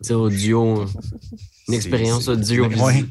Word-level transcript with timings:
C'est 0.00 0.14
audio. 0.14 0.84
Une 1.68 1.74
expérience 1.74 2.28
audio. 2.28 2.66
Ouais. 2.66 3.04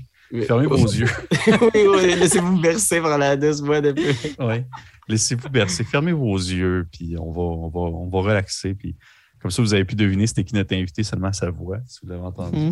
Fermez 0.45 0.67
vos 0.67 0.75
yeux. 0.77 1.07
oui, 1.47 1.81
oui, 1.87 2.15
laissez-vous 2.15 2.59
bercer 2.59 3.01
par 3.01 3.17
la 3.17 3.35
douce 3.35 3.61
voix 3.61 3.81
de 3.81 3.91
peu. 3.93 4.43
Ouais. 4.43 4.65
Laissez-vous 5.07 5.49
bercer. 5.49 5.83
Fermez 5.83 6.11
vos 6.11 6.37
yeux, 6.37 6.87
puis 6.91 7.15
on 7.19 7.31
va, 7.31 7.41
on 7.41 7.69
va, 7.69 7.79
on 7.79 8.09
va 8.09 8.19
relaxer. 8.19 8.75
Puis 8.75 8.95
comme 9.41 9.49
ça, 9.51 9.61
vous 9.61 9.73
avez 9.73 9.85
pu 9.85 9.95
deviner 9.95 10.27
c'était 10.27 10.43
qui 10.43 10.53
notre 10.53 10.75
invité 10.75 11.01
seulement 11.01 11.31
sa 11.33 11.49
voix, 11.49 11.77
si 11.87 11.99
vous 12.03 12.09
l'avez 12.09 12.21
entendu. 12.23 12.71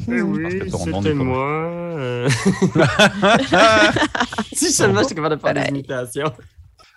Ton 0.70 0.86
nom 0.86 1.02
c'était 1.02 1.14
moi. 1.16 1.48
euh. 1.98 2.30
si 4.54 4.72
seulement 4.72 5.02
j'étais 5.02 5.16
capable 5.16 5.38
de 5.38 5.42
faire 5.42 5.54
des 5.54 5.70
imitations. 5.70 6.32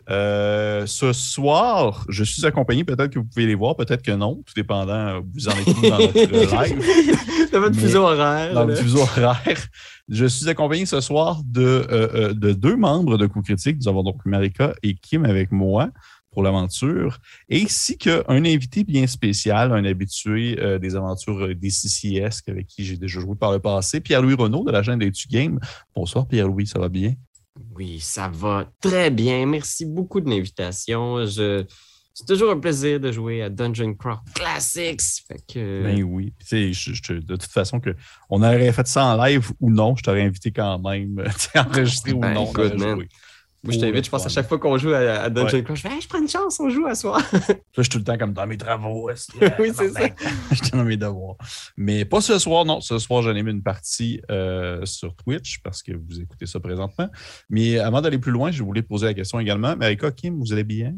Euh, 0.08 0.86
ce 0.86 1.12
soir, 1.12 2.04
je 2.08 2.24
suis 2.24 2.44
accompagné. 2.46 2.84
Peut-être 2.84 3.10
que 3.10 3.18
vous 3.18 3.24
pouvez 3.24 3.46
les 3.46 3.54
voir, 3.54 3.76
peut-être 3.76 4.02
que 4.02 4.12
non, 4.12 4.42
tout 4.46 4.54
dépendant. 4.56 4.92
euh, 4.92 5.20
Vous 5.34 5.48
en 5.48 5.52
êtes 5.52 5.66
où 5.68 5.80
dans 5.82 5.98
notre 5.98 6.14
live. 6.62 7.50
Dans 7.52 7.60
votre 7.60 7.76
fuseau 7.76 8.02
horaire. 8.02 8.54
dans 8.54 8.64
le 8.64 8.74
là. 8.74 8.82
fuseau 8.82 9.00
horaire. 9.00 9.66
Je 10.08 10.24
suis 10.27 10.48
accompagné 10.48 10.86
ce 10.86 11.00
soir 11.00 11.41
de, 11.44 11.62
euh, 11.62 12.08
euh, 12.14 12.32
de 12.34 12.52
deux 12.52 12.77
membres 12.77 13.18
de 13.18 13.27
Coup 13.27 13.42
Critique. 13.42 13.77
Nous 13.80 13.88
avons 13.88 14.02
donc 14.02 14.24
Marika 14.24 14.74
et 14.82 14.94
Kim 14.94 15.24
avec 15.24 15.52
moi 15.52 15.91
pour 16.32 16.44
l'aventure, 16.44 17.19
ainsi 17.52 17.98
qu'un 17.98 18.22
invité 18.28 18.84
bien 18.84 19.08
spécial, 19.08 19.72
un 19.72 19.84
habitué 19.84 20.56
euh, 20.60 20.78
des 20.78 20.94
aventures 20.94 21.48
des 21.56 21.70
CCS 21.70 22.42
avec 22.46 22.69
qui 22.69 22.84
j'ai 22.84 22.96
déjà 22.96 23.19
joué 23.19 23.34
par 23.34 23.50
le 23.50 23.58
passé, 23.58 24.00
Pierre-Louis 24.00 24.34
Renaud 24.34 24.62
de 24.64 24.70
la 24.70 24.80
chaîne 24.84 25.00
des 25.00 25.10
Game. 25.28 25.58
Bonsoir 25.92 26.28
Pierre-Louis, 26.28 26.69
ça 26.69 26.78
va 26.78 26.88
bien? 26.88 27.14
Oui, 27.74 27.98
ça 28.00 28.28
va 28.28 28.70
très 28.80 29.10
bien. 29.10 29.46
Merci 29.46 29.84
beaucoup 29.86 30.20
de 30.20 30.30
l'invitation. 30.30 31.24
Je... 31.27 31.64
C'est 32.12 32.27
toujours 32.27 32.50
un 32.50 32.58
plaisir 32.58 33.00
de 33.00 33.12
jouer 33.12 33.42
à 33.42 33.48
Dungeon 33.48 33.95
Craft 33.95 34.22
Classics. 34.34 35.00
Fait 35.27 35.41
que... 35.48 35.82
Ben 35.84 36.02
oui. 36.02 36.32
Je- 36.50 37.12
de 37.14 37.36
toute 37.36 37.50
façon, 37.50 37.80
que 37.80 37.94
on 38.28 38.42
aurait 38.42 38.72
fait 38.72 38.86
ça 38.86 39.05
en 39.06 39.24
live 39.24 39.50
ou 39.60 39.70
non, 39.70 39.96
je 39.96 40.02
t'aurais 40.02 40.22
invité 40.22 40.50
quand 40.50 40.78
même, 40.80 41.22
enregistré 41.55 42.12
ou 42.12 42.19
Ben, 42.19 42.34
non. 42.34 42.50
écoute. 42.50 42.75
Moi, 43.62 43.75
je 43.75 43.78
Pour 43.78 43.89
t'invite, 43.89 44.05
je 44.06 44.11
pense, 44.11 44.25
à 44.25 44.30
chaque 44.30 44.48
fois 44.48 44.58
qu'on 44.58 44.78
joue 44.78 44.94
à, 44.94 44.98
à 44.98 45.28
Dungeon 45.28 45.58
Ouais. 45.58 45.64
Je 45.75 45.80
fais 45.83 45.89
Hey, 45.89 46.00
je 46.00 46.08
prends 46.08 46.19
une 46.19 46.28
chance, 46.28 46.58
on 46.61 46.70
joue 46.70 46.86
à 46.86 46.94
soir. 46.94 47.19
Là, 47.33 47.55
je 47.77 47.83
suis 47.83 47.91
tout 47.91 47.98
le 47.98 48.05
temps 48.05 48.16
comme 48.16 48.33
dans 48.33 48.47
mes 48.47 48.56
travaux. 48.56 49.11
Oui, 49.58 49.70
c'est 49.75 49.91
ça. 49.91 50.00
J'étais 50.53 50.77
dans 50.77 50.84
mes 50.84 50.97
devoirs. 50.97 51.36
Mais 51.77 52.06
pas 52.06 52.22
ce 52.22 52.38
soir, 52.38 52.64
non. 52.64 52.81
Ce 52.81 52.98
soir, 52.98 53.22
j'anime 53.22 53.48
une 53.48 53.62
partie 53.62 54.22
euh, 54.31 54.86
sur 54.86 55.14
Twitch 55.14 55.58
parce 55.62 55.83
que 55.83 55.92
vous 55.92 56.20
écoutez 56.20 56.47
ça 56.47 56.58
présentement. 56.58 57.08
Mais 57.50 57.78
avant 57.78 58.00
d'aller 58.00 58.19
plus 58.19 58.33
loin, 58.33 58.50
je 58.50 58.62
voulais 58.62 58.83
poser 58.83 59.06
la 59.06 59.14
question 59.14 59.38
également. 59.38 59.77
Marika, 59.77 60.11
Kim, 60.11 60.38
vous 60.38 60.53
allez 60.53 60.64
bien? 60.64 60.94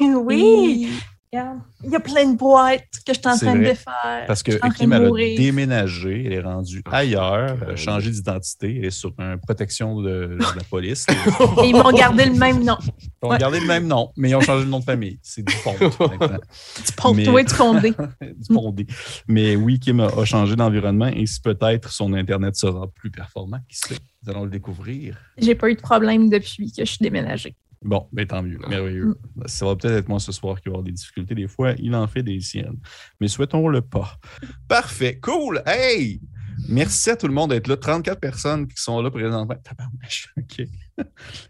Oui. 0.00 0.88
Regarde, 1.30 1.58
Il 1.84 1.90
y 1.90 1.96
a 1.96 2.00
plein 2.00 2.30
de 2.32 2.36
boîtes 2.38 2.84
que 3.06 3.12
je 3.12 3.18
suis 3.18 3.28
en 3.28 3.36
train 3.36 3.54
de 3.54 3.64
défaire. 3.64 4.24
Parce 4.26 4.42
que 4.42 4.52
Kim, 4.76 4.92
elle 4.94 5.04
a 5.04 5.36
déménagé, 5.36 6.24
elle 6.26 6.32
est 6.32 6.40
rendue 6.40 6.82
Ah, 6.86 6.98
ailleurs, 6.98 7.34
elle 7.34 7.62
a 7.62 7.66
God. 7.66 7.76
changé 7.76 8.10
d'identité, 8.10 8.76
elle 8.78 8.86
est 8.86 8.90
sur 8.90 9.12
une 9.18 9.38
protection 9.38 10.00
de, 10.00 10.38
de 10.38 10.56
la 10.56 10.62
police. 10.70 11.06
Et 11.10 11.12
ils 11.68 11.72
m'ont 11.74 11.92
gardé 11.92 12.24
le 12.24 12.32
même 12.34 12.64
nom. 12.64 12.76
Ils 12.80 13.26
ont 13.26 13.30
Ouais. 13.30 13.38
gardé 13.38 13.60
le 13.60 13.66
même 13.66 13.86
nom, 13.86 14.10
mais 14.16 14.30
ils 14.30 14.36
ont 14.36 14.40
changé 14.40 14.64
de 14.64 14.70
nom 14.70 14.78
de 14.78 14.84
famille. 14.84 15.18
C'est 15.22 15.44
du 15.46 15.54
pont 15.62 15.74
maintenant. 16.18 16.38
Tu 16.86 16.92
portes 16.94 17.16
Mais- 17.16 17.24
toi, 17.24 17.44
tu 17.44 17.54
fondé. 17.54 17.90
du 17.90 18.54
pondé. 18.54 18.86
Mais 19.28 19.54
oui, 19.56 19.78
Kim 19.78 20.00
a, 20.00 20.06
a 20.06 20.24
changé 20.24 20.56
d'environnement 20.56 21.08
et 21.08 21.26
si 21.26 21.40
peut-être 21.40 21.90
son 21.92 22.14
Internet 22.14 22.56
sera 22.56 22.86
plus 22.88 23.10
performant, 23.10 23.58
qui 23.68 23.76
sait? 23.76 23.96
Nous 24.24 24.30
allons 24.30 24.44
le 24.44 24.50
découvrir. 24.50 25.16
J'ai 25.36 25.54
pas 25.54 25.68
eu 25.70 25.74
de 25.74 25.80
problème 25.80 26.28
depuis 26.30 26.72
que 26.72 26.84
je 26.84 26.90
suis 26.90 27.02
déménagée. 27.02 27.54
Bon, 27.82 28.08
mais 28.12 28.26
tant 28.26 28.42
mieux, 28.42 28.58
merveilleux. 28.68 29.16
Ça 29.46 29.66
va 29.66 29.76
peut-être 29.76 29.94
être 29.94 30.08
moi 30.08 30.18
ce 30.18 30.32
soir 30.32 30.60
qui 30.60 30.68
va 30.68 30.74
avoir 30.74 30.82
des 30.82 30.92
difficultés. 30.92 31.34
Des 31.34 31.46
fois, 31.46 31.74
il 31.78 31.94
en 31.94 32.06
fait 32.08 32.22
des 32.22 32.40
siennes. 32.40 32.78
Mais 33.20 33.28
souhaitons-le 33.28 33.82
pas. 33.82 34.18
Parfait, 34.66 35.18
cool. 35.20 35.62
Hey! 35.64 36.20
Merci 36.68 37.10
à 37.10 37.16
tout 37.16 37.26
le 37.26 37.32
monde 37.32 37.50
d'être 37.50 37.66
là. 37.66 37.76
34 37.76 38.20
personnes 38.20 38.68
qui 38.68 38.80
sont 38.80 39.00
là 39.00 39.10
présentement. 39.10 39.54
OK. 40.36 40.62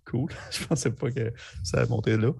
cool. 0.04 0.30
Je 0.50 0.64
pensais 0.64 0.90
pas 0.90 1.10
que 1.10 1.32
ça 1.64 1.78
allait 1.78 1.88
monter 1.88 2.16
là. 2.16 2.30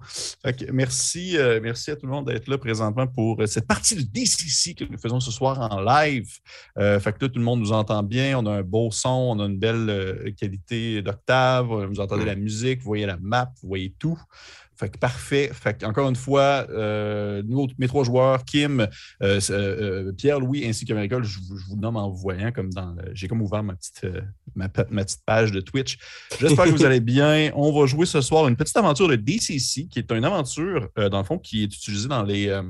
Merci, 0.71 1.37
euh, 1.37 1.59
merci 1.61 1.91
à 1.91 1.95
tout 1.95 2.05
le 2.05 2.11
monde 2.11 2.27
d'être 2.27 2.47
là 2.47 2.57
présentement 2.57 3.07
pour 3.07 3.41
euh, 3.41 3.47
cette 3.47 3.67
partie 3.67 3.95
de 3.95 4.01
DCC 4.01 4.75
que 4.75 4.85
nous 4.85 4.97
faisons 4.97 5.19
ce 5.19 5.31
soir 5.31 5.59
en 5.59 5.81
live. 5.81 6.29
Euh, 6.77 6.99
fait 6.99 7.11
que 7.13 7.25
là, 7.25 7.29
tout 7.29 7.39
le 7.39 7.45
monde 7.45 7.59
nous 7.59 7.71
entend 7.71 8.03
bien. 8.03 8.37
On 8.37 8.45
a 8.45 8.51
un 8.51 8.63
beau 8.63 8.91
son, 8.91 9.09
on 9.09 9.39
a 9.39 9.45
une 9.45 9.59
belle 9.59 9.89
euh, 9.89 10.31
qualité 10.37 11.01
d'octave. 11.01 11.85
Vous 11.85 11.99
entendez 11.99 12.19
Mm. 12.23 12.27
la 12.27 12.35
musique, 12.35 12.79
vous 12.79 12.85
voyez 12.85 13.05
la 13.05 13.17
map, 13.17 13.51
vous 13.61 13.67
voyez 13.67 13.93
tout. 13.97 14.19
Fait 14.79 14.87
que 14.89 14.97
parfait. 14.97 15.51
Fait 15.53 15.77
que, 15.77 15.85
encore 15.85 16.07
une 16.07 16.15
fois, 16.15 16.65
euh, 16.69 17.43
nous, 17.45 17.67
mes 17.77 17.87
trois 17.89 18.05
joueurs, 18.05 18.45
Kim, 18.45 18.87
euh, 19.21 19.39
euh, 19.49 20.13
Pierre-Louis 20.13 20.65
ainsi 20.65 20.85
que 20.85 20.93
Maricole, 20.93 21.25
je, 21.25 21.37
vous- 21.39 21.57
je 21.57 21.65
vous 21.67 21.75
nomme 21.75 21.97
en 21.97 22.09
vous 22.09 22.17
voyant 22.17 22.51
comme 22.53 22.69
dans 22.71 22.93
le- 22.93 23.11
J'ai 23.13 23.27
comme 23.27 23.41
ouvert 23.41 23.61
ma 23.61 23.73
petite, 23.75 24.01
euh, 24.05 24.21
ma, 24.55 24.69
petite 24.69 25.19
page 25.25 25.51
de 25.51 25.59
Twitch. 25.59 25.97
J'espère 26.39 26.65
que 26.65 26.69
vous 26.69 26.85
allez 26.85 27.01
bien. 27.01 27.51
On 27.55 27.77
va 27.77 27.87
jouer 27.87 28.05
ce 28.05 28.21
soir 28.21 28.47
une 28.47 28.55
petite 28.55 28.77
aventure 28.77 29.09
de 29.09 29.17
DCC, 29.17 29.87
qui 29.89 29.99
est 29.99 30.09
une 30.13 30.23
aventure, 30.23 30.87
euh, 30.97 31.09
dans 31.09 31.17
le 31.19 31.25
fond, 31.25 31.37
qui 31.37 31.63
est 31.63 31.65
utilisée 31.65 32.07
dans 32.07 32.23
les. 32.23 32.47
euh, 32.47 32.63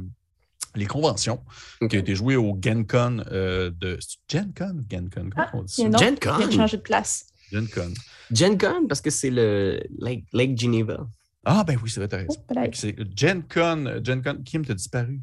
les 0.76 0.86
conventions 0.86 1.44
qui 1.90 1.96
a 1.96 2.00
été 2.00 2.14
jouée 2.16 2.36
au 2.36 2.58
GenCon 2.62 3.24
euh, 3.32 3.72
de. 3.80 3.98
GenCon 4.32 4.84
GenCon? 4.90 5.30
Comment 5.32 5.32
Ah, 5.38 5.50
on 5.54 5.64
dit 5.64 5.74
ça? 5.74 5.82
il 5.84 5.92
y 5.92 5.96
a 5.96 5.98
un 6.08 6.14
autre 6.14 6.40
Gen 6.40 6.50
qui 6.50 6.56
vient 6.58 6.66
de 6.66 6.76
place. 6.78 7.26
GenCon. 7.52 7.94
Gen 8.32 8.58
Con, 8.58 8.88
parce 8.88 9.02
que 9.02 9.10
c'est 9.10 9.32
le 9.32 9.80
Lake, 10.00 10.26
Lake 10.34 10.60
Geneva. 10.60 11.08
Ah, 11.46 11.64
ben 11.66 11.78
oui, 11.82 11.90
c'est 11.90 12.00
vrai, 12.00 12.08
t'as 12.08 12.18
raison. 12.18 12.36
Oh. 12.50 12.56
C'est 12.74 12.96
GenCon. 13.16 14.02
GenCon. 14.04 14.42
Kim, 14.44 14.66
t'as 14.66 14.74
disparu. 14.74 15.22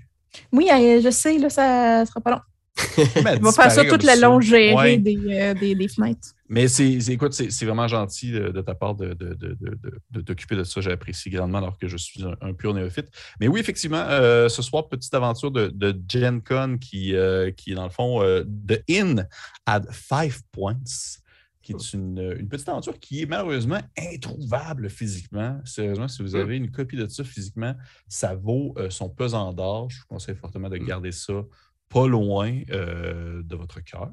Oui, 0.53 0.69
euh, 0.73 1.01
je 1.03 1.11
sais, 1.11 1.39
là, 1.39 1.49
ça 1.51 2.05
sera 2.07 2.21
pas 2.21 2.31
long. 2.31 2.41
On 3.17 3.41
va 3.41 3.53
faire 3.53 3.71
ça 3.71 3.85
toute 3.85 4.03
la 4.03 4.17
longue, 4.17 4.43
gérer 4.43 4.75
Ouais. 4.75 4.99
des, 4.99 5.17
euh, 5.31 5.55
des, 5.55 5.75
des 5.75 5.89
fenêtres. 5.89 6.35
Mais 6.49 6.69
c'est, 6.69 6.93
écoute, 7.09 7.33
c'est, 7.33 7.65
vraiment 7.65 7.89
gentil 7.89 8.31
de, 8.33 8.51
de 8.51 8.61
ta 8.61 8.75
part 8.75 8.95
de, 8.95 9.15
de, 9.15 9.35
de, 9.35 9.57
de, 9.59 9.79
de- 10.11 10.21
t'occuper 10.21 10.63
ça. 10.63 10.81
J'apprécie 10.81 11.31
grandement 11.31 11.59
alors 11.59 11.79
que 11.79 11.89
je 11.89 11.97
suis 11.97 12.23
un, 12.23 12.35
un 12.43 12.53
pur 12.53 12.75
néophyte. 12.75 13.09
Mais 13.41 13.49
oui, 13.49 13.61
effectivement, 13.61 14.05
euh, 14.09 14.49
ce 14.49 14.61
soir, 14.63 14.89
petite 14.89 15.13
aventure 15.15 15.51
de, 15.51 16.01
Gen 16.09 16.43
Con 16.43 16.77
qui, 16.79 17.15
euh, 17.17 17.51
qui 17.51 17.73
est 17.73 17.75
dans 17.75 17.85
le 17.85 17.91
fond 17.91 18.23
euh, 18.23 18.45
The 18.69 18.83
Inn 18.91 19.27
at 19.65 19.83
Five 19.91 20.43
Points, 20.53 21.19
qui 21.67 21.73
est 21.73 21.93
une, 21.95 22.37
une 22.39 22.49
petite 22.49 22.69
aventure 22.69 22.99
qui 23.01 23.23
est 23.23 23.27
malheureusement 23.27 23.81
introuvable 23.99 24.89
physiquement. 24.89 25.61
Sérieusement, 25.65 26.07
si 26.09 26.23
vous 26.23 26.37
avez 26.37 26.57
une 26.57 26.71
copie 26.71 26.97
de 26.97 27.09
ça 27.09 27.25
physiquement, 27.25 27.75
ça 28.09 28.35
vaut 28.37 28.75
euh, 28.79 28.89
son 28.91 29.09
pesant 29.09 29.53
d'or. 29.53 29.91
Je 29.91 29.99
vous 30.01 30.07
conseille 30.07 30.37
fortement 30.37 30.69
de 30.69 30.79
Mm. 30.79 30.85
garder 30.87 31.13
ça 31.13 31.43
pas 31.89 32.07
loin 32.07 32.61
euh, 32.71 33.43
de 33.43 33.57
votre 33.57 33.81
cœur. 33.81 34.11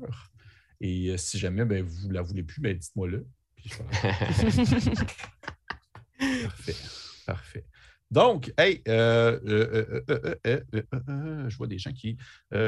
Et 0.82 1.10
euh, 1.10 1.18
si 1.18 1.38
jamais 1.38 1.66
ben, 1.66 1.84
vous 1.84 2.08
ne 2.08 2.14
la 2.14 2.22
voulez 2.22 2.44
plus, 2.44 2.60
ben, 2.62 2.76
dites-moi-le. 2.78 3.28
Parfait. 6.44 6.76
Parfait. 7.26 7.66
Donc, 8.14 8.54
hey, 8.60 8.82
je 8.86 9.58
vois 11.58 11.66
des 11.68 11.80
gens 11.80 11.92
qui, 11.94 12.16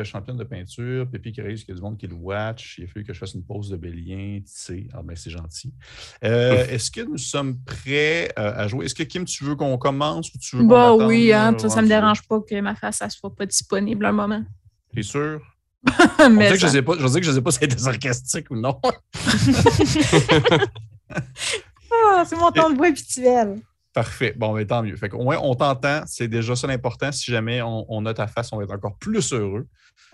championne 0.04 0.38
de 0.38 0.44
peinture, 0.44 1.08
Pépi 1.08 1.32
qui 1.32 1.42
réalise 1.42 1.64
qu'il 1.64 1.76
y 1.76 1.78
a 1.78 1.80
du 1.80 1.84
monde 1.84 1.98
qui 1.98 2.08
le 2.08 2.16
watch, 2.16 2.80
il 2.80 2.86
a 2.86 2.88
fallu 2.88 3.06
que 3.06 3.14
je 3.14 3.20
fasse 3.20 3.36
une 3.36 3.44
pause 3.44 3.70
de 3.70 3.78
Bélien, 3.78 4.40
tu 4.40 4.48
sais, 4.48 4.88
ah 4.94 5.04
ben 5.04 5.16
c'est 5.16 5.30
gentil. 5.30 5.72
Est-ce 6.22 6.90
que 6.90 7.02
nous 7.02 7.20
sommes 7.20 7.60
prêts 7.60 8.34
à 8.36 8.68
jouer? 8.68 8.86
Est-ce 8.86 8.96
que 8.96 9.04
Kim, 9.04 9.24
tu 9.26 9.44
veux 9.44 9.56
qu'on 9.56 9.78
commence 9.78 10.34
ou 10.34 10.40
tu 10.40 10.56
veux 10.58 10.64
Bah 10.64 10.96
oui, 10.96 11.32
hein, 11.32 11.56
ça 11.60 11.68
ne 11.78 11.82
me 11.84 11.88
dérange 11.88 12.28
pas 12.28 12.42
que 12.42 12.60
ma 12.60 12.74
face, 12.74 13.02
ne 13.02 13.10
soit 13.10 13.36
pas 13.36 13.46
disponible 13.46 14.04
un 14.06 14.14
moment. 14.14 14.44
T'es 14.96 15.04
sûr? 15.04 15.42
Mais 16.32 16.50
On 16.50 16.54
que 16.54 16.58
je 16.58 16.66
ne 16.66 16.72
sais 16.72 16.82
pas, 16.82 16.94
je 16.98 17.08
si 17.08 17.60
c'était 17.60 17.78
sarcastique 17.78 18.50
ou 18.50 18.56
non. 18.56 18.82
c'est 22.26 22.36
mon 22.36 22.52
temps 22.52 22.72
de 22.72 22.76
voix 22.76 22.88
habituel. 22.88 23.62
Parfait. 23.96 24.34
Bon, 24.38 24.54
mais 24.54 24.66
tant 24.66 24.84
mieux. 24.84 24.96
Fait 24.98 25.10
qu'au 25.10 25.24
moins, 25.24 25.40
on 25.42 25.56
t'entend. 25.56 26.04
C'est 26.06 26.28
déjà 26.28 26.56
ça 26.56 26.68
l'important. 26.68 27.12
Si 27.14 27.32
jamais 27.32 27.62
on, 27.62 27.86
on 27.88 28.06
a 28.06 28.14
ta 28.14 28.28
face, 28.28 28.52
on 28.52 28.58
va 28.58 28.64
être 28.66 28.74
encore 28.74 28.98
plus 28.98 29.32
heureux. 29.34 29.68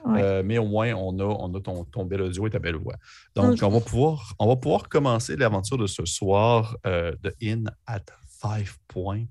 Ouais. 0.05 0.21
Euh, 0.21 0.43
mais 0.45 0.59
au 0.59 0.67
moins, 0.67 0.93
on 0.93 1.17
a, 1.19 1.23
on 1.23 1.53
a 1.55 1.59
ton, 1.59 1.83
ton 1.85 2.05
bel 2.05 2.21
audio 2.21 2.45
et 2.45 2.51
ta 2.51 2.59
belle 2.59 2.75
voix. 2.75 2.95
Donc, 3.35 3.57
on, 3.61 3.69
va 3.69 3.79
pouvoir, 3.81 4.33
on 4.39 4.47
va 4.47 4.55
pouvoir 4.55 4.87
commencer 4.87 5.35
l'aventure 5.35 5.77
de 5.79 5.87
ce 5.87 6.05
soir 6.05 6.77
euh, 6.85 7.13
de 7.21 7.33
In 7.43 7.63
at 7.87 8.05
Five 8.41 8.77
Point. 8.87 9.25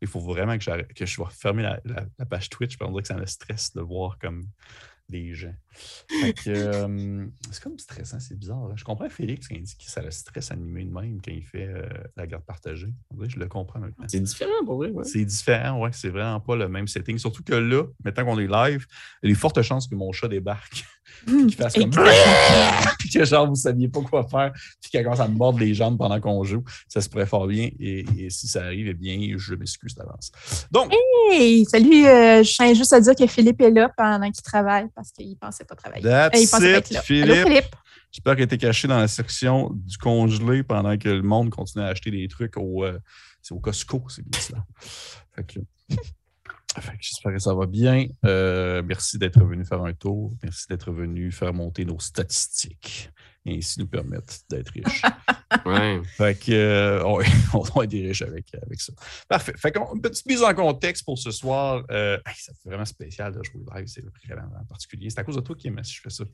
Il 0.00 0.08
faut 0.08 0.20
vraiment 0.20 0.58
que, 0.58 0.82
que 0.94 1.06
je 1.06 1.20
vais 1.20 1.28
fermer 1.30 1.62
la, 1.62 1.80
la- 1.84 2.04
la 2.18 2.26
page 2.26 2.48
Twitch 2.50 2.76
qu'on 2.76 2.90
dirait 2.90 3.02
que 3.02 3.08
ça 3.08 3.14
me 3.16 3.26
stresse 3.26 3.72
de 3.74 3.80
voir 3.80 4.18
comme 4.20 4.44
des 5.12 5.32
gens. 5.34 5.54
Euh, 6.48 7.26
c'est 7.50 7.62
comme 7.62 7.78
stressant, 7.78 8.18
c'est 8.20 8.36
bizarre. 8.38 8.58
hein. 8.58 8.74
Je 8.76 8.84
comprends 8.84 9.08
Félix 9.08 9.46
quand 9.48 9.54
il 9.54 9.62
dit 9.62 9.76
que 9.76 9.90
ça 9.90 10.02
le 10.02 10.10
stresse 10.10 10.50
animé 10.50 10.84
de 10.84 10.90
même 10.92 11.20
quand 11.22 11.30
il 11.30 11.44
fait 11.44 11.68
euh, 11.68 11.86
la 12.16 12.26
garde 12.26 12.44
partagée. 12.44 12.92
Je 13.28 13.38
le 13.38 13.46
comprends 13.46 13.78
maintenant. 13.78 14.04
C'est 14.08 14.20
différent 14.20 14.64
pour 14.64 14.76
vrai, 14.76 14.90
ouais. 14.90 15.04
C'est 15.04 15.24
différent, 15.24 15.80
ouais, 15.80 15.90
c'est 15.92 16.10
vraiment 16.10 16.40
pas 16.40 16.56
le 16.56 16.68
même 16.68 16.88
setting. 16.88 17.18
Surtout 17.18 17.44
que 17.44 17.54
là, 17.54 17.84
maintenant 18.04 18.24
qu'on 18.24 18.38
est 18.38 18.48
live, 18.48 18.86
il 19.22 19.28
y 19.28 19.32
a 19.32 19.34
des 19.34 19.38
fortes 19.38 19.62
chances 19.62 19.86
que 19.86 19.94
mon 19.94 20.10
chat 20.12 20.28
débarque. 20.28 20.84
qu'il 21.26 21.54
fasse 21.54 21.74
comme. 21.74 21.90
puis 23.02 23.10
que 23.10 23.24
genre 23.24 23.48
vous 23.48 23.56
saviez 23.56 23.88
pas 23.88 24.00
quoi 24.00 24.26
faire, 24.28 24.52
puis 24.80 24.90
qu'elle 24.90 25.04
commence 25.04 25.20
à 25.20 25.28
me 25.28 25.36
mordre 25.36 25.58
les 25.58 25.74
jambes 25.74 25.98
pendant 25.98 26.20
qu'on 26.20 26.44
joue, 26.44 26.62
ça 26.88 27.00
se 27.00 27.08
pourrait 27.08 27.26
fort 27.26 27.46
bien. 27.48 27.70
Et, 27.80 28.04
et 28.16 28.30
si 28.30 28.46
ça 28.46 28.64
arrive, 28.64 28.86
eh 28.88 28.94
bien, 28.94 29.34
je 29.36 29.54
m'excuse 29.54 29.94
d'avance. 29.94 30.30
Donc, 30.70 30.92
Hey, 31.30 31.64
salut, 31.64 32.06
euh, 32.06 32.42
je 32.42 32.54
tiens 32.54 32.74
juste 32.74 32.92
à 32.92 33.00
dire 33.00 33.14
que 33.14 33.26
Philippe 33.26 33.60
est 33.60 33.70
là 33.70 33.90
pendant 33.96 34.30
qu'il 34.30 34.42
travaille 34.42 34.86
parce 34.94 35.10
qu'il 35.10 35.36
pensait 35.36 35.64
pas 35.64 35.74
travailler. 35.74 36.02
that's 36.02 36.38
Euh, 36.38 36.42
il 36.42 36.48
pensait 36.48 36.72
pas 36.72 36.78
it, 36.78 36.92
être 36.92 37.08
là. 37.10 37.22
Allô, 37.22 37.48
Philippe? 37.48 37.76
J'espère 38.12 38.34
qu'elle 38.34 38.44
était 38.44 38.58
cachée 38.58 38.86
dans 38.86 38.98
la 38.98 39.08
section 39.08 39.70
du 39.72 39.96
congelé 39.96 40.62
pendant 40.62 40.96
que 40.98 41.08
le 41.08 41.22
monde 41.22 41.50
continuait 41.50 41.86
à 41.86 41.88
acheter 41.88 42.10
des 42.10 42.28
trucs 42.28 42.56
au, 42.56 42.84
euh, 42.84 42.98
c'est 43.40 43.54
au 43.54 43.58
Costco, 43.58 44.04
c'est 44.08 44.28
bien 44.28 44.40
ça. 44.40 44.64
Fait 45.34 45.46
que, 45.46 45.60
fait 45.88 45.96
que 45.96 46.02
j'espère 47.00 47.32
que 47.32 47.38
ça 47.38 47.54
va 47.54 47.66
bien. 47.66 48.06
Euh, 48.24 48.82
merci 48.84 49.18
d'être 49.18 49.44
venu 49.44 49.64
faire 49.64 49.82
un 49.82 49.92
tour. 49.92 50.32
Merci 50.42 50.66
d'être 50.68 50.92
venu 50.92 51.30
faire 51.30 51.52
monter 51.52 51.84
nos 51.84 51.98
statistiques 51.98 53.10
et 53.44 53.56
ainsi 53.58 53.80
nous 53.80 53.86
permettre 53.86 54.34
d'être 54.50 54.70
riches. 54.70 55.02
Ouais. 55.66 56.00
Fait 56.16 56.34
que, 56.34 56.50
euh, 56.50 57.04
on 57.04 57.18
doit 57.74 57.84
être 57.84 57.92
riches 57.92 58.22
avec, 58.22 58.46
avec 58.66 58.80
ça. 58.80 58.94
Parfait. 59.28 59.52
Fait 59.58 59.70
qu'on, 59.70 59.94
une 59.94 60.00
petite 60.00 60.24
mise 60.26 60.42
en 60.42 60.54
contexte 60.54 61.04
pour 61.04 61.18
ce 61.18 61.30
soir. 61.30 61.84
Euh, 61.90 62.16
hey, 62.26 62.34
ça 62.38 62.52
fait 62.54 62.70
vraiment 62.70 62.86
spécial 62.86 63.32
de 63.34 63.42
jouer 63.44 63.60
live. 63.76 63.84
C'est 63.86 64.02
vraiment 64.26 64.48
particulier. 64.66 65.10
C'est 65.10 65.18
à 65.20 65.24
cause 65.24 65.36
de 65.36 65.42
toi 65.42 65.54
qui 65.54 65.68
aimais 65.68 65.84
si 65.84 65.92
je 65.96 66.00
fais 66.00 66.08
ça. 66.08 66.24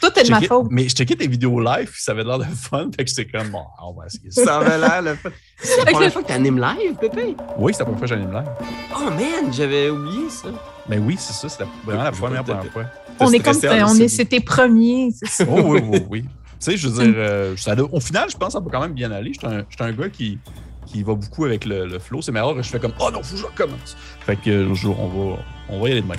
Tout 0.00 0.18
est 0.18 0.24
de 0.24 0.30
ma 0.30 0.40
faute. 0.42 0.66
Mais 0.70 0.88
je 0.88 0.96
checkais 0.96 1.14
tes 1.14 1.28
vidéos 1.28 1.60
live, 1.60 1.88
puis 1.90 2.02
ça 2.02 2.10
avait 2.10 2.24
l'air 2.24 2.38
de 2.38 2.44
fun. 2.44 2.90
Fait 2.96 3.04
que 3.04 3.10
c'était 3.10 3.30
comme, 3.38 3.50
bon, 3.50 3.64
on 3.80 3.92
va 3.92 4.06
essayer 4.06 4.32
ça. 4.32 4.44
Ça 4.44 4.58
avait 4.58 4.78
l'air 4.78 5.02
le 5.02 5.14
fun. 5.14 5.30
C'est 5.60 5.76
la 5.84 5.92
première 5.92 6.12
fois 6.12 6.22
que 6.24 6.28
t'animes 6.28 6.58
live, 6.60 6.96
Pépé? 7.00 7.36
Oui, 7.56 7.72
c'est 7.72 7.78
la 7.78 7.84
première 7.84 7.98
fois 8.00 8.08
que 8.08 8.14
j'anime 8.14 8.32
live. 8.32 8.48
Oh 8.96 9.10
man, 9.10 9.52
j'avais 9.52 9.90
oublié 9.90 10.28
ça. 10.28 10.48
Mais 10.88 10.98
oui, 10.98 11.16
c'est 11.18 11.34
ça. 11.34 11.48
C'est 11.48 11.60
la- 11.60 11.70
vraiment 11.84 12.02
la 12.02 12.10
première, 12.12 12.42
première 12.44 12.72
fois. 12.72 12.84
On 13.20 13.32
est 13.32 13.38
comme 13.40 13.56
on 13.86 13.94
est, 13.96 14.08
c'était 14.08 14.40
premier. 14.40 15.10
ça. 15.24 15.44
Oh 15.48 15.60
oui, 15.64 15.80
oui, 15.84 16.02
oui. 16.10 16.22
Tu 16.22 16.28
sais, 16.60 16.76
je 16.76 16.88
veux 16.88 17.04
dire, 17.04 17.14
euh, 17.16 17.56
ça 17.56 17.74
au 17.92 18.00
final, 18.00 18.28
je 18.30 18.36
pense 18.36 18.48
que 18.48 18.52
ça 18.54 18.60
peut 18.60 18.70
quand 18.70 18.80
même 18.80 18.92
bien 18.92 19.10
aller. 19.12 19.32
J'étais 19.32 19.46
un, 19.46 19.64
j'étais 19.70 19.84
un 19.84 19.92
gars 19.92 20.08
qui, 20.08 20.38
qui 20.86 21.02
va 21.04 21.14
beaucoup 21.14 21.44
avec 21.44 21.64
le, 21.64 21.86
le 21.86 21.98
flow. 22.00 22.20
C'est 22.20 22.32
marrant 22.32 22.54
que 22.54 22.62
je 22.62 22.68
fais 22.68 22.80
comme, 22.80 22.94
oh 23.00 23.10
non, 23.12 23.22
faut 23.22 23.34
que 23.34 23.40
je 23.40 23.46
recommence. 23.46 23.96
Fait 24.26 24.36
que 24.36 24.74
je- 24.74 24.88
on, 24.88 25.08
va, 25.08 25.36
on 25.68 25.80
va 25.80 25.88
y 25.88 25.92
aller 25.92 26.02
de 26.02 26.06
même. 26.08 26.18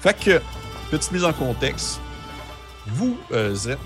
Fait 0.00 0.16
que, 0.18 0.40
petite 0.90 1.12
mise 1.12 1.24
en 1.24 1.32
contexte. 1.34 2.00
Vous 2.86 3.16
euh, 3.32 3.54
êtes 3.68 3.78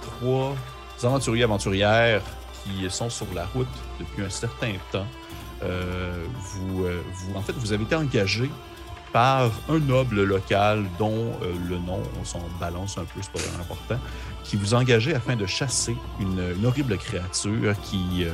trois 0.00 0.54
aventuriers 1.02 1.44
aventurières 1.44 2.22
qui 2.64 2.88
sont 2.90 3.10
sur 3.10 3.26
la 3.34 3.44
route 3.46 3.66
depuis 4.00 4.24
un 4.24 4.30
certain 4.30 4.72
temps. 4.92 5.06
Euh, 5.62 6.24
vous, 6.34 6.84
vous, 6.84 7.34
en 7.36 7.40
fait, 7.42 7.52
vous 7.56 7.72
avez 7.72 7.84
été 7.84 7.94
engagés 7.94 8.50
par 9.16 9.50
un 9.70 9.78
noble 9.78 10.24
local 10.24 10.84
dont 10.98 11.32
euh, 11.42 11.54
le 11.70 11.78
nom, 11.78 12.02
on 12.20 12.24
s'en 12.26 12.42
balance 12.60 12.98
un 12.98 13.04
peu, 13.04 13.22
c'est 13.22 13.32
pas 13.32 13.38
vraiment 13.38 13.62
important, 13.62 13.98
qui 14.44 14.56
vous 14.56 14.74
engageait 14.74 15.14
afin 15.14 15.36
de 15.36 15.46
chasser 15.46 15.96
une, 16.20 16.66
horrible 16.66 16.98
créature 16.98 17.74
qui, 17.80 18.24
euh, 18.24 18.32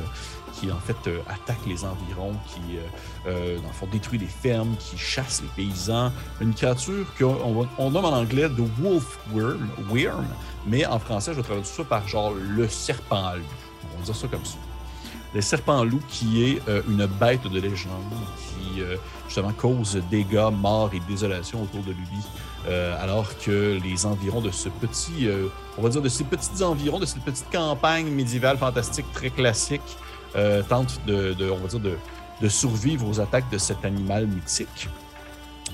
qui 0.51 0.69
en 0.73 0.79
fait 0.79 0.97
euh, 1.07 1.19
attaque 1.29 1.65
les 1.67 1.85
environs, 1.85 2.33
qui 2.47 2.79
dans 3.25 3.85
le 3.85 3.91
détruit 3.93 4.19
les 4.19 4.25
fermes, 4.25 4.75
qui 4.77 4.97
chasse 4.97 5.41
les 5.41 5.63
paysans. 5.63 6.11
Une 6.41 6.53
créature 6.53 7.05
qu'on 7.17 7.65
on 7.77 7.91
nomme 7.91 8.03
en 8.03 8.17
anglais 8.17 8.49
The 8.49 8.81
Wolf 8.81 9.19
Worm, 9.31 9.69
Worm, 9.89 10.25
mais 10.67 10.85
en 10.85 10.99
français, 10.99 11.31
je 11.31 11.37
vais 11.37 11.43
traduire 11.43 11.65
ça 11.65 11.85
par 11.85 12.05
genre 12.09 12.33
le 12.33 12.67
serpent 12.67 13.35
loup. 13.35 13.43
On 13.95 13.99
va 13.99 14.03
dire 14.03 14.15
ça 14.17 14.27
comme 14.27 14.43
ça. 14.43 14.57
Le 15.33 15.41
serpent 15.41 15.83
loup 15.83 16.01
qui 16.09 16.43
est 16.43 16.61
euh, 16.67 16.81
une 16.87 17.05
bête 17.05 17.47
de 17.47 17.59
légende 17.59 18.13
qui 18.37 18.81
euh, 18.81 18.97
justement 19.27 19.51
cause 19.51 19.99
dégâts, 20.11 20.51
morts 20.51 20.91
et 20.93 21.01
désolation 21.07 21.63
autour 21.63 21.81
de 21.81 21.91
lui. 21.91 22.19
euh, 22.69 22.95
alors 23.01 23.37
que 23.39 23.79
les 23.83 24.05
environs 24.05 24.41
de 24.41 24.51
ce 24.51 24.69
petit, 24.69 25.27
on 25.77 25.81
va 25.81 25.89
dire 25.89 26.01
de 26.01 26.09
ces 26.09 26.23
petits 26.23 26.63
environs, 26.63 26.99
de 26.99 27.05
cette 27.05 27.23
petite 27.23 27.49
campagne 27.51 28.07
médiévale 28.07 28.57
fantastique 28.57 29.05
très 29.13 29.29
classique, 29.29 29.97
tentent 30.69 31.01
de, 31.05 31.35
on 31.51 31.57
va 31.57 31.67
dire 31.67 31.79
de, 32.41 32.47
survivre 32.47 33.07
aux 33.07 33.19
attaques 33.19 33.49
de 33.51 33.57
cet 33.57 33.83
animal 33.83 34.27
mythique. 34.27 34.87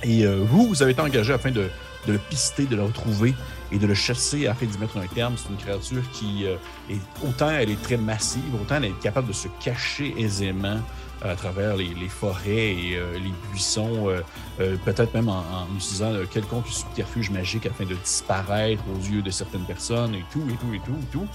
Et 0.04 0.26
vous, 0.26 0.68
vous 0.68 0.82
avez 0.82 0.94
été 0.94 1.02
engagé 1.02 1.34
afin 1.34 1.52
de, 1.52 1.70
de 2.08 2.14
le 2.14 2.18
pister, 2.18 2.66
de 2.66 2.76
le 2.76 2.84
retrouver 2.84 3.36
et 3.72 3.78
de 3.78 3.88
le 3.88 3.94
chasser 3.94 4.48
afin 4.48 4.66
d'y 4.66 4.78
mettre 4.78 4.98
un 4.98 5.08
terme. 5.08 5.36
C'est 5.38 5.50
une 5.50 5.58
créature 5.58 6.04
qui 6.12 6.46
euh, 6.46 6.56
est 6.90 7.00
autant 7.28 7.50
elle 7.50 7.70
est 7.70 7.82
très 7.82 7.98
massive, 7.98 8.44
autant 8.62 8.76
elle 8.76 8.86
est 8.86 9.00
capable 9.00 9.28
de 9.28 9.34
se 9.34 9.48
cacher 9.64 10.14
aisément 10.18 10.80
à 11.22 11.36
travers 11.36 11.76
les, 11.76 11.94
forêts 12.08 12.74
et 12.74 12.96
euh, 12.96 13.14
les 13.14 13.34
buissons, 13.52 14.10
euh, 14.10 14.22
euh, 14.60 14.78
peut-être 14.86 15.14
même 15.14 15.30
en, 15.30 15.44
utilisant 15.76 16.14
euh, 16.14 16.26
quelconque 16.26 16.68
subterfuge 16.68 17.30
magique 17.30 17.66
afin 17.66 17.86
de 17.86 17.96
disparaître 17.96 18.84
aux 18.94 19.00
yeux 19.00 19.22
de 19.22 19.30
certaines 19.30 19.66
personnes 19.66 20.16
et 20.16 20.24
tout, 20.32 20.44
et 20.50 20.54
tout, 20.54 20.74
et 20.74 20.80
tout, 20.80 20.98
et 21.02 21.12
tout. 21.12 21.28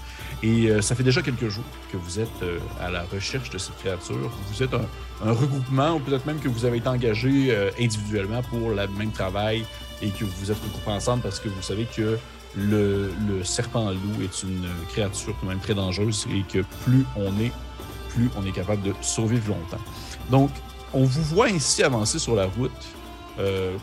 Et 0.43 0.69
euh, 0.69 0.81
ça 0.81 0.95
fait 0.95 1.03
déjà 1.03 1.21
quelques 1.21 1.49
jours 1.49 1.63
que 1.91 1.97
vous 1.97 2.19
êtes 2.19 2.41
euh, 2.41 2.59
à 2.81 2.89
la 2.89 3.03
recherche 3.03 3.49
de 3.49 3.57
cette 3.57 3.77
créature. 3.77 4.31
Vous 4.51 4.63
êtes 4.63 4.73
un, 4.73 4.85
un 5.23 5.31
regroupement, 5.31 5.95
ou 5.95 5.99
peut-être 5.99 6.25
même 6.25 6.39
que 6.39 6.47
vous 6.49 6.65
avez 6.65 6.77
été 6.77 6.87
engagé 6.87 7.47
euh, 7.49 7.69
individuellement 7.79 8.41
pour 8.43 8.69
le 8.71 8.87
même 8.87 9.11
travail 9.11 9.65
et 10.01 10.09
que 10.09 10.25
vous 10.25 10.31
vous 10.39 10.51
êtes 10.51 10.61
regroupés 10.61 10.91
ensemble 10.91 11.23
parce 11.23 11.39
que 11.39 11.49
vous 11.49 11.61
savez 11.61 11.85
que 11.85 12.17
le, 12.57 13.11
le 13.27 13.43
serpent 13.43 13.89
loup 13.91 14.23
est 14.23 14.43
une 14.43 14.67
créature 14.89 15.35
quand 15.39 15.47
même 15.47 15.59
très 15.59 15.73
dangereuse 15.73 16.27
et 16.31 16.43
que 16.43 16.63
plus 16.83 17.05
on 17.15 17.37
est, 17.39 17.51
plus 18.09 18.29
on 18.37 18.45
est 18.45 18.51
capable 18.51 18.81
de 18.81 18.93
survivre 19.01 19.49
longtemps. 19.49 19.83
Donc, 20.29 20.51
on 20.93 21.03
vous 21.03 21.23
voit 21.23 21.47
ainsi 21.47 21.83
avancer 21.83 22.19
sur 22.19 22.35
la 22.35 22.45
route, 22.45 22.71
euh, 23.39 23.75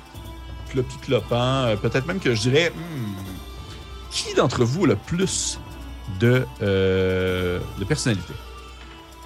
clopi-clopant, 0.71 1.67
euh, 1.67 1.77
peut-être 1.77 2.07
même 2.07 2.21
que 2.21 2.35
je 2.35 2.41
dirais, 2.41 2.71
hmm, 2.71 3.13
qui 4.11 4.35
d'entre 4.35 4.65
vous 4.65 4.85
a 4.85 4.89
le 4.89 4.97
plus 4.97 5.61
de, 6.19 6.47
euh, 6.63 7.59
de 7.79 7.85
personnalité? 7.85 8.33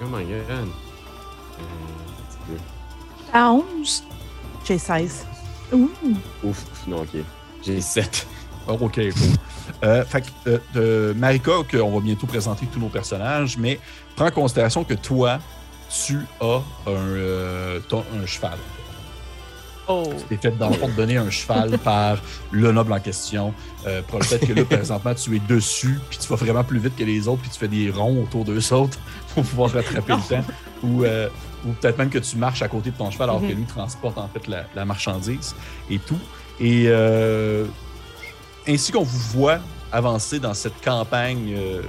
Oh 0.01 0.05
my 0.05 0.23
god. 0.25 0.31
Euh, 0.49 0.61
un 0.61 0.65
petit 2.29 2.37
peu. 2.47 2.57
À 3.33 3.51
11. 3.51 4.03
J'ai 4.65 4.77
16. 4.77 5.25
Ouh. 5.73 5.89
Ouf, 6.43 6.65
non, 6.87 7.01
ok. 7.01 7.21
J'ai 7.63 7.81
7. 7.81 8.27
Oh, 8.67 8.77
ok, 8.81 8.93
cool. 8.95 9.11
Euh, 9.83 10.03
fait 10.05 10.21
que, 10.21 10.49
euh, 10.49 10.57
euh, 10.75 11.13
Marika, 11.13 11.51
qu'on 11.69 11.91
va 11.91 11.99
bientôt 11.99 12.27
présenter 12.27 12.65
tous 12.71 12.79
nos 12.79 12.89
personnages, 12.89 13.57
mais 13.57 13.79
prends 14.15 14.27
en 14.27 14.31
considération 14.31 14.83
que 14.83 14.93
toi, 14.93 15.39
tu 15.89 16.19
as 16.41 16.61
un, 16.85 16.89
euh, 16.89 17.79
un 17.91 18.25
cheval. 18.25 18.57
Oh. 19.87 20.03
Tu 20.17 20.35
t'es 20.35 20.49
fait 20.49 20.57
dans 20.57 20.69
le 20.69 20.75
fond 20.75 20.87
de 20.89 20.93
donner 20.93 21.15
un 21.15 21.29
cheval 21.29 21.77
par 21.83 22.17
le 22.51 22.71
noble 22.71 22.91
en 22.91 22.99
question. 22.99 23.53
Euh, 23.85 24.01
pour 24.01 24.19
le 24.19 24.25
fait 24.25 24.39
que 24.39 24.51
là, 24.51 24.65
présentement, 24.65 25.15
tu 25.15 25.35
es 25.35 25.39
dessus, 25.39 25.99
puis 26.09 26.17
tu 26.19 26.27
vas 26.27 26.35
vraiment 26.35 26.63
plus 26.63 26.79
vite 26.79 26.95
que 26.97 27.03
les 27.05 27.27
autres, 27.27 27.41
puis 27.41 27.51
tu 27.51 27.59
fais 27.59 27.69
des 27.69 27.89
ronds 27.89 28.23
autour 28.23 28.43
d'eux 28.43 28.73
autres 28.73 28.99
pour 29.33 29.43
pouvoir 29.43 29.71
rattraper 29.71 30.13
le 30.13 30.29
temps. 30.29 30.45
Ou, 30.83 31.03
euh, 31.03 31.27
ou 31.65 31.71
peut-être 31.73 31.97
même 31.97 32.09
que 32.09 32.19
tu 32.19 32.35
marches 32.37 32.61
à 32.61 32.67
côté 32.67 32.91
de 32.91 32.97
ton 32.97 33.09
cheval 33.11 33.29
alors 33.29 33.41
que 33.41 33.47
Mhm. 33.47 33.57
lui 33.57 33.65
transporte 33.65 34.17
en 34.17 34.27
fait 34.27 34.47
la, 34.47 34.65
la 34.75 34.85
marchandise 34.85 35.55
et 35.89 35.99
tout. 35.99 36.19
Et 36.59 36.85
euh, 36.87 37.65
ainsi 38.67 38.91
qu'on 38.91 39.03
vous 39.03 39.39
voit 39.39 39.59
avancer 39.91 40.39
dans 40.39 40.53
cette 40.53 40.81
campagne, 40.83 41.53
euh, 41.57 41.81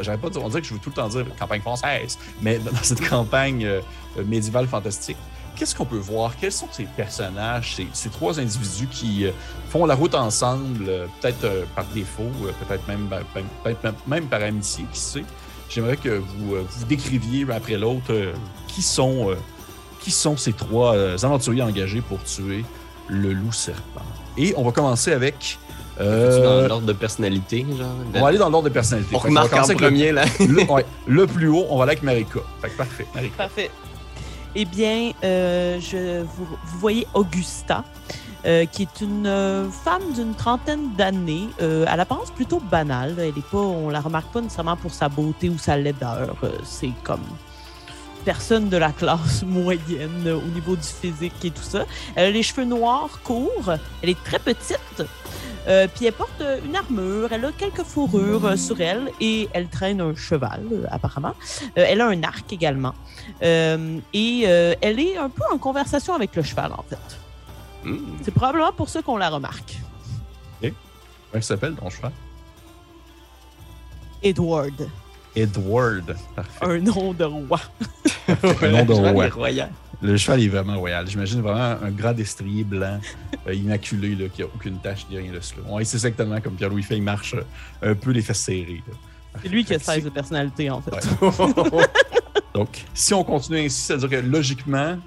j'arrête 0.00 0.20
pas 0.20 0.28
de 0.28 0.32
dire, 0.34 0.42
on 0.44 0.48
dirait 0.48 0.60
que 0.62 0.66
je 0.66 0.74
veux 0.74 0.80
tout 0.80 0.90
le 0.90 0.94
temps 0.94 1.08
dire 1.08 1.24
campagne 1.38 1.60
française, 1.60 2.18
mais 2.40 2.58
dans 2.58 2.72
cette 2.82 3.06
campagne 3.08 3.64
euh, 3.66 3.80
médiévale 4.24 4.66
fantastique, 4.66 5.18
qu'est-ce 5.54 5.74
qu'on 5.74 5.84
peut 5.84 5.98
voir? 5.98 6.32
Quels 6.40 6.50
sont 6.52 6.68
ces 6.72 6.84
personnages, 6.84 7.76
ces, 7.76 7.86
ces 7.92 8.08
trois 8.08 8.40
individus 8.40 8.86
qui 8.86 9.26
euh, 9.26 9.32
font 9.68 9.84
la 9.86 9.94
route 9.94 10.14
ensemble, 10.14 10.86
euh, 10.88 11.06
peut-être 11.20 11.44
euh, 11.44 11.64
par 11.76 11.84
défaut, 11.86 12.30
peut-être 12.66 12.88
même, 12.88 13.06
ben, 13.06 13.20
ben, 13.34 13.44
peut-être 13.62 13.84
même, 13.84 13.94
même 14.06 14.26
par 14.26 14.42
amitié, 14.42 14.84
qui 14.92 14.98
sait? 14.98 15.24
J'aimerais 15.74 15.96
que 15.96 16.10
vous 16.10 16.54
euh, 16.54 16.64
vous 16.68 16.84
décriviez 16.86 17.44
l'un 17.44 17.56
après 17.56 17.76
l'autre 17.76 18.10
euh, 18.10 18.32
qui 18.68 18.82
sont 18.82 19.30
euh, 19.30 19.36
qui 20.00 20.10
sont 20.10 20.36
ces 20.36 20.52
trois 20.52 20.94
euh, 20.94 21.16
aventuriers 21.22 21.62
engagés 21.62 22.00
pour 22.02 22.22
tuer 22.24 22.64
le 23.08 23.32
loup 23.32 23.52
serpent. 23.52 24.02
Et 24.36 24.52
on 24.56 24.64
va 24.64 24.72
commencer 24.72 25.12
avec. 25.12 25.58
euh, 26.00 26.62
dans 26.62 26.68
l'ordre 26.68 26.86
de 26.86 26.92
personnalité, 26.92 27.64
genre? 27.78 27.88
on 28.14 28.20
va 28.20 28.26
aller 28.28 28.38
dans 28.38 28.48
l'ordre 28.50 28.68
de 28.68 28.72
personnalité. 28.74 29.14
On 29.14 29.20
Fait 29.20 29.28
remarque 29.28 29.46
en 29.52 29.56
commencer 29.56 29.70
avec 29.72 29.82
premier, 29.82 30.12
là. 30.12 30.24
le, 30.40 30.46
le- 30.46 30.70
ouais, 30.70 30.86
le 31.06 31.26
plus 31.26 31.48
haut, 31.48 31.66
on 31.70 31.76
va 31.76 31.84
aller 31.84 31.92
avec 31.92 32.02
Marika. 32.02 32.40
Fait 32.60 32.70
que 32.70 32.76
parfait. 32.76 33.06
Marika. 33.14 33.36
Parfait. 33.36 33.70
Eh 34.54 34.64
bien, 34.66 35.12
euh, 35.24 35.78
je, 35.80 36.22
vous, 36.22 36.44
vous 36.46 36.78
voyez 36.78 37.06
Augusta, 37.14 37.84
euh, 38.44 38.66
qui 38.66 38.82
est 38.82 39.00
une 39.00 39.26
euh, 39.26 39.70
femme 39.70 40.12
d'une 40.14 40.34
trentaine 40.34 40.94
d'années, 40.96 41.48
euh, 41.60 41.84
à 41.86 41.96
l'apparence 41.96 42.30
plutôt 42.30 42.58
banale. 42.58 43.14
Elle 43.18 43.38
est 43.38 43.50
pas, 43.50 43.58
on 43.58 43.88
la 43.88 44.00
remarque 44.00 44.32
pas 44.32 44.40
nécessairement 44.40 44.76
pour 44.76 44.92
sa 44.92 45.08
beauté 45.08 45.48
ou 45.48 45.58
sa 45.58 45.76
laideur. 45.76 46.36
Euh, 46.42 46.50
c'est 46.64 46.92
comme 47.04 47.22
personne 48.24 48.68
de 48.68 48.76
la 48.76 48.90
classe 48.90 49.42
moyenne 49.46 50.28
au 50.28 50.48
niveau 50.54 50.74
du 50.74 50.82
physique 50.82 51.44
et 51.44 51.50
tout 51.50 51.62
ça. 51.62 51.84
Elle 52.16 52.26
a 52.26 52.30
les 52.30 52.42
cheveux 52.42 52.64
noirs 52.64 53.20
courts. 53.22 53.74
Elle 54.02 54.10
est 54.10 54.24
très 54.24 54.38
petite. 54.38 55.02
Puis 55.94 56.06
elle 56.06 56.12
porte 56.12 56.42
une 56.64 56.74
armure, 56.74 57.28
elle 57.30 57.44
a 57.44 57.52
quelques 57.52 57.84
fourrures 57.84 58.58
sur 58.58 58.80
elle 58.80 59.12
et 59.20 59.48
elle 59.52 59.68
traîne 59.68 60.00
un 60.00 60.16
cheval, 60.16 60.88
apparemment. 60.90 61.34
Elle 61.76 62.00
a 62.00 62.08
un 62.08 62.22
arc 62.24 62.52
également. 62.52 62.94
Et 63.40 64.42
elle 64.42 64.98
est 64.98 65.16
un 65.16 65.28
peu 65.28 65.44
en 65.52 65.58
conversation 65.58 66.14
avec 66.14 66.34
le 66.34 66.42
cheval, 66.42 66.72
en 66.72 66.82
fait. 66.82 66.98
Hmm. 67.84 68.16
C'est 68.22 68.32
probablement 68.32 68.72
pour 68.72 68.88
ça 68.88 69.02
qu'on 69.02 69.16
la 69.16 69.30
remarque. 69.30 69.78
Comment 71.32 71.40
il 71.40 71.44
s'appelle 71.44 71.74
ton 71.74 71.88
cheval? 71.88 72.12
Edward. 74.22 74.86
Edward. 75.34 76.14
Parfait. 76.36 76.66
Un 76.66 76.78
nom 76.78 77.14
de 77.14 77.24
roi. 77.24 77.58
Un 78.28 78.68
nom 78.70 78.84
de 78.84 78.92
roi. 78.92 79.28
royal. 79.28 79.70
Le 80.02 80.18
cheval 80.18 80.42
est 80.42 80.48
vraiment 80.48 80.78
royal. 80.78 81.08
J'imagine 81.08 81.40
vraiment 81.40 81.82
un 81.82 81.90
grand 81.90 82.12
destrier 82.12 82.64
blanc, 82.64 83.00
euh, 83.46 83.54
immaculé, 83.54 84.14
là, 84.14 84.28
qui 84.28 84.42
n'a 84.42 84.48
aucune 84.48 84.76
tache, 84.78 85.06
ni 85.08 85.16
rien 85.16 85.32
de 85.32 85.40
cela. 85.40 85.62
Ouais, 85.66 85.84
c'est 85.86 85.96
exactement 85.96 86.38
comme 86.40 86.54
Pierre-Louis 86.54 86.82
fait, 86.82 86.96
il 86.96 87.02
marche 87.02 87.34
euh, 87.34 87.92
un 87.92 87.94
peu 87.94 88.10
les 88.10 88.20
fesses 88.20 88.40
serrées. 88.40 88.82
là. 88.86 88.94
C'est 89.42 89.48
lui 89.48 89.64
qui 89.64 89.74
a 89.74 89.78
Fait 89.78 89.86
que 89.86 89.92
16 89.92 90.04
de 90.04 90.10
personnalité, 90.10 90.70
en 90.70 90.82
fait. 90.82 90.90
Ouais. 91.22 91.86
Donc, 92.54 92.84
si 92.92 93.14
on 93.14 93.24
continue 93.24 93.60
ainsi, 93.60 93.80
c'est-à-dire 93.80 94.10
que 94.10 94.16
logiquement 94.16 94.98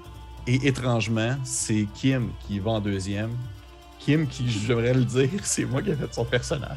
et 0.46 0.68
étrangement, 0.68 1.36
c'est 1.44 1.86
Kim 1.94 2.30
qui 2.46 2.58
va 2.58 2.72
en 2.72 2.80
deuxième. 2.80 3.30
Kim, 3.98 4.26
qui, 4.26 4.48
j'aimerais 4.48 4.94
le 4.94 5.04
dire, 5.04 5.28
c'est 5.42 5.64
moi 5.64 5.82
qui 5.82 5.90
ai 5.90 5.96
fait 5.96 6.12
son 6.12 6.24
personnage. 6.24 6.76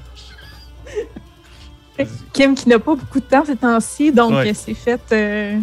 Kim, 2.33 2.55
qui 2.55 2.69
n'a 2.69 2.79
pas 2.79 2.95
beaucoup 2.95 3.19
de 3.19 3.25
temps 3.25 3.43
ces 3.45 3.55
temps-ci, 3.57 4.11
donc 4.11 4.31
Ouais. 4.31 4.53
fait, 4.53 5.01
euh, 5.11 5.59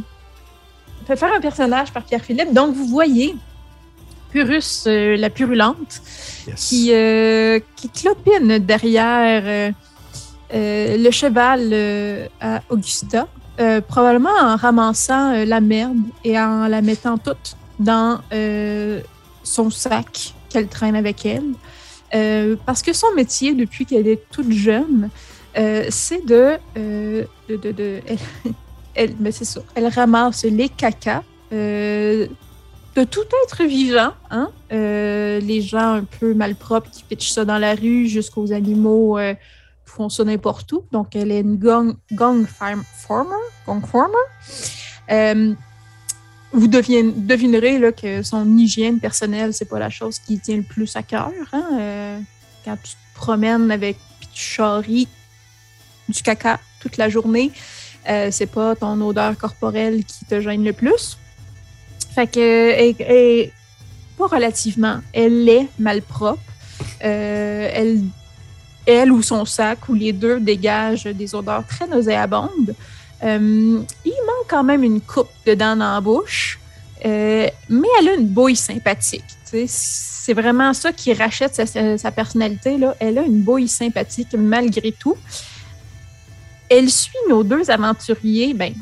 fait 1.07 1.17
faire 1.17 1.33
un 1.35 1.41
personnage 1.41 1.91
par 1.93 2.05
Pierre-Philippe. 2.05 2.53
Donc, 2.53 2.75
vous 2.75 2.87
voyez 2.87 3.35
Purus, 4.31 4.85
euh, 4.87 5.17
la 5.17 5.31
purulente, 5.31 6.03
Yes. 6.47 6.69
qui, 6.69 6.93
euh, 6.93 7.59
qui 7.75 7.89
clopine 7.89 8.59
derrière 8.59 9.73
le 10.53 11.11
cheval 11.11 12.29
à 12.41 12.61
Augusta, 12.69 13.27
probablement 13.89 14.37
en 14.41 14.57
ramassant 14.57 15.45
la 15.45 15.61
merde 15.61 15.97
et 16.23 16.39
en 16.39 16.69
la 16.69 16.83
mettant 16.83 17.17
toute 17.17 17.57
dans 17.79 18.21
euh, 18.33 19.01
son 19.43 19.71
sac 19.71 20.35
qu'elle 20.49 20.69
traîne 20.69 20.97
avec 20.97 21.27
elle. 21.27 21.53
Euh, 22.15 22.57
parce 22.65 22.83
que 22.83 22.93
son 22.93 23.13
métier, 23.15 23.55
depuis 23.55 23.85
qu'elle 23.85 24.07
est 24.07 24.23
toute 24.31 24.51
jeune, 24.53 25.11
euh, 25.59 25.87
c'est 25.91 26.25
de, 26.25 26.57
de, 26.77 27.27
de- 27.57 28.01
elle, 28.95 29.15
mais 29.19 29.33
c'est 29.33 29.45
ça, 29.45 29.61
elle 29.75 29.89
ramasse 29.89 30.45
les 30.45 30.69
cacas 30.69 31.23
de 31.51 32.29
tout 33.05 33.25
être 33.45 33.65
vivant, 33.65 34.13
hein? 34.31 34.51
Les 34.71 35.61
gens 35.61 35.95
un 35.95 36.05
peu 36.05 36.33
malpropres 36.33 36.91
qui 36.91 37.03
pitchent 37.05 37.31
ça 37.33 37.45
dans 37.45 37.59
la 37.59 37.75
rue 37.75 38.07
jusqu'aux 38.09 38.53
animaux 38.53 39.19
font 39.85 40.09
ça 40.09 40.25
n'importe 40.25 40.73
où. 40.73 40.85
Donc, 40.93 41.15
elle 41.15 41.31
est 41.31 41.41
une 41.41 41.57
gong, 41.57 41.95
gong 42.13 42.45
farm, 42.47 42.83
farmer. 43.07 43.37
Gong 43.67 43.83
farmer. 43.87 45.55
Vous 46.57 46.69
devine- 46.69 47.13
devinerez 47.27 47.79
là, 47.79 47.93
que 47.93 48.23
son 48.23 48.57
hygiène 48.57 48.99
personnelle, 48.99 49.53
c'est 49.53 49.69
pas 49.69 49.79
la 49.79 49.91
chose 49.91 50.19
qui 50.19 50.39
tient 50.39 50.57
le 50.57 50.63
plus 50.63 50.97
à 50.97 51.03
cœur. 51.03 51.31
Hein? 51.53 51.65
Euh, 51.79 52.19
quand 52.65 52.77
tu 52.83 52.93
te 52.93 52.97
promènes 53.15 53.71
avec 53.71 53.97
puis 54.21 55.09
du 56.09 56.23
caca 56.23 56.61
toute 56.81 56.97
la 56.97 57.09
journée, 57.09 57.51
euh, 58.09 58.29
c'est 58.31 58.47
pas 58.47 58.75
ton 58.77 59.01
odeur 59.01 59.37
corporelle 59.37 60.05
qui 60.05 60.25
te 60.25 60.41
gêne 60.41 60.65
le 60.65 60.73
plus. 60.73 61.19
Fait 62.15 62.27
que, 62.27 62.71
elle- 62.73 63.51
pas 64.17 64.27
relativement, 64.27 65.01
elle 65.13 65.49
est 65.49 65.69
malpropre. 65.79 66.41
Euh, 67.05 67.71
elle, 67.73 68.01
elle 68.87 69.11
ou 69.13 69.23
son 69.23 69.45
sac, 69.45 69.89
ou 69.89 69.95
les 69.95 70.13
deux, 70.13 70.41
dégagent 70.41 71.05
des 71.05 71.35
odeurs 71.35 71.67
très 71.67 71.87
nauséabondes. 71.87 72.75
Euh, 73.23 73.81
il 74.05 74.13
manque 74.27 74.49
quand 74.49 74.65
même 74.65 74.83
une 74.83 75.01
coupe 75.01 75.31
de 75.47 75.55
dents 75.55 75.77
dans 75.77 75.95
la 75.95 76.01
bouche, 76.01 76.59
euh, 77.05 77.49
mais 77.69 77.89
elle 78.01 78.09
a 78.09 78.15
une 78.15 78.29
bouille 78.29 78.57
sympathique. 78.57 79.25
C'est 79.67 80.35
vraiment 80.35 80.73
ça 80.75 80.93
qui 80.93 81.13
rachète 81.13 81.55
sa, 81.55 82.11
personnalité. 82.11 82.79
Là. 82.79 82.95
Elle 82.99 83.19
a 83.19 83.23
une 83.23 83.43
bouille 83.43 83.69
sympathique 83.69 84.35
malgré 84.37 84.93
tout. 84.93 85.17
Elle 86.69 86.91
suit 86.91 87.15
nos 87.29 87.45
deux 87.45 87.71
aventuriers, 87.71 88.53
ben, 88.53 88.75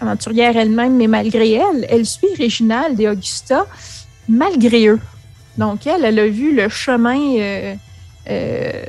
aventurière 0.00 0.56
elle-même, 0.56 0.96
mais 0.96 1.06
malgré 1.06 1.52
elle, 1.52 1.86
elle 1.88 2.04
suit 2.04 2.34
Réginald 2.36 3.00
et 3.00 3.08
Augusta 3.08 3.66
malgré 4.28 4.88
eux. 4.88 5.00
Donc, 5.56 5.86
elle, 5.86 6.04
elle 6.04 6.18
a 6.18 6.28
vu 6.28 6.54
le 6.54 6.68
chemin 6.68 7.18
euh, 7.38 8.82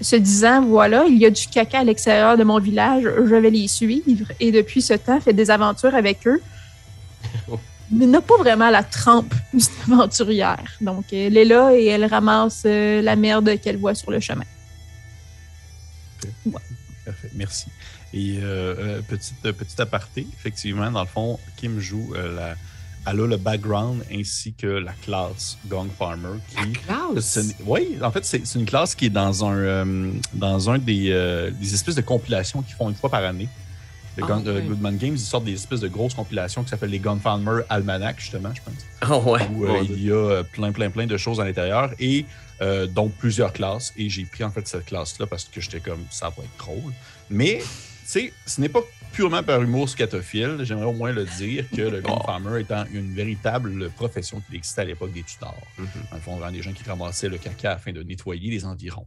se 0.00 0.16
disant, 0.16 0.62
voilà, 0.62 1.04
il 1.06 1.18
y 1.18 1.26
a 1.26 1.30
du 1.30 1.46
caca 1.46 1.80
à 1.80 1.84
l'extérieur 1.84 2.36
de 2.36 2.44
mon 2.44 2.58
village, 2.58 3.04
je 3.04 3.34
vais 3.34 3.50
les 3.50 3.68
suivre. 3.68 4.26
Et 4.40 4.52
depuis 4.52 4.82
ce 4.82 4.94
temps, 4.94 5.20
fait 5.20 5.32
des 5.32 5.50
aventures 5.50 5.94
avec 5.94 6.26
eux. 6.26 6.40
Mais 7.92 8.06
n'a 8.06 8.20
pas 8.20 8.36
vraiment 8.38 8.70
la 8.70 8.84
trempe 8.84 9.34
d'une 9.52 9.92
aventurière. 9.92 10.72
Donc, 10.80 11.12
elle 11.12 11.36
est 11.36 11.44
là 11.44 11.72
et 11.74 11.86
elle 11.86 12.04
ramasse 12.04 12.62
euh, 12.64 13.02
la 13.02 13.16
merde 13.16 13.58
qu'elle 13.60 13.78
voit 13.78 13.96
sur 13.96 14.12
le 14.12 14.20
chemin. 14.20 14.44
Parfait, 17.04 17.30
merci. 17.34 17.66
Et 18.12 18.38
euh, 18.42 18.74
euh, 18.78 19.02
petite, 19.02 19.44
euh, 19.44 19.52
petit 19.52 19.80
aparté, 19.80 20.26
effectivement, 20.34 20.90
dans 20.90 21.02
le 21.02 21.08
fond, 21.08 21.38
Kim 21.56 21.78
joue 21.78 22.12
euh, 22.14 22.34
la. 22.34 22.56
Elle 23.06 23.20
a 23.20 23.26
le 23.26 23.36
background 23.36 24.04
ainsi 24.12 24.52
que 24.52 24.66
la 24.66 24.92
classe 24.92 25.56
Gong 25.66 25.88
Farmer 25.98 26.38
qui. 26.50 26.56
Ce 27.20 27.40
n'est- 27.40 27.54
Oui, 27.64 27.96
en 28.02 28.10
fait, 28.10 28.24
c'est 28.24 28.42
une 28.54 28.66
classe 28.66 28.94
qui 28.94 29.06
est 29.06 29.10
dans 29.10 29.44
un, 29.44 29.54
euh, 29.56 30.12
dans 30.34 30.68
un 30.70 30.78
des, 30.78 31.08
euh, 31.10 31.50
des 31.50 31.72
espèces 31.74 31.94
de 31.94 32.02
compilations 32.02 32.60
qu'ils 32.62 32.74
font 32.74 32.88
une 32.90 32.94
fois 32.94 33.10
par 33.10 33.24
année. 33.24 33.48
Les 34.16 34.22
Ah, 34.24 34.26
Gun- 34.26 34.42
euh. 34.46 34.60
Goodman 34.60 34.96
Games, 34.98 35.14
ils 35.14 35.18
sortent 35.18 35.44
des 35.44 35.54
espèces 35.54 35.80
de 35.80 35.88
grosses 35.88 36.14
compilations 36.14 36.62
qui 36.62 36.68
s'appellent 36.70 36.90
les 36.90 36.98
Gunfarmer 36.98 37.62
Almanac, 37.68 38.20
justement, 38.20 38.50
je 38.54 38.60
pense. 38.60 39.10
Oh 39.10 39.30
ouais. 39.30 39.48
Où 39.54 39.64
euh, 39.66 39.82
il 39.88 40.04
y 40.04 40.10
a 40.12 40.42
plein, 40.44 40.72
plein, 40.72 40.90
plein 40.90 41.06
de 41.06 41.16
choses 41.16 41.40
à 41.40 41.44
l'intérieur 41.44 41.92
et 41.98 42.26
euh, 42.60 42.86
donc 42.86 43.12
plusieurs 43.14 43.52
classes. 43.52 43.94
Et 43.96 44.10
j'ai 44.10 44.24
pris 44.24 44.44
en 44.44 44.50
fait 44.50 44.66
cette 44.68 44.84
classe-là 44.84 45.26
parce 45.26 45.44
que 45.44 45.60
j'étais 45.60 45.80
comme 45.80 46.04
ça 46.10 46.26
va 46.28 46.42
être 46.42 46.58
drôle. 46.58 46.92
Mais, 47.30 47.58
tu 47.60 47.66
sais, 48.04 48.32
ce 48.44 48.60
n'est 48.60 48.68
pas 48.68 48.80
purement 49.12 49.42
par 49.42 49.62
humour 49.62 49.88
scatophile. 49.88 50.58
J'aimerais 50.62 50.86
au 50.86 50.92
moins 50.92 51.12
le 51.12 51.24
dire 51.24 51.64
que 51.74 51.82
le 51.82 52.02
Oh. 52.10 52.18
Farmer 52.24 52.60
étant 52.60 52.84
une 52.92 53.14
véritable 53.14 53.90
profession 53.90 54.42
qui 54.48 54.56
existait 54.56 54.80
à 54.80 54.84
l'époque 54.84 55.12
des 55.12 55.22
tuteurs. 55.22 55.54
Mhm. 55.78 55.86
Dans 56.10 56.16
le 56.16 56.22
fond, 56.22 56.50
des 56.50 56.62
gens 56.62 56.72
qui 56.72 56.82
ramassaient 56.88 57.28
le 57.28 57.38
caca 57.38 57.72
afin 57.72 57.92
de 57.92 58.02
nettoyer 58.02 58.50
les 58.50 58.64
environs. 58.64 59.06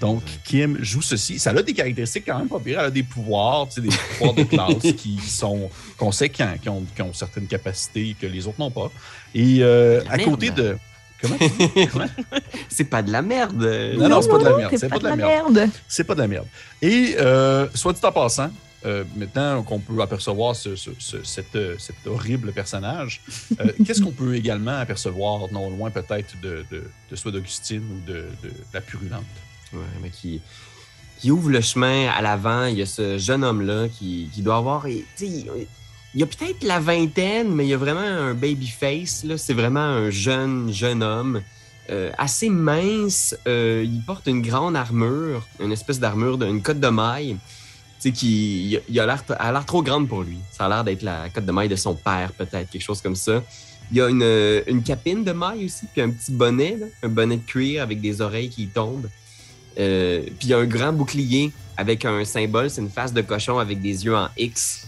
Donc, 0.00 0.22
Kim 0.44 0.76
joue 0.82 1.02
ceci. 1.02 1.38
Ça 1.38 1.50
a 1.50 1.62
des 1.62 1.72
caractéristiques 1.72 2.24
quand 2.26 2.38
même 2.38 2.48
pas 2.48 2.58
pires. 2.58 2.80
Elle 2.80 2.86
a 2.86 2.90
des 2.90 3.02
pouvoirs, 3.02 3.68
des 3.76 3.88
pouvoirs 3.88 4.34
de 4.34 4.42
classe 4.44 4.92
qui 4.96 5.18
sont 5.18 5.70
conséquents, 5.96 6.54
qui 6.60 6.68
ont, 6.68 6.84
qui 6.94 7.02
ont 7.02 7.12
certaines 7.12 7.46
capacités 7.46 8.16
que 8.20 8.26
les 8.26 8.46
autres 8.46 8.58
n'ont 8.58 8.70
pas. 8.70 8.90
Et 9.34 9.58
euh, 9.60 10.02
à 10.08 10.18
côté 10.18 10.50
de. 10.50 10.76
Comment? 11.20 11.36
C'est 12.68 12.84
pas 12.84 13.02
de 13.02 13.12
la 13.12 13.22
merde. 13.22 13.62
Non, 13.96 14.08
non, 14.08 14.22
c'est 14.22 14.30
pas 14.30 14.38
de 14.38 14.44
la 14.44 14.56
merde, 14.56 14.74
c'est 14.76 14.88
pas 14.88 14.98
de 14.98 15.04
la 15.04 15.16
merde. 15.16 15.68
C'est 15.86 16.04
pas 16.04 16.14
de 16.14 16.20
la 16.20 16.28
merde. 16.28 16.46
Et 16.80 17.16
euh, 17.18 17.68
soit 17.74 17.92
dit 17.92 18.00
en 18.02 18.10
passant, 18.12 18.50
euh, 18.86 19.04
maintenant 19.16 19.62
qu'on 19.62 19.78
peut 19.78 20.00
apercevoir 20.00 20.56
ce, 20.56 20.74
ce- 20.76 20.90
ce- 20.98 21.22
cet, 21.22 21.54
euh, 21.54 21.76
cet 21.78 22.06
horrible 22.06 22.52
personnage, 22.52 23.20
euh, 23.60 23.72
qu'est-ce 23.84 24.00
qu'on 24.02 24.12
peut 24.12 24.34
également 24.34 24.76
apercevoir 24.78 25.50
non 25.52 25.70
loin 25.70 25.90
peut-être 25.90 26.34
de, 26.40 26.64
de, 26.70 26.84
de 27.10 27.16
soit 27.16 27.30
d'Augustine 27.32 27.82
ou 27.82 28.06
de, 28.10 28.26
de 28.42 28.50
la 28.72 28.80
purulente? 28.80 29.24
Ouais, 29.72 29.80
mais 30.02 30.10
qui, 30.10 30.40
qui 31.18 31.30
ouvre 31.30 31.50
le 31.50 31.60
chemin 31.60 32.08
à 32.08 32.22
l'avant. 32.22 32.64
Il 32.66 32.78
y 32.78 32.82
a 32.82 32.86
ce 32.86 33.18
jeune 33.18 33.44
homme-là 33.44 33.88
qui, 33.88 34.28
qui 34.32 34.40
doit 34.42 34.56
avoir. 34.56 34.88
Il, 34.88 35.04
il 36.14 36.18
y 36.20 36.22
a 36.22 36.26
peut-être 36.26 36.64
la 36.64 36.80
vingtaine, 36.80 37.54
mais 37.54 37.66
il 37.66 37.68
y 37.68 37.74
a 37.74 37.76
vraiment 37.76 38.00
un 38.00 38.34
baby 38.34 38.66
face. 38.66 39.22
là. 39.24 39.36
C'est 39.38 39.54
vraiment 39.54 39.78
un 39.80 40.10
jeune, 40.10 40.72
jeune 40.72 41.02
homme. 41.02 41.40
euh, 41.90 42.10
assez 42.18 42.48
mince. 42.48 43.36
Euh, 43.46 43.84
il 43.86 44.02
porte 44.04 44.26
une 44.26 44.42
grande 44.42 44.74
armure, 44.76 45.46
une 45.60 45.70
espèce 45.72 46.00
d'armure, 46.00 46.42
une 46.42 46.62
cotte 46.62 46.80
de 46.80 46.88
maille. 46.88 47.36
Sais, 48.00 48.12
qui 48.12 48.80
il 48.88 48.98
a- 48.98 49.04
l'air 49.06 49.22
a 49.38 49.52
l'air 49.52 49.66
trop 49.66 49.82
grande 49.82 50.08
pour 50.08 50.22
lui. 50.22 50.38
Ça 50.50 50.64
a 50.64 50.68
l'air 50.70 50.84
d'être 50.84 51.02
la 51.02 51.28
cotte 51.28 51.44
de 51.44 51.52
maille 51.52 51.68
de 51.68 51.76
son 51.76 51.94
père, 51.94 52.32
peut-être, 52.32 52.70
quelque 52.70 52.82
chose 52.82 53.02
comme 53.02 53.14
ça. 53.14 53.42
Il 53.90 53.98
y 53.98 54.00
a 54.00 54.08
une, 54.08 54.22
euh, 54.22 54.62
une 54.66 54.82
capine 54.82 55.22
de 55.22 55.32
maille 55.32 55.66
aussi, 55.66 55.84
puis 55.92 56.00
un 56.00 56.08
petit 56.10 56.32
bonnet, 56.32 56.78
un 57.02 57.08
bonnet 57.08 57.36
de 57.36 57.42
cuir 57.44 57.82
avec 57.82 58.00
des 58.00 58.20
oreilles 58.22 58.48
qui 58.48 58.68
tombent. 58.68 59.08
Euh, 59.78 60.22
puis 60.22 60.48
il 60.48 60.48
y 60.48 60.54
a 60.54 60.58
un 60.58 60.64
grand 60.64 60.92
bouclier 60.94 61.52
avec 61.76 62.04
un 62.06 62.24
symbole, 62.24 62.70
c'est 62.70 62.80
une 62.80 62.88
face 62.90 63.12
de 63.12 63.20
cochon 63.20 63.58
avec 63.58 63.80
des 63.82 64.04
yeux 64.04 64.16
en 64.16 64.28
X. 64.38 64.86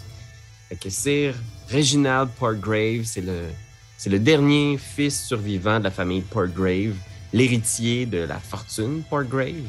Fait 0.71 0.77
que 0.77 0.89
Sir 0.89 1.35
Reginald 1.71 2.31
Portgrave, 2.39 3.03
c'est 3.05 3.21
le, 3.21 3.43
c'est 3.99 4.11
le 4.11 4.19
dernier 4.21 4.79
fils 4.79 5.27
survivant 5.27 5.79
de 5.79 5.85
la 5.85 5.91
famille 5.91 6.23
Portgrave, 6.23 6.95
l'héritier 7.33 8.07
de 8.07 8.19
la 8.19 8.39
fortune 8.39 9.03
Portgrave. 9.11 9.69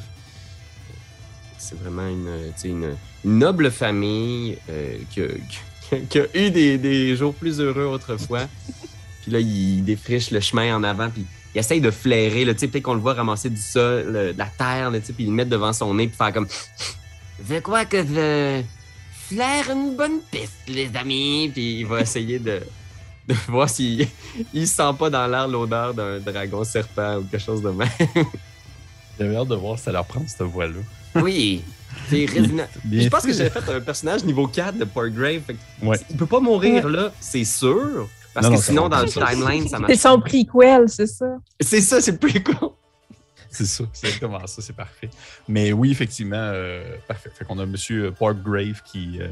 C'est 1.63 1.79
vraiment 1.79 2.07
une, 2.07 2.51
une 2.65 2.95
noble 3.23 3.71
famille 3.71 4.57
euh, 4.69 4.97
qui, 5.09 5.21
a, 5.21 5.97
qui 6.09 6.19
eu 6.33 6.51
des, 6.51 6.77
des 6.77 7.15
jours 7.15 7.33
plus 7.33 7.59
heureux 7.59 7.85
autrefois. 7.85 8.41
Puis 9.23 9.31
là, 9.31 9.39
il 9.39 9.83
défriche 9.83 10.31
le 10.31 10.41
chemin 10.41 10.75
en 10.75 10.83
avant, 10.83 11.09
puis 11.09 11.25
il 11.55 11.59
essaye 11.59 11.79
de 11.79 11.91
flairer, 11.91 12.43
peut-être 12.45 12.81
qu'on 12.81 12.93
le 12.93 12.99
voit 12.99 13.13
ramasser 13.13 13.49
du 13.49 13.61
sol, 13.61 14.11
le- 14.11 14.33
de 14.33 14.37
la 14.37 14.47
terre, 14.47 14.91
là, 14.91 14.99
puis 14.99 15.25
le 15.25 15.31
mettre 15.31 15.49
devant 15.49 15.71
son 15.71 15.93
nez, 15.93 16.07
puis 16.07 16.17
faire 16.17 16.33
comme 16.33 16.47
Je 17.49 17.59
crois 17.59 17.85
que 17.85 18.03
je 18.05 18.61
flaire 19.29 19.69
une 19.71 19.95
bonne 19.95 20.19
piste, 20.29 20.57
les 20.67 20.91
amis. 20.97 21.49
Puis 21.53 21.79
il 21.79 21.85
va 21.85 22.01
essayer 22.01 22.37
de, 22.37 22.59
de 23.29 23.33
voir 23.47 23.69
s'il 23.69 24.05
il 24.53 24.67
sent 24.67 24.91
pas 24.99 25.09
dans 25.09 25.25
l'air 25.27 25.47
l'odeur 25.47 25.93
d'un 25.93 26.19
dragon 26.19 26.65
serpent 26.65 27.19
ou 27.19 27.23
quelque 27.23 27.41
chose 27.41 27.61
de 27.61 27.69
même. 27.69 27.87
J'avais 29.17 29.37
hâte 29.37 29.47
de 29.47 29.55
voir 29.55 29.77
si 29.77 29.85
ça 29.85 29.93
leur 29.93 30.05
prend 30.05 30.23
cette 30.27 30.41
voix-là. 30.41 30.81
Oui, 31.15 31.63
Resident- 32.11 32.67
Bien 32.83 33.01
Je 33.03 33.09
pense 33.09 33.23
que 33.23 33.33
j'avais 33.33 33.49
fait 33.49 33.71
un 33.71 33.81
personnage 33.81 34.23
niveau 34.23 34.47
4 34.47 34.77
de 34.77 34.85
que 34.85 35.85
Ouais. 35.85 35.97
Il 36.09 36.17
peut 36.17 36.25
pas 36.25 36.39
mourir 36.39 36.87
là, 36.89 37.11
c'est 37.19 37.43
sûr. 37.45 38.07
Parce 38.33 38.45
Non, 38.45 38.51
que 38.51 38.55
non, 38.55 38.61
sinon, 38.61 38.89
dans 38.89 39.01
le 39.01 39.07
ça. 39.07 39.27
timeline, 39.27 39.67
ça 39.67 39.77
C'est 39.77 39.81
marche. 39.81 39.95
son 39.97 40.19
prequel, 40.19 40.89
c'est 40.89 41.05
ça? 41.07 41.25
C'est 41.59 41.81
ça, 41.81 42.01
c'est 42.01 42.11
le 42.13 42.17
prequel. 42.17 42.55
C'est 43.49 43.65
ça, 43.65 43.83
c'est 43.93 44.07
exactement 44.07 44.47
ça, 44.47 44.61
c'est 44.63 44.75
parfait. 44.75 45.09
Mais 45.47 45.71
oui, 45.71 45.91
effectivement, 45.91 46.35
euh, 46.39 46.95
parfait. 47.07 47.29
Fait 47.37 47.45
qu'on 47.45 47.59
a 47.59 47.63
M. 47.63 47.75
Parkgrave 48.19 48.81
qui, 48.83 49.19
euh, 49.21 49.27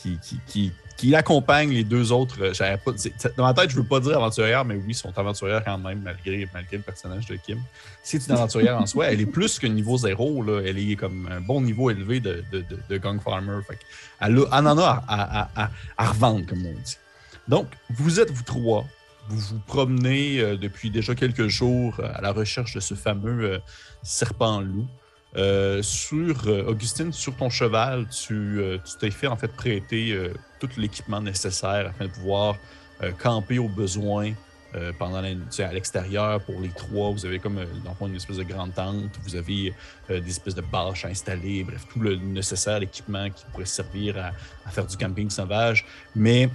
qui, 0.00 0.18
qui, 0.22 0.38
qui, 0.46 0.72
qui 0.96 1.14
accompagne 1.14 1.70
les 1.70 1.84
deux 1.84 2.12
autres. 2.12 2.36
euh, 2.40 2.54
j'avais 2.54 2.76
pas, 2.76 2.92
dans 3.36 3.44
ma 3.44 3.54
tête, 3.54 3.70
je 3.70 3.76
veux 3.76 3.84
pas 3.84 4.00
dire 4.00 4.16
aventurière, 4.16 4.64
mais 4.64 4.74
oui, 4.74 4.84
ils 4.88 4.94
sont 4.94 5.16
aventurières 5.18 5.64
quand 5.64 5.78
même, 5.78 6.00
malgré, 6.02 6.48
malgré 6.52 6.76
le 6.76 6.82
personnage 6.82 7.26
de 7.26 7.36
Kim. 7.36 7.60
C'est 8.02 8.26
une 8.26 8.32
aventurière 8.32 8.78
en 8.78 8.86
soi. 8.86 9.06
Elle 9.06 9.20
est 9.20 9.26
plus 9.26 9.58
que 9.58 9.66
niveau 9.66 9.96
zéro. 9.98 10.42
Là. 10.42 10.60
Elle 10.64 10.78
est 10.78 10.96
comme 10.96 11.28
un 11.30 11.40
bon 11.40 11.60
niveau 11.60 11.90
élevé 11.90 12.20
de, 12.20 12.44
de, 12.52 12.64
de, 12.88 12.98
Gang 12.98 13.20
Farmer. 13.20 13.60
Fait 13.66 13.78
elle, 14.20 14.38
elle 14.38 14.66
en 14.66 14.78
a 14.78 15.04
à, 15.08 15.40
à, 15.40 15.64
à, 15.64 15.70
à 15.96 16.06
revendre, 16.06 16.46
comme 16.46 16.64
on 16.66 16.72
dit. 16.72 16.96
Donc, 17.48 17.66
vous 17.90 18.20
êtes 18.20 18.30
vous 18.30 18.42
trois. 18.44 18.86
Vous 19.28 19.38
vous 19.38 19.60
promenez 19.66 20.40
euh, 20.40 20.56
depuis 20.56 20.90
déjà 20.90 21.14
quelques 21.14 21.46
jours 21.46 21.94
euh, 22.00 22.08
à 22.14 22.20
la 22.20 22.32
recherche 22.32 22.74
de 22.74 22.80
ce 22.80 22.94
fameux 22.94 23.60
serpent-loup. 24.02 24.86
Euh, 25.36 25.82
sur 25.82 26.46
euh, 26.46 26.64
Augustine, 26.66 27.10
sur 27.12 27.34
ton 27.34 27.48
cheval, 27.48 28.06
tu 28.08 28.60
euh, 28.60 28.76
t'es 29.00 29.10
fait 29.10 29.28
en 29.28 29.36
fait 29.36 29.48
prêter 29.48 30.12
euh, 30.12 30.34
tout 30.60 30.68
l'équipement 30.76 31.22
nécessaire 31.22 31.88
afin 31.88 32.04
de 32.06 32.10
pouvoir 32.10 32.56
camper 33.18 33.58
au 33.58 33.66
besoin 33.66 34.32
euh, 34.76 34.92
pendant 34.96 35.20
la, 35.20 35.30
à 35.30 35.72
l'extérieur 35.72 36.40
pour 36.42 36.60
les 36.60 36.68
trois. 36.68 37.10
Vous 37.10 37.26
avez 37.26 37.40
comme 37.40 37.58
dans 37.84 38.06
une 38.06 38.14
espèce 38.14 38.36
de 38.36 38.44
grande 38.44 38.72
tente. 38.72 39.10
Vous 39.24 39.34
avez 39.34 39.74
des 40.08 40.28
espèces 40.28 40.54
de 40.54 40.60
bâches 40.60 41.04
installées. 41.04 41.64
Bref, 41.64 41.84
tout 41.92 41.98
le 41.98 42.14
nécessaire 42.14 42.78
l'équipement 42.78 43.28
qui 43.28 43.44
pourrait 43.50 43.64
servir 43.64 44.32
à, 44.64 44.70
faire 44.70 44.86
du 44.86 44.96
camping 44.96 45.30
sauvage. 45.30 45.84
Mais 46.14 46.48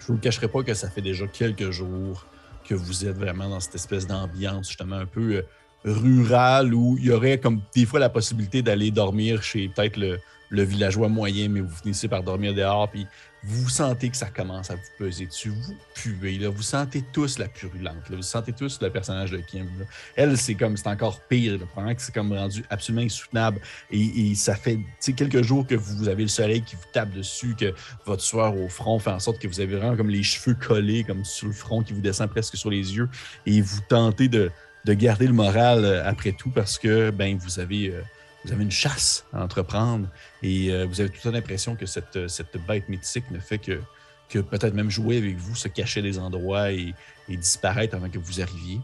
je 0.00 0.06
vous 0.08 0.14
le 0.14 0.18
cacherai 0.18 0.48
pas 0.48 0.64
que 0.64 0.74
ça 0.74 0.90
fait 0.90 1.02
déjà 1.02 1.28
quelques 1.28 1.70
jours 1.70 2.26
que 2.68 2.74
vous 2.74 3.06
êtes 3.06 3.16
vraiment 3.16 3.48
dans 3.48 3.60
cette 3.60 3.76
espèce 3.76 4.04
d'ambiance 4.04 4.66
justement 4.66 4.96
un 4.96 5.06
peu 5.06 5.44
rurale 5.88 6.74
où 6.74 6.96
il 6.98 7.06
y 7.06 7.10
aurait 7.10 7.38
comme 7.38 7.60
des 7.74 7.86
fois 7.86 8.00
la 8.00 8.08
possibilité 8.08 8.62
d'aller 8.62 8.90
dormir 8.90 9.42
chez 9.42 9.68
peut-être 9.68 9.96
le, 9.96 10.18
villageois 10.50 11.08
moyen, 11.08 11.48
mais 11.48 11.60
vous 11.60 11.74
finissez 11.82 12.08
par 12.08 12.22
dormir 12.22 12.54
dehors, 12.54 12.88
puis 12.90 13.06
vous 13.44 13.68
sentez 13.68 14.08
que 14.08 14.16
ça 14.16 14.26
commence 14.26 14.70
à 14.70 14.74
vous 14.74 14.82
peser 14.98 15.26
dessus. 15.26 15.50
Vous 15.50 15.74
puez. 15.94 16.38
Vous 16.48 16.62
sentez 16.62 17.04
tous 17.12 17.38
la 17.38 17.46
purulente. 17.48 18.08
là. 18.10 18.16
Vous 18.16 18.22
sentez 18.22 18.52
tous 18.52 18.80
le 18.80 18.90
personnage 18.90 19.30
de 19.30 19.38
Kim. 19.38 19.68
Elle, 20.16 20.36
c'est 20.36 20.54
comme, 20.54 20.76
c'est 20.76 20.88
encore 20.88 21.20
pire. 21.20 21.52
Le 21.52 21.94
que 21.94 22.02
c'est 22.02 22.12
comme 22.12 22.32
rendu 22.32 22.64
absolument 22.68 23.04
insoutenable. 23.04 23.60
Et, 23.90 24.34
ça 24.34 24.56
fait 24.56 24.80
quelques 25.16 25.42
jours 25.42 25.66
que 25.66 25.76
vous 25.76 26.08
avez 26.08 26.22
le 26.22 26.28
soleil 26.28 26.62
qui 26.62 26.74
vous 26.74 26.82
tape 26.92 27.12
dessus, 27.12 27.54
que 27.54 27.72
votre 28.06 28.22
sueur 28.22 28.56
au 28.56 28.68
front 28.68 28.98
fait 28.98 29.10
en 29.10 29.20
sorte 29.20 29.38
que 29.38 29.46
vous 29.46 29.60
avez 29.60 29.76
vraiment 29.76 29.96
comme 29.96 30.10
les 30.10 30.24
cheveux 30.24 30.54
collés, 30.54 31.04
comme 31.04 31.24
sur 31.24 31.46
le 31.46 31.52
front 31.52 31.82
qui 31.82 31.92
vous 31.92 32.00
descend 32.00 32.28
presque 32.28 32.56
sur 32.56 32.70
les 32.70 32.96
yeux. 32.96 33.08
Et 33.46 33.60
vous 33.60 33.80
tentez 33.88 34.28
de, 34.28 34.50
de 34.84 34.94
garder 34.94 35.26
le 35.26 35.32
moral 35.32 35.84
euh, 35.84 36.08
après 36.08 36.32
tout 36.32 36.50
parce 36.50 36.78
que 36.78 37.10
ben, 37.10 37.36
vous, 37.36 37.60
avez, 37.60 37.88
euh, 37.88 38.00
vous 38.44 38.52
avez 38.52 38.62
une 38.62 38.70
chasse 38.70 39.26
à 39.32 39.42
entreprendre 39.42 40.08
et 40.42 40.72
euh, 40.72 40.86
vous 40.86 41.00
avez 41.00 41.10
toute 41.10 41.24
l'impression 41.32 41.76
que 41.76 41.86
cette, 41.86 42.28
cette 42.28 42.56
bête 42.66 42.88
mythique 42.88 43.30
ne 43.30 43.38
fait 43.38 43.58
que, 43.58 43.80
que 44.28 44.38
peut-être 44.38 44.74
même 44.74 44.90
jouer 44.90 45.18
avec 45.18 45.36
vous, 45.36 45.54
se 45.54 45.68
cacher 45.68 46.02
des 46.02 46.18
endroits 46.18 46.72
et, 46.72 46.94
disparaître 47.28 47.94
avant 47.94 48.08
que 48.08 48.18
vous 48.18 48.40
arriviez. 48.40 48.80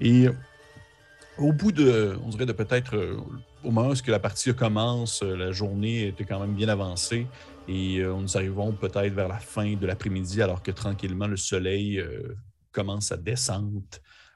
Et 0.00 0.26
au 1.38 1.52
bout 1.52 1.70
de, 1.70 2.18
on 2.24 2.30
dirait 2.30 2.44
de 2.44 2.52
peut-être, 2.52 2.96
au 3.62 3.70
moment 3.70 3.90
où 3.90 4.10
la 4.10 4.18
partie 4.18 4.52
commence, 4.56 5.22
la 5.22 5.52
journée 5.52 6.08
était 6.08 6.24
quand 6.24 6.40
même 6.40 6.54
bien 6.54 6.68
avancée 6.68 7.28
et 7.68 8.02
nous 8.02 8.36
arrivons 8.36 8.72
peut-être 8.72 9.14
vers 9.14 9.28
la 9.28 9.38
fin 9.38 9.76
de 9.76 9.86
l'après-midi 9.86 10.42
alors 10.42 10.64
que 10.64 10.72
tranquillement 10.72 11.28
le 11.28 11.36
soleil 11.36 12.04
commence 12.72 13.12
à 13.12 13.16
descendre 13.16 13.82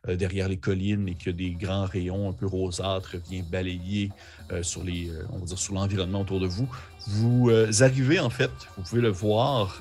euh, 0.09 0.17
derrière 0.17 0.49
les 0.49 0.57
collines 0.57 1.09
et 1.09 1.15
que 1.15 1.31
des 1.31 1.51
grands 1.51 1.85
rayons 1.85 2.29
un 2.31 2.33
peu 2.33 2.47
rosâtres 2.47 3.17
viennent 3.29 3.45
balayer 3.45 4.11
euh, 4.53 4.63
sur 4.63 4.83
les, 4.83 5.11
euh, 5.11 5.25
on 5.33 5.39
va 5.39 5.45
dire 5.45 5.59
sur 5.59 5.75
l'environnement 5.75 6.23
autour 6.23 6.41
de 6.41 6.47
vous. 6.47 6.69
Vous 7.09 7.51
arrivez 7.81 8.19
en 8.21 8.29
fait, 8.31 8.51
vous 8.77 8.83
pouvez 8.83 9.01
le 9.01 9.09
voir 9.09 9.81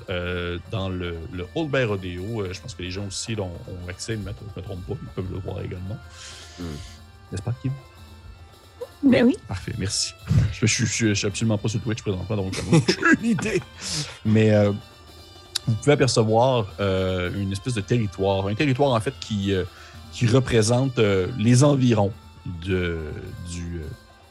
dans 0.70 0.88
le, 0.88 1.16
le 1.32 1.46
Old 1.54 1.70
Bear 1.70 1.88
Rodeo. 1.88 2.50
Je 2.52 2.58
pense 2.60 2.74
que 2.74 2.82
les 2.82 2.90
gens 2.90 3.06
aussi 3.06 3.34
là, 3.34 3.42
ont, 3.42 3.52
ont 3.68 3.88
accès, 3.88 4.16
mais 4.16 4.32
je 4.56 4.60
ne 4.60 4.62
me 4.62 4.62
trompe 4.62 4.86
pas, 4.86 4.94
ils 5.02 5.08
peuvent 5.14 5.32
le 5.32 5.38
voir 5.38 5.60
également. 5.60 5.98
Hmm. 6.58 6.64
N'est-ce 7.30 7.42
pas, 7.42 7.54
Kim? 7.60 7.72
Ben 9.02 9.24
oui. 9.24 9.36
Parfait, 9.48 9.74
merci. 9.78 10.12
Je, 10.52 10.66
je, 10.66 10.84
je- 10.84 11.06
je 11.08 11.14
suis 11.14 11.26
absolument 11.26 11.56
pas 11.58 11.68
sur 11.68 11.80
Twitch 11.80 12.02
présentement, 12.02 12.36
donc 12.36 12.54
aucune 12.72 13.24
idée. 13.24 13.62
Mais 14.24 14.50
euh, 14.52 14.72
vous 15.66 15.74
pouvez 15.76 15.92
apercevoir 15.92 16.66
euh, 16.80 17.30
une 17.34 17.52
espèce 17.52 17.74
de 17.74 17.80
territoire, 17.82 18.46
un 18.46 18.54
territoire 18.54 18.92
en 18.92 19.00
fait 19.00 19.14
qui, 19.20 19.52
euh, 19.52 19.64
qui 20.12 20.26
représente 20.26 20.98
euh, 20.98 21.28
les 21.38 21.64
environs 21.64 22.12
de, 22.64 22.98
du, 23.50 23.76
euh, 23.76 23.86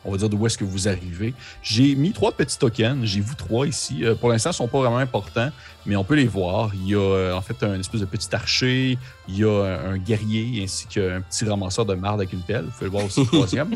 on 0.06 0.12
va 0.12 0.18
dire, 0.18 0.30
d'où 0.30 0.46
est-ce 0.46 0.58
que 0.58 0.64
vous 0.64 0.88
arrivez. 0.88 1.34
J'ai 1.62 1.96
mis 1.96 2.12
trois 2.12 2.32
petits 2.32 2.58
tokens, 2.58 3.06
j'ai 3.06 3.22
vous 3.22 3.36
trois 3.36 3.68
ici. 3.68 4.04
Euh, 4.04 4.16
pour 4.16 4.30
l'instant, 4.30 4.50
ils 4.50 4.54
ne 4.54 4.58
sont 4.58 4.68
pas 4.68 4.80
vraiment 4.80 4.98
importants, 4.98 5.52
mais 5.86 5.96
on 5.96 6.04
peut 6.04 6.16
les 6.16 6.28
voir. 6.28 6.72
Il 6.74 6.88
y 6.90 6.96
a 6.96 7.34
en 7.36 7.42
fait 7.42 7.64
un 7.64 7.80
espèce 7.80 8.02
de 8.02 8.06
petit 8.06 8.34
archer, 8.36 8.98
il 9.28 9.38
y 9.38 9.44
a 9.44 9.80
un, 9.90 9.98
guerrier 9.98 10.64
ainsi 10.64 10.88
qu'un 10.88 11.22
petit 11.22 11.46
ramasseur 11.46 11.86
de 11.86 11.96
marde 11.96 12.20
avec 12.20 12.34
une 12.34 12.42
pelle. 12.42 12.66
Vous 12.66 12.72
pouvez 12.72 12.86
le 12.86 12.92
voir 12.92 13.06
aussi, 13.06 13.22
le 13.22 13.28
troisième. 13.32 13.76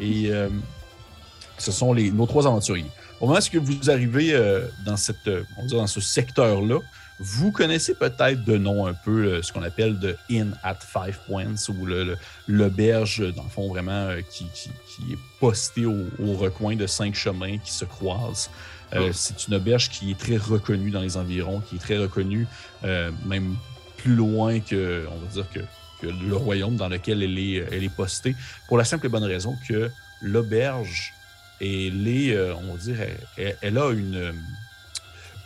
Et 0.00 0.30
ce 1.58 1.72
sont 1.72 1.92
les, 1.92 2.10
nos 2.10 2.26
trois 2.26 2.46
aventuriers. 2.46 2.90
Au 3.20 3.26
moment 3.26 3.38
où 3.38 3.60
vous 3.60 3.90
arrivez 3.90 4.38
dans, 4.84 4.96
cette, 4.96 5.26
on 5.26 5.62
va 5.62 5.66
dire 5.66 5.78
dans 5.78 5.86
ce 5.86 6.00
secteur-là, 6.00 6.80
vous 7.18 7.50
connaissez 7.52 7.94
peut-être 7.94 8.44
de 8.44 8.58
nom 8.58 8.86
un 8.86 8.92
peu 8.94 9.24
euh, 9.26 9.42
ce 9.42 9.52
qu'on 9.52 9.62
appelle 9.62 9.98
de 9.98 10.16
Inn 10.30 10.54
at 10.62 10.78
Five 10.80 11.18
Points 11.26 11.54
ou 11.68 11.86
le- 11.86 12.04
le- 12.04 12.18
l'auberge, 12.46 13.20
dans 13.34 13.44
le 13.44 13.48
fond, 13.48 13.68
vraiment 13.68 13.92
euh, 14.08 14.20
qui, 14.30 14.46
qui- 14.54 14.70
qui 14.86 15.12
est 15.14 15.18
postée 15.40 15.86
au, 15.86 16.04
au 16.18 16.34
recoin 16.34 16.76
de 16.76 16.86
cinq 16.86 17.14
chemins 17.14 17.58
qui 17.58 17.72
se 17.72 17.84
croisent. 17.84 18.50
Euh, 18.94 19.08
Oh. 19.08 19.12
C'est 19.12 19.48
une 19.48 19.54
auberge 19.54 19.88
qui 19.90 20.12
est 20.12 20.18
très 20.18 20.36
reconnue 20.36 20.90
dans 20.90 21.00
les 21.00 21.16
environs, 21.16 21.60
qui 21.60 21.76
est 21.76 21.80
très 21.80 21.98
reconnue 21.98 22.46
même 23.24 23.56
plus 23.96 24.14
loin 24.14 24.60
que, 24.60 25.06
on 25.10 25.18
va 25.18 25.26
dire 25.32 25.46
que, 25.52 25.60
que 26.00 26.06
le 26.06 26.36
royaume 26.36 26.76
dans 26.76 26.88
lequel 26.88 27.22
elle 27.22 27.36
est, 27.38 27.66
elle 27.72 27.82
est 27.82 27.88
postée, 27.94 28.36
pour 28.68 28.78
la 28.78 28.84
simple 28.84 29.06
et 29.06 29.08
bonne 29.08 29.24
raison 29.24 29.56
que 29.68 29.90
l'auberge, 30.22 31.14
elle 31.60 32.06
est, 32.06 32.38
on 32.52 32.74
va 32.74 32.78
dire, 32.78 32.96
elle, 33.62 33.78
a 33.78 33.90
une, 33.90 34.32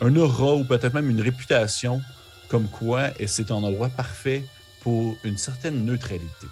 un 0.01 0.17
aura 0.17 0.55
ou 0.55 0.65
peut-être 0.65 0.95
même 0.95 1.11
une 1.11 1.21
réputation 1.21 2.01
comme 2.49 2.69
quoi 2.69 3.11
c'est 3.27 3.51
un 3.51 3.57
endroit 3.57 3.89
parfait 3.89 4.45
pour 4.81 5.17
une 5.25 5.39
certaine 5.39 5.85
neutralité. 5.85 6.47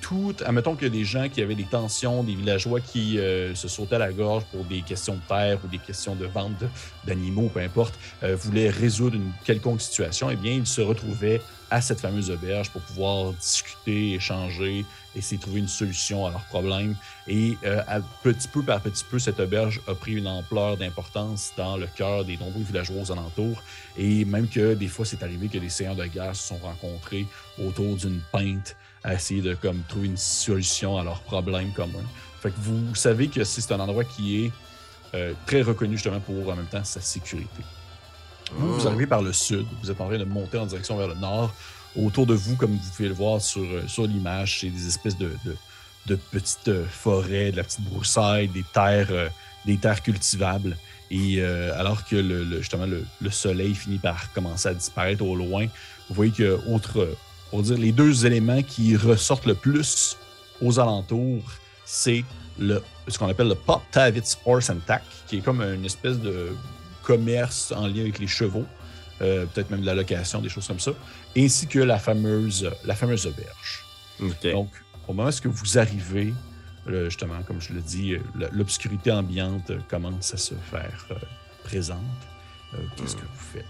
Tout, 0.00 0.34
admettons 0.44 0.74
qu'il 0.74 0.84
y 0.84 0.90
a 0.90 0.92
des 0.92 1.04
gens 1.04 1.28
qui 1.28 1.42
avaient 1.42 1.54
des 1.54 1.64
tensions, 1.64 2.22
des 2.22 2.34
villageois 2.34 2.80
qui 2.80 3.18
euh, 3.18 3.54
se 3.54 3.68
sautaient 3.68 3.96
à 3.96 3.98
la 3.98 4.12
gorge 4.12 4.44
pour 4.46 4.64
des 4.64 4.82
questions 4.82 5.14
de 5.14 5.20
terre 5.28 5.58
ou 5.64 5.68
des 5.68 5.78
questions 5.78 6.14
de 6.14 6.26
vente 6.26 6.64
d'animaux, 7.04 7.50
peu 7.52 7.60
importe, 7.60 7.94
euh, 8.22 8.36
voulaient 8.36 8.70
résoudre 8.70 9.16
une 9.16 9.32
quelconque 9.44 9.80
situation, 9.80 10.30
eh 10.30 10.36
bien, 10.36 10.52
ils 10.52 10.66
se 10.66 10.80
retrouvaient 10.80 11.40
à 11.70 11.80
cette 11.80 12.00
fameuse 12.00 12.30
auberge 12.30 12.70
pour 12.70 12.82
pouvoir 12.82 13.32
discuter, 13.34 14.14
échanger, 14.14 14.84
essayer 15.14 15.36
de 15.36 15.42
trouver 15.42 15.60
une 15.60 15.68
solution 15.68 16.26
à 16.26 16.30
leurs 16.30 16.44
problèmes. 16.46 16.96
Et 17.28 17.56
euh, 17.64 17.82
petit 18.22 18.48
peu 18.48 18.62
par 18.62 18.80
petit 18.80 19.04
peu, 19.08 19.18
cette 19.18 19.38
auberge 19.38 19.80
a 19.86 19.94
pris 19.94 20.14
une 20.14 20.26
ampleur 20.26 20.76
d'importance 20.76 21.52
dans 21.56 21.76
le 21.76 21.86
cœur 21.86 22.24
des 22.24 22.36
nombreux 22.36 22.62
villageois 22.62 23.02
aux 23.02 23.12
alentours. 23.12 23.62
Et 23.96 24.24
même 24.24 24.48
que 24.48 24.74
des 24.74 24.88
fois, 24.88 25.04
c'est 25.04 25.22
arrivé 25.22 25.48
que 25.48 25.58
des 25.58 25.68
seigneurs 25.68 25.94
de 25.94 26.06
guerre 26.06 26.34
se 26.34 26.48
sont 26.48 26.58
rencontrés 26.58 27.26
autour 27.58 27.96
d'une 27.96 28.20
pinte 28.32 28.76
à 29.04 29.14
essayer 29.14 29.42
de 29.42 29.54
comme, 29.54 29.82
trouver 29.88 30.08
une 30.08 30.16
solution 30.16 30.98
à 30.98 31.04
leurs 31.04 31.20
problèmes 31.20 31.72
communs. 31.72 32.04
Fait 32.40 32.50
que 32.50 32.58
vous 32.60 32.94
savez 32.94 33.28
que 33.28 33.44
c'est 33.44 33.72
un 33.72 33.80
endroit 33.80 34.04
qui 34.04 34.44
est 34.44 34.52
euh, 35.14 35.32
très 35.46 35.62
reconnu 35.62 35.96
justement 35.96 36.20
pour 36.20 36.48
en 36.50 36.56
même 36.56 36.66
temps 36.66 36.84
sa 36.84 37.00
sécurité. 37.00 37.62
Vous, 38.52 38.74
vous 38.80 38.86
arrivez 38.86 39.06
par 39.06 39.22
le 39.22 39.32
sud, 39.32 39.66
vous 39.82 39.90
êtes 39.90 40.00
en 40.00 40.06
train 40.08 40.18
de 40.18 40.24
monter 40.24 40.58
en 40.58 40.66
direction 40.66 40.96
vers 40.96 41.08
le 41.08 41.14
nord. 41.14 41.54
Autour 41.96 42.26
de 42.26 42.34
vous, 42.34 42.56
comme 42.56 42.72
vous 42.72 42.90
pouvez 42.96 43.08
le 43.08 43.14
voir 43.14 43.40
sur, 43.40 43.62
euh, 43.62 43.82
sur 43.88 44.06
l'image, 44.06 44.60
c'est 44.60 44.70
des 44.70 44.86
espèces 44.86 45.16
de, 45.18 45.32
de- 45.44 45.56
de 46.06 46.14
petites 46.16 46.68
euh, 46.68 46.86
forêts, 46.88 47.50
de 47.52 47.56
la 47.58 47.64
petite 47.64 47.82
broussaille, 47.84 48.48
des 48.48 48.64
terres, 48.72 49.08
euh, 49.10 49.28
des 49.66 49.76
terres 49.76 50.02
cultivables. 50.02 50.76
Et 51.12 51.42
alors 51.42 52.04
que 52.04 52.14
le, 52.14 52.44
le- 52.44 52.58
justement 52.60 52.86
le, 52.86 53.04
le 53.20 53.30
soleil 53.30 53.74
finit 53.74 53.98
par 53.98 54.32
commencer 54.32 54.68
à 54.68 54.74
disparaître 54.74 55.24
au 55.24 55.34
loin, 55.34 55.66
vous 56.08 56.14
voyez 56.14 56.30
que 56.30 56.60
autre, 56.68 57.16
euh, 57.52 57.56
va 57.56 57.62
dire, 57.62 57.78
les 57.78 57.92
deux 57.92 58.26
éléments 58.26 58.62
qui 58.62 58.96
ressortent 58.96 59.46
le 59.46 59.54
plus 59.54 60.16
aux 60.62 60.78
alentours, 60.78 61.42
c'est 61.84 62.24
le, 62.58 62.82
ce 63.08 63.18
qu'on 63.18 63.28
appelle 63.28 63.48
le 63.48 63.54
Pop 63.54 63.82
Tavitz 63.90 64.38
Horse 64.44 64.70
and 64.70 64.80
Tack, 64.86 65.02
qui 65.26 65.38
est 65.38 65.40
comme 65.40 65.62
une 65.62 65.84
espèce 65.84 66.18
de 66.18 66.54
commerce 67.02 67.72
en 67.72 67.86
lien 67.86 68.02
avec 68.02 68.18
les 68.18 68.26
chevaux, 68.26 68.66
euh, 69.22 69.46
peut-être 69.46 69.70
même 69.70 69.80
de 69.80 69.86
la 69.86 69.94
location, 69.94 70.40
des 70.40 70.48
choses 70.48 70.66
comme 70.66 70.80
ça, 70.80 70.92
ainsi 71.36 71.66
que 71.66 71.78
la 71.78 71.98
fameuse, 71.98 72.70
la 72.84 72.94
fameuse 72.94 73.26
auberge. 73.26 73.84
Donc, 74.52 74.70
au 75.08 75.12
moment 75.14 75.30
où 75.44 75.50
vous 75.50 75.78
arrivez, 75.78 76.32
le- 76.86 77.06
justement, 77.06 77.42
comme 77.42 77.60
je 77.60 77.72
le 77.72 77.80
dis, 77.80 78.14
euh, 78.14 78.20
l'obscurité 78.52 79.10
ambiante 79.12 79.70
euh, 79.70 79.78
commence 79.88 80.32
à 80.34 80.36
se 80.36 80.54
faire 80.70 81.06
euh, 81.10 81.14
présente. 81.64 81.98
Euh, 82.74 82.78
Qu'est-ce 82.96 83.16
que 83.16 83.22
vous 83.22 83.44
faites? 83.52 83.64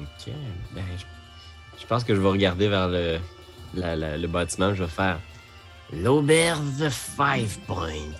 Ok. 0.00 0.32
Ben, 0.74 0.82
je, 0.98 1.04
je 1.80 1.86
pense 1.86 2.04
que 2.04 2.14
je 2.14 2.20
vais 2.20 2.28
regarder 2.28 2.68
vers 2.68 2.88
le, 2.88 3.18
la- 3.74 3.96
la- 3.96 4.16
le 4.16 4.28
bâtiment. 4.28 4.74
Je 4.74 4.84
vais 4.84 4.90
faire 4.90 5.18
l'auberge 5.92 6.76
de 6.80 6.88
Five 6.88 7.58
Points. 7.66 8.12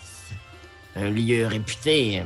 Un 0.94 1.10
lieu 1.10 1.46
réputé. 1.46 2.22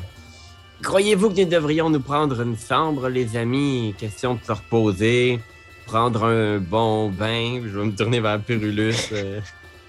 Croyez-vous 0.82 1.30
que 1.30 1.40
nous 1.42 1.48
devrions 1.48 1.90
nous 1.90 2.00
prendre 2.00 2.40
une 2.40 2.56
chambre, 2.56 3.08
les 3.08 3.36
amis? 3.36 3.94
Question 3.98 4.34
de 4.34 4.40
se 4.44 4.52
reposer, 4.52 5.40
prendre 5.86 6.24
un 6.24 6.58
bon 6.58 7.10
bain. 7.10 7.60
Je 7.64 7.78
vais 7.78 7.84
me 7.86 7.92
tourner 7.94 8.20
vers 8.20 8.40
Pyrulus. 8.40 8.94
euh. 9.12 9.40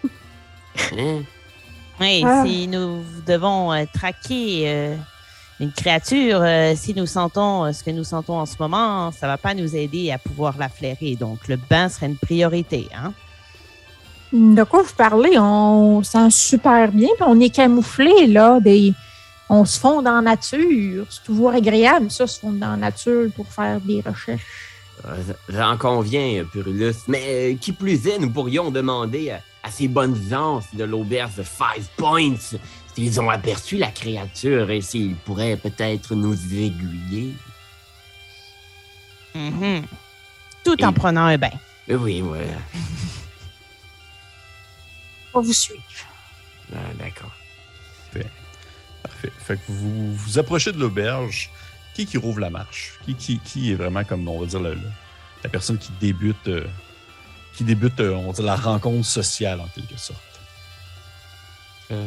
Hein? 0.98 1.22
Oui, 2.00 2.24
Ah. 2.26 2.44
si 2.46 2.68
nous 2.68 3.04
devons 3.28 3.72
euh, 3.72 3.86
traquer 3.94 4.64
euh, 4.68 4.96
une 5.62 5.72
créature, 5.72 6.40
euh, 6.42 6.74
si 6.76 6.96
nous 6.96 7.06
sentons 7.06 7.66
euh, 7.66 7.72
ce 7.72 7.84
que 7.84 7.92
nous 7.92 8.04
sentons 8.04 8.40
en 8.40 8.48
ce 8.48 8.56
moment, 8.60 9.12
ça 9.12 9.28
va 9.28 9.38
pas 9.38 9.54
nous 9.54 9.76
aider 9.76 10.12
à 10.12 10.18
pouvoir 10.18 10.58
la 10.58 10.70
flairer. 10.70 11.16
Donc, 11.16 11.48
le 11.48 11.56
bain 11.56 11.88
serait 11.88 12.08
une 12.08 12.18
priorité. 12.18 12.88
Hein? 12.96 13.14
De 14.34 14.64
quoi 14.64 14.82
vous 14.82 14.96
parlez? 14.98 15.38
On 15.38 16.02
sent 16.02 16.32
super 16.32 16.92
bien, 16.92 17.10
puis 17.16 17.26
on 17.28 17.40
est 17.40 17.52
camouflé, 17.52 18.26
là. 18.26 18.60
Des... 18.60 18.94
On 19.50 19.64
se 19.66 19.80
fond 19.80 20.02
dans 20.02 20.16
la 20.16 20.22
nature. 20.22 21.06
C'est 21.10 21.24
toujours 21.24 21.52
agréable, 21.52 22.10
ça, 22.10 22.26
se 22.26 22.40
fondre 22.40 22.58
dans 22.58 22.72
la 22.72 22.78
nature 22.78 23.30
pour 23.36 23.48
faire 23.48 23.80
des 23.82 24.02
recherches. 24.02 24.42
Euh, 25.06 25.16
J'en 25.48 25.78
conviens, 25.78 26.44
Pyrulus. 26.52 26.96
Mais 27.08 27.54
euh, 27.54 27.56
qui 27.60 27.72
plus 27.72 28.08
est, 28.08 28.18
nous 28.18 28.32
pourrions 28.32 28.72
demander 28.72 29.30
à, 29.30 29.42
à 29.64 29.70
ces 29.70 29.88
bonnes 29.88 30.18
gens 30.28 30.62
de 30.74 30.86
l'auberge 30.86 31.36
de 31.36 31.44
Five 31.44 31.88
Points 31.98 32.58
s'ils 32.96 33.20
ont 33.22 33.30
aperçu 33.30 33.78
la 33.78 33.92
créature 33.92 34.70
et 34.72 34.82
s'ils 34.82 35.16
pourraient 35.16 35.58
peut-être 35.58 36.16
nous 36.16 36.34
aiguiller. 36.54 37.34
Mhm. 39.36 39.86
Tout 40.64 40.84
en 40.84 40.94
prenant 40.94 41.26
un 41.26 41.38
bain. 41.38 41.52
Oui, 41.88 42.22
ouais. 42.22 42.48
On 45.34 45.40
va 45.42 45.46
vous 45.48 45.54
suivre. 45.54 45.82
Ah, 46.74 46.78
D'accord. 47.00 47.32
Parfait. 49.04 49.32
Fait 49.40 49.56
que 49.58 49.62
vous 49.72 50.14
vous 50.16 50.38
approchez 50.40 50.72
de 50.72 50.78
l'auberge. 50.80 51.50
Qui 51.96 52.06
qui 52.06 52.18
rouvre 52.18 52.40
la 52.40 52.50
marche? 52.50 52.94
Qui, 53.06 53.16
qui, 53.16 53.40
qui 53.40 53.72
est 53.72 53.76
vraiment 53.76 54.04
comme, 54.04 54.28
on 54.28 54.40
va 54.40 54.46
dire, 54.46 54.60
le- 54.60 54.76
le- 54.76 54.92
la 55.44 55.50
personne 55.50 55.78
qui 55.78 55.92
débute, 56.00 56.48
euh, 56.48 56.66
qui 57.54 57.64
débute, 57.64 58.00
euh, 58.00 58.14
on 58.14 58.28
va 58.28 58.34
dire, 58.34 58.46
la 58.46 58.56
rencontre 58.56 59.06
sociale 59.06 59.60
en 59.60 59.68
quelque 59.68 59.98
sorte? 59.98 60.22
Euh, 61.92 62.04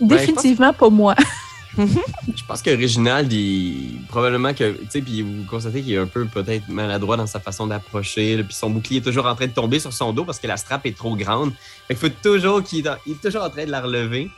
Ouais, 0.00 0.18
Définitivement 0.18 0.72
pas 0.72 0.88
moi. 0.88 1.14
je 1.78 2.44
pense 2.48 2.62
que 2.62 2.70
Reginald, 2.70 3.32
il, 3.32 4.00
probablement 4.08 4.52
que, 4.52 4.72
tu 4.72 4.86
sais, 4.90 5.02
puis 5.02 5.22
vous 5.22 5.44
constatez 5.48 5.82
qu'il 5.82 5.92
est 5.92 5.98
un 5.98 6.06
peu 6.06 6.24
peut-être 6.24 6.68
maladroit 6.68 7.16
dans 7.16 7.28
sa 7.28 7.38
façon 7.38 7.68
d'approcher, 7.68 8.42
puis 8.42 8.54
son 8.54 8.70
bouclier 8.70 8.98
est 8.98 9.02
toujours 9.02 9.26
en 9.26 9.36
train 9.36 9.46
de 9.46 9.52
tomber 9.52 9.78
sur 9.78 9.92
son 9.92 10.12
dos 10.12 10.24
parce 10.24 10.40
que 10.40 10.48
la 10.48 10.56
strap 10.56 10.84
est 10.86 10.96
trop 10.96 11.14
grande. 11.14 11.52
Fait 11.86 11.94
qu'il 11.94 12.10
faut 12.10 12.16
toujours 12.22 12.62
qu'il 12.64 12.84
est, 12.84 12.90
il 13.06 13.12
est 13.12 13.22
toujours 13.22 13.44
en 13.44 13.50
train 13.50 13.66
de 13.66 13.70
la 13.70 13.80
relever. 13.80 14.30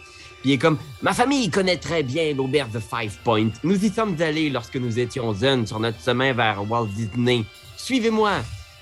Puis 0.42 0.50
il 0.50 0.52
est 0.52 0.58
comme, 0.58 0.76
ma 1.00 1.14
famille 1.14 1.48
connaît 1.48 1.78
très 1.78 2.02
bien 2.02 2.34
l'auberge 2.34 2.72
de 2.72 2.80
Five 2.80 3.16
Point. 3.24 3.48
Nous 3.64 3.82
y 3.82 3.88
sommes 3.88 4.20
allés 4.20 4.50
lorsque 4.50 4.76
nous 4.76 4.98
étions 4.98 5.32
jeunes 5.32 5.66
sur 5.66 5.80
notre 5.80 6.02
chemin 6.04 6.34
vers 6.34 6.62
Walt 6.68 6.88
Disney. 6.88 7.44
Suivez-moi. 7.76 8.32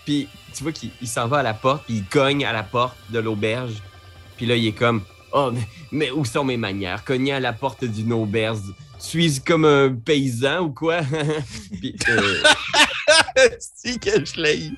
Puis 0.04 0.26
tu 0.52 0.64
vois 0.64 0.72
qu'il 0.72 0.90
il 1.00 1.06
s'en 1.06 1.28
va 1.28 1.38
à 1.38 1.42
la 1.44 1.54
porte, 1.54 1.84
puis 1.84 1.98
il 1.98 2.04
cogne 2.04 2.44
à 2.44 2.52
la 2.52 2.64
porte 2.64 2.96
de 3.10 3.20
l'auberge. 3.20 3.74
Puis 4.36 4.46
là, 4.46 4.56
il 4.56 4.66
est 4.66 4.72
comme, 4.72 5.02
oh, 5.32 5.50
mais, 5.52 5.60
mais 5.92 6.10
où 6.10 6.24
sont 6.24 6.44
mes 6.44 6.56
manières? 6.56 7.04
Cogner 7.04 7.32
à 7.32 7.40
la 7.40 7.52
porte 7.52 7.84
d'une 7.84 8.12
auberge. 8.12 8.58
Suis-je 8.98 9.40
comme 9.40 9.64
un 9.64 9.94
paysan 9.94 10.60
ou 10.60 10.70
quoi? 10.72 11.00
puis 11.80 11.96
euh, 12.08 12.34
si 13.58 13.98
que 13.98 14.24
je 14.24 14.40
l'ai. 14.40 14.70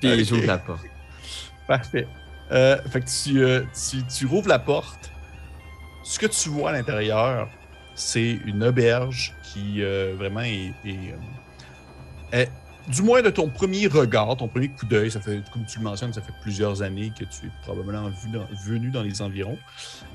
puis 0.00 0.24
j'ouvre 0.24 0.46
la 0.46 0.58
porte. 0.58 0.84
Parfait. 1.66 2.06
Euh, 2.52 2.76
fait 2.92 3.00
que 3.00 3.06
tu, 3.24 3.42
euh, 3.42 3.62
tu, 3.90 4.04
tu 4.06 4.26
rouvres 4.26 4.48
la 4.48 4.58
porte. 4.58 5.10
Ce 6.04 6.18
que 6.18 6.26
tu 6.26 6.50
vois 6.50 6.70
à 6.70 6.72
l'intérieur, 6.74 7.48
c'est 7.94 8.38
une 8.44 8.62
auberge 8.62 9.34
qui 9.52 9.82
euh, 9.82 10.14
vraiment 10.18 10.42
est, 10.42 10.72
est, 10.84 11.14
est- 12.32 12.50
du 12.88 13.02
moins 13.02 13.22
de 13.22 13.30
ton 13.30 13.48
premier 13.48 13.86
regard, 13.86 14.36
ton 14.36 14.48
premier 14.48 14.68
coup 14.68 14.86
d'œil, 14.86 15.10
ça 15.10 15.20
fait, 15.20 15.42
comme 15.52 15.64
tu 15.64 15.78
le 15.78 15.84
mentionnes, 15.84 16.12
ça 16.12 16.20
fait 16.20 16.34
plusieurs 16.42 16.82
années 16.82 17.12
que 17.18 17.24
tu 17.24 17.46
es 17.46 17.50
probablement 17.62 18.10
venu 18.66 18.90
dans 18.90 19.02
les 19.02 19.22
environs. 19.22 19.58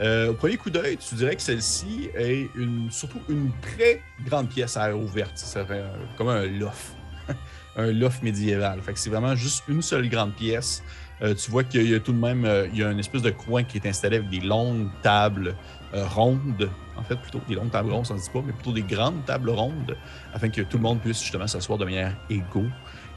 Euh, 0.02 0.32
au 0.32 0.34
premier 0.34 0.58
coup 0.58 0.70
d'œil, 0.70 0.98
tu 0.98 1.16
dirais 1.16 1.36
que 1.36 1.42
celle-ci 1.42 2.10
est 2.16 2.50
une, 2.56 2.90
surtout 2.92 3.22
une 3.28 3.52
très 3.62 4.02
grande 4.26 4.50
pièce 4.50 4.78
à 4.78 4.90
air 4.90 5.00
ouverte. 5.00 5.38
Ça 5.38 5.66
fait 5.66 5.84
comme 6.18 6.30
un 6.30 6.46
loft. 6.46 6.96
un 7.76 7.92
loft 7.92 8.22
médiéval. 8.24 8.82
Fait 8.82 8.94
que 8.94 9.00
c'est 9.00 9.10
vraiment 9.10 9.36
juste 9.36 9.64
une 9.68 9.82
seule 9.82 10.10
grande 10.10 10.34
pièce. 10.34 10.84
Euh, 11.22 11.36
tu 11.36 11.52
vois 11.52 11.64
qu'il 11.64 11.90
y 11.90 11.96
a 11.96 12.00
tout 12.00 12.14
de 12.14 12.20
même 12.20 12.46
euh, 12.46 12.68
il 12.72 12.80
y 12.80 12.84
a 12.84 12.92
une 12.92 13.00
espèce 13.00 13.22
de 13.22 13.32
coin 13.32 13.64
qui 13.64 13.78
est 13.78 13.86
installé 13.86 14.18
avec 14.18 14.30
des 14.30 14.40
longues 14.40 14.88
tables 15.02 15.56
rondes. 15.94 16.70
En 16.96 17.04
fait, 17.04 17.16
plutôt 17.16 17.40
des 17.48 17.56
longues 17.56 17.72
tables 17.72 17.92
rondes, 17.92 18.06
ça 18.06 18.14
ne 18.14 18.20
dit 18.20 18.30
pas, 18.30 18.42
mais 18.46 18.54
plutôt 18.54 18.74
des 18.74 18.84
grandes 18.84 19.26
tables 19.26 19.50
rondes, 19.50 19.98
afin 20.34 20.50
que 20.50 20.62
tout 20.62 20.78
le 20.78 20.84
monde 20.84 21.02
puisse 21.02 21.22
justement 21.22 21.48
s'asseoir 21.48 21.78
de 21.78 21.86
manière 21.86 22.16
égaux. 22.30 22.70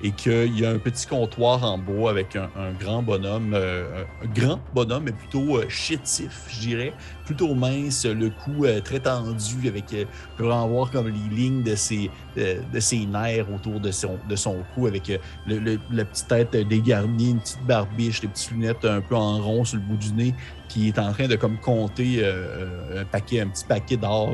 Et 0.04 0.10
qu'il 0.10 0.58
y 0.58 0.66
a 0.66 0.70
un 0.70 0.78
petit 0.78 1.06
comptoir 1.06 1.62
en 1.62 1.78
bois 1.78 2.10
avec 2.10 2.34
un, 2.34 2.72
grand 2.80 3.04
bonhomme, 3.04 3.52
euh, 3.54 4.04
un 4.22 4.26
grand 4.26 4.60
bonhomme, 4.74 5.04
mais 5.04 5.12
plutôt 5.12 5.58
euh, 5.58 5.68
chétif, 5.68 6.46
je 6.48 6.60
dirais. 6.60 6.92
Plutôt 7.24 7.54
mince, 7.54 8.04
le 8.04 8.30
cou 8.30 8.64
euh, 8.64 8.80
très 8.80 8.98
tendu, 8.98 9.68
avec, 9.68 9.84
on 9.94 10.36
peut 10.36 10.44
vraiment 10.44 10.66
voir 10.66 10.90
comme 10.90 11.06
les 11.06 11.36
lignes 11.36 11.62
de 11.62 11.76
ses, 11.76 12.10
de 12.36 12.80
ses 12.80 13.06
nerfs 13.06 13.46
autour 13.54 13.78
de 13.78 13.92
son, 13.92 14.18
de 14.28 14.34
son 14.34 14.64
cou, 14.74 14.88
avec 14.88 15.12
la 15.46 16.04
petite 16.04 16.28
tête 16.28 16.56
dégarnie, 16.56 17.30
une 17.30 17.40
petite 17.40 17.64
barbiche, 17.64 18.20
des 18.20 18.28
petites 18.28 18.50
lunettes 18.50 18.84
un 18.84 19.00
peu 19.00 19.14
en 19.14 19.40
rond 19.40 19.64
sur 19.64 19.76
le 19.76 19.84
bout 19.84 19.96
du 19.96 20.12
nez, 20.12 20.34
qui 20.68 20.88
est 20.88 20.98
en 20.98 21.12
train 21.12 21.28
de 21.28 21.36
comme 21.36 21.58
compter 21.58 22.24
un 22.26 23.04
paquet, 23.04 23.40
un 23.40 23.48
petit 23.48 23.64
paquet 23.64 23.96
d'or 23.96 24.30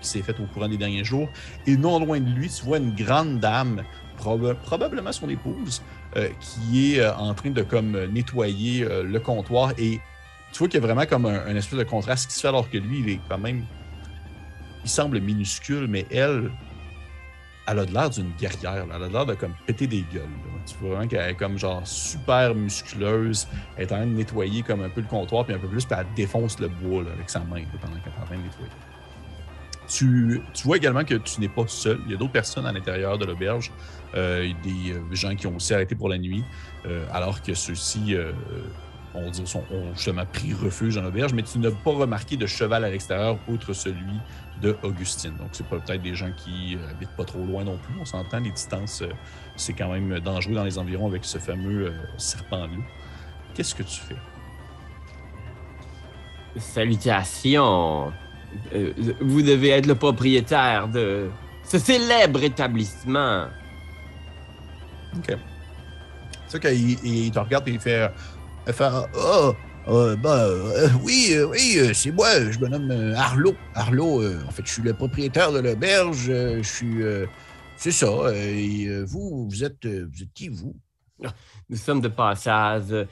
qui 0.00 0.08
s'est 0.08 0.22
fait 0.22 0.38
au 0.38 0.44
courant 0.52 0.68
des 0.68 0.76
derniers 0.76 1.04
jours. 1.04 1.28
Et 1.66 1.76
non 1.76 1.98
loin 1.98 2.20
de 2.20 2.28
lui, 2.28 2.50
tu 2.50 2.64
vois 2.64 2.76
une 2.76 2.94
grande 2.94 3.40
dame, 3.40 3.82
proba- 4.18 4.54
probablement 4.54 5.12
son 5.12 5.28
épouse, 5.28 5.82
euh, 6.16 6.28
qui 6.40 6.94
est 6.94 7.00
euh, 7.00 7.14
en 7.14 7.34
train 7.34 7.50
de 7.50 7.62
comme 7.62 7.94
euh, 7.94 8.06
nettoyer 8.06 8.86
le 9.04 9.18
comptoir 9.20 9.72
et 9.78 10.00
tu 10.52 10.58
vois 10.58 10.68
qu'il 10.68 10.80
y 10.80 10.82
a 10.82 10.86
vraiment 10.86 11.06
comme 11.06 11.26
un, 11.26 11.54
espèce 11.56 11.78
de 11.78 11.84
contraste 11.84 12.28
qui 12.28 12.34
se 12.34 12.40
fait 12.40 12.48
alors 12.48 12.70
que 12.70 12.78
lui, 12.78 13.00
il 13.00 13.08
est 13.10 13.20
quand 13.28 13.38
même. 13.38 13.64
Il 14.84 14.90
semble 14.90 15.20
minuscule, 15.20 15.86
mais 15.88 16.06
elle, 16.10 16.50
elle 17.66 17.78
a 17.80 17.84
de 17.84 17.92
l'air 17.92 18.08
d'une 18.08 18.32
guerrière. 18.40 18.86
Elle 18.94 19.02
a 19.02 19.08
de 19.08 19.12
l'air 19.12 19.26
de 19.26 19.34
comme 19.34 19.52
péter 19.66 19.86
des 19.86 20.04
gueules. 20.12 20.22
Tu 20.66 20.74
vois 20.80 20.96
vraiment 20.96 21.08
qu'elle 21.08 21.30
est 21.30 21.34
comme 21.34 21.58
genre 21.58 21.86
super 21.86 22.54
musculeuse. 22.54 23.46
Elle 23.76 23.84
est 23.84 23.92
en 23.92 23.96
train 23.96 24.06
de 24.06 24.12
nettoyer 24.12 24.62
comme 24.62 24.80
un 24.82 24.88
peu 24.88 25.02
le 25.02 25.06
comptoir, 25.06 25.44
puis 25.44 25.54
un 25.54 25.58
peu 25.58 25.68
plus, 25.68 25.84
puis 25.84 25.96
elle 25.98 26.06
défonce 26.14 26.58
le 26.60 26.68
bois 26.68 27.02
avec 27.12 27.28
sa 27.28 27.40
main 27.40 27.62
pendant 27.80 27.96
qu'elle 27.96 28.12
est 28.12 28.22
en 28.22 28.26
train 28.26 28.36
de 28.36 28.42
nettoyer. 28.42 28.70
Tu, 29.88 30.42
tu 30.52 30.66
vois 30.66 30.76
également 30.76 31.04
que 31.04 31.14
tu 31.14 31.40
n'es 31.40 31.48
pas 31.48 31.66
seul. 31.66 32.00
Il 32.06 32.12
y 32.12 32.14
a 32.14 32.18
d'autres 32.18 32.32
personnes 32.32 32.66
à 32.66 32.72
l'intérieur 32.72 33.16
de 33.18 33.24
l'auberge. 33.24 33.72
Euh, 34.14 34.50
des 34.62 34.92
euh, 34.92 35.02
gens 35.12 35.34
qui 35.34 35.46
ont 35.46 35.56
aussi 35.56 35.74
arrêté 35.74 35.94
pour 35.94 36.08
la 36.08 36.16
nuit, 36.16 36.42
euh, 36.86 37.04
alors 37.12 37.42
que 37.42 37.52
ceux-ci 37.52 38.16
on 39.14 39.26
ont 39.26 39.94
justement 39.94 40.24
pris 40.26 40.54
refuge 40.54 40.94
dans 40.94 41.02
l'auberge, 41.02 41.32
mais 41.34 41.42
tu 41.42 41.58
n'as 41.58 41.70
pas 41.70 41.90
remarqué 41.90 42.36
de 42.36 42.46
cheval 42.46 42.84
à 42.84 42.90
l'extérieur 42.90 43.38
outre 43.48 43.72
celui 43.72 44.18
de 44.62 44.76
Augustine. 44.82 45.34
Donc, 45.36 45.48
c'est 45.52 45.66
peut-être 45.66 46.02
des 46.02 46.14
gens 46.14 46.30
qui 46.36 46.78
habitent 46.90 47.16
pas 47.16 47.24
trop 47.24 47.44
loin 47.44 47.64
non 47.64 47.78
plus. 47.78 47.94
On 48.00 48.04
s'entend, 48.04 48.40
les 48.40 48.50
distances, 48.50 49.02
c'est 49.56 49.72
quand 49.72 49.90
même 49.90 50.20
dangereux 50.20 50.54
dans 50.54 50.64
les 50.64 50.78
environs 50.78 51.08
avec 51.08 51.24
ce 51.24 51.38
fameux 51.38 51.92
serpent-loup. 52.16 52.84
Qu'est-ce 53.54 53.74
que 53.74 53.82
tu 53.82 54.00
fais? 54.00 54.16
Salutations. 56.56 58.12
Vous 59.20 59.42
devez 59.42 59.70
être 59.70 59.86
le 59.86 59.94
propriétaire 59.94 60.88
de 60.88 61.28
ce 61.64 61.78
célèbre 61.78 62.42
établissement. 62.42 63.48
OK. 65.16 65.36
C'est 66.48 66.60
qu'il 66.60 66.90
il, 67.04 67.06
il 67.26 67.30
te 67.30 67.38
regarde 67.38 67.68
et 67.68 67.72
il 67.72 67.80
fait, 67.80 68.08
il 68.66 68.72
fait 68.72 68.84
Ah, 68.84 69.52
euh, 69.88 70.16
ben, 70.16 70.28
euh, 70.30 70.88
oui, 71.02 71.28
euh, 71.32 71.46
oui, 71.46 71.76
euh, 71.78 71.92
c'est 71.94 72.10
moi, 72.10 72.28
je 72.50 72.58
me 72.58 72.68
nomme 72.68 72.90
euh, 72.90 73.14
Arlo. 73.16 73.54
Arlo, 73.74 74.20
euh, 74.22 74.42
en 74.46 74.50
fait, 74.50 74.66
je 74.66 74.72
suis 74.72 74.82
le 74.82 74.92
propriétaire 74.94 75.50
de 75.52 75.60
l'auberge. 75.60 76.26
euh, 76.28 76.58
je 76.62 76.68
suis. 76.68 77.02
euh, 77.02 77.26
c'est 77.76 77.92
ça. 77.92 78.06
euh, 78.06 78.32
et 78.34 78.86
euh, 78.86 79.04
vous, 79.06 79.46
vous 79.48 79.64
êtes, 79.64 79.84
euh, 79.86 80.08
vous 80.12 80.22
êtes 80.22 80.32
qui, 80.34 80.48
vous? 80.48 80.74
Nous 81.70 81.76
sommes 81.76 82.00
de 82.00 82.08
passage. 82.08 82.92
Euh, 82.92 83.06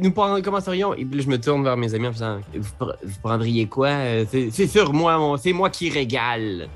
nous 0.00 0.12
commencerions. 0.12 0.94
Et 0.94 1.04
puis 1.04 1.20
je 1.22 1.28
me 1.28 1.38
tourne 1.40 1.64
vers 1.64 1.76
mes 1.76 1.92
amis 1.94 2.06
en 2.06 2.12
faisant 2.12 2.40
Vous, 2.54 2.70
pr- 2.78 2.96
vous 3.02 3.18
prendriez 3.22 3.66
quoi? 3.66 3.90
C'est 4.30 4.66
sur 4.68 4.92
moi, 4.92 5.36
c'est 5.42 5.52
moi 5.52 5.68
qui 5.70 5.90
régale. 5.90 6.68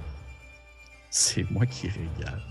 C'est 1.11 1.48
moi 1.50 1.64
qui 1.66 1.88
régale. 1.88 2.42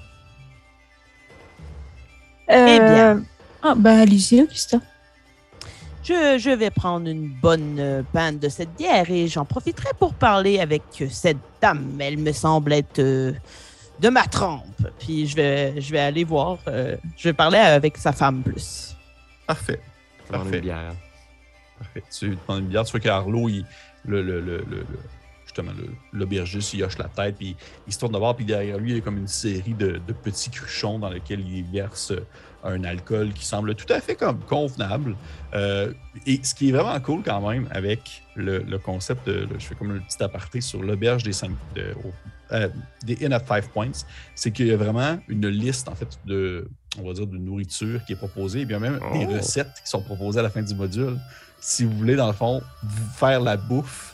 Euh, 2.54 2.68
Eh 2.70 2.80
bien. 2.80 3.24
Ah, 3.62 3.74
ben, 3.76 4.00
allez-y, 4.00 4.42
Augusta. 4.42 4.78
Je, 6.04 6.38
je 6.38 6.50
vais 6.50 6.70
prendre 6.70 7.08
une 7.10 7.30
bonne 7.30 7.78
euh, 7.80 8.04
pinte 8.12 8.40
de 8.40 8.50
cette 8.50 8.74
bière 8.76 9.10
et 9.10 9.28
j'en 9.30 9.46
profiterai 9.46 9.90
pour 9.98 10.14
parler 10.14 10.60
avec 10.60 10.82
euh, 11.02 11.08
cette 11.10 11.38
dame. 11.62 11.98
Elle 12.02 12.18
me 12.18 12.34
semble 12.34 12.74
être 12.74 13.00
euh, 13.00 13.32
de 14.02 14.10
ma 14.10 14.24
trempe. 14.24 14.66
Puis 15.00 15.28
je 15.28 15.36
vais, 15.38 15.80
je 15.80 15.92
vais 15.94 16.00
aller 16.02 16.26
voir. 16.26 16.58
euh, 16.68 16.98
je 17.18 17.30
vais 17.30 17.34
parler 17.34 17.58
avec 17.58 17.96
sa 17.98 18.12
femme 18.12 18.42
plus. 18.44 18.98
Parfait. 19.48 19.80
Parfait. 20.30 20.56
une 20.58 20.62
bière. 20.62 20.94
Parfait. 21.80 22.04
Tu 22.12 22.30
demandes 22.48 22.64
une 22.64 22.68
bière? 22.68 22.84
Tu 22.84 22.92
vois 22.92 23.00
qu'Arlo, 23.00 23.48
il, 23.48 23.66
le, 24.06 24.22
le, 24.22 24.42
le, 24.42 24.58
le- 24.58 24.64
le- 24.70 24.86
justement, 25.56 25.72
l'aubergiste, 26.12 26.74
il 26.74 26.84
hoche 26.84 26.98
la 26.98 27.06
tête, 27.10 27.36
puis 27.38 27.56
il 27.88 27.94
se 27.94 28.00
tourne 28.00 28.12
de 28.14 28.18
voir, 28.18 28.36
puis 28.36 28.46
derrière 28.46 28.78
lui, 28.78 28.92
il 28.92 28.96
y 28.96 29.00
a 29.00 29.02
comme 29.02 29.18
une 29.18 29.28
série 29.28 29.74
de, 29.74 30.02
de 30.06 30.14
petits 30.14 30.50
cruchons 30.50 30.98
dans 31.00 31.10
lesquels 31.10 31.42
il 31.48 31.64
verse 31.64 32.12
un 32.64 32.84
alcool 32.86 33.34
qui 33.34 33.46
semble 33.46 33.76
tout 33.76 33.92
à 33.94 34.00
fait 34.00 34.16
comme 34.16 34.40
convenable. 34.40 35.16
Euh, 35.54 35.94
et 36.26 36.40
ce 36.44 36.56
qui 36.56 36.70
est 36.70 36.72
vraiment 36.72 37.00
cool 37.02 37.22
quand 37.24 37.48
même 37.48 37.68
avec 37.72 38.24
le, 38.36 38.60
le 38.60 38.80
concept 38.80 39.28
de, 39.28 39.48
je 39.60 39.66
fais 39.66 39.76
comme 39.76 39.92
un 39.92 40.00
petit 40.00 40.24
aparté 40.24 40.62
sur 40.62 40.82
l'auberge 40.82 41.24
des 41.24 41.34
cinq, 41.34 41.52
de- 41.76 41.94
euh, 42.54 42.70
des 43.06 43.24
Inn 43.26 43.34
at 43.34 43.42
Five 43.42 43.70
Points, 43.70 43.92
c'est 44.34 44.52
qu'il 44.52 44.68
y 44.68 44.72
a 44.72 44.78
vraiment 44.78 45.20
une 45.28 45.48
liste 45.50 45.88
en 45.90 45.96
fait 45.96 46.18
de, 46.26 46.68
on 47.00 47.08
va 47.08 47.14
dire, 47.14 47.28
de 47.28 47.38
nourriture 47.38 48.04
qui 48.06 48.14
est 48.14 48.16
proposée, 48.16 48.62
et 48.62 48.66
bien 48.66 48.80
même 48.80 48.98
des 49.14 49.28
Oh. 49.30 49.34
recettes 49.38 49.74
qui 49.84 49.90
sont 49.90 50.02
proposées 50.02 50.40
à 50.40 50.44
la 50.44 50.50
fin 50.50 50.62
du 50.62 50.74
module. 50.74 51.18
Si 51.60 51.84
vous 51.86 51.98
voulez, 51.98 52.16
dans 52.16 52.28
le 52.28 52.34
fond, 52.34 52.62
vous 52.84 53.10
faire 53.16 53.40
la 53.42 53.56
bouffe 53.58 54.13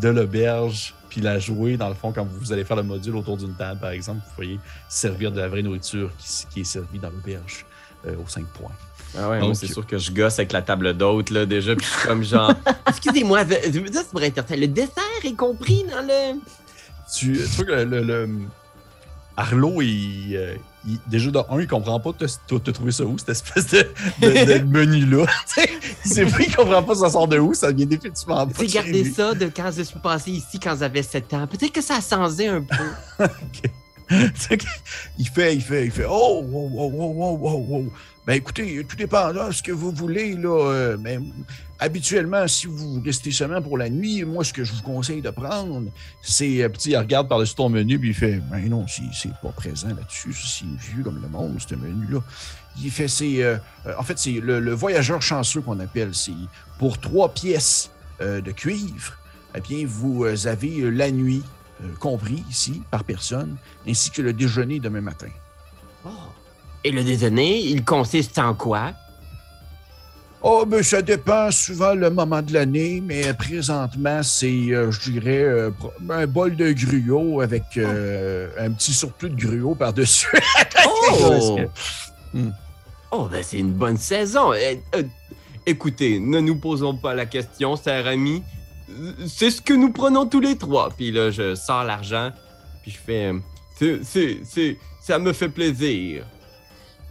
de 0.00 0.08
l'auberge, 0.08 0.94
puis 1.08 1.20
la 1.20 1.38
jouer, 1.38 1.76
dans 1.76 1.88
le 1.88 1.94
fond, 1.94 2.12
quand 2.12 2.26
vous 2.26 2.52
allez 2.52 2.64
faire 2.64 2.76
le 2.76 2.82
module 2.82 3.16
autour 3.16 3.36
d'une 3.36 3.54
table, 3.54 3.80
par 3.80 3.90
exemple, 3.90 4.20
vous 4.26 4.34
pourriez 4.34 4.60
servir 4.88 5.32
de 5.32 5.40
la 5.40 5.48
vraie 5.48 5.62
nourriture 5.62 6.10
qui, 6.18 6.46
qui 6.52 6.60
est 6.60 6.64
servie 6.64 6.98
dans 6.98 7.10
l'auberge 7.10 7.64
euh, 8.06 8.14
aux 8.24 8.28
5 8.28 8.46
points. 8.48 8.70
Ah 9.16 9.30
ouais, 9.30 9.38
Donc- 9.40 9.46
moi, 9.48 9.54
c'est 9.54 9.66
sûr 9.68 9.86
que 9.86 9.96
je 9.96 10.12
gosse 10.12 10.38
avec 10.38 10.52
la 10.52 10.60
table 10.62 10.94
d'hôte, 10.94 11.30
là, 11.30 11.46
déjà. 11.46 11.74
Puis 11.74 11.86
je 11.86 11.98
suis 11.98 12.08
comme 12.08 12.22
genre. 12.22 12.52
Excusez-moi, 12.86 13.40
ça 13.46 13.54
ça 13.92 14.04
pourrait 14.10 14.26
être 14.26 14.38
intéressant. 14.38 14.60
Le 14.60 14.68
dessert 14.68 15.02
est 15.24 15.34
compris 15.34 15.84
dans 15.90 16.02
le. 16.06 16.38
Tu, 17.16 17.32
tu 17.32 17.38
vois 17.38 17.64
que 17.64 17.70
le, 17.72 17.84
le- 17.84 18.02
le- 18.02 18.28
Arlo, 19.36 19.80
il, 19.80 20.36
euh, 20.36 20.54
il- 20.86 20.98
déjà, 21.06 21.30
de 21.30 21.38
un, 21.38 21.60
il 21.60 21.66
comprend 21.66 21.98
pas, 22.00 22.12
t'as 22.12 22.72
trouvé 22.72 22.92
ça 22.92 23.04
où, 23.04 23.16
cette 23.18 23.30
espèce 23.30 23.66
de, 23.68 23.78
de- 24.20 24.58
de 24.58 24.64
menu-là? 24.66 25.26
C'est 26.04 26.24
vrai 26.24 26.44
qu'il 26.44 26.56
comprend 26.56 26.82
pas 26.82 26.94
ça 26.94 27.10
sort 27.10 27.28
de 27.28 27.38
où, 27.38 27.54
ça 27.54 27.72
vient 27.72 27.86
définitivement 27.86 28.46
pas. 28.46 28.52
Lui. 29.02 29.12
ça 29.12 29.34
de 29.34 29.46
quand 29.54 29.70
je 29.76 29.82
suis 29.82 29.98
passé 29.98 30.30
ici 30.32 30.58
quand 30.60 30.76
j'avais 30.78 31.02
7 31.02 31.34
ans. 31.34 31.46
Peut-être 31.46 31.72
que 31.72 31.82
ça 31.82 31.96
a 31.96 32.00
changé 32.00 32.48
un 32.48 32.62
peu. 32.62 32.76
Que- 33.62 33.68
il 35.18 35.28
fait, 35.28 35.54
il 35.54 35.62
fait, 35.62 35.86
il 35.86 35.90
fait, 35.90 36.06
oh, 36.08 36.42
wow, 36.42 36.68
wow, 36.68 36.90
wow, 36.90 37.36
wow, 37.36 37.66
wow. 37.68 37.92
Ben 38.26 38.34
écoutez, 38.34 38.84
tout 38.86 38.96
dépend 38.96 39.32
de 39.32 39.52
ce 39.52 39.62
que 39.62 39.72
vous 39.72 39.90
voulez, 39.90 40.34
là. 40.34 40.48
euh, 40.48 40.96
mais 41.00 41.18
habituellement, 41.78 42.46
si 42.46 42.66
vous 42.66 43.00
restez 43.02 43.32
seulement 43.32 43.62
pour 43.62 43.78
la 43.78 43.88
nuit, 43.88 44.24
moi, 44.24 44.44
ce 44.44 44.52
que 44.52 44.64
je 44.64 44.72
vous 44.72 44.82
conseille 44.82 45.22
de 45.22 45.30
prendre, 45.30 45.82
c'est, 46.22 46.62
euh, 46.62 46.68
petit, 46.68 46.90
il 46.90 46.96
regarde 46.96 47.28
par-dessus 47.28 47.54
ton 47.54 47.68
menu, 47.68 47.98
puis 47.98 48.10
il 48.10 48.14
fait, 48.14 48.40
ben 48.50 48.68
non, 48.68 48.84
c'est 48.88 49.32
pas 49.42 49.52
présent 49.52 49.88
là-dessus, 49.88 50.34
c'est 50.34 50.66
vieux 50.92 51.02
comme 51.02 51.22
le 51.22 51.28
monde, 51.28 51.58
ce 51.66 51.74
menu-là. 51.74 52.20
Il 52.82 52.90
fait, 52.90 53.08
c'est, 53.08 53.42
euh, 53.42 53.56
euh, 53.86 53.94
en 53.98 54.02
fait, 54.02 54.18
c'est 54.18 54.40
le, 54.40 54.60
le 54.60 54.72
voyageur 54.72 55.20
chanceux 55.22 55.60
qu'on 55.60 55.80
appelle, 55.80 56.14
c'est 56.14 56.32
pour 56.78 56.98
trois 56.98 57.32
pièces 57.32 57.90
euh, 58.20 58.40
de 58.40 58.52
cuivre, 58.52 59.14
eh 59.54 59.60
bien, 59.60 59.84
vous 59.86 60.24
avez 60.46 60.90
la 60.90 61.10
nuit 61.10 61.42
euh, 61.82 61.94
compris 61.98 62.44
ici 62.50 62.82
par 62.90 63.04
personne, 63.04 63.56
ainsi 63.86 64.10
que 64.10 64.22
le 64.22 64.32
déjeuner 64.32 64.80
demain 64.80 65.00
matin. 65.00 65.28
Oh. 66.04 66.10
Et 66.84 66.90
le 66.90 67.02
déjeuner, 67.02 67.58
il 67.60 67.84
consiste 67.84 68.38
en 68.38 68.54
quoi? 68.54 68.92
Oh, 70.40 70.64
ben 70.64 70.84
ça 70.84 71.02
dépend 71.02 71.50
souvent 71.50 71.94
le 71.94 72.10
moment 72.10 72.40
de 72.42 72.52
l'année, 72.52 73.02
mais 73.04 73.34
présentement, 73.34 74.22
c'est, 74.22 74.68
euh, 74.70 74.92
je 74.92 75.10
dirais, 75.10 75.42
euh, 75.42 75.70
un 76.10 76.28
bol 76.28 76.54
de 76.54 76.72
gruau 76.72 77.40
avec 77.40 77.64
euh, 77.76 78.48
un 78.56 78.70
petit 78.70 78.94
surplus 78.94 79.30
de 79.30 79.36
gruau 79.36 79.74
par-dessus. 79.74 80.28
Oh! 81.10 81.58
Hmm. 82.34 82.50
Oh, 83.10 83.28
ben 83.30 83.42
c'est 83.42 83.58
une 83.58 83.72
bonne 83.72 83.96
saison. 83.96 84.52
Euh, 84.52 84.74
euh, 84.94 85.02
écoutez, 85.64 86.20
ne 86.20 86.40
nous 86.40 86.56
posons 86.56 86.96
pas 86.96 87.14
la 87.14 87.24
question, 87.24 87.74
cher 87.76 88.06
ami. 88.06 88.42
C'est 89.26 89.50
ce 89.50 89.60
que 89.60 89.74
nous 89.74 89.90
prenons 89.92 90.26
tous 90.26 90.40
les 90.40 90.56
trois. 90.56 90.90
Puis 90.96 91.10
là, 91.12 91.30
je 91.30 91.54
sors 91.54 91.84
l'argent, 91.84 92.30
puis 92.82 92.90
je 92.92 92.98
fais... 92.98 93.32
C'est, 94.02 94.40
c'est, 94.44 94.76
ça 95.00 95.18
me 95.18 95.32
fait 95.32 95.48
plaisir. 95.48 96.24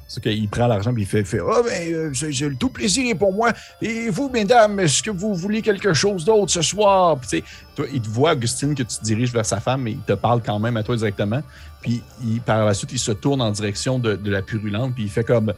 C'est 0.10 0.22
qu'il 0.24 0.48
prend 0.50 0.68
l'argent 0.68 0.94
puis 0.94 1.04
il 1.04 1.06
fait, 1.06 1.24
fait 1.24 1.40
Ah, 1.40 1.62
ben, 1.63 1.94
euh, 1.94 2.12
c'est- 2.13 2.58
tout 2.58 2.70
plaisir 2.70 3.18
pour 3.18 3.34
moi. 3.34 3.52
Et 3.82 4.10
vous, 4.10 4.30
mesdames, 4.30 4.80
est-ce 4.80 5.04
que 5.04 5.12
vous 5.12 5.34
voulez 5.36 5.62
quelque 5.62 5.94
chose 5.94 6.24
d'autre 6.26 6.52
ce 6.52 6.62
soir? 6.62 7.18
Puis, 7.20 7.44
toi, 7.76 7.86
il 7.94 8.02
te 8.02 8.08
voit, 8.10 8.32
Augustine, 8.34 8.74
que 8.74 8.84
tu 8.84 8.98
te 8.98 9.04
diriges 9.04 9.32
vers 9.34 9.46
sa 9.46 9.60
femme, 9.60 9.82
mais 9.84 9.92
il 9.92 10.00
te 10.00 10.13
parle 10.13 10.42
quand 10.42 10.60
même 10.60 10.78
à 10.78 10.84
toi 10.84 10.96
directement. 10.96 11.42
Puis, 11.82 12.02
par 12.46 12.66
la 12.66 12.74
suite, 12.74 12.92
il 12.94 13.00
se 13.00 13.12
tourne 13.12 13.42
en 13.42 13.52
direction 13.52 14.00
de, 14.00 14.16
de 14.16 14.32
la 14.32 14.42
purulente, 14.42 14.94
puis 14.96 15.04
il 15.06 15.10
fait 15.10 15.24
comme 15.26 15.54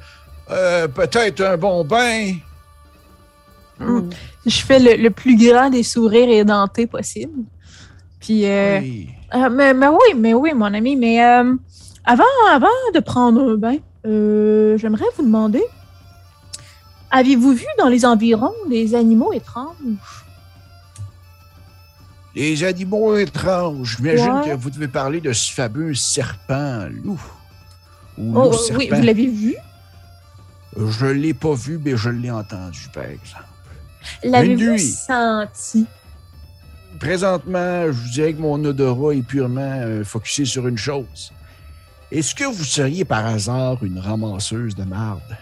Euh, 0.52 0.88
Peut-être 0.88 1.42
un 1.42 1.58
bon 1.58 1.84
bain? 1.86 2.34
Mm. 3.80 4.10
Je 4.46 4.60
fais 4.62 4.80
le, 4.80 5.02
le 5.02 5.10
plus 5.10 5.36
grand 5.38 5.70
des 5.70 5.84
sourires 5.84 6.30
édentés 6.30 6.88
possible. 6.88 7.44
Puis, 8.20 8.46
euh, 8.46 8.80
Oui. 8.82 9.10
euh, 9.36 9.50
mais, 9.50 9.74
mais 9.74 9.88
oui, 9.88 10.14
mais 10.18 10.34
oui, 10.34 10.52
mon 10.54 10.74
ami, 10.74 10.96
mais 10.96 11.24
euh, 11.24 11.54
avant, 12.06 12.24
avant 12.52 12.68
de 12.94 13.00
prendre 13.00 13.42
un 13.42 13.56
bain, 13.56 13.78
j'aimerais 14.78 15.06
vous 15.18 15.24
demander, 15.24 15.64
avez-vous 17.12 17.54
vu 17.54 17.66
dans 17.78 17.88
les 17.88 18.06
environs 18.06 18.54
des 18.70 18.96
animaux 18.96 19.32
étranges? 19.34 19.76
Les 22.36 22.64
animaux 22.64 23.16
étranges. 23.18 23.98
J'imagine 23.98 24.34
Ouais. 24.34 24.50
que 24.52 24.56
vous 24.56 24.70
devez 24.70 24.88
parler 24.88 25.20
de 25.22 25.34
ce 25.34 25.52
fameux 25.52 25.94
serpent 25.94 26.88
loup. 27.04 27.20
Ou 28.18 28.34
Oh, 28.38 28.52
loup 28.52 28.58
oui, 28.78 28.90
vous 28.94 29.02
l'avez 29.02 29.28
vu? 29.28 29.56
Je 30.78 31.06
ne 31.08 31.12
l'ai 31.14 31.34
pas 31.34 31.54
vu, 31.56 31.80
mais 31.84 31.98
je 31.98 32.10
l'ai 32.10 32.30
entendu, 32.32 32.88
par 32.94 33.06
exemple. 33.06 33.46
L'avez-vous 34.24 34.72
nuit. 34.72 34.80
senti? 34.80 35.86
Présentement, 37.00 37.86
je 37.88 37.92
vous 37.92 38.10
dirais 38.10 38.34
que 38.34 38.42
mon 38.42 38.64
odorat 38.66 39.14
est 39.16 39.22
purement 39.22 39.62
euh, 39.82 40.04
focusé 40.04 40.46
sur 40.46 40.68
une 40.68 40.78
chose. 40.78 41.32
Est-ce 42.12 42.34
que 42.34 42.44
vous 42.44 42.64
seriez 42.64 43.06
par 43.06 43.26
hasard 43.26 43.84
une 43.84 44.00
ramasseuse 44.00 44.76
de 44.76 44.84
marde? 44.84 45.38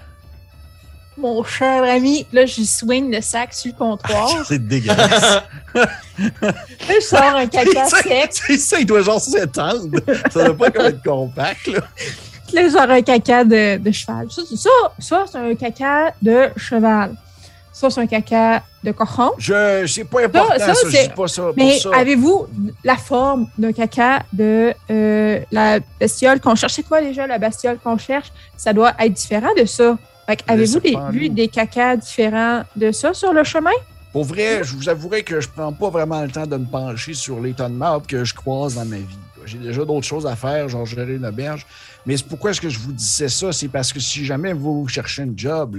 Mon 1.18 1.44
cher 1.44 1.84
ami, 1.84 2.28
là, 2.32 2.46
je 2.46 2.62
swing 2.62 3.12
le 3.12 3.22
sac 3.22 3.54
sur 3.54 3.72
le 3.72 3.78
comptoir. 3.78 4.30
C'est 4.48 4.68
dégueulasse. 4.68 5.42
Là, 5.74 5.88
je 6.90 7.00
sors 7.02 7.36
un 7.36 7.48
caca 7.48 7.86
sec. 7.86 8.60
Ça, 8.60 8.80
il 8.80 8.86
doit 8.86 9.02
genre 9.02 9.20
s'étendre. 9.20 9.98
Ça 10.30 10.44
doit 10.46 10.58
pas 10.58 10.70
comme 10.70 10.86
être 10.86 11.02
compact, 11.02 11.68
là. 11.68 11.80
Là, 12.54 12.64
je 12.66 12.70
sors 12.70 12.82
un 12.90 13.02
caca 13.02 13.44
de, 13.44 13.78
de 13.78 13.92
cheval. 13.92 14.28
Ça, 14.30 14.44
ça, 14.56 14.70
ça, 15.00 15.26
c'est 15.32 15.38
un 15.40 15.56
caca 15.56 16.14
de 16.22 16.50
cheval. 16.56 17.16
Ça, 17.78 17.92
c'est 17.92 18.02
un 18.02 18.08
caca 18.08 18.64
de 18.84 18.92
cochon. 18.92 19.34
Je, 19.38 19.86
c'est 19.86 20.04
pas 20.04 20.26
important, 20.26 20.58
ça, 20.58 20.74
ça, 20.74 20.90
je 20.90 21.04
dis 21.04 21.10
pas 21.16 21.28
ça 21.28 21.44
pour 21.44 21.54
Mais 21.56 21.78
avez-vous 21.94 22.48
la 22.84 22.96
forme 22.96 23.48
d'un 23.56 23.72
caca 23.72 24.24
de 24.34 24.74
euh, 24.90 25.40
la 25.52 25.80
bestiole 26.00 26.40
qu'on 26.40 26.56
cherche? 26.56 26.74
C'est 26.74 26.88
quoi 26.88 27.02
déjà 27.02 27.28
la 27.28 27.38
bestiole 27.38 27.78
qu'on 27.78 28.00
cherche? 28.00 28.34
Ça 28.58 28.74
doit 28.74 28.94
être 29.00 29.14
différent 29.14 29.54
de 29.56 29.66
ça. 29.66 29.96
Fait 30.26 30.40
avez-vous 30.48 30.80
vu 31.12 31.30
des 31.30 31.50
cacas 31.50 31.98
différents 31.98 32.64
de 32.76 32.92
ça 32.92 33.14
sur 33.14 33.32
le 33.32 33.44
chemin? 33.44 33.78
Pour 34.12 34.24
vrai, 34.24 34.64
je 34.64 34.76
vous 34.76 34.90
avouerai 34.90 35.22
que 35.22 35.40
je 35.40 35.48
prends 35.48 35.72
pas 35.72 35.92
vraiment 35.92 36.24
le 36.24 36.32
temps 36.32 36.48
de 36.48 36.58
me 36.58 36.66
pencher 36.66 37.14
sur 37.14 37.40
les 37.40 37.54
tonnes 37.54 37.78
de 37.78 38.08
que 38.08 38.24
je 38.24 38.34
croise 38.34 38.74
dans 38.74 38.86
ma 38.86 38.96
vie. 38.96 39.20
J'ai 39.48 39.58
déjà 39.58 39.86
d'autres 39.86 40.06
choses 40.06 40.28
à 40.28 40.36
faire, 40.36 40.70
genre 40.70 40.86
gérer 40.86 41.16
une 41.16 41.26
auberge. 41.26 41.66
Mais 42.06 42.18
c'est 42.18 42.28
pourquoi 42.28 42.52
est-ce 42.52 42.62
que 42.62 42.70
je 42.70 42.80
vous 42.80 42.94
disais 42.94 43.30
ça? 43.30 43.52
C'est 43.52 43.68
parce 43.68 43.92
que 43.92 44.00
si 44.00 44.26
jamais 44.26 44.54
vous 44.54 44.88
cherchez 44.88 45.24
un 45.24 45.34
job, 45.36 45.78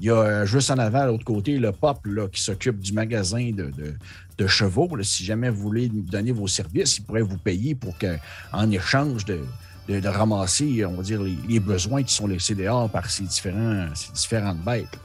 il 0.00 0.06
y 0.06 0.10
a 0.10 0.14
euh, 0.14 0.46
juste 0.46 0.70
en 0.70 0.78
avant, 0.78 1.00
à 1.00 1.06
l'autre 1.06 1.24
côté, 1.24 1.58
le 1.58 1.72
pop 1.72 1.98
là, 2.06 2.28
qui 2.28 2.40
s'occupe 2.40 2.78
du 2.78 2.92
magasin 2.92 3.50
de, 3.52 3.70
de- 3.76 4.46
chevaux. 4.46 4.88
Si 5.02 5.22
jamais 5.22 5.50
vous 5.50 5.60
voulez 5.60 5.90
nous 5.92 6.00
donner 6.00 6.32
vos 6.32 6.46
services, 6.46 6.96
il 6.96 7.04
pourrait 7.04 7.20
vous 7.20 7.36
payer 7.36 7.74
pour 7.74 7.98
que, 7.98 8.16
en 8.54 8.70
échange 8.70 9.26
de, 9.26 9.40
de, 9.86 10.08
ramasser, 10.08 10.82
on 10.86 10.94
va 10.94 11.02
dire, 11.02 11.20
les, 11.22 11.60
besoins 11.60 12.02
qui 12.02 12.14
sont 12.14 12.26
laissés 12.26 12.54
dehors 12.54 12.88
par 12.88 13.10
ces, 13.10 13.24
différents, 13.24 13.88
ces 13.94 14.12
différentes 14.12 14.64
bêtes. 14.64 14.98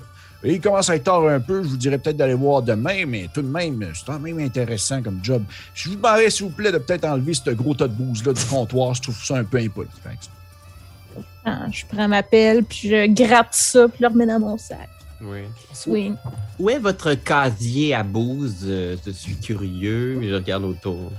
Et 0.44 0.54
il 0.54 0.62
commence 0.62 0.90
à 0.90 0.96
être 0.96 1.06
tard 1.06 1.26
un 1.28 1.40
peu. 1.40 1.64
Je 1.64 1.70
vous 1.70 1.78
dirais 1.78 1.98
peut-être 1.98 2.18
d'aller 2.18 2.34
voir 2.36 2.62
demain, 2.62 3.06
mais 3.08 3.28
tout 3.34 3.42
de 3.42 3.48
même, 3.48 3.84
c'est 3.96 4.06
quand 4.06 4.20
même 4.20 4.40
intéressant 4.40 5.02
comme 5.02 5.20
job. 5.24 5.44
Je 5.74 5.90
vous 5.90 5.96
demanderais, 5.96 6.30
s'il 6.30 6.46
vous 6.48 6.52
plaît, 6.52 6.72
de 6.72 6.78
peut-être 6.78 7.06
enlever 7.06 7.34
ce 7.34 7.50
gros 7.52 7.74
tas 7.74 7.88
de 7.88 7.94
bouse-là 7.94 8.34
du 8.34 8.46
comptoir. 8.46 8.94
Je 8.94 9.02
trouve 9.02 9.24
ça 9.24 9.38
un 9.38 9.44
peu 9.44 9.58
impoli. 9.58 9.90
Ah, 11.46 11.66
je 11.72 11.86
prends 11.88 12.08
ma 12.08 12.24
pelle, 12.24 12.64
puis 12.64 12.90
je 12.90 13.08
gratte 13.08 13.54
ça, 13.54 13.88
puis 13.88 13.98
je 14.00 14.04
le 14.04 14.12
remets 14.12 14.26
dans 14.26 14.40
mon 14.40 14.58
sac. 14.58 14.90
Oui. 15.22 15.40
Swing. 15.74 16.16
Où 16.60 16.70
est 16.70 16.80
votre 16.80 17.14
casier 17.14 17.94
à 17.94 18.04
bouse? 18.04 18.58
Euh, 18.66 18.98
Je 19.06 19.12
suis 19.12 19.36
curieux, 19.38 20.18
mais 20.20 20.30
je 20.30 20.36
regarde 20.36 20.64
autour. 20.64 21.12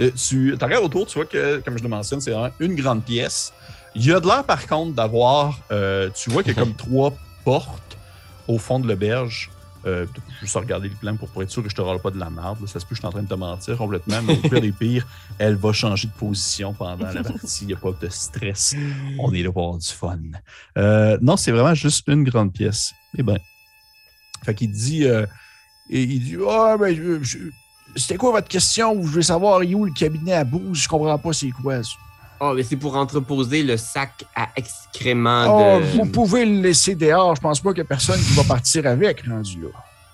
Euh, 0.00 0.10
tu 0.16 0.52
regardes 0.60 0.84
autour, 0.84 1.06
tu 1.06 1.14
vois 1.18 1.26
que, 1.26 1.58
comme 1.64 1.78
je 1.78 1.82
le 1.82 1.88
mentionne, 1.88 2.20
c'est 2.20 2.32
vraiment 2.32 2.50
une 2.58 2.74
grande 2.74 3.04
pièce. 3.04 3.52
Il 3.94 4.04
y 4.04 4.12
a 4.12 4.18
de 4.18 4.26
l'air, 4.26 4.44
par 4.44 4.66
contre, 4.66 4.94
d'avoir. 4.94 5.60
euh, 5.70 6.10
tu 6.14 6.30
vois 6.30 6.42
qu'il 6.42 6.54
y 6.54 6.58
a 6.58 6.60
comme 6.64 6.74
trois 6.74 7.12
portes 7.44 7.96
au 8.48 8.58
fond 8.58 8.78
de 8.78 8.88
l'auberge. 8.88 9.50
Euh, 9.86 10.06
juste 10.40 10.54
regarder 10.54 10.88
le 10.88 10.94
plan 10.94 11.14
pour, 11.14 11.42
être 11.42 11.50
sûr 11.50 11.62
que 11.62 11.68
je 11.68 11.74
te 11.74 11.82
râle 11.82 12.00
pas 12.00 12.10
de 12.10 12.18
la 12.18 12.30
merde. 12.30 12.56
Ça 12.66 12.80
se 12.80 12.86
peut 12.86 12.90
que 12.90 12.94
je 12.94 13.00
suis 13.00 13.06
en 13.06 13.10
train 13.10 13.22
de 13.22 13.28
te 13.28 13.34
mentir 13.34 13.76
complètement, 13.76 14.22
mais 14.22 14.32
au 14.32 14.36
pire 14.36 14.60
des 14.62 14.72
pires, 14.72 15.06
elle 15.38 15.56
va 15.56 15.72
changer 15.72 16.08
de 16.08 16.12
position 16.12 16.72
pendant 16.72 17.10
la 17.10 17.22
partie. 17.22 17.64
Il 17.64 17.66
n'y 17.66 17.74
a 17.74 17.76
pas 17.76 17.92
de 17.92 18.08
stress. 18.08 18.74
On 19.18 19.32
est 19.34 19.42
là 19.42 19.52
pour 19.52 19.62
avoir 19.62 19.78
du 19.78 19.88
fun. 19.88 20.18
Euh, 20.78 21.18
non, 21.20 21.36
c'est 21.36 21.52
vraiment 21.52 21.74
juste 21.74 22.08
une 22.08 22.24
grande 22.24 22.52
pièce. 22.52 22.94
Eh 23.18 23.22
ben. 23.22 23.38
Fait 24.42 24.54
qu'il 24.54 24.72
dit. 24.72 25.04
euh, 25.04 25.26
et 25.90 26.02
il 26.02 26.20
dit 26.20 26.36
Ah, 26.48 26.76
ben, 26.78 27.22
c'était 27.94 28.16
quoi 28.16 28.32
votre 28.32 28.48
question? 28.48 29.02
Je 29.02 29.08
veux 29.08 29.22
savoir, 29.22 29.60
où 29.60 29.84
le 29.84 29.92
cabinet 29.92 30.32
à 30.32 30.44
bouse? 30.44 30.78
Je 30.78 30.88
comprends 30.88 31.18
pas 31.18 31.32
c'est 31.34 31.50
quoi 31.50 31.82
ça. 31.82 31.90
Oh, 32.46 32.52
mais 32.54 32.62
c'est 32.62 32.76
pour 32.76 32.94
entreposer 32.96 33.62
le 33.62 33.78
sac 33.78 34.24
à 34.36 34.48
excréments 34.56 35.46
Oh, 35.48 35.80
de. 35.80 35.84
vous 35.96 36.04
pouvez 36.04 36.44
le 36.44 36.60
laisser 36.60 36.94
dehors. 36.94 37.34
Je 37.36 37.40
pense 37.40 37.60
pas 37.60 37.70
qu'il 37.70 37.78
y 37.78 37.80
a 37.80 37.84
personne 37.86 38.20
qui 38.20 38.34
va 38.34 38.44
partir 38.44 38.86
avec, 38.86 39.22
rendu 39.26 39.62
là. 39.62 39.68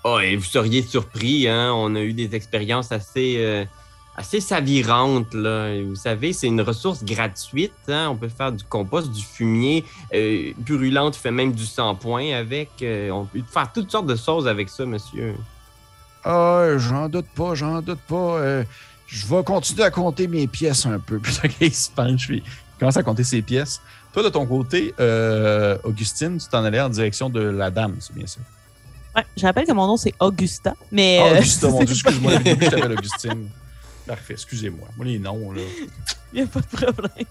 Oh, 0.05 0.17
et 0.19 0.37
vous 0.37 0.45
seriez 0.45 0.81
surpris, 0.81 1.47
hein? 1.49 1.73
On 1.75 1.93
a 1.95 1.99
eu 1.99 2.13
des 2.13 2.33
expériences 2.33 2.91
assez, 2.93 3.35
euh, 3.39 3.65
assez 4.15 4.39
savirantes, 4.39 5.33
là. 5.33 5.75
Vous 5.83 5.95
savez, 5.95 6.31
c'est 6.31 6.47
une 6.47 6.61
ressource 6.61 7.03
gratuite, 7.03 7.73
hein? 7.89 8.07
On 8.11 8.15
peut 8.15 8.29
faire 8.29 8.53
du 8.53 8.63
compost, 8.63 9.11
du 9.11 9.21
fumier. 9.23 9.83
Euh, 10.13 10.53
Purulente 10.65 11.17
fait 11.17 11.31
même 11.31 11.51
du 11.51 11.65
sang-point 11.65 12.33
avec. 12.33 12.69
Euh, 12.81 13.09
on 13.11 13.25
peut 13.25 13.41
faire 13.51 13.71
toutes 13.73 13.91
sortes 13.91 14.07
de 14.07 14.15
choses 14.15 14.47
avec 14.47 14.69
ça, 14.69 14.85
monsieur. 14.85 15.35
Ah, 16.23 16.77
j'en 16.77 17.09
doute 17.09 17.27
pas, 17.35 17.55
j'en 17.55 17.81
doute 17.81 17.99
pas. 18.07 18.63
Je 19.11 19.27
vais 19.27 19.43
continuer 19.43 19.83
à 19.83 19.91
compter 19.91 20.27
mes 20.27 20.47
pièces 20.47 20.85
un 20.85 20.99
peu. 20.99 21.19
Puis 21.23 21.33
là, 21.43 21.49
il 21.59 21.73
se 21.73 21.89
penche, 21.89 22.27
puis 22.27 22.37
il 22.45 22.79
commence 22.79 22.95
à 22.97 23.03
compter 23.03 23.23
ses 23.25 23.41
pièces. 23.41 23.81
Toi, 24.13 24.23
de 24.23 24.29
ton 24.29 24.45
côté, 24.45 24.93
euh, 24.99 25.77
Augustine, 25.83 26.37
tu 26.37 26.47
t'en 26.47 26.63
allais 26.63 26.79
en 26.81 26.89
direction 26.89 27.29
de 27.29 27.41
la 27.41 27.69
dame, 27.71 27.95
c'est 27.99 28.15
bien 28.15 28.25
ça? 28.27 28.39
Ouais, 29.15 29.25
je 29.35 29.45
rappelle 29.45 29.65
que 29.65 29.71
mon 29.73 29.87
nom, 29.87 29.97
c'est 29.97 30.13
Augusta. 30.19 30.73
Mais, 30.91 31.19
Ah, 31.21 31.25
euh, 31.27 31.37
Augusta, 31.39 31.67
mon 31.69 31.83
Dieu, 31.83 31.93
excuse-moi, 31.93 32.31
je 32.45 32.69
t'appelle 32.69 32.93
Augustine. 32.93 33.47
Parfait, 34.11 34.33
excusez-moi. 34.33 34.89
Moi, 34.97 35.05
les 35.05 35.17
noms, 35.19 35.53
là. 35.53 35.61
Il 36.33 36.41
n'y 36.41 36.41
a 36.41 36.47
pas 36.47 36.59
de 36.59 36.65
problème. 36.65 37.25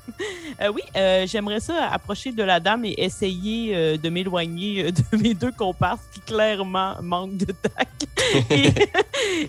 Euh, 0.62 0.72
oui, 0.74 0.80
euh, 0.96 1.26
j'aimerais 1.26 1.60
ça 1.60 1.90
approcher 1.90 2.32
de 2.32 2.42
la 2.42 2.58
dame 2.58 2.86
et 2.86 2.94
essayer 2.96 3.76
euh, 3.76 3.98
de 3.98 4.08
m'éloigner 4.08 4.90
de 4.90 5.16
mes 5.18 5.34
deux 5.34 5.52
comparses 5.52 6.00
qui 6.10 6.20
clairement 6.20 6.96
manquent 7.02 7.36
de 7.36 7.52
tact. 7.52 8.06
et, 8.50 8.72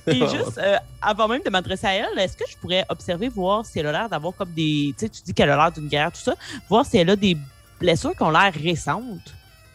et 0.07 0.19
juste, 0.27 0.57
euh, 0.57 0.75
avant 1.01 1.29
même 1.29 1.41
de 1.41 1.49
m'adresser 1.49 1.87
à 1.87 1.93
elle, 1.93 2.19
est-ce 2.19 2.35
que 2.35 2.43
je 2.49 2.57
pourrais 2.57 2.85
observer, 2.89 3.29
voir 3.29 3.65
si 3.65 3.79
elle 3.79 3.87
a 3.87 3.93
l'air 3.93 4.09
d'avoir 4.09 4.33
comme 4.35 4.51
des. 4.51 4.93
Tu 4.97 5.05
sais, 5.05 5.09
tu 5.09 5.21
dis 5.21 5.33
qu'elle 5.33 5.51
a 5.51 5.55
l'air 5.55 5.71
d'une 5.71 5.87
guerre, 5.87 6.11
tout 6.11 6.19
ça. 6.19 6.35
Voir 6.67 6.85
si 6.85 6.97
elle 6.97 7.11
a 7.11 7.15
des 7.15 7.37
blessures 7.79 8.13
qui 8.13 8.23
ont 8.23 8.31
l'air 8.31 8.51
récentes? 8.53 9.23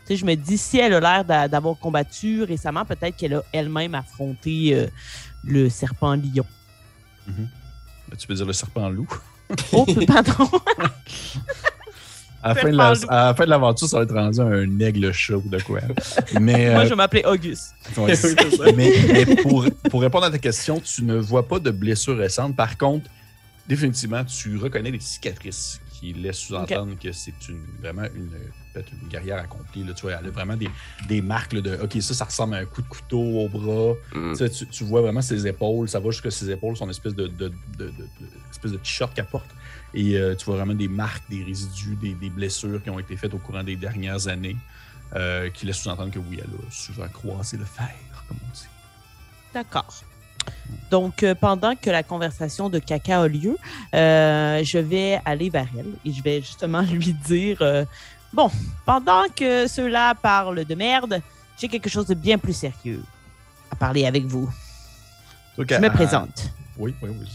Tu 0.07 0.09
sais, 0.09 0.17
je 0.17 0.27
me 0.27 0.35
dis, 0.35 0.59
si 0.59 0.77
elle 0.79 0.93
a 0.93 1.01
l'air 1.01 1.25
d'a- 1.25 1.49
d'avoir 1.49 1.79
combattu 1.79 2.43
récemment, 2.43 2.85
peut-être 2.85 3.17
qu'elle 3.17 3.33
a 3.35 3.43
elle-même 3.51 3.95
affronté 3.95 4.89
le 5.43 5.71
serpent 5.71 6.17
lion. 6.17 6.45
Tu 8.19 8.27
peux 8.27 8.35
dire 8.35 8.47
le 8.47 8.53
serpent 8.53 8.89
loup. 8.89 9.09
Oh, 9.73 9.87
pardon. 10.07 10.51
À 12.43 12.49
la, 12.49 12.55
fin 12.55 12.71
de 12.71 12.77
la, 12.77 12.95
Serpent 12.95 13.13
loup. 13.13 13.19
à 13.19 13.27
la 13.27 13.35
fin 13.35 13.45
de 13.45 13.51
l'aventure, 13.51 13.89
ça 13.89 13.97
va 13.99 14.03
être 14.05 14.15
rendu 14.15 14.41
un 14.41 14.79
aigle 14.81 15.13
chat 15.13 15.35
ou 15.35 15.49
de 15.49 15.61
quoi. 15.61 15.81
Mais, 16.41 16.71
Moi, 16.71 16.81
euh, 16.81 16.85
je 16.85 16.91
vais 16.91 16.97
m'appeler 16.97 17.25
Auguste. 17.25 17.75
Ouais, 17.97 18.15
mais 18.77 18.93
mais 19.13 19.37
pour, 19.37 19.65
pour 19.91 20.01
répondre 20.01 20.27
à 20.27 20.31
ta 20.31 20.39
question, 20.39 20.81
tu 20.81 21.03
ne 21.05 21.17
vois 21.17 21.47
pas 21.47 21.59
de 21.59 21.71
blessures 21.71 22.17
récentes. 22.17 22.55
Par 22.55 22.77
contre, 22.79 23.11
définitivement, 23.69 24.25
tu 24.25 24.57
reconnais 24.57 24.91
les 24.91 25.01
cicatrices 25.01 25.81
qui 25.99 26.13
laissent 26.13 26.39
sous-entendre 26.39 26.97
que 27.03 27.13
c'est 27.13 27.49
une, 27.49 27.63
vraiment 27.81 28.05
une, 28.15 28.31
une 29.03 29.09
guerrière 29.09 29.39
accomplie. 29.39 29.85
Là, 29.85 29.93
tu 29.95 30.03
vois, 30.03 30.13
elle 30.13 30.27
a 30.27 30.31
vraiment 30.31 30.57
des, 30.57 30.69
des 31.09 31.23
marques 31.23 31.53
là, 31.53 31.61
de 31.61 31.79
OK, 31.83 32.01
ça, 32.01 32.15
ça 32.15 32.25
ressemble 32.25 32.55
à 32.55 32.59
un 32.59 32.65
coup 32.65 32.83
de 32.83 32.89
couteau 32.89 33.21
au 33.21 33.49
bras. 33.49 33.95
Mm. 34.15 34.33
Tu, 34.33 34.37
sais, 34.39 34.51
tu- 34.51 34.67
tu 34.67 34.85
vois 34.85 35.01
vraiment 35.03 35.23
ses 35.23 35.47
épaules, 35.47 35.89
ça 35.89 36.01
va 36.01 36.11
jusqu'à 36.11 36.31
ses 36.31 36.51
épaules, 36.51 36.77
son 36.77 36.89
espèce 36.91 37.15
de, 37.15 37.27
de, 37.27 37.49
de, 37.49 37.53
de- 37.79 37.87
de- 37.89 38.09
espèce 38.51 38.73
de 38.73 38.79
t-shirt 38.79 39.15
qu'elle 39.15 39.27
porte. 39.27 39.51
Et 39.95 40.17
euh, 40.17 40.35
tu 40.35 40.45
vois 40.45 40.57
vraiment 40.57 40.75
des 40.75 40.89
marques, 40.89 41.25
des 41.31 41.43
résidus, 41.43 41.97
des, 41.97 42.13
des 42.15 42.29
blessures 42.31 42.83
qui 42.83 42.91
ont 42.91 42.99
été 42.99 43.17
faites 43.17 43.33
au 43.35 43.39
courant 43.39 43.63
des 43.65 43.77
dernières 43.77 44.29
années, 44.29 44.57
euh, 45.15 45.49
qui 45.51 45.65
laissent 45.67 45.79
sous-entendre 45.79 46.11
que 46.11 46.19
oui, 46.19 46.39
elle 46.39 46.45
a 46.51 46.71
souvent 46.71 47.09
croisé 47.09 47.57
le 47.57 47.65
fer, 47.65 47.89
comme 48.29 48.37
on 48.47 48.53
dit. 48.53 48.67
D'accord. 49.55 50.03
Donc, 50.91 51.23
euh, 51.23 51.35
pendant 51.35 51.75
que 51.75 51.91
la 51.91 52.03
conversation 52.03 52.69
de 52.69 52.79
caca 52.79 53.23
a 53.23 53.27
lieu, 53.29 53.57
euh, 53.95 54.63
je 54.63 54.79
vais 54.79 55.21
aller 55.25 55.51
vers 55.51 55.67
elle 55.77 55.93
et 56.05 56.13
je 56.13 56.23
vais 56.23 56.41
justement 56.41 56.81
lui 56.93 57.13
dire 57.15 57.59
euh, 57.63 57.85
Bon, 58.37 58.51
pendant 58.85 59.25
que 59.35 59.67
ceux-là 59.67 60.15
parlent 60.15 60.63
de 60.65 60.75
merde, 60.75 61.23
j'ai 61.59 61.69
quelque 61.69 61.89
chose 61.89 62.07
de 62.07 62.13
bien 62.15 62.37
plus 62.37 62.53
sérieux 62.53 63.03
à 63.71 63.77
parler 63.77 64.05
avec 64.05 64.27
vous. 64.27 64.47
Je 65.57 65.63
me 65.81 65.89
présente. 65.95 66.51
Oui, 66.77 66.95
oui, 67.03 67.09
oui. 67.19 67.27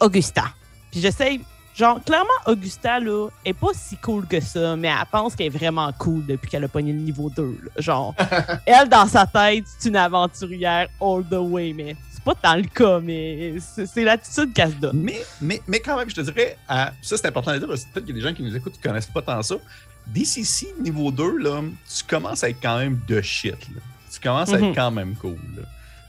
Augusta. 0.00 0.44
Puis 0.90 1.00
j'essaye, 1.02 1.42
genre, 1.74 2.02
clairement, 2.02 2.30
Augusta, 2.46 2.98
là, 2.98 3.28
est 3.44 3.52
pas 3.52 3.74
si 3.74 3.98
cool 3.98 4.26
que 4.26 4.40
ça, 4.40 4.74
mais 4.76 4.88
elle 4.88 5.04
pense 5.12 5.36
qu'elle 5.36 5.48
est 5.48 5.58
vraiment 5.58 5.92
cool 5.98 6.24
depuis 6.24 6.48
qu'elle 6.50 6.64
a 6.64 6.68
pogné 6.68 6.94
le 6.94 7.00
niveau 7.00 7.28
2. 7.28 7.58
là. 7.64 7.70
Genre, 7.82 8.14
elle, 8.66 8.88
dans 8.88 9.06
sa 9.06 9.26
tête, 9.26 9.64
c'est 9.78 9.90
une 9.90 9.96
aventurière 9.96 10.88
all 10.98 11.22
the 11.30 11.34
way, 11.34 11.74
mais 11.74 11.94
c'est 12.10 12.24
pas 12.24 12.34
tant 12.34 12.56
le 12.56 12.62
cas, 12.64 13.00
mais 13.00 13.56
c'est 13.60 14.02
l'attitude 14.04 14.54
qu'elle 14.54 14.70
se 14.70 14.76
donne. 14.76 14.98
Mais, 14.98 15.22
mais, 15.42 15.60
mais 15.66 15.80
quand 15.80 15.98
même, 15.98 16.08
je 16.08 16.14
te 16.14 16.22
dirais, 16.22 16.56
à- 16.66 16.92
ça 17.02 17.18
c'est 17.18 17.26
important 17.26 17.50
à 17.50 17.58
dire, 17.58 17.68
parce 17.68 17.84
que 17.84 17.92
peut-être 17.92 18.06
qu'il 18.06 18.16
y 18.16 18.18
a 18.18 18.22
des 18.22 18.28
gens 18.30 18.34
qui 18.34 18.42
nous 18.42 18.56
écoutent 18.56 18.72
qui 18.72 18.80
connaissent 18.80 19.06
pas 19.06 19.20
tant 19.20 19.42
ça. 19.42 19.56
DCC 20.06 20.74
niveau 20.82 21.10
2, 21.10 21.38
là, 21.38 21.60
tu 21.62 22.04
commences 22.04 22.44
à 22.44 22.50
être 22.50 22.60
quand 22.62 22.78
même 22.78 23.00
de 23.06 23.20
shit. 23.20 23.52
là. 23.74 23.80
Tu 24.12 24.20
commences 24.20 24.52
à 24.52 24.58
Mhm. 24.58 24.64
être 24.64 24.74
quand 24.74 24.90
même 24.90 25.14
cool. 25.16 25.36
là. 25.56 25.62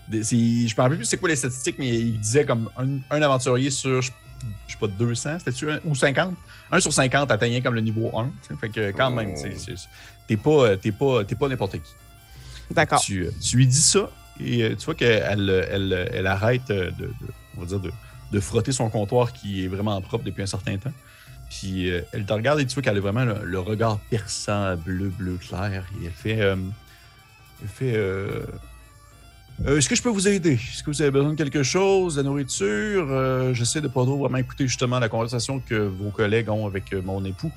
Je 0.09 0.15
me 0.35 0.81
rappelle 0.81 0.97
plus 0.97 1.05
c'est 1.05 1.17
quoi 1.17 1.27
les 1.29 1.35
statistiques, 1.35 1.75
mais 1.77 1.89
il 1.89 2.19
disait 2.19 2.45
comme 2.45 2.69
un, 2.77 2.99
un 3.09 3.21
aventurier 3.21 3.69
sur, 3.69 4.01
je, 4.01 4.11
je 4.67 4.71
sais 4.73 4.77
pas, 4.79 4.87
200, 4.87 5.39
c'était-tu, 5.39 5.67
ou 5.83 5.95
50? 5.95 6.33
Un 6.71 6.79
sur 6.79 6.93
50 6.93 7.29
atteignait 7.31 7.61
comme 7.61 7.73
le 7.75 7.81
niveau 7.81 8.09
1. 8.17 8.25
tu 8.25 8.31
sais. 8.47 8.55
Fait 8.59 8.69
que 8.69 8.91
quand 8.91 9.11
même, 9.11 9.33
Oh. 9.35 9.47
t'es 10.27 10.37
pas, 10.37 10.77
t'es 10.77 10.91
pas, 10.91 11.23
pas 11.25 11.47
n'importe 11.49 11.73
qui. 11.73 11.93
D'accord. 12.71 13.01
Tu, 13.01 13.27
tu 13.41 13.57
lui 13.57 13.67
dis 13.67 13.81
ça 13.81 14.09
et 14.39 14.63
euh, 14.63 14.75
tu 14.75 14.85
vois 14.85 14.95
qu'elle 14.95 15.49
elle, 15.49 16.09
elle 16.13 16.27
arrête 16.27 16.69
euh, 16.69 16.91
de, 16.91 17.05
de- 17.07 17.11
on 17.57 17.61
va 17.61 17.65
dire 17.65 17.79
de, 17.79 17.91
de 18.31 18.39
frotter 18.41 18.71
son 18.73 18.89
comptoir 18.89 19.31
qui 19.33 19.63
est 19.65 19.67
vraiment 19.67 19.99
propre 20.01 20.23
depuis 20.25 20.43
un 20.43 20.47
certain 20.47 20.77
temps. 20.77 20.91
Puis 21.49 21.89
euh, 21.89 22.01
elle 22.11 22.25
te 22.25 22.33
regarde 22.33 22.59
et 22.59 22.65
tu 22.65 22.73
vois 22.73 22.83
qu'elle 22.83 22.97
a 22.97 22.99
vraiment 22.99 23.23
le, 23.23 23.59
regard 23.59 23.99
perçant, 24.09 24.75
bleu, 24.75 25.09
bleu 25.09 25.37
clair. 25.37 25.85
Et 26.01 26.05
elle 26.05 26.11
fait. 26.11 26.41
euh, 26.41 26.55
elle 27.61 27.67
fait. 27.69 27.95
euh, 27.95 28.45
Est-ce 29.65 29.87
que 29.89 29.95
je 29.95 30.01
peux 30.01 30.09
vous 30.09 30.27
aider? 30.27 30.53
Est-ce 30.53 30.83
que 30.83 30.91
vous 30.91 31.01
avez 31.01 31.11
besoin 31.11 31.31
de 31.31 31.35
quelque 31.35 31.63
chose, 31.63 32.15
de 32.15 32.21
la 32.21 32.27
nourriture? 32.29 33.53
J'essaie 33.53 33.81
de 33.81 33.87
pas 33.87 34.03
trop 34.03 34.17
vraiment 34.17 34.37
écouter 34.37 34.67
justement 34.67 34.99
la 34.99 35.09
conversation 35.09 35.59
que 35.59 35.75
vos 35.75 36.09
collègues 36.11 36.49
ont 36.49 36.67
avec 36.67 36.93
mon 36.93 37.23
époux. 37.25 37.51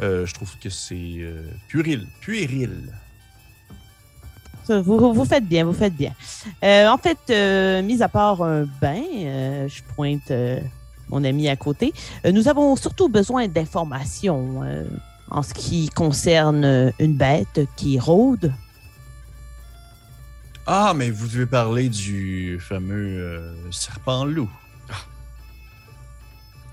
Je 0.00 0.32
trouve 0.32 0.58
que 0.58 0.70
c'est 0.70 1.24
puéril. 1.68 2.08
Puéril. 2.20 2.92
Vous, 4.68 5.14
vous 5.14 5.24
faites 5.24 5.46
bien, 5.46 5.64
vous 5.64 5.72
faites 5.72 5.94
bien. 5.94 6.12
En 6.62 6.98
fait, 6.98 7.82
mis 7.84 8.02
à 8.02 8.08
part 8.08 8.42
un 8.42 8.64
bain, 8.80 9.02
je 9.68 9.80
pointe 9.94 10.32
mon 11.10 11.24
ami 11.24 11.48
à 11.48 11.56
côté, 11.56 11.92
euh, 12.24 12.32
nous 12.32 12.48
avons 12.48 12.76
surtout 12.76 13.08
besoin 13.08 13.48
d'informations 13.48 14.62
euh, 14.62 14.84
en 15.30 15.42
ce 15.42 15.54
qui 15.54 15.88
concerne 15.88 16.64
euh, 16.64 16.90
une 16.98 17.16
bête 17.16 17.60
qui 17.76 17.98
rôde. 17.98 18.52
Ah, 20.66 20.92
mais 20.94 21.10
vous 21.10 21.26
devez 21.28 21.46
parler 21.46 21.88
du 21.88 22.58
fameux 22.60 23.20
euh, 23.20 23.72
serpent 23.72 24.24
loup. 24.24 24.50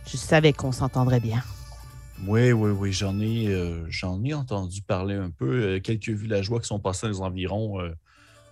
Je 0.06 0.18
savais 0.18 0.54
qu'on 0.54 0.72
s'entendrait 0.72 1.20
bien. 1.22 1.42
Oui, 2.28 2.52
oui, 2.52 2.72
oui, 2.72 2.94
j'en 2.94 3.20
ai, 3.20 3.48
euh, 3.48 3.86
j'en 3.90 4.24
ai 4.24 4.34
entendu 4.34 4.82
parler 4.82 5.16
un 5.16 5.30
peu. 5.30 5.50
Euh, 5.50 5.80
quelques 5.80 6.10
villageois 6.10 6.60
qui 6.60 6.68
sont 6.68 6.80
passés 6.80 7.08
dans 7.08 7.14
les 7.14 7.22
environs 7.22 7.80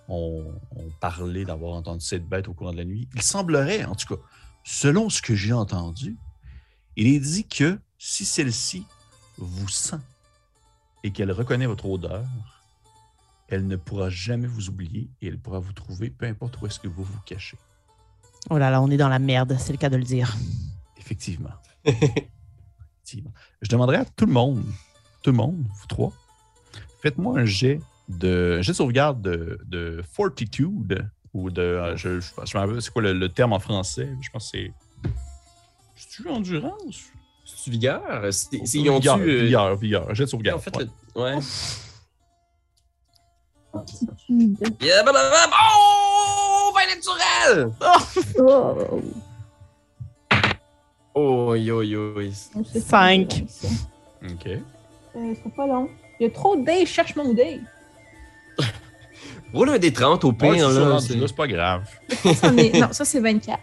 ont, 0.08 0.46
ont 0.76 0.90
parlé 1.00 1.44
d'avoir 1.44 1.74
entendu 1.74 2.04
cette 2.04 2.26
bête 2.28 2.48
au 2.48 2.54
courant 2.54 2.72
de 2.72 2.78
la 2.78 2.84
nuit. 2.84 3.08
Il 3.14 3.22
semblerait, 3.22 3.84
en 3.84 3.94
tout 3.94 4.16
cas, 4.16 4.20
selon 4.64 5.10
ce 5.10 5.22
que 5.22 5.34
j'ai 5.34 5.52
entendu, 5.52 6.16
il 6.96 7.06
est 7.06 7.20
dit 7.20 7.46
que 7.46 7.78
si 7.98 8.24
celle-ci 8.24 8.84
vous 9.38 9.68
sent 9.68 10.00
et 11.04 11.10
qu'elle 11.10 11.30
reconnaît 11.30 11.66
votre 11.66 11.86
odeur, 11.86 12.24
elle 13.48 13.66
ne 13.66 13.76
pourra 13.76 14.08
jamais 14.08 14.48
vous 14.48 14.68
oublier 14.70 15.08
et 15.20 15.28
elle 15.28 15.38
pourra 15.38 15.58
vous 15.60 15.72
trouver 15.72 16.10
peu 16.10 16.26
importe 16.26 16.60
où 16.60 16.66
est-ce 16.66 16.80
que 16.80 16.88
vous 16.88 17.04
vous 17.04 17.20
cachez. 17.26 17.58
Oh 18.50 18.58
là 18.58 18.70
là, 18.70 18.80
on 18.80 18.90
est 18.90 18.96
dans 18.96 19.08
la 19.08 19.18
merde, 19.18 19.56
c'est 19.58 19.72
le 19.72 19.78
cas 19.78 19.90
de 19.90 19.96
le 19.96 20.02
dire. 20.02 20.34
Effectivement. 20.98 21.50
Effectivement. 21.84 23.32
Je 23.60 23.68
demanderais 23.68 23.98
à 23.98 24.04
tout 24.04 24.26
le 24.26 24.32
monde, 24.32 24.64
tout 25.22 25.30
le 25.30 25.36
monde, 25.36 25.64
vous 25.68 25.86
trois, 25.86 26.12
faites-moi 27.00 27.38
un 27.40 27.44
jet 27.44 27.80
de, 28.08 28.56
un 28.58 28.62
jet 28.62 28.72
de 28.72 28.76
sauvegarde 28.76 29.20
de, 29.20 29.60
de 29.66 30.02
fortitude 30.10 31.08
ou 31.34 31.50
de, 31.50 31.60
euh, 31.60 31.96
je, 31.96 32.20
je, 32.20 32.28
je 32.44 32.56
me 32.56 32.62
rappelle, 32.62 32.80
c'est 32.80 32.92
quoi 32.92 33.02
le, 33.02 33.12
le 33.12 33.28
terme 33.28 33.52
en 33.52 33.58
français? 33.58 34.08
Je 34.20 34.30
pense 34.30 34.50
que 34.52 34.58
c'est, 34.58 34.72
c'est-tu 35.96 36.28
endurance? 36.28 37.02
C'est 37.44 37.70
vigueur? 37.70 38.02
C'est- 38.32 38.64
c'est- 38.64 38.78
Ils 38.78 38.90
Vigueur, 38.90 39.16
ont-tu. 39.16 39.28
euh, 39.30 39.42
vigueur, 39.42 39.76
vigueur, 39.76 40.14
jet 40.14 40.24
de 40.24 40.28
sauvegarde. 40.30 40.58
ont 40.58 40.62
fait 40.62 40.76
ouais. 40.76 40.84
le- 41.16 41.20
Ouais. 41.20 41.38
Yeah, 44.80 45.02
bah, 45.02 45.12
bah, 45.12 45.30
bah, 45.32 45.56
oh! 45.76 46.72
Vin 46.74 46.86
naturel! 46.94 47.72
Oh, 48.38 49.00
Oh, 51.16 51.54
yo, 51.54 51.82
yo. 51.82 52.14
c'est 52.64 52.80
Cinq. 52.80 53.44
OK. 54.24 54.46
Euh, 55.16 55.34
c'est 55.42 55.54
pas 55.54 55.66
long. 55.66 55.88
Il 56.18 56.24
y 56.24 56.26
a 56.26 56.30
trop 56.30 56.56
de 56.56 56.64
dés, 56.64 56.80
je 56.86 56.90
cherche 56.92 57.14
mon 57.16 57.32
dé. 57.34 57.60
Roule 59.54 59.70
un 59.70 59.78
des 59.78 59.92
30 59.92 60.24
au 60.24 60.32
pire, 60.32 60.50
Ouais, 60.50 60.58
c'est 60.58 60.64
ça, 60.64 60.80
là. 60.88 60.98
c'est- 61.00 61.14
là, 61.16 61.26
c'est 61.28 61.36
pas 61.36 61.46
grave. 61.46 61.82
Est- 62.58 62.80
Non, 62.80 62.88
ça 62.92 63.04
c'est 63.04 63.20
24. 63.20 63.60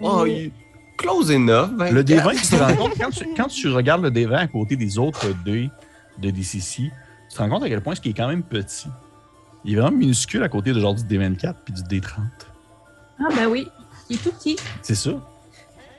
Oh, 0.00 0.20
Euh, 0.22 0.28
il- 0.28 0.52
close 0.96 1.30
enough. 1.30 1.70
Le 1.78 2.02
24. 2.02 2.04
D20, 2.04 2.40
tu 2.40 2.46
te 2.48 2.56
rends 2.62 2.76
compte, 2.76 2.92
quand 2.98 3.10
tu, 3.10 3.26
quand 3.36 3.48
tu 3.48 3.68
regardes 3.68 4.02
le 4.02 4.10
D20 4.10 4.34
à 4.36 4.46
côté 4.46 4.76
des 4.76 4.98
autres 4.98 5.26
dés 5.44 5.68
de 6.18 6.30
DCC, 6.30 6.90
tu 7.28 7.36
te 7.36 7.38
rends 7.42 7.48
compte 7.48 7.64
à 7.64 7.68
quel 7.68 7.80
point 7.80 7.94
ce 7.94 8.00
qui 8.00 8.10
est 8.10 8.14
quand 8.14 8.28
même 8.28 8.42
petit. 8.42 8.86
Il 9.64 9.74
est 9.74 9.80
vraiment 9.80 9.96
minuscule 9.96 10.42
à 10.42 10.48
côté 10.48 10.72
de 10.72 10.78
genre 10.80 10.94
du 10.94 11.02
D24 11.02 11.54
puis 11.64 11.74
du 11.74 11.82
D30. 11.82 12.20
Ah, 13.20 13.24
ben 13.34 13.46
oui, 13.48 13.66
il 14.08 14.16
est 14.16 14.22
tout 14.22 14.30
petit. 14.30 14.56
C'est 14.82 14.94
ça? 14.94 15.10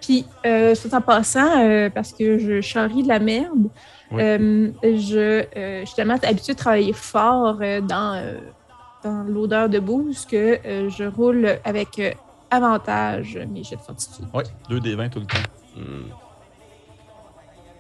Puis, 0.02 0.26
euh, 0.46 0.74
tout 0.82 0.94
en 0.96 1.02
passant, 1.02 1.60
euh, 1.62 1.90
parce 1.90 2.14
que 2.14 2.40
je 2.40 2.62
charrie 2.62 3.04
de 3.04 3.10
la 3.10 3.20
merde, 3.20 3.68
Oui. 4.12 4.22
euh, 4.24 4.72
je, 4.82 5.44
euh, 5.58 5.82
je 5.82 5.86
suis 5.86 5.96
tellement 5.96 6.16
habituée 6.24 6.54
de 6.54 6.58
travailler 6.58 6.94
fort 6.94 7.58
euh, 7.62 7.82
dans, 7.82 8.16
euh, 8.16 8.38
dans 9.04 9.24
l'odeur 9.24 9.70
de 9.70 9.80
bouse 9.80 10.26
que 10.26 10.60
euh, 10.66 10.90
je 10.90 11.04
roule 11.04 11.60
avec 11.64 12.00
euh, 12.00 12.12
avantage 12.52 13.38
mes 13.50 13.64
jets 13.64 13.78
de 13.78 13.82
fortitude. 13.82 14.26
Oui, 14.34 14.44
2 14.70 14.80
D20 14.80 15.10
tout 15.10 15.20
le 15.20 15.26
temps. 15.26 15.40
Hmm. 15.76 16.10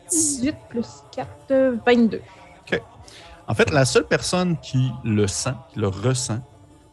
18 0.09 0.55
plus 0.69 1.03
4, 1.11 1.29
euh, 1.51 1.75
22. 1.85 2.21
En 3.49 3.55
fait, 3.55 3.71
la 3.71 3.83
seule 3.83 4.05
personne 4.05 4.57
qui 4.57 4.91
le 5.03 5.25
sent, 5.25 5.55
qui 5.73 5.79
le 5.79 5.87
ressent, 5.87 6.39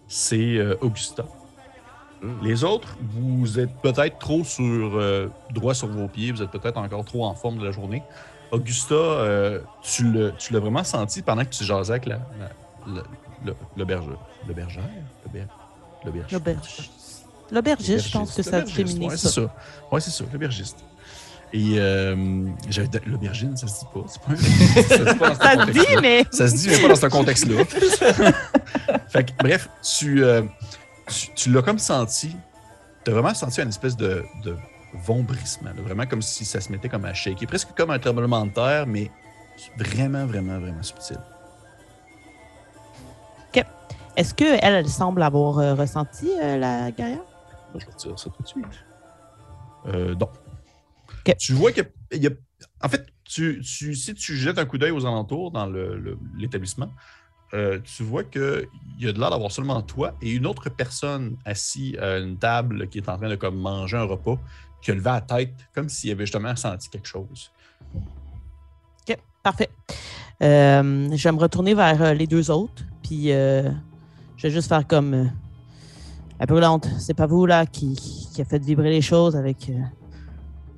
c'est 0.08 0.56
euh, 0.56 0.74
Augusta. 0.80 1.26
Mm. 2.22 2.32
Les 2.42 2.64
autres, 2.64 2.96
vous 3.12 3.60
êtes 3.60 3.74
peut-être 3.82 4.18
trop 4.18 4.42
sur 4.42 4.64
euh, 4.64 5.28
droit 5.50 5.74
sur 5.74 5.88
vos 5.88 6.08
pieds, 6.08 6.32
vous 6.32 6.42
êtes 6.42 6.50
peut-être 6.50 6.78
encore 6.78 7.04
trop 7.04 7.26
en 7.26 7.34
forme 7.34 7.58
de 7.58 7.64
la 7.64 7.72
journée. 7.72 8.02
Augusta, 8.52 8.94
euh, 8.94 9.60
tu 9.82 10.10
l'as 10.14 10.58
vraiment 10.58 10.82
senti 10.82 11.20
pendant 11.20 11.44
que 11.44 11.50
tu 11.50 11.62
jasais 11.62 11.92
avec 11.92 12.06
la, 12.06 12.20
le 13.44 13.84
berger. 13.84 14.10
L'aubergiste. 14.46 14.80
L'aubergiste, 17.50 18.06
je 18.08 18.12
pense 18.12 18.34
que 18.34 18.42
ça 18.42 18.50
se 18.50 18.56
L'aubergiste, 18.56 18.76
féminise. 18.88 19.10
ouais, 19.10 19.16
c'est 19.16 19.28
ça. 19.28 19.54
Ouais, 19.92 20.00
c'est 20.00 20.10
ça, 20.10 20.24
l'aubergiste. 20.32 20.78
Et 21.52 21.74
euh, 21.78 22.46
j'avais 22.68 22.88
l'aubergine, 23.06 23.56
ça 23.56 23.68
se 23.68 23.80
dit 23.80 23.86
pas. 23.94 24.00
C'est 24.08 24.20
pas 24.20 24.32
un- 24.32 24.36
ça 24.36 24.98
se 24.98 25.12
dit 25.12 25.18
pas 25.18 25.28
dans 25.30 25.36
Ça 25.40 25.66
se 25.66 25.70
dit, 25.70 25.96
mais. 26.02 26.24
Ça 26.32 26.48
se 26.48 26.56
dit, 26.56 26.68
mais 26.68 26.80
pas 26.82 26.88
dans 26.88 26.96
ce 26.96 27.06
contexte-là. 27.06 27.64
fait 29.08 29.24
que, 29.24 29.32
bref, 29.42 29.68
tu, 29.98 30.24
euh, 30.24 30.42
tu, 31.08 31.28
tu 31.34 31.52
l'as 31.52 31.62
comme 31.62 31.78
senti. 31.78 32.34
Tu 33.04 33.10
as 33.10 33.14
vraiment 33.14 33.32
senti 33.32 33.60
une 33.60 33.68
espèce 33.68 33.96
de, 33.96 34.24
de 34.42 34.56
vombrissement. 35.04 35.70
là, 35.70 35.80
vraiment 35.82 36.06
comme 36.06 36.22
si 36.22 36.44
ça 36.44 36.60
se 36.60 36.70
mettait 36.72 36.88
comme 36.88 37.04
à 37.04 37.14
shaker. 37.14 37.46
Presque 37.46 37.68
comme 37.76 37.90
un 37.90 37.98
tremblement 38.00 38.44
de 38.44 38.50
terre, 38.50 38.86
mais 38.88 39.10
vraiment, 39.78 40.26
vraiment, 40.26 40.58
vraiment 40.58 40.82
subtil. 40.82 41.18
Est-ce 44.16 44.34
qu'elle, 44.34 44.58
elle 44.62 44.88
semble 44.88 45.22
avoir 45.22 45.58
euh, 45.58 45.74
ressenti 45.74 46.30
euh, 46.42 46.56
la 46.56 46.90
guerrière? 46.90 47.20
Je 47.74 47.84
vais 47.86 47.92
dire 47.96 48.18
ça 48.18 48.30
tout 48.30 48.42
de 48.42 48.48
suite. 48.48 48.64
Euh, 49.86 50.14
non. 50.14 50.28
Tu 51.38 51.52
vois 51.52 51.72
que. 51.72 51.82
il 52.12 52.22
y 52.22 52.26
a- 52.26 52.30
en 52.82 52.88
fait, 52.88 53.06
tu, 53.24 53.60
tu- 53.60 53.94
si 53.94 54.14
tu 54.14 54.36
jettes 54.36 54.58
un 54.58 54.64
coup 54.64 54.78
d'œil 54.78 54.92
aux 54.92 55.04
alentours 55.04 55.50
dans 55.50 55.66
l'établissement, 56.38 56.90
euh, 57.54 57.78
tu 57.80 58.02
vois 58.02 58.24
qu'il 58.24 58.68
y 58.98 59.06
a 59.06 59.12
de 59.12 59.18
l'air 59.20 59.30
d'avoir 59.30 59.52
seulement 59.52 59.82
toi 59.82 60.14
et 60.22 60.32
une 60.32 60.46
autre 60.46 60.68
personne 60.68 61.36
assise 61.44 61.96
à 61.98 62.18
une 62.18 62.38
table 62.38 62.88
qui 62.88 62.98
est 62.98 63.08
en 63.08 63.16
train 63.18 63.28
de 63.28 63.36
comme, 63.36 63.56
manger 63.58 63.96
un 63.96 64.04
repas, 64.04 64.38
qui 64.82 64.90
a 64.92 64.94
levé 64.94 65.10
la 65.10 65.20
tête 65.20 65.54
comme 65.74 65.88
s'il 65.88 66.10
avait 66.10 66.24
justement 66.26 66.54
senti 66.56 66.88
quelque 66.88 67.06
chose. 67.06 67.52
OK, 69.08 69.16
parfait. 69.42 69.70
Euh, 70.42 71.08
je 71.14 71.22
vais 71.22 71.32
me 71.32 71.38
retourner 71.40 71.74
vers 71.74 72.14
les 72.14 72.26
deux 72.26 72.50
autres, 72.50 72.82
puis 73.02 73.32
euh, 73.32 73.70
je 74.36 74.46
vais 74.46 74.52
juste 74.52 74.68
faire 74.68 74.86
comme 74.86 75.14
euh, 75.14 75.24
la 76.38 76.46
brûlante. 76.46 76.88
C'est 76.98 77.14
pas 77.14 77.26
vous, 77.26 77.46
là, 77.46 77.66
qui, 77.66 77.94
qui 78.34 78.40
a 78.40 78.44
fait 78.44 78.58
vibrer 78.62 78.90
les 78.90 79.00
choses 79.02 79.36
avec 79.36 79.68
euh, 79.70 79.74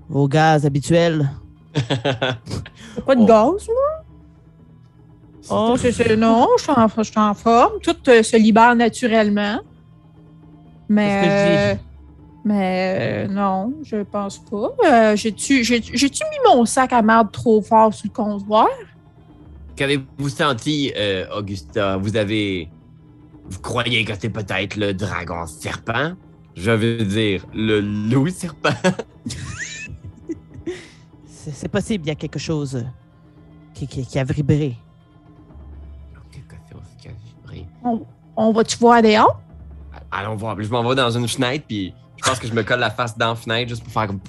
vos 0.09 0.29
gaz 0.29 0.65
habituels. 0.67 1.29
T'as 1.75 2.35
pas 3.07 3.15
de 3.15 3.23
Oh. 3.23 3.27
gaz, 3.27 3.67
moi? 3.69 4.05
Oh, 5.51 5.77
C'est- 5.79 5.93
c'est- 5.93 6.17
non, 6.17 6.47
je 6.59 6.63
suis, 6.65 6.73
en, 6.73 6.89
je 6.89 7.03
suis 7.03 7.19
en 7.19 7.33
forme. 7.35 7.73
Tout 7.83 7.97
euh, 8.09 8.23
se 8.23 8.37
libère 8.37 8.75
naturellement. 8.77 9.61
Mais. 10.89 11.11
Ce 11.11 11.15
que 11.25 11.31
je 11.31 11.75
dis? 11.75 11.81
euh, 11.81 11.85
mais 12.45 13.27
euh, 13.29 13.33
non, 13.33 13.75
je 13.83 13.97
pense 14.03 14.39
pas. 14.39 14.71
Euh, 14.87 15.17
J'ai-tu 15.17 15.65
j'ai- 15.65 15.83
j'ai-tu 15.83 16.23
mis 16.25 16.39
mon 16.55 16.65
sac 16.65 16.93
à 16.93 17.03
merde 17.03 17.31
trop 17.33 17.61
fort 17.63 17.93
sur 17.93 18.07
le 18.09 18.13
comptoir? 18.15 18.69
Qu'avez-vous 19.77 20.29
senti, 20.29 20.93
euh, 20.97 21.27
Augusta? 21.37 21.97
Vous 21.99 22.17
avez. 22.17 22.69
Vous 23.49 23.61
croyez 23.61 24.05
que 24.05 24.13
c'est 24.19 24.29
peut-être 24.31 24.77
le 24.77 24.93
dragon 24.95 25.47
serpent? 25.47 26.13
Je 26.55 26.71
veux 26.71 27.05
dire, 27.05 27.45
le 27.55 27.81
loup 27.81 28.29
serpent. 28.29 28.71
c'est 31.27 31.69
possible, 31.69 32.05
il 32.05 32.09
y 32.09 32.11
a 32.11 32.15
quelque 32.15 32.39
chose 32.39 32.85
qui, 33.75 33.87
qui- 33.87 34.07
qui 34.07 34.19
a 34.19 34.25
vibré. 34.25 34.77
Quelque 36.31 36.57
chose 36.71 36.83
qui 37.01 37.09
a 37.09 37.13
vibré. 37.13 37.67
On 38.37 38.53
va-tu 38.53 38.77
voir 38.79 39.03
dehors? 39.03 39.41
Allons 40.11 40.37
voir. 40.37 40.61
Je 40.61 40.71
m'en 40.71 40.87
vais 40.89 40.95
dans 40.95 41.11
une 41.11 41.29
fenêtre, 41.29 41.65
puis 41.67 41.93
je 42.17 42.25
pense 42.29 42.39
que 42.39 42.47
je 42.47 42.53
me 42.55 42.63
colle 42.63 42.81
la 42.81 42.91
face 42.91 43.17
dans 43.17 43.29
la 43.31 43.35
fenêtre 43.35 43.69
juste 43.71 43.83
pour 43.85 43.93
faire 43.93 44.07
comme. 44.07 44.21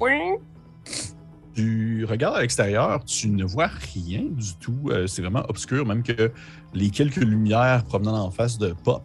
Tu 1.60 2.06
regardes 2.06 2.38
à 2.38 2.42
l'extérieur, 2.42 3.04
tu 3.04 3.30
ne 3.30 3.44
vois 3.44 3.68
rien 3.68 4.24
du 4.30 4.56
tout. 4.62 4.80
Euh, 4.88 5.08
c'est 5.08 5.22
vraiment 5.22 5.44
obscur, 5.50 5.86
même 5.86 6.04
que 6.04 6.32
les 6.74 6.90
quelques 6.90 7.18
lumières 7.18 7.84
promenant 7.84 8.24
en 8.24 8.32
face 8.32 8.58
de 8.58 8.72
Pop, 8.72 9.04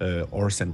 euh, 0.00 0.24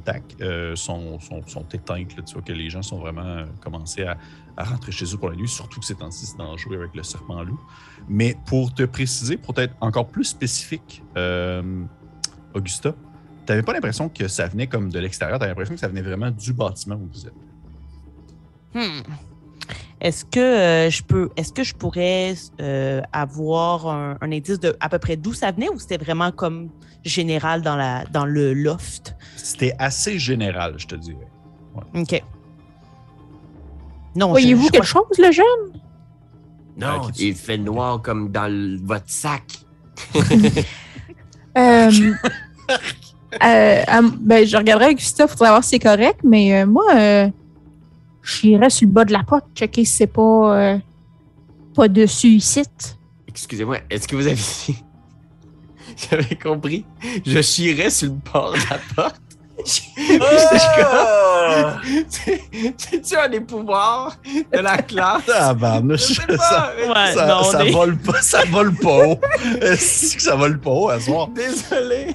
Tack, 0.04 0.22
euh, 0.40 0.76
sont, 0.76 1.18
sont, 1.18 1.66
éteintes. 1.72 2.24
Tu 2.24 2.32
vois 2.32 2.42
que 2.42 2.52
les 2.52 2.70
gens 2.70 2.82
sont 2.82 3.00
vraiment 3.00 3.24
euh, 3.24 3.44
commencés 3.60 4.04
à, 4.04 4.16
rentrer 4.56 4.92
chez 4.92 5.04
eux 5.12 5.18
pour 5.18 5.30
la 5.30 5.36
nuit, 5.36 5.48
surtout 5.48 5.80
que 5.80 5.86
ces 5.86 5.96
temps-ci, 5.96 6.26
c'est 6.26 6.38
dangereux 6.38 6.76
avec 6.76 6.94
le 6.94 7.02
serpent 7.02 7.42
loup. 7.42 7.58
Mais 8.08 8.36
pour 8.46 8.72
te 8.72 8.84
préciser, 8.84 9.36
pour 9.36 9.58
être 9.58 9.74
encore 9.80 10.06
plus 10.06 10.24
spécifique, 10.24 11.02
euh, 11.16 11.82
Augusta, 12.54 12.92
tu 13.46 13.52
n'avais 13.52 13.64
pas 13.64 13.72
l'impression 13.72 14.08
que 14.08 14.28
ça 14.28 14.46
venait 14.46 14.68
comme 14.68 14.90
de 14.90 14.98
l'extérieur, 15.00 15.40
tu 15.40 15.46
l'impression 15.46 15.74
que 15.74 15.80
ça 15.80 15.88
venait 15.88 16.02
vraiment 16.02 16.30
du 16.30 16.52
bâtiment 16.52 16.94
où 16.94 17.08
vous 17.12 17.26
êtes? 17.26 17.34
Hmm. 18.74 19.02
Est-ce 20.00 20.24
que 20.24 20.38
euh, 20.40 20.90
je 20.90 21.02
peux, 21.02 21.30
est-ce 21.36 21.52
que 21.52 21.64
je 21.64 21.74
pourrais 21.74 22.34
euh, 22.60 23.00
avoir 23.12 23.86
un, 23.88 24.16
un 24.20 24.32
indice 24.32 24.60
de 24.60 24.76
à 24.80 24.88
peu 24.88 24.98
près 24.98 25.16
d'où 25.16 25.32
ça 25.32 25.50
venait 25.52 25.68
ou 25.68 25.78
c'était 25.78 25.96
vraiment 25.96 26.30
comme 26.32 26.68
général 27.04 27.62
dans 27.62 27.76
la 27.76 28.04
dans 28.06 28.26
le 28.26 28.52
loft? 28.54 29.16
C'était 29.36 29.74
assez 29.78 30.18
général, 30.18 30.74
je 30.76 30.86
te 30.86 30.94
dirais. 30.96 31.26
Ok. 31.94 32.22
Non, 34.14 34.30
Voyez-vous 34.30 34.66
je 34.66 34.70
quelque 34.70 34.86
crois- 34.86 35.04
chose, 35.08 35.18
le 35.18 35.32
jeune? 35.32 35.80
Non, 36.78 37.10
tu- 37.10 37.22
il 37.22 37.34
fait 37.34 37.58
noir 37.58 38.02
comme 38.02 38.30
dans 38.30 38.50
le- 38.52 38.78
votre 38.82 39.08
sac. 39.08 39.42
Euh, 41.56 41.90
euh, 42.70 42.76
euh, 43.42 44.10
ben, 44.20 44.46
je 44.46 44.56
regarderai 44.58 44.94
Gustave, 44.94 45.30
faudrait 45.30 45.48
voir 45.48 45.64
si 45.64 45.70
c'est 45.70 45.78
correct, 45.78 46.20
mais 46.22 46.52
euh, 46.60 46.66
moi, 46.66 46.84
euh, 46.94 47.28
j'irais 48.26 48.70
sur 48.70 48.86
le 48.86 48.92
bas 48.92 49.04
de 49.04 49.12
la 49.12 49.22
porte, 49.22 49.44
checker 49.54 49.84
si 49.84 49.92
c'est 49.92 50.06
pas, 50.06 50.56
euh, 50.58 50.78
pas 51.74 51.88
dessus 51.88 52.28
ici. 52.28 52.62
Excusez-moi, 53.28 53.78
est-ce 53.90 54.08
que 54.08 54.16
vous 54.16 54.26
avez. 54.26 54.36
J'avais 56.10 56.34
compris? 56.36 56.84
Je 57.24 57.40
chierais 57.42 57.90
sur 57.90 58.08
le 58.08 58.14
bord 58.32 58.52
de 58.52 58.58
la 58.70 58.78
porte. 58.94 59.20
Ah! 60.80 61.78
C'est-tu 62.76 63.16
un 63.16 63.28
des 63.28 63.40
pouvoirs 63.40 64.16
de 64.52 64.58
la 64.58 64.78
classe? 64.78 65.22
Ah, 65.34 65.54
bah, 65.54 65.80
Je 65.88 65.96
sais 65.96 66.26
pas. 66.26 66.72
Ouais, 66.78 67.14
ça, 67.14 67.26
non, 67.26 67.42
ça 67.42 67.64
est- 67.64 67.70
vole 67.70 67.96
pas, 67.96 68.20
ça 68.22 68.44
vole 68.44 68.74
pas 68.74 69.06
haut. 69.08 69.18
Est-ce 69.60 70.16
que 70.16 70.22
ça 70.22 70.34
vole 70.36 70.58
pas 70.60 70.70
haut 70.70 70.88
à 70.90 71.00
soir? 71.00 71.28
Désolé. 71.28 72.14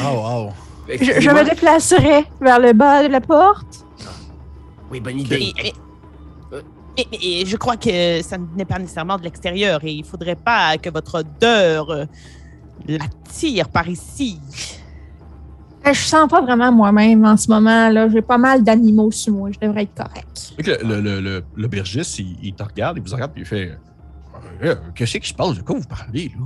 Ah, 0.00 0.12
wow. 0.12 0.50
Je, 0.88 1.20
je 1.20 1.30
me 1.30 1.44
déplacerai 1.44 2.24
vers 2.40 2.58
le 2.60 2.72
bas 2.72 3.02
de 3.02 3.08
la 3.08 3.20
porte. 3.20 3.85
Oui, 4.90 5.00
bonne 5.00 5.16
Mais, 5.16 5.22
idée. 5.22 5.52
mais- 5.56 5.72
mais- 6.52 6.62
mais 7.12 7.46
je 7.46 7.56
crois 7.56 7.76
que 7.76 8.22
ça 8.22 8.38
n'est 8.56 8.64
pas 8.64 8.78
nécessairement 8.78 9.18
de 9.18 9.22
l'extérieur 9.24 9.80
et 9.84 9.92
il 9.92 10.04
faudrait 10.04 10.36
pas 10.36 10.78
que 10.78 10.88
votre 10.90 11.20
odeur 11.20 11.90
euh, 11.90 12.04
l'attire 12.88 13.68
par 13.68 13.88
ici. 13.88 14.38
Euh, 15.86 15.92
Je 15.92 16.00
sens 16.00 16.28
pas 16.28 16.40
vraiment 16.40 16.72
moi-même 16.72 17.24
en 17.24 17.36
ce 17.36 17.48
moment. 17.50 17.88
là. 17.90 18.08
J'ai 18.08 18.22
pas 18.22 18.38
mal 18.38 18.64
d'animaux 18.64 19.10
sur 19.10 19.34
moi. 19.34 19.50
Je 19.52 19.58
devrais 19.66 19.82
être 19.82 19.94
correct. 19.94 20.54
Le, 20.58 21.00
le, 21.00 21.20
le, 21.20 21.44
le 21.54 21.68
bergiste, 21.68 22.18
il, 22.18 22.36
il 22.42 22.54
te 22.54 22.62
regarde, 22.62 22.96
il 22.96 23.02
vous 23.02 23.12
regarde, 23.14 23.32
puis 23.32 23.42
il 23.42 23.46
fait 23.46 23.76
euh, 24.62 24.74
Qu'est-ce 24.94 25.18
qui 25.18 25.28
se 25.28 25.34
passe? 25.34 25.56
De 25.58 25.62
quoi 25.62 25.78
vous 25.78 25.86
parlez, 25.86 26.28
là? 26.38 26.44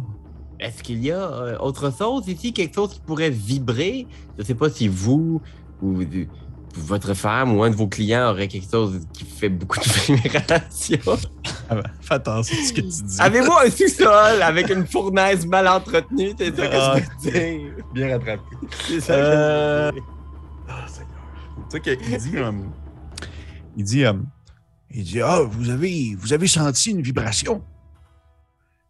est-ce 0.58 0.82
qu'il 0.82 1.02
y 1.02 1.10
a 1.10 1.16
euh, 1.22 1.58
autre 1.58 1.90
chose 1.96 2.28
ici, 2.28 2.52
quelque 2.52 2.74
chose 2.74 2.92
qui 2.92 3.00
pourrait 3.00 3.30
vibrer? 3.30 4.06
Je 4.36 4.42
ne 4.42 4.46
sais 4.46 4.54
pas 4.54 4.68
si 4.68 4.88
vous 4.88 5.40
ou 5.80 6.00
votre 6.74 7.14
femme 7.14 7.56
ou 7.56 7.62
un 7.62 7.70
de 7.70 7.74
vos 7.76 7.88
clients 7.88 8.30
aurait 8.30 8.48
quelque 8.48 8.70
chose 8.70 9.00
qui 9.12 9.24
fait 9.24 9.48
beaucoup 9.48 9.78
de 9.80 9.84
vibration. 10.14 10.98
Ah 11.68 11.74
ben, 11.76 11.82
fais 12.00 12.14
attention 12.14 12.56
à 12.60 12.64
ce 12.66 12.72
que 12.72 12.80
tu 12.80 12.86
dis. 13.02 13.20
Avez-vous 13.20 13.52
un 13.52 13.70
sous-sol 13.70 14.42
avec 14.42 14.70
une 14.70 14.86
fournaise 14.86 15.46
mal 15.46 15.66
entretenue? 15.68 16.32
C'est 16.38 16.54
ça 16.56 16.66
que 16.68 16.74
Ah. 16.76 16.96
je 16.98 17.30
veux 17.30 17.32
dire. 17.32 17.74
Bien 17.92 18.08
rattrapé. 18.12 18.42
C'est 18.86 19.00
ça 19.00 19.14
que 19.16 19.20
je 19.22 19.26
veux 19.26 19.32
Euh, 19.34 19.92
dire. 19.92 20.02
Ah, 20.68 20.86
Seigneur. 20.88 21.10
Tu 21.70 21.76
sais 21.76 21.80
qu'il 21.96 22.18
dit. 22.18 22.36
euh, 22.38 22.52
il 23.76 23.84
dit. 23.84 24.04
euh, 24.04 24.12
il 24.92 25.04
dit 25.04 25.20
Ah, 25.20 25.40
vous 25.42 25.70
avez, 25.70 26.14
vous 26.18 26.32
avez 26.32 26.46
senti 26.46 26.90
une 26.90 27.02
vibration? 27.02 27.62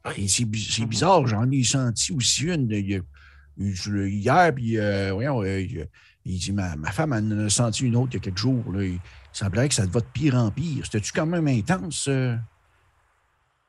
Ah, 0.04 0.10
c'est 0.28 0.44
bi- 0.46 0.66
c'est 0.70 0.86
bizarre, 0.86 1.26
j'en 1.26 1.50
ai 1.50 1.62
senti 1.62 2.12
aussi 2.12 2.44
une. 2.44 2.66
de- 2.68 3.04
hier, 3.58 4.52
puis, 4.54 4.78
euh, 4.78 5.10
voyons, 5.12 5.42
il, 6.24 6.38
dit 6.38 6.52
ma, 6.52 6.76
ma 6.76 6.90
femme 6.92 7.12
elle 7.12 7.32
en 7.40 7.46
a 7.46 7.48
senti 7.50 7.84
une 7.84 7.96
autre 7.96 8.10
il 8.12 8.14
y 8.14 8.16
a 8.18 8.20
quelques 8.20 8.38
jours. 8.38 8.64
Là. 8.72 8.84
Il 8.84 8.98
semblerait 9.32 9.68
que 9.68 9.74
ça 9.74 9.86
va 9.86 10.00
de 10.00 10.06
pire 10.12 10.34
en 10.34 10.50
pire. 10.50 10.84
C'était-tu 10.84 11.12
quand 11.12 11.26
même 11.26 11.46
intense? 11.48 12.06
euh? 12.08 12.36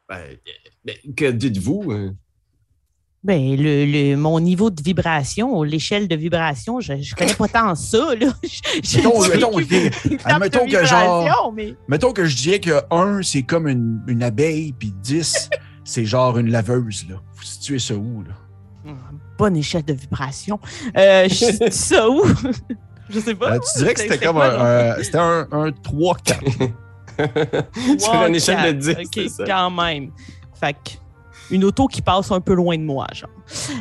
Ben, 0.09 0.37
ben, 0.83 0.95
que 1.15 1.31
dites-vous? 1.31 1.91
euh? 1.91 2.11
Ben, 3.23 3.55
le, 3.55 3.85
le- 3.85 4.15
mon 4.17 4.39
niveau 4.39 4.71
de 4.71 4.81
vibration, 4.81 5.61
l'échelle 5.61 6.07
de 6.07 6.15
vibration, 6.15 6.79
je, 6.81 6.99
je 7.01 7.13
connais 7.13 7.35
pas 7.35 7.47
tant 7.47 7.75
ça, 7.75 8.15
là. 8.15 8.33
Je- 8.43 8.97
Mettons, 10.39 10.65
que 10.65 10.71
genre- 10.87 11.27
mais- 11.53 11.75
Mettons 11.87 12.13
que 12.13 12.25
je 12.25 12.35
dirais 12.35 12.59
que 12.59 12.81
1, 12.89 13.21
c'est 13.21 13.43
comme 13.43 13.67
une, 13.67 14.01
une 14.07 14.23
abeille, 14.23 14.73
puis 14.73 14.91
10, 15.03 15.49
c'est 15.83 16.05
genre 16.05 16.39
une 16.39 16.49
laveuse. 16.49 17.05
Là. 17.07 17.21
Vous 17.35 17.43
situez 17.43 17.77
ça 17.77 17.93
où? 17.95 18.23
Là? 18.23 18.33
Bonne 19.41 19.57
échelle 19.57 19.83
de 19.85 19.93
vibration. 19.93 20.59
Euh, 20.97 21.27
je 21.29 21.67
ça 21.71 22.09
où? 22.09 22.21
je 23.09 23.19
sais 23.19 23.35
pas. 23.35 23.53
Euh, 23.55 23.59
tu 23.59 23.79
dirais 23.79 23.93
que 23.93 23.99
C'est- 23.99 24.07
c'était 24.07 24.19
c'est 24.19 24.25
comme 24.25 24.35
quoi, 24.35 24.53
un, 24.53 24.91
un- 24.91 25.03
c'était 25.03 25.17
un, 25.17 25.47
un 25.51 25.69
3-4. 25.69 26.71
Sur 27.99 28.13
une 28.27 28.35
échelle 28.35 28.79
de 28.79 28.93
quatre. 28.93 28.99
10. 28.99 29.05
OK, 29.05 29.13
c'est 29.13 29.29
ça? 29.29 29.43
quand 29.45 29.69
même. 29.71 30.11
Fait 30.53 30.73
que, 30.73 30.91
une 31.55 31.63
auto 31.65 31.87
qui 31.87 32.01
passe 32.01 32.31
un 32.31 32.39
peu 32.39 32.53
loin 32.53 32.77
de 32.77 32.83
moi, 32.83 33.07
genre. 33.13 33.29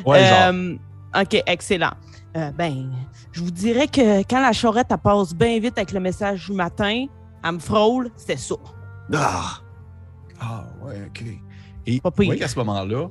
Ouais, 0.07 0.27
genre. 0.27 0.53
Euh, 0.53 0.77
OK, 1.21 1.43
excellent. 1.47 1.93
Euh, 2.37 2.51
ben, 2.53 2.91
je 3.33 3.41
vous 3.43 3.51
dirais 3.51 3.87
que 3.89 4.21
quand 4.23 4.41
la 4.41 4.53
charrette, 4.53 4.87
elle 4.91 4.99
passe 4.99 5.35
bien 5.35 5.59
vite 5.59 5.77
avec 5.77 5.93
le 5.93 6.01
message 6.01 6.47
du 6.47 6.53
matin, 6.53 7.07
elle 7.45 7.53
me 7.53 7.59
frôle, 7.59 8.11
c'était 8.17 8.37
ça. 8.37 8.55
Ah! 9.15 9.59
Ah, 10.41 10.65
ouais, 10.85 11.03
OK. 11.09 11.25
Et 11.87 12.01
vous 12.03 12.11
voyez 12.17 12.37
qu'à 12.39 12.49
ce 12.49 12.59
moment-là, 12.61 13.09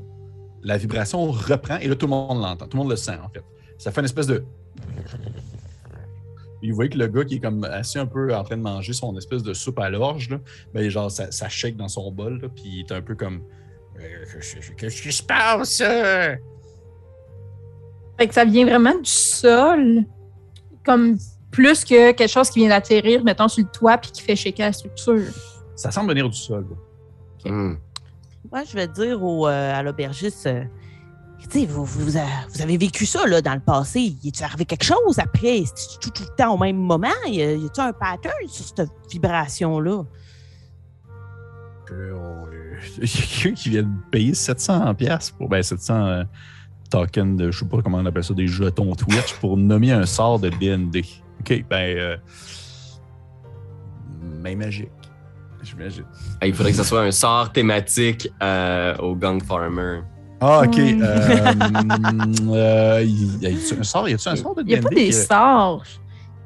la 0.63 0.77
vibration 0.77 1.31
reprend 1.31 1.77
et 1.77 1.87
là, 1.87 1.95
tout 1.95 2.05
le 2.05 2.11
monde 2.11 2.41
l'entend. 2.41 2.65
Tout 2.67 2.77
le 2.77 2.83
monde 2.83 2.91
le 2.91 2.95
sent, 2.97 3.17
en 3.23 3.29
fait. 3.29 3.43
Ça 3.77 3.91
fait 3.91 4.01
une 4.01 4.05
espèce 4.05 4.27
de. 4.27 4.43
Et 6.61 6.69
vous 6.69 6.75
voyez 6.75 6.89
que 6.89 6.97
le 6.97 7.07
gars 7.07 7.23
qui 7.23 7.35
est 7.35 7.39
comme 7.39 7.63
assis 7.63 7.97
un 7.97 8.05
peu 8.05 8.35
en 8.35 8.43
train 8.43 8.57
de 8.57 8.61
manger 8.61 8.91
son 8.91 9.17
espèce 9.17 9.43
de 9.43 9.53
soupe 9.53 9.79
à 9.79 9.89
l'orge, 9.89 10.29
là, 10.29 10.39
ben, 10.73 10.89
genre, 10.89 11.09
ça, 11.09 11.31
ça 11.31 11.47
shake 11.47 11.77
dans 11.77 11.87
son 11.87 12.11
bol, 12.11 12.41
là, 12.41 12.49
puis 12.49 12.63
il 12.65 12.79
est 12.81 12.91
un 12.91 13.01
peu 13.01 13.15
comme. 13.15 13.41
Euh, 13.99 14.25
Qu'est-ce 14.77 15.01
qui 15.01 15.11
se 15.11 15.23
passe? 15.23 15.77
Fait 18.17 18.27
que 18.27 18.33
ça 18.33 18.43
vient 18.43 18.65
vraiment 18.65 18.95
du 18.95 19.09
sol, 19.09 20.03
comme 20.85 21.17
plus 21.51 21.85
que 21.85 22.11
quelque 22.11 22.27
chose 22.29 22.49
qui 22.49 22.59
vient 22.59 22.69
d'atterrir, 22.69 23.23
mettons, 23.23 23.47
sur 23.47 23.63
le 23.63 23.69
toit 23.71 23.97
puis 23.97 24.11
qui 24.11 24.21
fait 24.21 24.35
shaker 24.35 24.67
la 24.67 24.73
structure. 24.73 25.31
Ça 25.75 25.91
semble 25.91 26.09
venir 26.09 26.29
du 26.29 26.37
sol. 26.37 26.67
là. 26.69 27.51
Hmm. 27.51 27.77
Moi, 28.51 28.63
je 28.63 28.73
vais 28.73 28.87
dire 28.87 29.21
au, 29.23 29.47
euh, 29.47 29.73
à 29.73 29.83
l'aubergiste, 29.83 30.47
euh, 30.47 30.63
tu 31.39 31.59
sais, 31.61 31.65
vous, 31.65 32.17
a- 32.17 32.47
vous 32.53 32.61
avez 32.61 32.77
vécu 32.77 33.05
ça 33.05 33.25
là, 33.27 33.41
dans 33.41 33.53
le 33.53 33.59
passé. 33.59 33.99
Y 34.23 34.27
est 34.27 34.41
arrivé 34.41 34.65
quelque 34.65 34.83
chose 34.83 35.19
après? 35.19 35.63
C'est 35.65 35.99
tout, 35.99 36.09
tout 36.09 36.23
le 36.23 36.35
temps 36.35 36.53
au 36.55 36.57
même 36.57 36.77
moment? 36.77 37.07
Y 37.27 37.41
a-t-il 37.43 37.81
un 37.81 37.93
pattern 37.93 38.33
sur 38.47 38.65
cette 38.65 38.89
vibration-là? 39.11 40.03
euh, 41.91 42.15
Il 42.97 43.03
y 43.03 43.05
a 43.05 43.07
quelqu'un 43.07 43.53
qui 43.55 43.69
vient 43.69 43.83
de 43.83 43.89
payer 44.11 44.33
700 44.33 44.93
pièces 44.95 45.31
pour 45.31 45.49
ben 45.49 45.61
700 45.61 45.93
euh, 46.05 46.23
tokens 46.89 47.37
de 47.37 47.51
je 47.51 47.59
sais 47.59 47.65
pas 47.65 47.81
comment 47.81 47.97
on 47.99 48.05
appelle 48.05 48.23
ça 48.23 48.33
des 48.33 48.47
jetons 48.47 48.95
Twitch 48.95 49.33
pour 49.35 49.57
nommer 49.57 49.91
un 49.91 50.05
sort 50.05 50.39
de 50.39 50.49
D&D. 50.49 51.03
OK, 51.41 51.65
ben 51.69 51.97
euh, 51.97 52.17
main 54.41 54.55
magique. 54.55 54.89
J'imagine. 55.63 56.03
Ah, 56.41 56.47
Il 56.47 56.53
faudrait 56.53 56.71
que 56.71 56.77
ce 56.77 56.83
soit 56.83 57.01
un 57.01 57.11
sort 57.11 57.51
thématique 57.51 58.29
euh, 58.41 58.95
au 58.97 59.15
Gang 59.15 59.43
Farmer. 59.43 59.99
Ah, 60.41 60.61
OK. 60.65 60.75
Ouais. 60.77 60.97
euh, 61.01 61.53
euh, 62.49 63.03
y 63.05 63.45
a- 63.45 63.49
a-tu 63.49 63.79
un 63.79 63.83
sort, 63.83 64.07
y 64.09 64.13
a-tu 64.13 64.29
un 64.29 64.35
sort 64.35 64.55
de 64.55 64.61
Il 64.61 64.67
n'y 64.67 64.75
a 64.75 64.81
pas 64.81 64.89
des 64.89 65.11
sorts. 65.11 65.83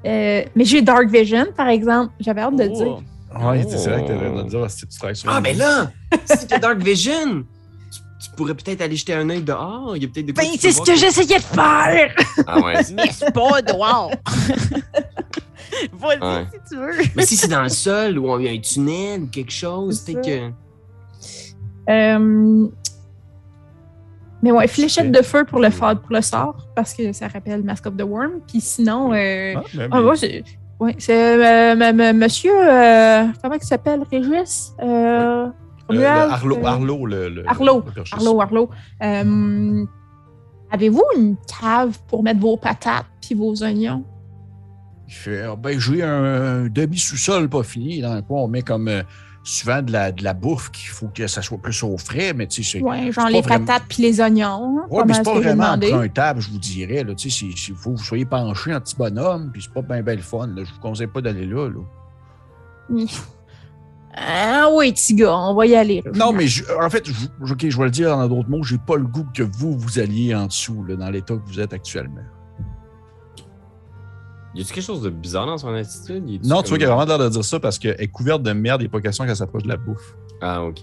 Euh, 0.05 0.43
mais 0.55 0.65
j'ai 0.65 0.81
Dark 0.81 1.07
Vision, 1.09 1.45
par 1.55 1.67
exemple. 1.69 2.11
J'avais 2.19 2.41
hâte 2.41 2.55
de 2.57 2.63
le 2.63 2.69
dire. 2.69 2.87
Oh. 3.35 3.47
Ouais, 3.49 3.65
c'est 3.67 3.89
vrai 3.89 4.01
que 4.03 4.07
t'avais 4.07 4.43
de 4.43 4.49
dire 4.49 4.69
si 4.69 4.85
tu 4.87 4.97
travailles 4.97 5.15
sur 5.15 5.29
Ah, 5.31 5.41
mais 5.41 5.53
là, 5.53 5.91
si 6.25 6.45
t'as 6.47 6.59
Dark 6.59 6.77
Vision, 6.79 7.43
tu, 7.91 7.99
tu 8.29 8.35
pourrais 8.35 8.53
peut-être 8.53 8.81
aller 8.81 8.95
jeter 8.95 9.13
un 9.13 9.29
œil 9.29 9.41
dehors. 9.43 9.93
Il 9.95 10.03
y 10.03 10.05
a 10.05 10.09
peut-être 10.09 10.25
des 10.27 10.33
Ben, 10.33 10.45
c'est 10.59 10.71
ce 10.71 10.81
que 10.81 10.95
j'essayais 10.95 11.37
de 11.39 11.43
faire! 11.43 12.15
Ah 12.45 12.59
ouais. 12.59 12.73
Mais 12.95 13.09
c'est 13.11 13.33
pas 13.33 13.61
Ouais. 16.03 16.45
si 16.51 16.59
tu 16.69 16.75
veux. 16.79 16.91
Mais 17.15 17.25
si 17.25 17.35
c'est 17.35 17.47
dans 17.47 17.63
le 17.63 17.69
sol 17.85 18.17
ou 18.19 18.39
il 18.39 18.45
y 18.45 18.49
a 18.49 18.51
un 18.51 18.59
tunnel 18.59 19.23
ou 19.23 19.27
quelque 19.27 19.51
chose, 19.51 20.01
C'est 20.05 20.13
peut-être 20.13 20.25
que. 20.27 21.91
Euh, 21.91 22.67
Mais 24.41 24.51
ouais, 24.51 24.67
fléchette 24.67 25.11
de 25.11 25.21
feu 25.21 25.45
pour 25.45 25.59
le, 25.59 25.69
fa- 25.69 25.95
pour 25.95 26.11
le 26.13 26.21
sort, 26.21 26.67
parce 26.75 26.93
que 26.93 27.13
ça 27.13 27.27
rappelle 27.27 27.63
Mask 27.63 27.85
of 27.85 27.95
the 27.97 28.01
Worm. 28.03 28.41
Puis 28.47 28.59
sinon, 28.61 29.13
euh, 29.13 29.53
Ah, 29.57 29.63
ben, 29.73 29.89
ah, 29.91 30.13
c'est 30.15 30.43
ouais, 30.79 30.95
c'est, 30.97 31.75
euh, 31.75 32.13
monsieur, 32.13 32.51
euh, 32.53 33.25
comment 33.41 33.55
il 33.55 33.63
s'appelle, 33.63 34.03
Régis? 34.11 34.73
Euh, 34.81 34.85
euh, 34.85 35.49
le? 35.89 36.05
Arlo, 36.05 36.57
Euh, 36.57 36.65
Arlo, 36.65 37.05
le, 37.05 37.29
le- 37.29 37.49
Arlo, 37.49 37.65
l'aubergiste. 37.85 38.13
Arlo, 38.17 38.41
Arlo. 38.41 38.69
Euh, 39.01 39.85
Avez-vous 40.71 41.03
une 41.15 41.35
cave 41.47 41.97
pour 42.07 42.23
mettre 42.23 42.39
vos 42.39 42.57
patates 42.57 43.05
puis 43.21 43.35
vos 43.35 43.53
oignons? 43.63 44.03
Il 45.07 45.13
fait 45.13 45.43
Ah, 45.43 45.55
ben, 45.55 45.79
j'ai 45.79 46.01
un, 46.03 46.63
un 46.63 46.67
demi-sous-sol 46.69 47.49
pas 47.49 47.63
fini 47.63 48.01
dans 48.01 48.15
le 48.15 48.21
coin. 48.21 48.41
On 48.41 48.47
met 48.47 48.61
comme 48.61 48.87
euh, 48.87 49.03
souvent 49.43 49.81
de 49.81 49.91
la, 49.91 50.11
de 50.13 50.23
la 50.23 50.33
bouffe 50.33 50.71
qu'il 50.71 50.87
faut 50.89 51.07
que 51.07 51.27
ça 51.27 51.41
soit 51.41 51.57
plus 51.57 51.83
au 51.83 51.97
frais, 51.97 52.33
mais 52.33 52.47
tu 52.47 52.63
sais, 52.63 52.77
c'est. 52.79 52.83
Ouais, 52.83 53.11
genre 53.11 53.27
les 53.29 53.41
vraiment- 53.41 53.65
patates 53.65 53.83
puis 53.89 54.01
les 54.03 54.21
oignons. 54.21 54.79
hein, 54.79 54.85
Ouais, 54.89 55.03
mais 55.05 55.13
c'est 55.13 55.23
pas 55.23 55.33
vraiment 55.39 55.75
empruntable, 55.93 56.41
je 56.41 56.49
vous 56.49 56.59
dirais. 56.59 57.03
Tu 57.17 57.29
sais, 57.29 57.45
il 57.45 57.75
faut 57.75 57.91
que 57.91 57.97
vous 57.97 58.03
soyez 58.03 58.25
penché 58.25 58.73
en 58.73 58.79
petit 58.79 58.95
bonhomme, 58.95 59.49
puis 59.51 59.61
c'est 59.61 59.73
pas 59.73 59.81
bien 59.81 60.01
belle 60.01 60.21
fun. 60.21 60.47
Là. 60.47 60.63
Je 60.63 60.73
vous 60.73 60.79
conseille 60.79 61.07
pas 61.07 61.21
d'aller 61.21 61.45
là. 61.45 61.69
là. 61.69 61.81
Ah 64.15 64.69
oui, 64.71 64.93
petit 64.93 65.15
gars, 65.15 65.35
on 65.35 65.55
va 65.55 65.65
y 65.65 65.75
aller. 65.75 66.01
là, 66.05 66.11
Non, 66.13 66.31
mais 66.33 66.45
je- 66.47 66.63
en 66.79 66.89
fait, 66.89 67.03
je, 67.07 67.13
je 67.69 67.77
vais 67.77 67.83
le 67.85 67.89
dire 67.89 68.09
dans 68.15 68.27
d'autres 68.27 68.49
mots, 68.49 68.61
j'ai 68.63 68.77
pas 68.77 68.95
le 68.95 69.05
goût 69.07 69.25
que 69.33 69.41
vous, 69.41 69.75
vous 69.77 69.97
alliez 69.99 70.35
en 70.35 70.45
dessous, 70.45 70.83
là, 70.83 70.95
dans 70.95 71.09
l'état 71.09 71.33
que 71.35 71.41
vous 71.47 71.59
êtes 71.59 71.73
actuellement. 71.73 72.21
Y 74.55 74.61
a-tu 74.61 74.73
quelque 74.73 74.83
chose 74.83 75.01
de 75.01 75.09
bizarre 75.09 75.47
dans 75.47 75.57
son 75.57 75.73
attitude? 75.73 76.29
Y 76.29 76.39
Non, 76.43 76.61
tu 76.61 76.69
vois 76.69 76.77
qu'elle 76.77 76.89
a 76.89 76.95
vraiment 76.95 77.17
l'air 77.17 77.19
de 77.19 77.29
dire 77.29 77.43
ça 77.43 77.59
parce 77.59 77.79
qu'elle 77.79 77.99
est 77.99 78.07
couverte 78.07 78.43
de 78.43 78.51
merde, 78.51 78.81
il 78.81 78.85
n'est 78.85 78.89
pas 78.89 79.01
question 79.01 79.25
qu'elle 79.25 79.35
s'approche 79.35 79.63
de 79.63 79.69
la 79.69 79.77
bouffe. 79.77 80.15
Ah, 80.41 80.63
ok. 80.63 80.81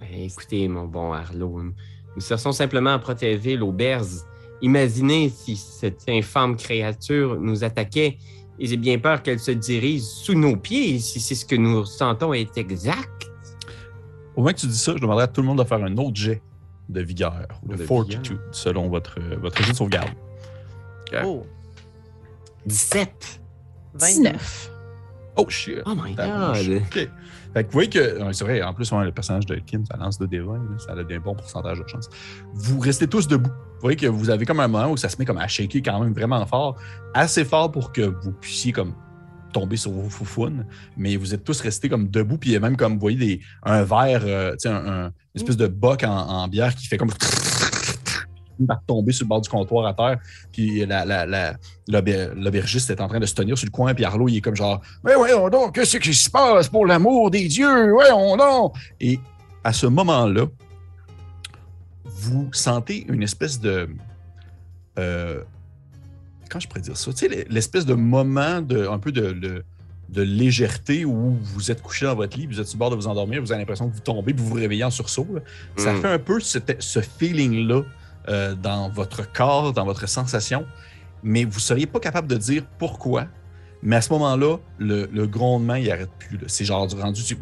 Ben, 0.00 0.08
écoutez, 0.12 0.66
mon 0.68 0.84
bon 0.86 1.12
Arlo, 1.12 1.62
nous 1.62 2.22
cherchons 2.22 2.52
simplement 2.52 2.94
à 2.94 2.98
protéger 2.98 3.56
l'auberge. 3.56 4.22
Imaginez 4.62 5.28
si 5.28 5.56
cette 5.56 6.08
infâme 6.08 6.56
créature 6.56 7.38
nous 7.38 7.64
attaquait 7.64 8.18
et 8.58 8.66
j'ai 8.66 8.76
bien 8.76 8.98
peur 8.98 9.22
qu'elle 9.22 9.40
se 9.40 9.50
dirige 9.50 10.02
sous 10.02 10.34
nos 10.34 10.56
pieds 10.56 10.98
si 11.00 11.20
c'est 11.20 11.34
ce 11.34 11.44
que 11.44 11.56
nous 11.56 11.84
sentons 11.84 12.32
est 12.32 12.56
exact. 12.56 13.30
Au 14.36 14.42
moins 14.42 14.52
que 14.52 14.60
tu 14.60 14.66
dis 14.66 14.78
ça, 14.78 14.92
je 14.94 15.00
demanderais 15.00 15.24
à 15.24 15.28
tout 15.28 15.42
le 15.42 15.48
monde 15.48 15.58
de 15.58 15.64
faire 15.64 15.82
un 15.82 15.96
autre 15.96 16.16
jet 16.16 16.42
de 16.88 17.00
vigueur 17.00 17.46
ou 17.62 17.68
de, 17.68 17.76
De 17.76 17.84
fortitude 17.84 18.40
selon 18.52 18.88
votre, 18.88 19.18
votre 19.40 19.62
jet 19.62 19.72
de 19.72 19.76
sauvegarde. 19.76 20.10
Oh, 21.24 21.44
17. 22.66 23.40
19. 23.94 24.70
Oh 25.36 25.46
shit! 25.48 25.78
Oh 25.86 25.94
my 25.94 26.14
god. 26.14 26.56
OK. 26.56 27.08
Fait 27.54 27.62
que 27.62 27.68
vous 27.68 27.72
voyez 27.72 27.88
que, 27.90 28.32
c'est 28.32 28.44
vrai, 28.44 28.62
en 28.62 28.72
plus, 28.74 28.90
le 28.92 29.10
personnage 29.12 29.46
de 29.46 29.56
Kim, 29.56 29.84
ça 29.86 29.96
lance 29.96 30.18
de 30.18 30.26
D20, 30.26 30.54
là, 30.54 30.78
ça 30.78 30.92
a 30.92 30.96
un 30.96 31.20
bon 31.20 31.34
pourcentage 31.34 31.78
de 31.80 31.86
chance. 31.88 32.08
Vous 32.52 32.78
restez 32.80 33.06
tous 33.06 33.26
debout. 33.28 33.50
Vous 33.50 33.80
voyez 33.80 33.96
que 33.96 34.06
vous 34.06 34.30
avez 34.30 34.44
comme 34.46 34.60
un 34.60 34.68
moment 34.68 34.90
où 34.90 34.96
ça 34.96 35.08
se 35.08 35.16
met 35.18 35.24
comme 35.24 35.38
à 35.38 35.46
shaker 35.48 35.82
quand 35.84 36.00
même 36.00 36.12
vraiment 36.12 36.44
fort, 36.46 36.76
assez 37.14 37.44
fort 37.44 37.70
pour 37.70 37.92
que 37.92 38.02
vous 38.02 38.32
puissiez 38.32 38.72
comme 38.72 38.94
tomber 39.52 39.76
sur 39.76 39.92
vos 39.92 40.08
foufounes, 40.08 40.66
mais 40.96 41.16
vous 41.16 41.32
êtes 41.32 41.44
tous 41.44 41.60
restés 41.60 41.88
comme 41.88 42.08
debout, 42.08 42.38
puis 42.38 42.50
il 42.50 42.52
y 42.54 42.56
a 42.56 42.60
même 42.60 42.76
comme, 42.76 42.94
vous 42.94 43.00
voyez, 43.00 43.16
des, 43.18 43.40
un 43.62 43.84
verre, 43.84 44.22
euh, 44.24 44.52
tu 44.52 44.56
sais, 44.60 44.68
un, 44.68 44.86
un- 44.86 45.06
une 45.06 45.12
espèce 45.36 45.56
de 45.56 45.68
boc 45.68 46.02
en, 46.02 46.10
en 46.12 46.48
bière 46.48 46.74
qui 46.74 46.86
fait 46.88 46.96
comme 46.96 47.10
par 48.66 48.82
tomber 48.86 49.12
sur 49.12 49.24
le 49.24 49.28
bord 49.28 49.40
du 49.40 49.48
comptoir 49.48 49.86
à 49.86 49.94
terre, 49.94 50.18
puis 50.52 50.84
la, 50.86 51.04
la, 51.04 51.26
la, 51.26 51.56
l'auber- 51.88 52.30
l'aubergiste 52.36 52.90
est 52.90 53.00
en 53.00 53.08
train 53.08 53.20
de 53.20 53.26
se 53.26 53.34
tenir 53.34 53.56
sur 53.58 53.66
le 53.66 53.70
coin, 53.70 53.94
puis 53.94 54.04
Arlo, 54.04 54.28
il 54.28 54.36
est 54.36 54.40
comme 54.40 54.56
genre 54.56 54.80
mais 55.02 55.14
voyons 55.14 55.48
donc, 55.50 55.74
qu'est-ce 55.74 55.96
qui 55.98 56.14
se 56.14 56.30
passe 56.30 56.68
pour 56.68 56.86
l'amour 56.86 57.30
des 57.30 57.48
dieux? 57.48 57.90
Voyons 57.92 58.36
donc! 58.36 58.74
Et 59.00 59.18
à 59.64 59.72
ce 59.72 59.86
moment-là, 59.86 60.46
vous 62.04 62.48
sentez 62.52 63.04
une 63.08 63.22
espèce 63.22 63.60
de. 63.60 63.88
euh, 64.98 65.42
comment 66.48 66.60
je 66.60 66.68
pourrais 66.68 66.80
dire 66.80 66.96
ça? 66.96 67.12
Tu 67.12 67.28
sais, 67.28 67.46
l'espèce 67.48 67.86
de 67.86 67.94
moment 67.94 68.60
de, 68.60 68.86
un 68.86 68.98
peu 68.98 69.12
de, 69.12 69.32
de- 69.32 69.64
de 70.10 70.22
légèreté 70.22 71.04
où 71.04 71.30
vous 71.42 71.70
êtes 71.72 71.82
couché 71.82 72.06
dans 72.06 72.14
votre 72.14 72.36
lit, 72.38 72.46
vous 72.46 72.60
êtes 72.60 72.66
sur 72.68 72.76
le 72.76 72.78
bord 72.78 72.90
de 72.90 72.94
vous 72.94 73.06
endormir, 73.08 73.40
vous 73.40 73.50
avez 73.50 73.60
l'impression 73.62 73.88
que 73.88 73.94
vous 73.94 74.00
tombez, 74.00 74.32
puis 74.34 74.42
vous 74.44 74.50
vous 74.50 74.54
réveillez 74.54 74.84
en 74.84 74.90
sursaut. 74.90 75.26
là. 75.34 75.40
Ça 75.76 75.92
Mm. 75.92 76.00
fait 76.02 76.08
un 76.12 76.18
peu 76.18 76.38
ce 76.40 77.00
feeling-là 77.00 77.82
euh, 78.28 78.54
dans 78.54 78.88
votre 78.90 79.30
corps, 79.32 79.72
dans 79.72 79.84
votre 79.84 80.08
sensation, 80.08 80.64
mais 81.22 81.44
vous 81.44 81.56
ne 81.56 81.60
seriez 81.60 81.86
pas 81.86 82.00
capable 82.00 82.28
de 82.28 82.36
dire 82.36 82.64
pourquoi. 82.78 83.26
Mais 83.82 83.96
à 83.96 84.00
ce 84.00 84.10
moment-là, 84.14 84.56
le, 84.78 85.10
le 85.12 85.26
grondement, 85.26 85.74
il 85.74 85.88
n'arrête 85.88 86.10
plus. 86.18 86.38
C'est 86.46 86.64
genre 86.64 86.86
du 86.86 86.98
rendu. 87.00 87.22
du- 87.22 87.36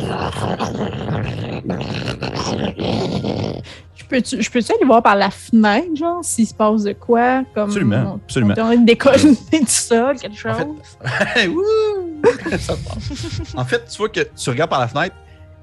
Je 3.95 4.05
peux-tu 4.09 4.43
je 4.43 4.51
peux-tu 4.51 4.73
aller 4.73 4.85
voir 4.85 5.03
par 5.03 5.17
la 5.17 5.31
fenêtre, 5.31 5.95
genre, 5.97 6.25
s'il 6.25 6.47
se 6.47 6.55
passe 6.55 6.83
de 6.83 6.93
quoi? 6.93 7.45
Comme 7.55 7.69
Absolument, 7.71 8.15
on- 8.15 8.17
absolument. 8.17 8.55
On 8.59 8.81
décoller 8.85 9.37
du 9.53 9.67
sol, 9.67 10.17
quelque 10.19 10.37
chose? 10.37 10.51
En 11.01 11.07
fait-! 11.09 11.51
Ça 12.59 12.75
en 13.57 13.65
fait, 13.65 13.85
tu 13.89 13.99
vois 13.99 14.09
que 14.09 14.21
tu 14.37 14.51
regardes 14.51 14.71
par 14.71 14.81
la 14.81 14.89
fenêtre 14.89 15.17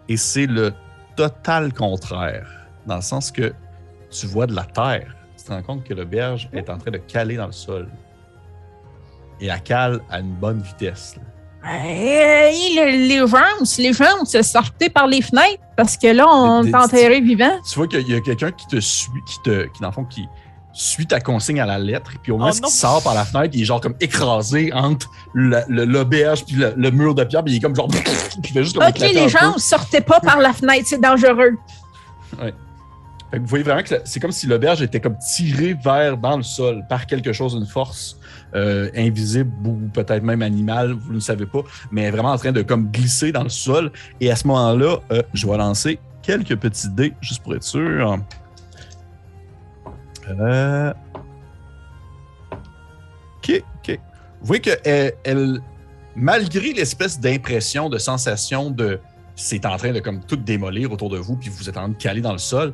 et 0.09 0.17
c'est 0.17 0.45
le 0.45 0.73
total 1.15 1.73
contraire. 1.73 2.47
Dans 2.85 2.97
le 2.97 3.01
sens 3.01 3.31
que 3.31 3.53
tu 4.11 4.27
vois 4.27 4.47
de 4.47 4.55
la 4.55 4.63
terre. 4.63 5.15
Tu 5.37 5.43
te 5.45 5.51
rends 5.51 5.61
compte 5.61 5.83
que 5.83 5.93
l'auberge 5.93 6.49
est 6.53 6.69
en 6.69 6.77
train 6.77 6.91
de 6.91 6.97
caler 6.97 7.37
dans 7.37 7.45
le 7.47 7.51
sol. 7.51 7.87
Et 9.41 9.47
elle 9.47 9.61
cale 9.63 10.01
à 10.09 10.19
une 10.19 10.33
bonne 10.33 10.61
vitesse. 10.61 11.15
là. 11.15 11.23
Hey, 11.71 12.75
le- 12.75 13.07
les 13.07 13.27
gens, 13.27 13.65
si 13.65 13.81
les 13.83 13.93
gens 13.93 14.23
se 14.25 14.41
sortaient 14.41 14.89
par 14.89 15.07
les 15.07 15.21
fenêtres 15.21 15.61
parce 15.75 15.97
que 15.97 16.07
là, 16.07 16.25
on 16.27 16.63
est 16.63 16.73
enterré 16.75 17.19
vivant. 17.21 17.51
Tu 17.69 17.75
vois 17.77 17.87
qu'il 17.87 18.07
y 18.09 18.15
a 18.15 18.21
quelqu'un 18.21 18.51
qui 18.51 18.65
te 18.67 18.79
suit, 18.79 19.11
qui 19.27 19.41
te, 19.43 19.63
qui 19.67 19.81
dans 19.81 19.87
le 19.89 19.93
fond, 19.93 20.05
qui 20.05 20.25
suit 20.71 21.05
ta 21.07 21.19
consigne 21.19 21.59
à 21.59 21.65
la 21.65 21.77
lettre. 21.79 22.11
Et 22.15 22.17
puis 22.21 22.31
au 22.31 22.37
moment 22.37 22.51
Oh 22.53 22.57
où 22.63 22.67
il 22.67 22.71
sort 22.71 23.03
par 23.03 23.13
la 23.13 23.25
fenêtre, 23.25 23.49
il 23.53 23.61
est 23.61 23.65
genre 23.65 23.81
comme 23.81 23.95
écrasé 23.99 24.71
entre 24.73 25.09
l'auberge 25.33 26.45
puis 26.45 26.55
le, 26.55 26.73
le 26.77 26.91
mur 26.91 27.13
de 27.15 27.23
pierre. 27.25 27.43
Puis 27.43 27.53
il 27.53 27.57
est 27.57 27.61
comme 27.61 27.75
genre. 27.75 27.87
Puis 28.41 28.51
il 28.51 28.53
fait 28.53 28.63
juste 28.63 28.77
comme 28.77 28.87
Ok, 28.87 28.99
les 28.99 29.27
gens, 29.29 29.57
sortez 29.57 29.99
pas 30.01 30.19
par 30.21 30.37
la 30.39 30.53
fenêtre, 30.53 30.85
c'est 30.87 31.01
dangereux. 31.01 31.57
Vous 33.31 33.45
voyez 33.45 33.63
vraiment 33.63 33.83
que 33.83 33.89
c'est 34.05 34.19
comme 34.19 34.31
si 34.31 34.47
l'auberge 34.47 34.81
était 34.81 34.99
comme 34.99 35.17
tirée 35.17 35.75
vers 35.75 36.17
dans 36.17 36.37
le 36.37 36.43
sol 36.43 36.83
par 36.89 37.05
quelque 37.05 37.31
chose, 37.31 37.53
une 37.53 37.67
force 37.67 38.19
euh, 38.55 38.89
invisible 38.95 39.51
ou 39.67 39.77
peut-être 39.93 40.23
même 40.23 40.41
animale, 40.41 40.93
vous 40.93 41.13
ne 41.13 41.19
savez 41.19 41.45
pas, 41.45 41.61
mais 41.91 42.09
vraiment 42.09 42.31
en 42.31 42.37
train 42.37 42.51
de 42.51 42.63
comme 42.63 42.89
glisser 42.91 43.31
dans 43.31 43.43
le 43.43 43.49
sol. 43.49 43.91
Et 44.19 44.31
à 44.31 44.35
ce 44.35 44.47
moment-là, 44.47 44.97
euh, 45.11 45.21
je 45.33 45.45
vais 45.45 45.57
lancer 45.57 45.99
quelques 46.23 46.55
petits 46.55 46.89
dés 46.89 47.13
juste 47.21 47.43
pour 47.43 47.55
être 47.55 47.63
sûr. 47.63 48.17
Euh... 50.27 50.93
Ok, 53.37 53.63
ok. 53.77 53.99
Vous 54.41 54.47
voyez 54.47 54.61
que 54.61 55.59
malgré 56.15 56.73
l'espèce 56.73 57.19
d'impression, 57.19 57.89
de 57.89 57.99
sensation 57.99 58.71
de 58.71 58.99
c'est 59.39 59.65
en 59.65 59.77
train 59.77 59.93
de 59.93 60.01
comme 60.01 60.19
tout 60.19 60.35
démolir 60.35 60.91
autour 60.91 61.09
de 61.09 61.17
vous, 61.17 61.37
puis 61.37 61.49
vous 61.49 61.69
êtes 61.69 61.77
en 61.77 61.81
train 61.81 61.89
de 61.89 61.95
caler 61.95 62.19
dans 62.19 62.33
le 62.33 62.39
sol, 62.39 62.73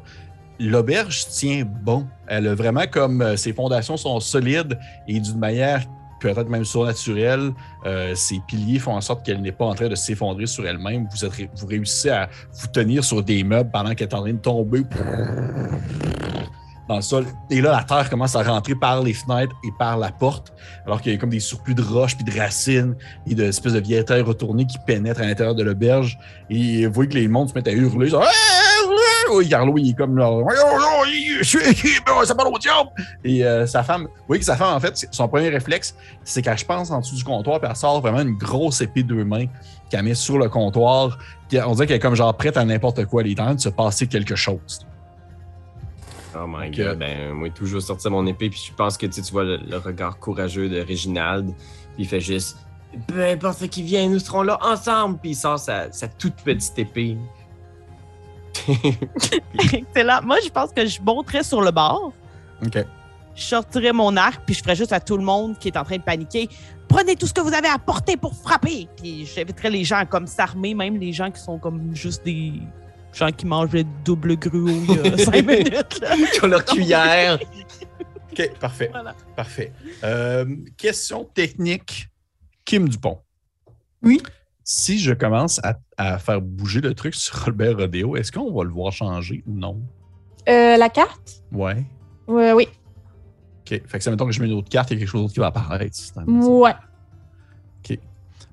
l'auberge 0.59 1.27
tient 1.27 1.63
bon. 1.65 2.07
Elle 2.27 2.47
a 2.47 2.55
vraiment 2.55 2.85
comme 2.91 3.21
euh, 3.21 3.37
ses 3.37 3.53
fondations 3.53 3.97
sont 3.97 4.19
solides 4.19 4.77
et 5.07 5.19
d'une 5.19 5.37
manière 5.37 5.83
peut-être 6.19 6.49
même 6.49 6.65
surnaturelle. 6.65 7.51
euh, 7.85 8.15
ses 8.15 8.39
piliers 8.47 8.79
font 8.79 8.93
en 8.93 9.01
sorte 9.01 9.25
qu'elle 9.25 9.41
n'est 9.41 9.51
pas 9.51 9.65
en 9.65 9.75
train 9.75 9.89
de 9.89 9.95
s'effondrer 9.95 10.47
sur 10.47 10.65
elle-même. 10.65 11.07
Vous, 11.11 11.25
êtes, 11.25 11.49
vous 11.55 11.67
réussissez 11.67 12.09
à 12.09 12.29
vous 12.53 12.67
tenir 12.67 13.03
sur 13.03 13.21
des 13.21 13.43
meubles 13.43 13.69
pendant 13.71 13.93
qu'elle 13.93 14.07
est 14.07 14.13
en 14.13 14.21
train 14.21 14.33
de 14.33 14.37
tomber 14.37 14.83
dans 16.87 16.97
le 16.97 17.01
sol. 17.01 17.25
Et 17.49 17.61
là, 17.61 17.71
la 17.71 17.83
terre 17.83 18.09
commence 18.09 18.35
à 18.35 18.43
rentrer 18.43 18.75
par 18.75 19.01
les 19.01 19.13
fenêtres 19.13 19.55
et 19.63 19.71
par 19.77 19.97
la 19.97 20.11
porte, 20.11 20.53
alors 20.85 21.01
qu'il 21.01 21.11
y 21.11 21.15
a 21.15 21.17
comme 21.17 21.31
des 21.31 21.39
surplus 21.39 21.73
de 21.75 21.81
roches, 21.81 22.15
puis 22.15 22.25
de 22.25 22.39
racines, 22.39 22.95
et 23.27 23.35
d'espèces 23.35 23.73
de 23.73 23.79
vieille 23.79 24.05
terre 24.05 24.25
retournée 24.25 24.65
qui 24.65 24.77
pénètrent 24.85 25.21
à 25.21 25.25
l'intérieur 25.25 25.55
de 25.55 25.63
l'auberge. 25.63 26.17
Et 26.49 26.85
vous 26.85 26.93
voyez 26.93 27.09
que 27.09 27.15
les 27.15 27.27
mondes 27.27 27.49
se 27.49 27.55
mettent 27.55 27.67
à 27.67 27.71
hurler. 27.71 28.09
Genre, 28.09 28.23
oui, 29.31 29.49
Carlo, 29.49 29.77
il 29.77 29.89
est 29.89 29.93
comme 29.93 30.17
là. 30.17 30.31
Je 31.41 31.43
suis 31.43 31.59
ça 32.25 32.35
parle 32.35 32.53
au 32.53 32.57
diable. 32.57 32.89
Et 33.23 33.45
euh, 33.45 33.65
sa 33.65 33.83
femme, 33.83 34.03
vous 34.03 34.25
voyez 34.27 34.39
que 34.39 34.45
sa 34.45 34.55
femme, 34.55 34.75
en 34.75 34.79
fait, 34.79 35.07
son 35.11 35.27
premier 35.27 35.49
réflexe, 35.49 35.95
c'est 36.23 36.41
qu'elle, 36.41 36.57
je 36.57 36.65
pense, 36.65 36.91
en 36.91 36.99
dessous 36.99 37.15
du 37.15 37.23
comptoir, 37.23 37.59
puis 37.59 37.69
elle 37.69 37.75
sort 37.75 38.01
vraiment 38.01 38.21
une 38.21 38.37
grosse 38.37 38.81
épée 38.81 39.03
de 39.03 39.09
deux 39.09 39.23
mains 39.23 39.45
qu'elle 39.89 40.03
met 40.03 40.15
sur 40.15 40.37
le 40.37 40.49
comptoir. 40.49 41.17
On 41.53 41.73
dirait 41.73 41.87
qu'elle 41.87 41.97
est 41.97 41.99
comme 41.99 42.15
genre 42.15 42.35
prête 42.35 42.57
à 42.57 42.65
n'importe 42.65 43.05
quoi. 43.05 43.23
Il 43.23 43.31
est 43.31 43.39
en 43.39 43.45
train 43.45 43.55
de 43.55 43.59
se 43.59 43.69
passer 43.69 44.07
quelque 44.07 44.35
chose. 44.35 44.85
Oh 46.37 46.45
my 46.47 46.69
god, 46.69 46.99
ben, 46.99 47.31
moi, 47.31 47.49
toujours 47.49 47.81
sortir 47.81 48.11
mon 48.11 48.25
épée, 48.25 48.49
puis 48.49 48.61
je 48.67 48.73
pense 48.73 48.97
que 48.97 49.05
tu 49.05 49.21
vois 49.31 49.45
le, 49.45 49.57
le 49.57 49.77
regard 49.77 50.19
courageux 50.19 50.67
de 50.67 50.81
Réginald, 50.81 51.47
puis 51.93 52.03
il 52.03 52.07
fait 52.07 52.19
juste 52.19 52.57
Peu 53.07 53.23
importe 53.23 53.59
ce 53.59 53.65
qui 53.65 53.83
vient, 53.83 54.09
nous 54.09 54.19
serons 54.19 54.41
là 54.41 54.59
ensemble, 54.61 55.17
puis 55.19 55.31
il 55.31 55.35
sort 55.35 55.59
sa, 55.59 55.89
sa 55.93 56.09
toute 56.09 56.35
petite 56.35 56.77
épée. 56.77 57.17
Excellent. 59.73 60.21
Moi, 60.23 60.37
je 60.43 60.49
pense 60.49 60.71
que 60.71 60.85
je 60.85 61.01
monterais 61.01 61.43
sur 61.43 61.61
le 61.61 61.71
bord. 61.71 62.13
OK. 62.65 62.77
Je 63.35 63.41
sortirais 63.41 63.91
mon 63.91 64.15
arc, 64.15 64.43
puis 64.45 64.55
je 64.55 64.61
ferais 64.63 64.75
juste 64.75 64.93
à 64.93 64.99
tout 64.99 65.17
le 65.17 65.23
monde 65.23 65.57
qui 65.59 65.67
est 65.67 65.77
en 65.77 65.83
train 65.83 65.97
de 65.97 66.01
paniquer. 66.03 66.47
Prenez 66.87 67.15
tout 67.15 67.27
ce 67.27 67.33
que 67.33 67.41
vous 67.41 67.53
avez 67.53 67.67
à 67.67 67.77
porter 67.77 68.15
pour 68.15 68.33
frapper. 68.33 68.87
Puis 68.97 69.25
j'inviterais 69.25 69.69
les 69.69 69.83
gens 69.83 69.97
à 69.97 70.05
comme 70.05 70.27
s'armer, 70.27 70.73
même 70.73 70.97
les 70.97 71.11
gens 71.11 71.29
qui 71.31 71.41
sont 71.41 71.57
comme 71.57 71.93
juste 71.95 72.23
des 72.23 72.53
gens 73.13 73.31
qui 73.31 73.45
mangeaient 73.45 73.85
double 74.05 74.37
gruau 74.37 74.67
il 74.69 74.95
y 75.03 75.13
a 75.13 75.17
cinq 75.17 75.45
minutes. 75.47 75.99
là. 76.01 76.15
Sur 76.33 76.47
leur 76.47 76.63
cuillère. 76.63 77.39
OK, 78.31 78.49
parfait. 78.59 78.89
Voilà. 78.91 79.15
Parfait. 79.35 79.71
Euh, 80.03 80.45
question 80.77 81.25
technique. 81.25 82.07
Kim 82.63 82.87
Dupont. 82.89 83.19
Oui. 84.01 84.21
Si 84.67 84.97
je 84.97 85.13
commence 85.13 85.59
à, 85.63 85.77
à 85.97 86.17
faire 86.17 86.41
bouger 86.41 86.81
le 86.81 86.95
truc 86.95 87.13
sur 87.13 87.45
Robert 87.45 87.77
Rodeo, 87.77 88.15
est-ce 88.15 88.31
qu'on 88.31 88.51
va 88.51 88.63
le 88.63 88.71
voir 88.71 88.91
changer 88.91 89.43
ou 89.45 89.53
non? 89.53 89.79
Euh, 90.49 90.75
la 90.75 90.89
carte? 90.89 91.43
Ouais. 91.51 91.85
Ouais, 92.27 92.51
oui. 92.51 92.67
OK. 93.61 93.81
Fait 93.85 93.97
que 93.97 94.03
ça, 94.03 94.09
mettons 94.09 94.25
que 94.25 94.31
je 94.31 94.41
mets 94.41 94.47
une 94.47 94.53
autre 94.53 94.69
carte, 94.69 94.89
il 94.89 94.95
y 94.95 94.97
a 94.97 94.99
quelque 95.01 95.09
chose 95.09 95.21
d'autre 95.21 95.33
qui 95.35 95.39
va 95.39 95.47
apparaître. 95.47 95.95
Ouais. 96.27 96.73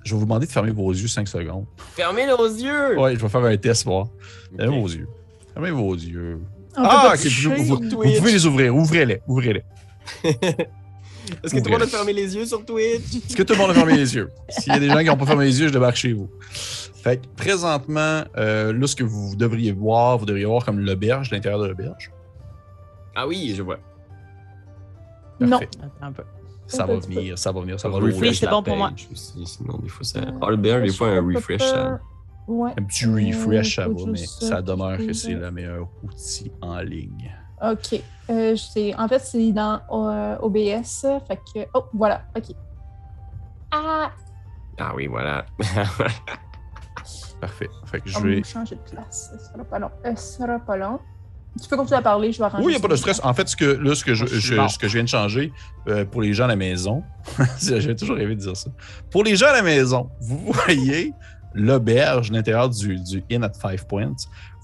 Je 0.05 0.15
vais 0.15 0.19
vous 0.19 0.25
demander 0.25 0.47
de 0.47 0.51
fermer 0.53 0.73
vos 0.73 0.91
yeux 0.93 1.07
5 1.09 1.29
secondes. 1.29 1.65
Fermez 1.95 2.27
nos 2.27 2.45
yeux! 2.45 2.99
Ouais, 2.99 3.15
je 3.15 3.21
vais 3.21 3.29
faire 3.29 3.45
un 3.45 3.57
test, 3.57 3.85
voir. 3.85 4.07
Ok. 4.07 4.59
Fermez 4.59 4.81
vos 4.81 4.89
yeux. 4.89 5.09
Fermez 5.55 5.71
vos 5.71 5.95
yeux. 5.95 6.41
On 6.77 6.83
ah, 6.85 7.15
ok. 7.15 7.27
Vous, 7.59 7.65
vous- 7.65 7.89
pouvez 7.89 8.33
les 8.33 8.47
ouvrir. 8.47 8.75
Ouvrez-les. 8.75 9.23
Ouvrez-les. 9.29 9.63
Est-ce 11.43 11.55
que 11.55 11.61
tout 11.61 11.67
le 11.67 11.73
monde 11.73 11.83
a 11.83 11.87
fermé 11.87 12.13
les 12.13 12.35
yeux 12.35 12.47
sur 12.47 12.65
Twitch? 12.65 13.17
Est-ce 13.29 13.37
que 13.37 13.43
tout 13.43 13.53
le 13.55 13.59
monde 13.59 13.71
a 13.71 13.75
fermé 13.75 13.97
les 13.97 14.15
yeux? 14.15 14.31
S'il 14.49 14.73
y 14.73 14.77
a 14.77 14.79
des 14.81 14.89
gens 14.89 14.99
qui 14.99 15.05
n'ont 15.07 15.17
pas 15.17 15.27
fermé 15.27 15.45
les 15.45 15.61
yeux, 15.61 15.69
je 15.69 15.73
débarque 15.73 15.97
chez 15.97 16.13
vous. 16.13 16.29
Fait 16.51 17.17
que 17.17 17.27
présentement, 17.37 18.23
euh, 18.37 18.73
là, 18.73 18.87
ce 18.87 18.95
que 18.95 19.05
vous 19.05 19.35
devriez 19.35 19.73
voir, 19.73 20.19
vous 20.19 20.27
devriez 20.27 20.47
voir 20.47 20.65
comme 20.65 20.79
l'auberge, 20.81 21.31
l'intérieur 21.31 21.61
de 21.61 21.67
l'auberge. 21.69 22.13
Ah 23.15 23.27
oui, 23.27 23.55
je 23.57 23.63
vois. 23.63 23.79
Non. 25.41 25.51
Parfait. 25.59 25.69
Attends 25.83 26.07
un 26.07 26.13
peu. 26.13 26.23
Ça 26.67 26.87
va 26.87 26.97
venir, 26.97 27.39
ça 27.39 27.53
va 27.53 27.61
venir, 27.61 27.79
ça 27.79 27.89
va 27.89 27.97
Refresh 27.97 28.13
l'ouvrir. 28.13 28.35
c'est 28.35 28.47
bon 28.47 28.63
pour 28.63 28.77
moi. 28.77 28.93
aussi, 29.13 29.47
sinon, 29.47 29.79
des 29.79 29.89
fois, 29.89 30.05
ça. 30.05 30.21
Ah, 30.41 30.51
le 30.51 30.57
bien, 30.57 30.81
des 30.81 30.93
fois, 30.93 31.09
un 31.09 31.21
refresh, 31.21 31.61
ça. 31.61 32.01
Ouais. 32.49 32.71
Un 32.79 32.83
petit 32.85 33.05
refresh, 33.07 33.77
ça 33.77 33.89
va, 33.89 33.95
mais 34.07 34.19
ça 34.27 34.63
demeure 34.63 34.99
que 34.99 35.13
c'est 35.13 35.35
le 35.35 35.51
meilleur 35.51 35.89
outil 36.03 36.51
en 36.61 36.81
ligne. 36.81 37.31
OK. 37.63 38.03
Euh, 38.31 38.57
c'est- 38.57 38.95
en 38.97 39.09
fait, 39.09 39.19
c'est 39.21 39.53
dans 39.53 39.81
euh, 39.91 40.37
OBS. 40.41 41.07
Fait 41.27 41.37
que. 41.55 41.67
Oh, 41.75 41.85
voilà. 41.93 42.23
OK. 42.37 42.55
Ah! 43.71 44.11
Ah 44.79 44.93
oui, 44.95 45.07
voilà. 45.07 45.45
Parfait. 47.41 47.69
Fait 47.87 48.01
que 48.01 48.09
je 48.09 48.19
On 48.19 48.21
vais. 48.23 48.37
va 48.37 48.43
changer 48.45 48.77
de 48.77 48.91
place. 48.91 49.33
Ce 49.37 49.47
sera 49.53 49.65
pas 49.65 49.79
long. 49.79 49.91
Euh, 50.07 50.15
Ce 50.17 50.39
sera 50.39 50.59
pas 50.61 50.77
long. 50.77 50.99
Tu 51.61 51.69
peux 51.69 51.77
continuer 51.77 51.99
à 51.99 52.03
parler, 52.03 52.33
je 52.33 52.39
vais 52.39 52.45
arranger. 52.45 52.65
Oui, 52.65 52.73
il 52.73 52.77
n'y 52.77 52.83
a 52.83 52.89
pas 52.89 52.93
de 52.93 52.97
stress. 52.97 53.21
En 53.23 53.35
fait, 53.35 53.47
ce 53.47 53.57
que, 53.57 53.65
là, 53.65 53.95
ce 53.95 54.05
que 54.05 54.15
je, 54.15 54.25
ce 54.27 54.79
que 54.79 54.89
je 54.89 54.95
viens 54.95 55.03
de 55.03 55.09
changer 55.09 55.53
euh, 55.87 56.05
pour 56.07 56.23
les 56.23 56.33
gens 56.33 56.45
à 56.45 56.49
la 56.49 56.57
maison, 56.57 57.03
j'ai 57.61 57.95
toujours 57.95 58.17
rêvé 58.17 58.35
de 58.37 58.41
dire 58.41 58.57
ça. 58.57 58.71
Pour 59.11 59.23
les 59.23 59.37
gens 59.37 59.49
à 59.49 59.53
la 59.53 59.63
maison, 59.63 60.09
vous 60.21 60.39
voyez 60.53 61.13
l'auberge, 61.53 62.31
l'intérieur 62.31 62.71
du, 62.71 62.97
du 63.01 63.23
Inn 63.31 63.45
at 63.45 63.53
Five 63.61 63.87
Points. 63.87 64.15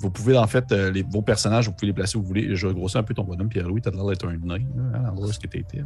Vous 0.00 0.10
pouvez, 0.10 0.38
en 0.38 0.46
fait, 0.46 0.70
euh, 0.72 0.90
les, 0.90 1.02
vos 1.02 1.22
personnages, 1.22 1.66
vous 1.66 1.72
pouvez 1.74 1.88
les 1.88 1.92
placer 1.92 2.16
où 2.16 2.22
vous 2.22 2.28
voulez. 2.28 2.54
Je 2.54 2.66
vais 2.68 2.74
grossir 2.74 3.00
un 3.00 3.02
peu 3.02 3.14
ton 3.14 3.24
bonhomme, 3.24 3.48
Pierre-Louis. 3.48 3.80
Tu 3.82 3.88
as 3.88 3.92
l'air 3.92 4.04
d'être 4.06 4.26
un 4.28 4.36
nain 4.36 4.58
à 4.94 4.98
l'endroit 4.98 5.26
où 5.26 5.30
tu 5.32 5.46
étais. 5.46 5.84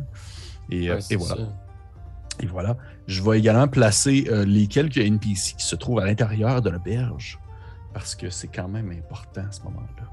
Et, 0.71 0.91
euh, 0.91 0.97
Ouais, 0.97 1.01
et 1.11 1.17
voilà. 1.17 1.37
ça. 1.37 1.43
Et 2.41 2.47
voilà. 2.47 2.77
Je 3.07 3.23
vais 3.23 3.39
également 3.39 3.69
placer 3.69 4.27
euh, 4.31 4.45
les 4.45 4.67
quelques 4.67 4.99
NPC 4.99 5.55
qui 5.57 5.65
se 5.67 5.77
trouvent 5.77 6.01
à 6.01 6.05
l'intérieur 6.07 6.61
de 6.63 6.71
l'auberge 6.71 7.39
parce 7.95 8.15
que 8.15 8.31
c'est 8.31 8.49
quand 8.49 8.69
même 8.69 8.91
important 8.91 9.43
à 9.49 9.53
ce 9.53 9.63
moment-là. 9.65 10.07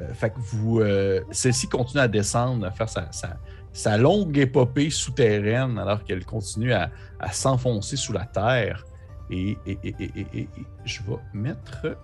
Euh, 0.00 0.12
fait 0.14 0.30
que 0.30 0.38
vous, 0.40 0.80
euh, 0.80 1.20
celle-ci 1.30 1.68
continue 1.68 2.00
à 2.02 2.08
descendre, 2.08 2.66
à 2.66 2.70
faire 2.70 2.88
sa, 2.88 3.10
sa- 3.12 3.36
sa 3.72 3.96
longue 3.96 4.36
épopée 4.38 4.90
souterraine 4.90 5.78
alors 5.78 6.02
qu'elle 6.04 6.24
continue 6.24 6.72
à, 6.72 6.90
à 7.20 7.30
s'enfoncer 7.32 7.96
sous 7.96 8.12
la 8.12 8.24
terre. 8.26 8.84
Et 9.30 9.56
je 10.84 11.02
vais 11.02 11.16
mettre 11.32 11.96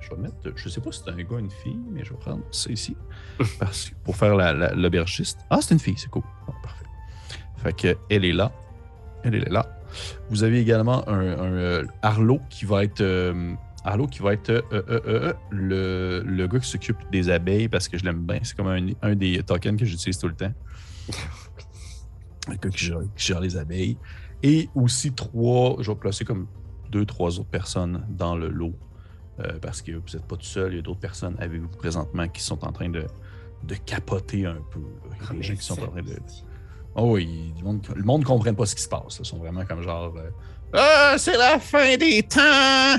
je 0.00 0.10
vais 0.10 0.16
mettre. 0.22 0.34
Je 0.54 0.68
sais 0.68 0.80
pas 0.80 0.92
si 0.92 1.02
c'est 1.04 1.10
un 1.10 1.16
gars 1.16 1.24
ou 1.36 1.38
une 1.38 1.50
fille, 1.50 1.78
mais 1.90 2.04
je 2.04 2.10
vais 2.10 2.18
prendre 2.18 2.42
ça 2.50 2.70
ici 2.70 2.96
parce, 3.58 3.90
pour 4.04 4.16
faire 4.16 4.34
la- 4.36 4.52
la- 4.52 4.72
l'aubergiste. 4.74 5.38
Ah, 5.50 5.58
c'est 5.60 5.74
une 5.74 5.80
fille, 5.80 5.96
c'est 5.96 6.10
cool. 6.10 6.22
Bon, 6.46 6.52
parfait. 6.62 6.84
Fait 7.58 7.72
que 7.72 7.96
elle 8.10 8.24
est 8.24 8.32
là. 8.32 8.52
Elle 9.24 9.34
est 9.34 9.48
là. 9.50 9.66
Vous 10.30 10.44
avez 10.44 10.60
également 10.60 11.08
un, 11.08 11.18
un, 11.20 11.52
euh, 11.52 11.84
Arlo 12.02 12.40
qui 12.50 12.64
va 12.64 12.84
être. 12.84 13.00
euh, 13.00 13.54
Arlo 13.84 14.06
qui 14.08 14.20
va 14.20 14.32
être 14.32 14.50
euh, 14.72 15.32
le, 15.50 16.22
le 16.26 16.46
gars 16.48 16.58
qui 16.58 16.68
s'occupe 16.68 16.98
des 17.12 17.30
abeilles 17.30 17.68
parce 17.68 17.88
que 17.88 17.96
je 17.96 18.04
l'aime 18.04 18.26
bien. 18.26 18.40
C'est 18.42 18.56
comme 18.56 18.66
un, 18.66 18.88
un 19.02 19.14
des 19.14 19.42
tokens 19.44 19.78
que 19.78 19.84
j'utilise 19.86 20.18
tout 20.18 20.28
le 20.28 20.34
temps. 20.34 20.52
Le 22.48 22.56
gars 22.56 22.70
qui 22.70 22.84
gère, 22.84 22.98
qui 23.16 23.26
gère 23.26 23.40
les 23.40 23.56
abeilles. 23.56 23.96
Et 24.42 24.68
aussi 24.74 25.12
trois, 25.12 25.76
je 25.80 25.90
vais 25.90 25.96
placer 25.96 26.24
comme 26.24 26.46
deux, 26.90 27.04
trois 27.04 27.38
autres 27.40 27.48
personnes 27.48 28.04
dans 28.08 28.36
le 28.36 28.48
lot. 28.48 28.74
Euh, 29.40 29.58
parce 29.60 29.82
que 29.82 29.92
vous 29.92 30.02
n'êtes 30.14 30.24
pas 30.26 30.36
tout 30.36 30.44
seul, 30.46 30.72
il 30.72 30.76
y 30.76 30.78
a 30.78 30.82
d'autres 30.82 31.00
personnes 31.00 31.36
avec 31.38 31.60
vous 31.60 31.68
présentement 31.68 32.26
qui 32.28 32.42
sont 32.42 32.64
en 32.64 32.72
train 32.72 32.88
de, 32.88 33.04
de 33.64 33.74
capoter 33.74 34.46
un 34.46 34.58
peu. 34.70 34.80
là. 35.10 35.16
Il 35.20 35.26
y 35.26 35.28
a 35.30 35.34
des 35.36 35.42
gens 35.42 35.54
qui 35.54 35.64
sont 35.66 35.82
en 35.82 35.88
train 35.88 36.02
de. 36.02 36.16
Oh 36.94 37.12
oui, 37.14 37.52
le 37.58 37.64
monde, 37.64 38.20
ne 38.20 38.24
comprend 38.24 38.54
pas 38.54 38.64
ce 38.66 38.74
qui 38.74 38.82
se 38.82 38.88
passe. 38.88 39.02
là. 39.18 39.20
Ils 39.20 39.26
sont 39.26 39.38
vraiment 39.38 39.64
comme 39.66 39.82
genre. 39.82 40.14
euh, 40.16 40.30
Ah, 40.72 41.16
c'est 41.18 41.36
la 41.36 41.58
fin 41.58 41.96
des 41.96 42.22
temps! 42.22 42.96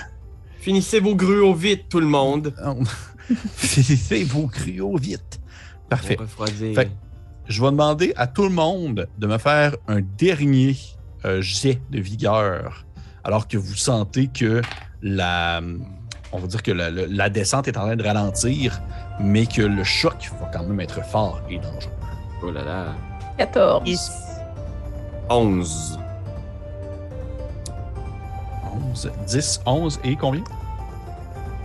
Finissez 0.59 0.99
vos 0.99 1.15
gruaux 1.15 1.53
vite, 1.55 1.85
tout 1.89 1.99
le 1.99 2.05
monde. 2.07 2.53
Faites 3.55 4.27
vos 4.27 4.47
cryos 4.47 4.97
vite! 4.97 5.39
Parfait. 5.89 6.15
Fait- 6.75 6.91
Je 7.47 7.61
vais 7.61 7.71
demander 7.71 8.13
à 8.17 8.27
tout 8.27 8.43
le 8.43 8.49
monde 8.49 9.07
de 9.17 9.27
me 9.27 9.37
faire 9.37 9.75
un 9.87 10.01
dernier 10.01 10.75
euh, 11.25 11.41
jet 11.41 11.81
de 11.89 11.99
vigueur, 11.99 12.85
alors 13.23 13.47
que 13.47 13.57
vous 13.57 13.75
sentez 13.75 14.27
que 14.27 14.61
la, 15.01 15.61
on 16.31 16.39
va 16.39 16.47
dire 16.47 16.61
que 16.63 16.71
la, 16.71 16.89
la- 16.89 17.07
la 17.07 17.29
descente 17.29 17.67
est 17.67 17.77
en 17.77 17.81
train 17.81 17.95
de 17.95 18.03
ralentir, 18.03 18.81
mais 19.19 19.45
que 19.45 19.61
le 19.61 19.83
choc 19.83 20.29
va 20.39 20.49
quand 20.53 20.63
même 20.63 20.79
être 20.79 21.03
fort 21.05 21.41
et 21.49 21.57
dangereux. 21.57 21.91
Oh 22.43 22.51
là 22.51 22.63
là. 22.63 22.85
14. 23.37 23.87
Yes. 23.87 24.11
11. 25.29 25.99
11, 28.91 29.11
10, 29.27 29.61
11 29.65 29.99
et 30.03 30.15
combien? 30.15 30.43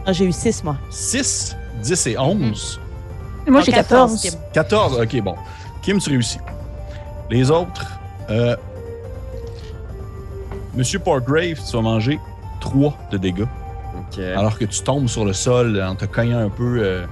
Ah, 0.06 0.12
J'ai 0.12 0.24
eu 0.24 0.32
6, 0.32 0.64
moi. 0.64 0.76
6, 0.90 1.56
10 1.82 2.06
et 2.08 2.18
11. 2.18 2.80
Moi, 3.46 3.60
j'ai 3.62 3.72
Donc, 3.72 3.80
14, 3.82 4.22
14. 4.22 4.22
Kim. 4.22 4.40
14, 4.52 5.00
ok, 5.00 5.20
bon. 5.22 5.34
Kim, 5.82 5.98
tu 5.98 6.10
réussis. 6.10 6.38
Les 7.30 7.50
autres, 7.50 7.86
euh, 8.30 8.56
Monsieur 10.74 10.98
Portgrave, 11.00 11.54
tu 11.68 11.76
vas 11.76 11.82
manger 11.82 12.18
3 12.60 12.96
de 13.10 13.18
dégâts. 13.18 13.44
Alors 14.18 14.58
que 14.58 14.64
tu 14.64 14.82
tombes 14.82 15.08
sur 15.08 15.24
le 15.24 15.32
sol 15.32 15.80
en 15.82 15.94
te 15.94 16.04
cognant 16.04 16.38
un 16.38 16.48
peu 16.50 16.78
euh, 16.82 17.04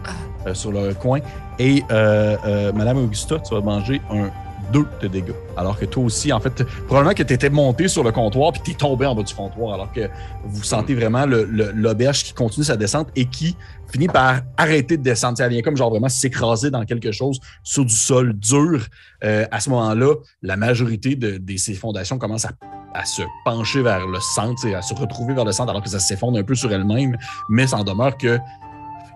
euh, 0.46 0.54
sur 0.54 0.72
le 0.72 0.94
coin. 0.94 1.20
Et 1.58 1.82
euh, 1.90 2.36
euh, 2.46 2.72
Madame 2.72 2.98
Augusta, 2.98 3.38
tu 3.40 3.54
vas 3.54 3.60
manger 3.60 4.00
un 4.10 4.30
2 4.72 4.84
de 5.02 5.08
dégâts. 5.08 5.32
Alors 5.56 5.76
que 5.78 5.84
toi 5.84 6.04
aussi, 6.04 6.32
en 6.32 6.38
fait, 6.38 6.62
probablement 6.86 7.12
que 7.14 7.24
tu 7.24 7.32
étais 7.34 7.50
monté 7.50 7.88
sur 7.88 8.04
le 8.04 8.12
comptoir 8.12 8.52
puis 8.52 8.62
tu 8.64 8.70
es 8.70 8.74
tombé 8.74 9.04
en 9.04 9.14
bas 9.16 9.22
du 9.24 9.34
comptoir. 9.34 9.74
Alors 9.74 9.92
que 9.92 10.08
vous 10.44 10.62
sentez 10.62 10.94
vraiment 10.94 11.26
le- 11.26 11.44
le- 11.44 11.72
l'auberge 11.72 12.22
qui 12.22 12.32
continue 12.32 12.64
sa 12.64 12.76
descente 12.76 13.08
et 13.16 13.24
qui 13.26 13.56
finit 13.92 14.06
par 14.06 14.42
arrêter 14.56 14.96
de 14.96 15.02
descendre. 15.02 15.40
Elle 15.40 15.50
vient 15.50 15.62
comme 15.62 15.76
genre 15.76 15.90
vraiment 15.90 16.08
s'écraser 16.08 16.70
dans 16.70 16.84
quelque 16.84 17.10
chose 17.10 17.40
sur 17.64 17.84
du 17.84 17.94
sol 17.94 18.32
dur. 18.34 18.86
Euh, 19.24 19.44
à 19.50 19.58
ce 19.58 19.70
moment-là, 19.70 20.14
la 20.42 20.56
majorité 20.56 21.16
de, 21.16 21.38
de 21.38 21.56
ces 21.56 21.74
fondations 21.74 22.16
commence 22.18 22.44
à 22.44 22.50
à 22.94 23.04
se 23.04 23.22
pencher 23.44 23.82
vers 23.82 24.06
le 24.06 24.20
centre, 24.20 24.66
à 24.74 24.82
se 24.82 24.94
retrouver 24.94 25.34
vers 25.34 25.44
le 25.44 25.52
centre 25.52 25.70
alors 25.70 25.82
que 25.82 25.88
ça 25.88 26.00
s'effondre 26.00 26.38
un 26.38 26.42
peu 26.42 26.54
sur 26.54 26.72
elle-même, 26.72 27.16
mais 27.48 27.66
ça 27.66 27.78
en 27.78 27.84
demeure 27.84 28.16
que 28.16 28.38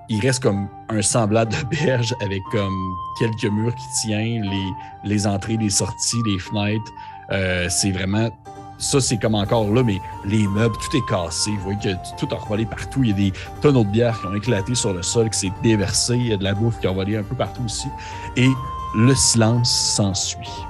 il 0.08 0.20
reste 0.20 0.42
comme 0.42 0.68
un 0.90 1.02
semblant 1.02 1.44
de 1.44 1.56
berge 1.70 2.14
avec 2.20 2.42
comme 2.52 2.94
quelques 3.18 3.44
murs 3.44 3.74
qui 3.74 3.86
tiennent, 4.02 4.42
les, 4.42 4.72
les 5.04 5.26
entrées, 5.26 5.56
les 5.56 5.70
sorties, 5.70 6.22
les 6.26 6.38
fenêtres. 6.38 6.92
Euh, 7.32 7.66
c'est 7.70 7.90
vraiment. 7.90 8.30
Ça, 8.76 9.00
c'est 9.00 9.16
comme 9.16 9.34
encore 9.34 9.72
là, 9.72 9.82
mais 9.82 10.00
les 10.24 10.46
meubles, 10.46 10.76
tout 10.76 10.96
est 10.96 11.08
cassé. 11.08 11.52
Vous 11.52 11.72
voyez 11.72 11.78
que 11.78 12.16
tout 12.18 12.28
a 12.34 12.38
revolé 12.38 12.66
partout. 12.66 13.02
Il 13.02 13.10
y 13.10 13.12
a 13.12 13.16
des 13.16 13.32
tonneaux 13.62 13.84
de 13.84 13.88
bière 13.88 14.20
qui 14.20 14.26
ont 14.26 14.34
éclaté 14.34 14.74
sur 14.74 14.92
le 14.92 15.02
sol, 15.02 15.30
qui 15.30 15.38
s'est 15.38 15.52
déversé. 15.62 16.16
Il 16.16 16.26
y 16.26 16.32
a 16.32 16.36
de 16.36 16.44
la 16.44 16.54
bouffe 16.54 16.80
qui 16.80 16.86
a 16.86 16.92
volé 16.92 17.16
un 17.16 17.22
peu 17.22 17.36
partout 17.36 17.62
aussi. 17.64 17.88
Et 18.36 18.50
le 18.96 19.14
silence 19.14 19.70
s'ensuit 19.70 20.63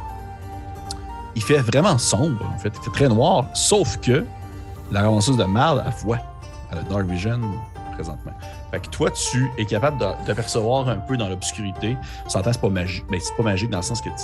il 1.37 1.43
fait 1.43 1.59
vraiment 1.59 1.99
sombre, 1.99 2.45
en 2.55 2.59
fait. 2.59 2.73
Il 2.77 2.85
fait 2.85 2.91
très 2.91 3.09
noir, 3.09 3.47
sauf 3.55 3.99
que 3.99 4.25
la 4.91 5.03
ramasseuse 5.03 5.37
de 5.37 5.45
marde, 5.45 5.83
elle 5.87 5.93
voit. 6.05 6.19
Elle 6.71 6.79
a 6.79 6.83
Dark 6.83 7.07
Vision 7.07 7.41
présentement. 7.93 8.33
Fait 8.75 8.81
que 8.81 8.89
toi, 8.89 9.09
tu 9.13 9.51
es 9.57 9.65
capable 9.67 9.99
de- 9.99 10.27
d'apercevoir 10.27 10.89
un 10.89 10.97
peu 10.97 11.17
dans 11.17 11.29
l'obscurité. 11.29 11.97
Tu 12.25 12.31
s'entend, 12.31 12.53
c'est 12.53 12.61
pas 12.61 12.69
magique. 12.71 13.05
Mais 13.09 13.21
c'est 13.21 13.37
pas 13.37 13.45
magique 13.45 13.71
dans 13.71 13.79
le 13.79 13.83
sens 13.85 14.01
que 14.01 14.09
tu 14.09 14.15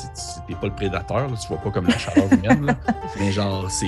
t'es 0.49 0.55
pas 0.55 0.67
le 0.67 0.73
prédateur, 0.75 1.19
là. 1.29 1.37
tu 1.41 1.47
vois 1.47 1.59
pas 1.59 1.71
comme 1.71 1.87
la 1.87 1.97
chaleur 1.97 2.25
humaine. 2.33 2.67
là. 2.67 2.75
Mais 3.21 3.31
genre, 3.31 3.71
c'est. 3.71 3.87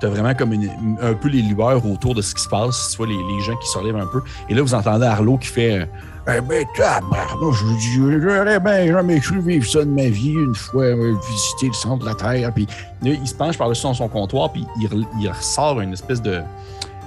T'as 0.00 0.08
vraiment 0.08 0.34
comme 0.34 0.54
une- 0.54 0.96
un 1.02 1.12
peu 1.12 1.28
les 1.28 1.42
lueurs 1.42 1.84
autour 1.84 2.14
de 2.14 2.22
ce 2.22 2.34
qui 2.34 2.42
se 2.42 2.48
passe. 2.48 2.88
Tu 2.92 2.96
vois 2.96 3.08
les, 3.08 3.14
les 3.16 3.40
gens 3.42 3.56
qui 3.56 3.68
se 3.68 3.76
relèvent 3.76 3.96
un 3.96 4.06
peu. 4.06 4.22
Et 4.48 4.54
là, 4.54 4.62
vous 4.62 4.72
entendez 4.74 5.04
Arlo 5.04 5.36
qui 5.36 5.48
fait. 5.48 5.86
Eh 6.34 6.40
ben, 6.40 6.64
tabarnouche, 6.76 7.58
je 7.60 7.64
vous 7.64 7.76
dis, 7.76 8.20
j'aurais 8.22 8.60
bien 8.60 8.86
jamais 8.86 9.20
cru 9.20 9.40
vivre 9.40 9.66
ça 9.66 9.80
de 9.84 9.90
ma 9.90 10.04
vie, 10.08 10.32
une 10.32 10.54
fois 10.54 10.84
euh, 10.84 11.14
visiter 11.30 11.66
le 11.68 11.72
centre 11.72 12.04
de 12.04 12.08
la 12.08 12.14
Terre. 12.14 12.52
Puis 12.54 12.66
là, 13.02 13.10
il 13.12 13.26
se 13.26 13.34
penche 13.34 13.58
par-dessus 13.58 13.82
dans 13.84 13.94
son 13.94 14.08
comptoir, 14.08 14.52
puis 14.52 14.66
il, 14.80 15.06
il 15.18 15.28
ressort 15.28 15.80
une 15.80 15.92
espèce 15.92 16.22
de 16.22 16.40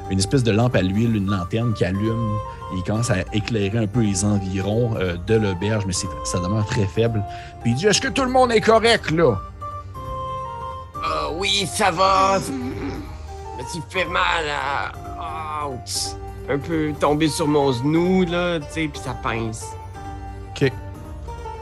une 0.09 0.19
espèce 0.19 0.43
de 0.43 0.51
lampe 0.51 0.75
à 0.75 0.81
l'huile, 0.81 1.15
une 1.15 1.29
lanterne 1.29 1.73
qui 1.73 1.85
allume. 1.85 2.37
Et 2.73 2.77
il 2.77 2.83
commence 2.83 3.09
à 3.11 3.17
éclairer 3.33 3.77
un 3.77 3.87
peu 3.87 4.01
les 4.01 4.25
environs 4.25 4.95
euh, 4.97 5.15
de 5.27 5.35
l'auberge, 5.35 5.83
mais 5.85 5.93
c'est- 5.93 6.07
ça 6.25 6.39
demeure 6.39 6.65
très 6.65 6.85
faible. 6.85 7.23
Puis 7.61 7.71
il 7.71 7.75
dit 7.75 7.87
Est-ce 7.87 8.01
que 8.01 8.07
tout 8.09 8.23
le 8.23 8.31
monde 8.31 8.51
est 8.51 8.61
correct, 8.61 9.11
là? 9.11 9.35
Ah 11.05 11.29
oui, 11.37 11.67
ça 11.71 11.91
va. 11.91 12.39
Mais 13.57 13.63
tu 13.71 13.79
fais 13.89 14.05
mal 14.05 14.45
à. 14.49 14.91
Un 16.49 16.57
peu 16.59 16.91
tombé 16.99 17.29
sur 17.29 17.47
mon 17.47 17.71
genou, 17.71 18.25
là, 18.25 18.59
tu 18.59 18.65
sais, 18.69 18.87
puis 18.89 18.99
ça 19.01 19.13
pince. 19.23 19.65
OK. 20.49 20.69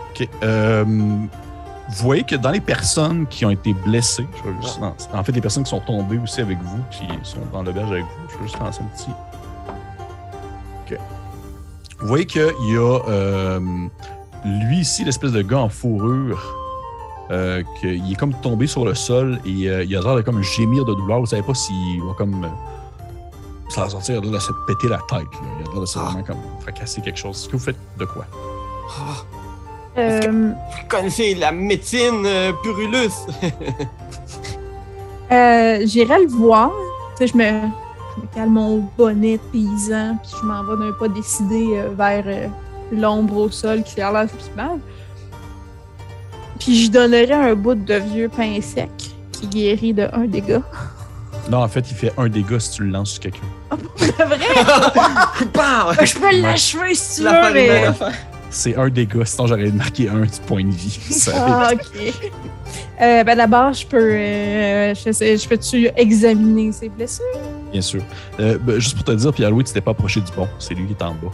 OK. 0.09 0.27
Euh, 0.41 0.83
vous 0.83 2.03
voyez 2.03 2.23
que 2.23 2.35
dans 2.35 2.49
les 2.49 2.61
personnes 2.61 3.27
qui 3.27 3.45
ont 3.45 3.51
été 3.51 3.73
blessées, 3.75 4.25
je 4.43 4.61
juste 4.65 4.79
lancer- 4.81 5.07
en 5.13 5.23
fait, 5.23 5.33
les 5.33 5.41
personnes 5.41 5.63
qui 5.63 5.69
sont 5.69 5.81
tombées 5.81 6.17
aussi 6.17 6.41
avec 6.41 6.57
vous, 6.63 6.79
qui 6.89 7.05
sont 7.21 7.37
dans 7.53 7.61
l'auberge 7.61 7.91
avec 7.91 8.05
vous, 8.05 8.20
je 8.41 8.45
vais 8.45 8.47
juste 8.49 8.59
lancer 8.59 8.81
un 8.81 8.97
petit. 8.97 9.11
OK. 10.91 10.97
Vous 11.99 12.07
voyez 12.07 12.25
qu'il 12.25 12.41
y 12.41 12.75
a 12.77 12.99
euh, 13.09 13.59
lui 14.45 14.79
ici, 14.79 15.03
l'espèce 15.03 15.31
de 15.31 15.41
gars 15.41 15.59
en 15.59 15.69
fourrure, 15.69 16.41
euh, 17.29 17.63
qu'il 17.79 18.11
est 18.11 18.15
comme 18.15 18.33
tombé 18.41 18.67
sur 18.67 18.83
le 18.85 18.95
sol 18.95 19.39
et 19.45 19.69
euh, 19.69 19.83
il 19.83 19.95
a 19.95 20.01
l'air 20.01 20.15
de 20.15 20.21
comme 20.21 20.41
gémir 20.41 20.83
de 20.85 20.93
douleur. 20.93 21.19
Vous 21.19 21.25
savez 21.27 21.43
pas 21.43 21.53
s'il 21.53 22.01
va 22.03 22.13
comme. 22.17 22.43
euh, 22.43 22.47
ça 23.69 23.83
va 23.83 23.89
sortir, 23.89 24.15
il 24.15 24.17
a 24.17 24.21
l'air 24.21 24.31
de 24.31 24.39
se 24.39 24.51
péter 24.67 24.89
la 24.89 24.97
tête. 25.09 25.19
là. 25.19 25.47
Il 25.61 25.67
a 25.67 25.71
l'air 25.71 25.81
de 25.81 25.85
se 25.85 25.97
Ah. 25.99 26.03
vraiment 26.03 26.23
comme 26.23 26.37
fracasser 26.61 27.01
quelque 27.01 27.19
chose. 27.19 27.37
Est-ce 27.37 27.47
que 27.47 27.53
vous 27.57 27.63
faites 27.63 27.77
de 27.97 28.05
quoi? 28.05 28.25
Ah, 28.89 29.23
Euh, 29.97 30.19
vous 30.53 30.87
connaissez 30.89 31.35
la 31.35 31.51
médecine, 31.51 32.23
euh, 32.25 32.53
Purulus? 32.63 33.11
euh, 35.31 35.79
J'irai 35.85 36.21
le 36.23 36.27
voir. 36.29 36.71
Tu 37.17 37.27
sais, 37.27 37.33
je 37.33 37.37
me, 37.37 37.61
je 38.15 38.21
me 38.21 38.27
cale 38.35 38.49
mon 38.49 38.87
bonnet 38.97 39.37
de 39.37 39.41
paysan, 39.51 40.17
puis 40.21 40.31
je 40.41 40.45
m'en 40.45 40.63
vais 40.63 40.77
d'un 40.85 40.91
pas 40.99 41.07
décidé 41.07 41.69
euh, 41.75 41.89
vers 41.97 42.23
euh, 42.27 42.47
l'ombre 42.91 43.37
au 43.37 43.49
sol 43.51 43.83
qui 43.83 44.01
a 44.01 44.11
l'air 44.11 44.27
qui 44.37 44.49
mal. 44.55 44.79
Puis 46.59 46.85
je 46.85 46.91
donnerai 46.91 47.31
un 47.31 47.55
bout 47.55 47.75
de 47.75 47.93
vieux 47.95 48.29
pain 48.29 48.59
sec 48.61 48.89
qui 49.31 49.47
guérit 49.47 49.93
de 49.93 50.07
un 50.13 50.25
dégât. 50.25 50.61
Non, 51.49 51.63
en 51.63 51.67
fait, 51.67 51.89
il 51.89 51.95
fait 51.97 52.13
un 52.17 52.29
dégât 52.29 52.59
si 52.59 52.71
tu 52.71 52.83
le 52.83 52.91
lances 52.91 53.11
sur 53.11 53.19
quelqu'un. 53.21 53.39
C'est 53.95 54.11
vrai? 54.11 54.37
Bah, 55.53 55.91
je 56.03 56.13
peux 56.19 56.39
l'achever 56.39 56.93
si 56.93 57.17
tu 57.17 57.23
la 57.23 57.47
veux, 57.47 57.53
mais... 57.53 57.83
C'est 58.51 58.75
un 58.75 58.89
dégât, 58.89 59.25
sinon 59.25 59.47
j'aurais 59.47 59.71
marqué 59.71 60.09
un 60.09 60.21
petit 60.21 60.41
point 60.41 60.63
de 60.63 60.71
vie. 60.71 60.99
Ah, 61.33 61.71
ok. 61.73 62.13
Euh, 63.01 63.23
ben 63.23 63.35
d'abord, 63.35 63.73
je 63.73 63.87
peux, 63.87 63.97
euh, 63.97 64.93
je, 64.93 65.11
sais- 65.11 65.37
je 65.37 65.47
peux-tu 65.49 65.89
examiner 65.95 66.71
ses 66.71 66.89
blessures? 66.89 67.25
Bien 67.71 67.81
sûr. 67.81 68.01
Euh, 68.39 68.57
ben, 68.59 68.79
juste 68.79 68.95
pour 68.95 69.03
te 69.05 69.11
dire, 69.11 69.31
Pierre-Louis, 69.33 69.63
tu 69.63 69.73
t'es 69.73 69.81
pas 69.81 69.91
approché 69.91 70.19
du 70.21 70.31
pont. 70.31 70.47
C'est 70.59 70.73
lui 70.73 70.85
qui 70.87 70.93
est 70.93 71.03
en 71.03 71.11
bas. 71.13 71.29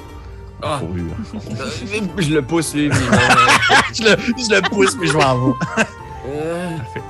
Ah. 0.61 0.77
Pour 0.79 0.89
lui, 0.89 1.03
là. 1.03 1.13
Euh, 1.35 1.99
Je 2.17 2.33
le 2.33 2.41
pousse, 2.41 2.73
lui. 2.73 2.89
puis, 2.89 2.99
je, 3.93 4.03
le, 4.03 4.09
je 4.19 4.55
le 4.55 4.61
pousse, 4.69 4.95
mais 4.99 5.07
je 5.07 5.13
m'en 5.13 5.35
vais. 5.47 5.53
euh, 6.29 6.77
Parfait. 6.77 7.01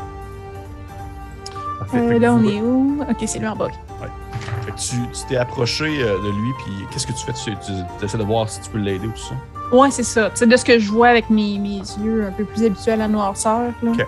Parfait. 1.80 1.98
Euh, 1.98 2.20
là, 2.20 2.34
on 2.34 2.44
est 2.44 2.60
où? 2.62 3.02
Ok, 3.10 3.24
c'est 3.26 3.40
lui 3.40 3.48
en 3.48 3.56
bas. 3.56 3.68
fait 4.66 4.72
que 4.72 4.78
tu 4.78 4.96
tu 5.14 5.26
t'es 5.30 5.38
approché 5.38 5.86
de 6.00 6.30
lui, 6.32 6.52
puis 6.66 6.74
qu'est-ce 6.92 7.08
que 7.08 7.14
tu 7.14 7.26
fais? 7.26 7.34
Tu, 7.34 7.52
tu 8.00 8.06
essaies 8.06 8.18
de 8.18 8.24
voir 8.24 8.50
si 8.50 8.60
tu 8.62 8.70
peux 8.70 8.80
l'aider 8.80 9.08
ou 9.08 9.12
tout 9.12 9.18
ça? 9.18 9.76
Ouais, 9.76 9.92
c'est 9.92 10.04
ça. 10.04 10.30
Tu 10.30 10.38
sais, 10.38 10.48
de 10.48 10.56
ce 10.58 10.64
que 10.66 10.80
je 10.80 10.90
vois 10.92 11.10
avec 11.10 11.30
mes, 11.30 11.58
mes 11.60 11.80
yeux 12.04 12.26
un 12.28 12.32
peu 12.32 12.46
plus 12.46 12.64
habitués 12.66 12.92
à 12.94 12.96
la 12.98 13.08
noirceur. 13.08 13.72
Là. 13.84 13.92
Ok. 13.92 14.06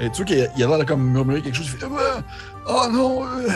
Et 0.00 0.10
tu 0.10 0.16
vois 0.24 0.26
qu'il 0.26 0.40
a 0.64 0.66
l'air 0.68 0.78
de 0.78 0.84
comme 0.84 1.02
murmurer 1.02 1.40
quelque 1.42 1.54
chose. 1.56 1.66
Il 1.72 1.78
fait 1.78 1.86
Ah, 1.86 2.20
Oh 2.68 2.82
non! 2.92 3.24
euh, 3.24 3.48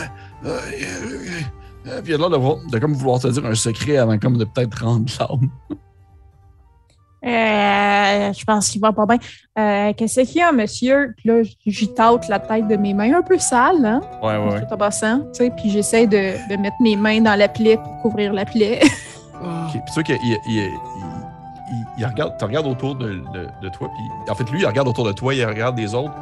euh, 0.45 0.59
euh, 0.83 1.41
Euh, 1.87 2.03
puis 2.03 2.13
il 2.13 2.15
a 2.23 2.29
l'air 2.29 2.31
de, 2.31 2.79
comme 2.79 2.93
vouloir 2.93 3.19
te 3.21 3.29
dire 3.29 3.45
un 3.47 3.55
secret 3.55 3.97
avant 3.97 4.19
comme 4.19 4.37
de 4.37 4.45
peut-être 4.45 4.85
rendre 4.85 5.07
l'âme. 5.19 5.49
Euh, 7.23 8.33
je 8.33 8.45
pense 8.47 8.71
qu'il 8.71 8.81
va 8.81 8.93
pas 8.93 9.05
bien. 9.05 9.19
Euh, 9.59 9.93
Qu'est-ce 9.95 10.23
qu'il 10.23 10.37
y 10.39 10.43
a, 10.43 10.53
monsieur? 10.53 11.13
Puis 11.19 11.29
là, 11.29 11.43
j'y 11.67 11.93
tâte 11.93 12.29
la 12.29 12.39
tête 12.39 12.67
de 12.67 12.77
mes 12.77 12.95
mains, 12.95 13.19
un 13.19 13.21
peu 13.23 13.37
sale, 13.39 13.85
hein? 13.85 14.01
Ouais, 14.23 14.39
ouais. 14.39 14.61
Tout 14.67 14.73
en 14.73 14.77
passant, 14.79 15.19
tu 15.35 15.45
sais, 15.45 15.51
puis 15.51 15.69
j'essaie 15.71 16.07
de, 16.07 16.33
de 16.51 16.57
mettre 16.59 16.77
mes 16.81 16.97
mains 16.97 17.21
dans 17.21 17.35
la 17.39 17.49
plaie 17.49 17.77
pour 17.77 18.01
couvrir 18.01 18.33
la 18.33 18.45
plaie. 18.47 18.81
Ok. 19.43 19.73
Puis 19.73 19.81
tu 19.87 19.93
vois 19.95 20.03
qu'il 20.03 20.17
il, 20.23 20.39
il, 20.49 20.53
il, 20.55 20.59
il- 20.63 21.87
il 21.99 22.07
regarde, 22.07 22.37
tu 22.39 22.45
regardes 22.47 22.67
autour 22.67 22.95
de, 22.95 23.23
de, 23.35 23.49
de 23.63 23.69
toi, 23.71 23.89
puis 23.95 24.31
en 24.31 24.35
fait, 24.35 24.45
lui, 24.51 24.61
il 24.61 24.67
regarde 24.67 24.89
autour 24.89 25.05
de 25.07 25.13
toi, 25.13 25.35
il 25.35 25.45
regarde 25.47 25.79
les 25.79 25.95
autres, 25.95 26.13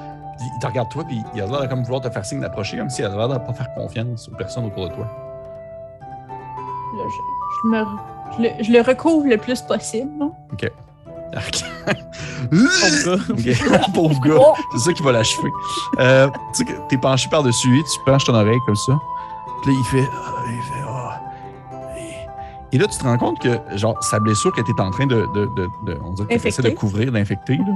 il 0.40 0.58
te 0.60 0.66
regarde 0.66 0.88
toi, 0.90 1.04
puis 1.04 1.22
il 1.34 1.40
a 1.42 1.46
l'air 1.46 1.62
de 1.62 1.66
comme 1.66 1.82
vouloir 1.82 2.00
te 2.00 2.10
faire 2.10 2.24
signe 2.24 2.40
d'approcher, 2.40 2.78
comme 2.78 2.90
s'il 2.90 3.04
a 3.04 3.08
l'air 3.08 3.28
de 3.28 3.38
pas 3.38 3.52
faire 3.52 3.72
confiance 3.74 4.28
aux 4.28 4.36
personnes 4.36 4.66
autour 4.66 4.88
de 4.88 4.94
toi. 4.94 5.06
Là, 6.96 7.04
je, 7.06 7.20
je 7.62 7.68
me, 7.68 7.84
je, 8.36 8.42
le, 8.42 8.64
je 8.64 8.72
le 8.72 8.80
recouvre 8.80 9.26
le 9.28 9.36
plus 9.36 9.60
possible. 9.62 10.10
non? 10.18 10.32
Arc. 11.34 11.62
Pauvre 12.50 13.04
gars. 13.04 13.22
Ok. 13.30 13.92
Pauvre 13.94 14.20
gars. 14.20 14.36
Oh! 14.38 14.54
C'est 14.72 14.78
ça 14.78 14.92
qui 14.92 15.02
va 15.02 15.12
l'achever. 15.12 15.50
Euh, 15.98 16.28
tu 16.28 16.34
sais 16.54 16.64
que 16.64 16.72
t'es 16.88 16.96
penché 16.96 17.28
par-dessus 17.30 17.68
lui, 17.68 17.82
tu 17.84 18.00
penches 18.04 18.24
ton 18.24 18.34
oreille 18.34 18.58
comme 18.66 18.76
ça. 18.76 18.98
Puis 19.62 19.72
là, 19.72 19.78
il 19.78 19.84
fait. 19.84 20.10
il 20.48 20.62
fait 20.62 20.84
ah. 20.86 20.97
Et, 22.72 22.78
là, 22.78 22.86
tu 22.86 22.98
te 22.98 23.04
rends 23.04 23.16
compte 23.18 23.38
que, 23.40 23.58
genre, 23.76 23.96
sa 24.02 24.18
blessure 24.18 24.52
que 24.52 24.60
t'es 24.60 24.80
en 24.80 24.90
train 24.90 25.06
de. 25.06 25.26
de, 25.34 25.46
de, 25.56 25.68
de- 25.86 26.00
on 26.04 26.12
dirait 26.12 26.38
que 26.38 26.62
de 26.62 26.70
couvrir, 26.70 27.10
d'infecter, 27.12 27.56
là. 27.56 27.74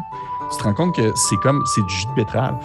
Tu 0.50 0.58
te 0.58 0.64
rends 0.64 0.74
compte 0.74 0.94
que 0.94 1.12
c'est 1.14 1.36
comme. 1.36 1.62
C'est 1.74 1.82
du 1.82 1.94
jus 1.94 2.06
de 2.06 2.14
betterave. 2.14 2.62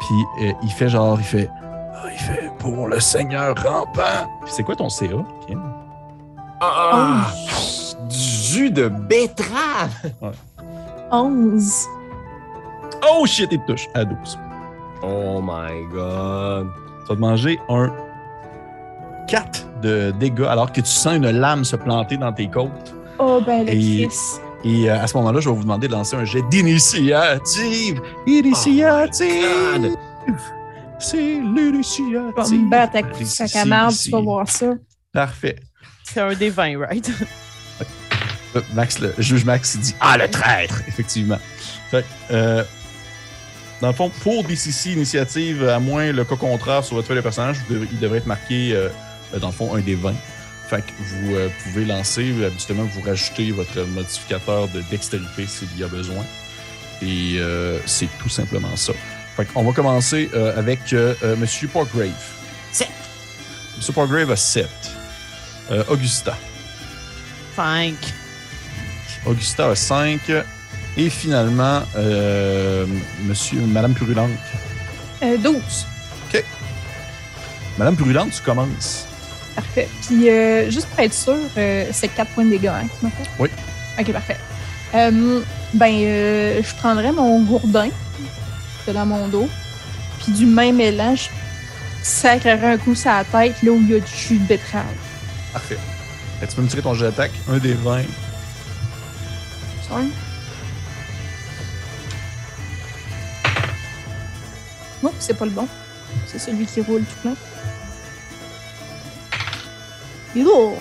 Puis 0.00 0.46
euh, 0.46 0.52
il 0.62 0.70
fait 0.70 0.88
genre. 0.88 1.18
Il 1.18 1.24
fait. 1.24 1.50
ah, 1.94 2.06
il 2.10 2.18
fait 2.18 2.52
pour 2.58 2.88
le 2.88 3.00
Seigneur 3.00 3.54
rampant. 3.62 4.30
Puis 4.44 4.52
c'est 4.54 4.62
quoi 4.62 4.76
ton 4.76 4.88
CA, 4.88 5.08
Kim? 5.46 5.62
Ah! 6.60 7.26
Du 8.08 8.16
jus 8.16 8.70
de 8.70 8.88
betterave! 8.88 10.34
11. 11.10 11.86
Oh 13.06 13.26
shit, 13.26 13.48
il 13.52 13.60
te 13.60 13.72
touche 13.72 13.88
à 13.94 14.04
12. 14.04 14.38
Oh 15.02 15.40
my 15.42 15.84
god. 15.92 16.68
Tu 17.02 17.08
vas 17.08 17.14
te 17.14 17.20
manger 17.20 17.60
un 17.68 17.92
4 19.28 19.66
de 19.84 20.12
dégâts 20.18 20.46
alors 20.48 20.72
que 20.72 20.80
tu 20.80 20.90
sens 20.90 21.14
une 21.16 21.30
lame 21.30 21.64
se 21.64 21.76
planter 21.76 22.16
dans 22.16 22.32
tes 22.32 22.48
côtes. 22.48 22.94
Oh, 23.18 23.40
ben, 23.44 23.64
le 23.66 23.72
Et-. 23.72 24.08
Et 24.66 24.90
euh, 24.90 24.98
à 25.02 25.06
ce 25.06 25.14
moment-là, 25.18 25.40
je 25.40 25.48
vais 25.50 25.54
vous 25.54 25.62
demander 25.62 25.88
de 25.88 25.92
lancer 25.92 26.16
un 26.16 26.24
jet 26.24 26.42
d'initiative. 26.50 28.00
Initiative! 28.26 29.36
Oh 30.26 30.32
C'est 30.98 31.16
Je 31.16 31.16
vais 31.16 31.40
me 31.42 31.70
l'initiative. 31.70 32.68
battre 32.70 33.26
sac 33.26 33.54
à 33.56 33.64
marde, 33.66 33.94
tu 33.94 34.10
vas 34.10 34.20
voir 34.20 34.48
ça. 34.48 34.72
Parfait. 35.12 35.56
C'est 36.02 36.20
un 36.20 36.32
des 36.34 36.48
20, 36.50 36.78
right? 36.78 37.10
Euh, 38.56 38.60
Max, 38.72 39.00
le 39.00 39.12
juge 39.18 39.44
Max, 39.44 39.74
il 39.74 39.80
dit 39.80 39.94
Ah, 40.00 40.16
le 40.16 40.28
traître! 40.28 40.80
Effectivement. 40.88 41.38
Fait 41.90 42.02
que, 42.02 42.32
euh, 42.34 42.64
dans 43.80 43.88
le 43.88 43.94
fond, 43.94 44.10
pour 44.22 44.44
DCC 44.44 44.92
Initiative, 44.92 45.68
à 45.68 45.78
moins 45.78 46.10
le 46.12 46.24
cas 46.24 46.36
contraire 46.36 46.84
sur 46.84 46.94
votre 46.96 47.08
feuille 47.08 47.16
de 47.18 47.22
personnage, 47.22 47.56
il 47.68 47.98
devrait 47.98 48.18
être 48.18 48.26
marqué, 48.26 48.70
euh, 48.72 48.88
dans 49.40 49.48
le 49.48 49.52
fond, 49.52 49.74
un 49.74 49.80
des 49.80 49.94
20. 49.94 50.14
Fait 50.68 50.80
que 50.82 50.92
vous 50.98 51.34
euh, 51.34 51.48
pouvez 51.62 51.84
lancer, 51.84 52.32
euh, 52.38 52.50
justement, 52.50 52.84
vous 52.84 53.02
rajoutez 53.02 53.50
votre 53.50 53.82
modificateur 53.82 54.68
de 54.68 54.82
dextérité 54.90 55.46
s'il 55.46 55.76
y 55.78 55.84
a 55.84 55.88
besoin. 55.88 56.24
Et 57.02 57.36
euh, 57.38 57.78
c'est 57.86 58.08
tout 58.18 58.28
simplement 58.28 58.74
ça. 58.76 58.92
Fait 59.36 59.44
qu'on 59.44 59.64
va 59.64 59.72
commencer 59.72 60.30
euh, 60.34 60.56
avec 60.58 60.92
euh, 60.92 61.14
euh, 61.22 61.36
Monsieur 61.36 61.68
Portgrave. 61.68 62.12
Sept. 62.72 62.88
Monsieur 63.76 63.92
Portgrave 63.92 64.30
a 64.30 64.36
7. 64.36 64.68
Augusta. 65.88 66.36
5. 67.56 67.94
Augusta 69.26 69.70
a 69.70 69.74
5. 69.74 70.20
Et 70.96 71.10
finalement, 71.10 71.82
euh, 71.96 72.86
Monsieur, 73.24 73.60
Madame 73.62 73.94
Purulente. 73.94 74.30
Euh, 75.22 75.36
12. 75.38 75.86
Madame 77.76 77.96
Purulente, 77.96 78.30
tu 78.30 78.42
commences. 78.42 79.08
Parfait. 79.54 79.88
Puis, 80.06 80.28
euh, 80.28 80.70
juste 80.70 80.88
pour 80.88 81.00
être 81.00 81.14
sûr, 81.14 81.36
euh, 81.56 81.86
c'est 81.92 82.08
4 82.08 82.30
points 82.32 82.44
de 82.44 82.50
dégâts, 82.50 82.66
hein, 82.66 82.86
qui 82.88 83.04
m'a 83.04 83.10
fait? 83.10 83.28
Oui. 83.38 83.48
Ok, 83.98 84.12
parfait. 84.12 84.36
Euh, 84.94 85.40
ben, 85.74 85.92
euh, 85.92 86.60
je 86.62 86.74
prendrais 86.76 87.12
mon 87.12 87.40
gourdin 87.42 87.88
de 88.86 88.92
dans 88.92 89.06
mon 89.06 89.28
dos, 89.28 89.48
puis 90.22 90.32
du 90.32 90.46
même 90.46 90.80
élan, 90.80 91.14
je 91.16 91.28
sacrerais 92.02 92.72
un 92.74 92.76
coup 92.78 92.94
sur 92.94 93.10
la 93.10 93.24
tête 93.24 93.62
là 93.62 93.70
où 93.72 93.80
il 93.80 93.90
y 93.90 93.94
a 93.94 94.00
du 94.00 94.12
jus 94.14 94.38
de 94.38 94.44
betterave. 94.46 94.84
Parfait. 95.52 95.78
Fait 96.38 96.46
que 96.46 96.50
tu 96.50 96.56
peux 96.56 96.62
me 96.62 96.68
tirer 96.68 96.82
ton 96.82 96.94
jet 96.94 97.06
d'attaque. 97.06 97.32
Un 97.48 97.58
des 97.58 97.74
20. 97.74 98.02
Ça? 99.88 99.94
Non, 105.02 105.12
c'est 105.18 105.34
pas 105.36 105.44
le 105.44 105.50
bon. 105.50 105.68
C'est 106.26 106.38
celui 106.38 106.66
qui 106.66 106.80
roule 106.80 107.02
tout 107.02 107.20
plein. 107.22 107.34
Yo! 110.34 110.78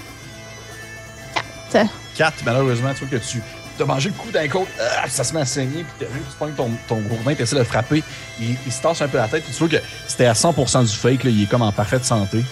4, 2.16 2.34
malheureusement, 2.46 2.94
tu 2.94 3.06
vois 3.06 3.20
que 3.20 3.24
tu 3.26 3.42
as 3.82 3.86
mangé 3.86 4.10
le 4.10 4.16
coup 4.16 4.30
d'un 4.32 4.48
côte, 4.48 4.68
ah, 4.80 5.08
ça 5.10 5.24
se 5.24 5.34
met 5.34 5.42
à 5.42 5.46
saigner, 5.46 5.84
puis 5.84 5.94
t'as 6.00 6.06
tu 6.06 6.38
pognes 6.38 6.54
ton, 6.54 6.70
ton 6.88 6.98
gourdin, 7.02 7.34
tu 7.34 7.42
essaies 7.42 7.56
de 7.56 7.62
le 7.62 7.66
frapper, 7.66 8.04
il, 8.40 8.56
il 8.66 8.72
se 8.72 8.82
tasse 8.82 9.02
un 9.02 9.08
peu 9.08 9.18
la 9.18 9.28
tête, 9.28 9.44
puis 9.44 9.52
tu 9.54 9.60
vois 9.60 9.68
que 9.80 9.84
c'était 10.08 10.28
à 10.28 10.34
100% 10.34 10.86
du 10.88 10.96
fake, 10.96 11.24
là, 11.24 11.30
il 11.32 11.44
est 11.44 11.48
comme 11.48 11.64
en 11.64 11.72
parfaite 11.72 12.06
santé. 12.06 12.44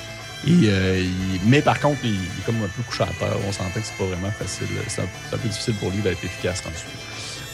Euh, 0.47 0.99
il- 1.03 1.39
mais 1.45 1.61
par 1.61 1.79
contre, 1.79 1.99
il, 2.03 2.15
il 2.15 2.15
est 2.15 2.45
comme 2.45 2.55
un 2.63 2.67
peu 2.67 2.81
couché 2.81 3.03
à 3.03 3.07
terre. 3.19 3.35
On 3.47 3.51
sentait 3.51 3.79
que 3.79 3.85
c'est 3.85 3.95
pas 3.97 4.05
vraiment 4.05 4.31
facile. 4.31 4.65
C'est 4.87 5.01
un, 5.03 5.05
c'est 5.29 5.35
un 5.35 5.37
peu 5.37 5.47
difficile 5.47 5.75
pour 5.75 5.91
lui 5.91 5.99
d'être 6.01 6.23
efficace 6.23 6.63
en 6.65 6.71
dessous. 6.71 6.85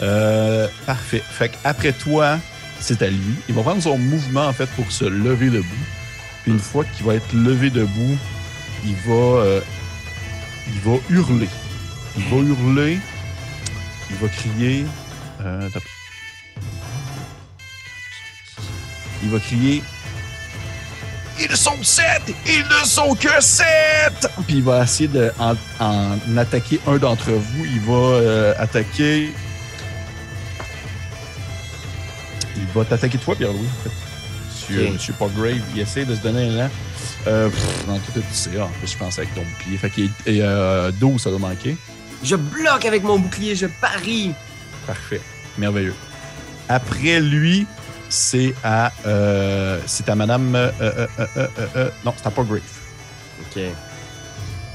Euh, 0.04 0.70
parfait. 0.86 1.22
Fait 1.30 1.52
après 1.66 1.92
toi, 1.92 2.40
c'est 2.80 3.02
à 3.02 3.10
lui. 3.10 3.36
Il 3.50 3.56
va 3.56 3.64
prendre 3.64 3.84
son 3.84 3.98
mouvement 3.98 4.46
en 4.48 4.54
fait 4.54 4.68
pour 4.68 4.90
se 4.90 5.04
lever 5.04 5.50
debout. 5.50 5.66
Puis 6.44 6.54
une 6.54 6.60
fois 6.60 6.86
qu'il 6.96 7.06
va 7.06 7.16
être 7.16 7.34
levé 7.34 7.70
debout, 7.70 8.18
il 8.86 8.96
va, 9.06 9.14
euh, 9.14 9.62
il 10.68 10.80
va 10.82 10.98
hurler. 11.10 11.50
Il 12.18 12.24
va 12.26 12.38
hurler. 12.38 13.00
Il 14.10 14.16
va 14.18 14.28
crier. 14.30 14.86
euh, 15.42 15.70
il 19.24 19.30
va 19.30 19.40
crier. 19.40 19.84
Ils 21.40 21.56
sont 21.56 21.84
sept! 21.84 22.24
Ils 22.48 22.64
ne 22.64 22.88
sont 22.88 23.14
que 23.14 23.40
sept! 23.42 24.28
Puis 24.48 24.56
il 24.58 24.64
va 24.64 24.84
essayer 24.84 25.08
de 25.08 25.32
en, 25.40 25.54
en 25.80 26.38
attaquer 26.38 26.80
un 26.88 26.98
d'entre 26.98 27.32
vous. 27.32 27.66
Il 27.66 27.80
va 27.82 27.94
euh, 27.94 28.54
attaquer. 28.58 29.32
Il 32.56 32.66
va 32.74 32.86
t'attaquer 32.86 33.20
toi, 33.20 33.36
Pierre-Louis, 33.36 33.68
en 33.68 33.84
fait. 33.84 34.07
Monsieur, 34.70 34.88
Ok. 34.88 34.94
Monsieur 34.94 35.14
Grave, 35.30 35.62
il 35.76 35.82
essaie 35.82 36.06
de 36.06 36.16
se 36.16 36.22
donner 36.22 36.44
un 36.48 36.52
élan. 36.54 36.70
Euh, 37.28 37.50
pff, 37.50 37.86
est 38.18 38.32
tiré. 38.50 38.62
En 38.62 38.68
plus, 38.70 38.92
je 38.92 38.98
pense 38.98 39.18
avec 39.18 39.34
ton 39.36 39.42
bouclier. 39.42 39.78
Fait 39.78 39.90
qu'il 39.90 40.12
est 40.26 40.42
euh, 40.42 40.92
12, 40.92 41.22
ça 41.22 41.30
doit 41.30 41.40
manquer. 41.40 41.76
Je 42.24 42.36
bloque 42.36 42.86
avec 42.86 43.04
mon 43.04 43.20
bouclier, 43.20 43.56
je 43.56 43.68
parie. 43.82 44.34
Parfait. 44.86 45.22
Merveilleux. 45.58 45.96
Après 46.70 47.20
lui, 47.20 47.66
c'est 48.10 48.54
à, 48.64 48.92
euh, 49.06 49.80
c'est 49.86 50.10
à 50.10 50.16
Madame. 50.16 50.56
euh, 50.56 50.72
euh, 50.82 51.08
euh, 51.76 51.90
non, 52.06 52.14
c'est 52.18 52.28
à 52.28 52.32
pas 52.32 52.44
Grave. 52.44 52.62
Ok. 53.42 53.62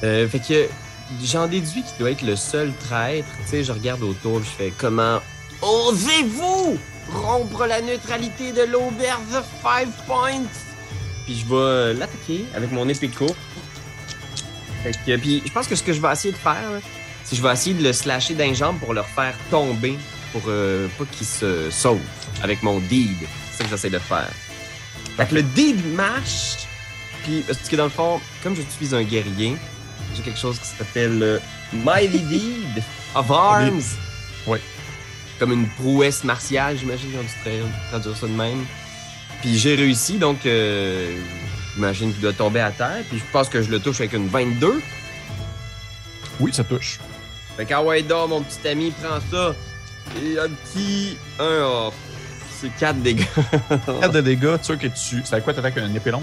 Fait 0.01 0.41
que 0.49 0.69
j'en 1.25 1.47
déduis 1.47 1.83
qu'il 1.83 1.99
doit 1.99 2.11
être 2.11 2.23
le 2.23 2.37
seul 2.37 2.73
traître. 2.89 3.29
Tu 3.45 3.51
sais, 3.51 3.65
je 3.65 3.73
regarde 3.73 4.03
autour, 4.03 4.39
je 4.41 4.49
fais 4.49 4.73
comment 4.77 5.21
osez-vous 5.61 6.79
rompre 7.11 7.67
la 7.67 7.81
neutralité 7.81 8.53
de 8.53 8.63
l'auberge 8.63 9.27
de 9.33 9.43
Five 9.63 9.93
Points? 10.07 10.49
Puis 11.25 11.39
je 11.39 11.47
vais 11.47 11.55
euh, 11.55 11.95
l'attaquer 11.95 12.45
avec 12.55 12.73
mon 12.73 12.89
épée 12.89 13.09
courte. 13.09 13.37
Fait 14.83 14.93
que, 14.93 15.17
puis 15.17 15.43
je 15.47 15.53
pense 15.53 15.67
que 15.67 15.77
ce 15.77 15.83
que 15.83 15.93
je 15.93 16.01
vais 16.01 16.13
essayer 16.13 16.33
de 16.33 16.39
faire, 16.39 16.81
c'est 17.25 17.31
que 17.31 17.37
je 17.37 17.43
vais 17.43 17.53
essayer 17.53 17.75
de 17.75 17.83
le 17.83 17.93
slasher 17.93 18.35
d'un 18.35 18.53
jambe 18.53 18.79
pour 18.81 18.95
le 18.95 19.03
faire 19.03 19.35
tomber, 19.51 19.97
pour 20.33 20.43
euh, 20.49 20.89
pas 20.99 21.05
qu'il 21.05 21.27
se 21.27 21.71
sauve 21.71 22.01
avec 22.43 22.63
mon 22.63 22.81
deed. 22.81 23.17
C'est 23.51 23.59
ça 23.59 23.65
que 23.65 23.71
j'essaie 23.71 23.91
de 23.91 23.99
faire. 23.99 24.31
Fait 25.17 25.27
que 25.27 25.35
le 25.37 25.43
deed 25.43 25.95
marche, 25.95 26.67
puis, 27.23 27.45
parce 27.47 27.59
que 27.69 27.77
dans 27.77 27.85
le 27.85 27.91
fond, 27.91 28.21
comme 28.43 28.57
je 28.57 28.63
suis 28.63 28.95
un 28.95 29.05
guerrier, 29.05 29.57
j'ai 30.15 30.23
quelque 30.23 30.39
chose 30.39 30.59
qui 30.59 30.67
s'appelle 30.67 31.19
le 31.19 31.41
Mighty 31.73 32.21
Deed 32.21 32.83
of 33.15 33.31
Arms. 33.31 33.83
Ouais. 34.47 34.61
Comme 35.43 35.55
une 35.55 35.67
prouesse 35.67 36.23
martiale, 36.23 36.77
j'imagine 36.79 37.11
qu'ils 37.11 37.19
ont 37.19 37.23
dû 37.23 37.29
tra- 37.29 37.89
traduire 37.91 38.17
ça 38.17 38.29
de 38.29 38.33
même. 38.33 38.65
Puis 39.41 39.59
j'ai 39.59 39.75
réussi, 39.75 40.19
donc 40.19 40.47
euh, 40.47 41.17
j'imagine 41.75 42.13
qu'il 42.13 42.23
doit 42.23 42.33
tomber 42.33 42.61
à 42.61 42.71
terre. 42.71 43.03
Puis 43.11 43.19
je 43.19 43.25
pense 43.33 43.49
que 43.49 43.61
je 43.61 43.69
le 43.69 43.81
touche 43.81 43.99
avec 43.99 44.13
une 44.13 44.29
22. 44.29 44.81
Oui, 46.39 46.53
ça 46.55 46.63
touche. 46.63 47.01
Fait 47.57 47.65
qu'Hawaii 47.67 48.05
d'or, 48.05 48.29
mon 48.29 48.41
petit 48.43 48.69
ami, 48.69 48.93
prends 49.03 49.19
ça. 49.33 49.53
Et 50.23 50.39
un 50.39 50.49
petit. 50.49 51.17
Un. 51.41 51.63
oh, 51.65 51.93
c'est 52.61 52.71
4 52.79 53.03
dégâts. 53.03 53.25
4 54.01 54.13
de 54.13 54.21
dégâts, 54.21 54.59
tu 54.61 54.67
sais 54.67 54.77
que 54.77 54.87
tu. 54.87 55.23
C'est 55.25 55.35
à 55.35 55.41
quoi 55.41 55.53
t'attaques 55.53 55.77
un 55.79 55.93
épée 55.93 56.13
longue? 56.13 56.23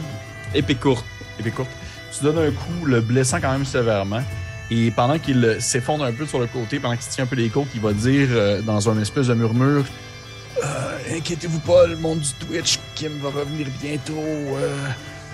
Épée 0.56 0.76
courte. 0.76 1.04
épée 1.38 1.52
courte. 1.52 1.70
Tu 2.18 2.24
donnes 2.24 2.38
un 2.38 2.52
coup, 2.52 2.86
le 2.86 3.02
blessant 3.02 3.42
quand 3.42 3.52
même 3.52 3.66
sévèrement. 3.66 4.24
Et 4.72 4.92
pendant 4.92 5.18
qu'il 5.18 5.58
s'effondre 5.60 6.04
un 6.04 6.12
peu 6.12 6.26
sur 6.26 6.40
le 6.40 6.48
côté, 6.48 6.80
pendant 6.80 6.96
qu'il 6.96 7.04
se 7.04 7.10
tient 7.12 7.24
un 7.24 7.28
peu 7.28 7.36
les 7.36 7.50
côtes, 7.50 7.68
il 7.74 7.82
va 7.82 7.92
dire 7.94 8.28
euh, 8.32 8.62
dans 8.62 8.90
un 8.90 9.02
espèce 9.02 9.28
de 9.28 9.34
murmure 9.34 9.84
Euh, 10.64 11.18
Inquiétez-vous 11.18 11.60
pas, 11.60 11.88
le 11.88 11.96
monde 11.98 12.20
du 12.20 12.34
Twitch, 12.46 12.78
Kim 12.96 13.14
va 13.20 13.30
revenir 13.30 13.68
bientôt. 13.82 14.14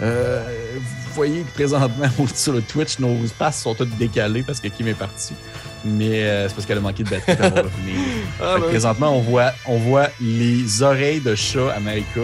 Euh, 0.02 0.42
vous 0.78 1.14
voyez 1.14 1.42
que 1.44 1.52
présentement, 1.54 2.08
sur 2.36 2.54
le 2.54 2.62
Twitch, 2.62 3.00
nos 3.00 3.16
passes 3.38 3.62
sont 3.62 3.76
toutes 3.76 3.98
décalées 3.98 4.44
parce 4.44 4.60
que 4.60 4.68
Kim 4.70 4.88
est 4.88 4.94
parti. 4.94 5.34
Mais 5.84 6.48
c'est 6.48 6.54
parce 6.56 6.66
qu'elle 6.66 6.78
a 6.78 6.82
manqué 6.82 7.04
de 7.04 7.10
batterie 7.10 7.36
revenir. 7.36 7.96
Ah, 8.42 8.56
ben, 8.60 8.68
présentement, 8.68 9.16
on 9.18 9.22
voit, 9.22 9.54
on 9.66 9.78
voit 9.78 10.10
les 10.20 10.82
oreilles 10.82 11.22
de 11.22 11.36
chat 11.36 11.72
à 11.74 11.80
Marika. 11.80 12.22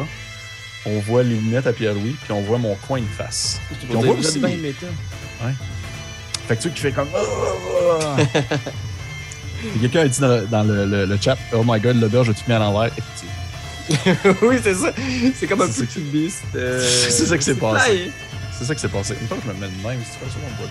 On 0.85 0.99
voit 0.99 1.23
les 1.23 1.35
lunettes 1.35 1.67
à 1.67 1.73
Pierre-Louis, 1.73 2.15
puis 2.23 2.31
on 2.33 2.41
voit 2.41 2.57
mon 2.57 2.75
coin 2.75 2.99
de 2.99 3.05
face. 3.05 3.59
on 3.93 3.99
voit 4.01 4.15
aussi- 4.15 4.39
méta. 4.39 4.87
Fait 6.47 6.55
que 6.57 6.61
tu 6.63 6.69
qui 6.71 6.81
fait 6.81 6.91
comme. 6.91 7.07
Et 9.63 9.79
Quelqu'un 9.79 10.01
a 10.01 10.07
dit 10.07 10.19
dans, 10.19 10.27
le, 10.27 10.47
dans 10.47 10.63
le- 10.63 10.85
le- 10.85 11.05
le 11.05 11.17
chat 11.21 11.37
Oh 11.53 11.63
my 11.65 11.79
god, 11.79 11.99
l'auberge 12.01 12.29
a 12.29 12.33
tout 12.33 12.41
mis 12.47 12.53
à 12.53 12.59
l'envers. 12.59 12.91
Effectivement. 12.97 14.37
oui, 14.49 14.59
c'est 14.63 14.73
ça. 14.75 14.91
C'est 15.35 15.47
comme 15.47 15.61
un 15.61 15.67
petit 15.67 15.99
beast. 15.99 16.43
euh, 16.55 16.79
C'est 16.81 17.25
ça 17.25 17.37
qui 17.37 17.43
s'est 17.43 17.55
passé. 17.55 18.11
C'est 18.57 18.65
ça 18.65 18.75
qui 18.75 18.81
s'est 18.81 18.87
passé. 18.89 19.15
Une 19.21 19.27
fois 19.27 19.37
que 19.37 19.43
je 19.43 19.47
me 19.49 19.53
mets 19.53 19.67
de 19.67 19.87
même, 19.87 19.99
si 20.03 20.11
tu 20.11 20.25
fais 20.25 20.31
ça, 20.31 20.37
on 20.45 20.55
voit 20.61 20.69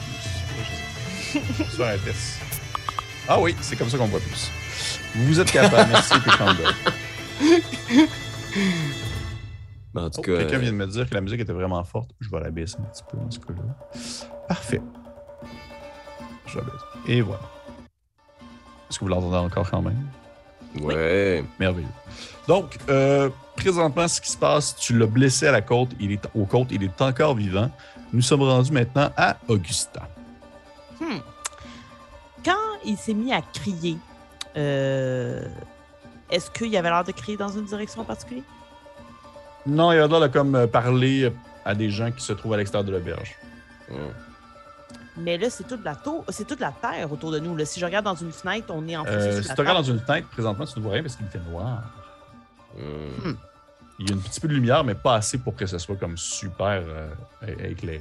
plus. 1.64 1.74
Sur 1.74 1.84
un 1.86 1.98
test. 1.98 2.38
Ah 3.28 3.38
oui, 3.40 3.54
c'est 3.60 3.76
comme 3.76 3.88
ça 3.88 3.96
qu'on 3.98 4.06
voit 4.06 4.20
plus. 4.20 4.50
Vous 5.14 5.38
êtes 5.40 5.50
capable. 5.52 5.88
Merci, 5.90 6.14
puis 6.20 6.32
Ben, 9.92 10.04
en 10.04 10.10
tout 10.10 10.20
Oh, 10.20 10.22
cas, 10.22 10.36
Quelqu'un 10.38 10.56
euh, 10.56 10.58
vient 10.60 10.72
de 10.72 10.76
me 10.76 10.86
dire 10.86 11.08
que 11.08 11.14
la 11.14 11.20
musique 11.20 11.40
était 11.40 11.52
vraiment 11.52 11.82
forte. 11.84 12.10
Je 12.20 12.28
vais 12.30 12.40
la 12.40 12.50
baisser 12.50 12.76
un 12.80 12.84
petit 12.90 13.02
peu 13.10 13.16
dans 13.18 13.30
ce 13.30 13.38
cas-là. 13.40 14.30
Parfait. 14.48 14.80
Je 16.50 16.58
la 16.58 16.64
baisse. 16.64 16.74
Et 17.06 17.20
voilà. 17.20 17.42
Est-ce 18.88 18.98
que 18.98 19.04
vous 19.04 19.10
l'entendez 19.10 19.36
encore 19.36 19.70
quand 19.70 19.82
même? 19.82 20.06
ouais. 20.80 21.44
Merveilleux. 21.58 21.88
Donc, 22.48 22.76
euh, 22.88 23.28
présentement, 23.56 24.08
ce 24.08 24.20
qui 24.20 24.30
se 24.30 24.36
passe, 24.36 24.74
tu 24.76 24.96
l'as 24.98 25.06
blessé 25.06 25.46
à 25.46 25.52
la 25.52 25.60
côte, 25.60 25.90
il 26.00 26.12
est 26.12 26.26
aux 26.34 26.44
côtes, 26.44 26.68
il 26.70 26.82
est 26.82 27.02
encore 27.02 27.34
vivant. 27.34 27.70
Nous 28.12 28.22
sommes 28.22 28.42
rendus 28.42 28.72
maintenant 28.72 29.10
à 29.16 29.36
Augusta. 29.48 30.08
Hmm. 31.00 31.18
Quand 32.44 32.78
il 32.84 32.96
s'est 32.96 33.14
mis 33.14 33.32
à 33.32 33.40
crier, 33.42 33.96
euh, 34.56 35.44
est-ce 36.30 36.50
qu'il 36.50 36.76
avait 36.76 36.90
l'air 36.90 37.04
de 37.04 37.12
crier 37.12 37.36
dans 37.36 37.48
une 37.48 37.64
direction 37.64 38.02
en 38.02 38.04
particulier? 38.04 38.42
Non, 39.66 39.92
il 39.92 39.98
a 39.98 40.06
l'air 40.06 40.20
de 40.20 40.26
comme 40.26 40.54
euh, 40.54 40.66
parler 40.66 41.32
à 41.64 41.74
des 41.74 41.90
gens 41.90 42.10
qui 42.10 42.24
se 42.24 42.32
trouvent 42.32 42.54
à 42.54 42.56
l'extérieur 42.56 42.84
de 42.84 42.92
l'auberge. 42.92 43.36
Hum. 43.90 43.96
Mais 45.20 45.38
là, 45.38 45.50
c'est 45.50 45.64
toute 45.66 45.84
la 45.84 45.94
tour, 45.94 46.24
c'est 46.28 46.46
toute 46.46 46.60
la 46.60 46.72
terre 46.72 47.12
autour 47.12 47.30
de 47.30 47.38
nous. 47.38 47.56
Là. 47.56 47.64
Si 47.64 47.78
je 47.80 47.84
regarde 47.84 48.04
dans 48.04 48.14
une 48.14 48.32
fenêtre, 48.32 48.66
on 48.70 48.86
est 48.88 48.96
en 48.96 49.04
Euh, 49.06 49.34
sur 49.34 49.44
si 49.44 49.54
tu 49.54 49.60
regardes 49.60 49.78
dans 49.78 49.92
une 49.92 50.00
fenêtre, 50.00 50.28
présentement, 50.28 50.64
tu 50.64 50.78
ne 50.78 50.84
vois 50.84 50.92
rien 50.94 51.02
parce 51.02 51.16
qu'il 51.16 51.26
fait 51.26 51.40
noir. 51.50 51.82
Hum. 52.78 53.36
Il 53.98 54.08
y 54.08 54.12
a 54.12 54.16
un 54.16 54.18
petit 54.18 54.40
peu 54.40 54.48
de 54.48 54.54
lumière, 54.54 54.82
mais 54.82 54.94
pas 54.94 55.16
assez 55.16 55.36
pour 55.36 55.54
que 55.54 55.66
ce 55.66 55.76
soit 55.76 55.96
comme 55.96 56.16
super 56.16 56.82
euh, 56.86 57.08
éclairé. 57.62 58.00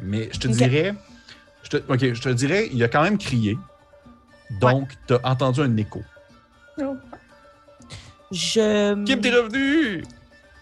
Mais 0.00 0.30
je 0.32 0.38
te 0.38 0.48
dirais, 0.48 0.94
je 1.64 1.68
te, 1.70 1.76
ok, 1.76 2.14
je 2.14 2.22
te 2.22 2.28
dirais, 2.30 2.68
il 2.72 2.82
a 2.82 2.88
quand 2.88 3.02
même 3.02 3.18
crié. 3.18 3.58
Donc, 4.60 4.92
tu 5.06 5.14
as 5.14 5.20
entendu 5.28 5.60
un 5.60 5.76
écho. 5.76 6.02
Je. 8.30 9.04
Kim, 9.04 9.20
t'es 9.20 9.30
revenu! 9.30 10.04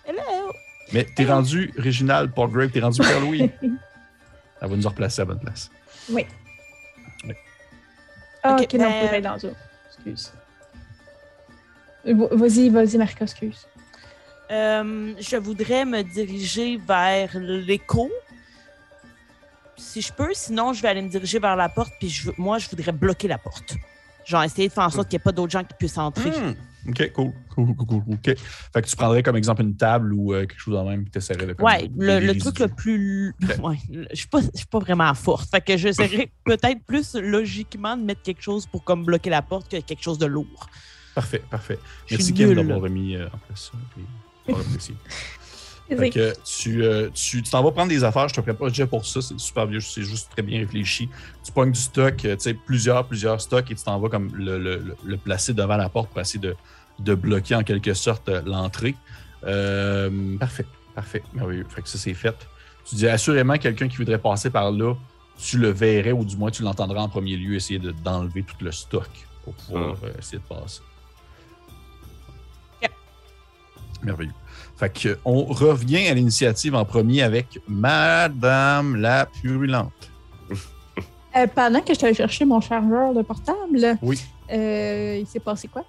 Hello! 0.05 0.53
Mais 0.93 1.05
t'es 1.05 1.26
rendu 1.26 1.72
Réginal, 1.76 2.30
Paul 2.30 2.51
Grave, 2.51 2.70
t'es 2.70 2.80
rendu 2.80 3.01
Père 3.01 3.20
Louis. 3.20 3.51
Elle 4.61 4.70
va 4.70 4.76
nous 4.76 4.89
replacer 4.89 5.20
à 5.20 5.24
la 5.24 5.34
bonne 5.34 5.41
place. 5.41 5.70
Ah, 8.42 8.54
Ok, 8.54 8.62
ok, 8.62 8.72
non, 8.74 8.78
ben- 8.90 9.09
aller 9.09 9.20
dans 9.20 9.38
ça. 9.38 9.48
Excuse. 9.88 10.32
Va- 12.04 12.28
Vas-y, 12.30 12.68
vas-y, 12.68 12.96
Marco, 12.98 13.24
excuse. 13.24 13.66
Euh, 14.50 15.14
je 15.18 15.36
voudrais 15.36 15.84
me 15.84 16.02
diriger 16.02 16.76
vers 16.76 17.30
l'écho. 17.38 18.09
Si 19.76 20.00
je 20.00 20.12
peux, 20.12 20.32
sinon 20.32 20.72
je 20.72 20.80
vais 20.80 20.88
aller 20.88 21.02
me 21.02 21.09
diriger 21.09 21.38
vers 21.40 21.57
la 21.57 21.68
porte, 21.68 21.92
puis 21.98 22.09
je 22.09 22.30
moi, 22.38 22.59
je 22.59 22.68
voudrais 22.70 22.92
bloquer 22.92 23.26
la 23.28 23.38
porte. 23.38 23.74
Genre, 24.24 24.42
essayer 24.44 24.68
de 24.68 24.72
faire 24.72 24.84
en 24.84 24.90
sorte 24.90 25.09
qu'il 25.09 25.16
n'y 25.18 25.22
ait 25.22 25.24
pas 25.24 25.32
d'autres 25.32 25.52
gens 25.52 25.64
qui 25.64 25.74
puissent 25.74 25.98
entrer. 25.98 26.30
Hmm. 26.30 26.54
Ok, 26.89 27.12
cool. 27.12 27.32
Cool, 27.55 27.74
cool, 27.76 27.87
cool. 27.87 28.03
Ok. 28.14 28.34
Fait 28.72 28.82
que 28.82 28.87
tu 28.87 28.97
prendrais 28.97 29.22
comme 29.22 29.37
exemple 29.37 29.62
une 29.62 29.76
table 29.76 30.12
ou 30.12 30.32
euh, 30.34 30.41
quelque 30.47 30.59
chose 30.61 30.78
de 30.78 30.89
même, 30.89 31.03
puis 31.03 31.11
t'essaierais 31.11 31.47
de. 31.47 31.53
comme, 31.55 31.64
Ouais, 31.66 31.91
le, 31.97 32.20
le 32.20 32.37
truc 32.39 32.59
le 32.59 32.68
plus. 32.68 33.34
Ouais, 33.62 33.76
le- 33.91 34.07
je 34.11 34.16
suis 34.16 34.28
pas, 34.28 34.41
pas 34.70 34.78
vraiment 34.78 35.12
forte. 35.14 35.49
Fait 35.51 35.61
que 35.61 35.76
j'essaierais 35.76 36.30
peut-être 36.45 36.80
plus 36.87 37.14
logiquement 37.14 37.97
de 37.97 38.03
mettre 38.03 38.22
quelque 38.22 38.43
chose 38.43 38.66
pour 38.66 38.84
comme 38.84 39.05
bloquer 39.05 39.30
la 39.30 39.43
porte 39.43 39.70
que 39.70 39.80
quelque 39.80 40.03
chose 40.03 40.18
de 40.18 40.26
lourd. 40.26 40.68
Parfait, 41.14 41.43
parfait. 41.51 41.78
Je 42.07 42.16
Merci 42.16 42.34
Kim 42.34 42.55
d'avoir 42.55 42.80
remis 42.80 43.16
euh, 43.16 43.26
en 43.28 43.39
place 43.39 43.70
ça. 43.72 43.78
puis. 43.95 44.55
Fait 45.89 46.11
que 46.11 46.32
tu 46.45 46.82
euh, 46.84 47.11
tu 47.11 47.43
tu 47.43 47.51
t'en 47.51 47.62
vas 47.62 47.70
prendre 47.70 47.89
des 47.89 48.03
affaires, 48.03 48.28
je 48.28 48.34
te 48.34 48.41
prépare 48.41 48.68
déjà 48.68 48.87
pour 48.87 49.07
ça, 49.07 49.20
c'est 49.22 49.39
super 49.39 49.66
bien, 49.68 49.78
c'est 49.80 50.03
juste 50.03 50.30
très 50.32 50.43
bien 50.43 50.59
réfléchi. 50.59 51.09
Tu 51.45 51.53
pognes 51.53 51.70
du 51.72 51.78
stock, 51.80 52.24
euh, 52.24 52.34
tu 52.37 52.43
sais, 52.43 52.55
plusieurs, 52.55 53.07
plusieurs 53.07 53.41
stocks 53.41 53.70
et 53.70 53.74
tu 53.74 53.84
t'en 53.84 53.99
vas 54.01 54.09
comme 54.09 54.34
le, 54.34 54.59
le- 54.59 54.78
le- 54.78 54.97
le 55.05 55.16
placer 55.16 55.55
devant 55.55 55.76
la 55.76 55.89
porte 55.89 56.11
pour 56.11 56.20
essayer 56.20 56.41
de, 56.41 56.57
de 56.99 57.14
bloquer 57.14 57.55
en 57.55 57.62
quelque 57.62 57.95
sorte 57.95 58.28
euh, 58.28 58.43
l'entrée. 58.45 58.97
Euh, 59.45 60.37
parfait, 60.39 60.66
parfait, 60.95 61.22
merveilleux. 61.34 61.66
Fait 61.68 61.82
que 61.82 61.89
ça, 61.89 61.99
c'est 61.99 62.14
fait. 62.14 62.34
Tu 62.84 62.97
dis 62.97 63.07
assurément 63.09 63.57
quelqu'un 63.59 63.87
qui 63.87 63.97
voudrait 63.99 64.18
passer 64.18 64.51
par 64.51 64.72
là, 64.72 64.95
tu 65.39 65.59
le 65.59 65.68
verrais 65.70 66.12
ou 66.12 66.24
du 66.24 66.37
moins 66.37 66.51
tu 66.51 66.62
l'entendras 66.62 67.03
en 67.03 67.09
premier 67.09 67.37
lieu 67.37 67.55
essayer 67.55 67.78
de- 67.78 67.93
d'enlever 67.93 68.43
tout 68.43 68.57
le 68.64 68.72
stock 68.72 69.09
pour 69.45 69.55
pouvoir 69.55 69.97
euh, 70.03 70.11
essayer 70.18 70.39
de 70.39 70.43
passer. 70.55 70.80
Merveilleux. 74.03 74.32
Fait 74.76 74.90
que, 74.92 75.18
on 75.24 75.44
revient 75.44 76.06
à 76.08 76.14
l'initiative 76.14 76.74
en 76.74 76.84
premier 76.84 77.22
avec 77.22 77.60
Madame 77.68 78.96
la 78.96 79.26
Purulente. 79.26 79.92
Euh, 81.34 81.46
pendant 81.54 81.80
que 81.80 81.92
je 81.94 81.98
t'allais 81.98 82.14
chercher 82.14 82.44
mon 82.44 82.60
chargeur 82.60 83.12
de 83.14 83.20
portable, 83.22 83.98
Oui. 84.02 84.18
euh, 84.52 85.18
il 85.20 85.26
s'est 85.26 85.40
passé 85.40 85.68
quoi? 85.68 85.84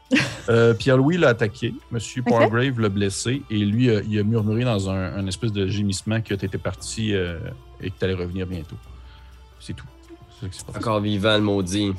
Euh, 0.49 0.73
Pierre-Louis 0.73 1.17
l'a 1.17 1.29
attaqué, 1.29 1.73
Monsieur. 1.91 2.21
Pargrave 2.21 2.79
l'a 2.79 2.89
blessé 2.89 3.41
et 3.49 3.57
lui, 3.59 3.89
euh, 3.89 4.01
il 4.09 4.19
a 4.19 4.23
murmuré 4.23 4.63
dans 4.65 4.89
un, 4.89 5.15
un 5.17 5.27
espèce 5.27 5.51
de 5.53 5.67
gémissement 5.67 6.21
que 6.21 6.33
tu 6.33 6.45
étais 6.45 6.57
parti 6.57 7.13
euh, 7.13 7.39
et 7.81 7.89
que 7.91 7.95
tu 7.97 8.05
allais 8.05 8.13
revenir 8.13 8.45
bientôt. 8.45 8.75
C'est 9.59 9.73
tout. 9.73 9.85
C'est 10.39 10.45
ça 10.45 10.49
qui 10.51 10.57
s'est 10.59 10.65
passé. 10.65 10.77
Encore 10.79 10.99
vivant, 11.01 11.35
le 11.35 11.43
maudit. 11.43 11.93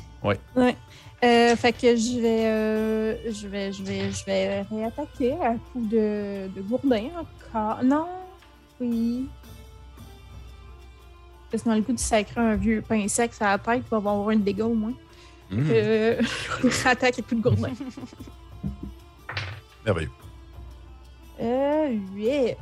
Euh, 1.23 1.55
fait 1.55 1.73
que 1.73 1.95
je 1.95 2.19
vais, 2.19 2.45
euh, 2.45 3.31
je 3.31 3.47
vais, 3.47 3.73
je 3.73 3.83
vais, 3.83 4.11
je 4.11 4.25
vais 4.25 4.61
réattaquer 4.61 5.33
à 5.33 5.55
coup 5.55 5.85
de, 5.85 6.47
de 6.55 6.61
gourdin 6.61 7.09
encore. 7.17 7.83
Non, 7.83 8.07
oui. 8.79 9.27
Parce 11.51 11.63
que 11.63 11.69
dans 11.69 11.75
le 11.75 11.81
coup 11.81 11.93
de 11.93 11.99
sacrer 11.99 12.39
un 12.39 12.55
vieux 12.55 12.81
pain 12.81 13.07
sec 13.07 13.33
sur 13.33 13.45
la 13.45 13.57
tête, 13.57 13.83
il 13.85 13.89
va 13.89 13.97
avoir 13.97 14.29
un 14.29 14.37
dégât 14.37 14.65
au 14.65 14.73
moins. 14.73 14.93
Mhm. 15.49 15.67
Euh, 15.71 16.21
je 16.63 16.83
réattaque 16.83 17.19
à 17.19 17.21
coup 17.21 17.35
de 17.35 17.41
gourdin. 17.41 17.71
Merveilleux. 19.85 20.11
Euh, 21.41 21.87
8. 22.15 22.57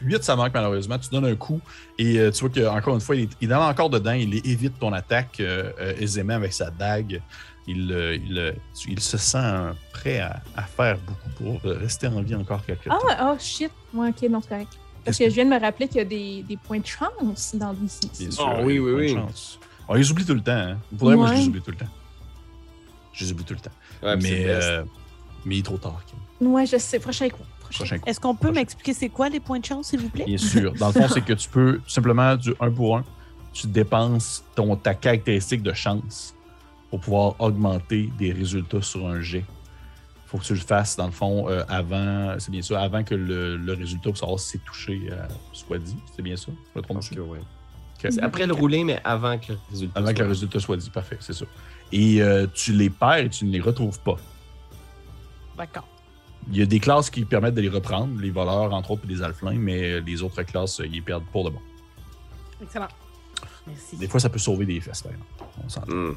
8, 0.00 0.22
ça 0.22 0.36
manque 0.36 0.54
malheureusement. 0.54 0.98
Tu 0.98 1.10
donnes 1.10 1.26
un 1.26 1.36
coup 1.36 1.60
et 1.98 2.18
euh, 2.18 2.30
tu 2.30 2.46
vois 2.46 2.50
qu'encore 2.50 2.94
une 2.94 3.00
fois, 3.00 3.16
il 3.16 3.24
est, 3.24 3.30
il 3.40 3.50
est 3.50 3.54
encore 3.54 3.90
dedans. 3.90 4.12
Il 4.12 4.34
évite 4.46 4.78
ton 4.78 4.92
attaque 4.92 5.40
euh, 5.40 5.72
euh, 5.80 5.94
aisément 5.98 6.34
avec 6.34 6.52
sa 6.52 6.70
dague. 6.70 7.20
Il, 7.68 7.92
euh, 7.92 8.16
il, 8.16 8.38
euh, 8.38 8.52
il 8.88 8.98
se 9.00 9.16
sent 9.16 9.38
prêt 9.92 10.18
à, 10.18 10.42
à 10.56 10.62
faire 10.62 10.98
beaucoup 10.98 11.60
pour 11.60 11.70
rester 11.72 12.08
en 12.08 12.20
vie 12.22 12.34
encore 12.34 12.64
quelques 12.66 12.84
temps. 12.88 12.98
Ah, 13.10 13.32
oh 13.34 13.38
shit. 13.40 13.70
Ouais, 13.94 14.08
ok, 14.08 14.28
non, 14.28 14.40
c'est 14.40 14.48
correct. 14.48 14.72
Parce 15.04 15.16
que 15.18 15.24
que- 15.24 15.30
je 15.30 15.34
viens 15.34 15.44
de 15.44 15.50
me 15.50 15.60
rappeler 15.60 15.86
qu'il 15.88 15.98
y 15.98 16.00
a 16.00 16.04
des, 16.04 16.42
des 16.42 16.56
points 16.56 16.80
de 16.80 16.86
chance 16.86 17.54
dans 17.54 17.72
DC. 17.72 18.00
Bien 18.18 18.28
Ah, 18.30 18.32
sûr, 18.32 18.60
oui, 18.64 18.74
il 18.74 18.76
y 18.76 18.78
a 18.78 18.82
oui, 18.82 18.92
oui. 18.94 19.14
chance. 19.14 19.58
On 19.88 19.94
les 19.94 20.10
oublie 20.10 20.24
tout 20.24 20.34
le 20.34 20.40
temps. 20.40 20.52
Hein. 20.52 20.78
Pour 20.98 21.10
moi, 21.12 21.28
je 21.28 21.34
les 21.34 21.46
oublie 21.48 21.60
tout 21.62 21.70
le 21.70 21.76
temps. 21.76 21.86
Je 23.12 23.24
les 23.24 23.32
oublie 23.32 23.44
tout 23.44 23.54
le 23.54 23.60
temps. 23.60 23.70
Ouais, 24.02 24.16
mais, 24.16 24.44
euh, 24.46 24.84
mais 25.44 25.56
il 25.56 25.58
est 25.60 25.62
trop 25.62 25.76
tard. 25.78 26.02
Kim. 26.06 26.48
Ouais, 26.52 26.66
je 26.66 26.76
sais. 26.78 26.98
Prochain 26.98 27.28
coup. 27.28 27.42
Prochain. 27.70 27.98
Coup. 27.98 28.04
Est-ce 28.06 28.18
qu'on 28.20 28.34
peut 28.34 28.50
m'expliquer 28.50 28.94
c'est 28.94 29.08
quoi 29.08 29.28
les 29.28 29.38
points 29.40 29.58
de 29.60 29.64
chance, 29.64 29.88
s'il 29.88 30.00
vous 30.00 30.08
plaît? 30.08 30.24
Bien 30.24 30.38
sûr. 30.38 30.72
Dans 30.74 30.88
le 30.88 30.92
fond, 30.94 31.06
c'est 31.12 31.20
que 31.24 31.32
tu 31.34 31.48
peux 31.48 31.78
tout 31.78 31.90
simplement 31.90 32.34
du 32.36 32.54
1 32.60 32.70
pour 32.70 32.96
1, 32.98 33.04
tu 33.52 33.66
dépenses 33.66 34.44
ton, 34.54 34.74
ta 34.76 34.94
caractéristique 34.94 35.62
de 35.62 35.72
chance 35.72 36.34
pour 36.92 37.00
pouvoir 37.00 37.40
augmenter 37.40 38.12
des 38.18 38.32
résultats 38.32 38.82
sur 38.82 39.06
un 39.06 39.22
jet. 39.22 39.46
Il 39.46 40.28
faut 40.28 40.36
que 40.36 40.44
tu 40.44 40.52
le 40.52 40.60
fasses, 40.60 40.94
dans 40.94 41.06
le 41.06 41.10
fond, 41.12 41.48
euh, 41.48 41.64
avant, 41.66 42.34
c'est 42.38 42.50
bien 42.50 42.60
ça, 42.60 42.82
avant 42.82 43.02
que 43.02 43.14
le, 43.14 43.56
le 43.56 43.72
résultat 43.72 44.10
pour 44.10 44.18
savoir 44.18 44.38
si 44.38 44.50
c'est 44.50 44.58
touché 44.64 45.08
euh, 45.10 45.26
soit 45.54 45.78
dit. 45.78 45.96
C'est 46.14 46.20
bien 46.20 46.36
ça? 46.36 46.48
Je 46.48 46.52
me 46.52 46.56
Je 46.76 46.80
trompe 46.82 46.96
pense 46.98 47.08
que 47.08 47.18
oui. 47.20 47.38
Ok. 47.38 48.10
C'est 48.12 48.20
après 48.22 48.46
le 48.46 48.52
roulé, 48.52 48.84
mais 48.84 49.00
avant 49.04 49.38
que 49.38 49.52
le 49.52 49.58
résultat. 49.70 49.98
Avant 49.98 50.08
que 50.10 50.16
soit- 50.16 50.24
le 50.24 50.28
résultat 50.28 50.60
soit 50.60 50.76
dit, 50.76 50.90
parfait, 50.90 51.16
c'est 51.20 51.32
ça. 51.32 51.46
Et 51.92 52.20
euh, 52.20 52.46
tu 52.52 52.74
les 52.74 52.90
perds 52.90 53.16
et 53.24 53.30
tu 53.30 53.46
ne 53.46 53.52
les 53.52 53.60
retrouves 53.60 53.98
pas. 54.00 54.16
D'accord. 55.56 55.88
Il 56.50 56.58
y 56.58 56.62
a 56.62 56.66
des 56.66 56.78
classes 56.80 57.08
qui 57.08 57.24
permettent 57.24 57.54
de 57.54 57.62
les 57.62 57.68
reprendre, 57.70 58.20
les 58.20 58.30
voleurs, 58.30 58.74
entre 58.74 58.90
autres, 58.90 59.02
puis 59.06 59.14
les 59.14 59.22
alflins, 59.22 59.54
mais 59.54 59.98
les 60.02 60.22
autres 60.22 60.42
classes, 60.42 60.82
ils 60.84 60.90
les 60.92 61.00
perdent 61.00 61.24
pour 61.32 61.44
de 61.46 61.50
bon. 61.54 61.60
Excellent. 62.62 62.88
Merci. 63.66 63.96
Des 63.96 64.08
fois, 64.08 64.20
ça 64.20 64.28
peut 64.28 64.38
sauver 64.38 64.66
des 64.66 64.78
fesses, 64.80 65.00
par 65.02 65.12
exemple. 65.12 65.30
On 65.64 65.68
s'entend. 65.70 65.90
Hmm. 65.94 66.16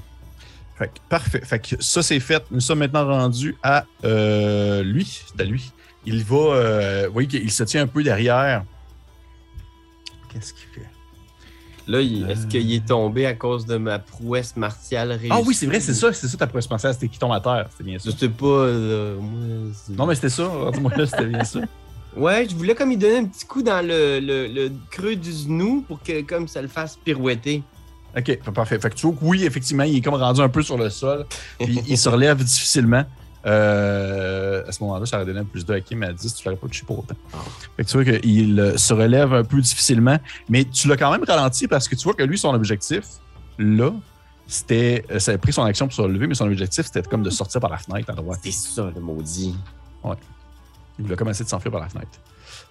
Fait 0.77 0.87
que, 0.87 0.99
parfait. 1.09 1.41
Fait 1.43 1.59
que 1.59 1.81
ça, 1.81 2.03
c'est 2.03 2.19
fait. 2.19 2.43
Nous 2.51 2.59
sommes 2.59 2.79
maintenant 2.79 3.05
rendus 3.05 3.55
à 3.63 3.85
euh, 4.03 4.83
lui. 4.83 5.21
C'est 5.27 5.41
à 5.41 5.45
lui. 5.45 5.71
Il 6.05 6.23
va. 6.23 6.35
euh, 6.35 7.03
vous 7.07 7.13
voyez 7.13 7.27
qu'il 7.27 7.51
se 7.51 7.63
tient 7.63 7.81
un 7.83 7.87
peu 7.87 8.03
derrière. 8.03 8.63
Qu'est-ce 10.31 10.53
qu'il 10.53 10.67
fait? 10.73 10.87
Là, 11.87 12.01
il- 12.01 12.23
Euh. 12.25 12.27
est-ce 12.29 12.47
qu'il 12.47 12.73
est 12.73 12.85
tombé 12.85 13.25
à 13.25 13.33
cause 13.35 13.65
de 13.65 13.77
ma 13.77 13.99
prouesse 13.99 14.55
martiale 14.57 15.11
réussie? 15.11 15.29
Ah 15.31 15.39
oui, 15.45 15.53
c'est 15.53 15.65
vrai, 15.67 15.79
c'est 15.79 15.93
ça. 15.93 16.11
C'est 16.11 16.27
ça 16.27 16.35
ta 16.37 16.47
prouesse 16.47 16.65
spatiale. 16.65 16.93
C'était 16.93 17.07
qui 17.07 17.19
tombe 17.19 17.31
à 17.31 17.39
terre. 17.39 17.67
C'était 17.71 17.83
bien 17.83 17.99
ça. 17.99 18.09
Je 18.09 18.15
sais 18.17 18.29
pas, 18.29 18.67
là, 18.67 19.13
moi, 19.19 19.71
Non, 19.89 20.05
mais 20.07 20.15
c'était 20.15 20.29
ça. 20.29 20.49
Moi, 20.81 20.91
là, 20.95 21.05
c'était 21.05 21.25
bien 21.25 21.43
ça. 21.43 21.59
Ouais, 22.17 22.47
je 22.49 22.55
voulais 22.55 22.73
comme 22.75 22.87
lui 22.91 22.95
donner 22.97 23.17
un 23.17 23.25
petit 23.25 23.45
coup 23.45 23.61
dans 23.61 23.85
le, 23.85 24.21
le, 24.21 24.47
le 24.47 24.71
creux 24.89 25.17
du 25.17 25.33
genou 25.33 25.83
pour 25.85 26.01
que 26.01 26.21
comme 26.21 26.47
ça 26.47 26.61
le 26.61 26.69
fasse 26.69 26.95
pirouetter. 27.03 27.61
OK, 28.17 28.39
parfait. 28.53 28.79
Fait 28.79 28.89
que 28.89 28.95
tu 28.95 29.07
vois 29.07 29.15
que 29.15 29.23
oui, 29.25 29.43
effectivement, 29.45 29.83
il 29.83 29.97
est 29.97 30.01
comme 30.01 30.13
rendu 30.15 30.41
un 30.41 30.49
peu 30.49 30.61
sur 30.61 30.77
le 30.77 30.89
sol. 30.89 31.25
Puis 31.59 31.81
il 31.87 31.97
se 31.97 32.09
relève 32.09 32.43
difficilement. 32.43 33.03
Euh, 33.45 34.63
à 34.67 34.71
ce 34.71 34.81
moment-là, 34.83 35.05
ça 35.05 35.17
aurait 35.17 35.25
donné 35.25 35.39
un 35.41 35.43
plus 35.45 35.65
2 35.65 35.73
à 35.75 35.81
Kim 35.81 36.01
à 36.01 36.11
10, 36.11 36.33
tu 36.33 36.45
l'aurais 36.47 36.57
pas 36.59 36.67
touché 36.67 36.83
pour 36.85 36.99
autant. 36.99 37.15
Fait 37.77 37.83
que 37.83 37.89
tu 37.89 38.01
vois 38.01 38.19
qu'il 38.19 38.59
euh, 38.59 38.75
se 38.77 38.91
relève 38.93 39.33
un 39.33 39.43
peu 39.43 39.61
difficilement, 39.61 40.17
mais 40.49 40.65
tu 40.65 40.87
l'as 40.87 40.97
quand 40.97 41.11
même 41.11 41.23
ralenti 41.23 41.67
parce 41.67 41.87
que 41.87 41.95
tu 41.95 42.03
vois 42.05 42.15
que 42.15 42.23
lui, 42.23 42.39
son 42.39 42.53
objectif, 42.55 43.03
là, 43.59 43.91
c'était. 44.47 45.05
euh, 45.11 45.19
Ça 45.19 45.33
a 45.33 45.37
pris 45.37 45.53
son 45.53 45.63
action 45.63 45.85
pour 45.85 45.93
se 45.95 46.01
relever, 46.01 46.25
mais 46.25 46.33
son 46.33 46.47
objectif, 46.47 46.85
c'était 46.85 47.03
comme 47.03 47.21
de 47.21 47.29
sortir 47.29 47.61
par 47.61 47.69
la 47.69 47.77
fenêtre 47.77 48.09
à 48.09 48.13
droite. 48.13 48.39
C'est 48.43 48.51
ça, 48.51 48.91
le 48.95 48.99
maudit. 49.01 49.55
Il 50.97 51.03
voulait 51.03 51.15
comme 51.15 51.29
essayer 51.29 51.45
de 51.45 51.49
s'enfuir 51.49 51.71
par 51.71 51.81
la 51.81 51.89
fenêtre. 51.89 52.09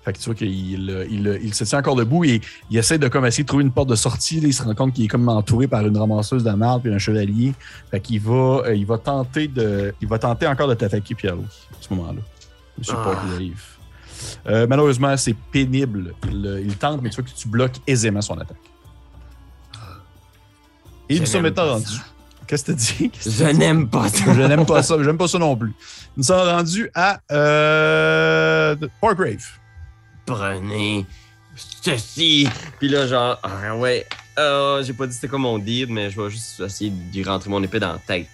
Fait 0.04 0.12
que 0.12 0.18
tu 0.18 0.24
vois 0.26 0.34
qu'il 0.34 0.50
il, 0.50 1.40
il 1.42 1.54
se 1.54 1.64
tient 1.64 1.78
encore 1.78 1.96
debout 1.96 2.24
et 2.24 2.40
il 2.70 2.76
essaie 2.76 2.98
de 2.98 3.08
comme 3.08 3.24
essayer 3.24 3.42
de 3.44 3.48
trouver 3.48 3.64
une 3.64 3.72
porte 3.72 3.88
de 3.88 3.94
sortie. 3.94 4.40
Là, 4.40 4.48
il 4.48 4.52
se 4.52 4.62
rend 4.62 4.74
compte 4.74 4.92
qu'il 4.92 5.04
est 5.04 5.08
comme 5.08 5.28
entouré 5.28 5.66
par 5.66 5.86
une 5.86 5.96
ramasseuse 5.96 6.44
de 6.44 6.50
marde 6.50 6.82
puis 6.82 6.92
un 6.92 6.98
chevalier. 6.98 7.54
Fait 7.90 8.00
qu'il 8.00 8.20
va, 8.20 8.62
euh, 8.66 8.74
il 8.74 8.84
va 8.84 8.98
tenter 8.98 9.48
de, 9.48 9.94
il 10.02 10.08
va 10.08 10.18
tenter 10.18 10.46
encore 10.46 10.68
de 10.68 10.74
t'attaquer 10.74 11.14
Pierre-Louis 11.14 11.44
à 11.72 11.76
ce 11.80 11.94
moment-là. 11.94 12.20
Monsieur 12.78 12.94
Ah. 12.98 13.02
Paul 13.04 13.32
arrive. 13.34 13.62
Euh, 14.46 14.66
malheureusement, 14.68 15.16
c'est 15.16 15.34
pénible. 15.52 16.14
Il, 16.30 16.62
il 16.66 16.76
tente, 16.76 17.00
mais 17.02 17.08
tu 17.10 17.16
vois 17.22 17.24
que 17.30 17.34
tu 17.36 17.48
bloques 17.48 17.76
aisément 17.86 18.20
son 18.20 18.34
attaque. 18.38 18.56
Et 21.08 21.18
nous 21.18 21.24
Je 21.26 21.30
sommes 21.30 21.42
maintenant 21.42 21.66
rendus. 21.74 22.00
Qu'est-ce 22.46 22.64
que 22.64 22.72
tu 22.72 22.78
dis? 23.08 23.10
Tu 23.10 23.30
Je 23.30 23.44
n'aime 23.44 23.88
pas 23.88 24.08
ça. 24.08 24.24
Je 24.34 24.42
n'aime 24.42 24.66
pas 24.66 24.82
ça. 24.82 25.02
J'aime 25.02 25.16
pas 25.18 25.28
ça 25.28 25.38
non 25.38 25.56
plus. 25.56 25.72
Nous 26.16 26.22
sommes 26.24 26.46
rendus 26.46 26.90
à 26.94 27.20
euh, 27.32 28.76
Parkgrave. 29.00 29.44
Prenez 30.26 31.06
ceci. 31.82 32.48
Puis 32.78 32.88
là, 32.88 33.06
genre, 33.06 33.38
ah 33.42 33.76
ouais, 33.76 34.06
euh, 34.38 34.82
j'ai 34.82 34.92
pas 34.92 35.06
dit 35.06 35.14
c'était 35.14 35.28
quoi 35.28 35.38
mon 35.38 35.58
deal, 35.58 35.86
mais 35.90 36.10
je 36.10 36.20
vais 36.20 36.30
juste 36.30 36.60
essayer 36.60 36.90
de 36.90 37.16
lui 37.16 37.24
rentrer 37.24 37.50
mon 37.50 37.62
épée 37.62 37.78
dans 37.80 37.92
la 37.92 37.98
tête. 37.98 38.28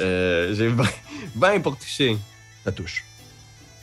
Euh, 0.00 0.54
j'ai 0.54 0.68
20, 0.68 0.84
20 1.36 1.60
pour 1.62 1.76
toucher. 1.76 2.16
Ça 2.64 2.72
touche. 2.72 3.04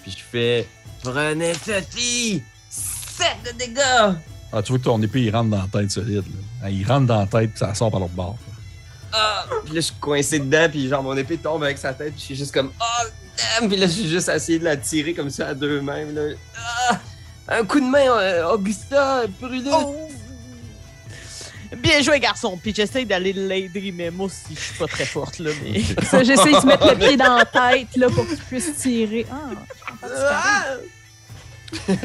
Puis 0.02 0.12
je 0.12 0.24
fais, 0.24 0.68
prenez 1.04 1.54
ceci. 1.54 2.42
7 2.70 3.28
de 3.46 3.58
dégâts. 3.58 4.16
Ah, 4.54 4.62
tu 4.62 4.72
vois 4.72 4.80
que 4.80 4.84
ton 4.84 5.02
épée, 5.02 5.22
il 5.22 5.36
rentre 5.36 5.50
dans 5.50 5.62
la 5.62 5.68
tête 5.68 5.92
solide. 5.92 6.24
là. 6.62 6.70
Il 6.70 6.86
rentre 6.86 7.08
dans 7.08 7.20
la 7.20 7.28
tête, 7.28 7.52
puis 7.52 7.60
ça 7.60 7.74
sort 7.74 7.92
par 7.92 8.00
l'autre 8.00 8.14
bord. 8.14 8.38
Ah! 9.14 9.46
Puis 9.64 9.74
là, 9.74 9.82
je 9.82 9.86
suis 9.86 9.96
coincé 10.00 10.40
dedans, 10.40 10.68
puis 10.70 10.88
genre, 10.90 11.04
mon 11.04 11.16
épée 11.16 11.38
tombe 11.38 11.64
avec 11.64 11.78
sa 11.78 11.94
tête, 11.94 12.14
puis 12.14 12.20
je 12.20 12.26
suis 12.26 12.36
juste 12.36 12.54
comme, 12.54 12.72
oh, 12.80 13.08
damn! 13.38 13.70
Puis 13.70 13.78
là, 13.78 13.86
je 13.86 13.92
suis 13.92 14.10
juste 14.10 14.30
essayé 14.30 14.60
de 14.60 14.64
la 14.64 14.78
tirer 14.78 15.14
comme 15.14 15.30
ça 15.30 15.50
à 15.50 15.54
deux 15.54 15.82
mains. 15.82 16.06
là, 16.06 16.22
ah! 16.58 17.00
Un 17.52 17.66
coup 17.66 17.80
de 17.80 17.86
main, 17.86 18.00
euh, 18.08 18.54
Augusta, 18.54 19.24
Prudence! 19.40 19.84
Oh! 19.88 20.10
Bien 21.78 22.02
joué, 22.02 22.20
garçon. 22.20 22.58
Puis 22.62 22.74
j'essaie 22.76 23.06
d'aller 23.06 23.34
l'aider, 23.34 23.94
mais 23.96 24.10
moi 24.12 24.26
aussi, 24.28 24.54
je 24.56 24.60
suis 24.60 24.78
pas 24.78 24.88
très 24.88 25.06
forte, 25.06 25.40
là. 25.40 25.52
Mais... 25.64 25.82
Ça, 26.04 26.24
J'essaie 26.24 26.52
de 26.52 26.60
se 26.60 26.66
mettre 26.66 26.90
le 26.90 26.98
pied 26.98 27.16
dans 27.18 27.36
la 27.36 27.46
tête 27.46 27.96
là, 27.96 28.08
pour 28.10 28.28
qu'il 28.28 28.38
puisse 28.38 28.76
tirer. 28.78 29.26
Ah. 29.32 30.06
Ah! 30.06 30.64
fait 31.88 31.96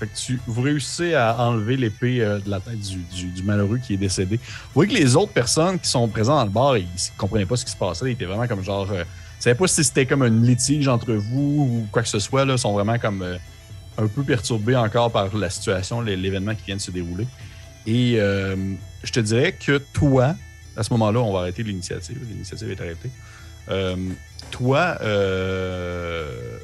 que 0.00 0.16
tu, 0.18 0.40
vous 0.46 0.62
réussissez 0.62 1.14
à 1.14 1.36
enlever 1.38 1.76
l'épée 1.76 2.22
euh, 2.22 2.38
de 2.38 2.48
la 2.48 2.58
tête 2.60 2.80
du, 2.80 2.96
du- 2.96 3.26
du 3.26 3.42
malheureux 3.42 3.76
qui 3.78 3.92
est 3.92 3.98
décédé. 3.98 4.36
Vous 4.36 4.70
voyez 4.74 4.94
que 4.94 4.98
les 4.98 5.14
autres 5.14 5.32
personnes 5.32 5.78
qui 5.78 5.90
sont 5.90 6.08
présentes 6.08 6.38
dans 6.38 6.44
le 6.44 6.50
bar, 6.50 6.78
ils 6.78 6.84
ne 6.84 7.18
comprenaient 7.18 7.44
pas 7.44 7.56
ce 7.56 7.66
qui 7.66 7.72
se 7.72 7.76
passait. 7.76 8.06
Ils 8.06 8.12
étaient 8.12 8.24
vraiment 8.24 8.48
comme 8.48 8.64
genre. 8.64 8.90
euh, 8.90 9.04
ils 9.38 9.42
savaient 9.42 9.54
pas 9.56 9.66
si 9.66 9.84
c'était 9.84 10.06
comme 10.06 10.22
une 10.22 10.46
litige 10.46 10.88
entre 10.88 11.12
vous 11.12 11.82
ou 11.82 11.86
quoi 11.92 12.00
que 12.02 12.08
ce 12.08 12.18
soit. 12.18 12.46
Là, 12.46 12.54
ils 12.54 12.58
sont 12.58 12.72
vraiment 12.72 12.98
comme 12.98 13.20
euh, 13.20 13.36
un 13.98 14.06
peu 14.06 14.22
perturbés 14.22 14.76
encore 14.76 15.10
par 15.12 15.34
la 15.36 15.50
situation, 15.50 16.00
l'é- 16.00 16.16
l'événement 16.16 16.54
qui 16.54 16.64
vient 16.66 16.76
de 16.76 16.80
se 16.80 16.90
dérouler. 16.90 17.26
Et 17.86 18.14
euh, 18.18 18.56
je 19.02 19.12
te 19.12 19.20
dirais 19.20 19.52
que 19.52 19.78
toi, 19.92 20.34
à 20.76 20.82
ce 20.82 20.92
moment-là, 20.94 21.20
on 21.20 21.32
va 21.32 21.40
arrêter 21.40 21.62
l'initiative. 21.62 22.18
L'initiative 22.28 22.70
est 22.70 22.80
arrêtée. 22.80 23.10
Euh, 23.68 23.96
toi, 24.50 24.96
euh, 25.02 26.58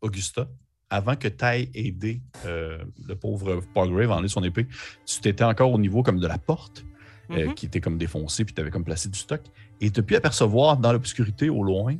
Augusta, 0.00 0.48
avant 0.90 1.16
que 1.16 1.28
tu 1.28 1.44
ailles 1.44 1.70
aider 1.74 2.20
le 2.44 3.14
pauvre 3.14 3.60
Pargrave 3.74 4.10
à 4.12 4.16
enlever 4.16 4.28
son 4.28 4.44
épée, 4.44 4.66
tu 5.06 5.20
t'étais 5.20 5.44
encore 5.44 5.72
au 5.72 5.78
niveau 5.78 6.02
comme 6.02 6.20
de 6.20 6.26
la 6.26 6.38
porte, 6.38 6.84
Mhm. 7.30 7.54
qui 7.54 7.64
était 7.66 7.80
comme 7.80 7.96
défoncée, 7.96 8.44
puis 8.44 8.54
tu 8.54 8.60
avais 8.60 8.70
comme 8.70 8.84
placé 8.84 9.08
du 9.08 9.18
stock. 9.18 9.40
Et 9.80 9.90
tu 9.90 10.00
as 10.00 10.02
pu 10.02 10.14
apercevoir 10.14 10.76
dans 10.76 10.92
l'obscurité 10.92 11.48
au 11.48 11.62
loin 11.62 11.96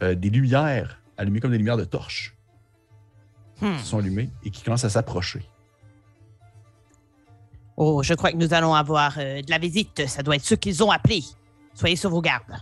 des 0.00 0.30
lumières 0.30 1.00
allumées 1.16 1.40
comme 1.40 1.50
des 1.52 1.58
lumières 1.58 1.78
de 1.78 1.84
torches 1.84 2.36
Hmm. 3.60 3.76
qui 3.76 3.84
sont 3.84 3.98
allumées 3.98 4.30
et 4.44 4.50
qui 4.50 4.62
commencent 4.62 4.84
à 4.84 4.90
s'approcher. 4.90 5.42
Oh, 7.76 8.02
je 8.02 8.14
crois 8.14 8.32
que 8.32 8.36
nous 8.36 8.54
allons 8.54 8.74
avoir 8.74 9.18
euh, 9.18 9.40
de 9.40 9.50
la 9.50 9.58
visite. 9.58 10.06
Ça 10.06 10.22
doit 10.22 10.36
être 10.36 10.44
ceux 10.44 10.56
qu'ils 10.56 10.82
ont 10.82 10.90
appelés. 10.90 11.24
Soyez 11.74 11.96
sur 11.96 12.10
vos 12.10 12.20
gardes. 12.20 12.56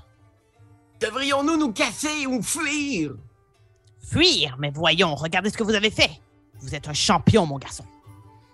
Devrions-nous 1.01 1.57
nous 1.57 1.73
casser 1.73 2.27
ou 2.27 2.43
fuir? 2.43 3.15
Fuir, 4.01 4.57
mais 4.59 4.71
voyons, 4.71 5.15
regardez 5.15 5.51
ce 5.51 5.57
que 5.57 5.65
vous 5.65 5.75
avez 5.75 5.91
fait. 5.91 6.11
Vous 6.61 6.75
êtes 6.75 6.89
un 6.89 6.95
champion, 6.95 7.45
mon 7.47 7.59
garçon. 7.59 7.85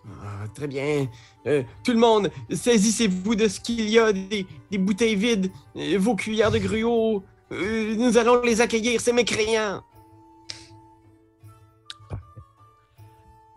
Ah, 0.08 0.46
très 0.54 0.66
bien. 0.66 1.08
Euh, 1.46 1.62
tout 1.84 1.92
le 1.92 1.98
monde, 1.98 2.30
saisissez-vous 2.50 3.34
de 3.34 3.48
ce 3.48 3.60
qu'il 3.60 3.88
y 3.88 3.98
a, 3.98 4.12
des, 4.12 4.46
des 4.70 4.78
bouteilles 4.78 5.16
vides, 5.16 5.50
euh, 5.76 5.96
vos 5.98 6.14
cuillères 6.14 6.50
de 6.50 6.58
gruau. 6.58 7.22
Euh, 7.52 7.94
nous 7.96 8.16
allons 8.16 8.40
les 8.42 8.60
accueillir, 8.60 9.00
c'est 9.00 9.12
mécréant. 9.12 9.82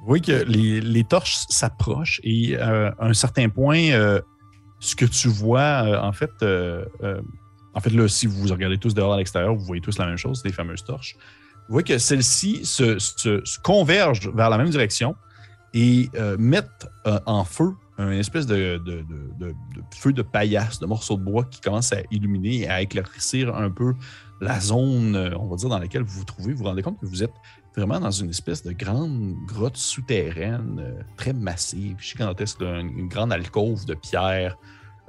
Vous 0.06 0.10
voyez 0.10 0.22
que 0.22 0.44
les, 0.46 1.04
torches 1.04 1.46
s'approchent 1.50 2.22
et 2.24 2.56
euh, 2.56 2.92
à 3.00 3.08
un 3.08 3.14
certain 3.16 3.50
point, 3.50 3.90
euh, 3.90 4.22
ce 4.80 4.96
que 4.96 5.06
tu 5.06 5.30
vois, 5.30 5.84
euh, 5.84 6.00
en 6.00 6.12
fait, 6.12 6.30
en 7.74 7.80
fait, 7.80 7.90
là, 7.90 8.08
si 8.08 8.28
vous 8.28 8.48
regardez 8.48 8.78
tous 8.78 8.94
dehors 8.94 9.14
à 9.14 9.18
l'extérieur, 9.18 9.56
vous 9.56 9.66
voyez 9.66 9.82
tous 9.82 9.98
la 9.98 10.06
même 10.06 10.18
chose, 10.18 10.44
les 10.46 10.52
fameuses 10.52 10.84
torches. 10.84 11.16
Vous 11.68 11.74
voyez 11.74 11.86
que 11.86 11.98
celles-ci 11.98 12.66
se, 12.66 13.60
convergent 13.64 14.30
vers 14.30 14.52
la 14.52 14.60
même 14.60 14.70
direction 14.70 15.16
et 15.74 16.12
mettent 16.38 16.88
en 17.26 17.44
feu 17.44 17.72
un 17.98 18.12
espèce 18.12 18.46
de, 18.46 18.78
de- 18.78 19.56
feu 19.92 20.14
de 20.14 20.22
paillasse, 20.22 20.80
de 20.80 20.86
morceaux 20.86 21.18
de 21.18 21.24
bois 21.24 21.46
qui 21.46 21.62
commence 21.62 21.92
à 21.94 22.02
illuminer 22.12 22.60
et 22.60 22.70
à 22.70 22.80
éclaircir 22.84 23.56
un 23.56 23.72
peu 23.72 23.96
la 24.40 24.60
zone, 24.60 25.34
on 25.36 25.48
va 25.48 25.56
dire, 25.56 25.70
dans 25.70 25.80
laquelle 25.80 26.04
vous 26.04 26.20
vous 26.20 26.26
trouvez. 26.26 26.54
Vous 26.54 26.60
vous 26.60 26.66
rendez 26.66 26.84
compte 26.84 27.00
que 27.00 27.08
vous 27.08 27.24
êtes 27.24 27.34
vraiment 27.76 28.00
dans 28.00 28.12
une 28.12 28.30
espèce 28.30 28.64
de 28.64 28.72
grande 28.72 29.36
grotte 29.46 29.78
souterraine, 29.78 30.80
euh, 30.80 31.02
très 31.18 31.34
massive, 31.34 31.98
gigantesque, 32.00 32.62
une, 32.62 33.08
grande 33.08 33.34
alcôve 33.34 33.86
de 33.86 33.94
pierre 33.94 34.58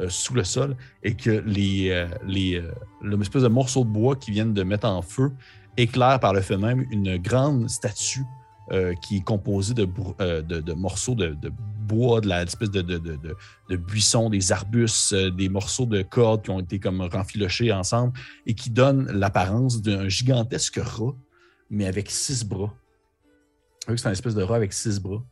euh, 0.01 0.09
sous 0.09 0.35
le 0.35 0.45
sol, 0.45 0.77
et 1.03 1.15
que 1.15 1.43
les, 1.47 1.91
euh, 1.91 2.07
les, 2.27 2.63
l'espèce 3.03 3.43
de 3.43 3.49
morceaux 3.49 3.85
de 3.85 3.91
bois 3.91 4.17
qui 4.17 4.31
viennent 4.31 4.55
de 4.55 4.63
mettre 4.63 4.87
en 4.87 5.03
feu 5.03 5.33
éclairent 5.77 6.21
par 6.21 6.33
le 6.33 6.41
fait 6.41 6.57
même 6.57 6.87
une 6.91 7.17
grande 7.19 7.69
statue 7.69 8.25
qui 9.01 9.19
est 9.19 9.25
composée 9.25 9.75
de, 9.75 9.85
de, 9.85 10.73
morceaux 10.73 11.15
de, 11.15 11.29
de 11.35 11.53
bois, 11.87 12.21
de 12.21 12.27
la 12.27 12.43
espèce 12.43 12.73
de, 12.73 12.83
de, 12.83 12.99
de, 12.99 13.17
de- 13.71 13.77
buissons, 13.77 14.29
des 14.29 14.51
arbustes, 14.51 15.15
des 15.15 15.49
morceaux 15.49 15.87
de 15.87 16.03
cordes 16.03 16.43
qui 16.43 16.51
ont 16.51 16.59
été 16.59 16.81
comme 16.81 17.01
renfilochés 17.03 17.73
ensemble 17.73 18.19
et 18.45 18.55
qui 18.55 18.71
donnent 18.71 19.07
l'apparence 19.13 19.83
d'un 19.83 20.09
gigantesque 20.09 20.81
rat 20.83 21.15
mais 21.71 21.87
avec 21.87 22.11
six 22.11 22.45
bras. 22.45 22.75
C'est 23.89 24.07
un 24.07 24.13
espèce 24.13 24.35
de 24.35 24.43
rat 24.43 24.57
avec 24.57 24.73
six 24.73 25.01
bras. 25.01 25.25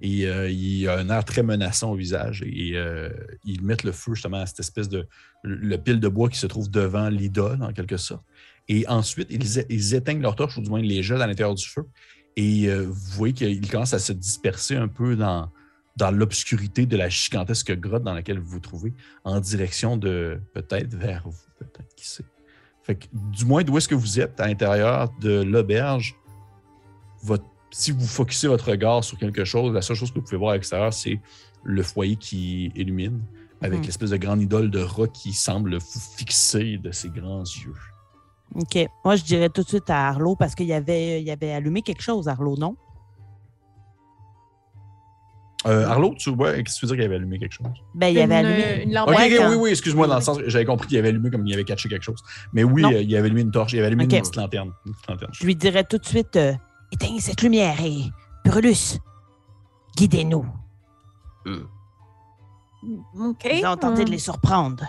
Et 0.00 0.28
euh, 0.28 0.48
il 0.48 0.88
a 0.88 0.98
un 0.98 1.10
air 1.10 1.24
très 1.24 1.42
menaçant 1.42 1.90
au 1.90 1.96
visage. 1.96 2.44
Et 2.46 2.76
euh, 2.76 3.10
ils 3.44 3.62
mettent 3.62 3.82
le 3.82 3.92
feu 3.92 4.14
justement 4.14 4.38
à 4.38 4.46
cette 4.46 4.60
espèce 4.60 4.88
de. 4.88 5.06
le 5.42 5.76
pile 5.76 5.98
de 5.98 6.08
bois 6.08 6.28
qui 6.28 6.38
se 6.38 6.46
trouve 6.46 6.70
devant 6.70 7.08
l'idole, 7.08 7.62
en 7.62 7.72
quelque 7.72 7.96
sorte. 7.96 8.24
Et 8.68 8.86
ensuite, 8.86 9.28
ils 9.30 9.94
éteignent 9.94 10.20
leur 10.20 10.36
torche, 10.36 10.56
ou 10.58 10.60
du 10.60 10.68
moins 10.68 10.80
ils 10.80 10.88
les 10.88 11.02
jettent 11.02 11.20
à 11.20 11.26
l'intérieur 11.26 11.54
du 11.54 11.66
feu. 11.66 11.82
Et 12.36 12.68
euh, 12.68 12.82
vous 12.82 13.16
voyez 13.16 13.34
qu'ils 13.34 13.68
commencent 13.68 13.94
à 13.94 13.98
se 13.98 14.12
disperser 14.12 14.76
un 14.76 14.86
peu 14.86 15.16
dans, 15.16 15.50
dans 15.96 16.12
l'obscurité 16.12 16.86
de 16.86 16.96
la 16.96 17.08
gigantesque 17.08 17.72
grotte 17.72 18.04
dans 18.04 18.14
laquelle 18.14 18.38
vous 18.38 18.50
vous 18.50 18.60
trouvez, 18.60 18.94
en 19.24 19.40
direction 19.40 19.96
de 19.96 20.40
peut-être 20.54 20.94
vers 20.94 21.28
vous, 21.28 21.42
peut-être, 21.58 21.94
qui 21.96 22.06
sait. 22.06 22.24
Fait 22.88 22.94
que, 22.96 23.04
du 23.12 23.44
moins, 23.44 23.62
d'où 23.62 23.76
est-ce 23.76 23.86
que 23.86 23.94
vous 23.94 24.18
êtes 24.18 24.40
à 24.40 24.46
l'intérieur 24.48 25.12
de 25.20 25.42
l'auberge, 25.42 26.16
votre- 27.22 27.44
si 27.70 27.92
vous 27.92 28.06
focussez 28.06 28.48
votre 28.48 28.70
regard 28.70 29.04
sur 29.04 29.18
quelque 29.18 29.44
chose, 29.44 29.74
la 29.74 29.82
seule 29.82 29.94
chose 29.96 30.10
que 30.10 30.16
vous 30.18 30.24
pouvez 30.24 30.38
voir 30.38 30.52
à 30.52 30.54
l'extérieur, 30.54 30.92
c'est 30.94 31.20
le 31.64 31.82
foyer 31.82 32.16
qui 32.16 32.72
illumine, 32.74 33.20
avec 33.60 33.80
Mhm. 33.80 33.84
l'espèce 33.86 34.10
de 34.10 34.16
grande 34.16 34.40
idole 34.40 34.70
de 34.70 34.80
rat 34.80 35.08
qui 35.08 35.34
semble 35.34 35.76
vous 35.76 36.00
fixer 36.16 36.78
de 36.78 36.90
ses 36.90 37.10
grands 37.10 37.42
yeux. 37.42 37.74
OK. 38.54 38.78
Moi, 39.04 39.16
je 39.16 39.24
dirais 39.24 39.50
tout 39.50 39.62
de 39.62 39.68
suite 39.68 39.90
à 39.90 40.08
Arlo 40.08 40.34
parce 40.34 40.54
qu'il 40.54 40.66
y 40.66 40.72
avait, 40.72 41.20
il 41.20 41.30
avait 41.30 41.52
allumé 41.52 41.82
quelque 41.82 42.00
chose, 42.02 42.26
Arlo, 42.26 42.56
non? 42.56 42.74
Euh, 45.66 45.86
Arlo, 45.88 46.14
tu 46.16 46.30
vois, 46.30 46.52
qu'est-ce 46.54 46.76
que 46.76 46.80
tu 46.80 46.86
veux 46.86 46.92
dire 46.92 46.96
qu'il 47.02 47.04
avait 47.06 47.16
allumé 47.16 47.38
quelque 47.40 47.52
chose? 47.52 47.66
Ben, 47.94 48.08
il 48.08 48.18
avait 48.20 48.36
allumé. 48.36 48.84
une 48.84 48.92
lampe 48.94 49.08
Ok, 49.08 49.16
à 49.18 49.26
ok, 49.26 49.36
camp. 49.36 49.50
oui, 49.50 49.56
oui, 49.56 49.70
excuse-moi, 49.70 50.06
dans 50.06 50.14
le 50.16 50.20
sens, 50.20 50.38
j'avais 50.46 50.64
compris 50.64 50.86
qu'il 50.86 50.98
avait 50.98 51.08
allumé 51.08 51.30
comme 51.30 51.44
il 51.46 51.52
avait 51.52 51.64
catché 51.64 51.88
quelque 51.88 52.04
chose. 52.04 52.22
Mais 52.52 52.62
oui, 52.62 52.84
euh, 52.84 53.02
il 53.02 53.16
avait 53.16 53.26
allumé 53.26 53.40
une 53.40 53.50
torche, 53.50 53.72
il 53.72 53.78
avait 53.78 53.88
allumé 53.88 54.04
une 54.04 54.10
petite 54.10 54.36
lanterne. 54.36 54.72
Une 54.86 54.92
petite 54.92 55.08
lanterne. 55.08 55.32
Je 55.34 55.44
lui 55.44 55.56
dirais 55.56 55.82
tout 55.82 55.98
de 55.98 56.06
suite 56.06 56.36
euh, 56.36 56.54
éteignez 56.92 57.20
cette 57.20 57.42
lumière 57.42 57.74
et 57.82 58.02
Brulus, 58.44 58.98
guidez-nous. 59.96 60.46
OK. 63.18 63.48
Ils 63.52 63.66
ont 63.66 63.76
tenté 63.76 64.04
de 64.04 64.10
les 64.10 64.18
surprendre. 64.18 64.84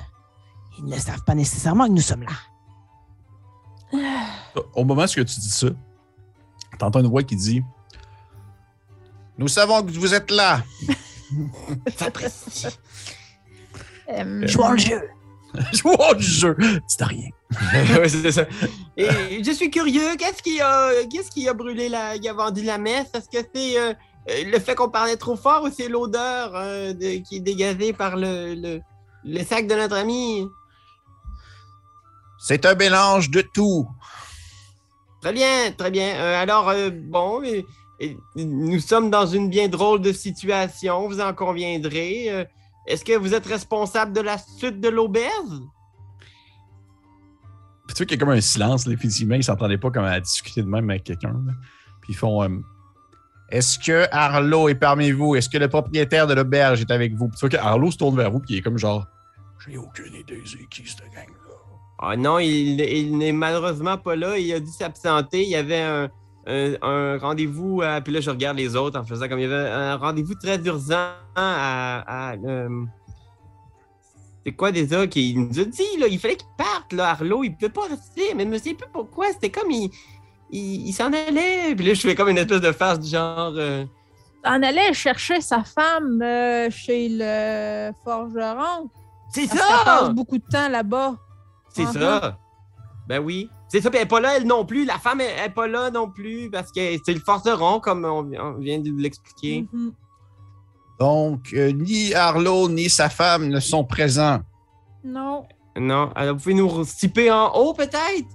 Ils 0.78 0.86
ne 0.86 0.98
savent 0.98 1.24
pas 1.24 1.36
nécessairement 1.36 1.88
que 1.88 1.92
nous 1.94 2.02
sommes 2.02 2.24
là. 2.24 2.30
Au 4.76 4.84
moment 4.84 5.04
où 5.04 5.08
tu 5.08 5.24
dis 5.24 5.50
ça, 5.50 5.68
t'entends 6.78 7.00
une 7.00 7.08
voix 7.08 7.24
qui 7.24 7.36
dit 7.36 7.64
Nous 9.40 9.48
savons 9.48 9.82
que 9.84 9.92
vous 9.92 10.14
êtes 10.14 10.30
là. 10.32 10.62
Euh, 14.12 14.48
Jouons 14.48 14.72
le 14.72 14.78
jeu. 14.80 15.02
Jouons 15.74 15.96
au 15.96 16.20
jeu. 16.20 16.56
Dis 16.60 17.04
rien. 17.04 17.30
Ouais, 18.00 18.10
c'est 18.10 18.32
ça. 18.32 18.46
Et 18.98 19.44
je 19.44 19.52
suis 19.52 19.70
curieux, 19.70 20.16
qu'est-ce 20.18 20.42
qui 20.42 20.60
a, 20.62 20.92
qu'est-ce 21.12 21.30
qui 21.32 21.48
a 21.48 21.54
brûlé 21.54 21.90
la, 21.90 22.18
qui 22.18 22.28
a 22.28 22.34
vendu 22.34 22.64
la 22.64 22.78
messe? 22.80 23.08
Est-ce 23.14 23.30
que 23.30 23.48
c'est 23.54 23.80
euh, 23.80 23.94
euh, 24.30 24.44
le 24.52 24.60
fait 24.60 24.74
qu'on 24.76 24.90
parlait 24.90 25.16
trop 25.18 25.36
fort 25.36 25.64
ou 25.64 25.70
c'est 25.76 25.90
l'odeur 25.90 26.52
euh, 26.56 26.94
de- 26.94 27.22
qui 27.24 27.38
est 27.38 27.40
dégagée 27.40 27.94
par 27.94 28.16
le, 28.18 28.56
le, 28.56 28.82
le 29.26 29.44
sac 29.46 29.68
de 29.68 29.76
notre 29.76 29.96
ami? 29.96 30.48
C'est 32.40 32.66
un 32.66 32.74
mélange 32.76 33.30
de 33.30 33.42
tout. 33.42 33.88
Très 35.22 35.34
bien, 35.34 35.72
très 35.78 35.92
bien. 35.92 36.16
Euh, 36.16 36.42
alors, 36.42 36.70
euh, 36.70 36.90
bon, 36.92 37.42
et- 38.00 38.18
nous 38.36 38.80
sommes 38.80 39.10
dans 39.10 39.26
une 39.26 39.50
bien 39.50 39.68
drôle 39.68 40.02
de 40.02 40.12
situation, 40.14 41.08
vous 41.08 41.20
en 41.20 41.34
conviendrez. 41.34 42.30
Euh, 42.30 42.46
Est-ce 42.88 43.06
que 43.06 43.16
vous 43.18 43.34
êtes 43.36 43.46
responsable 43.46 44.14
de 44.14 44.22
la 44.22 44.38
suite 44.38 44.80
de 44.80 44.90
l'auberge? 44.90 45.60
Puis 47.88 47.96
tu 47.96 48.04
vois 48.04 48.06
qu'il 48.06 48.12
y 48.12 48.22
a 48.22 48.26
comme 48.26 48.34
un 48.36 48.42
silence, 48.42 48.86
là, 48.88 48.94
effectivement, 48.94 49.36
ils 49.36 49.44
s'entendaient 49.44 49.78
pas 49.78 49.92
comme 49.92 50.06
à 50.06 50.20
discuter 50.20 50.62
de 50.62 50.68
même 50.68 50.90
avec 50.90 51.04
quelqu'un. 51.04 51.36
Puis 52.02 52.14
ils 52.14 52.16
font 52.16 52.42
euh, 52.44 52.50
Est-ce 53.50 53.78
que 53.80 54.08
Arlo 54.12 54.70
est 54.70 54.76
parmi 54.76 55.12
vous? 55.12 55.36
Est-ce 55.36 55.50
que 55.50 55.58
le 55.58 55.68
propriétaire 55.68 56.28
de 56.28 56.34
l'auberge 56.34 56.82
est 56.82 56.92
avec 56.92 57.14
vous? 57.16 57.28
Puis 57.30 57.38
tu 57.38 57.42
vois 57.42 57.50
que 57.50 57.58
Arlo 57.58 57.92
se 57.92 57.98
tourne 57.98 58.16
vers 58.16 58.32
vous, 58.32 58.40
puis 58.40 58.56
il 58.56 58.58
est 58.60 58.62
comme 58.62 58.78
genre 58.78 59.06
J'ai 59.68 59.78
aucune 59.78 60.14
idée 60.16 60.42
c'est 60.46 60.68
qui 60.70 60.88
cette 60.88 61.00
gang-là? 61.14 61.34
Ah 62.02 62.16
non, 62.16 62.40
il, 62.40 62.80
il 62.80 63.18
n'est 63.18 63.34
malheureusement 63.34 63.98
pas 63.98 64.16
là. 64.16 64.38
Il 64.38 64.52
a 64.54 64.60
dû 64.60 64.72
s'absenter. 64.72 65.44
Il 65.44 65.50
y 65.50 65.56
avait 65.56 65.82
un, 65.82 66.10
un- 66.48 66.76
un 66.82 67.18
rendez-vous. 67.18 67.82
à- 67.82 68.02
Puis 68.02 68.14
là, 68.14 68.22
je 68.22 68.30
regarde 68.30 68.58
les 68.58 68.76
autres 68.76 69.00
en 69.00 69.04
faisant 69.06 69.28
comme 69.28 69.40
il 69.40 69.50
y 69.50 69.54
avait 69.54 69.70
un 69.70 69.96
rendez-vous 69.98 70.36
très 70.36 70.58
urgent 70.60 71.12
à. 71.36 72.04
à, 72.32 72.34
euh, 72.36 72.86
c'est 74.46 74.54
quoi 74.54 74.72
déjà 74.72 75.06
qu'il 75.08 75.40
nous 75.42 75.60
a 75.60 75.64
dit? 75.66 75.98
Là, 76.00 76.08
il 76.08 76.18
fallait 76.20 76.38
qu'il 76.38 76.48
parte, 76.58 76.94
là, 76.94 77.10
Arlo. 77.10 77.44
Il 77.44 77.50
ne 77.52 77.56
pouvait 77.56 77.70
pas 77.70 77.88
rester. 77.88 78.34
Mais 78.36 78.44
je 78.46 78.50
me 78.50 78.58
sais 78.58 78.74
plus 78.74 78.88
pourquoi. 78.92 79.28
C'était 79.34 79.50
comme 79.52 79.70
il. 79.70 79.90
Il, 80.52 80.88
il 80.88 80.94
s'en 80.94 81.08
allait. 81.14 81.76
Puis 81.76 81.86
là, 81.86 81.94
je 81.94 82.02
fais 82.02 82.16
comme 82.16 82.30
une 82.30 82.38
espèce 82.40 82.62
de 82.62 82.72
face 82.72 83.00
du 83.00 83.10
genre. 83.10 83.54
euh, 83.56 83.86
en 84.46 84.64
allait 84.64 84.94
chercher 84.94 85.42
sa 85.42 85.64
femme 85.64 86.22
euh, 86.24 86.70
chez 86.72 87.10
le 87.12 87.92
forgeron. 88.06 88.90
c'est 89.32 89.48
Parce 89.48 89.60
qu'elle 89.60 89.86
passe 89.86 90.00
ça! 90.08 90.10
beaucoup 90.14 90.38
de 90.38 90.46
temps 90.50 90.70
là-bas. 90.70 91.16
C'est 91.72 91.84
Uh-huh. 91.84 92.00
ça. 92.00 92.38
Ben 93.08 93.20
oui. 93.20 93.50
C'est 93.70 93.82
ça, 93.82 93.90
puis 93.90 93.98
elle 94.00 94.06
n'est 94.06 94.10
pas 94.10 94.20
là, 94.20 94.38
elle 94.38 94.48
non 94.48 94.66
plus. 94.66 94.84
La 94.84 94.98
femme, 94.98 95.20
n'est 95.20 95.50
pas 95.50 95.68
là 95.68 95.92
non 95.92 96.10
plus 96.10 96.50
parce 96.50 96.72
que 96.72 96.98
c'est 97.06 97.14
le 97.14 97.20
forceron, 97.20 97.80
comme 97.80 98.04
on, 98.04 98.30
on 98.34 98.54
vient 98.58 98.80
de 98.80 98.92
l'expliquer. 99.00 99.68
Mhm. 99.72 99.94
Donc, 101.00 101.54
euh, 101.54 101.72
ni 101.72 102.14
Arlo 102.14 102.68
ni 102.68 102.90
sa 102.90 103.10
femme 103.10 103.48
ne 103.48 103.60
sont 103.60 103.86
présents. 103.86 104.42
Non. 105.04 105.46
Non, 105.78 106.12
alors 106.16 106.36
vous 106.36 106.42
pouvez 106.42 106.56
nous 106.56 106.84
stiper 106.84 107.32
en 107.32 107.54
haut 107.54 107.74
peut-être? 107.74 108.28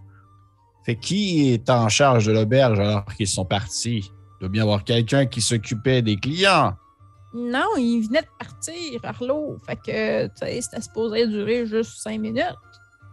Fait 0.86 0.96
qui 0.96 1.52
est 1.52 1.68
en 1.68 1.88
charge 1.88 2.26
de 2.26 2.32
l'auberge 2.32 2.78
alors 2.78 3.04
qu'ils 3.16 3.28
sont 3.28 3.44
partis? 3.44 4.10
Il 4.10 4.40
doit 4.40 4.48
bien 4.48 4.62
y 4.62 4.64
avoir 4.64 4.84
quelqu'un 4.84 5.26
qui 5.26 5.42
s'occupait 5.42 6.00
des 6.00 6.16
clients. 6.16 6.74
Non, 7.34 7.66
il 7.76 8.06
venait 8.06 8.22
de 8.22 8.28
partir, 8.38 9.00
Arlo. 9.02 9.58
Fait 9.66 9.76
que, 9.76 10.26
tu 10.26 10.32
sais, 10.36 10.60
c'était 10.62 10.80
supposé 10.80 11.26
durer 11.26 11.66
juste 11.66 11.96
cinq 12.00 12.20
minutes. 12.20 12.44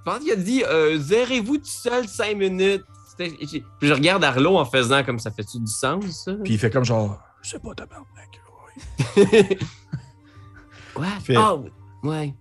Je 0.05 0.11
pense 0.11 0.19
qu'il 0.19 0.31
a 0.31 0.35
dit 0.35 0.63
euh, 0.63 0.97
Zérez-vous 0.99 1.57
tout 1.57 1.65
seul 1.65 2.07
cinq 2.07 2.35
minutes. 2.37 2.83
Puis 3.17 3.63
je 3.87 3.93
regarde 3.93 4.23
Arlo 4.23 4.57
en 4.57 4.65
faisant 4.65 5.03
comme 5.03 5.19
ça 5.19 5.29
fait-tu 5.31 5.59
du 5.59 5.67
sens, 5.71 6.03
ça? 6.25 6.33
Puis 6.43 6.53
il 6.53 6.59
fait 6.59 6.71
comme 6.71 6.83
genre, 6.85 7.19
je 7.43 7.51
sais 7.51 7.59
pas? 7.59 7.69
Fait- 11.23 11.35
Ah, 11.37 11.55
oui. 11.55 11.69
ouais. 12.03 12.33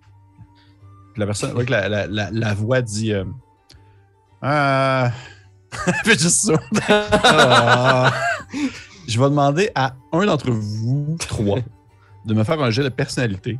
Puis 1.13 1.19
la 1.19 1.25
personne, 1.25 1.55
ouais, 1.55 1.65
que 1.65 1.71
la, 1.71 1.87
la, 1.89 2.07
la, 2.07 2.31
la 2.31 2.53
voix 2.53 2.81
dit, 2.81 3.13
euh, 3.13 3.25
euh... 4.43 5.07
fait 6.03 6.19
juste 6.19 6.47
ça. 6.47 6.53
Ah. 6.89 8.11
Je 9.07 9.19
vais 9.19 9.25
demander 9.29 9.69
à 9.75 9.93
un 10.13 10.25
d'entre 10.25 10.51
vous 10.51 11.15
trois 11.19 11.59
de 12.25 12.33
me 12.33 12.43
faire 12.43 12.61
un 12.61 12.69
jet 12.71 12.83
de 12.83 12.89
personnalité. 12.89 13.59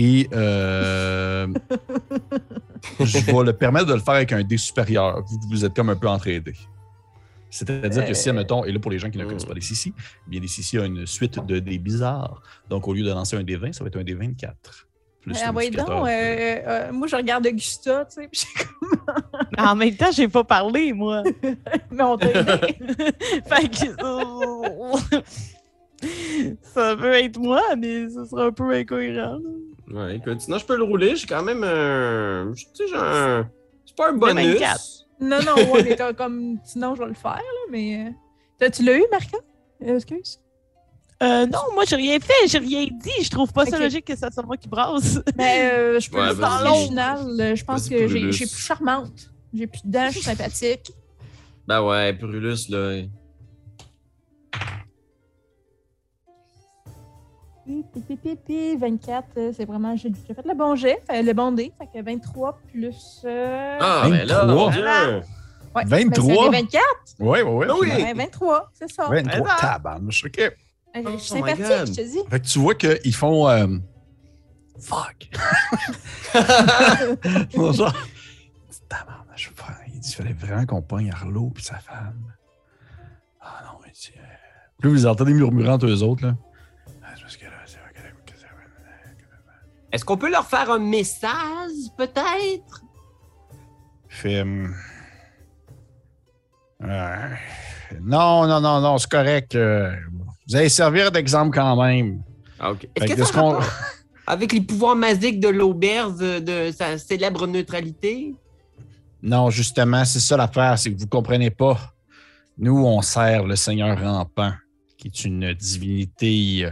Et 0.00 0.28
euh, 0.32 1.48
je 3.00 3.18
vais 3.18 3.44
le 3.44 3.52
permettre 3.52 3.86
de 3.86 3.94
le 3.94 4.00
faire 4.00 4.14
avec 4.14 4.32
un 4.32 4.44
dé 4.44 4.56
supérieur. 4.56 5.24
Vous, 5.26 5.40
vous 5.50 5.64
êtes 5.64 5.74
comme 5.74 5.90
un 5.90 5.96
peu 5.96 6.08
entraidés. 6.08 6.54
C'est-à-dire 7.50 8.06
que 8.06 8.14
si, 8.14 8.28
admettons, 8.28 8.64
et 8.64 8.70
là 8.70 8.78
pour 8.78 8.92
les 8.92 9.00
gens 9.00 9.10
qui 9.10 9.18
ne 9.18 9.24
connaissent 9.24 9.44
pas 9.44 9.54
les 9.54 9.60
Sissi, 9.60 9.92
eh 9.98 10.30
bien 10.30 10.40
les 10.40 10.46
Sissi 10.46 10.78
ont 10.78 10.84
une 10.84 11.04
suite 11.04 11.44
de 11.44 11.58
dés 11.58 11.78
bizarres. 11.78 12.42
Donc 12.70 12.86
au 12.86 12.94
lieu 12.94 13.02
de 13.02 13.10
lancer 13.10 13.36
un 13.36 13.42
dé 13.42 13.56
20, 13.56 13.72
ça 13.72 13.82
va 13.82 13.88
être 13.88 13.96
un 13.96 14.04
dé 14.04 14.14
24. 14.14 14.86
Plus 15.20 15.34
Ah, 15.44 15.50
ouais, 15.50 15.70
donc, 15.70 15.88
euh, 15.88 16.04
euh, 16.06 16.92
moi, 16.92 17.08
je 17.08 17.16
regarde 17.16 17.44
Augusta, 17.44 18.04
tu 18.04 18.22
sais, 18.22 18.28
puis 18.30 18.40
j'ai 18.40 18.64
comme, 18.64 19.16
En 19.58 19.74
même 19.74 19.96
temps, 19.96 20.12
j'ai 20.12 20.28
pas 20.28 20.44
parlé, 20.44 20.92
moi. 20.92 21.24
mais 21.90 22.04
on 22.04 22.16
t'a 22.16 22.30
aidé. 22.30 22.76
fait 23.48 23.68
que. 23.68 23.96
Ça 26.62 26.94
peut 26.96 27.14
être 27.14 27.40
moi, 27.40 27.60
mais 27.76 28.08
ça 28.08 28.24
sera 28.24 28.44
un 28.44 28.52
peu 28.52 28.72
incohérent. 28.72 29.32
là. 29.32 29.50
Ouais, 29.90 30.16
écoute, 30.16 30.40
sinon 30.40 30.58
je 30.58 30.66
peux 30.66 30.76
le 30.76 30.82
rouler. 30.84 31.16
J'ai 31.16 31.26
quand 31.26 31.42
même 31.42 31.64
un. 31.64 32.52
Tu 32.54 32.64
sais, 32.74 32.84
j'ai 32.88 32.96
un. 32.96 33.48
C'est 33.86 33.96
pas 33.96 34.10
un 34.10 34.14
bonus. 34.14 34.58
24. 34.58 34.80
Non, 35.20 35.42
non, 35.42 35.72
ouais, 35.72 35.82
mais 35.82 35.96
t'as 35.96 36.12
comme, 36.12 36.58
sinon, 36.64 36.94
je 36.94 37.00
vais 37.02 37.08
le 37.08 37.14
faire, 37.14 37.32
là, 37.36 37.70
mais. 37.70 38.06
euh, 38.06 38.10
t'as- 38.58 38.70
Tu 38.70 38.84
l'as 38.84 38.96
eu, 38.96 39.04
Marca? 39.10 39.38
Euh, 39.82 39.96
excuse. 39.96 40.40
Euh, 41.20 41.46
non, 41.46 41.58
moi, 41.74 41.82
j'ai 41.84 41.96
rien 41.96 42.20
fait, 42.20 42.46
j'ai 42.46 42.58
rien 42.58 42.84
dit. 42.84 43.24
Je 43.24 43.30
trouve 43.30 43.52
pas 43.52 43.66
ça 43.66 43.76
logique 43.78 44.04
que 44.04 44.14
ça 44.14 44.30
soit 44.30 44.44
moi 44.44 44.56
qui 44.56 44.68
brasse. 44.68 45.18
Mais 45.36 45.70
euh, 45.72 45.98
je 45.98 46.08
peux 46.10 46.18
Ouais, 46.20 46.28
le 46.28 46.34
faire 46.36 46.48
vas-y. 46.62 46.68
original. 46.68 47.40
euh, 47.40 47.56
Je 47.56 47.64
pense 47.64 47.88
que 47.88 48.06
j'ai 48.06 48.30
j'ai 48.30 48.46
plus 48.46 48.60
charmante. 48.60 49.30
J'ai 49.52 49.66
plus 49.66 49.80
de 49.84 49.90
dents, 49.90 50.06
je 50.08 50.12
suis 50.12 50.22
sympathique. 50.22 50.92
Ben 51.66 51.82
ouais, 51.82 52.12
Brulus, 52.12 52.68
là. 52.68 53.02
24, 58.78 59.26
euh, 59.36 59.52
c'est 59.56 59.64
vraiment. 59.64 59.94
J'ai 59.96 60.10
fait 60.12 60.46
le 60.46 60.54
bon 60.54 60.74
jet, 60.76 61.02
le 61.10 61.32
bon 61.32 61.52
dé. 61.52 61.72
Fait 61.78 61.86
que 61.86 62.04
23 62.04 62.58
plus. 62.72 63.22
euh, 63.24 63.78
Ah, 63.80 64.06
ben 64.08 64.24
là, 64.26 64.44
23. 64.44 64.54
mon 64.54 64.70
Dieu. 64.70 64.84
ouais, 65.74 65.84
23? 65.84 65.84
ben, 65.84 66.12
c'est 66.12 66.20
des 66.50 66.56
24? 66.62 66.84
Ouais. 67.20 67.40
Ah 67.68 67.74
oui. 67.80 67.88
Ouais, 67.90 68.14
23, 68.14 68.70
c'est 68.72 68.90
ça. 68.90 69.08
23 69.08 69.34
Attends. 69.50 69.60
tabarnouche, 69.60 70.24
OK. 70.24 70.38
Euh, 70.40 70.50
Je 70.94 71.08
Oh 71.08 71.18
sympathique, 71.18 71.58
God. 71.64 71.86
je 71.86 71.92
te 71.92 72.00
dis. 72.00 72.18
Fait 72.30 72.40
que 72.40 72.46
tu 72.46 72.58
vois 72.58 72.74
qu'ils 72.74 73.14
font. 73.14 73.48
euh, 73.48 73.66
Fuck. 74.80 75.28
Genre. 77.54 77.94
Je 79.36 79.48
veux 79.48 79.54
pas. 79.54 79.66
Il 79.94 80.02
fallait 80.14 80.32
vraiment 80.32 80.66
qu'on 80.66 80.82
pogne 80.82 81.10
Arlo 81.12 81.50
puis 81.54 81.62
sa 81.62 81.78
femme. 81.78 82.32
Ah 83.40 83.62
non, 83.64 83.78
mais 83.84 83.92
tu. 83.92 84.12
euh, 84.18 84.22
là, 84.82 84.90
vous 84.90 85.06
entendez 85.06 85.32
murmurant 85.32 85.74
entre 85.74 85.86
eux 85.86 86.02
autres, 86.02 86.24
là. 86.26 86.34
Est-ce 89.98 90.04
qu'on 90.04 90.16
peut 90.16 90.30
leur 90.30 90.46
faire 90.46 90.70
un 90.70 90.78
message, 90.78 91.90
peut-être? 91.96 92.84
Fait. 94.08 94.44
euh, 96.84 97.28
Non, 98.00 98.46
non, 98.46 98.60
non, 98.60 98.80
non, 98.80 98.96
c'est 98.98 99.10
correct. 99.10 99.56
euh, 99.56 99.92
Vous 100.46 100.54
allez 100.54 100.68
servir 100.68 101.10
d'exemple 101.10 101.52
quand 101.52 101.82
même. 101.82 102.22
Ah, 102.60 102.70
ok. 102.70 102.86
Est-ce 102.94 103.12
que 103.12 103.24
ça 103.24 103.58
avec 104.28 104.52
les 104.52 104.60
pouvoirs 104.60 104.94
magiques 104.94 105.40
de 105.40 105.48
l'auberge 105.48 106.18
de, 106.18 106.70
sa 106.70 106.96
célèbre 106.96 107.48
neutralité? 107.48 108.36
Non, 109.20 109.50
justement, 109.50 110.04
c'est 110.04 110.20
ça 110.20 110.36
l'affaire, 110.36 110.78
c'est 110.78 110.94
que 110.94 111.00
vous 111.00 111.08
comprenez 111.08 111.50
pas. 111.50 111.76
Nous, 112.56 112.86
on 112.86 113.02
sert 113.02 113.42
le 113.44 113.56
Seigneur 113.56 114.00
rampant, 114.00 114.52
qui 114.96 115.08
est 115.08 115.24
une 115.24 115.54
divinité 115.54 116.66
euh, 116.66 116.70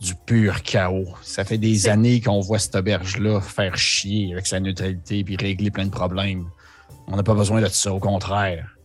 du 0.00 0.14
pur 0.14 0.62
chaos. 0.62 1.08
Ça 1.22 1.44
fait 1.44 1.58
des 1.58 1.88
années 1.88 2.20
qu'on 2.20 2.40
voit 2.40 2.58
cette 2.58 2.74
auberge-là 2.74 3.40
faire 3.40 3.76
chier 3.76 4.32
avec 4.32 4.46
sa 4.46 4.60
neutralité 4.60 5.24
puis 5.24 5.36
régler 5.36 5.70
plein 5.70 5.86
de 5.86 5.90
problèmes. 5.90 6.48
On 7.06 7.16
n'a 7.16 7.22
pas 7.22 7.34
besoin 7.34 7.60
de 7.60 7.66
ça, 7.68 7.92
au 7.92 8.00
contraire. 8.00 8.76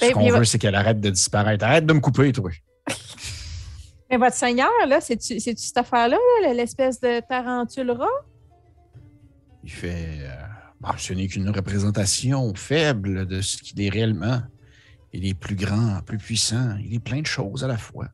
Ce 0.00 0.06
Ben, 0.06 0.12
qu'on 0.12 0.28
veut, 0.30 0.44
c'est 0.44 0.58
qu'elle 0.58 0.74
arrête 0.74 1.00
de 1.00 1.10
disparaître. 1.10 1.64
Arrête 1.64 1.86
de 1.86 1.92
me 1.92 2.00
couper, 2.00 2.32
toi. 2.32 2.50
Mais 4.10 4.16
votre 4.16 4.34
seigneur, 4.36 4.70
là, 4.88 5.00
c'est-tu 5.00 5.38
cette 5.40 5.76
affaire-là, 5.76 6.16
là, 6.42 6.52
l'espèce 6.54 7.00
de 7.00 7.20
tarentule 7.28 7.90
rat? 7.92 8.06
Il 9.62 9.70
fait. 9.70 10.20
euh, 10.22 10.30
bon, 10.80 10.90
ce 10.96 11.12
n'est 11.12 11.26
qu'une 11.28 11.48
représentation 11.50 12.52
faible 12.54 13.26
de 13.26 13.40
ce 13.40 13.58
qu'il 13.58 13.80
est 13.82 13.88
réellement. 13.90 14.40
Il 15.12 15.26
est 15.26 15.34
plus 15.34 15.54
grand, 15.56 16.00
plus 16.04 16.18
puissant. 16.18 16.76
Il 16.84 16.94
est 16.94 17.00
plein 17.00 17.20
de 17.20 17.26
choses 17.26 17.62
à 17.64 17.66
la 17.68 17.76
fois. 17.78 18.08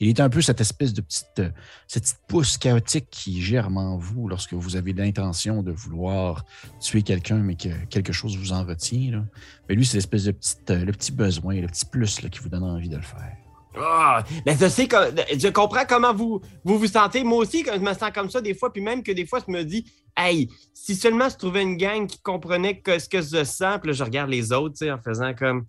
Il 0.00 0.08
est 0.08 0.20
un 0.20 0.28
peu 0.28 0.40
cette 0.40 0.60
espèce 0.60 0.92
de 0.92 1.00
petite, 1.00 1.40
euh, 1.40 1.50
cette 1.88 2.16
pousse 2.28 2.56
chaotique 2.56 3.08
qui 3.10 3.42
germe 3.42 3.78
en 3.78 3.96
vous 3.96 4.28
lorsque 4.28 4.54
vous 4.54 4.76
avez 4.76 4.92
l'intention 4.92 5.62
de 5.62 5.72
vouloir 5.72 6.44
tuer 6.80 7.02
quelqu'un, 7.02 7.38
mais 7.38 7.56
que 7.56 7.68
quelque 7.86 8.12
chose 8.12 8.36
vous 8.36 8.52
en 8.52 8.64
retient. 8.64 9.26
Mais 9.68 9.74
lui, 9.74 9.84
c'est 9.84 9.96
l'espèce 9.96 10.24
de 10.24 10.32
petite, 10.32 10.70
euh, 10.70 10.84
le 10.84 10.92
petit 10.92 11.10
besoin, 11.10 11.60
le 11.60 11.66
petit 11.66 11.84
plus 11.84 12.22
là, 12.22 12.28
qui 12.28 12.38
vous 12.38 12.48
donne 12.48 12.62
envie 12.62 12.88
de 12.88 12.96
le 12.96 13.02
faire. 13.02 13.36
Ah, 13.76 14.24
ben 14.44 14.56
je 14.58 14.68
sais, 14.68 14.88
je 14.88 15.48
comprends 15.48 15.84
comment 15.88 16.14
vous, 16.14 16.40
vous 16.64 16.86
sentez. 16.86 17.22
Moi 17.22 17.38
aussi, 17.38 17.64
je 17.64 17.78
me 17.78 17.92
sens 17.92 18.10
comme 18.14 18.30
ça 18.30 18.40
des 18.40 18.54
fois, 18.54 18.72
puis 18.72 18.82
même 18.82 19.02
que 19.02 19.12
des 19.12 19.26
fois, 19.26 19.40
je 19.46 19.52
me 19.52 19.62
dis, 19.62 19.84
hey, 20.16 20.48
si 20.74 20.94
seulement 20.94 21.28
je 21.28 21.36
trouvais 21.36 21.62
une 21.62 21.76
gang 21.76 22.06
qui 22.06 22.20
comprenait 22.20 22.82
ce 22.86 23.08
que 23.08 23.20
je 23.20 23.44
sens, 23.44 23.78
puis 23.80 23.90
là, 23.90 23.92
je 23.92 24.02
regarde 24.02 24.30
les 24.30 24.52
autres, 24.52 24.84
en 24.88 24.98
faisant 24.98 25.34
comme, 25.34 25.66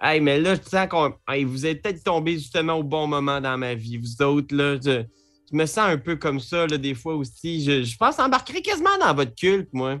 hey, 0.00 0.20
mais 0.20 0.38
là, 0.40 0.54
je 0.54 0.62
sens 0.68 0.88
qu'on, 0.88 1.14
hey, 1.28 1.44
vous 1.44 1.66
êtes 1.66 1.82
peut-être 1.82 2.02
tombé 2.04 2.32
justement 2.34 2.74
au 2.74 2.82
bon 2.82 3.06
moment 3.06 3.40
dans 3.40 3.56
ma 3.58 3.74
vie, 3.74 3.98
vous 3.98 4.22
autres, 4.24 4.54
là, 4.54 4.76
je, 4.82 5.02
je 5.50 5.56
me 5.56 5.66
sens 5.66 5.88
un 5.90 5.98
peu 5.98 6.16
comme 6.16 6.40
ça, 6.40 6.66
là, 6.66 6.78
des 6.78 6.94
fois 6.94 7.14
aussi. 7.16 7.64
Je, 7.64 7.82
je 7.82 7.96
pense 7.96 8.18
embarquerai 8.18 8.62
quasiment 8.62 8.96
dans 9.00 9.14
votre 9.14 9.34
culte, 9.34 9.68
moi. 9.72 10.00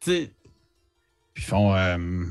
Tu 0.00 0.10
sais, 0.10 0.30
Puis 1.34 1.44
ils 1.44 1.48
font. 1.48 1.74
euh, 1.74 2.24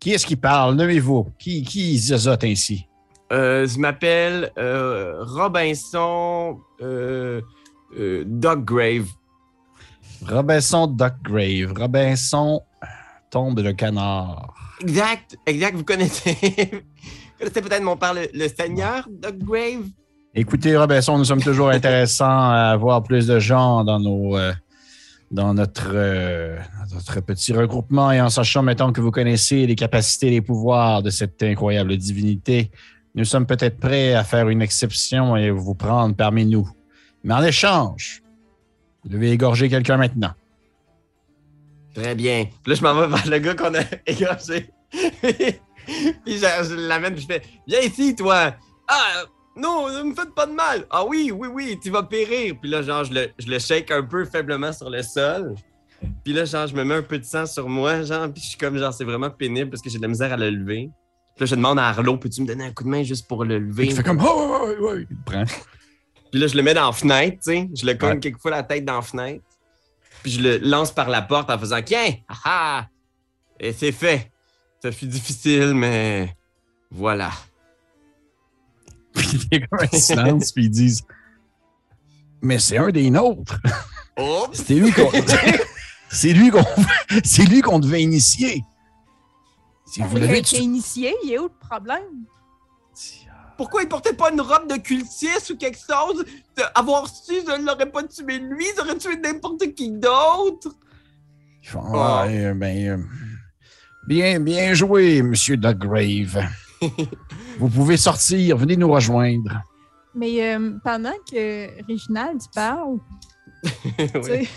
qui 0.00 0.12
est-ce 0.12 0.26
qui 0.26 0.36
parle? 0.36 0.74
Nommez-vous. 0.76 1.28
Qui, 1.38 1.62
qui 1.62 1.98
zozote 1.98 2.44
ainsi? 2.44 2.86
Euh, 3.32 3.66
je 3.66 3.78
m'appelle 3.78 4.50
euh, 4.58 5.22
Robinson 5.24 6.58
Doggrave. 8.26 9.06
Robinson 10.26 10.86
Duckgrave. 10.86 11.72
Robinson 11.76 12.60
tombe 13.32 13.58
le 13.58 13.72
canard. 13.72 14.54
Exact, 14.80 15.36
exact. 15.46 15.74
Vous 15.76 15.84
connaissez, 15.84 16.36
vous 16.72 17.38
connaissez 17.38 17.62
peut-être 17.62 17.82
mon 17.82 17.96
père, 17.96 18.14
le, 18.14 18.28
le 18.32 18.46
Seigneur 18.48 19.08
Doggrave. 19.10 19.86
Écoutez, 20.34 20.76
Robinson, 20.76 21.18
nous 21.18 21.24
sommes 21.24 21.42
toujours 21.42 21.70
intéressants 21.70 22.50
à 22.50 22.70
avoir 22.72 23.02
plus 23.02 23.26
de 23.26 23.38
gens 23.40 23.82
dans 23.84 23.98
nos. 23.98 24.36
euh, 24.36 24.52
dans 25.30 25.54
notre, 25.54 25.92
euh, 25.94 26.58
notre 26.92 27.20
petit 27.22 27.54
regroupement 27.54 28.12
et 28.12 28.20
en 28.20 28.28
sachant 28.28 28.62
maintenant 28.62 28.92
que 28.92 29.00
vous 29.00 29.10
connaissez 29.10 29.66
les 29.66 29.74
capacités 29.76 30.26
et 30.26 30.30
les 30.30 30.42
pouvoirs 30.42 31.02
de 31.02 31.08
cette 31.08 31.42
incroyable 31.42 31.96
divinité, 31.96 32.70
nous 33.14 33.24
sommes 33.24 33.46
peut-être 33.46 33.80
prêts 33.80 34.12
à 34.12 34.24
faire 34.24 34.50
une 34.50 34.60
exception 34.60 35.34
et 35.34 35.50
vous 35.50 35.74
prendre 35.74 36.14
parmi 36.14 36.44
nous. 36.44 36.68
Mais 37.24 37.32
en 37.32 37.42
échange, 37.42 38.22
vous 39.02 39.08
devez 39.08 39.30
égorger 39.30 39.70
quelqu'un 39.70 39.96
maintenant. 39.96 40.32
Très 41.94 42.14
bien. 42.14 42.46
Puis 42.62 42.72
là, 42.72 42.74
je 42.74 42.82
m'en 42.82 42.94
vais 42.94 43.06
vers 43.06 43.26
le 43.26 43.38
gars 43.38 43.54
qu'on 43.54 43.74
a 43.74 43.82
égorgé. 44.06 44.70
puis 44.92 46.38
je, 46.38 46.64
je 46.68 46.74
l'amène, 46.88 47.14
puis 47.14 47.22
je 47.22 47.26
fais 47.26 47.42
Viens 47.66 47.80
ici, 47.80 48.14
toi. 48.14 48.54
Ah, 48.88 49.24
non, 49.56 49.88
ne 49.88 50.02
me 50.10 50.14
faites 50.14 50.34
pas 50.34 50.46
de 50.46 50.52
mal. 50.52 50.86
Ah 50.90 51.04
oui, 51.04 51.30
oui, 51.34 51.48
oui, 51.52 51.78
tu 51.82 51.90
vas 51.90 52.02
périr. 52.02 52.54
Puis 52.60 52.70
là, 52.70 52.82
genre, 52.82 53.04
je 53.04 53.12
le, 53.12 53.28
je 53.38 53.46
le 53.48 53.58
shake 53.58 53.90
un 53.90 54.02
peu 54.02 54.24
faiblement 54.24 54.72
sur 54.72 54.88
le 54.90 55.02
sol. 55.02 55.54
Puis 56.24 56.32
là, 56.32 56.44
genre, 56.44 56.66
je 56.66 56.74
me 56.74 56.84
mets 56.84 56.94
un 56.96 57.02
peu 57.02 57.18
de 57.18 57.24
sang 57.24 57.46
sur 57.46 57.68
moi, 57.68 58.02
genre, 58.02 58.28
puis 58.32 58.42
je 58.42 58.48
suis 58.50 58.58
comme, 58.58 58.76
genre, 58.78 58.92
c'est 58.92 59.04
vraiment 59.04 59.30
pénible 59.30 59.70
parce 59.70 59.82
que 59.82 59.88
j'ai 59.90 59.98
de 59.98 60.02
la 60.02 60.08
misère 60.08 60.32
à 60.32 60.36
le 60.36 60.50
lever. 60.50 60.90
Puis 61.36 61.40
là, 61.44 61.46
je 61.46 61.54
demande 61.54 61.78
à 61.78 61.88
Arlo, 61.88 62.16
peux-tu 62.16 62.42
me 62.42 62.46
donner 62.46 62.64
un 62.64 62.72
coup 62.72 62.84
de 62.84 62.88
main 62.88 63.02
juste 63.02 63.26
pour 63.28 63.44
le 63.44 63.58
lever? 63.58 63.86
Il 63.86 63.94
fait 63.94 64.02
comme 64.02 64.20
oh, 64.22 64.66
ouais, 64.66 64.78
ouais, 64.78 65.06
il 65.08 65.16
le 65.16 65.22
prend. 65.24 65.44
Puis 66.30 66.40
là, 66.40 66.46
je 66.46 66.56
le 66.56 66.62
mets 66.62 66.74
dans 66.74 66.86
la 66.86 66.92
fenêtre, 66.92 67.36
tu 67.44 67.52
sais. 67.52 67.68
Je 67.74 67.86
le 67.86 67.94
cogne 67.94 68.14
Ouais. 68.14 68.20
quelquefois 68.20 68.50
la 68.50 68.62
tête 68.62 68.84
dans 68.84 68.96
la 68.96 69.02
fenêtre. 69.02 69.44
Puis 70.22 70.32
je 70.32 70.40
le 70.40 70.58
lance 70.58 70.92
par 70.92 71.08
la 71.08 71.22
porte 71.22 71.50
en 71.50 71.58
faisant 71.58 71.82
Tiens! 71.82 72.14
Ah 72.28 72.36
ah! 72.44 72.86
Et 73.58 73.72
c'est 73.72 73.92
fait. 73.92 74.30
Ça 74.82 74.90
fut 74.90 75.06
difficile, 75.06 75.74
mais 75.74 76.34
voilà. 76.90 77.30
Puis 79.14 79.28
il 79.52 79.58
y 79.58 79.62
a 79.62 79.66
comme 79.66 79.88
un 79.92 79.98
silence, 79.98 80.52
puis 80.52 80.64
ils 80.64 80.70
disent 80.70 81.02
Mais 82.40 82.58
c'est 82.58 82.78
un 82.78 82.90
des 82.90 83.10
nôtres. 83.10 83.58
C'était 84.52 84.74
lui 84.74 84.92
qu'on. 84.92 85.10
c'est 86.10 86.32
lui 86.32 86.50
qu'on. 86.50 86.64
c'est 87.24 87.44
lui 87.44 87.60
qu'on 87.62 87.78
devait 87.78 88.02
initier. 88.02 88.64
Si 89.86 90.00
vous 90.00 90.16
Il 90.16 90.24
a 90.24 90.26
l'avez 90.26 90.40
initié, 90.58 91.14
il 91.24 91.32
est 91.32 91.38
où 91.38 91.44
le 91.44 91.68
problème? 91.68 92.26
Pourquoi 93.56 93.82
il 93.82 93.88
portait 93.88 94.14
pas 94.14 94.30
une 94.32 94.40
robe 94.40 94.68
de 94.68 94.76
cultiste 94.76 95.50
ou 95.50 95.56
quelque 95.56 95.78
chose? 95.78 96.24
De- 96.56 96.62
avoir 96.74 97.06
su, 97.08 97.34
je 97.46 97.60
ne 97.60 97.66
l'aurais 97.66 97.90
pas 97.90 98.02
tué 98.04 98.38
lui, 98.38 98.64
j'aurais 98.76 98.96
tué 98.98 99.16
n'importe 99.16 99.74
qui 99.74 99.90
d'autre! 99.90 100.74
Font, 101.64 101.80
Ah, 101.94 102.24
euh, 102.28 102.54
ben, 102.54 102.88
euh, 102.88 103.02
bien, 104.06 104.40
bien 104.40 104.74
joué, 104.74 105.22
Monsieur 105.22 105.56
Duggrave. 105.56 106.44
vous 107.58 107.68
pouvez 107.68 107.96
sortir, 107.96 108.56
venez 108.56 108.76
nous 108.76 108.90
rejoindre. 108.90 109.62
Mais 110.14 110.54
euh, 110.54 110.72
pendant 110.82 111.12
que 111.30 111.68
Réginald 111.86 112.40
parle, 112.54 112.98
Oui. 114.14 114.48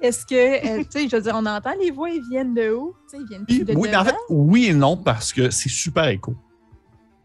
est-ce 0.00 0.26
que, 0.26 0.34
euh, 0.80 0.84
tu 0.84 1.00
sais, 1.00 1.08
je 1.08 1.16
veux 1.16 1.22
dire, 1.22 1.34
on 1.34 1.46
entend 1.46 1.72
les 1.80 1.90
voix, 1.90 2.10
ils 2.10 2.22
viennent 2.30 2.54
de 2.54 2.70
où? 2.74 2.94
Ils 3.14 3.24
viennent 3.26 3.44
de 3.46 3.74
oui, 3.74 3.88
mais 3.90 3.96
en 3.96 4.04
fait, 4.04 4.14
oui 4.28 4.66
et 4.66 4.74
non, 4.74 4.96
parce 4.98 5.32
que 5.32 5.48
c'est 5.50 5.70
super 5.70 6.04
écho. 6.08 6.34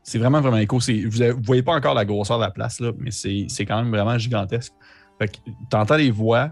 C'est 0.10 0.18
vraiment, 0.20 0.42
vraiment 0.42 0.58
écho. 0.58 0.80
C'est- 0.80 1.04
Vous 1.06 1.20
ne 1.20 1.32
voyez 1.46 1.62
pas 1.64 1.76
encore 1.76 1.94
la 1.94 2.04
grosseur 2.06 2.38
de 2.40 2.44
la 2.44 2.52
place, 2.52 2.80
là, 2.80 2.92
mais 2.98 3.12
c'est 3.12 3.48
quand 3.66 3.78
même 3.82 3.90
vraiment 3.92 4.18
gigantesque. 4.18 4.74
Fait 5.20 5.28
que 5.28 5.38
t'entends 5.70 5.98
les 5.98 6.10
voix, 6.12 6.52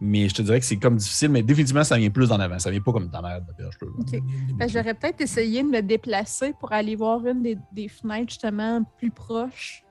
mais 0.00 0.28
je 0.28 0.34
te 0.34 0.42
dirais 0.42 0.58
que 0.58 0.66
c'est 0.66 0.76
comme 0.78 0.96
difficile, 0.96 1.28
mais 1.28 1.42
définitivement, 1.42 1.84
ça 1.84 1.96
vient 1.98 2.10
plus 2.10 2.32
en 2.32 2.40
avant. 2.40 2.58
Ça 2.58 2.70
vient 2.70 2.80
pas 2.80 2.92
comme 2.92 3.10
ta 3.10 3.22
mère 3.22 3.40
de 3.42 3.52
perche. 3.52 3.76
là. 3.80 3.88
Ok. 3.98 4.22
Ben, 4.58 4.68
J'aurais 4.68 4.94
peut-être 4.94 5.20
essayé 5.20 5.62
de 5.62 5.68
me 5.68 5.80
déplacer 5.82 6.52
pour 6.58 6.72
aller 6.72 6.96
voir 6.96 7.24
une 7.26 7.42
des, 7.42 7.56
des 7.72 7.88
fenêtres 7.88 8.30
justement 8.30 8.82
plus 8.98 9.10
proches 9.10 9.84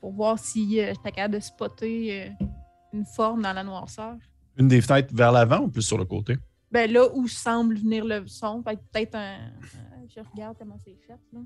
pour 0.00 0.12
voir 0.12 0.38
si 0.38 0.80
euh, 0.80 0.92
j'étais 0.94 1.12
capable 1.12 1.34
de 1.34 1.40
spotter 1.40 2.22
euh, 2.22 2.44
une 2.92 3.04
forme 3.04 3.42
dans 3.42 3.52
la 3.52 3.62
noirceur. 3.64 4.16
Une 4.56 4.68
des 4.68 4.80
fenêtres 4.80 5.14
vers 5.14 5.30
l'avant 5.32 5.60
ou 5.60 5.68
plus 5.68 5.82
sur 5.82 5.98
le 5.98 6.04
côté? 6.04 6.36
Ben 6.72 6.90
là 6.90 7.06
où 7.14 7.26
semble 7.28 7.76
venir 7.76 8.04
le 8.04 8.26
son, 8.26 8.62
peut-être 8.62 9.14
un. 9.14 9.36
euh, 9.38 10.06
je 10.14 10.20
regarde 10.32 10.56
comment 10.58 10.76
c'est 10.84 10.96
fait. 11.06 11.18
Là. 11.32 11.40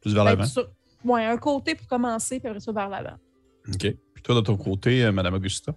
Plus 0.00 0.14
vers 0.14 0.24
Peut-être 0.24 0.38
l'avant. 0.38 0.48
sur- 0.50 0.68
Ouais, 1.04 1.24
un 1.24 1.36
côté 1.36 1.74
pour 1.74 1.86
commencer, 1.86 2.40
puis 2.40 2.48
après 2.48 2.60
ça 2.60 2.72
vers 2.72 2.88
l'avant. 2.88 3.16
OK. 3.68 3.78
Puis 4.14 4.22
toi, 4.22 4.34
de 4.34 4.40
ton 4.40 4.56
côté, 4.56 5.04
euh, 5.04 5.12
Madame 5.12 5.34
Augusta? 5.34 5.72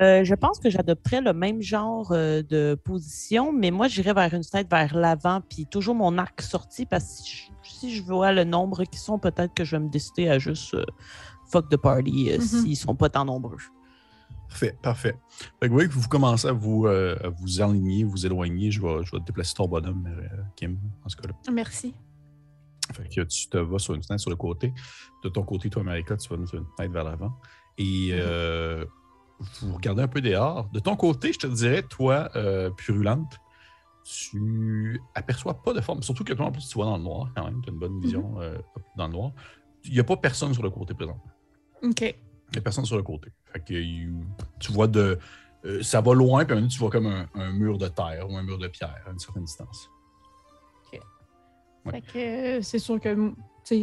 Euh, 0.00 0.24
je 0.24 0.34
pense 0.34 0.58
que 0.58 0.68
j'adopterais 0.70 1.20
le 1.20 1.32
même 1.32 1.60
genre 1.62 2.10
euh, 2.12 2.42
de 2.42 2.74
position, 2.84 3.52
mais 3.52 3.70
moi, 3.70 3.86
j'irais 3.88 4.14
vers 4.14 4.32
une 4.34 4.42
fenêtre 4.44 4.68
vers 4.70 4.94
l'avant, 4.96 5.40
puis 5.40 5.66
toujours 5.66 5.94
mon 5.94 6.16
arc 6.18 6.40
sorti, 6.42 6.86
parce 6.86 7.04
que 7.04 7.10
si 7.22 7.30
je, 7.36 7.68
si 7.68 7.94
je 7.96 8.02
vois 8.02 8.32
le 8.32 8.44
nombre 8.44 8.84
qui 8.84 8.98
sont, 8.98 9.18
peut-être 9.18 9.54
que 9.54 9.64
je 9.64 9.76
vais 9.76 9.82
me 9.84 9.88
décider 9.90 10.28
à 10.28 10.38
juste 10.38 10.74
euh, 10.74 10.84
fuck 11.50 11.68
the 11.68 11.76
party 11.76 12.30
euh, 12.30 12.36
Mhm. 12.38 12.40
s'ils 12.40 12.76
sont 12.76 12.94
pas 12.94 13.08
tant 13.10 13.24
nombreux. 13.24 13.58
Parfait, 14.48 14.76
parfait. 14.82 15.14
Fait 15.60 15.66
que 15.66 15.66
vous 15.68 15.74
voyez 15.74 15.88
que 15.88 15.94
vous 15.94 16.08
commencez 16.08 16.48
à 16.48 16.52
vous, 16.52 16.86
euh, 16.86 17.16
à 17.22 17.28
vous 17.28 17.60
aligner, 17.60 18.02
vous 18.04 18.26
éloigner. 18.26 18.70
Je 18.70 18.80
vais, 18.82 19.04
je 19.04 19.12
vais 19.12 19.20
déplacer 19.24 19.54
ton 19.54 19.68
bonhomme, 19.68 20.08
euh, 20.08 20.26
Kim, 20.56 20.78
en 21.04 21.08
ce 21.08 21.16
cas-là. 21.16 21.34
Merci. 21.52 21.94
Fait 22.92 23.08
que 23.08 23.20
tu 23.22 23.48
te 23.48 23.58
vas 23.58 23.78
sur 23.78 23.94
une 23.94 24.02
fenêtre 24.02 24.20
sur 24.20 24.30
le 24.30 24.36
côté. 24.36 24.72
De 25.22 25.28
ton 25.28 25.42
côté, 25.42 25.70
toi, 25.70 25.82
Marika, 25.82 26.16
tu 26.16 26.28
vas 26.28 26.46
sur 26.46 26.58
une 26.58 26.66
fenêtre 26.66 26.92
vers 26.92 27.04
l'avant. 27.04 27.38
Et 27.78 28.10
euh, 28.12 28.84
vous 29.60 29.74
regardez 29.74 30.02
un 30.02 30.08
peu 30.08 30.20
dehors. 30.20 30.68
De 30.72 30.80
ton 30.80 30.96
côté, 30.96 31.32
je 31.32 31.38
te 31.38 31.46
dirais, 31.46 31.82
toi, 31.82 32.28
euh, 32.36 32.70
Purulente, 32.70 33.38
tu 34.04 35.00
aperçois 35.14 35.62
pas 35.62 35.72
de 35.72 35.80
forme. 35.80 36.02
Surtout 36.02 36.24
que 36.24 36.32
toi, 36.32 36.46
en 36.46 36.52
plus, 36.52 36.66
tu 36.68 36.74
vois 36.74 36.86
dans 36.86 36.96
le 36.96 37.02
noir 37.02 37.30
quand 37.36 37.44
même. 37.44 37.60
Tu 37.62 37.70
as 37.70 37.72
une 37.72 37.78
bonne 37.78 38.00
vision 38.00 38.40
euh, 38.40 38.58
dans 38.96 39.06
le 39.06 39.12
noir. 39.12 39.32
Il 39.84 39.92
n'y 39.92 40.00
a 40.00 40.04
pas 40.04 40.16
personne 40.16 40.52
sur 40.52 40.62
le 40.62 40.70
côté 40.70 40.94
présent. 40.94 41.22
OK. 41.82 42.00
Il 42.02 42.52
n'y 42.52 42.58
a 42.58 42.62
personne 42.62 42.84
sur 42.84 42.96
le 42.96 43.02
côté. 43.02 43.30
Fait 43.52 43.60
que 43.60 43.74
tu 44.58 44.72
vois 44.72 44.88
de. 44.88 45.18
euh, 45.64 45.82
ça 45.82 46.00
va 46.00 46.14
loin, 46.14 46.44
puis 46.44 46.52
à 46.52 46.56
un 46.56 46.60
moment 46.60 46.68
tu 46.68 46.78
vois 46.78 46.90
comme 46.90 47.06
un, 47.06 47.26
un 47.34 47.52
mur 47.52 47.78
de 47.78 47.88
terre 47.88 48.28
ou 48.28 48.36
un 48.36 48.42
mur 48.42 48.58
de 48.58 48.66
pierre 48.68 48.96
à 49.06 49.10
une 49.10 49.18
certaine 49.18 49.44
distance. 49.44 49.88
Ouais. 51.86 51.92
Fait 51.92 52.00
que 52.00 52.18
euh, 52.58 52.62
c'est 52.62 52.78
sûr 52.78 53.00
que, 53.00 53.32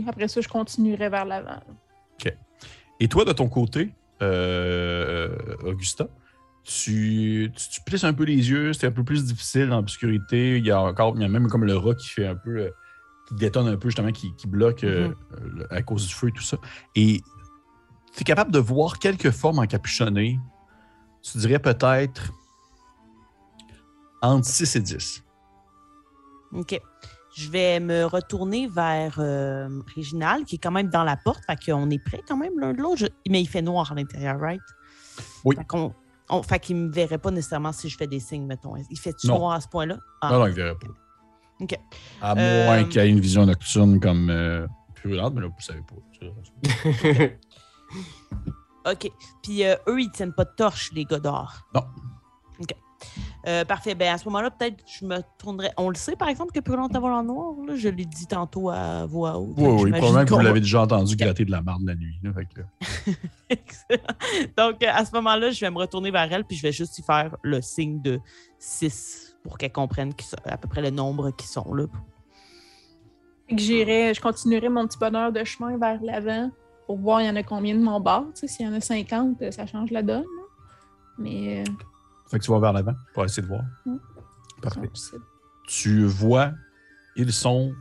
après 0.08 0.28
ça, 0.28 0.42
je 0.42 0.48
continuerai 0.48 1.10
vers 1.10 1.26
l'avant. 1.26 1.60
Et 3.00 3.08
toi, 3.08 3.26
de 3.26 3.32
ton 3.32 3.48
côté, 3.48 3.94
euh, 4.24 5.38
Augusta, 5.64 6.08
tu, 6.64 7.52
tu, 7.56 7.70
tu 7.70 7.82
plisses 7.86 8.04
un 8.04 8.14
peu 8.14 8.24
les 8.24 8.50
yeux, 8.50 8.74
c'est 8.74 8.88
un 8.88 8.92
peu 8.92 9.04
plus 9.04 9.24
difficile 9.26 9.70
dans 9.70 9.76
l'obscurité. 9.78 10.58
Il 10.58 10.66
y 10.66 10.72
a 10.72 10.82
encore, 10.82 11.14
il 11.16 11.22
y 11.22 11.26
a 11.26 11.28
même 11.28 11.48
comme 11.48 11.64
le 11.64 11.78
rat 11.78 11.94
qui 11.94 12.08
fait 12.10 12.26
un 12.26 12.36
peu, 12.36 12.58
euh, 12.58 12.70
qui 13.28 13.36
détonne 13.36 13.68
un 13.68 13.78
peu 13.78 13.90
justement, 13.90 14.12
qui, 14.12 14.34
qui 14.36 14.48
bloque 14.48 14.82
le- 14.82 15.16
à 15.70 15.84
cause 15.84 16.08
du 16.08 16.14
feu 16.16 16.30
et 16.30 16.32
tout 16.32 16.42
ça. 16.42 16.58
Et 16.96 17.22
tu 18.16 18.22
es 18.22 18.24
capable 18.24 18.52
de 18.52 18.58
voir 18.60 18.98
quelques 18.98 19.30
formes 19.30 19.60
encapuchonnées. 19.60 20.40
Tu 21.22 21.38
dirais 21.38 21.60
peut-être 21.60 22.32
entre 24.24 24.48
6 24.48 24.76
et 24.76 24.80
10. 24.82 25.24
OK. 26.54 26.82
Je 27.38 27.50
vais 27.52 27.80
me 27.80 28.06
retourner 28.06 28.68
vers 28.68 29.16
euh, 29.20 29.70
Réginal, 29.96 30.44
qui 30.44 30.56
est 30.56 30.58
quand 30.58 30.72
même 30.72 30.90
dans 30.90 31.04
la 31.04 31.16
porte. 31.18 31.44
Fait 31.46 31.56
qu'on 31.64 31.88
est 31.92 32.04
prêt 32.04 32.22
quand 32.28 32.38
même 32.38 32.60
l'un 32.60 32.74
de 32.74 32.82
l'autre. 32.82 33.04
Mais 33.30 33.42
il 33.42 33.48
fait 33.48 33.62
noir 33.62 33.92
à 33.92 33.96
l'intérieur, 33.96 34.40
right? 34.40 34.60
Oui. 35.46 35.56
Fait 35.56 35.66
qu'on. 35.66 35.94
on- 36.30 36.42
fait 36.42 36.60
qu'il 36.60 36.76
me 36.78 36.92
verrait 36.92 37.20
pas 37.20 37.30
nécessairement 37.30 37.72
si 37.72 37.90
je 37.90 37.98
fais 37.98 38.08
des 38.08 38.20
signes, 38.20 38.46
mettons. 38.48 38.76
Il 38.90 38.98
fait-tu 39.00 39.28
Non. 39.28 39.38
noir 39.40 39.52
à 39.54 39.62
ce 39.62 39.68
point-là? 39.68 39.98
Ah. 40.22 40.32
Non, 40.32 40.40
non, 40.40 40.46
il 40.48 40.50
ne 40.52 40.56
verrait 40.56 40.76
pas. 40.80 40.88
OK. 41.60 41.76
À 42.22 42.34
Euh, 42.38 42.66
moins 42.66 42.84
qu'il 42.86 43.00
ait 43.02 43.10
une 43.10 43.20
vision 43.20 43.46
nocturne 43.46 44.00
comme 44.00 44.30
euh, 44.32 44.66
Purulente, 44.96 45.34
mais 45.36 45.42
là, 45.42 45.48
vous 45.48 45.54
ne 45.56 45.62
savez 45.62 45.82
pas. 45.82 45.96
OK. 48.92 49.12
Puis 49.44 49.64
euh, 49.64 49.76
eux, 49.88 50.02
ils 50.02 50.12
tiennent 50.12 50.34
pas 50.34 50.46
de 50.46 50.54
torche, 50.56 50.92
les 50.94 51.06
gars 51.06 51.20
dehors. 51.20 51.68
Non. 51.76 51.82
OK. 52.60 52.70
Euh, 53.48 53.64
parfait. 53.64 53.96
Ben, 53.96 54.14
à 54.14 54.18
ce 54.18 54.26
moment-là, 54.26 54.52
peut-être 54.52 54.84
je 54.86 55.06
me 55.06 55.20
tournerais. 55.38 55.72
On 55.78 55.88
le 55.90 55.96
sait, 55.96 56.16
par 56.18 56.28
exemple, 56.28 56.52
que 56.52 56.60
Purulente 56.60 56.94
a 56.96 57.00
volé 57.00 57.14
en 57.16 57.24
noir. 57.24 57.54
Là? 57.66 57.76
Je 57.76 57.88
l'ai 57.88 58.04
dit 58.06 58.28
tantôt 58.28 58.70
à 58.70 59.06
voix 59.06 59.38
haute. 59.38 59.54
Oui, 59.58 59.68
oui, 59.84 59.92
probablement 59.92 60.26
que 60.26 60.34
vous 60.34 60.40
l'avez 60.42 60.60
déjà 60.60 60.82
entendu 60.82 61.16
gratter 61.16 61.46
de 61.46 61.52
la 61.52 61.62
marde 61.62 61.84
la 61.86 61.96
nuit. 61.96 62.20
là, 62.24 62.32
fait 62.34 62.46
que- 62.46 63.12
Excellent. 63.50 64.02
Donc, 64.58 64.84
euh, 64.84 64.88
à 64.94 65.06
ce 65.06 65.16
moment-là, 65.16 65.52
je 65.52 65.62
vais 65.62 65.72
me 65.72 65.78
retourner 65.78 66.12
vers 66.12 66.32
elle, 66.32 66.44
puis 66.44 66.58
je 66.58 66.62
vais 66.62 66.72
juste 66.74 66.98
y 67.00 67.04
faire 67.04 67.38
le 67.42 67.62
signe 67.62 68.02
de 68.02 68.20
6 68.60 69.38
pour 69.44 69.58
qu'elle 69.58 69.72
comprenne 69.72 70.12
à 70.46 70.58
peu 70.58 70.68
près 70.68 70.82
le 70.82 70.90
nombre 70.90 71.32
qui 71.32 71.48
sont 71.48 71.74
là. 71.74 71.86
Fait 73.48 73.56
que 73.56 73.62
j'irai, 73.62 74.14
je 74.14 74.20
continuerai 74.20 74.68
mon 74.68 74.86
petit 74.88 74.98
bonheur 74.98 75.32
de 75.32 75.42
chemin 75.46 75.78
vers 75.78 76.02
l'avant 76.04 76.52
pour 76.86 76.98
voir 76.98 77.22
il 77.22 77.28
y 77.28 77.30
en 77.30 77.36
a 77.38 77.44
combien 77.44 77.76
de 77.76 77.80
mon 77.82 78.02
bord. 78.02 78.26
S'il 78.34 78.66
y 78.66 78.70
en 78.70 78.74
a 78.74 78.82
50, 78.82 79.42
euh, 79.42 79.52
ça 79.52 79.66
change 79.66 79.92
la 79.92 80.02
donne. 80.04 80.20
là. 80.24 80.44
Mais 81.18 81.62
euh, 81.62 81.64
Fait 82.30 82.40
que 82.40 82.44
tu 82.44 82.52
vas 82.52 82.60
vers 82.60 82.74
l'avant 82.74 82.96
pour 83.14 83.24
essayer 83.26 83.42
de 83.44 83.48
voir. 83.48 83.64
Mm. 83.86 83.98
Parfait. 84.62 84.90
Tu 85.68 86.04
vois, 86.06 86.52
ils 87.16 87.32
sont, 87.32 87.74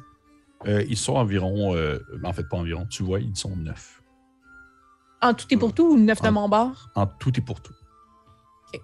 euh, 0.66 0.84
ils 0.88 0.96
sont 0.96 1.14
environ, 1.14 1.74
euh, 1.74 1.98
en 2.24 2.32
fait 2.32 2.48
pas 2.48 2.56
environ, 2.56 2.86
tu 2.86 3.02
vois, 3.02 3.20
ils 3.20 3.36
sont 3.36 3.56
neuf. 3.56 4.02
en 5.22 5.34
tout 5.34 5.46
et 5.50 5.56
pour 5.56 5.72
tout, 5.74 5.92
ou 5.92 5.96
neuf 5.98 6.20
de 6.22 6.28
En- 6.28 6.32
mon 6.32 6.48
bord? 6.48 6.90
En 6.94 7.06
tout 7.06 7.36
et 7.38 7.40
pour 7.42 7.60
tout. 7.60 7.72
Ok. 8.74 8.80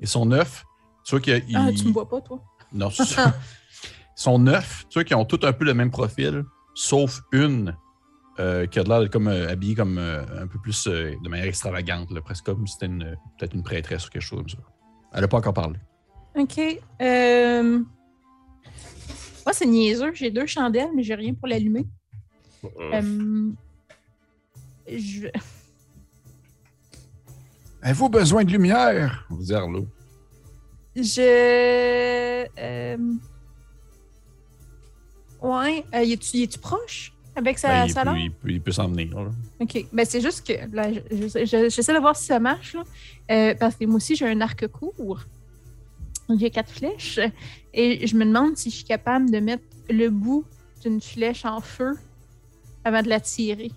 Ils 0.00 0.08
sont 0.08 0.26
neufs. 0.26 0.64
Tu 1.04 1.12
vois 1.12 1.20
qu'ils. 1.20 1.56
Ah, 1.56 1.72
tu 1.72 1.86
me 1.88 1.92
vois 1.92 2.08
pas, 2.08 2.20
toi? 2.20 2.42
Non, 2.72 2.90
c'est 2.90 3.04
ça. 3.14 3.34
Ils 3.84 4.22
sont 4.22 4.38
neufs. 4.38 4.84
Tu 4.90 4.98
vois 4.98 5.04
qu'ils 5.04 5.16
ont 5.16 5.24
tous 5.24 5.44
un 5.46 5.52
peu 5.52 5.64
le 5.64 5.74
même 5.74 5.90
profil, 5.90 6.44
sauf 6.74 7.22
une 7.32 7.76
euh, 8.38 8.66
qui 8.66 8.78
a 8.78 8.84
de 8.84 8.88
l'air 8.88 9.10
comme 9.10 9.28
euh, 9.28 9.48
habillée 9.50 9.74
comme 9.74 9.98
euh, 9.98 10.22
un 10.42 10.46
peu 10.46 10.58
plus 10.60 10.86
euh, 10.86 11.14
de 11.22 11.28
manière 11.28 11.46
extravagante, 11.46 12.10
là, 12.10 12.20
presque 12.20 12.44
comme 12.44 12.66
si 12.66 12.74
c'était 12.74 12.86
une- 12.86 13.16
peut-être 13.38 13.54
une 13.54 13.62
prêtresse 13.62 14.06
ou 14.06 14.10
quelque 14.10 14.22
chose 14.22 14.38
comme 14.40 14.48
ça. 14.48 14.58
Elle 15.12 15.20
n'a 15.22 15.28
pas 15.28 15.38
encore 15.38 15.54
parlé. 15.54 15.76
OK. 16.36 16.60
Euh... 17.00 17.78
Moi, 19.44 19.52
c'est 19.52 19.66
niaiseux. 19.66 20.12
J'ai 20.14 20.30
deux 20.30 20.46
chandelles, 20.46 20.90
mais 20.94 21.02
j'ai 21.02 21.14
rien 21.14 21.34
pour 21.34 21.48
l'allumer. 21.48 21.86
Euh, 22.64 23.50
Je... 24.88 25.28
Avez-vous 27.82 28.08
besoin 28.10 28.44
de 28.44 28.50
lumière? 28.52 29.26
Vous 29.30 29.42
dire 29.42 29.66
là. 29.68 29.80
Je. 30.94 32.46
euh, 32.58 32.96
Ouais. 35.42 35.84
Euh, 35.94 36.02
y 36.04 36.12
es-tu 36.12 36.58
proche? 36.58 37.14
Avec 37.36 37.58
sa, 37.58 37.68
Ben, 37.68 37.86
il, 37.86 37.92
sa 37.92 38.02
peut, 38.02 38.08
lampe? 38.08 38.18
il 38.20 38.30
peut- 38.32 38.50
il 38.50 38.60
peut 38.60 38.72
s'en 38.72 38.88
venir. 38.88 39.20
là. 39.20 39.30
OK. 39.60 39.86
Ben, 39.92 40.04
c'est 40.04 40.20
juste 40.20 40.46
que 40.46 40.52
là, 40.74 40.92
je- 40.92 41.00
je- 41.10 41.44
je- 41.46 41.68
j'essaie 41.70 41.94
de 41.94 41.98
voir 42.00 42.16
si 42.16 42.26
ça 42.26 42.38
marche. 42.40 42.74
Là. 42.74 42.82
Euh, 43.30 43.54
parce 43.58 43.76
que 43.76 43.84
moi 43.86 43.96
aussi, 43.96 44.16
j'ai 44.16 44.26
un 44.28 44.40
arc 44.40 44.66
court. 44.68 45.20
J'ai 46.38 46.50
quatre 46.50 46.70
flèches. 46.70 47.18
Et 47.74 48.06
je 48.06 48.16
me 48.16 48.24
demande 48.24 48.56
si 48.56 48.70
je 48.70 48.76
suis 48.76 48.84
capable 48.84 49.30
de 49.30 49.38
mettre 49.40 49.62
le 49.88 50.08
bout 50.10 50.44
d'une 50.82 51.00
flèche 51.00 51.44
en 51.44 51.60
feu 51.60 51.94
avant 52.84 53.02
de 53.02 53.08
la 53.08 53.20
tirer. 53.20 53.70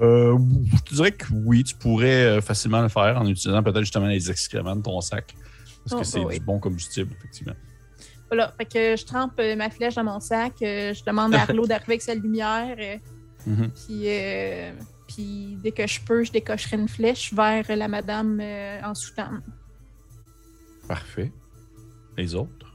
Euh, 0.00 0.36
je 0.74 0.82
te 0.82 0.94
dirais 0.94 1.12
que 1.12 1.26
oui, 1.32 1.62
tu 1.64 1.74
pourrais 1.76 2.24
euh, 2.24 2.40
facilement 2.40 2.82
le 2.82 2.88
faire 2.88 3.16
en 3.20 3.26
utilisant 3.26 3.62
peut-être 3.62 3.80
justement 3.80 4.06
les 4.06 4.30
excréments 4.30 4.74
de 4.76 4.82
ton 4.82 5.00
sac. 5.00 5.34
Parce 5.84 5.94
Oh, 5.94 5.98
que 5.98 6.04
c'est 6.04 6.18
bah 6.20 6.26
oui. 6.28 6.38
du 6.38 6.44
bon 6.44 6.58
combustible, 6.58 7.12
effectivement. 7.18 7.54
Voilà. 8.34 8.52
Fait 8.58 8.64
que 8.64 8.96
je 8.96 9.04
trempe 9.06 9.32
euh, 9.38 9.54
ma 9.56 9.70
flèche 9.70 9.94
dans 9.94 10.04
mon 10.04 10.18
sac. 10.20 10.54
euh, 10.62 10.92
je 10.92 11.04
demande 11.04 11.34
à 11.34 11.42
Arlo 11.42 11.66
d'arriver 11.66 11.92
avec 11.94 12.02
sa 12.02 12.14
lumière. 12.14 12.76
euh, 12.78 12.96
Mhm. 13.46 13.70
Puis, 13.70 14.02
euh, 14.06 14.72
puis 15.06 15.58
dès 15.62 15.70
que 15.72 15.86
je 15.86 16.00
peux, 16.00 16.24
je 16.24 16.32
décocherai 16.32 16.76
une 16.76 16.88
flèche 16.88 17.32
vers 17.34 17.64
la 17.76 17.88
madame 17.88 18.40
euh, 18.40 18.80
en 18.82 18.94
soutane. 18.94 19.42
Parfait. 20.88 21.30
Les 22.16 22.34
autres? 22.34 22.74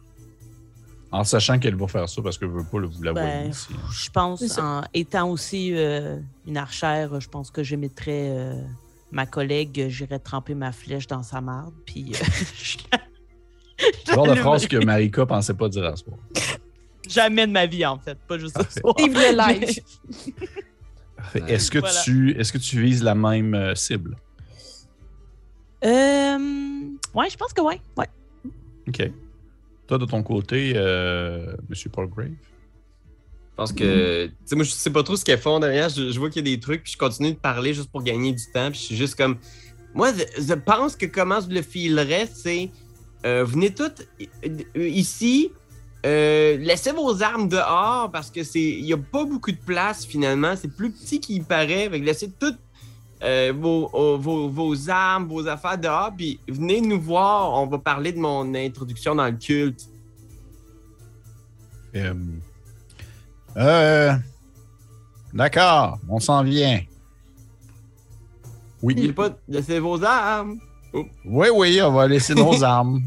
En 1.11 1.23
sachant 1.23 1.57
qu'elle 1.57 1.75
va 1.75 1.87
faire 1.87 2.07
ça 2.07 2.21
parce 2.21 2.37
que 2.37 2.45
je 2.45 2.51
veux 2.51 2.63
pas 2.63 2.77
le- 2.79 2.87
vous 2.87 3.01
la 3.01 3.13
Ben, 3.13 3.21
voyez 3.37 3.49
ici. 3.49 3.73
hein. 3.73 3.89
Je 3.91 4.09
pense, 4.11 4.59
en 4.59 4.83
étant 4.93 5.29
aussi 5.31 5.71
euh, 5.75 6.19
une 6.45 6.57
archère, 6.57 7.19
je 7.19 7.27
pense 7.27 7.49
que 7.49 7.63
j'émettrais 7.63 8.29
euh, 8.29 8.61
ma 9.11 9.25
collègue, 9.25 9.87
j'irais 9.89 10.19
tremper 10.19 10.53
ma 10.53 10.71
flèche 10.71 11.07
dans 11.07 11.23
sa 11.23 11.41
marde, 11.41 11.73
puis 11.85 12.13
euh, 12.13 12.17
je 12.55 12.77
la- 12.91 12.99
genre 14.13 14.27
de 14.27 14.35
phrase 14.35 14.67
que. 14.67 14.83
Marika 14.83 15.25
pensait 15.25 15.53
pas 15.53 15.69
dire 15.69 15.85
à 15.85 15.95
ce 15.95 16.03
moment. 16.05 16.21
Jamais 17.07 17.47
de 17.47 17.51
ma 17.51 17.65
vie, 17.65 17.85
en 17.85 17.97
fait, 17.97 18.17
pas 18.27 18.37
juste 18.37 18.57
ce 18.71 18.79
soir. 18.81 18.93
Vive 18.97 19.13
le 19.13 19.35
live! 19.35 19.79
Est-ce 21.47 21.69
que, 21.71 21.79
Voilà. 21.79 22.01
tu, 22.03 22.39
est-ce 22.39 22.53
que 22.53 22.57
tu 22.57 22.81
vises 22.81 23.03
la 23.03 23.15
même 23.15 23.53
euh, 23.53 23.75
cible? 23.75 24.15
Euh, 25.83 26.37
ouais, 27.13 27.29
je 27.29 27.37
pense 27.37 27.53
que 27.53 27.61
ouais. 27.61 27.81
ouais. 27.97 28.07
OK. 28.87 29.11
Toi, 29.87 29.97
de 29.97 30.05
ton 30.05 30.23
côté, 30.23 30.73
euh, 30.75 31.55
Monsieur 31.69 31.89
Paul 31.89 32.07
Grave? 32.09 32.29
Je 32.29 33.55
pense 33.55 33.73
que, 33.73 34.27
tu 34.27 34.33
sais, 34.45 34.55
moi, 34.55 34.63
je 34.63 34.71
sais 34.71 34.89
pas 34.89 35.03
trop 35.03 35.15
ce 35.17 35.25
qu'elles 35.25 35.39
font 35.39 35.59
derrière. 35.59 35.89
Je, 35.89 36.11
je 36.11 36.19
vois 36.19 36.29
qu'il 36.29 36.47
y 36.47 36.51
a 36.51 36.55
des 36.55 36.59
trucs, 36.59 36.83
puis 36.83 36.93
je 36.93 36.97
continue 36.97 37.33
de 37.33 37.37
parler 37.37 37.73
juste 37.73 37.91
pour 37.91 38.03
gagner 38.03 38.31
du 38.31 38.43
temps. 38.53 38.69
Puis 38.71 38.79
je 38.79 38.85
suis 38.85 38.95
juste 38.95 39.15
comme. 39.15 39.37
Moi, 39.93 40.11
je, 40.13 40.41
je 40.43 40.53
pense 40.53 40.95
que 40.95 41.05
comment 41.07 41.41
je 41.41 41.49
le 41.53 41.61
filerais, 41.61 42.27
c'est. 42.33 42.69
Euh, 43.25 43.43
venez 43.45 43.73
toutes 43.73 44.07
euh, 44.45 44.87
ici. 44.87 45.51
euh, 46.05 46.57
laissez 46.57 46.91
vos 46.91 47.21
armes 47.21 47.49
dehors 47.49 48.09
parce 48.11 48.31
que 48.31 48.43
c'est. 48.43 48.61
Il 48.61 48.85
y 48.85 48.93
a 48.93 48.97
pas 48.97 49.25
beaucoup 49.25 49.51
de 49.51 49.57
place 49.57 50.05
finalement. 50.05 50.55
C'est 50.55 50.73
plus 50.73 50.91
petit 50.91 51.19
qu'il 51.19 51.43
paraît. 51.43 51.89
Fait 51.89 51.99
que 51.99 52.05
laissez 52.05 52.29
toutes 52.31 52.59
euh, 53.21 53.51
vos, 53.55 53.89
oh, 53.91 54.17
vos, 54.17 54.47
vos 54.49 54.89
armes, 54.89 55.27
vos 55.27 55.45
affaires 55.47 55.77
dehors. 55.77 56.11
Puis 56.15 56.39
venez 56.47 56.79
nous 56.81 57.01
voir. 57.01 57.53
On 57.61 57.67
va 57.67 57.77
parler 57.79 58.13
de 58.13 58.19
mon 58.19 58.53
introduction 58.55 59.15
dans 59.15 59.25
le 59.25 59.33
culte. 59.37 59.89
Euh, 61.95 62.13
euh, 63.57 64.13
D'accord, 65.33 65.99
on 66.07 66.19
s'en 66.19 66.43
vient. 66.43 66.81
Oui, 68.81 68.95
N'oubliez 68.95 69.13
pas 69.13 69.29
de 69.29 69.35
laisser 69.49 69.79
vos 69.79 70.01
armes. 70.03 70.59
Oui, 70.93 71.47
oui, 71.53 71.81
on 71.81 71.91
va 71.91 72.07
laisser 72.07 72.33
nos 72.35 72.63
armes. 72.63 73.01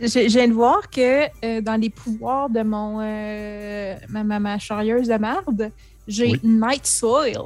Je, 0.00 0.06
je 0.08 0.26
viens 0.38 0.48
de 0.48 0.52
voir 0.52 0.90
que 0.90 1.24
euh, 1.44 1.60
dans 1.60 1.80
les 1.80 1.90
pouvoirs 1.90 2.50
de 2.50 2.62
mon 2.62 2.98
euh, 3.00 3.94
ma, 4.08 4.24
ma, 4.24 4.40
ma 4.40 4.58
charrieuse 4.58 5.06
de 5.08 5.14
marde, 5.16 5.70
j'ai 6.08 6.32
Oui. 6.32 6.40
Night 6.42 6.86
Soil. 6.86 7.36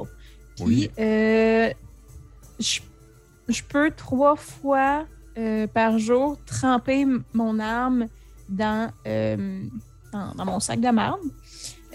Puis 0.55 0.65
Oui. 0.65 0.91
euh, 0.99 1.69
je, 2.59 2.79
je 3.47 3.61
peux 3.69 3.91
trois 3.91 4.35
fois 4.35 5.05
euh, 5.37 5.67
par 5.67 5.99
jour 5.99 6.37
tremper 6.45 7.05
mon 7.33 7.59
arme 7.59 8.07
dans, 8.49 8.91
euh, 9.07 9.61
dans, 10.11 10.33
dans 10.33 10.45
mon 10.45 10.59
sac 10.59 10.79
de 10.81 10.89
marde. 10.89 11.19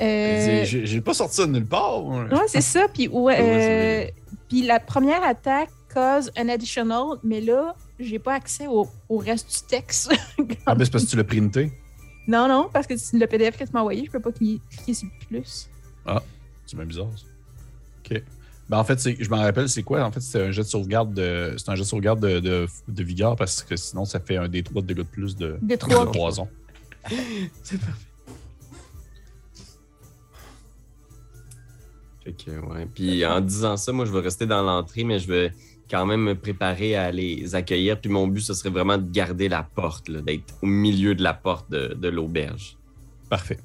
Euh, 0.01 0.65
J'ai 0.65 1.01
pas 1.01 1.15
sorti 1.15 1.37
ça 1.37 1.47
de 1.47 1.53
nulle 1.53 1.67
part. 1.67 2.03
moi. 2.03 2.25
Ouais, 2.25 2.47
c'est 2.49 2.61
ça. 2.61 2.87
Puis, 2.93 3.07
ouais, 3.09 3.37
euh, 3.41 4.07
puis 4.49 4.63
la 4.63 4.81
première 4.81 5.23
attaque 5.25 5.71
cause 5.95 6.31
un 6.37 6.49
additional, 6.49 7.19
mais 7.23 7.41
là, 7.41 7.77
j'ai 8.01 8.19
pas 8.19 8.35
accès 8.35 8.67
au, 8.67 8.89
au 9.09 9.19
reste 9.19 9.49
du 9.51 9.69
texte. 9.69 10.13
Ah, 10.67 10.75
ben 10.75 10.85
c'est 10.85 10.91
parce 10.91 11.05
que 11.05 11.11
tu 11.11 11.17
l'as 11.17 11.25
printé. 11.25 11.73
non, 12.27 12.49
non, 12.49 12.69
parce 12.73 12.87
que 12.87 12.97
c'est 12.97 13.17
le 13.19 13.27
PDF 13.27 13.57
que 13.57 13.65
tu 13.65 13.71
m'as 13.73 13.81
envoyé, 13.81 14.05
je 14.07 14.11
peux 14.11 14.21
pas 14.21 14.33
cliquer 14.33 14.61
cliquer 14.71 14.95
sur 14.95 15.09
le 15.21 15.27
plus. 15.27 15.69
C'est 16.67 16.77
bien 16.77 16.87
bizarre, 16.87 17.09
ça. 17.17 17.25
OK. 18.05 18.23
Ben, 18.71 18.79
en 18.79 18.85
fait, 18.85 18.99
je 19.21 19.29
m'en 19.29 19.43
rappelle, 19.43 19.69
c'est 19.69 19.83
quoi? 19.83 20.03
En 20.03 20.11
fait, 20.11 20.21
c'est 20.21 20.43
un 20.43 20.51
jet 20.51 20.63
de 20.63 20.67
sauvegarde 20.67 21.13
de. 21.13 21.55
C'est 21.59 21.69
un 21.71 21.75
jet 21.75 21.83
de 21.83 21.87
sauvegarde 21.87 22.21
de, 22.21 22.41
de, 22.41 22.67
de 22.89 23.03
vigueur 23.05 23.37
parce 23.37 23.63
que 23.63 23.77
sinon, 23.77 24.07
ça 24.07 24.21
fait 24.21 24.37
un 24.39 24.49
D3 24.49 24.77
de 24.77 24.81
dégâts 24.81 24.97
de 24.99 25.03
plus 25.03 25.37
de, 25.37 25.59
Des 25.61 25.75
de 25.77 25.81
trois. 25.81 26.11
poison. 26.11 26.49
C'est 27.63 27.79
parfait. 27.79 27.93
Fait 32.25 32.33
que, 32.33 32.51
ouais. 32.53 32.87
Puis 32.95 33.25
en 33.27 33.41
disant 33.41 33.77
ça, 33.77 33.93
moi, 33.93 34.07
je 34.07 34.13
vais 34.13 34.21
rester 34.21 34.47
dans 34.47 34.63
l'entrée, 34.63 35.05
mais 35.05 35.19
je 35.19 35.29
vais 35.29 35.53
quand 35.91 36.07
même 36.07 36.21
me 36.23 36.35
préparer 36.35 36.97
à 36.97 37.11
les 37.11 37.55
accueillir. 37.55 38.01
Puis 38.01 38.11
mon 38.11 38.27
but, 38.27 38.41
ce 38.41 38.55
serait 38.55 38.71
vraiment 38.71 38.99
de 38.99 39.11
garder 39.11 39.49
la 39.49 39.63
porte, 39.63 40.09
là, 40.09 40.21
d'être 40.23 40.55
au 40.63 40.67
milieu 40.67 41.15
de 41.15 41.23
la 41.23 41.35
porte 41.35 41.71
de, 41.71 41.95
de 41.95 42.09
l'auberge. 42.09 42.77
Parfait. 43.29 43.59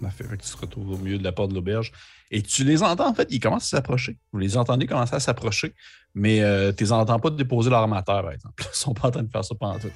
Parfait. 0.00 0.24
Fait 0.24 0.36
que 0.36 0.42
tu 0.42 0.50
te 0.50 0.56
retrouves 0.58 0.90
au 0.92 0.98
milieu 0.98 1.18
de 1.18 1.24
la 1.24 1.32
porte 1.32 1.50
de 1.50 1.54
l'auberge. 1.54 1.92
Et 2.30 2.42
tu 2.42 2.64
les 2.64 2.82
entends, 2.82 3.08
en 3.08 3.14
fait, 3.14 3.28
ils 3.30 3.40
commencent 3.40 3.72
à 3.74 3.76
s'approcher. 3.78 4.16
Vous 4.32 4.38
les 4.38 4.56
entendez 4.56 4.86
commencer 4.86 5.14
à 5.14 5.20
s'approcher, 5.20 5.74
mais 6.14 6.40
euh, 6.42 6.72
tu 6.72 6.84
les 6.84 6.92
entends 6.92 7.18
pas 7.18 7.30
déposer 7.30 7.68
leur 7.70 7.80
armateur, 7.80 8.22
par 8.22 8.32
exemple. 8.32 8.54
Ils 8.72 8.76
sont 8.76 8.94
pas 8.94 9.08
en 9.08 9.10
train 9.10 9.22
de 9.22 9.30
faire 9.30 9.44
ça 9.44 9.54
pendant 9.54 9.78
tout. 9.78 9.90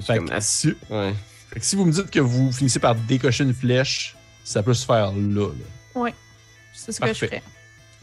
Fait 0.00 0.18
que, 0.18 0.24
si, 0.40 0.74
Ouais. 0.90 1.12
fait 1.50 1.58
que 1.60 1.66
si 1.66 1.74
vous 1.74 1.84
me 1.84 1.92
dites 1.92 2.10
que 2.10 2.20
vous 2.20 2.52
finissez 2.52 2.78
par 2.78 2.94
décocher 2.94 3.44
une 3.44 3.52
flèche, 3.54 4.14
ça 4.44 4.62
peut 4.62 4.74
se 4.74 4.86
faire 4.86 5.10
là. 5.12 5.48
là. 5.48 6.10
C'est 6.72 6.92
ce 6.92 7.00
que 7.00 7.06
je 7.06 7.10
Parfait. 7.12 7.26
ferais. 7.26 7.42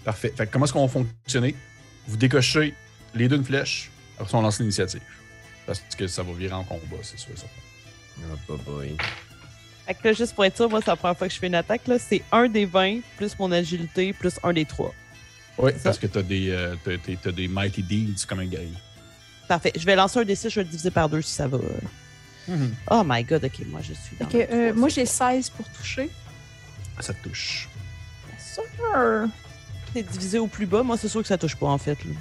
Parfait. 0.03 0.33
Fait 0.35 0.45
que 0.47 0.51
comment 0.51 0.65
est-ce 0.65 0.73
qu'on 0.73 0.85
va 0.85 0.91
fonctionner? 0.91 1.55
Vous 2.07 2.17
décochez 2.17 2.73
les 3.13 3.27
deux 3.27 3.37
une 3.37 3.45
flèche, 3.45 3.89
après 4.17 4.31
ça, 4.31 4.37
on 4.37 4.41
lance 4.41 4.59
l'initiative. 4.59 5.01
Parce 5.65 5.79
que 5.97 6.07
ça 6.07 6.23
va 6.23 6.33
virer 6.33 6.53
en 6.53 6.63
combat, 6.63 6.97
c'est 7.01 7.17
sûr. 7.19 7.31
Ça. 7.37 7.45
Oh, 8.19 8.35
bah, 8.47 8.55
boy. 8.65 8.95
Fait 9.85 9.93
que 9.93 10.07
là, 10.07 10.13
juste 10.13 10.33
pour 10.35 10.45
être 10.45 10.55
sûr, 10.57 10.69
moi, 10.69 10.79
c'est 10.81 10.91
la 10.91 10.95
première 10.95 11.17
fois 11.17 11.27
que 11.27 11.33
je 11.33 11.39
fais 11.39 11.47
une 11.47 11.55
attaque. 11.55 11.87
là. 11.87 11.97
C'est 11.99 12.23
un 12.31 12.47
des 12.47 12.65
20 12.65 12.99
plus 13.17 13.37
mon 13.39 13.51
agilité 13.51 14.13
plus 14.13 14.33
un 14.43 14.53
des 14.53 14.65
3. 14.65 14.93
Oui, 15.57 15.71
parce 15.83 15.99
que 15.99 16.07
t'as 16.07 16.21
des, 16.21 16.49
euh, 16.49 16.75
t'as- 16.83 16.97
t'as- 16.97 17.15
t'as 17.15 17.31
des 17.31 17.47
Mighty 17.47 17.83
Deeds 17.83 18.25
comme 18.27 18.39
un 18.39 18.45
guerrier. 18.45 18.73
Parfait. 19.47 19.71
Je 19.77 19.85
vais 19.85 19.95
lancer 19.95 20.19
un 20.19 20.23
des 20.25 20.35
6, 20.35 20.49
je 20.49 20.55
vais 20.55 20.63
le 20.63 20.69
diviser 20.69 20.89
par 20.91 21.07
deux 21.09 21.21
si 21.21 21.33
ça 21.33 21.47
va. 21.47 21.59
Oh 22.91 23.03
my 23.05 23.23
god, 23.23 23.43
ok, 23.45 23.65
moi 23.67 23.79
je 23.81 23.93
suis 23.93 24.15
dans. 24.19 24.25
Ok, 24.25 24.33
le 24.33 24.51
euh, 24.51 24.73
moi 24.73 24.89
j'ai 24.89 25.05
16 25.05 25.49
pour 25.51 25.67
toucher. 25.69 26.09
Ça 26.99 27.13
te 27.13 27.27
touche. 27.27 27.69
Sûr. 28.37 28.63
C'est 29.93 30.03
divisé 30.03 30.39
au 30.39 30.47
plus 30.47 30.65
bas. 30.65 30.83
Moi, 30.83 30.97
c'est 30.97 31.07
sûr 31.07 31.21
que 31.21 31.27
ça 31.27 31.37
touche 31.37 31.55
pas, 31.55 31.67
en 31.67 31.77
fait. 31.77 32.03
là. 32.03 32.11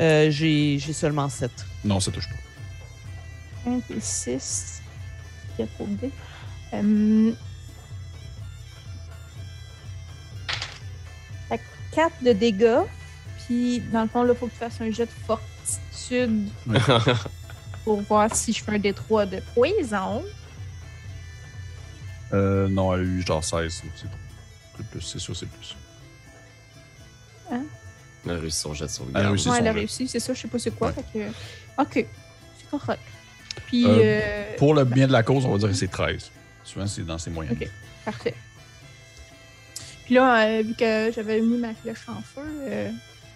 Euh, 0.00 0.30
j'ai 0.30 0.78
j'ai 0.78 0.92
seulement 0.92 1.28
7. 1.28 1.50
Non, 1.84 2.00
ça 2.00 2.10
touche 2.12 2.28
pas. 2.28 3.70
1 3.70 3.78
et 3.96 4.00
6. 4.00 4.82
Il 5.58 5.62
y 5.62 5.64
a 5.64 5.66
trop 5.66 5.86
de 5.86 5.94
dés. 5.94 6.10
Euh... 6.74 7.32
4 11.98 12.22
de 12.22 12.32
dégâts. 12.32 12.84
Puis, 13.44 13.80
dans 13.80 14.02
le 14.02 14.08
fond, 14.08 14.22
là, 14.22 14.34
il 14.34 14.38
faut 14.38 14.46
que 14.46 14.52
tu 14.52 14.58
fasses 14.58 14.80
un 14.80 14.90
jet 14.90 15.06
de 15.06 15.10
fortitude 15.26 16.48
pour 17.84 18.02
voir 18.02 18.34
si 18.34 18.52
je 18.52 18.62
fais 18.62 18.72
un 18.72 18.78
D3 18.78 19.28
de 19.28 19.40
poison. 19.54 20.22
Euh, 22.32 22.68
non, 22.68 22.94
elle 22.94 23.00
a 23.00 23.02
eu 23.02 23.22
genre 23.26 23.42
16. 23.42 23.82
C'est 24.76 24.86
plus, 24.86 25.00
c'est 25.00 25.18
sûr, 25.18 25.34
c'est 25.34 25.48
plus. 25.48 25.76
Elle 28.28 28.36
a 28.36 28.40
réussi 28.40 28.60
son 28.60 28.74
jet 28.74 28.84
de 28.86 28.90
Elle 29.14 29.24
a 29.26 29.28
réussi. 29.30 29.48
Ouais, 29.48 29.54
son 29.56 29.60
elle 29.60 29.68
a 29.68 29.72
jet. 29.72 29.78
réussi, 29.78 30.08
c'est 30.08 30.20
ça, 30.20 30.34
je 30.34 30.40
sais 30.40 30.48
pas 30.48 30.58
c'est 30.58 30.70
quoi. 30.70 30.88
Ouais. 30.88 30.94
Fait 31.12 31.18
que... 31.18 31.82
Ok, 31.82 32.06
c'est 32.58 32.70
correct. 32.70 33.00
Puis, 33.66 33.84
Euh, 33.86 33.88
euh, 34.02 34.44
Pour 34.56 34.74
le 34.74 34.84
bien 34.84 35.06
de 35.06 35.12
la 35.12 35.22
cause, 35.22 35.44
on 35.44 35.52
va 35.52 35.58
dire 35.58 35.68
que 35.68 35.74
c'est 35.74 35.88
13. 35.88 36.30
Souvent, 36.64 36.86
c'est 36.86 37.04
dans 37.04 37.18
ces 37.18 37.30
moyennes. 37.30 37.56
Ok. 37.60 37.68
Parfait. 38.04 38.34
Puis 40.04 40.14
là, 40.14 40.46
euh, 40.46 40.62
vu 40.62 40.74
que 40.74 41.10
j'avais 41.14 41.40
mis 41.40 41.58
ma 41.58 41.74
flèche 41.74 41.98
en 42.08 42.20
feu, 42.22 42.42
euh, 42.62 42.90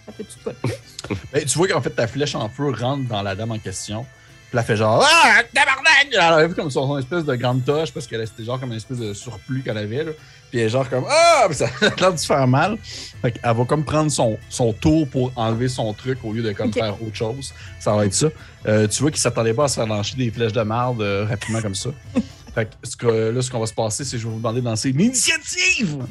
ça 0.06 0.12
fait 0.12 0.24
tout 0.24 0.38
quoi 0.42 0.52
de 0.52 0.58
plus? 0.58 1.16
Ben, 1.32 1.44
tu 1.44 1.58
vois 1.58 1.68
qu'en 1.68 1.82
fait, 1.82 1.90
ta 1.90 2.06
flèche 2.06 2.34
en 2.34 2.48
feu 2.48 2.70
rentre 2.70 3.06
dans 3.08 3.22
la 3.22 3.34
dame 3.34 3.52
en 3.52 3.58
question. 3.58 4.06
Puis 4.50 4.58
elle 4.58 4.64
fait 4.64 4.76
genre 4.76 5.02
Ah, 5.06 5.42
tabarnak! 5.52 6.08
Elle 6.12 6.18
a 6.18 6.46
vu 6.46 6.54
comme 6.54 6.70
son, 6.70 6.86
son 6.86 6.98
espèce 6.98 7.24
de 7.24 7.34
grande 7.36 7.64
toche 7.64 7.92
parce 7.92 8.06
que 8.06 8.24
c'était 8.24 8.44
genre 8.44 8.58
comme 8.60 8.70
une 8.70 8.76
espèce 8.76 8.98
de 8.98 9.12
surplus 9.14 9.62
qu'elle 9.62 9.78
avait. 9.78 10.04
Là. 10.04 10.12
Puis 10.52 10.60
elle 10.60 10.66
est 10.66 10.68
genre 10.68 10.88
comme 10.88 11.06
Ah! 11.08 11.46
Puis 11.48 11.56
ça 11.56 11.66
a 11.80 11.94
l'air 11.98 12.12
de 12.12 12.18
se 12.18 12.26
faire 12.26 12.46
mal. 12.46 12.76
Fait 13.22 13.32
qu'elle 13.32 13.56
va 13.56 13.64
comme 13.64 13.84
prendre 13.84 14.10
son, 14.12 14.38
son 14.50 14.72
tour 14.74 15.08
pour 15.08 15.32
enlever 15.34 15.68
son 15.68 15.92
truc 15.94 16.18
au 16.22 16.32
lieu 16.34 16.42
de 16.42 16.52
comme 16.52 16.70
faire 16.72 17.02
autre 17.02 17.16
chose. 17.16 17.52
Ça 17.80 17.94
va 17.96 18.04
être 18.04 18.12
ça. 18.14 18.26
Euh, 18.66 18.86
tu 18.86 19.00
vois 19.02 19.10
qu'il 19.10 19.20
s'attendait 19.20 19.54
pas 19.54 19.64
à 19.64 19.68
se 19.68 19.76
faire 19.76 19.86
lancer 19.86 20.14
des 20.14 20.30
flèches 20.30 20.52
de 20.52 20.60
marde 20.62 21.00
euh, 21.00 21.24
rapidement 21.28 21.60
comme 21.62 21.74
ça. 21.74 21.90
Fait 22.54 22.66
que 22.66 22.74
ce 22.86 22.96
que, 22.96 23.06
là, 23.30 23.40
ce 23.40 23.50
qu'on 23.50 23.60
va 23.60 23.66
se 23.66 23.72
passer, 23.72 24.04
c'est 24.04 24.12
que 24.16 24.18
je 24.18 24.24
vais 24.26 24.30
vous 24.30 24.36
demander 24.36 24.60
de 24.60 24.66
lancer 24.66 24.90
une 24.90 25.00
initiative! 25.00 26.04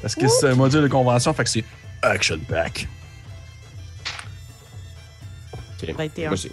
Parce 0.00 0.14
que 0.14 0.28
c'est 0.28 0.48
un 0.50 0.54
module 0.54 0.82
de 0.82 0.88
convention, 0.88 1.34
fait 1.34 1.42
que 1.42 1.50
c'est 1.50 1.64
Action 2.00 2.38
Pack. 2.48 2.86
Ok. 5.82 5.94
21. 5.96 6.28
Moi, 6.28 6.36
j'ai- 6.36 6.52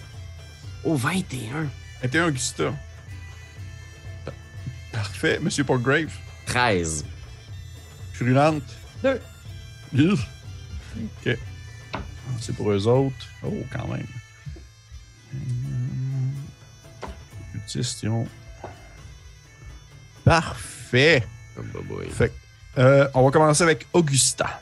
Oh, 0.83 0.95
21. 0.95 1.67
21 2.01 2.27
Augusta. 2.29 2.73
Pa- 4.25 4.31
Parfait. 4.91 5.39
Monsieur 5.41 5.63
Portgrave. 5.63 6.09
13. 6.45 7.05
Furulente. 8.17 8.63
Deux. 9.03 9.21
Deux? 9.93 10.13
OK. 10.15 11.37
C'est 12.41 12.55
pour 12.55 12.71
eux 12.71 12.87
autres. 12.87 13.27
Oh, 13.43 13.53
quand 13.71 13.87
même. 13.87 14.07
Ont- 18.05 18.27
Parfait. 20.23 21.23
Oh, 21.57 21.61
bah, 21.73 21.79
boy. 21.87 22.09
Fait 22.09 22.29
que, 22.29 22.79
euh, 22.81 23.07
on 23.13 23.23
va 23.25 23.31
commencer 23.31 23.63
avec 23.63 23.85
Augusta. 23.93 24.61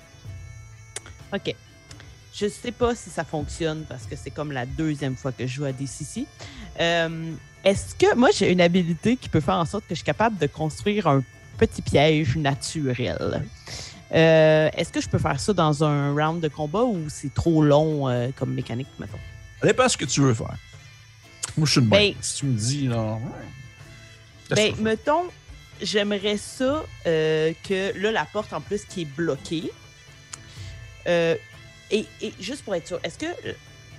Ok. 1.34 1.56
Je 2.34 2.50
sais 2.50 2.72
pas 2.74 2.94
si 2.96 3.10
ça 3.10 3.24
fonctionne 3.24 3.86
parce 3.88 4.04
que 4.06 4.16
c'est 4.16 4.32
comme 4.32 4.52
la 4.52 4.66
deuxième 4.66 5.16
fois 5.16 5.32
que 5.32 5.48
je 5.48 5.54
joue 5.54 5.66
à 5.66 5.72
DCC. 5.72 6.26
Euh, 6.82 7.32
Est-ce 7.64 7.96
que 7.96 8.14
moi 8.16 8.30
j'ai 8.36 8.52
une 8.52 8.60
habilité 8.62 9.16
qui 9.16 9.30
peut 9.30 9.40
faire 9.40 9.56
en 9.56 9.66
sorte 9.66 9.86
que 9.86 9.92
je 9.96 10.00
suis 10.00 10.04
capable 10.06 10.38
de 10.38 10.48
construire 10.48 11.08
un 11.08 11.24
petit 11.58 11.82
piège 11.82 12.36
naturel? 12.38 13.44
Euh, 14.14 14.70
Est-ce 14.76 14.92
que 14.92 15.02
je 15.02 15.10
peux 15.10 15.18
faire 15.18 15.40
ça 15.40 15.52
dans 15.54 15.84
un 15.84 16.14
round 16.14 16.42
de 16.42 16.48
combat 16.48 16.84
ou 16.84 17.06
c'est 17.10 17.34
trop 17.34 17.64
long 17.64 18.08
euh, 18.08 18.30
comme 18.36 18.54
mécanique, 18.54 18.88
mettons? 19.00 19.18
Ça 19.62 19.68
dépend 19.68 19.90
ce 19.90 19.98
que 19.98 20.06
tu 20.06 20.22
veux 20.22 20.34
faire. 20.34 20.56
Moi, 21.58 21.66
je 21.66 21.72
suis 21.72 21.82
une 21.82 21.88
bonne. 21.88 22.00
Ben- 22.00 22.14
si 22.22 22.36
tu 22.38 22.46
me 22.46 22.58
dis, 22.58 22.88
là. 22.88 23.18
Ben, 24.52 24.74
mettons, 24.80 25.24
j'aimerais 25.82 26.38
ça 26.38 26.84
euh, 27.08 27.54
que 27.68 27.98
là, 28.00 28.12
la 28.12 28.26
porte 28.26 28.54
en 28.54 28.62
plus 28.62 28.86
qui 28.86 29.02
est 29.02 29.06
bloquée. 29.06 29.72
Et, 31.08 32.06
et 32.22 32.34
juste 32.40 32.64
pour 32.64 32.74
être 32.76 32.88
sûr, 32.88 33.00
est-ce 33.04 33.18
que 33.18 33.26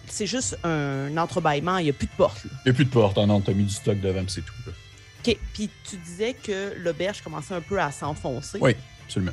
c'est 0.09 0.27
juste 0.27 0.57
un 0.65 1.17
entrebâillement, 1.17 1.79
il 1.79 1.85
n'y 1.85 1.91
a 1.91 1.93
plus 1.93 2.07
de 2.07 2.13
porte? 2.17 2.45
Là? 2.45 2.51
Il 2.65 2.69
n'y 2.69 2.71
a 2.71 2.75
plus 2.75 2.85
de 2.85 2.91
porte. 2.91 3.17
Ah 3.19 3.27
non, 3.27 3.41
t'as 3.41 3.53
mis 3.53 3.65
du 3.65 3.75
stock 3.75 4.01
devant, 4.01 4.23
c'est 4.29 4.45
tout. 4.45 4.53
là. 4.67 4.73
OK. 5.27 5.37
Puis 5.55 5.71
tu 5.89 5.97
disais 5.97 6.35
que 6.35 6.75
l'auberge 6.79 7.21
commençait 7.23 7.55
un 7.55 7.61
peu 7.61 7.81
à 7.81 7.91
s'enfoncer. 7.91 8.59
Oui, 8.61 8.75
absolument. 9.05 9.33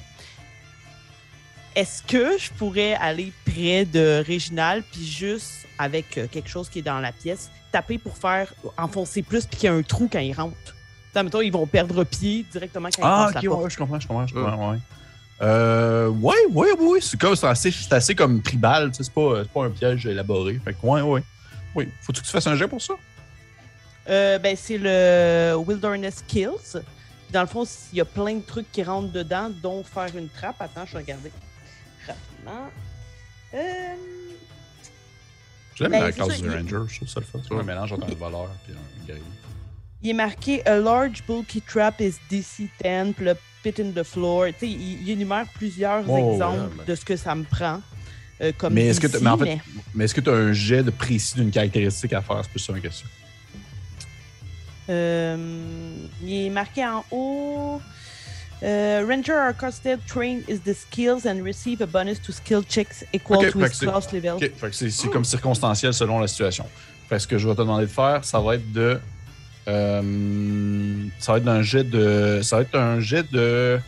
Est-ce 1.75 2.03
que 2.03 2.37
je 2.37 2.51
pourrais 2.51 2.93
aller 2.93 3.31
près 3.45 3.85
de 3.85 4.23
Réginal, 4.25 4.83
puis 4.91 5.05
juste 5.07 5.65
avec 5.79 6.17
euh, 6.17 6.27
quelque 6.27 6.47
chose 6.49 6.69
qui 6.69 6.79
est 6.79 6.83
dans 6.83 6.99
la 6.99 7.11
pièce, 7.11 7.49
taper 7.71 7.97
pour 7.97 8.15
faire 8.15 8.53
enfoncer 8.77 9.23
plus, 9.23 9.45
puis 9.47 9.57
qu'il 9.59 9.65
y 9.69 9.71
a 9.71 9.75
un 9.75 9.81
trou 9.81 10.07
quand 10.11 10.19
ils 10.19 10.33
rentrent? 10.33 10.55
Tu 10.63 10.71
sais, 11.13 11.23
mettons, 11.23 11.41
ils 11.41 11.51
vont 11.51 11.65
perdre 11.65 12.03
pied 12.03 12.45
directement 12.51 12.89
quand 12.95 13.01
ils 13.01 13.05
Ah, 13.05 13.25
passent 13.25 13.37
ok, 13.37 13.43
la 13.43 13.49
porte. 13.49 13.63
ouais, 13.63 13.69
je 13.71 13.77
comprends, 13.77 13.99
je 13.99 14.07
comprends, 14.07 14.27
je 14.27 14.33
comprends, 14.35 14.71
ouais. 14.71 14.77
Euh, 15.41 16.09
ouais, 16.09 16.35
ouais, 16.51 16.71
ouais, 16.79 17.01
c'est 17.01 17.19
comme, 17.19 17.35
c'est 17.35 17.47
assez, 17.47 17.71
c'est 17.71 17.91
assez 17.93 18.13
comme 18.13 18.41
tribal, 18.43 18.91
tu 18.91 18.97
sais, 18.97 19.03
c'est 19.05 19.13
pas, 19.13 19.41
c'est 19.41 19.51
pas 19.51 19.65
un 19.65 19.69
piège 19.71 20.05
élaboré. 20.05 20.59
Fait 20.63 20.73
que, 20.73 20.85
ouais, 20.85 21.01
ouais. 21.01 21.23
Oui, 21.73 21.89
faut-tu 22.01 22.21
que 22.21 22.25
tu 22.27 22.31
fasses 22.31 22.45
un 22.45 22.55
jet 22.55 22.67
pour 22.67 22.81
ça? 22.81 22.93
Euh, 24.09 24.37
ben, 24.39 24.55
c'est 24.57 24.77
le 24.77 25.55
Wilderness 25.57 26.23
Kills. 26.27 26.81
Dans 27.31 27.41
le 27.41 27.47
fond, 27.47 27.63
il 27.91 27.97
y 27.97 28.01
a 28.01 28.05
plein 28.05 28.35
de 28.35 28.41
trucs 28.41 28.71
qui 28.71 28.83
rentrent 28.83 29.11
dedans, 29.11 29.49
dont 29.61 29.83
faire 29.83 30.15
une 30.15 30.29
trappe. 30.29 30.61
Attends, 30.61 30.85
je 30.85 30.93
vais 30.93 30.99
regarder 30.99 31.31
rapidement. 32.05 32.69
Euh, 33.55 33.59
J'aime 35.75 35.89
Ben, 35.91 36.03
la 36.03 36.11
classe 36.11 36.39
du 36.41 36.47
il- 36.47 36.51
Ranger, 36.51 36.87
je 36.87 36.95
trouve 36.97 37.07
ça 37.07 37.19
le 37.19 37.25
fun. 37.25 37.39
C'est 37.47 37.55
un 37.55 37.63
mélange 37.63 37.91
entre 37.93 38.05
un 38.11 38.15
voleur 38.15 38.49
et 38.69 38.73
un 38.73 39.05
guerrier. 39.07 39.23
il 40.03 40.09
est 40.09 40.13
marqué 40.13 40.63
A 40.67 40.77
large 40.77 41.23
bulky 41.25 41.61
trap 41.61 41.99
is 42.01 42.15
DC 42.29 42.69
10, 42.83 43.13
puis 43.15 43.25
le 43.25 43.35
pit 43.63 43.79
in 43.79 43.91
the 43.91 44.03
floor. 44.03 44.47
Tu 44.49 44.53
sais, 44.59 44.67
il, 44.69 45.01
il 45.01 45.09
énumère 45.09 45.45
plusieurs 45.55 46.03
Oh, 46.07 46.33
exemples 46.33 46.77
ouais. 46.79 46.85
de 46.85 46.93
ce 46.95 47.03
que 47.05 47.15
ça 47.15 47.33
me 47.33 47.43
prend. 47.43 47.81
euh, 48.41 48.51
comme 48.57 48.73
Mais 48.73 48.87
est-ce 48.87 48.99
que 48.99 49.07
t'as- 49.07 49.19
mais 49.19 49.29
en 49.29 49.37
fait- 49.37 49.45
mais- 49.45 49.61
Mais 49.95 50.03
est-ce 50.05 50.13
que 50.13 50.21
tu 50.21 50.29
as 50.29 50.33
un 50.33 50.51
jet 50.53 50.83
de 50.83 50.91
précis 50.91 51.35
d'une 51.35 51.49
caractéristique 51.51 52.13
à 52.13 52.21
faire? 52.21 52.41
C'est 52.43 52.49
plus 52.51 52.59
ça 52.59 52.73
ma 52.73 52.79
question. 52.79 53.07
Euh, 54.89 55.95
il 56.23 56.33
est 56.45 56.49
marqué 56.49 56.85
en 56.85 57.03
haut. 57.11 57.81
euh, 58.63 59.05
Ranger 59.07 59.33
are 59.33 59.53
considered 59.57 59.99
trained 60.05 60.43
is 60.49 60.59
the 60.59 60.73
skills 60.73 61.25
and 61.25 61.43
receive 61.43 61.81
a 61.81 61.85
bonus 61.85 62.21
to 62.21 62.31
skill 62.31 62.63
checks 62.63 63.03
equal 63.13 63.39
to 63.51 63.59
his 63.59 63.79
class 63.79 64.11
level. 64.13 64.37
C'est 64.71 65.09
comme 65.09 65.23
circonstanciel 65.25 65.93
selon 65.93 66.19
la 66.19 66.27
situation. 66.27 66.65
Fait 67.09 67.15
que 67.15 67.21
ce 67.21 67.27
que 67.27 67.37
je 67.37 67.47
vais 67.47 67.55
te 67.55 67.59
demander 67.61 67.85
de 67.85 67.91
faire, 67.91 68.23
ça 68.23 68.39
va 68.39 68.55
être 68.55 68.71
de. 68.71 68.99
euh, 69.67 71.05
ça 71.19 71.33
va 71.33 71.37
être 71.39 71.47
un 71.47 71.61
jet 71.61 71.83
de. 71.83 72.39
Ça 72.43 72.57
va 72.57 72.61
être 72.63 72.75
un 72.75 72.99
jet 72.99 73.29
de 73.31 73.79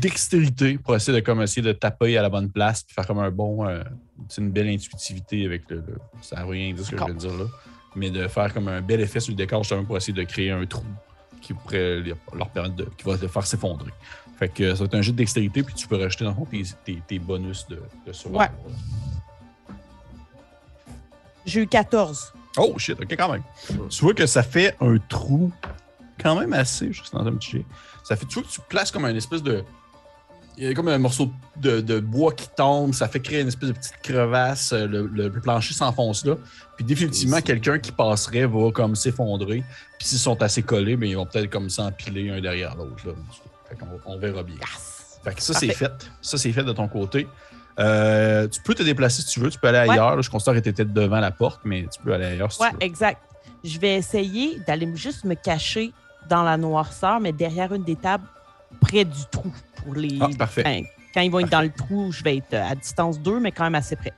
dextérité 0.00 0.76
pour 0.78 0.94
essayer 0.94 1.18
de 1.18 1.24
comme 1.24 1.40
essayer 1.42 1.62
de 1.62 1.72
taper 1.72 2.16
à 2.18 2.22
la 2.22 2.28
bonne 2.28 2.50
place 2.50 2.82
puis 2.82 2.94
faire 2.94 3.06
comme 3.06 3.18
un 3.20 3.30
bon. 3.30 3.66
euh, 3.66 3.82
c'est 4.28 4.40
une 4.40 4.50
belle 4.50 4.68
intuitivité 4.68 5.44
avec 5.46 5.62
le. 5.70 5.76
le- 5.76 5.98
ça 6.20 6.36
veut 6.44 6.50
rien 6.50 6.72
dire 6.74 6.84
ce 6.84 6.90
que 6.90 6.98
je 6.98 7.04
viens 7.04 7.14
de 7.14 7.18
dire 7.18 7.32
là. 7.36 7.44
Mais 7.94 8.10
de 8.10 8.26
faire 8.28 8.52
comme 8.54 8.68
un 8.68 8.80
bel 8.80 9.00
effet 9.00 9.20
sur 9.20 9.32
le 9.32 9.36
décor 9.36 9.62
justement 9.62 9.84
pour 9.84 9.96
essayer 9.96 10.12
de 10.14 10.22
créer 10.24 10.50
un 10.50 10.64
trou 10.66 10.84
qui 11.40 11.52
pourrait 11.54 12.02
leur 12.34 12.48
permettre 12.50 12.76
de. 12.76 12.84
qui 12.96 13.04
va 13.04 13.16
le 13.16 13.28
faire 13.28 13.46
s'effondrer. 13.46 13.90
Fait 14.38 14.48
que 14.48 14.74
ça 14.74 14.78
va 14.80 14.84
être 14.86 14.94
un 14.94 15.02
jet 15.02 15.12
de 15.12 15.16
dextérité, 15.18 15.62
puis 15.62 15.74
tu 15.74 15.86
peux 15.86 16.00
rajouter 16.00 16.24
dans 16.24 16.30
le 16.30 16.36
fond 16.36 16.46
tes, 16.46 16.62
tes- 16.84 17.02
tes 17.06 17.18
bonus 17.18 17.66
de, 17.68 17.80
de 18.06 18.12
survival. 18.12 18.50
J'ai 21.44 21.62
eu 21.62 21.66
14. 21.66 22.32
Oh 22.58 22.74
shit, 22.78 23.00
ok, 23.00 23.10
quand 23.16 23.32
même. 23.32 23.42
Tu 23.88 24.04
vois 24.04 24.14
que 24.14 24.26
ça 24.26 24.42
fait 24.42 24.76
un 24.80 24.96
trou 25.08 25.52
quand 26.20 26.38
même 26.38 26.52
assez. 26.52 26.92
Je 26.92 27.02
suis 27.02 27.10
dans 27.12 27.26
un 27.26 27.32
petit 27.34 27.50
jet. 27.58 27.66
Ça 28.04 28.16
fait, 28.16 28.26
tu 28.26 28.34
vois 28.34 28.42
que 28.42 28.48
tu 28.48 28.60
places 28.68 28.90
comme 28.90 29.04
un 29.04 29.14
espèce 29.14 29.42
de. 29.42 29.64
Il 30.58 30.64
y 30.64 30.68
a 30.68 30.74
comme 30.74 30.88
un 30.88 30.98
morceau 30.98 31.30
de, 31.56 31.80
de 31.80 31.98
bois 31.98 32.32
qui 32.32 32.46
tombe, 32.54 32.92
ça 32.92 33.08
fait 33.08 33.20
créer 33.20 33.40
une 33.40 33.48
espèce 33.48 33.70
de 33.70 33.74
petite 33.74 33.96
crevasse, 34.02 34.72
euh, 34.72 34.86
le, 34.86 35.06
le 35.06 35.30
plancher 35.30 35.72
s'enfonce 35.72 36.24
là. 36.26 36.34
Puis 36.76 36.84
définitivement, 36.84 37.40
quelqu'un 37.40 37.78
qui 37.78 37.90
passerait 37.90 38.44
va 38.46 38.70
comme 38.70 38.94
s'effondrer. 38.94 39.64
Puis 39.98 40.08
s'ils 40.08 40.18
sont 40.18 40.40
assez 40.42 40.62
collés, 40.62 40.96
mais 40.96 41.08
ils 41.08 41.14
vont 41.16 41.24
peut-être 41.26 41.48
comme 41.50 41.70
s'empiler 41.70 42.30
un 42.30 42.40
derrière 42.40 42.76
l'autre. 42.76 43.06
là. 43.06 43.12
Fait 43.68 43.76
qu'on 43.76 43.86
on 44.04 44.18
verra 44.18 44.42
bien. 44.42 44.56
Fait 45.24 45.34
que 45.34 45.42
ça, 45.42 45.54
c'est 45.54 45.72
fait. 45.72 45.92
Ça, 46.20 46.36
c'est 46.36 46.52
fait 46.52 46.64
de 46.64 46.72
ton 46.72 46.86
côté. 46.88 47.26
Euh, 47.78 48.46
tu 48.48 48.60
peux 48.60 48.74
te 48.74 48.82
déplacer 48.82 49.22
si 49.22 49.28
tu 49.28 49.40
veux. 49.40 49.48
Tu 49.50 49.58
peux 49.58 49.68
aller 49.68 49.78
Ouais. 49.88 49.94
ailleurs. 49.94 50.16
là. 50.16 50.22
Je 50.22 50.28
considère 50.28 50.54
que 50.54 50.60
tu 50.60 50.68
étais 50.68 50.84
devant 50.84 51.20
la 51.20 51.30
porte, 51.30 51.60
mais 51.64 51.86
tu 51.90 51.98
peux 52.02 52.12
aller 52.12 52.26
ailleurs 52.26 52.52
si 52.52 52.60
Ouais, 52.60 52.68
tu 52.70 52.74
veux. 52.76 52.82
exact. 52.82 53.22
Je 53.64 53.78
vais 53.78 53.94
essayer 53.94 54.58
d'aller 54.66 54.90
juste 54.96 55.24
me 55.24 55.34
cacher 55.34 55.92
dans 56.28 56.42
la 56.42 56.56
noirceur, 56.58 57.20
mais 57.20 57.32
derrière 57.32 57.72
une 57.72 57.84
des 57.84 57.96
tables, 57.96 58.24
près 58.80 59.04
du 59.04 59.20
trou. 59.30 59.50
Pour 59.84 59.94
les. 59.94 60.18
Ah, 60.20 60.28
parfait. 60.38 60.86
Quand 61.14 61.20
ils 61.20 61.30
vont 61.30 61.40
être 61.40 61.50
dans 61.50 61.60
le 61.62 61.70
trou, 61.70 62.10
je 62.12 62.22
vais 62.24 62.38
être 62.38 62.54
à 62.54 62.74
distance 62.74 63.20
d'eux, 63.20 63.38
mais 63.40 63.52
quand 63.52 63.64
même 63.64 63.74
assez 63.74 63.96
près. 63.96 64.12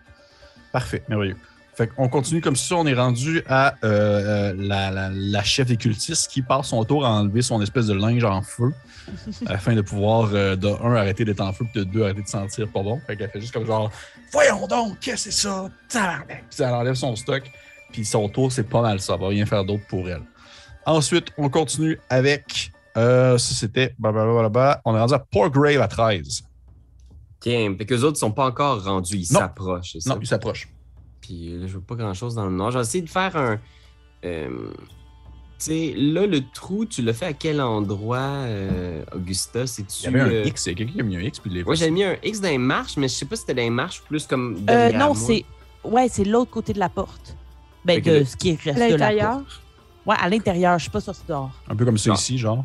Parfait, 0.72 1.02
merveilleux. 1.08 1.36
Fait 1.76 1.88
qu'on 1.88 2.08
continue 2.08 2.40
comme 2.40 2.54
ça. 2.54 2.76
On 2.76 2.86
est 2.86 2.94
rendu 2.94 3.42
à 3.48 3.74
euh, 3.82 4.52
euh, 4.52 4.54
la, 4.56 4.92
la- 4.92 5.10
la 5.12 5.42
chef 5.42 5.66
des 5.66 5.76
cultistes 5.76 6.30
qui 6.30 6.40
passe 6.40 6.68
son 6.68 6.84
tour 6.84 7.04
à 7.04 7.10
enlever 7.10 7.42
son 7.42 7.60
espèce 7.60 7.86
de 7.88 7.94
linge 7.94 8.22
en 8.22 8.42
feu 8.42 8.72
afin 9.46 9.74
de 9.74 9.80
pouvoir, 9.80 10.30
euh, 10.34 10.54
de 10.54 10.68
un, 10.68 10.94
arrêter 10.94 11.24
d'être 11.24 11.40
en 11.40 11.52
feu, 11.52 11.64
puis 11.72 11.80
de 11.84 11.84
deux, 11.90 12.04
arrêter 12.04 12.22
de 12.22 12.28
sentir 12.28 12.68
pas 12.68 12.80
bon. 12.82 13.00
Fait 13.04 13.16
qu'elle 13.16 13.28
fait 13.28 13.40
juste 13.40 13.52
comme 13.52 13.66
genre 13.66 13.90
Voyons 14.32 14.66
donc, 14.68 15.00
qu'est-ce 15.00 15.24
que 15.24 15.32
c'est 15.32 15.40
ça? 15.48 15.68
Tabarnak! 15.88 16.44
Puis 16.48 16.58
elle 16.62 16.74
enlève 16.74 16.94
son 16.94 17.16
stock, 17.16 17.42
puis 17.92 18.04
son 18.04 18.28
tour, 18.28 18.52
c'est 18.52 18.68
pas 18.68 18.80
mal 18.82 19.00
ça. 19.00 19.14
Elle 19.14 19.20
va 19.20 19.28
rien 19.28 19.44
faire 19.46 19.64
d'autre 19.64 19.84
pour 19.88 20.08
elle. 20.08 20.22
Ensuite, 20.86 21.28
on 21.38 21.48
continue 21.48 21.98
avec. 22.08 22.70
Euh, 22.96 23.38
ça, 23.38 23.54
c'était. 23.54 23.94
blablabla. 23.98 24.80
On 24.84 24.94
est 24.94 25.00
rendu 25.00 25.14
à 25.14 25.18
Poor 25.18 25.50
Grave 25.50 25.80
à 25.80 25.88
13. 25.88 26.42
Tiens, 27.40 27.74
fait 27.76 27.84
qu'eux 27.86 28.02
autres 28.02 28.18
sont 28.18 28.30
pas 28.30 28.46
encore 28.46 28.82
rendus, 28.84 29.16
ils 29.16 29.26
s'approchent. 29.26 29.96
c'est? 29.98 30.08
Non, 30.08 30.18
il 30.20 30.26
s'approche. 30.26 30.68
Puis 31.20 31.58
là, 31.58 31.66
je 31.66 31.74
veux 31.74 31.80
pas 31.80 31.94
grand 31.94 32.14
chose 32.14 32.34
dans 32.34 32.46
le 32.46 32.52
nord. 32.52 32.70
J'ai 32.70 32.80
essayé 32.80 33.02
de 33.04 33.08
faire 33.10 33.36
un. 33.36 33.58
euh, 34.24 34.48
tu 35.58 35.66
sais, 35.66 35.94
là, 35.96 36.26
le 36.26 36.40
trou, 36.52 36.84
tu 36.84 37.00
l'as 37.02 37.12
fait 37.14 37.26
à 37.26 37.32
quel 37.32 37.60
endroit, 37.60 38.16
euh, 38.18 39.02
Augusta? 39.14 39.66
C'est-tu. 39.66 39.94
Il 40.00 40.04
y 40.04 40.06
avait 40.08 40.20
un 40.20 40.28
euh, 40.28 40.44
X, 40.44 40.66
il 40.66 40.68
y 40.70 40.72
a 40.72 40.74
quelqu'un 40.76 40.92
qui 40.94 41.00
a 41.00 41.04
mis 41.04 41.16
un 41.16 41.20
X, 41.20 41.38
puis 41.38 41.50
les 41.50 41.62
Ouais, 41.62 41.76
j'avais 41.76 41.90
mis 41.90 42.02
un 42.04 42.16
X 42.22 42.40
dans 42.40 42.48
les 42.48 42.58
marches, 42.58 42.96
mais 42.96 43.08
je 43.08 43.14
sais 43.14 43.24
pas 43.26 43.36
si 43.36 43.42
c'était 43.42 43.54
dans 43.54 43.62
les 43.62 43.70
marches 43.70 44.00
ou 44.00 44.04
plus 44.06 44.26
comme. 44.26 44.54
Euh, 44.56 44.64
derrière 44.90 45.08
non, 45.08 45.14
c'est. 45.14 45.44
Ouais, 45.84 46.08
c'est 46.08 46.24
l'autre 46.24 46.50
côté 46.50 46.72
de 46.72 46.78
la 46.78 46.88
porte. 46.88 47.36
Ben, 47.84 48.02
Fait 48.02 48.10
de 48.10 48.18
le- 48.20 48.24
ce 48.24 48.36
qui 48.36 48.54
reste 48.56 48.80
À 48.80 48.90
de 48.90 48.94
la 48.94 49.12
porte. 49.34 49.60
Ouais, 50.06 50.16
à 50.18 50.28
l'intérieur. 50.30 50.78
Je 50.78 50.84
suis 50.84 50.90
pas 50.90 51.00
sorti 51.00 51.20
dehors. 51.28 51.50
Un 51.68 51.76
peu 51.76 51.84
comme 51.84 51.98
ça 51.98 52.08
Non. 52.10 52.16
ici, 52.16 52.36
genre. 52.38 52.64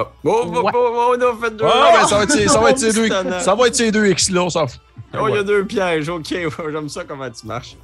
Oh, 0.00 0.06
oh, 0.24 0.42
oh, 0.54 0.62
Ouais. 0.62 0.72
oh, 0.74 1.14
on 1.16 1.20
a 1.20 1.36
fait 1.48 1.56
deux. 1.56 1.64
Ah, 1.66 1.90
ben, 2.00 2.06
ça 2.08 2.16
va 2.18 2.22
être 2.24 2.30
ces- 2.32 2.48
ça 2.48 2.60
va 2.60 2.70
être 2.70 2.78
ces 2.78 2.92
deux, 2.92 3.08
ça 3.40 3.54
va 3.54 3.66
être 3.66 3.74
ces 3.74 3.90
deux 3.90 4.06
X-là, 4.08 4.42
on 4.44 4.50
s'en 4.50 4.66
fout. 4.66 4.80
Oh, 5.18 5.26
il 5.28 5.34
y 5.34 5.38
a 5.38 5.42
deux 5.42 5.64
pièges, 5.64 6.08
ok, 6.08 6.26
j'aime 6.72 6.88
ça 6.88 7.04
comment 7.04 7.30
tu 7.30 7.46
marches. 7.46 7.76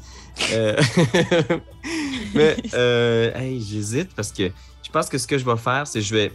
Euh, 0.53 0.77
Mais, 2.35 2.57
euh, 2.75 3.33
hey, 3.35 3.61
j'hésite 3.63 4.15
parce 4.15 4.33
que 4.33 4.45
je 4.83 4.91
pense 4.91 5.09
que 5.09 5.19
ce 5.19 5.27
que 5.27 5.39
je 5.39 5.45
vais 5.45 5.57
faire, 5.57 5.87
c'est 5.87 6.01
que 6.01 6.05
je 6.05 6.15
vais 6.15 6.33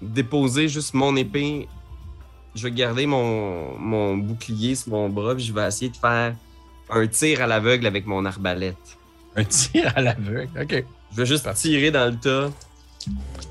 déposer 0.00 0.68
juste 0.68 0.94
mon 0.94 1.14
épée. 1.16 1.68
Je 2.54 2.64
vais 2.64 2.70
garder 2.72 3.06
mon, 3.06 3.76
mon 3.78 4.16
bouclier 4.16 4.74
sur 4.74 4.90
mon 4.92 5.08
bras, 5.08 5.34
puis 5.34 5.44
je 5.44 5.52
vais 5.52 5.66
essayer 5.66 5.90
de 5.90 5.96
faire 5.96 6.34
un 6.90 7.06
tir 7.06 7.42
à 7.42 7.46
l'aveugle 7.46 7.86
avec 7.86 8.06
mon 8.06 8.24
arbalète. 8.24 8.76
Un 9.36 9.44
tir 9.44 9.92
à 9.94 10.00
l'aveugle. 10.00 10.48
OK. 10.60 10.84
Je 11.12 11.16
vais 11.16 11.26
juste 11.26 11.52
tirer 11.54 11.90
dans 11.90 12.06
le 12.10 12.16
tas. 12.16 12.50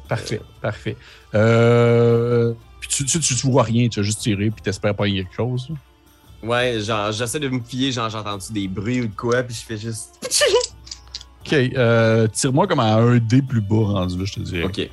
Parfait, 0.08 0.42
parfait. 0.62 0.98
Euh... 1.36 2.54
Puis 2.80 2.90
tu, 2.90 3.06
tu, 3.06 3.20
tu, 3.20 3.36
tu 3.36 3.48
vois 3.48 3.64
rien, 3.64 3.88
tu 3.90 4.00
as 4.00 4.04
juste 4.04 4.22
tiré, 4.22 4.50
puis 4.50 4.62
t'espères 4.62 4.96
pas 4.96 5.06
quelque 5.08 5.34
chose. 5.34 5.70
Ouais, 6.42 6.80
genre, 6.80 7.12
j'essaie 7.12 7.40
de 7.40 7.50
me 7.50 7.62
fier, 7.62 7.92
genre, 7.92 8.10
j'ai 8.10 8.18
entendu 8.18 8.46
des 8.52 8.68
bruits 8.68 9.02
ou 9.02 9.08
de 9.08 9.16
quoi, 9.16 9.44
puis 9.44 9.56
je 9.56 9.62
fais 9.62 9.78
juste. 9.78 10.16
OK, 11.46 11.54
euh, 11.54 12.28
tire-moi 12.28 12.68
comme 12.68 12.80
à 12.80 12.96
un 12.96 13.18
dé 13.18 13.42
plus 13.42 13.62
bas 13.62 13.76
rendu, 13.86 14.18
là, 14.18 14.26
je 14.26 14.34
te 14.34 14.40
dirais. 14.42 14.64
Ok. 14.64 14.90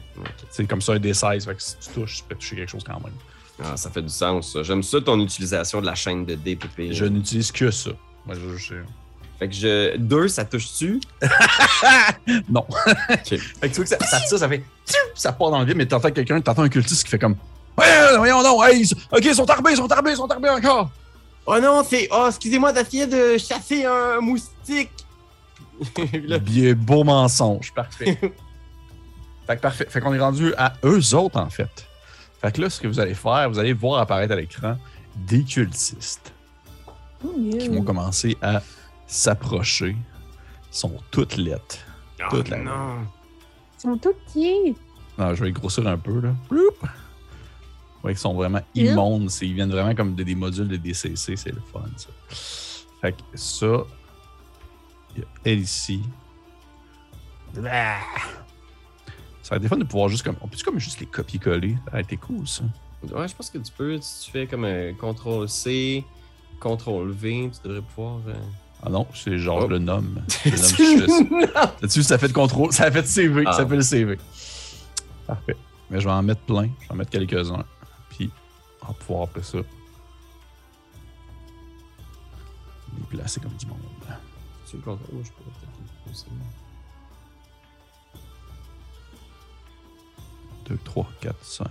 C'est 0.50 0.66
comme 0.66 0.80
ça, 0.80 0.92
un 0.94 0.98
D16, 0.98 1.44
fait 1.44 1.54
que 1.54 1.62
si 1.62 1.76
tu 1.78 1.88
touches, 1.94 2.16
tu 2.18 2.22
peux 2.28 2.34
toucher 2.34 2.56
quelque 2.56 2.70
chose 2.70 2.84
quand 2.84 3.00
même. 3.00 3.12
Ah, 3.62 3.76
ça 3.76 3.90
fait 3.90 4.02
du 4.02 4.08
sens, 4.08 4.52
ça. 4.52 4.62
J'aime 4.62 4.82
ça, 4.82 5.00
ton 5.00 5.18
utilisation 5.20 5.80
de 5.80 5.86
la 5.86 5.94
chaîne 5.94 6.24
de 6.26 6.34
DPP. 6.34 6.92
Je 6.92 7.04
n'utilise 7.06 7.50
que 7.52 7.70
ça. 7.70 7.90
Moi, 8.26 8.34
je, 8.36 8.56
je- 8.56 8.74
Fait 9.38 9.48
que 9.48 9.54
je. 9.54 9.96
Deux, 9.96 10.28
ça 10.28 10.44
touche-tu? 10.44 11.00
Non. 12.48 12.66
Fait 13.24 13.38
que 13.38 13.66
tu 13.66 13.74
vois 13.74 13.84
que 13.84 13.88
ça, 13.88 13.98
ça 14.00 14.20
tire, 14.20 14.38
ça 14.38 14.48
fait... 14.48 14.62
Ça 15.14 15.32
part 15.32 15.50
dans 15.50 15.60
le 15.60 15.66
vide, 15.66 15.76
mais 15.76 15.86
t'entends 15.86 16.10
quelqu'un, 16.10 16.40
t'entends 16.40 16.62
un 16.62 16.68
cultiste 16.68 17.04
qui 17.04 17.10
fait 17.10 17.18
comme... 17.18 17.36
Ouais, 17.78 18.16
voyons 18.16 18.42
donc, 18.42 18.64
hey, 18.66 18.80
ils 18.80 18.86
sont- 18.86 18.96
OK, 19.12 19.24
ils 19.24 19.34
sont 19.34 19.48
armés, 19.50 19.72
ils 19.72 19.76
sont 19.76 19.90
armés, 19.92 20.10
ils 20.12 20.16
sont 20.16 20.30
armés 20.30 20.48
encore! 20.50 20.90
Oh 21.46 21.60
non, 21.60 21.84
c'est. 21.88 22.08
Oh, 22.10 22.24
excusez-moi 22.28 22.72
d'essayer 22.72 23.06
de 23.06 23.38
chasser 23.38 23.84
un 23.84 24.20
moustique! 24.20 24.90
Là, 26.24 26.38
Bien, 26.38 26.74
beau 26.74 27.04
mensonge, 27.04 27.72
parfait. 27.72 28.18
fait 29.46 29.56
que 29.56 29.60
parfait. 29.60 29.86
Fait 29.88 30.00
qu'on 30.00 30.12
est 30.14 30.18
rendu 30.18 30.52
à 30.56 30.72
eux 30.84 31.14
autres, 31.14 31.38
en 31.38 31.50
fait. 31.50 31.86
Fait 32.40 32.50
que 32.52 32.60
là, 32.62 32.70
ce 32.70 32.80
que 32.80 32.88
vous 32.88 32.98
allez 32.98 33.14
faire, 33.14 33.48
vous 33.48 33.58
allez 33.58 33.72
voir 33.74 34.00
apparaître 34.00 34.32
à 34.32 34.36
l'écran 34.36 34.76
des 35.14 35.44
cultistes 35.44 36.32
qui 37.60 37.68
vont 37.68 37.82
commencer 37.82 38.36
à 38.42 38.60
s'approcher. 39.06 39.96
Ils 40.70 40.76
sont 40.76 40.98
toutes 41.10 41.36
lettres. 41.36 41.78
oh 42.32 42.42
la- 42.50 42.58
non! 42.58 43.06
Ils 43.78 43.80
sont 43.82 43.96
tout 43.98 44.12
petits. 44.26 44.76
Non, 45.18 45.34
je 45.34 45.40
vais 45.40 45.46
les 45.46 45.52
grossir 45.52 45.86
un 45.86 45.96
peu, 45.98 46.20
là. 46.20 46.34
Bloup! 46.50 46.60
Ouais, 48.04 48.12
ils 48.12 48.18
sont 48.18 48.34
vraiment 48.34 48.60
immondes. 48.74 49.30
c'est- 49.30 49.46
Ils 49.46 49.54
viennent 49.54 49.70
vraiment 49.70 49.94
comme 49.94 50.14
de, 50.14 50.22
des 50.22 50.34
modules 50.34 50.68
de 50.68 50.76
DCC. 50.76 51.36
C'est 51.36 51.52
le 51.52 51.60
fun, 51.72 51.82
ça. 51.96 52.08
Fait 53.00 53.12
que 53.12 53.22
ça... 53.34 53.84
Il 55.14 55.20
y 55.20 55.24
a 55.24 55.26
elle 55.44 55.60
ici. 55.60 56.02
Ça 57.54 57.60
va 59.50 59.56
être 59.56 59.62
des 59.62 59.68
fun 59.68 59.76
de 59.78 59.84
pouvoir 59.84 60.08
juste 60.08 60.24
comme... 60.24 60.36
On 60.40 60.48
peut-tu 60.48 60.64
comme 60.64 60.78
juste 60.78 61.00
les 61.00 61.06
copier-coller? 61.06 61.76
Ça 61.90 61.96
a 61.96 62.00
été 62.00 62.16
cool, 62.16 62.46
ça. 62.46 62.64
Ouais, 63.12 63.28
je 63.28 63.34
pense 63.36 63.50
que 63.50 63.58
tu 63.58 63.72
peux. 63.72 63.98
Si 64.00 64.24
tu 64.26 64.30
fais 64.32 64.46
comme 64.46 64.64
un 64.64 64.92
CTRL-C, 64.92 66.04
CTRL-V, 66.60 67.50
tu 67.54 67.68
devrais 67.68 67.82
pouvoir. 67.82 68.20
euh, 68.26 68.34
Ah 68.86 68.88
non, 68.88 69.04
c'est 69.12 69.36
genre, 69.36 69.58
Oh. 69.58 69.62
je 69.62 69.66
le 69.66 69.78
nomme. 69.80 70.22
Je 70.44 71.00
le 71.00 71.06
nomme. 71.08 71.40
Là-dessus, 71.82 72.04
ça 72.04 72.18
fait 72.18 72.28
de 72.28 72.32
contrôle. 72.32 72.72
Ça 72.72 72.88
fait 72.88 73.02
de 73.02 73.06
CV. 73.08 73.42
Ah. 73.44 73.52
Ça 73.52 73.66
fait 73.66 73.74
le 73.74 73.82
CV. 73.82 74.16
Parfait. 75.26 75.56
Mais 75.90 75.98
je 76.00 76.04
vais 76.06 76.12
en 76.12 76.22
mettre 76.22 76.42
plein. 76.42 76.70
Je 76.82 76.86
vais 76.86 76.92
en 76.92 76.94
mettre 76.94 77.10
quelques-uns. 77.10 77.64
Puis, 78.10 78.30
on 78.82 78.86
va 78.86 78.92
pouvoir 78.92 79.22
après 79.24 79.42
ça. 79.42 79.58
Les 82.96 83.02
placer 83.08 83.40
comme 83.40 83.54
du 83.54 83.66
monde. 83.66 83.78
Tu 84.70 84.76
le 84.76 84.82
contrôles, 84.82 85.14
moi, 85.14 85.22
je 85.24 85.30
pourrais 85.32 85.50
peut-être 85.50 86.04
pousser. 86.06 86.26
2, 90.68 90.78
3, 90.84 91.08
4, 91.20 91.44
5. 91.44 91.66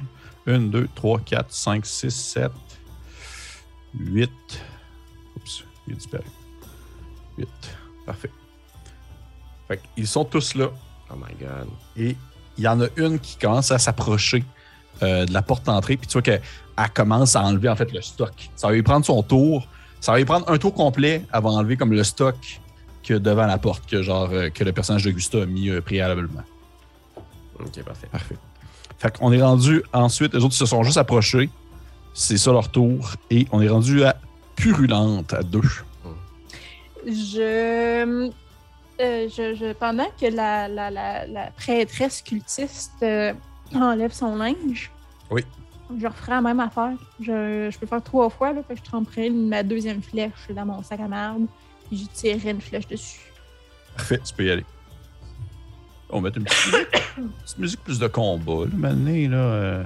1, 0.47 0.59
2, 0.59 0.89
3, 0.95 1.19
4, 1.21 1.51
5, 1.53 1.85
6, 1.85 2.09
7, 2.13 2.51
8. 3.99 4.29
Oups, 5.37 5.63
il 5.87 5.93
a 5.93 5.95
disparu. 5.95 6.23
8. 7.37 7.47
Parfait. 8.05 8.31
Fait 9.67 9.79
qu'ils 9.95 10.07
sont 10.07 10.25
tous 10.25 10.55
là. 10.55 10.69
Oh 11.11 11.15
my 11.15 11.33
god. 11.39 11.67
Et 11.97 12.15
il 12.57 12.63
y 12.63 12.67
en 12.67 12.81
a 12.81 12.87
une 12.97 13.19
qui 13.19 13.37
commence 13.37 13.71
à 13.71 13.79
s'approcher 13.79 14.43
euh, 15.03 15.25
de 15.25 15.33
la 15.33 15.41
porte 15.41 15.65
d'entrée. 15.65 15.97
Puis 15.97 16.07
tu 16.07 16.13
vois 16.13 16.21
qu'elle 16.21 16.41
elle 16.77 16.89
commence 16.89 17.35
à 17.35 17.43
enlever 17.43 17.69
en 17.69 17.75
fait 17.75 17.91
le 17.91 18.01
stock. 18.01 18.33
Ça 18.55 18.67
va 18.67 18.73
lui 18.73 18.83
prendre 18.83 19.05
son 19.05 19.23
tour. 19.23 19.67
Ça 20.01 20.11
va 20.11 20.17
lui 20.17 20.25
prendre 20.25 20.49
un 20.49 20.57
tour 20.57 20.73
complet 20.73 21.25
avant 21.31 21.51
d'enlever 21.51 21.77
comme 21.77 21.91
le 21.91 22.03
stock 22.03 22.61
que 23.03 23.13
devant 23.13 23.45
la 23.45 23.57
porte 23.57 23.85
que 23.85 24.01
genre 24.01 24.29
euh, 24.31 24.49
que 24.49 24.63
le 24.63 24.71
personnage 24.71 25.03
de 25.03 25.11
Gusta 25.11 25.43
a 25.43 25.45
mis 25.45 25.69
euh, 25.69 25.81
préalablement. 25.81 26.43
Ok, 27.59 27.83
parfait. 27.83 28.07
Parfait. 28.11 28.35
Fait 28.97 29.17
qu'on 29.17 29.31
est 29.31 29.41
rendu 29.41 29.83
ensuite, 29.93 30.33
les 30.33 30.43
autres 30.43 30.53
se 30.53 30.65
sont 30.65 30.83
juste 30.83 30.97
approchés. 30.97 31.49
C'est 32.13 32.37
ça 32.37 32.51
leur 32.51 32.69
tour. 32.69 33.13
Et 33.29 33.47
on 33.51 33.61
est 33.61 33.67
rendu 33.67 34.03
à 34.03 34.15
Purulente 34.55 35.33
à 35.33 35.43
deux. 35.43 35.61
Je, 37.05 37.41
euh, 37.41 38.29
je, 38.99 39.55
je- 39.55 39.73
pendant 39.73 40.07
que 40.19 40.25
la, 40.27 40.67
la, 40.67 40.89
la, 40.89 41.27
la 41.27 41.51
prêtresse 41.51 42.21
cultiste 42.21 42.93
euh, 43.03 43.33
enlève 43.73 44.11
son 44.11 44.35
linge, 44.35 44.91
Oui. 45.29 45.43
je 45.99 46.07
referai 46.07 46.31
la 46.31 46.41
même 46.41 46.59
affaire. 46.59 46.93
Je, 47.19 47.69
je 47.71 47.77
peux 47.77 47.85
faire 47.85 48.01
trois 48.03 48.29
fois, 48.29 48.53
là, 48.53 48.61
fait 48.67 48.73
que 48.75 48.79
je 48.79 48.85
tremperai 48.85 49.29
ma 49.29 49.63
deuxième 49.63 50.01
flèche 50.01 50.31
dans 50.49 50.65
mon 50.65 50.81
sac 50.83 50.99
à 50.99 51.07
merde, 51.07 51.45
puis 51.87 51.97
j'y 51.97 52.07
tirerai 52.07 52.51
une 52.51 52.61
flèche 52.61 52.87
dessus. 52.87 53.19
Parfait, 53.95 54.19
tu 54.25 54.33
peux 54.33 54.45
y 54.45 54.51
aller. 54.51 54.65
On 56.09 56.21
va 56.21 56.29
mettre 56.29 56.37
une 56.37 56.43
petite 56.45 56.65
musique, 56.73 56.87
une 57.17 57.29
petite 57.29 57.57
musique 57.59 57.83
plus 57.83 57.99
de 57.99 58.07
combat. 58.07 58.65
Là, 58.65 58.71
maintenant, 58.73 59.29
là. 59.31 59.37
euh, 59.37 59.83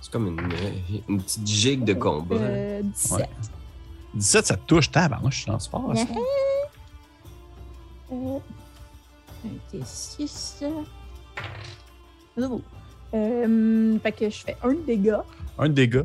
C'est 0.00 0.10
comme 0.12 0.26
une, 0.28 1.02
une 1.08 1.20
petite 1.22 1.46
gigue 1.46 1.84
de 1.84 1.94
combat. 1.94 2.36
Euh, 2.36 2.80
17. 2.82 3.18
Ouais. 3.18 3.28
17, 4.16 4.46
ça 4.46 4.56
te 4.56 4.64
touche. 4.66 4.90
Tabarnouche, 4.90 5.44
je 5.46 5.50
lance 5.50 5.68
fort. 5.68 5.92
ça. 5.96 6.02
Euh, 8.12 8.38
un 9.44 9.76
T6. 9.78 10.64
Euh, 13.14 13.98
fait 14.00 14.12
que 14.12 14.28
je 14.30 14.38
fais 14.42 14.56
un 14.62 14.74
dégât. 14.74 15.24
Un 15.58 15.68
dégât. 15.68 16.04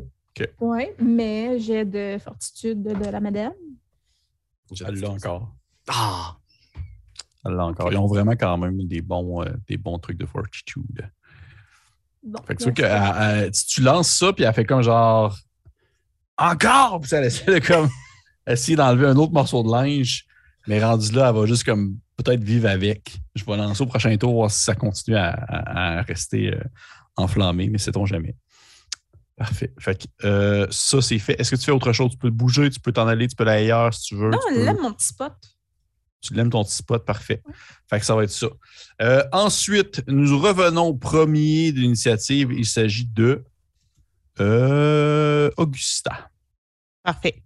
Ouais, 0.60 0.94
mais 0.98 1.58
j'ai 1.60 1.84
de 1.84 2.16
fortitude 2.22 2.82
de 2.82 2.92
la 3.10 3.20
madame. 3.20 3.52
Elle 4.86 4.94
l'a 5.00 5.10
encore. 5.10 5.52
Ah! 5.88 6.36
Elle 7.44 7.52
l'a 7.52 7.66
encore. 7.66 7.92
Ils 7.92 7.98
ont 7.98 8.06
vraiment 8.06 8.32
quand 8.32 8.56
même 8.56 8.86
des 8.86 9.02
bons, 9.02 9.42
euh, 9.42 9.50
des 9.68 9.76
bons 9.76 9.98
trucs 9.98 10.16
de 10.16 10.24
fortitude. 10.26 11.10
Bon, 12.22 12.40
Fait 12.46 12.54
que 12.54 12.62
tu 12.64 12.72
que 12.72 12.82
elle- 12.82 13.44
elle- 13.44 13.54
si 13.54 13.66
tu 13.66 13.80
lances 13.82 14.08
ça, 14.10 14.32
puis 14.32 14.44
elle 14.44 14.54
fait 14.54 14.64
comme 14.64 14.80
genre 14.82 15.36
encore, 16.38 17.00
puis 17.00 17.10
elle 17.14 17.24
essaie 17.24 17.60
de 17.60 17.66
comme 17.66 17.88
essayer 18.46 18.76
d'enlever 18.76 19.06
un 19.06 19.16
autre 19.16 19.32
morceau 19.32 19.62
de 19.62 19.70
linge, 19.70 20.24
mais 20.66 20.82
rendu 20.84 21.12
là, 21.12 21.28
elle 21.30 21.34
va 21.40 21.46
juste 21.46 21.64
comme 21.64 21.98
peut-être 22.16 22.42
vivre 22.42 22.68
avec. 22.68 23.18
Je 23.34 23.44
vais 23.44 23.56
lancer 23.56 23.82
au 23.82 23.86
prochain 23.86 24.16
tour, 24.16 24.32
voir 24.34 24.50
si 24.50 24.62
ça 24.62 24.74
continue 24.74 25.16
à, 25.16 25.30
à- 25.30 25.98
à 25.98 26.02
rester 26.02 26.54
euh, 26.54 26.60
enflammé, 27.16 27.68
mais 27.68 27.78
sait-on 27.78 28.06
jamais. 28.06 28.34
Parfait. 29.36 29.72
Fait 29.80 29.98
que 30.00 30.26
euh, 30.26 30.66
ça, 30.70 31.00
c'est 31.00 31.18
fait. 31.18 31.40
Est-ce 31.40 31.50
que 31.50 31.56
tu 31.56 31.64
fais 31.64 31.72
autre 31.72 31.92
chose? 31.92 32.10
Tu 32.12 32.18
peux 32.18 32.30
bouger, 32.30 32.68
tu 32.70 32.78
peux 32.80 32.92
t'en 32.92 33.06
aller, 33.08 33.26
tu 33.26 33.34
peux 33.34 33.44
aller 33.44 33.62
ailleurs 33.64 33.92
si 33.94 34.02
tu 34.08 34.16
veux. 34.16 34.30
Non, 34.30 34.38
tu 34.48 34.54
peux- 34.54 34.64
là, 34.64 34.74
mon 34.74 34.92
petit 34.92 35.06
spot. 35.06 35.32
tu 36.20 36.34
l'aimes 36.34 36.50
ton 36.50 36.62
petit 36.62 36.76
spot, 36.76 37.04
parfait. 37.04 37.42
Fait 37.90 37.98
que 37.98 38.06
ça 38.06 38.14
va 38.14 38.22
être 38.24 38.30
ça. 38.30 38.46
Euh, 39.00 39.24
ensuite, 39.32 40.02
nous 40.06 40.38
revenons 40.38 40.86
au 40.88 40.94
premier 40.94 41.72
de 41.72 41.80
l'initiative. 41.80 42.52
Il 42.52 42.66
s'agit 42.66 43.06
de 43.06 43.42
Augusta. 45.56 46.30
Parfait. 47.02 47.42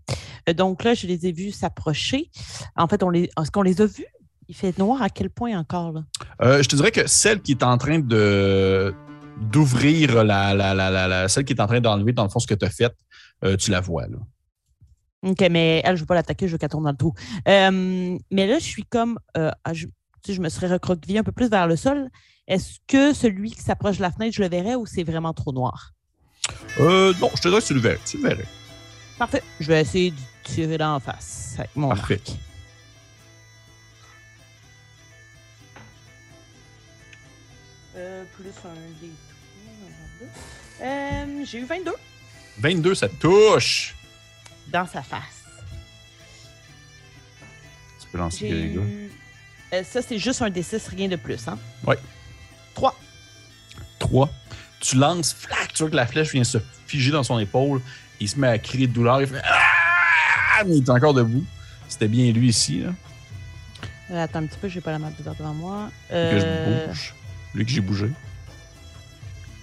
Euh, 0.49 0.53
Donc 0.53 0.85
là, 0.85 0.95
je 0.95 1.07
les 1.07 1.27
ai 1.27 1.33
vus 1.33 1.53
s'approcher. 1.53 2.31
En 2.77 2.89
fait, 2.89 3.03
on 3.03 3.11
les, 3.11 3.31
est-ce 3.41 3.51
qu'on 3.51 3.63
les 3.63 3.81
a 3.81 3.87
vus? 3.87 4.07
Il 4.49 4.55
fait 4.55 4.77
noir 4.79 5.03
à 5.03 5.09
quel 5.09 5.31
point 5.31 5.59
encore? 5.59 5.93
Là? 5.93 6.03
Euh, 6.43 6.63
je 6.63 6.69
te 6.69 6.77
dirais 6.77 6.93
que 6.93 7.07
celle 7.07 7.41
qui 7.41 7.53
est 7.53 7.63
en 7.63 7.79
train 7.79 7.99
de 7.99 8.95
d'ouvrir 9.39 10.25
la, 10.25 10.55
la, 10.55 10.73
la, 10.73 10.91
la, 10.91 11.29
celle 11.29 11.45
qui 11.45 11.53
est 11.53 11.61
en 11.61 11.67
train 11.67 11.81
d'enlever 11.81 12.13
dans 12.13 12.23
le 12.23 12.31
fond 12.31 12.39
ce 12.39 12.47
que 12.47 12.55
tu 12.55 12.65
as 12.65 12.71
fait, 12.71 12.95
euh, 13.45 13.55
tu 13.57 13.71
la 13.71 13.81
vois 13.81 14.07
là. 14.07 14.17
OK, 15.23 15.45
mais 15.51 15.83
elle, 15.85 15.97
je 15.97 16.01
ne 16.01 16.01
veux 16.01 16.07
pas 16.07 16.15
l'attaquer, 16.15 16.47
je 16.47 16.53
veux 16.53 16.59
qu'elle 16.59 16.71
tourne 16.71 16.85
dans 16.85 16.91
le 16.91 16.97
trou. 16.97 17.13
Euh, 17.49 18.17
mais 18.31 18.47
là, 18.47 18.59
je 18.59 18.65
suis 18.65 18.85
comme. 18.85 19.19
ah, 19.35 19.53
je, 19.73 19.87
tu 19.87 19.93
sais, 20.27 20.35
je 20.35 20.41
me 20.41 20.49
serais 20.49 20.69
recroquevillée 20.69 21.19
un 21.19 21.23
peu 21.25 21.33
plus 21.33 21.51
vers 21.51 21.67
le 21.67 21.77
sol. 21.77 22.09
Est-ce 22.47 22.79
que 22.87 23.13
celui 23.13 23.51
qui 23.51 23.61
s'approche 23.61 23.97
de 23.97 24.03
la 24.03 24.13
fenêtre, 24.13 24.35
je 24.35 24.43
le 24.43 24.49
verrais 24.49 24.77
ou 24.77 24.87
c'est 24.87 25.03
vraiment 25.03 25.33
trop 25.33 25.53
noir? 25.53 25.93
Euh, 26.79 27.13
non, 27.21 27.31
je 27.35 27.43
te 27.43 27.49
dirais 27.49 27.61
que 27.61 27.67
tu 27.67 27.75
le 27.75 27.81
verrais. 27.81 27.99
Tu 28.07 28.17
le 28.19 28.23
verrais. 28.29 28.47
Parfait. 29.19 29.43
Je 29.61 29.67
vais 29.69 29.81
essayer 29.81 30.11
de 30.11 30.17
tirer 30.45 30.79
dans 30.79 30.95
la 30.95 31.01
face 31.01 31.55
avec 31.59 31.71
mon 31.75 31.89
Parfait. 31.89 32.21
arc. 32.27 32.37
Euh, 37.97 38.25
plus 38.37 38.51
un 38.65 38.75
des 39.01 39.11
euh, 40.83 41.45
J'ai 41.47 41.59
eu 41.59 41.65
22 41.65 41.93
22, 42.59 42.95
ça 42.95 43.09
touche. 43.09 43.95
dans 44.69 44.87
sa 44.87 45.03
face. 45.03 45.23
Tu 48.01 48.07
peux 48.13 48.19
lancer 48.19 48.49
les 48.51 48.75
gars. 48.75 48.81
eu... 48.83 49.11
Euh, 49.73 49.83
ça, 49.85 50.01
c'est 50.01 50.19
juste 50.19 50.41
un 50.43 50.49
D6, 50.51 50.89
rien 50.91 51.09
de 51.09 51.17
plus. 51.17 51.49
Hein? 51.49 51.59
Ouais. 51.87 51.99
3. 52.75 52.99
3. 53.99 54.31
Tu 54.81 54.97
lances, 54.97 55.35
flac, 55.35 55.73
tu 55.73 55.83
vois 55.83 55.91
que 55.91 55.97
la 55.97 56.07
flèche 56.07 56.33
vient 56.33 56.45
se 56.45 56.59
figer 56.87 57.11
dans 57.11 57.23
son 57.25 57.39
épaule. 57.39 57.81
Il 58.21 58.29
se 58.29 58.39
met 58.39 58.49
à 58.49 58.59
crier 58.59 58.87
de 58.87 58.93
douleur. 58.93 59.21
Il 59.21 59.27
fait 59.27 59.43
Ah! 59.45 60.63
Mais 60.67 60.77
il 60.79 60.83
est 60.83 60.91
encore 60.91 61.13
debout. 61.15 61.45
C'était 61.89 62.09
bien 62.09 62.31
lui 62.33 62.49
ici, 62.49 62.81
là, 62.81 62.91
Euh, 64.11 64.25
attends 64.25 64.39
un 64.41 64.47
petit 64.47 64.59
peu, 64.59 64.69
j'ai 64.69 64.81
pas 64.81 64.93
la 64.93 64.99
map 64.99 65.11
de 65.11 65.23
devant 65.23 65.53
moi. 65.55 65.91
que 66.09 66.15
Euh, 66.15 66.41
je 66.87 66.89
bouge. 66.89 67.15
Lui 67.55 67.65
que 67.65 67.71
j'ai 67.73 67.81
bougé. 67.81 68.11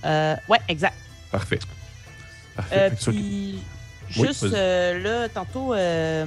euh, 0.06 0.36
ouais, 0.50 0.60
exact. 0.68 0.96
Parfait. 1.32 1.60
Parfait. 2.56 2.92
Euh, 2.92 3.12
puis, 3.12 3.64
juste 4.10 4.44
euh, 4.44 5.00
là, 5.00 5.30
tantôt, 5.30 5.74
euh, 5.74 6.26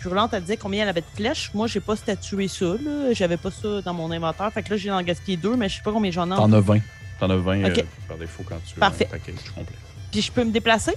Purulente, 0.00 0.32
elle 0.32 0.42
disait 0.42 0.56
combien 0.56 0.82
elle 0.84 0.88
avait 0.88 1.00
de 1.02 1.06
flèches. 1.14 1.50
Moi, 1.54 1.66
j'ai 1.66 1.80
pas 1.80 1.96
statué 1.96 2.48
ça. 2.48 2.64
là. 2.64 3.12
J'avais 3.12 3.36
pas 3.36 3.50
ça 3.50 3.82
dans 3.82 3.94
mon 3.94 4.10
inventaire. 4.10 4.50
Fait 4.52 4.62
que 4.62 4.70
là, 4.70 4.76
j'ai 4.76 4.90
en 4.90 5.02
gaspillé 5.02 5.36
deux, 5.36 5.56
mais 5.56 5.68
je 5.68 5.76
sais 5.76 5.82
pas 5.82 5.92
combien 5.92 6.10
j'en 6.10 6.28
ai. 6.30 6.34
en 6.34 6.36
T'en 6.36 6.52
as 6.52 6.60
20. 6.60 6.78
T'en 7.20 7.30
as 7.30 7.36
20 7.36 7.64
Ok. 7.66 7.78
euh, 7.78 7.82
par 8.08 8.16
défaut 8.16 8.44
quand 8.48 8.58
tu 8.66 8.74
Parfait. 8.76 9.08
as 9.10 9.14
un 9.14 9.18
package 9.18 9.34
complet. 9.54 9.76
Puis 10.12 10.22
je 10.22 10.32
peux 10.32 10.44
me 10.44 10.50
déplacer? 10.52 10.94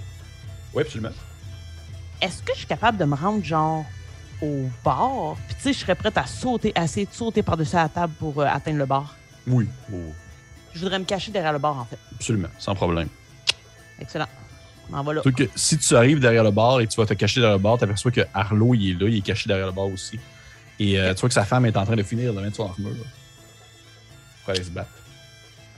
Oui, 0.74 0.84
absolument. 0.84 1.10
Est-ce 2.22 2.44
que 2.44 2.52
je 2.54 2.60
suis 2.60 2.68
capable 2.68 2.98
de 2.98 3.06
me 3.06 3.16
rendre, 3.16 3.44
genre, 3.44 3.86
au 4.42 4.70
bar? 4.84 5.36
Puis 5.48 5.56
tu 5.56 5.62
sais, 5.64 5.74
je 5.74 5.80
serais 5.80 5.96
prête 5.96 6.18
à 6.18 6.26
sauter, 6.26 6.72
à 6.76 6.84
essayer 6.84 7.06
de 7.06 7.14
sauter 7.14 7.44
par-dessus 7.44 7.76
la 7.76 7.90
table 7.90 8.14
pour 8.20 8.40
euh, 8.42 8.46
atteindre 8.46 8.78
le 8.78 8.86
bar. 8.86 9.16
Oui. 9.48 9.68
Oh, 9.94 9.96
Je 10.74 10.80
voudrais 10.80 11.00
me 11.00 11.06
cacher 11.06 11.32
derrière 11.32 11.54
le 11.54 11.60
bar, 11.60 11.78
en 11.78 11.86
fait. 11.86 11.98
absolument, 12.16 12.50
sans 12.58 12.76
problème. 12.76 13.08
Excellent. 14.00 14.28
En 14.92 15.04
voilà. 15.04 15.22
Sauf 15.24 15.34
que 15.34 15.44
si 15.56 15.78
tu 15.78 15.96
arrives 15.96 16.20
derrière 16.20 16.44
le 16.44 16.52
bar 16.52 16.82
et 16.82 16.88
tu 16.88 17.00
vas 17.00 17.06
te 17.06 17.14
cacher 17.14 17.40
derrière 17.42 17.58
le 17.58 17.62
bar, 17.64 17.78
tu 17.78 17.84
aperçois 17.84 18.12
que 18.12 18.22
Arlo, 18.34 18.74
il 18.74 18.92
est 18.92 19.00
là, 19.02 19.08
il 19.10 19.18
est 19.18 19.22
caché 19.22 19.48
derrière 19.48 19.68
le 19.68 19.72
bar 19.74 19.86
aussi. 19.86 20.20
Et 20.80 21.00
euh, 21.00 21.14
tu 21.14 21.20
vois 21.22 21.30
que 21.30 21.34
sa 21.36 21.46
femme 21.46 21.66
est 21.66 21.78
en 21.78 21.86
train 21.86 21.96
de 21.96 22.04
finir 22.04 22.34
de 22.34 22.42
mettre 22.42 22.56
son 22.56 22.68
armure. 22.70 22.90
là, 22.90 22.96
Pour 24.44 24.50
aller 24.54 24.64
se 24.64 24.70
battre. 24.72 24.90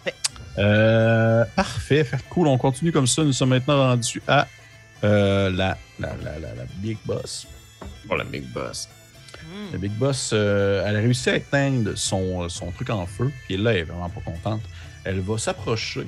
Parfait. 0.04 0.18
Euh, 0.60 1.44
parfait. 1.56 2.04
Fait 2.04 2.18
que 2.18 2.24
cool, 2.30 2.48
on 2.48 2.58
continue 2.58 2.92
comme 2.92 3.08
ça. 3.08 3.24
Nous 3.24 3.34
sommes 3.34 3.50
maintenant 3.50 3.78
rendus 3.78 4.22
à 4.28 4.48
la, 5.10 5.78
la, 6.00 6.16
la, 6.18 6.40
la, 6.40 6.56
la 6.56 6.66
Big 6.78 6.98
Boss. 7.06 7.48
Pour 8.08 8.16
le 8.16 8.24
Big 8.24 8.44
Boss. 8.54 8.88
Hmm. 9.44 9.72
La 9.72 9.78
Big 9.80 9.92
Boss, 9.94 10.32
euh, 10.34 10.84
elle 10.86 10.96
a 10.98 11.00
réussi 11.00 11.30
à 11.30 11.36
éteindre 11.38 11.98
son, 11.98 12.48
son 12.50 12.72
truc 12.72 12.90
en 12.90 13.06
feu. 13.06 13.32
Puis 13.48 13.58
là, 13.58 13.72
elle 13.72 13.78
est 13.80 13.84
vraiment 13.84 14.10
pas 14.10 14.22
contente. 14.22 14.62
Elle 15.04 15.20
va 15.22 15.38
s'approcher 15.38 16.06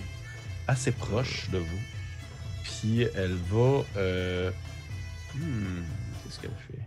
assez 0.67 0.91
proche 0.91 1.49
de 1.51 1.57
vous. 1.57 1.79
Puis 2.63 3.01
elle 3.15 3.35
va. 3.51 3.83
euh, 3.97 4.51
hmm, 5.35 5.83
Qu'est-ce 6.23 6.39
qu'elle 6.39 6.51
fait? 6.51 6.79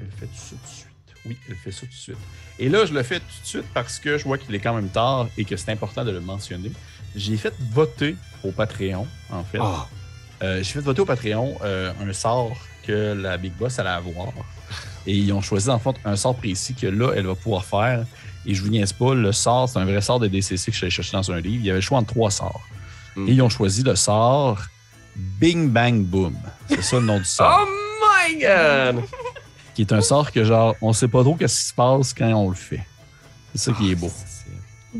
Elle 0.00 0.10
fait 0.18 0.28
ça 0.34 0.50
tout 0.50 0.56
de 0.56 0.66
suite. 0.74 0.88
Oui, 1.24 1.38
elle 1.48 1.54
fait 1.56 1.70
ça 1.70 1.80
tout 1.82 1.86
de 1.86 1.92
suite. 1.92 2.16
Et 2.58 2.68
là, 2.68 2.84
je 2.84 2.92
le 2.92 3.02
fais 3.04 3.20
tout 3.20 3.26
de 3.42 3.46
suite 3.46 3.66
parce 3.72 4.00
que 4.00 4.18
je 4.18 4.24
vois 4.24 4.38
qu'il 4.38 4.52
est 4.54 4.58
quand 4.60 4.74
même 4.74 4.88
tard 4.88 5.28
et 5.38 5.44
que 5.44 5.56
c'est 5.56 5.70
important 5.70 6.04
de 6.04 6.10
le 6.10 6.20
mentionner. 6.20 6.72
J'ai 7.14 7.36
fait 7.36 7.54
voter 7.70 8.16
au 8.42 8.50
Patreon, 8.50 9.06
en 9.30 9.44
fait. 9.44 9.58
Ah! 9.60 9.86
Euh, 10.42 10.58
j'ai 10.58 10.72
fait 10.72 10.80
voter 10.80 11.00
au 11.00 11.04
Patreon 11.04 11.56
euh, 11.62 11.92
un 12.00 12.12
sort 12.12 12.56
que 12.84 13.12
la 13.12 13.36
Big 13.36 13.52
Boss 13.52 13.78
allait 13.78 13.90
avoir. 13.90 14.28
Et 15.06 15.16
ils 15.16 15.32
ont 15.32 15.40
choisi 15.40 15.70
en 15.70 15.78
fait 15.78 15.94
un 16.04 16.16
sort 16.16 16.34
précis 16.34 16.74
que 16.74 16.86
là, 16.86 17.12
elle 17.14 17.26
va 17.26 17.34
pouvoir 17.34 17.64
faire. 17.64 18.04
Et 18.44 18.54
je 18.54 18.62
vous 18.62 18.68
niaise 18.68 18.92
pas, 18.92 19.14
le 19.14 19.30
sort, 19.30 19.68
c'est 19.68 19.78
un 19.78 19.84
vrai 19.84 20.00
sort 20.00 20.18
de 20.18 20.26
DCC 20.26 20.66
que 20.66 20.72
je 20.72 20.78
suis 20.78 20.90
chercher 20.90 21.12
dans 21.12 21.30
un 21.30 21.40
livre. 21.40 21.60
Il 21.60 21.66
y 21.66 21.70
avait 21.70 21.78
le 21.78 21.82
choix 21.82 21.98
entre 21.98 22.12
trois 22.12 22.30
sorts. 22.30 22.62
Mm. 23.14 23.28
Et 23.28 23.32
ils 23.32 23.42
ont 23.42 23.48
choisi 23.48 23.82
le 23.84 23.94
sort 23.94 24.58
Bing 25.14 25.70
Bang 25.70 26.02
Boom. 26.02 26.36
C'est 26.68 26.82
ça 26.82 26.98
le 26.98 27.06
nom 27.06 27.18
du 27.18 27.24
sort. 27.24 27.68
Oh 28.04 28.28
my 28.28 28.38
god! 28.40 29.04
Qui 29.74 29.82
est 29.82 29.92
un 29.92 30.00
sort 30.00 30.30
que 30.30 30.44
genre, 30.44 30.76
on 30.80 30.92
sait 30.92 31.08
pas 31.08 31.22
trop 31.22 31.34
qu'est-ce 31.34 31.60
qui 31.60 31.68
se 31.68 31.74
passe 31.74 32.14
quand 32.14 32.32
on 32.32 32.50
le 32.50 32.54
fait. 32.54 32.84
C'est 33.52 33.70
ça 33.70 33.72
qui 33.72 33.90
est 33.90 33.94
beau. 33.94 34.12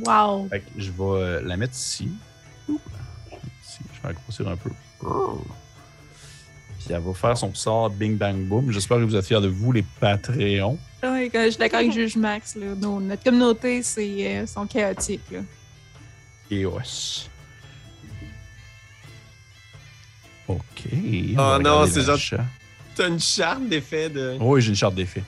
Wow. 0.06 0.48
Fait 0.48 0.60
que 0.60 0.66
je 0.76 0.90
vais 0.90 1.42
la 1.42 1.56
mettre 1.56 1.74
ici. 1.74 2.08
Oups. 2.68 2.80
Ici, 3.62 3.80
Je 3.92 4.02
vais 4.02 4.08
la 4.08 4.14
grossir 4.14 4.48
un 4.48 4.56
peu. 4.56 4.70
Puis 5.02 6.92
elle 6.94 7.00
va 7.00 7.14
faire 7.14 7.36
son 7.38 7.54
sort 7.54 7.90
Bing 7.90 8.16
Bang 8.16 8.36
Boom. 8.46 8.70
J'espère 8.72 8.98
que 8.98 9.02
vous 9.04 9.14
êtes 9.16 9.26
fiers 9.26 9.40
de 9.40 9.48
vous, 9.48 9.72
les 9.72 9.82
Patreons. 10.00 10.78
Quand 11.00 11.16
je 11.44 11.48
suis 11.50 11.58
d'accord 11.58 11.80
avec 11.80 11.92
Juge 11.92 12.16
Max. 12.16 12.54
Là. 12.56 12.74
Nos- 12.76 13.00
notre 13.00 13.22
communauté, 13.22 13.82
c'est 13.82 14.36
euh, 14.38 14.46
sont 14.46 14.66
chaotiques. 14.66 15.30
Là. 15.30 15.40
Et 16.50 16.64
os. 16.66 17.28
OK. 20.48 20.58
Oh 21.38 21.58
non, 21.62 21.86
c'est 21.86 22.02
genre-. 22.02 22.18
T'as 22.94 23.08
une 23.08 23.20
charte 23.20 23.66
d'effet 23.68 24.08
de. 24.10 24.36
Oui, 24.40 24.60
j'ai 24.60 24.68
une 24.70 24.76
charte 24.76 24.94
d'effet. 24.94 25.22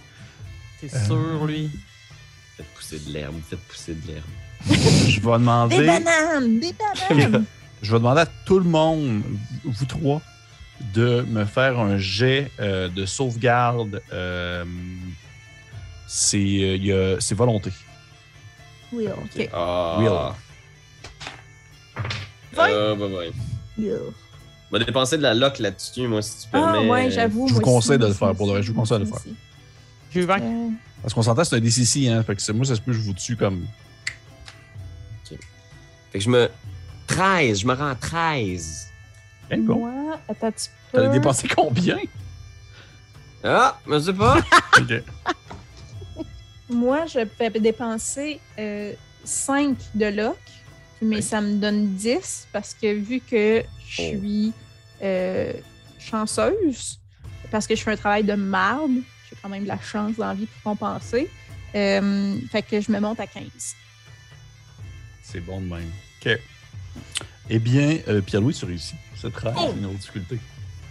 C'est 0.81 0.95
Euh, 0.95 1.07
sûr, 1.07 1.47
lui? 1.47 1.71
Faites 2.57 2.67
pousser 2.75 2.99
de 2.99 3.11
l'herbe, 3.13 3.35
faites 3.49 3.61
pousser 3.61 3.95
de 3.95 4.07
l'herbe. 4.07 4.25
Je 5.09 5.21
vais 5.21 5.33
demander. 5.33 5.79
Des 5.79 5.87
bananes! 5.87 6.61
Des 6.61 6.73
bananes! 7.09 7.45
Je 7.83 7.93
vais 7.93 7.99
demander 7.99 8.23
à 8.23 8.27
tout 8.47 8.59
le 8.59 8.65
monde, 8.69 9.23
vous 9.65 9.85
trois, 9.87 10.23
de 10.95 11.23
me 11.29 11.45
faire 11.45 11.79
un 11.79 11.99
jet 11.99 12.51
euh, 12.61 12.89
de 12.89 13.05
sauvegarde. 13.07 14.01
euh, 14.13 14.65
c'est 16.07 16.81
euh, 16.89 17.19
c'est 17.21 17.35
volonté. 17.35 17.71
oui, 18.93 19.07
ok. 19.09 19.49
Ah. 19.53 19.97
Will. 19.99 20.11
Euh, 22.59 22.95
bah, 22.95 23.07
ouais. 23.07 23.31
On 24.71 24.79
va 24.79 24.85
dépenser 24.85 25.17
de 25.19 25.23
la 25.23 25.35
lock 25.35 25.59
là-dessus, 25.59 26.07
moi, 26.09 26.23
si 26.23 26.43
tu 26.43 26.49
Ah, 26.53 26.73
permets. 26.73 26.89
ouais, 26.89 27.11
j'avoue. 27.11 27.49
Je 27.49 27.53
vous 27.55 27.61
aussi, 27.61 27.65
conseille 27.65 27.99
de 27.99 28.07
le 28.07 28.13
faire, 28.13 28.35
pour 28.35 28.47
de 28.47 28.51
vrai, 28.53 28.61
aussi, 28.61 28.69
je 28.69 28.73
vous 28.73 28.79
conseille 28.81 28.99
de 28.99 29.05
le 29.05 29.09
faire. 29.11 29.17
aussi. 29.19 29.35
J'ai 30.13 30.21
eu 30.21 30.25
20. 30.25 30.41
Euh, 30.41 30.69
Parce 31.03 31.13
qu'on 31.15 31.23
s'entend, 31.23 31.45
c'est 31.45 31.57
un 31.57 31.61
DCC, 31.61 32.09
hein. 32.09 32.23
Fait 32.23 32.35
que 32.37 32.43
c'est- 32.43 32.53
moi, 32.53 32.65
ça 32.65 32.75
se 32.77 32.81
peut 32.81 32.93
que 32.93 32.99
je 32.99 33.03
vous 33.03 33.13
tue 33.13 33.37
comme. 33.37 33.67
Fait 35.25 35.39
que 36.19 36.21
je 36.21 36.31
me. 36.31 36.49
13, 37.07 37.61
je 37.61 37.67
me 37.67 37.75
rends 37.75 37.89
à 37.91 37.95
13. 37.95 38.89
Hein, 39.51 39.59
bon. 39.59 39.79
Moi, 39.79 40.19
attends 40.29 40.47
un 40.49 40.51
petit 40.53 40.69
T'as 40.93 41.03
peu. 41.03 41.09
dépensé 41.13 41.49
combien? 41.49 41.99
Ah, 43.43 43.79
je 43.87 43.99
sais 43.99 44.13
pas. 44.15 44.39
Moi, 46.71 47.05
je 47.07 47.25
peux 47.25 47.61
dépenser 47.61 48.41
5 49.25 49.77
de 49.95 50.07
lock 50.07 50.39
Mais 51.03 51.17
Oui. 51.17 51.23
ça 51.23 51.41
me 51.41 51.57
donne 51.57 51.95
10 51.95 52.49
parce 52.53 52.75
que 52.75 52.95
vu 52.95 53.21
que 53.21 53.63
je 53.87 54.03
Oh. 54.03 54.19
suis 54.19 54.53
euh, 55.03 55.53
chanceuse, 55.99 56.99
parce 57.51 57.67
que 57.67 57.77
je 57.77 57.83
fais 57.83 57.93
un 57.93 57.97
travail 57.97 58.25
de 58.25 58.33
marde, 58.35 58.91
j'ai 59.29 59.37
quand 59.43 59.49
même 59.51 59.65
de 59.65 59.69
la 59.69 59.79
chance 59.81 60.17
dans 60.17 60.29
la 60.29 60.35
vie 60.35 60.47
pour 60.47 60.63
compenser. 60.73 61.31
euh, 61.75 62.39
fait 62.51 62.63
que 62.63 62.81
je 62.81 62.91
me 62.91 62.99
monte 63.01 63.21
à 63.21 63.27
15. 63.27 63.45
C'est 65.23 65.41
bon 65.41 65.61
de 65.61 65.67
même. 65.67 65.91
OK. 66.25 66.39
Eh 67.51 67.59
bien, 67.59 67.99
euh, 68.09 68.21
Pierre-Louis, 68.21 68.55
tu 68.55 68.65
réussis. 68.65 68.95
C'est 69.21 69.33
13 69.33 69.55
Oh! 69.59 69.73
niveau 69.79 69.93
de 69.93 69.97
difficulté. 69.99 70.39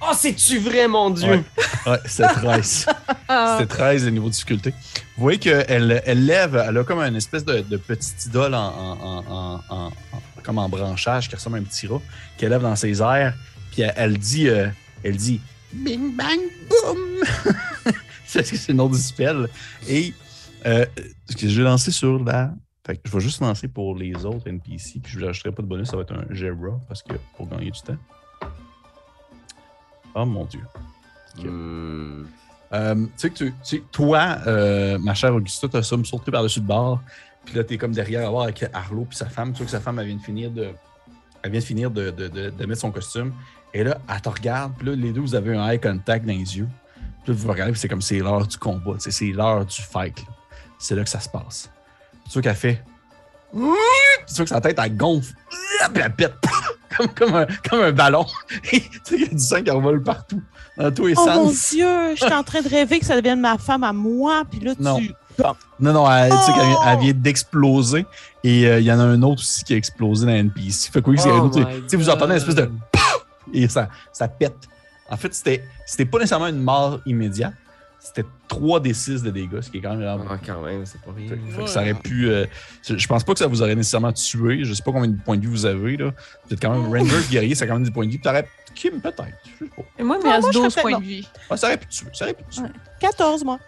Oh, 0.01 0.11
c'est-tu 0.15 0.59
vrai, 0.59 0.87
mon 0.87 1.09
Dieu? 1.11 1.31
Ouais. 1.31 1.43
Ouais, 1.91 1.99
c'est 2.05 2.27
13. 2.27 2.85
Ah, 3.29 3.55
C'était 3.59 3.73
13 3.73 4.05
le 4.05 4.11
niveau 4.11 4.27
de 4.27 4.33
difficulté. 4.33 4.71
Vous 5.15 5.23
voyez 5.23 5.39
qu'elle 5.39 6.01
elle 6.05 6.25
lève, 6.25 6.61
elle 6.67 6.77
a 6.77 6.83
comme 6.83 6.99
une 6.99 7.15
espèce 7.15 7.45
de, 7.45 7.61
de 7.61 7.77
petite 7.77 8.25
idole 8.25 8.53
en, 8.53 8.67
en- 8.67 8.97
en- 8.99 9.23
en- 9.29 9.61
en- 9.69 9.85
en- 9.87 9.91
comme 10.43 10.57
en 10.57 10.67
branchage 10.67 11.29
qui 11.29 11.35
ressemble 11.35 11.55
à 11.57 11.59
un 11.59 11.63
petit 11.63 11.87
rat 11.87 12.01
qu'elle 12.37 12.49
lève 12.49 12.61
dans 12.63 12.75
ses 12.75 13.01
airs. 13.01 13.33
Puis 13.71 13.81
elle, 13.83 13.93
elle 13.95 14.17
dit, 14.17 14.49
euh, 14.49 14.67
elle 15.03 15.15
dit 15.15 15.39
Bing 15.71 16.15
bang 16.15 16.39
boom. 16.69 17.93
c'est 18.25 18.45
c'est 18.45 18.69
le 18.69 18.73
nom 18.77 18.89
du 18.89 18.97
spell. 18.99 19.47
Et 19.87 20.13
euh, 20.65 20.85
ce 21.29 21.35
que 21.37 21.47
je 21.47 21.57
vais 21.57 21.63
lancer 21.63 21.91
sur 21.91 22.21
la. 22.23 22.51
Fait 22.85 22.97
que 22.97 23.01
je 23.07 23.11
vais 23.13 23.19
juste 23.21 23.39
lancer 23.41 23.67
pour 23.69 23.95
les 23.95 24.25
autres 24.25 24.47
NPC. 24.47 24.99
Puis 25.01 25.13
je 25.13 25.19
ne 25.19 25.25
rajouterai 25.27 25.51
pas 25.53 25.61
de 25.61 25.67
bonus, 25.67 25.87
ça 25.89 25.95
va 25.95 26.01
être 26.01 26.13
un 26.13 26.25
Jera 26.33 26.79
parce 26.87 27.01
que 27.01 27.13
pour 27.37 27.47
gagner 27.47 27.71
du 27.71 27.81
temps. 27.81 27.95
Oh 30.15 30.25
mon 30.25 30.45
dieu. 30.45 30.61
Hmm. 31.43 32.25
Euh, 32.73 32.95
tu 32.95 33.11
sais 33.17 33.29
que 33.29 33.51
tu, 33.63 33.81
toi, 33.91 34.37
euh, 34.47 34.97
ma 34.99 35.13
chère 35.13 35.33
Augusta, 35.33 35.67
tu 35.67 35.77
as 35.77 35.83
ça 35.83 35.95
me 35.97 36.03
sauté 36.03 36.31
par-dessus 36.31 36.59
le 36.59 36.65
bord. 36.65 37.01
Puis 37.45 37.55
là, 37.55 37.63
tu 37.63 37.73
es 37.73 37.77
comme 37.77 37.91
derrière 37.93 38.27
à 38.27 38.29
voir 38.29 38.43
avec 38.43 38.65
Arlo 38.73 39.05
puis 39.05 39.17
sa 39.17 39.27
femme. 39.27 39.51
Tu 39.53 39.57
vois 39.57 39.65
que 39.65 39.71
sa 39.71 39.79
femme, 39.79 39.99
elle 39.99 40.07
vient 40.07 40.15
de 40.15 40.21
finir 40.21 40.51
de, 40.51 40.69
elle 41.41 41.51
vient 41.51 41.59
de, 41.59 41.65
finir 41.65 41.91
de, 41.91 42.09
de- 42.11 42.27
de- 42.27 42.49
de 42.51 42.65
mettre 42.65 42.81
son 42.81 42.91
costume. 42.91 43.33
Et 43.73 43.83
là, 43.83 43.97
elle 44.09 44.21
te 44.21 44.29
regarde. 44.29 44.73
Puis 44.77 44.87
là, 44.87 44.95
les 44.95 45.11
deux, 45.11 45.21
vous 45.21 45.35
avez 45.35 45.55
un 45.55 45.67
eye 45.69 45.79
contact 45.79 46.25
dans 46.25 46.31
les 46.33 46.57
yeux. 46.57 46.67
Puis 47.23 47.33
là, 47.33 47.39
vous 47.39 47.47
regardez, 47.47 47.71
puis 47.71 47.81
c'est 47.81 47.87
comme 47.89 48.01
c'est 48.01 48.19
l'heure 48.19 48.45
du 48.47 48.57
combat. 48.57 48.95
C'est 48.99 49.25
l'heure 49.31 49.65
du 49.65 49.81
fight. 49.81 50.23
C'est 50.79 50.95
là 50.95 51.03
que 51.03 51.09
ça 51.09 51.19
se 51.19 51.29
passe. 51.29 51.69
Tu 52.25 52.33
vois 52.33 52.41
qu'elle 52.41 52.55
fait. 52.55 52.83
Tu 53.53 53.59
vois 53.59 54.43
que 54.45 54.49
sa 54.49 54.61
tête, 54.61 54.79
elle 54.83 54.97
gonfle. 54.97 55.33
Puis 55.93 56.03
elle 56.03 56.15
pète. 56.15 56.33
Comme, 56.95 57.07
comme, 57.07 57.33
un, 57.35 57.47
comme 57.67 57.79
un 57.81 57.91
ballon. 57.91 58.23
Tu 58.69 58.79
sais, 59.03 59.15
il 59.15 59.21
y 59.21 59.25
a 59.25 59.27
du 59.29 59.39
sang 59.39 59.63
qui 59.63 59.71
revole 59.71 60.03
partout. 60.03 60.39
Dans 60.77 60.91
tous 60.91 61.07
les 61.07 61.15
Oh 61.17 61.25
mon 61.25 61.49
sens. 61.49 61.71
Dieu, 61.71 61.87
je 62.15 62.23
suis 62.23 62.31
en 62.33 62.43
train 62.43 62.61
de 62.61 62.69
rêver 62.69 62.99
que 62.99 63.05
ça 63.07 63.15
devienne 63.15 63.39
ma 63.39 63.57
femme 63.57 63.83
à 63.83 63.91
moi, 63.93 64.43
puis 64.47 64.59
là, 64.59 64.73
Non. 64.79 64.99
tu... 64.99 65.11
Non, 65.79 65.91
non, 65.91 66.11
elle, 66.11 66.29
tu 66.31 66.37
sais 66.37 66.53
qu'elle 66.53 66.67
vient- 66.67 66.77
Oh! 66.77 66.85
elle 66.85 66.99
vient 66.99 67.13
d'exploser. 67.13 68.05
Et 68.43 68.67
euh, 68.67 68.79
il 68.79 68.85
y 68.85 68.91
en 68.91 68.99
a 68.99 69.03
un 69.05 69.19
autre 69.23 69.41
aussi 69.41 69.63
qui 69.63 69.73
a 69.73 69.77
explosé 69.77 70.27
dans 70.27 70.33
NPC. 70.33 70.91
Fait 70.91 71.01
que 71.01 71.09
oui, 71.09 71.17
c'est 71.17 71.31
un 71.31 71.39
Oh 71.39 71.49
Tu 71.49 71.63
sais, 71.87 71.97
vous 71.97 72.09
entendez 72.11 72.33
une 72.33 72.37
espèce 72.37 72.53
de. 72.55 72.69
Et 73.51 73.67
ça, 73.67 73.89
ça 74.11 74.27
pète. 74.27 74.53
En 75.09 75.17
fait, 75.17 75.33
c'était 75.33 75.63
c'était 75.87 76.05
pas 76.05 76.19
nécessairement 76.19 76.45
une 76.47 76.61
mort 76.61 76.99
immédiate. 77.07 77.53
C'était 78.05 78.27
3 78.49 78.81
des 78.81 78.93
6 78.93 79.23
de 79.23 79.31
dégâts, 79.31 79.61
ce 79.61 79.69
qui 79.71 79.77
est 79.77 79.81
quand 79.81 79.95
même 79.95 80.03
vraiment. 80.03 80.25
Ah, 80.29 80.37
quand 80.45 80.61
même, 80.61 80.85
c'est 80.85 81.01
pas 81.01 81.11
rien. 81.15 81.29
Fait, 81.29 81.37
fait 81.55 81.63
que 81.63 81.69
ça 81.69 81.81
aurait 81.81 81.93
pu. 81.93 82.27
euh, 82.29 82.45
je 82.85 83.07
pense 83.07 83.23
pas 83.23 83.31
que 83.33 83.39
ça 83.39 83.47
vous 83.47 83.61
aurait 83.61 83.75
nécessairement 83.75 84.11
tué. 84.11 84.65
Je 84.65 84.73
sais 84.73 84.83
pas 84.83 84.91
combien 84.91 85.07
de 85.09 85.17
points 85.21 85.37
de 85.37 85.41
vie 85.41 85.47
vous 85.47 85.65
avez. 85.65 85.95
là. 85.95 86.11
Vous 86.45 86.53
êtes 86.53 86.61
quand 86.61 86.71
même 86.71 86.85
Ranger 86.91 87.15
guerrier, 87.31 87.55
ça 87.55 87.63
a 87.63 87.67
quand 87.67 87.75
même 87.75 87.85
des 87.85 87.91
points 87.91 88.05
de 88.05 88.11
vie. 88.11 88.19
T'aurais. 88.19 88.45
Kim, 88.75 88.99
peut-être. 89.01 89.23
Je 89.45 89.65
sais 89.65 89.71
pas. 89.75 89.83
Et 89.97 90.03
moi, 90.03 90.17
il 90.19 90.25
me 90.25 90.29
Ah, 90.29 90.33
reste 90.35 90.41
moi, 90.43 90.51
je 90.51 90.59
12 90.59 90.73
serais 90.73 90.81
points 90.81 90.99
de 90.99 91.03
vie. 91.05 91.27
Ouais, 91.49 91.57
ça 91.57 91.67
aurait 91.67 91.77
pu 91.77 91.87
tuer. 91.87 92.07
Ça 92.13 92.25
aurait 92.25 92.33
pu 92.33 92.43
tuer. 92.51 92.63
Ouais. 92.63 92.69
14, 92.99 93.43
moi. 93.45 93.59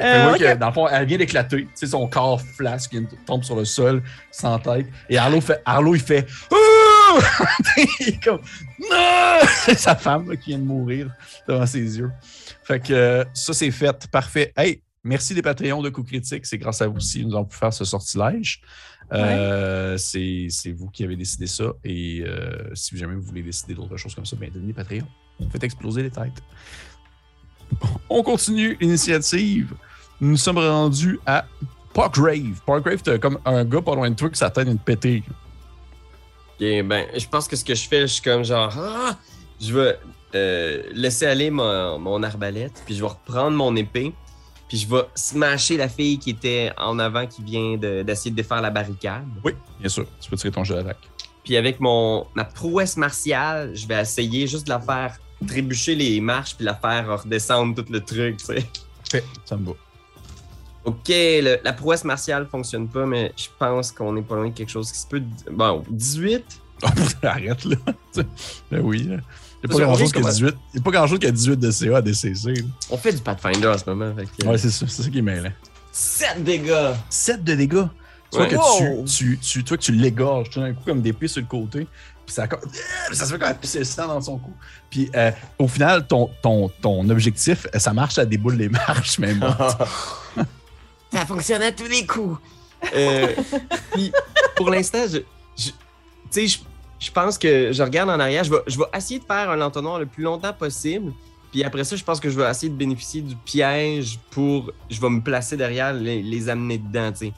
Euh, 0.00 0.32
que, 0.38 0.54
dans 0.56 0.68
le 0.68 0.72
fond, 0.72 0.88
elle 0.88 1.06
vient 1.06 1.18
d'éclater. 1.18 1.64
Tu 1.64 1.68
sais, 1.74 1.86
son 1.88 2.06
corps 2.06 2.40
flasque, 2.40 2.92
il 2.94 3.06
tombe 3.26 3.42
sur 3.42 3.56
le 3.56 3.64
sol, 3.64 4.02
sans 4.30 4.58
tête. 4.58 4.86
Et 5.10 5.18
Arlo, 5.18 5.40
fait, 5.40 5.60
Arlo 5.66 5.94
il 5.94 6.00
fait. 6.00 6.26
Ah! 6.50 6.56
comme. 8.24 8.40
Non! 8.78 9.38
C'est 9.64 9.78
sa 9.78 9.96
femme 9.96 10.30
là, 10.30 10.36
qui 10.36 10.50
vient 10.50 10.58
de 10.58 10.64
mourir 10.64 11.10
devant 11.48 11.66
ses 11.66 11.98
yeux. 11.98 12.10
Fait 12.64 12.80
que 12.80 12.92
euh, 12.92 13.24
ça, 13.34 13.52
c'est 13.52 13.70
fait. 13.70 14.08
Parfait. 14.10 14.52
Hey, 14.56 14.82
merci 15.04 15.34
les 15.34 15.42
Patreons 15.42 15.82
de 15.82 15.90
Coup 15.90 16.02
Critique. 16.02 16.46
C'est 16.46 16.58
grâce 16.58 16.80
à 16.82 16.86
vous 16.86 17.00
si 17.00 17.24
nous 17.24 17.34
avons 17.34 17.44
pu 17.44 17.56
faire 17.56 17.72
ce 17.72 17.84
sortilège. 17.84 18.60
Euh, 19.12 19.96
c'est 19.98 20.46
c'est 20.48 20.72
vous 20.72 20.88
qui 20.88 21.04
avez 21.04 21.16
décidé 21.16 21.46
ça. 21.46 21.72
Et 21.84 22.22
euh, 22.26 22.74
si 22.74 22.96
jamais 22.96 23.14
vous 23.14 23.22
voulez 23.22 23.42
décider 23.42 23.74
d'autres 23.74 23.96
choses 23.96 24.14
comme 24.14 24.26
ça, 24.26 24.36
bien, 24.36 24.48
devenez 24.52 24.72
Patreon. 24.72 25.06
Faites 25.50 25.64
exploser 25.64 26.02
les 26.02 26.10
têtes. 26.10 26.42
On 28.08 28.22
continue 28.22 28.76
l'initiative. 28.80 29.74
Nous 30.20 30.36
sommes 30.36 30.58
rendus 30.58 31.18
à 31.26 31.46
Parkgrave. 31.94 32.60
Parkgrave, 32.66 33.02
t'as 33.02 33.18
comme 33.18 33.38
un 33.44 33.64
gars 33.64 33.82
pas 33.82 33.94
loin 33.94 34.10
de 34.10 34.14
toi 34.14 34.30
qui 34.30 34.38
sa 34.38 34.50
tête 34.50 34.64
vient 34.64 34.74
de 34.74 34.80
péter. 34.80 35.22
Ok, 35.24 35.41
ben, 36.82 37.06
je 37.16 37.26
pense 37.26 37.48
que 37.48 37.56
ce 37.56 37.64
que 37.64 37.74
je 37.74 37.88
fais, 37.88 38.02
je 38.02 38.06
suis 38.06 38.22
comme 38.22 38.44
genre, 38.44 38.72
ah! 38.78 39.18
je 39.60 39.72
vais 39.72 39.98
euh, 40.34 40.82
laisser 40.92 41.26
aller 41.26 41.50
mon, 41.50 41.98
mon 41.98 42.22
arbalète, 42.22 42.82
puis 42.84 42.94
je 42.94 43.02
vais 43.02 43.08
reprendre 43.08 43.56
mon 43.56 43.74
épée, 43.76 44.12
puis 44.68 44.78
je 44.78 44.88
vais 44.88 45.02
smasher 45.14 45.76
la 45.76 45.88
fille 45.88 46.18
qui 46.18 46.30
était 46.30 46.72
en 46.78 46.98
avant, 46.98 47.26
qui 47.26 47.42
vient 47.42 47.76
de- 47.76 48.02
d'essayer 48.02 48.30
de, 48.30 48.36
défaire 48.36 48.60
la 48.60 48.70
barricade. 48.70 49.26
Oui, 49.44 49.52
bien 49.80 49.88
sûr. 49.88 50.06
Tu 50.20 50.30
peux 50.30 50.36
tirer 50.36 50.52
ton 50.52 50.64
jeu 50.64 50.74
d'attaque. 50.76 51.08
Puis 51.44 51.56
avec 51.56 51.80
mon 51.80 52.26
ma 52.34 52.44
prouesse 52.44 52.96
martiale, 52.96 53.72
je 53.74 53.86
vais 53.86 54.00
essayer 54.00 54.46
juste 54.46 54.66
de 54.66 54.70
la 54.70 54.80
faire 54.80 55.18
trébucher 55.46 55.94
les 55.94 56.20
marches, 56.20 56.54
puis 56.54 56.64
la 56.64 56.74
faire 56.74 57.22
redescendre 57.22 57.74
tout 57.74 57.90
le 57.90 58.00
truc, 58.00 58.36
tu 58.36 58.46
sais. 58.46 59.22
Ça 59.44 59.56
me 59.56 59.66
va. 59.66 59.72
Ok, 60.84 61.08
le- 61.08 61.58
la 61.62 61.72
prouesse 61.72 62.04
martiale 62.04 62.46
fonctionne 62.50 62.88
pas, 62.88 63.06
mais 63.06 63.32
je 63.36 63.46
pense 63.58 63.92
qu'on 63.92 64.16
est 64.16 64.22
pas 64.22 64.34
loin 64.36 64.48
de 64.48 64.52
quelque 64.54 64.70
chose 64.70 64.90
qui 64.90 64.98
se 64.98 65.06
peut. 65.06 65.22
Bon, 65.50 65.84
18. 65.90 66.44
Arrête 67.22 67.64
là. 67.64 67.76
ben 68.70 68.80
oui. 68.82 69.04
là. 69.04 69.16
Il 69.64 69.68
n'y 69.70 69.74
a 69.76 69.78
pas 69.78 69.84
grand-chose 69.84 70.08
on 70.08 70.10
qui 70.10 70.18
a 70.18 70.20
comment- 70.22 70.32
18. 70.32 70.54
Il 70.74 70.76
y 70.76 70.80
a 70.80 70.82
pas 70.82 70.90
grand-chose 70.90 71.18
qui 71.20 71.26
a 71.26 71.30
18 71.30 71.56
de 71.60 71.70
CA 71.70 71.96
à 71.98 72.02
DCC. 72.02 72.54
là. 72.54 72.62
On 72.90 72.96
fait 72.96 73.12
du 73.12 73.20
Pathfinder 73.22 73.68
en 73.68 73.78
ce 73.78 73.88
moment. 73.88 74.12
Fait 74.16 74.26
que, 74.26 74.48
Ouais, 74.48 74.58
c'est 74.58 74.70
ça. 74.70 74.86
C'est 74.88 75.02
ça 75.04 75.08
qui 75.08 75.18
est 75.18 75.22
mêlant. 75.22 75.52
7 75.92 76.42
dégâts. 76.42 76.94
7 77.08 77.44
de 77.44 77.54
dégâts? 77.54 77.84
Tu 78.32 78.38
vois 78.38 78.46
Ouais. 78.46 78.50
que 78.50 78.56
Wow. 78.56 79.04
tu, 79.04 79.38
tu, 79.38 79.38
tu, 79.38 79.62
toi, 79.64 79.76
que 79.76 79.82
tu 79.82 79.92
l'égorges 79.92 80.50
tout 80.50 80.58
d'un 80.60 80.72
coup 80.72 80.82
comme 80.84 81.00
des 81.02 81.14
sur 81.28 81.40
le 81.42 81.46
côté. 81.46 81.86
Puis 82.26 82.34
ça, 82.34 82.48
ça 83.12 83.24
se 83.26 83.32
fait 83.32 83.38
comme 83.38 83.48
un 83.48 83.54
pisser 83.54 83.80
le 83.80 83.84
sang 83.84 84.08
dans 84.08 84.20
son 84.20 84.38
cou. 84.38 84.52
Puis 84.90 85.10
euh, 85.14 85.30
au 85.58 85.68
final, 85.68 86.06
ton, 86.08 86.30
ton, 86.42 86.68
ton 86.80 87.08
objectif, 87.10 87.66
ça 87.76 87.92
marche, 87.92 88.14
ça 88.14 88.24
déboule 88.24 88.54
les 88.56 88.68
marches, 88.68 89.18
mais 89.18 89.34
bon. 89.34 89.46
Ça 91.12 91.26
fonctionne 91.26 91.62
à 91.62 91.72
tous 91.72 91.86
les 91.86 92.06
coups. 92.06 92.38
Euh, 92.96 93.28
puis, 93.92 94.10
pour 94.56 94.70
l'instant, 94.70 95.04
je, 95.06 95.18
je- 95.56 95.70
tu 95.70 95.74
sais, 96.30 96.46
je, 96.48 96.58
je 96.98 97.10
pense 97.10 97.36
que 97.38 97.70
je 97.72 97.82
regarde 97.82 98.10
en 98.10 98.18
arrière. 98.18 98.42
Je 98.44 98.50
vais, 98.50 98.58
je 98.66 98.78
vais 98.78 98.84
essayer 98.96 99.20
de 99.20 99.24
faire 99.24 99.50
un 99.50 99.60
entonnoir 99.60 99.98
le 99.98 100.06
plus 100.06 100.24
longtemps 100.24 100.52
possible. 100.52 101.12
Puis 101.52 101.62
après 101.64 101.84
ça, 101.84 101.96
je 101.96 102.02
pense 102.02 102.18
que 102.18 102.30
je 102.30 102.36
vais 102.40 102.50
essayer 102.50 102.70
de 102.70 102.76
bénéficier 102.76 103.20
du 103.20 103.36
piège 103.36 104.18
pour. 104.30 104.72
Je 104.88 104.98
vais 105.00 105.10
me 105.10 105.20
placer 105.20 105.56
derrière, 105.56 105.92
les, 105.92 106.22
les 106.22 106.48
amener 106.48 106.78
dedans, 106.78 107.12
tu 107.12 107.26
sais. 107.26 107.32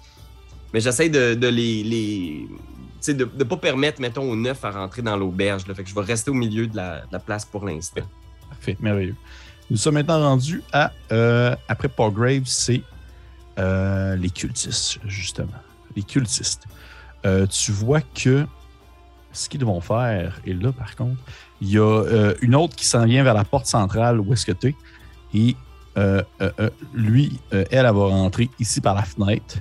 Mais 0.72 0.80
j'essaie 0.80 1.08
de, 1.08 1.34
de 1.34 1.48
les. 1.48 1.82
les 1.82 2.48
tu 2.48 3.10
sais, 3.10 3.14
de 3.14 3.24
ne 3.36 3.44
pas 3.44 3.56
permettre, 3.56 4.00
mettons, 4.00 4.30
aux 4.30 4.36
neuf 4.36 4.64
à 4.64 4.70
rentrer 4.70 5.02
dans 5.02 5.16
l'auberge. 5.16 5.64
Fait 5.64 5.82
que 5.82 5.88
je 5.90 5.94
vais 5.94 6.00
rester 6.00 6.30
au 6.30 6.34
milieu 6.34 6.66
de 6.68 6.76
la, 6.76 7.00
de 7.00 7.12
la 7.12 7.18
place 7.18 7.44
pour 7.44 7.66
l'instant. 7.66 8.02
Parfait, 8.48 8.76
merveilleux. 8.80 9.16
Nous 9.68 9.76
sommes 9.76 9.94
maintenant 9.94 10.20
rendus 10.20 10.62
à. 10.72 10.92
euh, 11.10 11.54
après 11.68 11.90
Grave, 11.98 12.42
c'est 12.46 12.82
euh, 13.58 14.16
les 14.16 14.30
cultistes, 14.30 14.98
justement. 15.06 15.62
Les 15.96 16.02
cultistes. 16.02 16.66
Euh, 17.24 17.46
tu 17.46 17.72
vois 17.72 18.00
que 18.00 18.46
ce 19.32 19.48
qu'ils 19.48 19.64
vont 19.64 19.80
faire, 19.80 20.40
et 20.44 20.52
là, 20.52 20.72
par 20.72 20.94
contre, 20.96 21.20
il 21.60 21.70
y 21.70 21.78
a 21.78 21.82
euh, 21.82 22.34
une 22.40 22.54
autre 22.54 22.76
qui 22.76 22.86
s'en 22.86 23.04
vient 23.04 23.22
vers 23.22 23.34
la 23.34 23.44
porte 23.44 23.66
centrale 23.66 24.20
où 24.20 24.32
est-ce 24.32 24.46
que 24.46 24.52
tu 24.52 24.68
es. 24.68 24.74
Et 25.34 25.56
lui, 26.92 27.40
elle, 27.50 27.66
elle 27.70 27.84
va 27.86 28.06
rentrer 28.08 28.50
ici 28.58 28.80
par 28.80 28.94
la 28.94 29.02
fenêtre. 29.02 29.58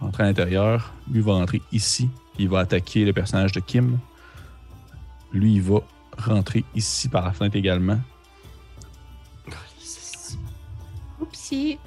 Rentrer 0.00 0.22
à 0.24 0.26
l'intérieur. 0.26 0.92
Lui 1.10 1.20
va 1.20 1.34
rentrer 1.34 1.62
ici. 1.72 2.08
Il 2.38 2.48
va 2.48 2.60
attaquer 2.60 3.04
le 3.04 3.12
personnage 3.12 3.52
de 3.52 3.60
Kim. 3.60 3.98
Lui, 5.32 5.54
il 5.54 5.62
va 5.62 5.80
rentrer 6.16 6.64
ici 6.74 7.08
par 7.08 7.24
la 7.24 7.32
fenêtre 7.32 7.56
également. 7.56 7.98
Oupsie. 11.20 11.78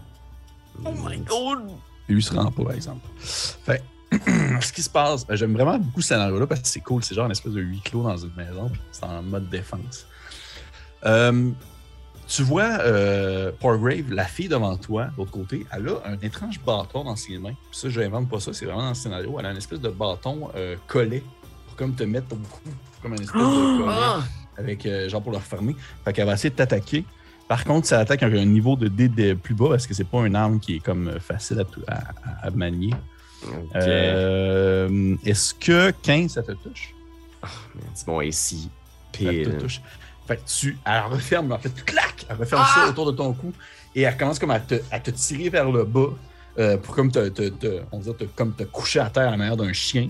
Oh 0.86 0.92
my 0.92 1.18
god! 1.20 1.72
Et 2.10 2.14
lui 2.14 2.24
se 2.24 2.34
rend 2.34 2.52
pas, 2.52 2.64
par 2.64 2.74
exemple. 2.74 3.08
Fait 3.18 3.84
ce 4.62 4.74
qui 4.74 4.82
se 4.82 4.90
passe, 4.90 5.26
euh, 5.30 5.36
j'aime 5.38 5.54
vraiment 5.54 5.78
beaucoup 5.80 6.02
ce 6.02 6.10
scénario-là 6.10 6.46
parce 6.46 6.62
que 6.62 6.68
c'est 6.68 6.82
cool. 6.82 7.04
C'est 7.04 7.16
genre 7.16 7.26
une 7.26 7.32
espèce 7.32 7.54
de 7.54 7.62
huis 7.62 7.80
clos 7.80 8.04
dans 8.04 8.18
une 8.18 8.34
maison. 8.36 8.70
C'est 8.92 9.06
en 9.06 9.22
mode 9.24 9.50
défense. 9.50 10.06
Euh, 11.06 11.52
tu 12.28 12.44
vois, 12.44 12.80
euh, 12.82 13.52
Grave, 13.62 14.10
la 14.10 14.24
fille 14.26 14.48
devant 14.48 14.78
toi, 14.78 15.06
de 15.08 15.18
l'autre 15.18 15.32
côté, 15.32 15.66
elle 15.72 15.90
a 15.90 15.96
un 16.06 16.18
étrange 16.22 16.62
bâton 16.62 17.04
dans 17.04 17.18
ses 17.18 17.38
mains. 17.38 17.56
Puis 17.70 17.80
ça, 17.80 17.90
je 17.90 18.00
n'invente 18.00 18.30
pas 18.30 18.40
ça, 18.40 18.54
c'est 18.54 18.66
vraiment 18.66 18.84
dans 18.84 18.90
le 18.90 18.96
scénario. 18.96 19.36
Elle 19.38 19.48
a 19.48 19.52
une 19.52 19.58
espèce 19.58 19.82
de 19.82 19.90
bâton 19.90 20.50
euh, 20.56 20.78
collé 20.88 21.24
pour 21.68 21.76
comme 21.76 21.94
te 21.94 22.04
mettre 22.04 22.28
au 22.32 22.38
cou, 22.38 22.70
comme 23.02 23.16
une 23.16 23.22
espèce 23.22 23.42
de 23.42 23.78
collet 23.80 23.94
Ah! 23.94 24.24
avec 24.58 24.86
euh, 24.86 25.10
genre 25.10 25.22
pour 25.22 25.34
le 25.34 25.40
refermer. 25.40 25.76
Fait 26.06 26.14
qu'elle 26.14 26.26
va 26.26 26.34
essayer 26.34 26.52
de 26.52 26.56
t'attaquer. 26.56 27.06
Par 27.52 27.66
contre, 27.66 27.86
ça 27.86 28.00
attaque 28.00 28.24
avec 28.24 28.40
un 28.40 28.46
niveau 28.46 28.78
de 28.78 28.88
dé 28.88 29.10
de 29.10 29.34
plus 29.34 29.54
bas 29.54 29.68
parce 29.72 29.86
que 29.86 29.94
c'est 29.94 30.06
pas 30.06 30.26
une 30.26 30.38
arme 30.38 30.62
qui 30.62 30.78
est 30.78 30.80
comme 30.80 31.10
euh, 31.10 31.20
facile 31.20 31.62
à, 31.86 32.50
manier. 32.52 32.94
Euh, 33.76 35.18
Est-ce 35.26 35.54
que 35.54 35.92
15, 35.92 36.32
ça 36.32 36.44
te 36.44 36.54
touche? 36.54 36.96
C'est 37.94 38.06
bon, 38.06 38.22
ici. 38.22 38.70
Ça 39.14 39.20
te 39.20 39.28
Pile. 39.28 39.58
touche. 39.58 39.82
Fait 40.26 40.38
que 40.38 40.48
tu. 40.48 40.78
Elle 40.86 41.02
referme, 41.12 41.52
en 41.52 41.58
fait, 41.60 41.76
clac! 41.84 42.26
Elle 42.30 42.38
referme 42.38 42.64
ça 42.74 42.88
autour 42.88 43.12
de 43.12 43.18
ton 43.18 43.34
cou 43.34 43.52
et 43.96 44.04
elle 44.04 44.16
commence 44.16 44.40
comme 44.40 44.52
à 44.52 44.62
te, 44.62 44.76
à 44.90 45.02
te 45.02 45.12
tirer 45.12 45.50
vers 45.50 45.70
le 45.70 45.84
bas. 45.84 46.08
Euh, 46.62 46.78
pour 46.78 46.96
comme 46.96 47.12
te, 47.12 47.28
te- 47.30 47.50
te- 47.50 47.82
on 47.92 48.00
te, 48.00 48.24
comme 48.36 48.54
te 48.54 48.64
coucher 48.64 49.00
à 49.00 49.10
terre 49.10 49.28
à 49.28 49.32
la 49.32 49.38
manière 49.38 49.58
d'un 49.58 49.74
chien. 49.74 50.08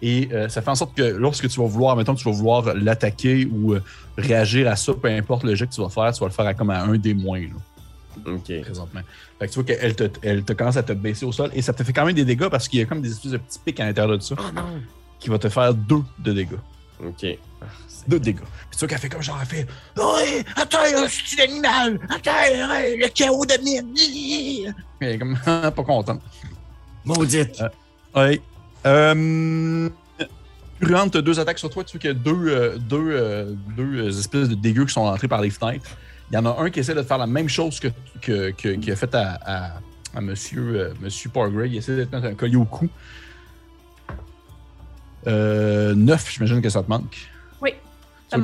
Et 0.00 0.28
euh, 0.32 0.48
ça 0.48 0.62
fait 0.62 0.70
en 0.70 0.74
sorte 0.74 0.96
que 0.96 1.02
lorsque 1.02 1.48
tu 1.48 1.60
vas 1.60 1.66
vouloir, 1.66 1.96
mettons 1.96 2.14
que 2.14 2.20
tu 2.20 2.24
vas 2.24 2.34
vouloir 2.34 2.74
l'attaquer 2.74 3.46
ou 3.50 3.74
euh, 3.74 3.82
réagir 4.16 4.68
à 4.68 4.76
ça, 4.76 4.92
peu 4.94 5.08
importe 5.08 5.44
le 5.44 5.54
jet 5.54 5.66
que 5.66 5.72
tu 5.74 5.80
vas 5.82 5.88
faire, 5.88 6.12
tu 6.12 6.20
vas 6.20 6.26
le 6.26 6.32
faire 6.32 6.46
à 6.46 6.54
comme 6.54 6.70
à 6.70 6.82
un 6.82 6.96
des 6.96 7.14
moins 7.14 7.40
là, 7.40 8.32
Ok. 8.32 8.60
présentement. 8.62 9.00
Fait 9.38 9.46
que 9.46 9.52
tu 9.52 9.54
vois 9.60 9.64
qu'elle 9.64 9.94
te, 9.96 10.04
elle 10.22 10.44
te 10.44 10.52
commence 10.52 10.76
à 10.76 10.82
te 10.82 10.92
baisser 10.92 11.24
au 11.26 11.32
sol 11.32 11.50
et 11.54 11.62
ça 11.62 11.72
te 11.72 11.82
fait 11.82 11.92
quand 11.92 12.04
même 12.06 12.14
des 12.14 12.24
dégâts 12.24 12.48
parce 12.48 12.68
qu'il 12.68 12.78
y 12.80 12.82
a 12.82 12.86
comme 12.86 13.00
des 13.02 13.10
espèces 13.10 13.32
de 13.32 13.38
petits 13.38 13.58
pics 13.64 13.80
à 13.80 13.86
l'intérieur 13.86 14.16
de 14.16 14.22
ça 14.22 14.34
Oh 14.38 14.42
non. 14.54 14.62
qui 15.18 15.28
va 15.28 15.38
te 15.38 15.48
faire 15.48 15.74
deux 15.74 16.02
de 16.18 16.32
dégâts. 16.32 16.58
Ok. 17.06 17.20
C'est- 17.20 18.08
Deux 18.08 18.18
dégâts. 18.20 18.38
Puis 18.38 18.46
tu 18.72 18.78
vois 18.78 18.88
qu'elle 18.88 18.98
fait 18.98 19.08
comme 19.08 19.22
genre, 19.22 19.38
elle 19.40 19.46
fait 19.46 19.66
Oui, 19.96 20.44
attends, 20.56 20.78
c'est 21.08 21.36
l'animal, 21.38 21.98
attends, 22.08 22.30
ouais, 22.32 22.96
le 22.96 23.08
chaos 23.08 23.44
domine. 23.46 23.94
Elle 25.00 25.08
est 25.14 25.18
comme 25.18 25.38
pas 25.44 25.70
contente. 25.72 26.20
Maudite. 27.04 27.62
Oui. 28.14 28.40
Euh. 28.86 29.88
Purulente, 30.78 31.12
t'as 31.12 31.20
deux 31.20 31.38
attaques 31.38 31.58
sur 31.58 31.68
toi. 31.68 31.84
Tu 31.84 31.92
vois 31.92 32.00
qu'il 32.00 32.08
y 32.08 32.10
a 32.10 32.14
deux, 32.14 32.48
euh, 32.48 32.78
deux, 32.78 33.10
euh, 33.10 33.52
deux 33.76 34.02
euh, 34.04 34.08
espèces 34.08 34.48
de 34.48 34.54
dégâts 34.54 34.86
qui 34.86 34.92
sont 34.94 35.02
entrés 35.02 35.28
par 35.28 35.42
les 35.42 35.50
fenêtres. 35.50 35.90
Il 36.30 36.34
y 36.34 36.38
en 36.38 36.46
a 36.46 36.56
un 36.62 36.70
qui 36.70 36.80
essaie 36.80 36.94
de 36.94 37.02
faire 37.02 37.18
la 37.18 37.26
même 37.26 37.48
chose 37.48 37.78
que, 37.80 37.88
que, 38.22 38.50
que- 38.52 38.76
qu'il 38.76 38.90
a 38.92 38.96
fait 38.96 39.14
à, 39.14 39.38
à, 39.44 39.70
à 40.14 40.20
monsieur, 40.22 40.62
euh, 40.80 40.94
monsieur 41.00 41.28
Pargray. 41.28 41.68
Il 41.70 41.76
essaie 41.76 41.96
de 41.96 42.04
te 42.04 42.14
mettre 42.16 42.28
un 42.28 42.34
collier 42.34 42.56
au 42.56 42.64
cou. 42.64 42.88
Euh, 45.26 45.94
neuf, 45.94 46.32
j'imagine 46.32 46.62
que 46.62 46.70
ça 46.70 46.82
te 46.82 46.88
manque. 46.88 47.16
Oui. 47.60 47.74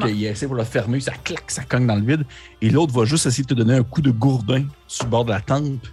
il 0.09 0.25
essaie 0.25 0.47
pour 0.47 0.57
le 0.57 0.65
fermer, 0.65 1.01
ça 1.01 1.13
claque, 1.13 1.51
ça 1.51 1.63
cogne 1.63 1.87
dans 1.87 1.97
le 1.97 2.03
vide. 2.03 2.25
Et 2.61 2.71
l'autre 2.71 2.93
va 2.93 3.05
juste 3.05 3.27
essayer 3.27 3.45
de 3.45 3.49
te 3.49 3.55
donner 3.55 3.75
un 3.75 3.83
coup 3.83 4.03
de 4.03 4.11
gourdin 4.11 4.65
sur 4.87 5.05
le 5.05 5.11
bord 5.11 5.25
de 5.25 5.31
la 5.31 5.41
tempe. 5.41 5.87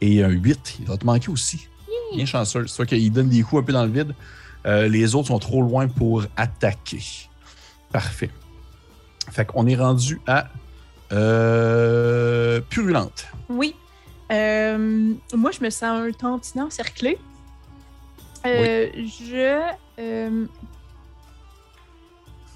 Et 0.00 0.22
un 0.22 0.28
8, 0.28 0.76
il 0.80 0.86
va 0.86 0.96
te 0.96 1.06
manquer 1.06 1.30
aussi. 1.30 1.68
Bien 2.14 2.26
chanceux. 2.26 2.66
C'est 2.66 2.86
qu'il 2.86 3.12
donne 3.12 3.28
des 3.28 3.42
coups 3.42 3.62
un 3.62 3.64
peu 3.64 3.72
dans 3.72 3.84
le 3.84 3.90
vide. 3.90 4.14
Euh, 4.66 4.88
les 4.88 5.14
autres 5.14 5.28
sont 5.28 5.38
trop 5.38 5.62
loin 5.62 5.88
pour 5.88 6.24
attaquer. 6.36 7.02
Parfait. 7.92 8.30
Fait 9.30 9.44
qu'on 9.44 9.66
est 9.66 9.76
rendu 9.76 10.20
à 10.26 10.48
euh, 11.12 12.60
Purulente. 12.70 13.26
Oui. 13.48 13.74
Euh, 14.32 15.12
moi, 15.34 15.50
je 15.50 15.62
me 15.62 15.70
sens 15.70 15.84
un 15.84 16.12
tantinet 16.12 16.64
encerclé. 16.64 17.18
Euh, 18.46 18.90
Je. 18.94 19.70
euh, 20.00 20.46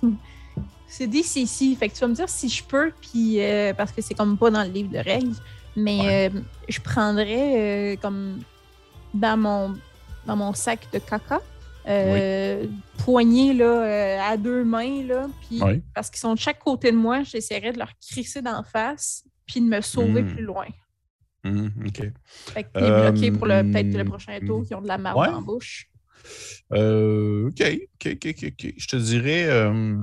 C'est 0.86 1.06
DCC. 1.06 1.74
Fait 1.76 1.88
que 1.88 1.94
tu 1.94 2.00
vas 2.00 2.08
me 2.08 2.14
dire 2.14 2.28
si 2.28 2.48
je 2.48 2.64
peux, 2.64 2.92
puis 3.00 3.42
euh, 3.42 3.74
parce 3.74 3.92
que 3.92 4.00
c'est 4.00 4.14
comme 4.14 4.38
pas 4.38 4.50
dans 4.50 4.62
le 4.64 4.70
livre 4.70 4.90
de 4.90 4.98
règles, 4.98 5.34
mais 5.76 6.30
je 6.68 6.80
prendrais 6.80 7.98
comme 8.00 8.40
dans 9.12 9.36
mon, 9.36 9.74
dans 10.26 10.36
mon 10.36 10.54
sac 10.54 10.88
de 10.92 10.98
caca, 10.98 11.40
euh, 11.88 12.66
poignée 13.04 13.52
là, 13.52 14.28
à 14.30 14.36
deux 14.38 14.64
mains, 14.64 15.02
là, 15.04 15.26
puis 15.46 15.62
Oui. 15.62 15.82
parce 15.94 16.08
qu'ils 16.10 16.20
sont 16.20 16.34
de 16.34 16.38
chaque 16.38 16.58
côté 16.58 16.90
de 16.90 16.96
moi, 16.96 17.22
j'essaierais 17.22 17.72
de 17.72 17.78
leur 17.78 17.92
crisser 18.00 18.40
d'en 18.42 18.62
face, 18.62 19.24
puis 19.46 19.60
de 19.60 19.66
me 19.66 19.80
sauver 19.82 20.22
Mm. 20.22 20.26
plus 20.34 20.42
loin. 20.44 20.66
Mhm, 21.50 21.72
OK. 21.86 22.02
Fait 22.24 22.62
que 22.64 22.68
t'es 22.78 23.10
bloqué 23.10 23.30
pour 23.32 23.46
le, 23.46 23.54
Euh, 23.54 23.62
peut-être 23.62 23.96
le 23.96 24.04
prochain 24.04 24.38
tour 24.46 24.64
qui 24.64 24.74
ont 24.74 24.80
de 24.82 24.88
la 24.88 24.98
marde 24.98 25.18
ouais. 25.18 25.28
en 25.28 25.42
bouche. 25.42 25.88
Euh, 26.72 27.48
OK, 27.48 27.62
OK, 27.62 28.12
OK, 28.12 28.26
OK, 28.36 28.44
OK. 28.52 28.74
Je 28.76 28.86
te 28.86 28.96
dirais, 28.96 29.46
euh, 29.48 29.94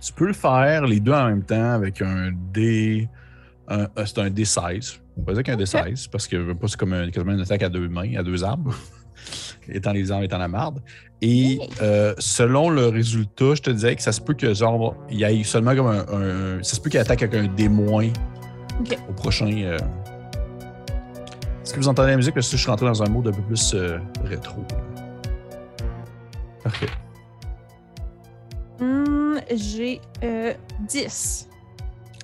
tu 0.00 0.12
peux 0.12 0.26
le 0.26 0.32
faire 0.32 0.86
les 0.86 1.00
deux 1.00 1.12
en 1.12 1.26
même 1.28 1.42
temps 1.44 1.72
avec 1.72 2.00
un 2.02 2.30
D. 2.52 3.08
euh, 3.70 3.86
c'est 4.04 4.18
un 4.18 4.30
D16. 4.30 5.00
On 5.16 5.22
va 5.24 5.32
dire 5.32 5.42
qu'un 5.42 5.56
D16 5.56 6.08
parce 6.10 6.28
que 6.28 6.36
c'est 6.66 6.76
comme 6.76 6.92
un, 6.92 7.10
quasiment 7.10 7.32
une 7.32 7.40
attaque 7.40 7.62
à 7.62 7.68
deux 7.68 7.88
mains, 7.88 8.14
à 8.16 8.22
deux 8.22 8.44
arbres. 8.44 8.74
étant 9.68 9.92
les 9.92 10.12
arbres 10.12 10.24
étant 10.24 10.38
la 10.38 10.46
marde. 10.48 10.80
Et 11.22 11.58
euh, 11.80 12.14
selon 12.18 12.68
le 12.70 12.86
résultat, 12.88 13.54
je 13.56 13.62
te 13.62 13.70
disais 13.70 13.96
que 13.96 14.02
ça 14.02 14.12
se 14.12 14.20
peut 14.20 14.34
que 14.34 14.52
genre 14.54 14.94
il 15.10 15.18
y 15.18 15.24
ait 15.24 15.42
seulement 15.42 15.74
comme 15.74 15.86
un. 15.86 16.06
un- 16.58 16.62
ça 16.62 16.76
se 16.76 16.80
peut 16.80 16.90
qu'il 16.90 17.00
attaque 17.00 17.22
avec 17.22 17.34
un 17.40 17.48
D 17.52 17.68
moins 17.68 18.10
Ok. 18.78 18.96
au 19.08 19.12
prochain. 19.14 19.50
euh. 19.50 19.78
Est-ce 21.66 21.74
que 21.74 21.80
vous 21.80 21.88
entendez 21.88 22.10
la 22.12 22.16
musique? 22.16 22.32
Parce 22.32 22.46
que 22.48 22.56
je 22.56 22.62
suis 22.62 22.70
rentré 22.70 22.86
dans 22.86 23.02
un 23.02 23.08
mode 23.08 23.26
un 23.26 23.32
peu 23.32 23.42
plus 23.42 23.74
euh, 23.74 23.98
rétro. 24.22 24.62
Parfait. 26.62 26.86
Hmm, 28.78 29.38
J'ai 29.52 30.00
euh, 30.22 30.54
10. 30.82 31.48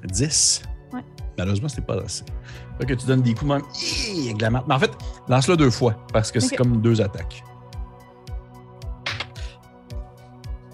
10. 0.04 0.62
Ouais. 0.92 1.00
Malheureusement, 1.36 1.66
c'était 1.68 1.82
pas 1.82 1.96
assez. 2.04 2.22
Fait 2.78 2.86
que 2.86 2.94
tu 2.94 3.04
donnes 3.04 3.22
des 3.22 3.34
coups 3.34 3.50
même 3.50 3.62
avec 4.28 4.40
la. 4.40 4.50
Mais 4.50 4.74
en 4.74 4.78
fait, 4.78 4.92
lance-le 5.26 5.56
deux 5.56 5.70
fois 5.70 5.96
parce 6.12 6.30
que 6.30 6.38
c'est 6.38 6.54
comme 6.54 6.80
deux 6.80 7.00
attaques. 7.00 7.42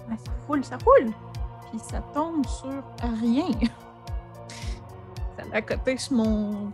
Ouais, 0.07 0.15
ça 0.23 0.31
roule, 0.47 0.63
ça 0.63 0.77
roule. 0.85 1.11
Puis 1.71 1.79
ça 1.89 2.03
tombe 2.13 2.45
sur 2.45 2.83
rien. 3.19 3.47
Ça 5.39 5.45
l'a 5.53 5.61
coté 5.63 5.97
sur 5.97 6.17
mon 6.17 6.71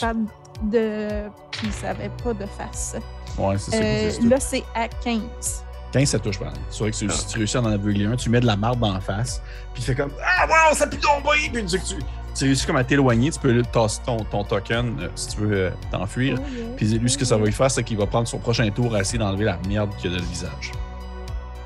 pad 0.00 0.16
de. 0.62 1.28
Puis 1.50 1.70
ça 1.70 1.90
avait 1.90 2.10
pas 2.22 2.34
de 2.34 2.46
face. 2.46 2.96
Ouais, 3.38 3.56
c'est 3.58 3.70
ça. 3.70 3.76
Euh, 3.76 4.10
ça. 4.10 4.28
là, 4.28 4.40
c'est 4.40 4.64
à 4.74 4.88
15. 4.88 5.64
15, 5.92 6.08
ça 6.08 6.18
touche 6.18 6.38
pas. 6.38 6.52
C'est 6.70 6.80
vrai 6.80 6.90
que 6.90 6.96
tu, 6.96 7.10
si 7.10 7.26
tu 7.26 7.38
réussis 7.38 7.56
à 7.56 7.60
en 7.60 7.66
aveugler 7.66 8.06
un, 8.06 8.16
tu 8.16 8.28
mets 8.28 8.40
de 8.40 8.46
la 8.46 8.56
marde 8.56 8.82
en 8.82 9.00
face, 9.00 9.40
puis 9.72 9.82
tu 9.82 9.90
fais 9.90 9.94
comme 9.94 10.10
Ah, 10.22 10.46
wow, 10.46 10.74
ça 10.74 10.86
pue 10.86 10.98
tomber! 10.98 11.50
Puis 11.52 11.64
tu, 11.64 11.78
tu, 11.78 11.94
tu 12.34 12.44
réussis 12.44 12.66
comme 12.66 12.76
à 12.76 12.84
t'éloigner, 12.84 13.30
tu 13.30 13.38
peux 13.38 13.50
lui 13.50 13.62
tasser 13.62 14.00
ton, 14.04 14.18
ton 14.18 14.44
token 14.44 14.96
euh, 15.00 15.08
si 15.14 15.28
tu 15.28 15.40
veux 15.42 15.56
euh, 15.56 15.70
t'enfuir. 15.90 16.38
Oh, 16.38 16.54
yeah. 16.54 16.64
Puis 16.76 16.86
lui, 16.98 17.10
ce 17.10 17.16
que 17.16 17.24
ça 17.24 17.36
va 17.36 17.46
lui 17.46 17.52
faire, 17.52 17.70
c'est 17.70 17.82
qu'il 17.82 17.96
va 17.96 18.06
prendre 18.06 18.28
son 18.28 18.38
prochain 18.38 18.68
tour 18.70 18.94
à 18.94 19.00
essayer 19.00 19.18
d'enlever 19.18 19.44
la 19.44 19.58
merde 19.68 19.90
qu'il 19.96 20.10
y 20.10 20.14
a 20.14 20.16
dans 20.16 20.22
le 20.22 20.28
visage. 20.28 20.72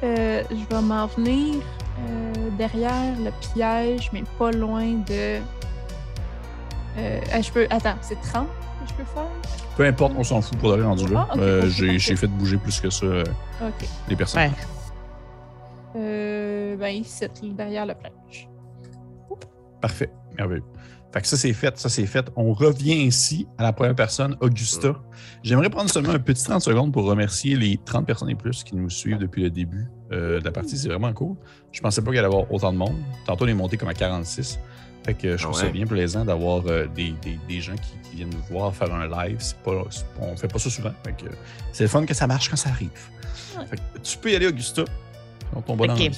Euh, 0.02 0.42
je 0.50 0.74
vais 0.74 0.82
m'en 0.82 1.06
venir 1.06 1.56
euh, 1.56 2.32
derrière 2.56 3.14
le 3.18 3.30
piège, 3.52 4.10
mais 4.12 4.22
pas 4.38 4.50
loin 4.50 4.94
de. 5.06 5.40
Euh, 6.98 7.20
ah, 7.32 7.40
je 7.40 7.50
peux. 7.50 7.66
Attends, 7.70 7.96
c'est 8.00 8.20
30 8.20 8.46
que 8.46 8.59
je 8.90 9.02
peux 9.02 9.04
faire? 9.04 9.26
Peu 9.76 9.84
importe, 9.84 10.12
on 10.16 10.24
s'en 10.24 10.40
fout 10.40 10.58
pour 10.58 10.72
aller 10.72 10.82
rendu 10.82 11.06
là. 11.06 11.28
Ah, 11.30 11.34
Euh, 11.38 11.68
j'ai, 11.68 11.98
fait 11.98 12.26
bouger 12.26 12.56
plus 12.56 12.80
que 12.80 12.90
ça 12.90 13.06
euh, 13.06 13.24
les 14.08 14.16
personnes. 14.16 14.42
Ouais. 14.42 14.50
Euh, 15.96 16.76
ben, 16.76 16.88
ici, 16.88 17.26
derrière 17.52 17.86
le 17.86 17.94
piège. 17.94 18.48
Parfait. 19.80 20.10
Merveilleux. 20.36 20.64
Fait 21.12 21.20
que 21.22 21.26
ça, 21.26 21.36
c'est 21.36 21.52
fait. 21.52 21.76
Ça, 21.76 21.88
c'est 21.88 22.06
fait. 22.06 22.30
On 22.36 22.52
revient 22.52 23.02
ici 23.04 23.48
à 23.58 23.64
la 23.64 23.72
première 23.72 23.96
personne, 23.96 24.36
Augusta. 24.40 24.94
J'aimerais 25.42 25.68
prendre 25.68 25.90
seulement 25.90 26.12
un 26.12 26.20
petit 26.20 26.44
30 26.44 26.62
secondes 26.62 26.92
pour 26.92 27.04
remercier 27.04 27.56
les 27.56 27.78
30 27.78 28.06
personnes 28.06 28.30
et 28.30 28.36
plus 28.36 28.62
qui 28.62 28.76
nous 28.76 28.90
suivent 28.90 29.18
depuis 29.18 29.42
le 29.42 29.50
début 29.50 29.88
euh, 30.12 30.38
de 30.38 30.44
la 30.44 30.52
partie. 30.52 30.78
C'est 30.78 30.88
vraiment 30.88 31.12
cool. 31.12 31.36
Je 31.72 31.80
pensais 31.80 32.00
pas 32.02 32.10
qu'il 32.10 32.18
allait 32.20 32.28
y 32.28 32.32
avoir 32.32 32.50
autant 32.52 32.72
de 32.72 32.78
monde. 32.78 32.94
Tantôt, 33.26 33.44
on 33.44 33.48
est 33.48 33.54
monté 33.54 33.76
comme 33.76 33.88
à 33.88 33.94
46. 33.94 34.60
Fait 35.04 35.14
que 35.14 35.36
je 35.36 35.42
trouve 35.42 35.56
ça 35.56 35.66
bien 35.68 35.86
plaisant 35.86 36.24
d'avoir 36.24 36.62
euh, 36.66 36.86
des, 36.86 37.14
des- 37.22 37.38
des 37.48 37.60
gens 37.60 37.74
qui, 37.74 38.08
qui 38.10 38.16
viennent 38.16 38.30
nous 38.30 38.42
voir 38.54 38.74
faire 38.74 38.92
un 38.94 39.06
live. 39.08 39.36
C'est 39.40 39.56
pas, 39.58 39.72
on 40.20 40.36
fait 40.36 40.48
pas 40.48 40.58
ça 40.58 40.68
souvent. 40.70 40.92
Fait 41.04 41.12
que 41.12 41.30
c'est 41.72 41.84
le 41.84 41.88
fun 41.88 42.04
que 42.04 42.14
ça 42.14 42.26
marche 42.26 42.50
quand 42.50 42.56
ça 42.56 42.68
arrive. 42.70 42.90
Ouais. 43.58 43.64
Fait 43.66 43.76
que 43.76 43.98
tu 44.02 44.18
peux 44.18 44.30
y 44.30 44.36
aller, 44.36 44.46
Augusta. 44.46 44.82
Bonhomme. 45.66 45.98
Ok. 45.98 46.10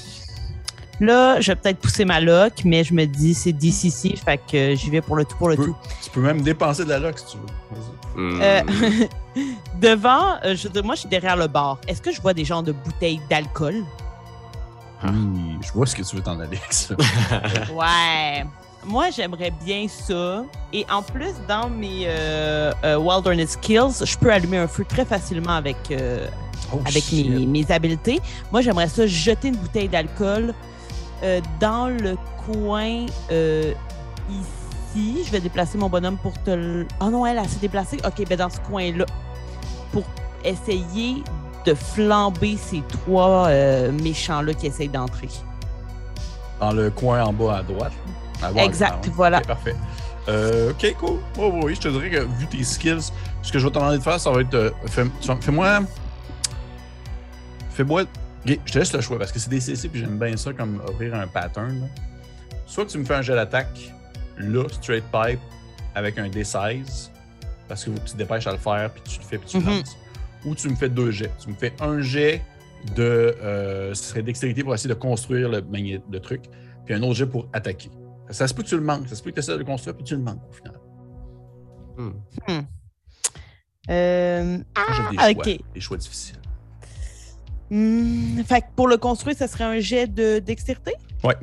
Là, 1.00 1.40
je 1.40 1.50
vais 1.50 1.56
peut-être 1.56 1.78
pousser 1.78 2.04
ma 2.04 2.20
loc, 2.20 2.52
mais 2.64 2.84
je 2.84 2.92
me 2.94 3.06
dis 3.06 3.34
c'est 3.34 3.52
DCC, 3.52 4.14
fait 4.16 4.40
que 4.50 4.74
j'y 4.74 4.90
vais 4.90 5.00
pour 5.00 5.16
le 5.16 5.24
tout 5.24 5.36
pour 5.36 5.48
le 5.48 5.56
Tu 5.56 5.62
peux- 5.62 5.68
tout. 5.68 5.76
Tu 6.04 6.10
peux 6.10 6.20
même 6.20 6.42
dépenser 6.42 6.84
de 6.84 6.90
la 6.90 6.98
loc 6.98 7.18
si 7.18 7.26
tu 7.26 7.36
veux. 7.38 7.46
Vas-y. 7.70 8.20
Hmm. 8.20 8.40
Euh, 8.42 9.06
devant, 9.80 10.36
euh, 10.44 10.54
je 10.54 10.80
moi, 10.80 10.94
je 10.94 11.00
suis 11.00 11.08
derrière 11.08 11.36
le 11.36 11.46
bar. 11.46 11.78
Est-ce 11.88 12.02
que 12.02 12.12
je 12.12 12.20
vois 12.20 12.34
des 12.34 12.44
genres 12.44 12.62
de 12.62 12.72
bouteilles 12.72 13.20
d'alcool? 13.30 13.76
Oui, 15.04 15.10
je 15.62 15.72
vois 15.72 15.86
ce 15.86 15.96
que 15.96 16.02
tu 16.02 16.14
veux 16.16 16.22
t'en 16.22 16.38
aller 16.38 16.56
avec 16.58 16.72
ça. 16.72 16.94
Ouais. 17.72 18.44
Moi, 18.84 19.10
j'aimerais 19.10 19.52
bien 19.64 19.86
ça. 19.88 20.44
Et 20.72 20.84
en 20.90 21.02
plus, 21.02 21.34
dans 21.48 21.68
mes 21.70 22.04
euh, 22.06 22.72
euh, 22.84 22.96
Wilderness 22.96 23.50
Skills, 23.50 24.04
je 24.04 24.16
peux 24.16 24.32
allumer 24.32 24.58
un 24.58 24.66
feu 24.66 24.84
très 24.88 25.04
facilement 25.04 25.52
avec, 25.52 25.76
euh, 25.90 26.26
Oh, 26.72 26.80
avec 26.86 27.12
mes, 27.12 27.46
mes 27.46 27.70
habiletés. 27.70 28.20
Moi, 28.50 28.62
j'aimerais 28.62 28.88
ça 28.88 29.06
jeter 29.06 29.48
une 29.48 29.56
bouteille 29.56 29.88
d'alcool 29.88 30.54
euh, 31.22 31.40
dans 31.60 31.88
le 31.88 32.16
coin 32.46 33.06
euh, 33.30 33.72
ici. 34.30 35.22
Je 35.26 35.30
vais 35.30 35.40
déplacer 35.40 35.78
mon 35.78 35.88
bonhomme 35.88 36.16
pour 36.18 36.32
te 36.42 36.50
le... 36.50 36.86
Oh 37.00 37.10
non, 37.10 37.26
elle, 37.26 37.38
elle 37.38 37.48
s'est 37.48 37.60
déplacée. 37.60 37.98
OK, 38.04 38.26
ben 38.28 38.38
dans 38.38 38.50
ce 38.50 38.58
coin-là. 38.60 39.04
Pour 39.92 40.04
essayer 40.44 41.22
de 41.66 41.74
flamber 41.74 42.56
ces 42.56 42.82
trois 42.88 43.48
méchants-là 44.02 44.54
qui 44.54 44.66
essayent 44.66 44.88
d'entrer. 44.88 45.28
Dans 46.58 46.72
le 46.72 46.90
coin 46.90 47.22
en 47.22 47.32
bas 47.32 47.58
à 47.58 47.62
droite. 47.62 47.92
Exact, 48.64 48.94
ah 49.02 49.06
ouais. 49.06 49.12
voilà. 49.14 49.38
Ok, 49.38 49.46
parfait. 49.46 49.76
Euh, 50.28 50.70
ok, 50.70 50.94
cool. 50.98 51.18
Oh, 51.38 51.60
oui, 51.64 51.74
je 51.74 51.80
te 51.80 51.88
dirais 51.88 52.10
que 52.10 52.20
vu 52.38 52.46
tes 52.46 52.62
skills, 52.64 53.10
ce 53.42 53.52
que 53.52 53.58
je 53.58 53.64
vais 53.66 53.70
te 53.72 53.78
demander 53.78 53.98
de 53.98 54.02
faire, 54.02 54.20
ça 54.20 54.30
va 54.30 54.40
être. 54.40 54.54
euh, 54.54 54.70
fais- 54.86 55.04
Fais-moi. 55.40 55.80
Fais-moi. 57.70 58.02
Ok, 58.02 58.58
je 58.66 58.72
te 58.72 58.78
laisse 58.78 58.92
le 58.92 59.00
choix 59.00 59.18
parce 59.18 59.32
que 59.32 59.38
c'est 59.38 59.50
des 59.50 59.60
CC 59.60 59.88
puis 59.88 60.00
j'aime 60.00 60.18
bien 60.18 60.36
ça 60.36 60.52
comme 60.52 60.80
ouvrir 60.92 61.14
un 61.14 61.26
pattern. 61.26 61.80
là. 61.80 61.86
Soit 62.66 62.86
tu 62.86 62.98
me 62.98 63.04
fais 63.04 63.14
un 63.14 63.22
jet 63.22 63.34
d'attaque, 63.34 63.92
là, 64.38 64.64
straight 64.70 65.04
pipe, 65.12 65.40
avec 65.94 66.18
un 66.18 66.28
D16, 66.28 67.10
parce 67.68 67.84
que 67.84 67.90
tu 67.90 68.12
te 68.12 68.16
dépêches 68.16 68.46
à 68.46 68.52
le 68.52 68.58
faire 68.58 68.90
puis 68.92 69.02
tu 69.04 69.20
le 69.20 69.24
fais 69.24 69.38
puis 69.38 69.48
tu 69.48 69.60
lances. 69.60 69.96
Ou 70.44 70.54
tu 70.56 70.68
me 70.68 70.74
fais 70.74 70.88
deux 70.88 71.10
jets. 71.12 71.30
Tu 71.40 71.48
me 71.50 71.54
fais 71.54 71.72
un 71.80 72.00
jet 72.00 72.42
de. 72.96 73.36
euh, 73.42 73.94
ce 73.94 74.02
serait 74.04 74.22
dextérité 74.22 74.64
pour 74.64 74.74
essayer 74.74 74.88
de 74.92 74.98
construire 74.98 75.48
le 75.48 76.18
truc, 76.20 76.42
puis 76.84 76.94
un 76.94 77.02
autre 77.02 77.14
jet 77.14 77.26
pour 77.26 77.46
attaquer. 77.52 77.90
Ça 78.32 78.48
se 78.48 78.54
peut 78.54 78.62
que 78.62 78.68
tu 78.68 78.76
le 78.76 78.82
manques, 78.82 79.08
ça 79.08 79.14
se 79.14 79.22
peut 79.22 79.30
que 79.30 79.34
tu 79.34 79.40
essaies 79.40 79.52
de 79.52 79.58
le 79.58 79.64
construire 79.64 79.94
puis 79.96 80.04
tu 80.04 80.16
le 80.16 80.22
manques 80.22 80.42
au 80.48 80.52
final. 80.52 80.74
Hmm. 81.96 82.60
Euh, 83.90 84.44
Moi, 84.44 84.86
j'ai 84.88 85.16
des 85.16 85.16
Ah, 85.18 85.32
choix, 85.32 85.42
ok. 85.46 85.58
des 85.74 85.80
choix 85.80 85.96
difficiles. 85.96 86.36
hmm, 87.70 88.42
fait 88.44 88.60
que 88.62 88.66
pour 88.76 88.88
le 88.88 88.96
construire, 88.96 89.36
ça 89.36 89.46
serait 89.48 89.64
un 89.64 89.80
jet 89.80 90.06
de 90.06 90.38
dextérité? 90.38 90.92
Ouais. 91.24 91.36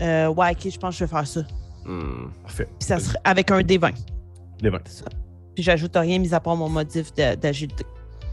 Euh, 0.00 0.28
ouais, 0.28 0.52
ok, 0.52 0.70
je 0.70 0.78
pense 0.78 0.94
que 0.94 0.98
je 1.00 1.04
vais 1.04 1.10
faire 1.10 1.26
ça. 1.26 1.40
Hmm. 1.84 2.30
Parfait. 2.42 2.68
Puis 2.78 2.86
ça 2.86 2.98
serait 2.98 3.18
avec 3.24 3.50
un 3.50 3.60
D20. 3.60 3.92
Des 4.60 4.70
vingt. 4.70 4.82
Puis 5.54 5.62
j'ajoute 5.64 5.96
rien 5.96 6.18
mis 6.18 6.32
à 6.34 6.40
part 6.40 6.56
mon 6.56 6.68
modif 6.68 7.12
d'agilité. 7.14 7.84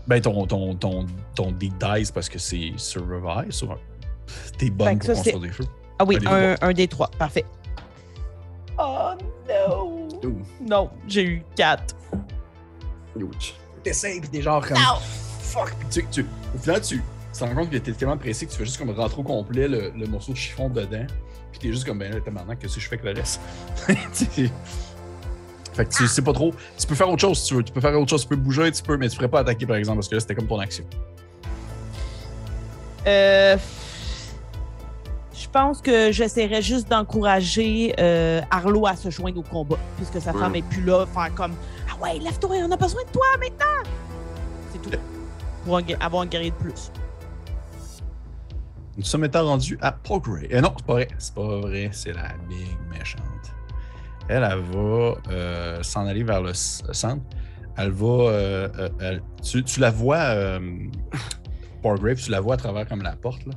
Ben, 0.07 0.22
ton, 0.22 0.45
ton, 0.45 0.76
ton, 0.76 1.06
ton 1.34 1.52
deep 1.52 1.73
dice 1.80 2.11
parce 2.11 2.30
que 2.30 2.38
c'est 2.38 2.72
survive, 2.77 3.52
sur 3.52 3.72
un- 3.72 3.77
T'es 4.57 4.69
bonne 4.69 4.97
pour 4.99 5.07
ça, 5.07 5.14
construire 5.15 5.39
des 5.39 5.49
feux. 5.49 5.65
Ah 5.99 6.03
oui, 6.05 6.17
Un 6.26 6.51
un, 6.51 6.55
un 6.61 6.72
D3. 6.72 7.09
Parfait. 7.17 7.45
Oh 8.77 9.11
non! 9.47 10.07
Ouh. 10.23 10.41
Non, 10.61 10.89
j'ai 11.07 11.23
eu 11.23 11.43
4. 11.55 11.95
Ouch. 13.17 13.53
T'essayes 13.84 14.19
pis 14.19 14.30
t'es 14.30 14.41
genre 14.41 14.65
comme. 14.67 14.77
Fuck! 15.39 15.73
Pis 15.80 15.88
tu, 15.89 16.05
tu, 16.11 16.26
au 16.53 16.57
final, 16.57 16.81
tu, 16.81 16.97
tu 16.97 17.39
te 17.39 17.43
rends 17.45 17.55
compte 17.55 17.69
que 17.69 17.77
t'es 17.77 17.93
tellement 17.93 18.17
pressé 18.17 18.45
que 18.45 18.51
tu 18.51 18.57
fais 18.57 18.65
juste 18.65 18.77
comme 18.77 18.89
rentrer 18.89 19.19
au 19.22 19.23
complet 19.23 19.67
le, 19.67 19.91
le 19.95 20.07
morceau 20.07 20.34
de 20.34 20.38
chiffon 20.38 20.69
dedans. 20.69 21.05
Puis 21.51 21.59
t'es 21.59 21.72
juste 21.72 21.85
comme, 21.85 21.99
ben 21.99 22.11
là, 22.13 22.19
t'es 22.19 22.31
maintenant, 22.31 22.55
qu'est-ce 22.55 22.76
que 22.76 22.81
je 22.81 22.89
fais 22.89 22.99
avec 22.99 23.15
le 23.15 23.22
reste? 23.22 23.39
Fait 25.73 25.85
que 25.85 25.93
tu 25.93 26.07
sais 26.07 26.22
pas 26.22 26.31
trop. 26.34 26.53
Tu 26.77 26.88
peux 26.88 26.95
faire 26.95 27.09
autre 27.09 27.19
chose 27.22 27.38
si 27.39 27.47
tu 27.49 27.55
veux. 27.55 27.63
Tu 27.63 27.73
peux 27.73 27.81
faire 27.81 27.97
autre 27.99 28.09
chose. 28.09 28.22
Tu 28.22 28.30
peux 28.30 28.35
bouger, 28.38 28.72
tu 28.72 28.81
peux, 28.81 28.95
mais 28.97 29.09
tu 29.09 29.15
ferais 29.17 29.27
pas 29.27 29.39
attaquer 29.41 29.65
par 29.65 29.76
exemple 29.76 29.97
parce 29.97 30.07
que 30.07 30.15
là, 30.15 30.22
c'était 30.22 30.35
comme 30.35 30.47
ton 30.47 30.59
action. 30.59 30.85
Euh, 33.07 33.57
je 35.38 35.48
pense 35.49 35.82
que 35.82 36.12
j'essaierais 36.12 36.62
juste 36.62 36.90
d'encourager 36.90 37.94
euh, 37.99 38.41
Arlo 38.49 38.88
à 38.88 38.95
se 38.95 39.10
joindre 39.10 39.40
au 39.40 39.44
combat, 39.44 39.78
puisque 39.98 40.22
sa 40.22 40.32
femme 40.34 40.56
est 40.56 40.62
plus 40.68 40.84
là, 40.84 41.06
faire 41.06 41.34
comme 41.36 41.53
Ah 41.91 42.02
ouais, 42.02 42.20
lève-toi, 42.20 42.56
on 42.68 42.72
a 42.72 42.78
besoin 42.78 43.03
de 43.03 43.10
toi 43.12 43.26
maintenant! 43.40 43.91
C'est 44.72 44.82
tout. 44.82 44.98
Pour 45.66 45.78
un 45.78 45.84
avoir 45.99 46.22
un 46.24 46.26
guerrier 46.28 46.52
de 46.52 46.56
plus. 46.56 46.91
Nous 48.98 49.03
sommes 49.03 49.26
étant 49.26 49.45
rendus 49.45 49.78
à 49.82 49.91
Progrès. 49.91 50.48
Euh, 50.53 50.62
non, 50.62 50.74
c'est 50.78 50.86
pas 50.86 50.94
vrai. 50.94 51.07
C'est 51.18 51.34
pas 51.34 51.60
vrai. 51.60 51.90
C'est 51.91 52.14
la 52.14 52.30
big 52.48 52.68
méchante. 52.90 53.22
Elle, 54.30 54.44
elle 54.49 54.60
va 54.60 55.16
euh, 55.32 55.84
s'en 55.84 56.06
aller 56.07 56.24
vers 56.24 56.41
le 56.41 56.53
centre. 56.53 57.22
Elle 57.78 57.91
va. 57.91 58.06
euh, 58.07 58.90
elle- 59.02 59.22
tu, 59.44 59.64
tu 59.66 59.80
la 59.82 59.91
vois, 59.91 60.18
euh, 60.18 60.60
Porgrave, 61.84 62.16
tu 62.16 62.32
la 62.32 62.40
vois 62.40 62.53
à 62.53 62.57
travers 62.57 62.88
comme 62.88 63.02
la 63.02 63.16
porte. 63.18 63.45
Là, 63.45 63.53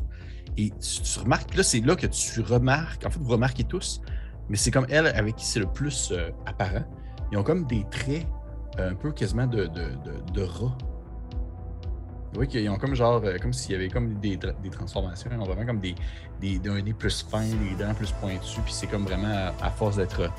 et 0.61 0.71
tu, 0.71 1.19
remarques, 1.21 1.55
là, 1.55 1.63
c'est 1.63 1.81
là 1.81 1.95
que 1.97 2.07
tu 2.07 2.41
remarques. 2.43 3.07
En 3.07 3.11
fait, 3.11 3.21
vous 3.21 3.31
remarquez 3.31 3.65
tous, 3.65 4.01
mais 4.49 4.57
c'est 4.57 4.71
comme 4.71 4.87
elle 4.91 5.07
avec 5.07 5.37
qui 5.37 5.45
c'est 5.47 5.61
le 5.61 5.67
plus 5.67 6.11
euh, 6.13 6.31
apparent. 6.47 6.85
Ils 7.33 7.39
ont 7.39 7.43
comme 7.45 7.65
des 7.67 7.85
traits 7.91 8.27
euh, 8.79 8.91
un 8.91 8.95
peu 8.95 9.13
quasiment 9.13 9.47
de, 9.47 9.67
de, 9.67 9.91
de, 10.05 10.33
de 10.33 10.43
rat. 10.43 10.77
Oui, 12.37 12.47
qu'ils 12.47 12.69
ont 12.69 12.77
comme 12.77 12.95
genre, 12.95 13.23
euh, 13.25 13.39
comme 13.41 13.53
s'il 13.53 13.73
y 13.73 13.75
avait 13.75 13.89
comme 13.89 14.19
des, 14.21 14.37
des 14.37 14.71
transformations. 14.71 15.31
Ils 15.33 15.39
ont 15.39 15.45
vraiment 15.45 15.65
comme 15.65 15.81
des, 15.81 15.95
des, 16.41 16.59
nez 16.59 16.93
plus 16.93 17.23
fin, 17.23 17.41
des 17.43 17.75
dents 17.83 17.95
plus 17.95 18.13
pointues. 18.13 18.61
Puis 18.65 18.73
c'est 18.73 18.87
comme 18.87 19.05
vraiment 19.05 19.53
à, 19.63 19.71
force 19.71 19.97
d'être 19.97 20.31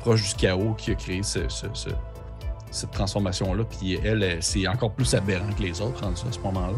proche 0.00 0.28
du 0.28 0.34
chaos 0.34 0.74
qui 0.74 0.90
a 0.90 0.94
créé 0.94 1.22
ce- 1.22 1.48
ce- 1.48 1.66
ce- 1.72 1.88
cette 2.70 2.90
transformation-là. 2.90 3.64
Puis 3.64 3.94
elle, 4.04 4.38
c'est 4.42 4.66
encore 4.68 4.92
plus 4.92 5.14
aberrant 5.14 5.50
que 5.52 5.62
les 5.62 5.80
autres 5.80 6.04
à 6.04 6.10
ce 6.32 6.38
moment-là. 6.40 6.76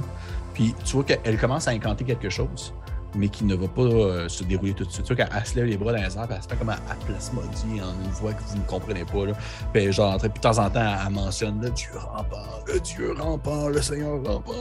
Puis 0.54 0.74
tu 0.84 0.92
vois 0.96 1.04
qu'elle 1.04 1.38
commence 1.38 1.66
à 1.66 1.72
incanter 1.72 2.04
quelque 2.04 2.28
chose, 2.30 2.72
mais 3.16 3.28
qui 3.28 3.44
ne 3.44 3.54
va 3.56 3.66
pas 3.68 3.82
euh, 3.82 4.28
se 4.28 4.44
dérouler 4.44 4.72
tout 4.74 4.84
de 4.84 4.90
suite. 4.90 5.04
Tu 5.04 5.14
vois 5.14 5.24
qu'elle 5.24 5.36
elle 5.36 5.46
se 5.46 5.54
lève 5.56 5.64
les 5.66 5.76
bras 5.76 5.92
dans 5.92 5.98
les 5.98 6.16
airs, 6.16 6.26
puis 6.26 6.36
elle 6.36 6.42
se 6.42 6.48
fait 6.48 6.56
comme 6.56 6.68
à, 6.70 6.74
à 6.74 6.94
plasmodier 7.06 7.82
en 7.82 8.04
une 8.04 8.10
voix 8.12 8.32
que 8.32 8.42
vous 8.44 8.56
ne 8.56 8.62
comprenez 8.62 9.04
pas. 9.04 9.26
Là. 9.26 9.32
Puis 9.72 9.92
genre, 9.92 10.14
en 10.14 10.18
train- 10.18 10.28
puis 10.28 10.40
de 10.40 10.48
temps 10.48 10.58
en 10.58 10.70
temps, 10.70 10.94
elle, 11.06 11.12
mentionne 11.12 11.60
le 11.60 11.70
Dieu 11.70 11.90
rampant, 11.94 12.36
le 12.66 12.80
Dieu 12.80 13.14
rampant, 13.18 13.68
le 13.68 13.82
Seigneur 13.82 14.12
rampant. 14.24 14.52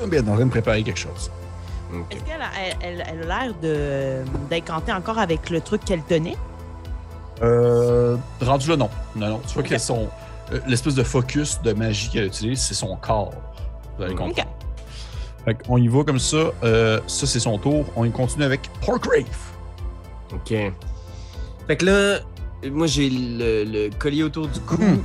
Puis 0.00 0.08
elle 0.10 0.14
est 0.14 0.28
en 0.28 0.34
train 0.34 0.44
de 0.46 0.50
préparer 0.50 0.82
quelque 0.82 0.98
chose. 0.98 1.30
Est-ce 2.10 2.24
qu'elle 2.24 2.42
a, 2.42 2.46
elle, 2.60 2.76
elle- 3.00 3.06
elle 3.22 3.30
a 3.30 3.44
l'air 3.46 3.54
de- 3.62 4.48
d'incanter 4.50 4.92
encore 4.92 5.18
avec 5.18 5.48
le 5.50 5.60
truc 5.60 5.84
qu'elle 5.84 6.02
tenait? 6.02 6.36
Euh, 7.42 8.16
rendu 8.40 8.68
là, 8.70 8.76
non. 8.76 8.90
Non, 9.16 9.28
non. 9.28 9.40
Tu 9.46 9.54
vois 9.54 9.62
Ok. 9.62 9.68
que 9.70 9.78
son. 9.78 10.08
euh, 10.52 10.60
L'espèce 10.66 10.94
de 10.94 11.02
focus 11.02 11.60
de 11.62 11.72
magie 11.72 12.08
qu'elle 12.10 12.26
utilise, 12.26 12.60
c'est 12.60 12.74
son 12.74 12.96
corps. 12.96 13.32
Vous 13.96 14.04
allez 14.04 14.14
comprendre. 14.14 14.34
Fait 15.44 15.54
qu'on 15.66 15.76
y 15.76 15.88
va 15.88 16.04
comme 16.04 16.18
ça. 16.18 16.52
Euh, 16.62 17.00
ça, 17.06 17.26
c'est 17.26 17.40
son 17.40 17.58
tour. 17.58 17.84
On 17.96 18.04
y 18.04 18.10
continue 18.10 18.44
avec 18.44 18.62
Porgrave. 18.84 19.24
OK. 20.32 20.54
Fait 21.66 21.76
que 21.76 21.84
là, 21.84 22.20
moi, 22.70 22.86
j'ai 22.86 23.10
le, 23.10 23.64
le 23.64 23.90
collier 23.98 24.22
autour 24.22 24.48
du 24.48 24.60
cou. 24.60 24.80
Mhm. 24.80 25.02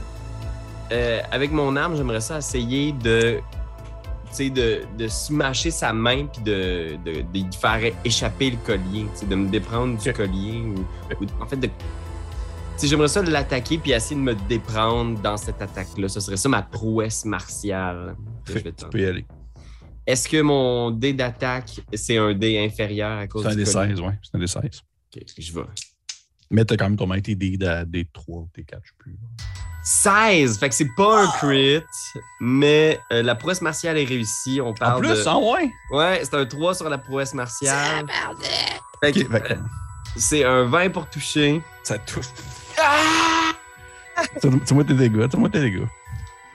Euh, 0.92 1.20
avec 1.32 1.52
mon 1.52 1.76
arme, 1.76 1.96
j'aimerais 1.96 2.22
ça 2.22 2.38
essayer 2.40 2.94
de, 2.94 3.38
tu 3.38 4.32
sais, 4.32 4.50
de, 4.50 4.82
de 4.98 5.08
smasher 5.08 5.70
sa 5.72 5.94
main 5.94 6.26
puis 6.26 6.42
de, 6.42 6.98
de, 7.06 7.22
de 7.22 7.56
faire 7.56 7.94
échapper 8.04 8.52
le 8.52 8.58
collier, 8.66 9.06
de 9.30 9.36
me 9.36 9.50
déprendre 9.50 9.98
du 10.00 10.14
collier. 10.14 10.62
Ou, 10.62 10.80
ou- 11.24 11.44
en 11.44 11.46
fait, 11.46 11.58
de, 11.58 11.68
tu 11.68 11.74
sais, 12.78 12.88
j'aimerais 12.88 13.08
ça 13.10 13.22
l'attaquer 13.22 13.78
puis 13.78 13.92
essayer 13.92 14.16
de 14.16 14.22
me 14.26 14.34
déprendre 14.48 15.20
dans 15.20 15.38
cette 15.38 15.62
attaque-là. 15.62 16.08
Ce 16.08 16.22
serait 16.22 16.38
ça 16.38 16.50
ma 16.50 16.62
prouesse 16.64 17.24
martiale. 17.26 18.16
que 18.46 18.54
je 18.54 18.58
Fait 18.58 18.64
vais 18.64 18.72
que 18.72 18.82
tu 18.82 18.90
peux 18.90 19.00
y 19.02 19.06
aller. 19.06 19.26
Est-ce 20.10 20.28
que 20.28 20.42
mon 20.42 20.90
dé 20.90 21.14
d'attaque, 21.14 21.82
c'est 21.94 22.18
un 22.18 22.34
dé 22.34 22.58
inférieur 22.58 23.20
à 23.20 23.28
cause 23.28 23.44
C'est 23.44 23.50
un 23.50 23.56
du 23.56 23.64
des 23.64 23.72
collier? 23.72 23.90
16, 23.96 24.02
ouais. 24.02 24.20
C'est 24.24 24.36
un 24.36 24.40
des 24.40 24.48
16. 24.48 24.62
Ok, 24.64 25.24
je 25.38 25.54
vais. 25.54 25.62
Mais 26.50 26.66
t'as 26.66 26.78
quand 26.78 26.86
même 26.86 26.98
ton 26.98 27.08
tes 27.22 27.36
dés 27.36 27.64
à 27.64 27.86
des 27.86 28.06
3 28.12 28.38
ou 28.40 28.50
des 28.56 28.64
4, 28.64 28.82
je 28.84 28.90
sais 28.90 28.96
plus. 28.98 29.16
16! 29.84 30.58
Fait 30.58 30.70
que 30.70 30.74
c'est 30.74 30.90
pas 30.98 31.26
un 31.26 31.28
crit, 31.28 31.84
mais 32.42 33.00
euh, 33.12 33.22
la 33.22 33.36
prouesse 33.36 33.62
martiale 33.62 34.00
est 34.00 34.04
réussie. 34.04 34.60
On 34.60 34.70
En 34.70 35.00
plus, 35.00 35.10
de... 35.10 35.28
hein, 35.28 35.38
ouais. 35.38 35.72
Ouais, 35.92 36.22
c'est 36.24 36.34
un 36.34 36.46
3 36.48 36.74
sur 36.74 36.90
la 36.90 36.98
prouesse 36.98 37.36
martiale. 37.36 38.08
Fait 39.04 39.12
que, 39.12 39.20
Ok, 39.20 39.32
fait 39.32 39.42
que, 39.42 39.54
euh, 39.54 39.58
c'est 40.18 40.44
un 40.44 40.64
20 40.64 40.90
pour 40.90 41.08
toucher. 41.08 41.62
ça 41.84 42.00
touche. 42.00 42.26
C'est 44.42 44.72
moi 44.72 44.84
tes 44.84 44.96
dégâts, 44.96 45.28
c'est 45.30 45.38
moi 45.38 45.50
tes 45.50 45.60
dégâts. 45.62 45.86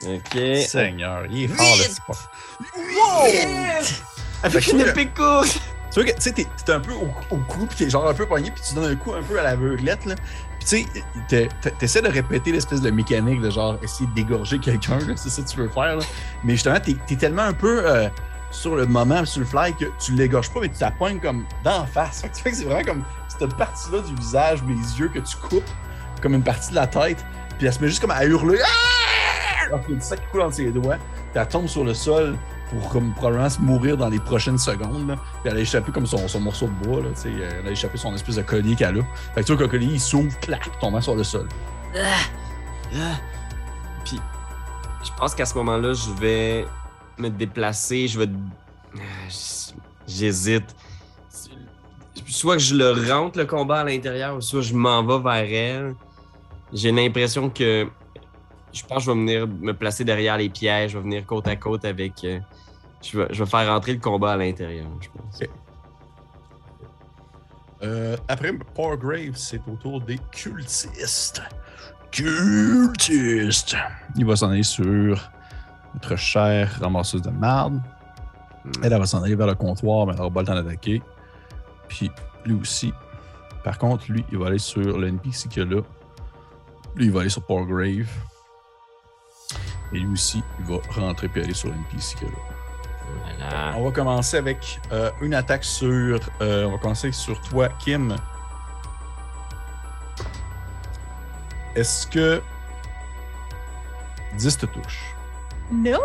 OK. 0.06 0.38
Seigneur, 0.66 1.22
il 1.30 1.44
est 1.44 1.48
fort 1.48 1.76
le 1.76 1.84
petit 1.84 2.00
pof. 2.06 2.28
Avec 4.42 4.62
Fait 4.64 4.70
que 4.70 4.76
une 4.76 4.80
épée 4.88 5.06
courte! 5.08 5.60
Tu 5.92 6.00
vois 6.02 6.10
que 6.10 6.16
tu 6.16 6.22
sais, 6.22 6.32
t'es 6.32 6.46
t'es 6.64 6.72
un 6.72 6.80
peu 6.80 6.92
au, 6.92 7.08
au 7.30 7.36
cou, 7.38 7.66
puis 7.66 7.76
t'es 7.78 7.88
genre 7.90 8.08
un 8.08 8.14
peu 8.14 8.26
pogné, 8.26 8.50
puis 8.50 8.62
tu 8.66 8.74
donnes 8.74 8.90
un 8.92 8.96
coup 8.96 9.12
un 9.14 9.22
peu 9.22 9.38
à 9.38 9.44
l'aveuglette, 9.44 10.04
là. 10.06 10.16
Puis 10.58 10.66
tu 10.66 10.66
sais, 10.66 11.02
t'es- 11.28 11.48
t'es- 11.62 11.70
t'essaies 11.70 12.02
de 12.02 12.08
répéter 12.08 12.50
l'espèce 12.50 12.80
de 12.80 12.90
mécanique 12.90 13.40
de 13.40 13.48
genre 13.50 13.78
essayer 13.82 14.08
de 14.10 14.14
dégorger 14.14 14.58
quelqu'un, 14.58 14.98
là, 14.98 15.14
c'est 15.16 15.30
ça 15.30 15.42
que 15.42 15.48
tu 15.48 15.56
veux 15.58 15.68
faire, 15.68 15.96
là. 15.96 16.04
Mais 16.42 16.54
justement, 16.54 16.80
t'es 16.80 16.96
es 17.10 17.16
tellement 17.16 17.42
un 17.42 17.52
peu 17.52 17.86
euh, 17.88 18.08
sur 18.50 18.74
le 18.74 18.86
moment, 18.86 19.24
sur 19.24 19.40
le 19.40 19.46
fly, 19.46 19.72
que 19.76 19.84
tu 20.04 20.12
l'égorges 20.14 20.50
pas, 20.50 20.60
mais 20.60 20.68
tu 20.68 20.78
t'appoignes 20.78 21.20
comme 21.20 21.44
d'en 21.62 21.86
face. 21.86 22.22
Fait 22.22 22.28
que 22.28 22.34
tu 22.36 22.42
fais 22.42 22.50
que 22.50 22.56
c'est 22.56 22.64
vraiment 22.64 22.84
comme 22.84 23.04
cette 23.28 23.54
partie-là 23.56 24.00
du 24.00 24.14
visage 24.16 24.62
ou 24.62 24.68
les 24.68 24.98
yeux 24.98 25.08
que 25.08 25.20
tu 25.20 25.36
coupes, 25.36 25.70
comme 26.20 26.34
une 26.34 26.42
partie 26.42 26.70
de 26.70 26.74
la 26.76 26.88
tête, 26.88 27.24
puis 27.58 27.66
elle 27.66 27.72
se 27.72 27.80
met 27.80 27.88
juste 27.88 28.00
comme 28.00 28.10
à 28.10 28.24
hurler. 28.24 28.58
Ah! 28.62 29.66
Alors 29.66 29.80
qu'il 29.84 29.94
y 29.94 29.98
a 29.98 30.00
du 30.00 30.06
qui 30.20 30.28
coule 30.30 30.42
entre 30.42 30.54
ses 30.54 30.70
doigts, 30.70 30.96
puis 30.96 31.40
elle 31.40 31.48
tombe 31.48 31.66
sur 31.66 31.84
le 31.84 31.94
sol 31.94 32.36
pour 32.70 32.88
comme 32.88 33.12
probablement 33.14 33.48
se 33.48 33.60
mourir 33.60 33.96
dans 33.96 34.08
les 34.08 34.18
prochaines 34.18 34.58
secondes. 34.58 35.16
Puis 35.42 35.50
elle 35.50 35.56
a 35.56 35.60
échappé 35.60 35.92
comme 35.92 36.06
son, 36.06 36.28
son 36.28 36.40
morceau 36.40 36.66
de 36.66 36.86
bois. 36.86 37.00
Là, 37.00 37.08
elle 37.24 37.68
a 37.68 37.70
échappé 37.70 37.98
son 37.98 38.14
espèce 38.14 38.36
de 38.36 38.42
collier 38.42 38.74
qu'elle 38.74 38.98
a. 38.98 39.02
Fait 39.34 39.40
que 39.40 39.46
tu 39.46 39.52
vois 39.52 39.56
que 39.56 39.62
le 39.62 39.68
collier, 39.68 39.92
il 39.92 40.00
s'ouvre, 40.00 40.38
clac, 40.40 40.68
tombant 40.80 41.00
sur 41.00 41.14
le 41.14 41.24
sol. 41.24 41.48
Ah. 41.96 43.18
Puis, 44.04 44.20
je 45.04 45.10
pense 45.16 45.34
qu'à 45.34 45.46
ce 45.46 45.54
moment-là, 45.54 45.92
je 45.94 46.10
vais 46.20 46.66
me 47.18 47.28
déplacer. 47.28 48.08
Je 48.08 48.18
vais. 48.18 48.28
Ah, 48.96 49.00
J'hésite. 50.06 50.74
Soit 52.26 52.56
que 52.56 52.62
je 52.62 52.74
le 52.74 53.12
rentre 53.12 53.38
le 53.38 53.46
combat 53.46 53.80
à 53.80 53.84
l'intérieur, 53.84 54.36
ou 54.36 54.40
soit 54.40 54.62
je 54.62 54.74
m'en 54.74 55.04
vais 55.04 55.18
vers 55.18 55.58
elle. 55.58 55.94
J'ai 56.74 56.92
l'impression 56.92 57.48
que. 57.48 57.88
Je 58.72 58.82
pense 58.82 58.98
que 58.98 59.04
je 59.04 59.10
vais 59.12 59.16
venir 59.16 59.46
me 59.46 59.72
placer 59.72 60.04
derrière 60.04 60.36
les 60.36 60.48
pièges. 60.50 60.90
Je 60.90 60.98
vais 60.98 61.04
venir 61.04 61.24
côte 61.24 61.46
à 61.48 61.54
côte 61.56 61.84
avec. 61.84 62.24
euh, 62.24 62.40
Je 63.02 63.18
vais, 63.18 63.26
je 63.30 63.42
vais 63.44 63.48
faire 63.50 63.68
rentrer 63.72 63.92
le 63.94 64.00
combat 64.00 64.32
à 64.32 64.36
l'intérieur, 64.36 64.86
je 65.00 65.08
pense. 65.08 65.40
Euh, 67.82 68.16
après 68.28 68.52
Power 68.74 68.96
Grave, 68.96 69.34
c'est 69.34 69.60
au 69.68 69.76
tour 69.76 70.00
des 70.00 70.18
cultistes. 70.32 71.42
Cultistes! 72.10 73.76
Il 74.16 74.24
va 74.24 74.36
s'en 74.36 74.50
aller 74.50 74.62
sur 74.62 75.30
notre 75.94 76.16
chère 76.16 76.78
ramasseuse 76.80 77.22
de 77.22 77.30
marde. 77.30 77.74
Hmm. 78.64 78.70
Elle, 78.82 78.92
elle 78.92 78.98
va 78.98 79.06
s'en 79.06 79.22
aller 79.22 79.34
vers 79.34 79.46
le 79.46 79.54
comptoir, 79.54 80.06
mais 80.06 80.12
elle 80.12 80.18
n'aura 80.18 80.30
pas 80.30 80.40
le 80.40 80.46
temps 80.46 80.54
d'attaquer. 80.54 81.02
Puis 81.88 82.10
lui 82.44 82.54
aussi. 82.54 82.92
Par 83.62 83.78
contre, 83.78 84.10
lui, 84.10 84.24
il 84.32 84.38
va 84.38 84.46
aller 84.48 84.58
sur 84.58 84.98
le 84.98 85.06
NPC 85.08 85.48
qu'il 85.48 85.62
y 85.62 85.66
a 85.66 85.68
là. 85.76 85.82
Lui, 86.96 87.06
il 87.06 87.12
va 87.12 87.20
aller 87.20 87.28
sur 87.30 87.42
Power 87.42 87.64
Grave. 87.66 88.08
Et 89.92 89.98
lui 89.98 90.12
aussi, 90.12 90.42
il 90.60 90.64
va 90.66 90.76
rentrer 90.90 91.28
puis 91.28 91.42
aller 91.42 91.54
sur 91.54 91.68
le 91.68 91.74
NPC 91.74 92.16
qu'il 92.16 92.28
y 92.28 92.30
a 92.30 92.34
là. 92.34 92.38
Voilà. 93.38 93.74
On 93.78 93.84
va 93.84 93.90
commencer 93.92 94.36
avec 94.36 94.80
euh, 94.92 95.10
une 95.20 95.34
attaque 95.34 95.64
sur. 95.64 96.18
euh, 96.40 96.64
on 96.64 96.72
va 96.72 96.78
commencer 96.78 97.12
sur 97.12 97.40
toi, 97.42 97.68
Kim. 97.80 98.16
Est-ce 101.74 102.06
que 102.06 102.40
10 104.38 104.58
te 104.58 104.66
touche? 104.66 105.14
No! 105.72 105.98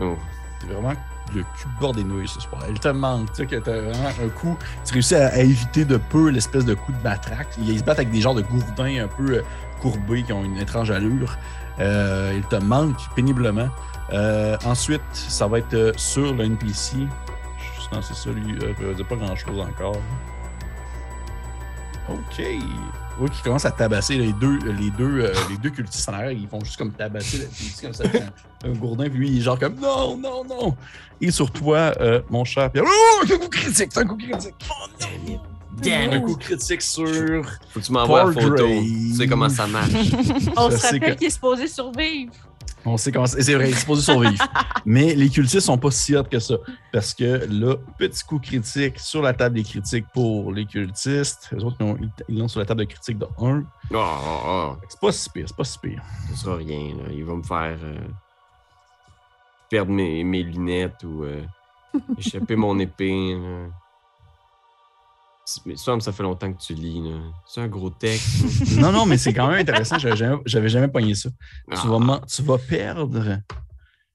Oh. 0.00 0.16
C'est 0.60 0.66
vraiment 0.68 0.92
le 1.34 1.42
cul 1.42 1.66
bord 1.80 1.92
des 1.92 2.04
nouilles 2.04 2.28
ce 2.28 2.40
soir. 2.40 2.62
Elle 2.68 2.78
te 2.78 2.88
manque. 2.88 3.30
Tu 3.32 3.36
sais 3.36 3.46
que 3.46 3.56
t'as 3.56 3.80
vraiment 3.80 4.08
un 4.08 4.28
coup. 4.28 4.56
Tu 4.84 4.92
réussis 4.92 5.14
à, 5.14 5.28
à 5.28 5.38
éviter 5.38 5.84
de 5.84 5.96
peu 5.96 6.30
l'espèce 6.30 6.64
de 6.64 6.74
coup 6.74 6.92
de 6.92 7.02
matraque. 7.02 7.48
Ils 7.58 7.78
se 7.78 7.84
battent 7.84 7.98
avec 7.98 8.10
des 8.10 8.20
genres 8.20 8.34
de 8.34 8.42
gourdins 8.42 9.04
un 9.04 9.08
peu 9.08 9.34
euh, 9.34 9.42
courbés 9.80 10.22
qui 10.22 10.32
ont 10.32 10.44
une 10.44 10.58
étrange 10.58 10.90
allure. 10.90 11.36
Euh, 11.80 12.32
il 12.36 12.42
te 12.42 12.56
manque 12.56 12.98
péniblement. 13.14 13.68
Euh, 14.12 14.56
ensuite, 14.64 15.02
ça 15.12 15.46
va 15.46 15.58
être 15.58 15.92
sur 15.96 16.34
le 16.34 16.44
NPC. 16.44 16.98
Non, 17.92 18.02
c'est 18.02 18.14
ça, 18.14 18.30
lui. 18.30 18.56
Euh, 18.62 18.72
il 18.80 18.94
dire 18.94 19.06
pas 19.06 19.16
grand 19.16 19.36
chose 19.36 19.60
encore. 19.60 19.96
Ok. 22.08 22.42
Oui, 23.20 23.30
qui 23.30 23.42
commence 23.42 23.64
à 23.64 23.70
tabasser 23.70 24.16
les 24.16 24.32
deux, 24.32 24.58
les 24.78 24.90
deux, 24.90 25.20
euh, 25.20 25.32
les 25.48 25.56
deux 25.58 25.70
cultistes 25.70 26.08
en 26.08 26.14
arrière. 26.14 26.32
Ils 26.32 26.48
font 26.48 26.58
juste 26.64 26.76
comme 26.76 26.92
tabasser 26.92 27.46
petit 27.46 27.72
comme 27.80 27.92
ça. 27.92 28.04
Un, 28.64 28.70
un 28.70 28.72
gourdin, 28.72 29.08
puis 29.08 29.18
lui, 29.18 29.28
il 29.30 29.38
est 29.38 29.42
genre 29.42 29.58
comme 29.58 29.76
non, 29.76 30.16
non, 30.16 30.44
non. 30.44 30.76
Et 31.20 31.30
sur 31.30 31.50
toi, 31.52 31.92
euh, 32.00 32.20
mon 32.28 32.44
cher 32.44 32.70
Pierre. 32.72 32.84
Oh, 32.86 33.22
un 33.22 33.38
coup 33.38 33.48
critique, 33.48 33.90
c'est 33.92 33.98
un 34.00 34.06
coup 34.06 34.16
critique. 34.16 34.54
Damn 34.98 35.28
it. 35.34 35.40
Un 35.76 36.08
Damn 36.08 36.12
it. 36.20 36.24
coup 36.24 36.36
critique 36.36 36.82
sur. 36.82 37.06
Faut 37.70 37.80
que 37.80 37.84
tu 37.84 37.92
m'envoies 37.92 38.24
la 38.24 38.32
photo? 38.32 38.66
Tu 38.66 39.14
sais 39.14 39.26
comment 39.28 39.48
ça 39.48 39.66
marche. 39.68 39.90
On 40.56 40.70
se 40.70 40.76
rappelle 40.82 41.00
que- 41.00 41.18
qu'il 41.18 41.26
est 41.28 41.30
supposé 41.30 41.68
survivre. 41.68 42.32
On 42.86 42.96
sait 42.96 43.10
comment 43.12 43.26
c'est. 43.26 43.42
C'est 43.42 43.54
vrai, 43.54 43.70
il 43.70 43.74
est 43.74 43.78
supposé 43.78 44.02
survivre. 44.02 44.44
Mais 44.84 45.14
les 45.14 45.28
cultistes 45.30 45.60
sont 45.66 45.78
pas 45.78 45.90
si 45.90 46.14
hot 46.14 46.24
que 46.24 46.38
ça. 46.38 46.56
Parce 46.92 47.14
que 47.14 47.46
là, 47.50 47.76
petit 47.98 48.22
coup 48.24 48.38
critique 48.38 48.98
sur 48.98 49.22
la 49.22 49.32
table 49.32 49.54
des 49.56 49.62
critiques 49.62 50.04
pour 50.12 50.52
les 50.52 50.66
cultistes. 50.66 51.48
Les 51.52 51.64
autres, 51.64 51.76
ils 51.80 51.84
ont- 51.86 51.98
ils 52.28 52.38
l'ont 52.38 52.48
sur 52.48 52.60
la 52.60 52.66
table 52.66 52.80
de 52.80 52.84
critique 52.86 53.18
de 53.18 53.26
1. 53.38 53.64
Oh, 53.90 53.94
oh, 53.96 54.40
oh. 54.46 54.76
C'est 54.88 55.00
pas 55.00 55.12
si 55.12 55.30
pire, 55.30 55.44
c'est 55.48 55.56
pas 55.56 55.64
si 55.64 55.78
pire. 55.78 56.02
Ce 56.30 56.36
sera 56.36 56.56
rien. 56.56 56.94
Là. 56.96 57.04
Il 57.12 57.24
va 57.24 57.34
me 57.34 57.42
faire 57.42 57.78
euh, 57.82 57.96
perdre 59.70 59.90
mes, 59.92 60.22
mes 60.24 60.42
lunettes 60.42 61.02
ou 61.04 61.24
euh, 61.24 61.42
échapper 62.18 62.56
mon 62.56 62.78
épée. 62.78 63.34
là. 63.34 63.66
Mais 65.66 65.76
ça, 65.76 65.98
ça 66.00 66.12
fait 66.12 66.22
longtemps 66.22 66.52
que 66.52 66.60
tu 66.60 66.72
lis. 66.74 67.00
là. 67.02 67.16
C'est 67.46 67.60
un 67.60 67.68
gros 67.68 67.90
texte. 67.90 68.76
Non, 68.78 68.92
non, 68.92 69.04
mais 69.06 69.18
c'est 69.18 69.32
quand 69.34 69.48
même 69.48 69.60
intéressant. 69.60 69.98
J'avais 69.98 70.16
jamais, 70.16 70.36
j'avais 70.46 70.68
jamais 70.68 70.88
pogné 70.88 71.14
ça. 71.14 71.28
Ah. 71.70 71.76
Tu, 71.80 71.86
vas, 71.88 71.98
man- 71.98 72.20
tu 72.26 72.42
vas 72.42 72.58
perdre. 72.58 73.22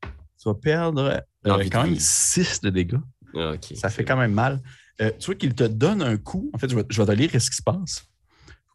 Tu 0.01 0.45
vas 0.49 0.53
perdre 0.55 1.01
euh, 1.45 1.63
quand 1.71 1.83
même 1.83 1.91
vivre. 1.93 2.01
6 2.01 2.61
de 2.61 2.69
dégâts. 2.71 2.97
Ah. 3.37 3.53
Ça 3.75 3.89
fait 3.89 4.03
quand 4.03 4.17
même 4.17 4.33
mal. 4.33 4.59
Euh, 5.01 5.11
tu 5.19 5.27
vois 5.27 5.35
qu'il 5.35 5.53
te 5.53 5.63
donne 5.65 6.01
un 6.01 6.17
coup. 6.17 6.49
En 6.53 6.57
fait, 6.57 6.69
je 6.69 6.75
vais, 6.75 6.83
je 6.89 7.01
vais 7.01 7.05
te 7.07 7.11
lire 7.17 7.29
ce 7.31 7.49
qui 7.49 7.55
se 7.57 7.61
passe. 7.63 8.05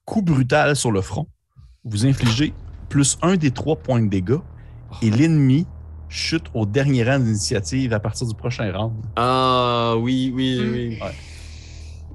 Coup 0.05 0.23
brutal 0.23 0.77
sur 0.77 0.93
le 0.93 1.01
front. 1.01 1.27
Vous 1.85 2.07
infligez 2.07 2.55
plus 2.89 3.19
un 3.23 3.37
des 3.37 3.51
trois 3.51 3.77
points 3.77 4.01
de 4.01 4.09
dégâts 4.09 4.39
et 5.03 5.11
l'ennemi 5.11 5.67
chute 6.09 6.45
au 6.55 6.65
dernier 6.67 7.03
rang 7.05 7.19
d'initiative 7.19 7.93
à 7.93 7.99
partir 8.01 8.27
du 8.29 8.35
prochain 8.35 8.71
round. 8.73 8.95
Ah, 9.17 9.95
oui, 9.99 10.31
oui, 10.35 10.61
oui. 10.63 10.99
Ouais. 11.03 11.15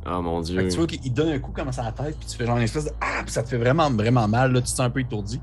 Ah, 0.06 0.22
mon 0.22 0.44
Fait 0.44 0.52
Dieu. 0.54 0.64
que 0.64 0.70
tu 0.70 0.78
vois 0.78 0.88
qu'il 0.88 1.14
donne 1.14 1.30
un 1.30 1.40
coup 1.40 1.52
comme 1.52 1.72
ça 1.72 1.82
à 1.82 1.86
la 1.86 1.92
tête, 1.92 2.18
puis 2.18 2.28
tu 2.28 2.38
fais 2.38 2.46
genre 2.46 2.58
une 2.58 2.64
espèce 2.64 2.86
de 2.86 2.92
Ah! 3.02 3.22
Puis 3.24 3.32
ça 3.34 3.44
te 3.44 3.50
fait 3.50 3.58
vraiment, 3.58 3.92
vraiment 3.92 4.28
mal. 4.28 4.52
Là, 4.54 4.60
tu 4.60 4.66
te 4.66 4.70
sens 4.70 4.80
un 4.82 4.90
peu 4.90 5.02
étourdi. 5.02 5.40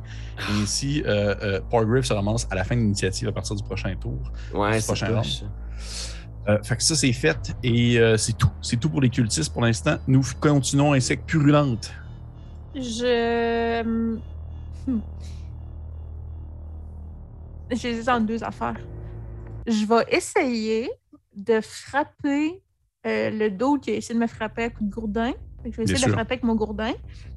Et 0.51 0.62
ici, 0.62 1.03
euh, 1.07 1.35
euh, 1.43 1.61
Porgrave 1.70 2.05
se 2.05 2.12
ramasse 2.12 2.47
à 2.51 2.55
la 2.55 2.65
fin 2.65 2.74
de 2.74 2.81
l'initiative 2.81 3.28
à 3.28 3.33
partir 3.33 3.55
du 3.55 3.62
prochain 3.62 3.95
tour. 3.97 4.19
Ouais, 4.55 4.81
c'est 4.81 4.87
prochain. 4.87 5.23
Euh, 6.49 6.62
fait 6.62 6.77
que 6.77 6.83
ça, 6.83 6.95
c'est 6.95 7.12
fait. 7.12 7.55
Et 7.62 7.99
euh, 7.99 8.16
c'est 8.16 8.37
tout. 8.37 8.51
C'est 8.62 8.78
tout 8.78 8.89
pour 8.89 9.01
les 9.01 9.11
cultistes 9.11 9.53
pour 9.53 9.62
l'instant. 9.62 9.97
Nous 10.07 10.23
continuons 10.41 10.93
insecte 10.93 11.27
purulente. 11.27 11.93
Je. 12.74 13.83
Hmm. 13.83 15.01
J'hésite 17.70 18.09
entre 18.09 18.27
deux 18.27 18.45
affaires. 18.45 18.77
Je 19.66 19.85
vais 19.85 20.05
essayer 20.16 20.89
de 21.35 21.61
frapper 21.61 22.62
euh, 23.07 23.31
le 23.31 23.51
dos 23.51 23.78
qui 23.78 23.91
a 23.91 23.95
essayé 23.95 24.15
de 24.15 24.20
me 24.20 24.27
frapper 24.27 24.65
à 24.65 24.70
coup 24.70 24.85
de 24.85 24.91
gourdin. 24.91 25.33
Fait 25.62 25.70
que 25.70 25.77
je 25.77 25.77
vais 25.77 25.85
essayer 25.85 26.01
de 26.01 26.07
le 26.07 26.12
frapper 26.12 26.35
avec 26.35 26.45
mon 26.45 26.55
gourdin. 26.55 26.93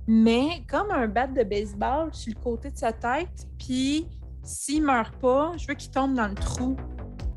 Mais 0.07 0.63
comme 0.67 0.91
un 0.91 1.07
bat 1.07 1.27
de 1.27 1.43
baseball 1.43 2.09
sur 2.13 2.33
le 2.35 2.43
côté 2.43 2.71
de 2.71 2.77
sa 2.77 2.91
tête. 2.91 3.47
Puis 3.57 4.07
s'il 4.43 4.83
meurt 4.83 5.15
pas, 5.17 5.51
je 5.57 5.67
veux 5.67 5.75
qu'il 5.75 5.91
tombe 5.91 6.15
dans 6.15 6.27
le 6.27 6.35
trou 6.35 6.75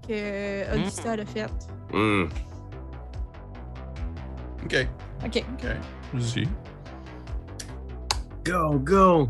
que 0.09 0.75
Augusta 0.75 1.13
a 1.13 1.25
fait. 1.25 1.51
Hum. 1.93 2.29
OK. 4.65 4.87
OK. 5.25 5.45
OK. 5.55 5.67
Vas-y. 6.15 6.49
Go, 8.45 8.79
go! 8.79 9.29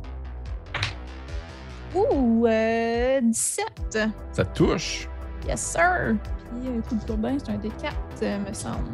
Ouh, 1.95 2.47
euh, 2.47 3.21
17. 3.21 3.99
Ça 4.33 4.45
te 4.45 4.57
touche? 4.57 5.09
Yes, 5.47 5.61
sir. 5.61 6.17
Un 6.55 6.81
coup 6.83 6.95
de 6.95 7.05
gourdin, 7.07 7.37
c'est 7.39 7.51
un 7.51 7.57
D4, 7.57 7.93
euh, 8.23 8.39
me 8.39 8.53
semble. 8.53 8.91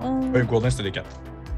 On... 0.00 0.34
Un 0.34 0.44
gourdin, 0.44 0.70
c'était 0.70 0.82
les 0.84 0.92
4. 0.92 1.06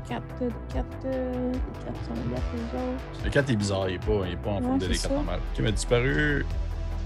4, 0.09 0.23
4, 0.39 0.49
4 0.73 0.87
sont 1.03 2.15
gars 2.31 2.41
les 2.55 2.61
autres. 2.63 3.25
Le 3.25 3.31
4 3.31 3.51
est 3.51 3.57
bizarre. 3.57 3.89
Il 3.89 3.95
est 3.95 3.99
pas, 3.99 4.27
il 4.27 4.33
est 4.33 4.37
pas 4.37 4.51
en 4.51 4.61
forme 4.61 4.79
de 4.79 4.85
c'est 4.85 4.89
les 4.93 4.99
4 4.99 5.09
ça. 5.09 5.15
normal. 5.15 5.41
OK, 5.53 5.61
mais 5.63 5.73
disparu. 5.73 6.47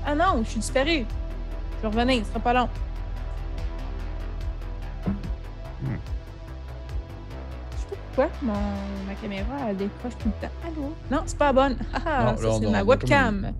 Ah 0.07 0.15
non, 0.15 0.43
je 0.43 0.51
suis 0.51 0.61
disparu. 0.61 1.07
Je 1.83 1.83
vais 1.83 1.89
revenir, 1.89 2.25
ce 2.25 2.29
sera 2.31 2.41
pas 2.41 2.53
long. 2.53 2.69
Hmm. 5.07 5.97
Je 7.73 7.79
sais 7.79 7.87
pas 7.89 7.97
pourquoi 8.15 8.29
mon, 8.43 8.53
ma 9.07 9.15
caméra 9.15 9.55
elle 9.71 9.77
décroche 9.79 10.17
tout 10.19 10.29
le 10.29 10.47
temps. 10.47 10.55
Allô? 10.67 10.95
Non, 11.11 11.23
c'est 11.25 11.39
pas 11.39 11.53
bonne. 11.53 11.77
Ah, 11.95 12.25
là, 12.25 12.37
c'est 12.37 12.61
ma 12.69 12.69
on 12.69 12.75
a 12.75 13.53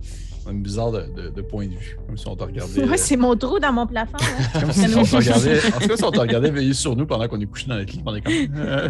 Un 0.49 0.55
bizarre 0.55 0.91
de, 0.91 1.03
de, 1.15 1.29
de 1.29 1.43
point 1.43 1.67
de 1.67 1.73
vue. 1.75 1.99
Comme 2.07 2.17
si 2.17 2.27
on 2.27 2.35
te 2.35 2.43
regardait. 2.45 2.85
Ouais, 2.89 2.97
c'est 2.97 3.17
mon 3.17 3.37
trou 3.37 3.59
dans 3.59 3.73
mon 3.73 3.87
plafond. 3.87 4.17
hein. 4.21 4.61
Comme 4.61 4.73
si 4.73 4.87
on 4.97 5.03
te 5.05 5.17
regardait. 5.17 5.59
En 5.67 5.79
tout 5.81 5.89
cas, 5.89 5.97
si 5.97 6.05
on 6.05 6.11
te 6.11 6.19
regardait 6.21 6.51
veiller 6.51 6.73
sur 6.75 6.97
nous 6.97 7.07
pendant 7.07 7.29
qu'on 7.29 7.41
est 7.41 7.47
couché 7.47 7.67
dans 7.69 7.77
notre 7.77 7.93
lit, 7.93 8.03
on 8.07 8.15
est 8.15 8.21
comme. 8.23 8.33
euh, 8.57 8.89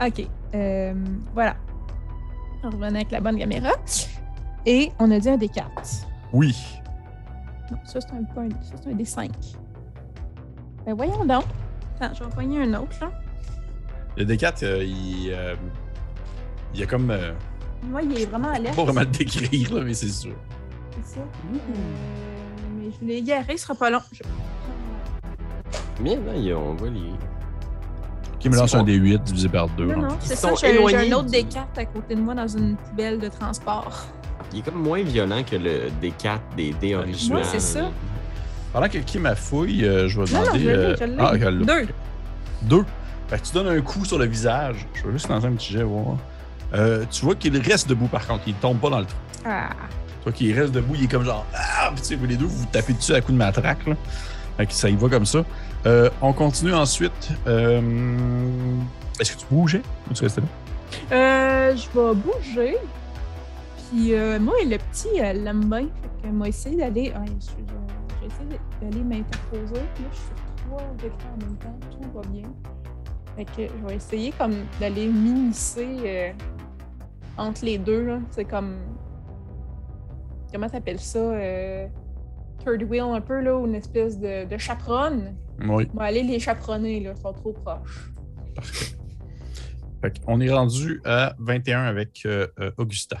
OK. 0.06 0.28
euh, 0.54 0.94
voilà. 1.34 1.56
On 2.62 2.70
revenait 2.70 3.00
avec 3.00 3.10
la 3.10 3.20
bonne 3.20 3.38
caméra. 3.38 3.70
Et 4.66 4.90
on 4.98 5.10
a 5.10 5.18
dit 5.18 5.28
un 5.28 5.36
D4. 5.36 5.62
oui. 6.32 6.54
Non, 7.70 7.76
ça, 7.84 8.00
c'est 8.00 8.12
un, 8.12 8.20
un- 8.42 8.48
ça, 8.62 8.76
c'est 8.82 8.90
un 8.90 8.94
D5. 8.94 9.30
Ben, 10.86 10.94
voyons 10.94 11.22
donc. 11.26 11.44
Attends, 12.00 12.14
je 12.14 12.20
vais 12.20 12.24
en 12.26 12.30
poigner 12.30 12.62
un 12.62 12.72
autre, 12.74 12.96
là. 13.00 13.10
Le 14.16 14.24
D4, 14.24 14.64
euh, 14.64 14.84
il, 14.84 15.30
euh, 15.32 15.54
il 16.74 16.80
y 16.80 16.82
a 16.82 16.86
comme. 16.86 17.10
euh, 17.10 17.32
Moi, 17.84 18.02
il 18.02 18.20
est 18.20 18.26
vraiment 18.26 18.50
à 18.50 18.58
l'air. 18.58 18.74
pas 18.74 18.84
vraiment 18.84 19.00
le 19.00 19.06
décrire, 19.06 19.74
là, 19.74 19.82
mais 19.84 19.94
c'est 19.94 20.08
sûr. 20.08 20.32
C'est 21.04 21.14
ça. 21.14 21.20
Euh, 21.20 21.58
mais 22.78 22.90
je 23.00 23.06
l'ai 23.06 23.14
égaré, 23.18 23.56
ce 23.56 23.64
sera 23.64 23.74
pas 23.74 23.90
long. 23.90 24.00
Je- 24.12 24.22
Bien, 26.02 26.14
là, 26.16 26.32
il 26.36 26.42
y 26.44 26.52
a- 26.52 26.56
on 26.58 26.74
voit 26.74 26.90
les. 26.90 27.00
Qui 28.38 28.48
me 28.48 28.56
lance 28.56 28.72
un 28.74 28.84
bon. 28.84 28.86
D8 28.86 29.22
divisé 29.24 29.48
par 29.48 29.68
2. 29.70 29.86
Non, 29.86 29.96
non, 30.02 30.16
c'est 30.20 30.36
ça. 30.36 30.50
J'ai 30.54 30.78
un 30.78 31.12
autre 31.12 31.24
du- 31.24 31.32
D4 31.42 31.66
à 31.76 31.84
côté 31.86 32.14
de 32.14 32.20
moi 32.20 32.34
dans 32.34 32.46
une 32.46 32.76
poubelle 32.76 33.18
de 33.18 33.28
transport. 33.28 34.06
Il 34.52 34.60
est 34.60 34.62
comme 34.62 34.80
moins 34.80 35.02
violent 35.02 35.42
que 35.42 35.56
le 35.56 35.90
D4 36.00 36.38
des 36.56 36.72
D 36.80 36.94
original. 36.94 37.38
Ouais, 37.42 37.44
c'est 37.44 37.58
ça. 37.60 37.90
Pendant 38.72 38.88
que 38.88 38.98
Kim 38.98 39.26
a 39.26 39.34
fouille, 39.34 39.84
euh, 39.84 40.08
je 40.08 40.20
vais 40.20 40.32
Non, 40.32 40.38
non, 40.40 40.44
demander. 40.46 40.60
je 40.64 40.68
euh, 40.70 40.96
je. 40.96 41.04
Ah. 41.18 41.50
Deux. 41.50 41.88
Deux. 42.62 42.84
Fait 43.26 43.38
que 43.40 43.46
tu 43.46 43.52
donnes 43.54 43.66
un 43.68 43.80
coup 43.80 44.04
sur 44.04 44.18
le 44.18 44.26
visage. 44.26 44.86
Je 44.94 45.04
vais 45.06 45.12
juste 45.12 45.28
lancer 45.28 45.46
un 45.46 45.52
petit 45.52 45.72
jet, 45.72 45.82
voir. 45.82 46.16
Euh, 46.74 47.04
tu 47.10 47.24
vois 47.24 47.34
qu'il 47.34 47.56
reste 47.58 47.88
debout 47.88 48.08
par 48.08 48.26
contre, 48.26 48.42
il 48.46 48.54
tombe 48.54 48.78
pas 48.78 48.90
dans 48.90 49.00
le 49.00 49.06
trou. 49.06 49.18
Ah. 49.46 49.70
Tu 50.18 50.24
vois 50.24 50.32
qu'il 50.32 50.58
reste 50.58 50.72
debout, 50.72 50.94
il 50.96 51.04
est 51.04 51.08
comme 51.10 51.24
genre. 51.24 51.46
Ah! 51.54 51.90
Puis 51.94 52.14
vous 52.16 52.26
les 52.26 52.36
deux, 52.36 52.44
vous 52.46 52.58
vous 52.58 52.66
tapez 52.70 52.92
dessus 52.92 53.14
à 53.14 53.20
coup 53.20 53.32
de 53.32 53.36
matraque. 53.38 53.86
Là. 53.86 53.94
Fait 54.56 54.66
que 54.66 54.72
ça 54.72 54.88
y 54.90 54.96
va 54.96 55.08
comme 55.08 55.24
ça. 55.26 55.44
Euh, 55.86 56.10
on 56.20 56.32
continue 56.32 56.74
ensuite. 56.74 57.30
Euh, 57.46 57.80
Est-ce 59.20 59.32
que 59.34 59.38
tu 59.40 59.46
bougeais 59.50 59.82
ou 60.10 60.14
tu 60.14 60.22
restais 60.24 60.40
là? 60.40 60.46
Euh, 61.12 61.76
je 61.76 61.86
vais 61.98 62.14
bouger. 62.14 62.76
Puis 63.90 64.14
euh, 64.14 64.38
moi, 64.40 64.54
le 64.64 64.76
petit, 64.76 65.16
elle 65.18 65.44
l'aime 65.44 65.64
bien. 65.70 65.86
Fait 66.22 66.28
que 66.28 66.32
moi, 66.34 66.48
essayer 66.48 66.76
d'aller. 66.76 67.12
Ah, 67.14 67.20
je- 67.26 67.32
je- 67.46 68.20
j'ai 68.20 68.26
essayé 68.26 68.60
d'aller 68.82 69.04
m'interposer. 69.04 69.80
Puis 69.94 70.04
là, 70.04 70.10
je 70.12 70.16
suis 70.16 70.26
sur 70.26 70.66
trois 70.66 70.82
écrans 71.04 71.34
en 71.34 71.44
même 71.46 71.56
temps, 71.56 71.78
tout 71.90 72.10
va 72.18 72.22
bien. 72.28 72.48
Fait 73.36 73.44
que 73.44 73.72
je 73.80 73.86
vais 73.86 73.94
essayer 73.96 74.32
comme 74.36 74.54
d'aller 74.80 75.06
m'immiscer 75.06 75.86
euh, 76.04 76.32
entre 77.38 77.64
les 77.64 77.78
deux. 77.78 78.18
C'est 78.30 78.44
comme. 78.44 78.78
Comment 80.52 80.68
t'appelles 80.68 81.00
ça? 81.00 81.18
Euh, 81.18 81.86
third 82.64 82.82
wheel 82.82 83.02
un 83.02 83.20
peu, 83.20 83.40
là, 83.40 83.56
ou 83.56 83.66
une 83.66 83.74
espèce 83.74 84.18
de, 84.18 84.44
de 84.46 84.56
chaperonne? 84.58 85.36
Oui, 85.60 85.88
On 85.94 85.98
va 85.98 86.04
aller 86.04 86.22
les 86.22 86.38
chaperonner, 86.38 87.00
là, 87.00 87.12
ils 87.16 87.20
sont 87.20 87.32
trop 87.32 87.52
proches. 87.52 88.12
parfait. 88.54 88.94
Fait 90.00 90.12
on 90.28 90.40
est 90.40 90.50
rendu 90.52 91.00
à 91.04 91.34
21 91.40 91.82
avec 91.82 92.22
euh, 92.24 92.46
euh, 92.60 92.70
Augusta. 92.78 93.18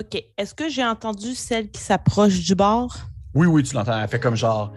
OK. 0.00 0.20
Est-ce 0.36 0.54
que 0.54 0.68
j'ai 0.68 0.84
entendu 0.84 1.34
celle 1.36 1.70
qui 1.70 1.80
s'approche 1.80 2.40
du 2.40 2.56
bord? 2.56 2.96
Oui, 3.32 3.46
oui, 3.46 3.62
tu 3.62 3.74
l'entends. 3.76 4.00
Elle 4.00 4.08
fait 4.08 4.18
comme 4.18 4.34
genre. 4.34 4.72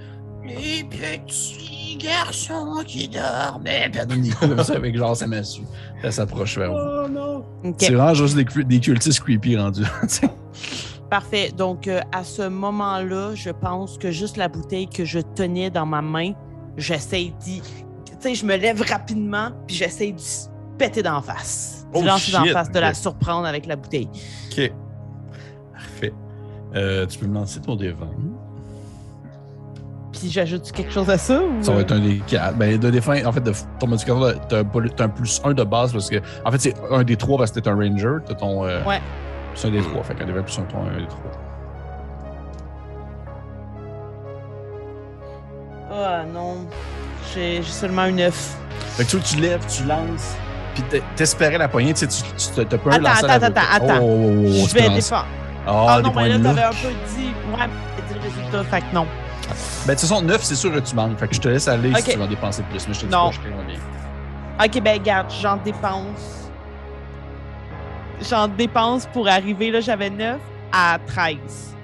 Garçons 1.97 2.83
qui 2.85 3.07
dorment. 3.07 3.63
Puis 3.63 3.73
elle 3.99 4.07
donne 4.07 4.21
des 4.21 4.29
coups 4.29 4.49
comme 4.49 4.63
ça 4.63 4.73
avec 4.75 4.95
genre 4.97 5.15
sa 5.15 5.27
massue. 5.27 5.61
Elle 6.03 6.13
s'approche 6.13 6.57
vers 6.57 6.71
vous. 6.71 6.77
Oh 6.79 7.07
non! 7.09 7.43
OK. 7.63 7.75
C'est 7.79 7.93
vraiment 7.93 8.13
juste 8.13 8.35
des, 8.35 8.45
cu- 8.45 8.63
des 8.65 8.79
cultistes 8.79 9.19
creepy 9.21 9.57
rendus. 9.57 9.83
Parfait. 11.09 11.51
Donc, 11.55 11.87
euh, 11.87 12.01
à 12.11 12.23
ce 12.23 12.47
moment-là, 12.47 13.31
je 13.33 13.49
pense 13.49 13.97
que 13.97 14.11
juste 14.11 14.35
la 14.37 14.47
bouteille 14.49 14.87
que 14.89 15.05
je 15.05 15.19
tenais 15.19 15.69
dans 15.69 15.85
ma 15.85 16.01
main, 16.01 16.33
j'essaie 16.75 17.33
d'y. 17.39 17.61
Tu 18.05 18.13
sais, 18.19 18.35
je 18.35 18.45
me 18.45 18.55
lève 18.57 18.81
rapidement, 18.81 19.51
puis 19.67 19.75
j'essaie 19.77 20.11
d'y 20.11 20.25
péter 20.77 21.01
d'en 21.03 21.21
face. 21.21 21.87
Oh, 21.93 22.03
d'en 22.03 22.17
face, 22.17 22.71
de 22.71 22.79
la 22.79 22.93
surprendre 22.93 23.45
avec 23.47 23.65
la 23.65 23.75
bouteille. 23.77 24.09
OK. 24.51 24.71
Parfait. 25.71 26.13
Euh, 26.75 27.05
tu 27.05 27.17
peux 27.19 27.27
me 27.27 27.35
lancer 27.35 27.61
ton 27.61 27.75
dévin. 27.77 28.09
Puis 30.19 30.31
j'ajoute 30.31 30.72
quelque 30.72 30.91
chose 30.91 31.10
à 31.10 31.18
ça? 31.18 31.39
Ou... 31.41 31.61
Ça 31.64 31.72
va 31.73 31.81
être 31.81 31.91
un 31.91 31.99
des 31.99 32.18
quatre. 32.27 32.56
Ben, 32.57 32.77
de 32.77 32.89
défin, 32.89 33.26
en 33.26 33.31
fait, 33.31 33.41
de 33.41 33.52
ton 33.80 33.88
modificateur, 33.88 34.34
t'as 34.48 34.60
un, 34.60 34.65
un 35.06 35.10
plus 35.10 35.41
un 35.44 35.53
de 35.53 35.64
base 35.64 35.91
parce 35.94 36.10
que. 36.10 36.18
En 36.45 36.52
fait, 36.52 36.60
c'est 36.60 36.73
un 36.91 37.03
des 37.03 37.15
trois 37.15 37.38
parce 37.38 37.52
que 37.52 37.60
t'es 37.60 37.69
un 37.69 37.76
ranger. 37.76 38.18
T'as 38.26 38.34
ton. 38.35 38.65
euh, 38.65 38.84
Ouais. 38.84 39.02
Plus 39.53 39.65
un 39.68 39.72
des 39.72 39.81
trois. 39.81 40.03
Fait 40.03 40.15
qu'un 40.15 40.26
dévin 40.26 40.41
plus 40.41 40.57
un, 40.60 40.64
ton, 40.64 40.77
un 40.81 40.99
des 40.99 41.07
trois. 41.07 41.31
Ah 45.91 46.23
non. 46.31 46.65
J'ai 47.34 47.61
seulement 47.64 48.03
un 48.03 48.18
œuf. 48.19 48.56
Fait 48.95 49.03
que 49.06 49.10
tu, 49.11 49.19
tu 49.19 49.38
lèves, 49.41 49.65
tu 49.68 49.84
lances, 49.84 50.35
puis 50.73 50.84
t'es- 50.89 51.03
t'espérais 51.15 51.57
la 51.57 51.68
poignée, 51.68 51.94
tu 51.94 52.07
sais, 52.07 52.07
tu 52.07 52.65
t'as 52.65 52.77
pas 52.77 52.91
Attends, 52.95 53.02
lancer 53.03 53.26
attends, 53.26 53.34
attends, 53.34 53.48
bouteille. 53.48 53.64
attends. 53.89 53.99
Oh, 54.02 54.06
oh, 54.06 54.44
oh, 54.48 54.61
oh, 54.64 54.68
je 54.68 54.73
vais 54.73 54.89
défendre. 54.89 55.26
Ah, 55.68 55.85
Ah 55.89 55.98
des 56.02 56.07
non, 56.10 56.14
mais 56.15 56.30
là, 56.30 56.39
t'avais 56.39 56.64
un 56.64 56.69
peu 56.69 56.88
dit. 57.15 57.27
Ouais, 57.52 57.68
t'as 57.98 58.07
dit 58.07 58.14
le 58.15 58.22
résultat, 58.22 58.64
fait 58.64 58.81
que 58.81 58.95
non. 58.95 59.06
Ben, 59.85 59.93
de 59.93 59.99
toute 59.99 60.09
façon, 60.09 60.21
9, 60.21 60.43
c'est 60.43 60.55
sûr 60.55 60.71
que 60.73 60.79
tu 60.79 60.95
manques. 60.95 61.17
Fait 61.17 61.27
que 61.27 61.35
je 61.35 61.39
te 61.41 61.47
laisse 61.47 61.67
aller 61.67 61.93
si 61.95 62.11
tu 62.11 62.17
vas 62.17 62.25
en 62.25 62.27
dépenser 62.27 62.63
plus. 62.63 62.87
Mais 62.87 62.93
je 62.93 62.99
te 63.01 63.05
dis 63.05 63.11
Non. 63.11 63.29
pas, 63.29 63.35
je. 64.61 64.67
Ok, 64.77 64.83
ben 64.83 65.01
garde, 65.01 65.27
j'en 65.41 65.57
dépense. 65.57 66.49
J'en 68.27 68.47
dépense 68.47 69.05
pour 69.13 69.27
arriver, 69.27 69.69
là, 69.71 69.79
j'avais 69.79 70.09
9 70.09 70.37
à 70.73 70.97
13. 71.05 71.75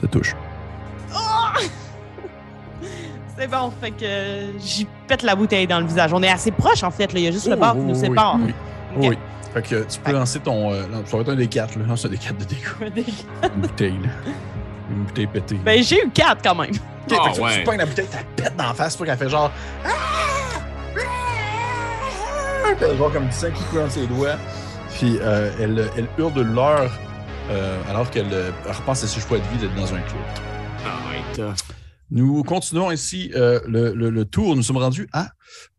Ça 0.00 0.06
touche. 0.08 0.34
C'est 3.36 3.48
bon, 3.48 3.72
fait 3.80 3.90
que 3.90 4.58
j'y 4.60 4.86
pète 5.08 5.22
la 5.22 5.34
bouteille 5.34 5.66
dans 5.66 5.80
le 5.80 5.86
visage. 5.86 6.12
On 6.12 6.22
est 6.22 6.30
assez 6.30 6.50
proche, 6.52 6.82
en 6.84 6.90
fait, 6.90 7.12
là. 7.12 7.18
Il 7.18 7.24
y 7.24 7.28
a 7.28 7.32
juste 7.32 7.46
le 7.48 7.54
Oh, 7.56 7.60
bord 7.60 7.72
qui 7.74 7.80
nous 7.80 7.94
sépare. 7.94 8.36
Oui. 8.40 8.54
Oui. 8.96 9.18
Fait 9.54 9.62
que 9.62 9.84
tu 9.84 10.00
peux 10.00 10.12
lancer 10.12 10.40
ton. 10.40 10.72
Euh, 10.72 10.82
non, 10.90 11.04
ça 11.06 11.16
va 11.16 11.22
être 11.22 11.30
un 11.30 11.36
des 11.36 11.46
4, 11.46 11.78
là. 11.78 11.84
Non, 11.86 11.96
c'est 11.96 12.08
un 12.08 12.10
des 12.10 12.18
4 12.18 12.36
de 12.38 12.44
dégâts. 12.44 13.06
Une 13.54 13.60
bouteille, 13.62 13.98
là. 14.02 14.08
Une 14.90 15.04
bouteille 15.04 15.26
pétée. 15.28 15.60
ben, 15.64 15.82
j'ai 15.82 16.04
eu 16.04 16.10
4 16.10 16.42
quand 16.42 16.54
même. 16.56 16.70
Ok, 16.70 16.76
Ah, 17.18 17.24
fait 17.24 17.30
que 17.30 17.34
tu- 17.36 17.40
ouais. 17.42 17.58
tu 17.58 17.64
pognes 17.64 17.78
la 17.78 17.86
bouteille, 17.86 18.06
tu 18.10 18.16
la 18.16 18.22
pètes 18.44 18.56
dans 18.56 18.66
la 18.66 18.74
face, 18.74 18.96
pour 18.96 19.06
qu'elle 19.06 19.16
fait 19.18 19.28
genre. 19.30 19.50
Ah! 19.84 19.88
Ah! 20.96 21.00
Puis 22.76 22.84
elle 22.86 22.90
a 22.92 22.96
genre 22.96 23.12
comme 23.12 23.26
du 23.26 23.32
sang 23.32 23.48
qui 23.54 23.62
coule 23.64 23.80
dans 23.80 23.90
ses 23.90 24.06
doigts. 24.06 24.36
Puis 24.98 25.18
euh, 25.20 25.50
elle, 25.60 25.88
elle 25.96 26.08
hurle 26.18 26.32
de 26.34 26.42
l'heure 26.42 26.90
euh, 27.50 27.78
alors 27.90 28.10
qu'elle 28.10 28.32
euh, 28.32 28.50
repense 28.66 29.04
à 29.04 29.06
ses 29.06 29.20
choix 29.20 29.38
de 29.38 29.42
vie 29.52 29.58
d'être 29.58 29.74
dans 29.74 29.94
un 29.94 30.00
clos. 30.00 30.18
Arrête. 30.84 31.40
Nous 32.14 32.44
continuons 32.44 32.90
ainsi 32.90 33.32
euh, 33.34 33.58
le, 33.66 34.22
tour. 34.22 34.54
Nous 34.54 34.62
sommes 34.62 34.76
rendus 34.76 35.08
à. 35.12 35.30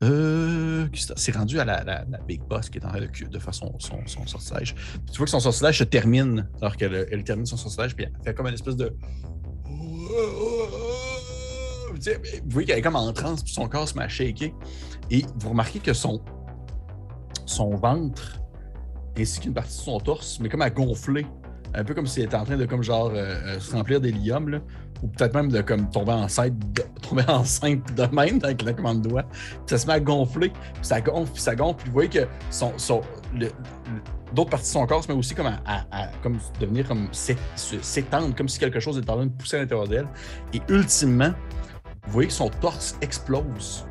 Euh, 0.03 0.85
c'est? 1.15 1.33
Rendu 1.33 1.61
à 1.61 1.65
la, 1.65 2.05
Big 2.27 2.41
Boss 2.41 2.69
qui 2.69 2.77
est 2.77 2.85
en 2.85 2.89
train 2.89 2.99
de, 2.99 3.07
de 3.07 3.39
faire 3.39 3.53
son, 3.53 3.79
son, 3.79 4.05
son 4.05 4.27
sortilège. 4.27 4.75
Tu 5.09 5.17
vois 5.17 5.25
que 5.25 5.31
son 5.31 5.39
sortilège 5.39 5.79
se 5.79 5.85
termine 5.85 6.49
alors 6.61 6.75
qu'elle 6.75 7.07
elle 7.09 7.23
termine 7.23 7.45
son 7.45 7.55
sortilège, 7.55 7.95
puis 7.95 8.05
elle 8.05 8.13
fait 8.21 8.33
comme 8.33 8.47
une 8.47 8.53
espèce 8.53 8.75
de. 8.75 8.93
Vous 11.93 12.49
voyez 12.49 12.67
qu'elle 12.67 12.79
est 12.79 12.81
comme 12.81 12.97
en 12.97 13.13
transe, 13.13 13.41
puis 13.41 13.53
son 13.53 13.69
corps 13.69 13.87
se 13.87 13.97
met 13.97 14.03
à 14.03 14.09
shaker. 14.09 14.49
Et 15.09 15.23
vous 15.37 15.49
remarquez 15.49 15.79
que 15.79 15.93
son, 15.93 16.21
son 17.45 17.75
ventre, 17.77 18.41
ainsi 19.17 19.39
qu'une 19.39 19.53
partie 19.53 19.77
de 19.77 19.83
son 19.83 19.99
torse, 20.01 20.41
mais 20.41 20.49
comme 20.49 20.61
à 20.61 20.69
gonfler. 20.69 21.25
Un 21.73 21.83
peu 21.83 21.93
comme 21.93 22.07
si 22.07 22.19
elle 22.19 22.27
était 22.27 22.35
en 22.35 22.45
train 22.45 22.57
de 22.57 22.65
comme 22.65 22.83
genre 22.83 23.11
euh, 23.13 23.59
se 23.59 23.73
remplir 23.73 23.99
d'hélium. 24.01 24.61
Ou 25.05 25.07
peut-être 25.09 25.35
même 25.35 25.51
de 25.51 25.61
comme 25.61 25.87
tomber 25.91 26.13
enceinte 26.13 26.57
de, 26.73 26.81
tomber 27.07 27.23
enceinte 27.27 27.93
de 27.95 28.03
même 28.07 28.39
avec 28.43 28.63
le 28.63 28.73
commande 28.73 29.03
de 29.03 29.09
doigt. 29.09 29.21
Puis 29.21 29.61
ça 29.67 29.77
se 29.77 29.85
met 29.85 29.93
à 29.93 29.99
gonfler, 29.99 30.49
puis 30.49 30.59
ça 30.81 30.99
gonfle, 30.99 31.31
puis 31.31 31.41
ça 31.43 31.55
gonfle. 31.55 31.75
Puis 31.77 31.87
vous 31.89 31.93
voyez 31.93 32.09
que 32.09 32.27
son, 32.49 32.73
son, 32.77 33.01
le- 33.35 33.45
le- 33.45 33.51
d'autres 34.33 34.49
parties 34.49 34.65
de 34.65 34.71
son 34.71 34.87
corps 34.87 35.03
se 35.03 35.11
met 35.11 35.17
aussi 35.17 35.35
comme 35.35 35.45
à, 35.45 35.59
à- 35.63 35.85
à- 35.91 36.07
comme 36.23 36.39
devenir 36.59 36.87
comme 36.87 37.07
s'étendre, 37.11 38.33
comme 38.35 38.49
si 38.49 38.57
quelque 38.57 38.79
chose 38.79 38.97
était 38.97 39.11
en 39.11 39.17
train 39.17 39.25
de 39.27 39.31
pousser 39.31 39.57
à 39.57 39.59
l'intérieur 39.59 39.87
d'elle. 39.87 40.07
Et 40.53 40.61
ultimement, 40.69 41.29
vous 42.07 42.11
voyez 42.11 42.27
que 42.29 42.33
son 42.33 42.49
torse 42.49 42.95
explose, 43.01 43.85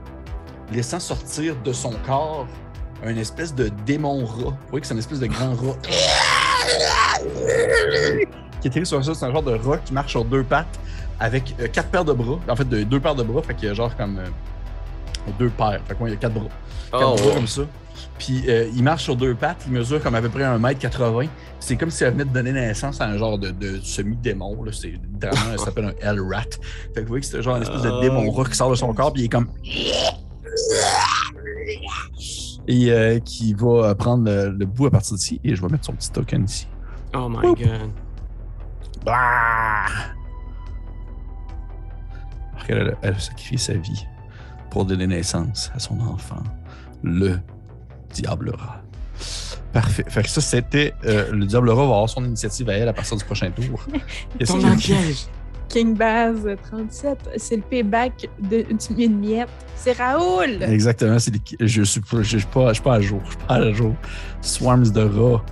laissant 0.72 0.98
sortir 0.98 1.54
de 1.62 1.72
son 1.72 1.92
corps 2.04 2.48
un 3.04 3.16
espèce 3.16 3.54
de 3.54 3.68
démon 3.86 4.24
rat. 4.24 4.50
Vous 4.50 4.56
voyez 4.70 4.80
que 4.80 4.86
c'est 4.88 4.94
une 4.94 4.98
espèce 5.00 5.20
de 5.20 5.26
grand 5.26 5.54
rat. 5.54 5.76
Qui 8.60 8.68
est 8.68 8.70
tiré 8.70 8.84
sur 8.86 9.04
ça, 9.04 9.14
c'est 9.14 9.26
un 9.26 9.32
genre 9.32 9.42
de 9.42 9.52
rat 9.54 9.76
qui 9.78 9.92
marche 9.92 10.12
sur 10.12 10.24
deux 10.24 10.42
pattes 10.42 10.78
avec 11.20 11.54
euh, 11.60 11.68
quatre 11.68 11.88
paires 11.90 12.04
de 12.04 12.12
bras. 12.12 12.38
En 12.48 12.56
fait, 12.56 12.68
de- 12.68 12.82
deux 12.82 13.00
paires 13.00 13.14
de 13.14 13.22
bras, 13.22 13.42
fait 13.42 13.54
qu'il 13.54 13.68
y 13.68 13.70
a 13.70 13.74
genre 13.74 13.94
comme 13.96 14.18
euh, 14.18 15.30
deux 15.38 15.48
paires. 15.50 15.80
Fait 15.86 15.94
qu'il 15.94 16.08
y 16.08 16.12
a 16.12 16.16
quatre 16.16 16.34
bras. 16.34 16.48
Quatre 16.90 17.14
Oh, 17.14 17.16
bras 17.22 17.34
comme 17.34 17.46
ça. 17.46 17.62
Puis 18.18 18.44
euh, 18.48 18.68
il 18.74 18.82
marche 18.82 19.04
sur 19.04 19.16
deux 19.16 19.34
pattes, 19.34 19.62
il 19.66 19.72
mesure 19.72 20.00
comme 20.02 20.14
à 20.14 20.20
peu 20.20 20.28
près 20.28 20.42
1m80. 20.42 21.28
C'est 21.60 21.76
comme 21.76 21.90
si 21.90 22.04
elle 22.04 22.12
venait 22.12 22.24
de 22.24 22.30
donner 22.30 22.52
naissance 22.52 23.00
à 23.00 23.06
un 23.06 23.16
genre 23.16 23.38
de, 23.38 23.50
de 23.50 23.80
semi-démon. 23.80 24.62
là. 24.64 24.72
C'est 24.72 24.88
littéralement, 24.88 25.56
ça 25.58 25.64
s'appelle 25.66 25.86
un 25.86 25.94
Hell-Rat. 26.10 26.42
Fait 26.42 26.96
que 26.96 27.00
vous 27.00 27.06
voyez 27.08 27.20
que 27.22 27.26
c'est 27.26 27.42
genre 27.42 27.56
une 27.56 27.62
espèce 27.62 27.82
de 27.82 28.00
démon 28.00 28.30
rat 28.30 28.44
qui 28.44 28.54
sort 28.56 28.70
de 28.70 28.74
son 28.76 28.92
corps, 28.92 29.12
puis 29.12 29.22
il 29.22 29.24
est 29.26 29.28
comme. 29.28 29.48
Et 32.66 32.90
euh, 32.90 33.18
qui 33.20 33.52
va 33.54 33.94
prendre 33.94 34.24
le, 34.24 34.50
le 34.50 34.66
bout 34.66 34.86
à 34.86 34.90
partir 34.90 35.16
d'ici. 35.16 35.40
Et 35.44 35.54
je 35.54 35.62
vais 35.62 35.68
mettre 35.68 35.84
son 35.84 35.92
petit 35.92 36.10
token 36.10 36.44
ici. 36.44 36.66
oh 37.14 37.28
my 37.28 37.46
Oup. 37.48 37.58
god. 37.58 37.90
Bah! 39.04 39.86
Qu'elle 42.66 42.88
a- 42.90 42.94
elle 43.02 43.14
a 43.14 43.18
sacrifié 43.18 43.58
sa 43.58 43.74
vie 43.74 44.06
pour 44.70 44.84
donner 44.84 45.06
naissance 45.06 45.70
à 45.74 45.78
son 45.78 46.00
enfant, 46.00 46.42
le 47.02 47.38
Diable 48.12 48.50
Rat. 48.56 48.80
Parfait. 49.72 50.04
Fait 50.08 50.22
que 50.22 50.28
ça, 50.28 50.40
c'était. 50.40 50.94
euh, 51.04 51.30
le 51.32 51.46
Diable 51.46 51.68
Rat 51.70 51.76
va 51.76 51.82
avoir 51.82 52.08
son 52.08 52.24
initiative 52.24 52.68
à 52.70 52.74
elle 52.74 52.88
à 52.88 52.92
partir 52.92 53.16
du 53.16 53.24
prochain 53.24 53.50
tour. 53.50 53.84
Le 54.40 54.76
piège. 54.76 55.26
King 55.68 55.96
Baz 55.96 56.46
37, 56.70 57.30
c'est 57.38 57.56
le 57.56 57.62
payback 57.62 58.28
de, 58.38 58.62
du 58.62 59.02
une 59.04 59.18
miette. 59.18 59.48
C'est 59.74 59.92
Raoul! 59.98 60.62
Exactement. 60.62 61.18
c'est 61.18 61.32
les- 61.34 61.66
je 61.66 61.82
suis 61.82 62.00
pas, 62.00 62.22
je 62.22 62.38
suis 62.38 62.46
pas, 62.46 62.68
je 62.68 62.74
suis 62.74 62.82
pas 62.82 62.94
à 62.94 63.00
jour. 63.00 63.20
Je 63.24 63.30
suis 63.30 63.38
pas 63.48 63.54
à 63.54 63.72
jour. 63.72 63.94
Swarms 64.40 64.90
de 64.90 65.00
rats. 65.02 65.44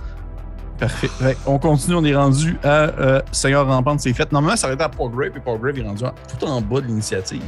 Parfait. 0.79 1.07
Fait, 1.07 1.37
on 1.45 1.59
continue, 1.59 1.95
on 1.95 2.03
est 2.03 2.15
rendu 2.15 2.57
à 2.63 2.67
euh, 2.67 3.21
Seigneur 3.31 3.65
Rampante, 3.67 3.99
c'est 4.01 4.13
fait. 4.13 4.31
Normalement, 4.31 4.57
ça 4.57 4.67
aurait 4.67 4.75
été 4.75 4.83
à 4.83 4.89
Porgrave, 4.89 5.31
et 5.35 5.39
Porgrave 5.39 5.77
est 5.77 5.83
rendu 5.87 6.03
en- 6.03 6.13
tout 6.39 6.45
en 6.45 6.59
bas 6.61 6.81
de 6.81 6.87
l'initiative. 6.87 7.43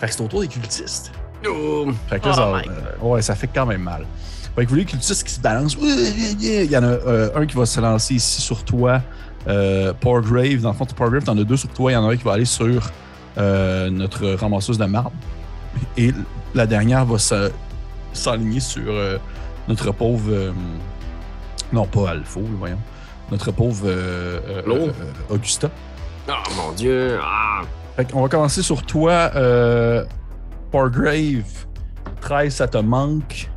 Fait 0.00 0.06
que 0.06 0.12
c'est 0.14 0.22
au 0.22 0.26
tour 0.28 0.40
des 0.40 0.48
cultistes. 0.48 1.12
Oh. 1.46 1.86
Fait 2.08 2.18
que 2.20 2.26
là, 2.28 2.32
Oh 2.32 2.36
ça, 2.36 2.48
euh, 2.70 3.06
ouais, 3.08 3.22
ça 3.22 3.34
fait 3.34 3.48
quand 3.54 3.66
même 3.66 3.82
mal. 3.82 4.04
Fait 4.54 4.62
que 4.64 4.68
vous 4.68 4.74
voyez 4.74 4.84
que 4.84 4.90
cultistes 4.92 5.22
qui 5.24 5.32
se 5.32 5.40
balancent. 5.40 5.76
Il 5.80 6.64
y 6.70 6.76
en 6.76 6.82
a 6.82 6.86
euh, 6.86 7.30
un 7.36 7.46
qui 7.46 7.56
va 7.56 7.66
se 7.66 7.80
lancer 7.80 8.14
ici 8.14 8.40
sur 8.40 8.64
toi, 8.64 9.00
euh, 9.46 9.92
Porgrave. 10.00 10.56
Dans 10.60 10.70
le 10.70 10.76
fond, 10.76 10.86
Porgrave, 10.86 11.22
t'en 11.22 11.38
as 11.38 11.44
deux 11.44 11.56
sur 11.56 11.68
toi. 11.68 11.92
Il 11.92 11.94
y 11.94 11.96
en 11.96 12.08
a 12.08 12.12
un 12.12 12.16
qui 12.16 12.24
va 12.24 12.32
aller 12.32 12.44
sur 12.44 12.90
notre 13.36 14.34
ramasseuse 14.34 14.78
de 14.78 14.84
marbre. 14.86 15.12
Et 15.96 16.12
la 16.54 16.66
dernière 16.66 17.04
va 17.04 17.16
s'aligner 18.12 18.60
sur 18.60 18.92
notre 19.68 19.92
pauvre. 19.92 20.52
Non, 21.72 21.86
pas 21.86 22.10
Alpha, 22.10 22.40
voyons. 22.58 22.78
Notre 23.30 23.52
pauvre 23.52 23.84
euh, 23.86 24.40
euh, 24.48 24.62
euh, 24.66 24.92
Augusta. 25.34 25.70
Oh 26.28 26.32
mon 26.56 26.72
dieu. 26.72 27.18
Ah. 27.22 27.62
Fait 27.96 28.10
qu'on 28.10 28.22
va 28.22 28.28
commencer 28.28 28.62
sur 28.62 28.82
toi, 28.82 29.30
euh, 29.36 30.04
Porgrave. 30.70 31.44
13, 32.20 32.54
ça 32.54 32.68
te 32.68 32.78
manque. 32.78 33.48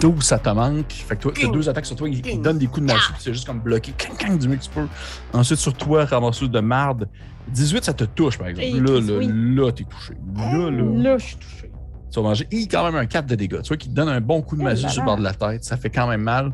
12, 0.00 0.22
ça 0.22 0.38
te 0.38 0.48
manque. 0.48 0.92
Fait 0.92 1.16
que 1.16 1.22
toi, 1.22 1.32
t'as 1.34 1.48
deux 1.48 1.68
attaques 1.68 1.86
sur 1.86 1.96
toi, 1.96 2.08
il, 2.08 2.24
il 2.26 2.40
donne 2.40 2.58
des 2.58 2.66
coups 2.66 2.86
de 2.86 2.92
massue, 2.92 3.12
puis 3.12 3.22
c'est 3.22 3.32
juste 3.32 3.46
comme 3.46 3.60
bloqué, 3.60 3.92
clang, 3.96 4.16
clang, 4.16 4.38
du 4.38 4.48
mieux 4.48 4.56
que 4.56 4.62
tu 4.62 4.70
peux. 4.70 4.86
Ensuite, 5.32 5.58
sur 5.58 5.74
toi, 5.74 6.04
ramasseuse 6.04 6.50
de 6.50 6.60
marde. 6.60 7.08
18, 7.48 7.84
ça 7.84 7.92
te 7.92 8.04
touche, 8.04 8.38
par 8.38 8.46
exemple. 8.48 8.68
Et 8.68 8.72
là, 8.80 9.00
là, 9.00 9.18
oui. 9.18 9.28
là, 9.32 9.72
t'es 9.72 9.84
touché. 9.84 10.14
Là, 10.36 10.70
là, 10.70 11.02
Là, 11.02 11.18
je 11.18 11.24
suis 11.26 11.36
touchée. 11.36 11.70
tu 12.12 12.20
vas 12.20 12.22
manger. 12.22 12.46
Et 12.52 12.68
quand 12.68 12.84
même 12.84 12.94
un 12.94 13.06
4 13.06 13.26
de 13.26 13.34
dégâts. 13.34 13.60
Tu 13.62 13.68
vois 13.68 13.76
qu'il 13.76 13.90
te 13.90 13.96
donne 13.96 14.08
un 14.08 14.20
bon 14.20 14.42
coup 14.42 14.56
de 14.56 14.62
là 14.64 14.76
sur 14.76 14.88
le 15.02 15.06
bord 15.06 15.16
de 15.16 15.24
la 15.24 15.34
tête. 15.34 15.64
Ça 15.64 15.76
fait 15.76 15.90
quand 15.90 16.06
même 16.06 16.22
mal. 16.22 16.52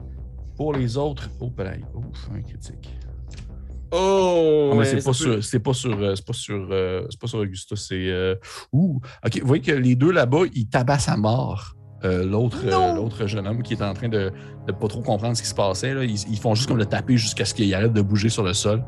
Pour 0.58 0.74
les 0.74 0.96
autres, 0.98 1.30
oh, 1.40 1.48
pareil. 1.50 1.82
Ouf, 1.94 2.28
un 2.34 2.42
critique. 2.42 2.90
Oh! 3.90 4.70
Ah, 4.72 4.76
mais 4.76 4.84
c'est 4.84 4.96
pas, 4.96 5.04
peut- 5.04 5.12
sur, 5.14 5.44
c'est 5.44 5.60
pas 5.60 5.72
sur, 5.72 5.98
euh, 5.98 6.14
c'est 6.14 6.26
pas 6.26 6.32
sur, 6.34 6.68
euh, 6.70 7.06
c'est 7.08 7.18
pas 7.18 7.26
sur 7.26 7.38
Augusta, 7.38 7.74
c'est. 7.76 8.10
euh, 8.10 8.34
ouh, 8.72 9.00
ok. 9.24 9.40
Vous 9.40 9.46
voyez 9.46 9.62
que 9.62 9.72
les 9.72 9.94
deux 9.96 10.10
là-bas, 10.12 10.42
ils 10.52 10.68
tabassent 10.68 11.08
à 11.08 11.16
mort 11.16 11.74
euh, 12.04 12.24
l'autre, 12.24 12.58
euh, 12.66 13.26
jeune 13.26 13.46
homme 13.46 13.62
qui 13.62 13.72
est 13.74 13.82
en 13.82 13.94
train 13.94 14.08
de, 14.08 14.30
de 14.66 14.72
pas 14.72 14.88
trop 14.88 15.00
comprendre 15.00 15.36
ce 15.36 15.42
qui 15.42 15.48
se 15.48 15.54
passait. 15.54 15.94
là. 15.94 16.04
Ils, 16.04 16.28
ils 16.30 16.38
font 16.38 16.54
juste 16.54 16.68
comme 16.68 16.76
le 16.76 16.86
taper 16.86 17.16
jusqu'à 17.16 17.44
ce 17.46 17.54
qu'il 17.54 17.72
arrête 17.74 17.92
de 17.94 18.02
bouger 18.02 18.28
sur 18.28 18.42
le 18.42 18.52
sol. 18.52 18.84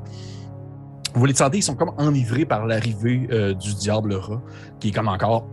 Vous 1.14 1.24
les 1.26 1.34
sentez, 1.34 1.58
ils 1.58 1.62
sont 1.62 1.74
comme 1.74 1.92
enivrés 1.98 2.44
par 2.44 2.66
l'arrivée 2.66 3.26
euh, 3.32 3.52
du 3.54 3.74
diable 3.74 4.14
rat, 4.14 4.40
qui 4.78 4.88
est 4.88 4.92
comme 4.92 5.08
encore 5.08 5.46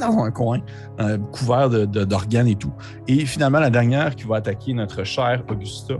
dans 0.00 0.18
un 0.24 0.30
coin, 0.30 0.60
euh, 1.00 1.18
couvert 1.32 1.68
de- 1.70 1.84
de- 1.84 2.04
d'organes 2.04 2.48
et 2.48 2.56
tout. 2.56 2.72
Et 3.06 3.24
finalement, 3.26 3.60
la 3.60 3.70
dernière 3.70 4.16
qui 4.16 4.24
va 4.24 4.36
attaquer 4.36 4.72
notre 4.74 5.04
chère 5.04 5.42
Augusta. 5.48 5.94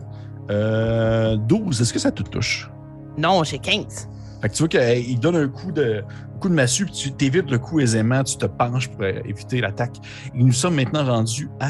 Euh, 0.50 1.36
12, 1.36 1.80
est-ce 1.80 1.92
que 1.92 1.98
ça 1.98 2.10
te 2.10 2.22
touche? 2.22 2.70
Non, 3.18 3.44
j'ai 3.44 3.58
15. 3.58 4.08
Fait 4.42 4.48
que 4.48 4.54
tu 4.54 4.62
vois 4.62 4.68
qu'il 4.68 5.20
donne 5.20 5.36
un 5.36 5.48
coup 5.48 5.70
de, 5.70 6.02
un 6.34 6.38
coup 6.40 6.48
de 6.48 6.54
massue, 6.54 6.86
puis 6.86 6.94
tu 6.94 7.12
t'évites 7.12 7.50
le 7.50 7.58
coup 7.58 7.78
aisément, 7.78 8.24
tu 8.24 8.36
te 8.38 8.46
penches 8.46 8.88
pour 8.88 9.02
euh, 9.02 9.20
éviter 9.26 9.60
l'attaque. 9.60 9.96
Et 10.34 10.42
nous 10.42 10.52
sommes 10.52 10.74
maintenant 10.74 11.04
rendus 11.04 11.48
à. 11.60 11.68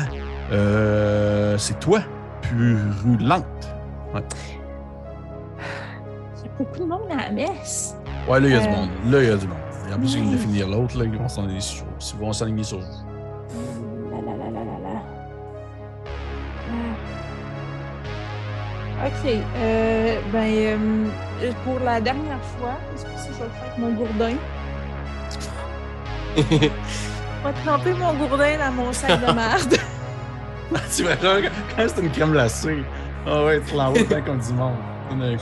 euh, 0.53 1.59
c'est 1.59 1.79
toi, 1.81 2.01
Purulente. 2.43 3.45
A 4.15 4.21
beaucoup 6.61 6.79
de 6.81 6.85
monde 6.85 7.11
à 7.11 7.17
la 7.17 7.31
messe. 7.31 7.95
Ouais, 8.29 8.39
là, 8.41 8.49
il 8.49 8.53
y 8.53 8.57
a 8.57 8.61
du 8.61 8.67
Euh, 8.69 8.71
monde. 8.71 8.91
Là, 9.11 9.23
il 9.23 9.29
y 9.29 9.33
a 9.33 9.37
du 9.37 9.47
monde. 9.49 9.57
Et 9.89 9.95
en 9.95 9.99
plus, 9.99 10.15
il 10.15 10.29
ouais. 10.29 10.37
finir 10.37 10.69
l'autre, 10.69 10.97
là, 10.99 11.05
ils 11.05 11.17
vont 11.19 11.29
s'enligner 11.29 11.61
sur, 11.61 11.85
ils 12.15 12.19
vont 12.21 12.33
s'enligner 12.33 12.63
sur 12.65 12.79
vous. 12.79 12.87
La 14.13 14.19
la 14.21 14.37
la 14.37 14.51
la 14.51 14.65
la 14.65 14.79
la. 14.95 15.03
Ah. 19.03 19.07
Ok, 19.07 19.31
euh, 19.57 20.19
ben, 20.33 21.09
euh, 21.43 21.53
pour 21.65 21.81
la 21.81 22.01
dernière 22.01 22.43
fois, 22.59 22.75
est-ce 22.95 23.05
que 23.05 23.11
si 23.19 23.29
je 23.29 23.39
vais 23.39 23.45
le 23.45 23.51
faire 23.51 23.63
avec 23.63 23.79
mon 23.79 23.93
gourdin? 23.95 24.37
Je 26.37 26.43
vais 27.49 27.55
tremper 27.65 27.93
mon 27.95 28.15
gourdin 28.15 28.59
dans 28.59 28.73
mon 28.73 28.93
sac 28.93 29.19
de 29.27 29.33
merde. 29.33 29.77
tu 30.95 31.03
vas 31.03 31.17
quand 31.17 31.87
c'est 31.89 32.01
une 32.03 32.11
crème 32.13 32.33
glacée. 32.33 32.85
Ah 33.27 33.45
ouais, 33.45 33.61
tu 33.67 33.75
l'envoies 33.75 34.21
comme 34.27 34.39
du 34.39 34.53
monde. 34.53 34.77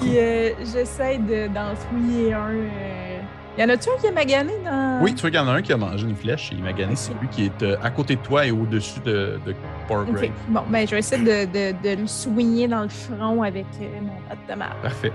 Puis 0.00 0.18
euh, 0.18 0.50
j'essaie 0.72 1.18
de- 1.18 1.48
d'en 1.52 1.74
fouiller 1.76 2.32
un. 2.32 2.48
euh, 2.50 3.20
Y 3.58 3.64
en 3.64 3.68
a-tu 3.70 3.88
un 3.90 4.00
qui 4.00 4.06
est 4.06 4.12
magané 4.12 4.52
dans? 4.64 5.00
Oui, 5.02 5.14
tu 5.14 5.20
vois 5.22 5.30
qu'il 5.30 5.38
y 5.40 5.42
en 5.42 5.48
a 5.48 5.52
un 5.52 5.62
qui 5.62 5.72
a 5.72 5.76
mangé 5.76 6.06
une 6.06 6.14
flèche 6.14 6.52
et 6.52 6.54
il 6.54 6.62
m'a 6.62 6.72
gagné, 6.72 6.94
c'est 6.94 7.12
lui 7.20 7.26
qui 7.28 7.46
est 7.46 7.62
euh, 7.64 7.76
à 7.82 7.90
côté 7.90 8.14
de 8.16 8.20
toi 8.20 8.46
et 8.46 8.52
au-dessus 8.52 9.00
de, 9.00 9.40
de 9.44 9.54
Power 9.88 10.04
bon, 10.48 10.60
ben, 10.70 10.86
je 10.86 10.92
vais 10.92 11.00
essayer 11.00 11.22
de, 11.24 11.44
de, 11.50 11.72
de 11.96 12.00
le 12.02 12.06
soigner 12.06 12.68
dans 12.68 12.82
le 12.82 12.88
front 12.88 13.42
avec 13.42 13.66
euh, 13.82 14.00
mon 14.00 14.16
pâte 14.28 14.38
de 14.48 14.54
merde. 14.54 14.72
Parfait. 14.80 15.12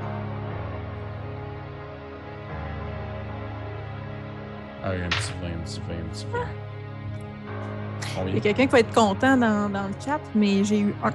Ah, 4.84 4.90
un 4.90 5.08
petit 5.10 5.32
20, 5.42 5.48
un 5.48 5.64
petit 5.64 5.80
20, 5.88 5.94
un 5.94 6.10
petit 6.12 6.28
20. 8.18 8.24
Il 8.28 8.34
y 8.36 8.38
a 8.38 8.42
quelqu'un 8.42 8.66
qui 8.66 8.72
va 8.74 8.80
être 8.82 8.94
content 8.94 9.38
dans, 9.38 9.70
dans 9.70 9.88
le 9.88 9.94
4, 10.06 10.20
mais 10.36 10.64
j'ai 10.66 10.80
eu 10.82 10.94
un. 11.04 11.12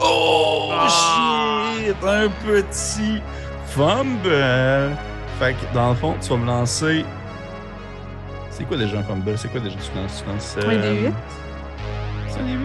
Oh, 0.00 0.70
Ah! 0.72 1.74
shit! 1.78 1.96
Un 2.06 2.28
petit 2.44 3.20
fumble! 3.66 4.94
Fait 5.38 5.54
que, 5.54 5.74
dans 5.74 5.90
le 5.90 5.94
fond, 5.96 6.14
tu 6.20 6.28
vas 6.30 6.36
me 6.36 6.46
lancer... 6.46 7.04
C'est 8.50 8.64
quoi 8.64 8.76
déjà 8.76 8.98
un 8.98 9.02
fumble? 9.02 9.36
C'est 9.36 9.48
quoi 9.48 9.60
déjà 9.60 9.76
tu 9.76 9.98
lances? 9.98 10.22
Tu 10.24 10.30
lances 10.30 10.56
Un 10.66 10.76
des 10.80 11.00
huit. 11.00 11.12
C'est 12.28 12.40
un 12.40 12.44
des 12.44 12.52
8? 12.52 12.58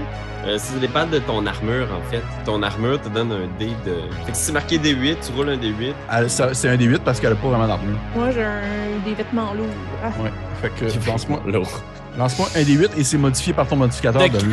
Euh, 0.45 0.57
ça 0.57 0.77
dépend 0.79 1.05
de 1.05 1.19
ton 1.19 1.45
armure, 1.45 1.87
en 1.91 2.09
fait. 2.11 2.21
Ton 2.45 2.61
armure 2.61 3.01
te 3.01 3.09
donne 3.09 3.31
un 3.31 3.47
dé 3.59 3.67
de. 3.85 3.95
Fait 4.25 4.31
que 4.31 4.37
si 4.37 4.43
c'est 4.45 4.51
marqué 4.53 4.77
D8, 4.77 5.17
tu 5.25 5.31
roules 5.33 5.49
un 5.49 5.57
D8. 5.57 5.93
Ah, 6.09 6.27
ça- 6.29 6.53
C'est 6.53 6.69
un 6.69 6.77
des 6.77 6.85
8 6.85 6.99
parce 7.03 7.19
qu'elle 7.19 7.33
a 7.33 7.35
pas 7.35 7.47
vraiment 7.49 7.67
d'armure. 7.67 7.97
Moi, 8.15 8.31
j'ai 8.31 8.43
un, 8.45 8.61
des 9.03 9.13
vêtements 9.13 9.53
lourds. 9.53 9.65
Ah, 10.03 10.07
Ouais. 10.21 10.31
Fait 10.61 10.69
que, 10.69 10.85
lance-moi 11.09 11.41
Lourd. 11.45 11.81
lance 12.17 12.39
un 12.55 12.63
des 12.63 12.73
8 12.73 12.91
et 12.97 13.03
c'est 13.03 13.17
modifié 13.17 13.51
par 13.53 13.67
ton 13.67 13.75
modificateur 13.77 14.21
de, 14.21 14.27
De. 14.37 14.37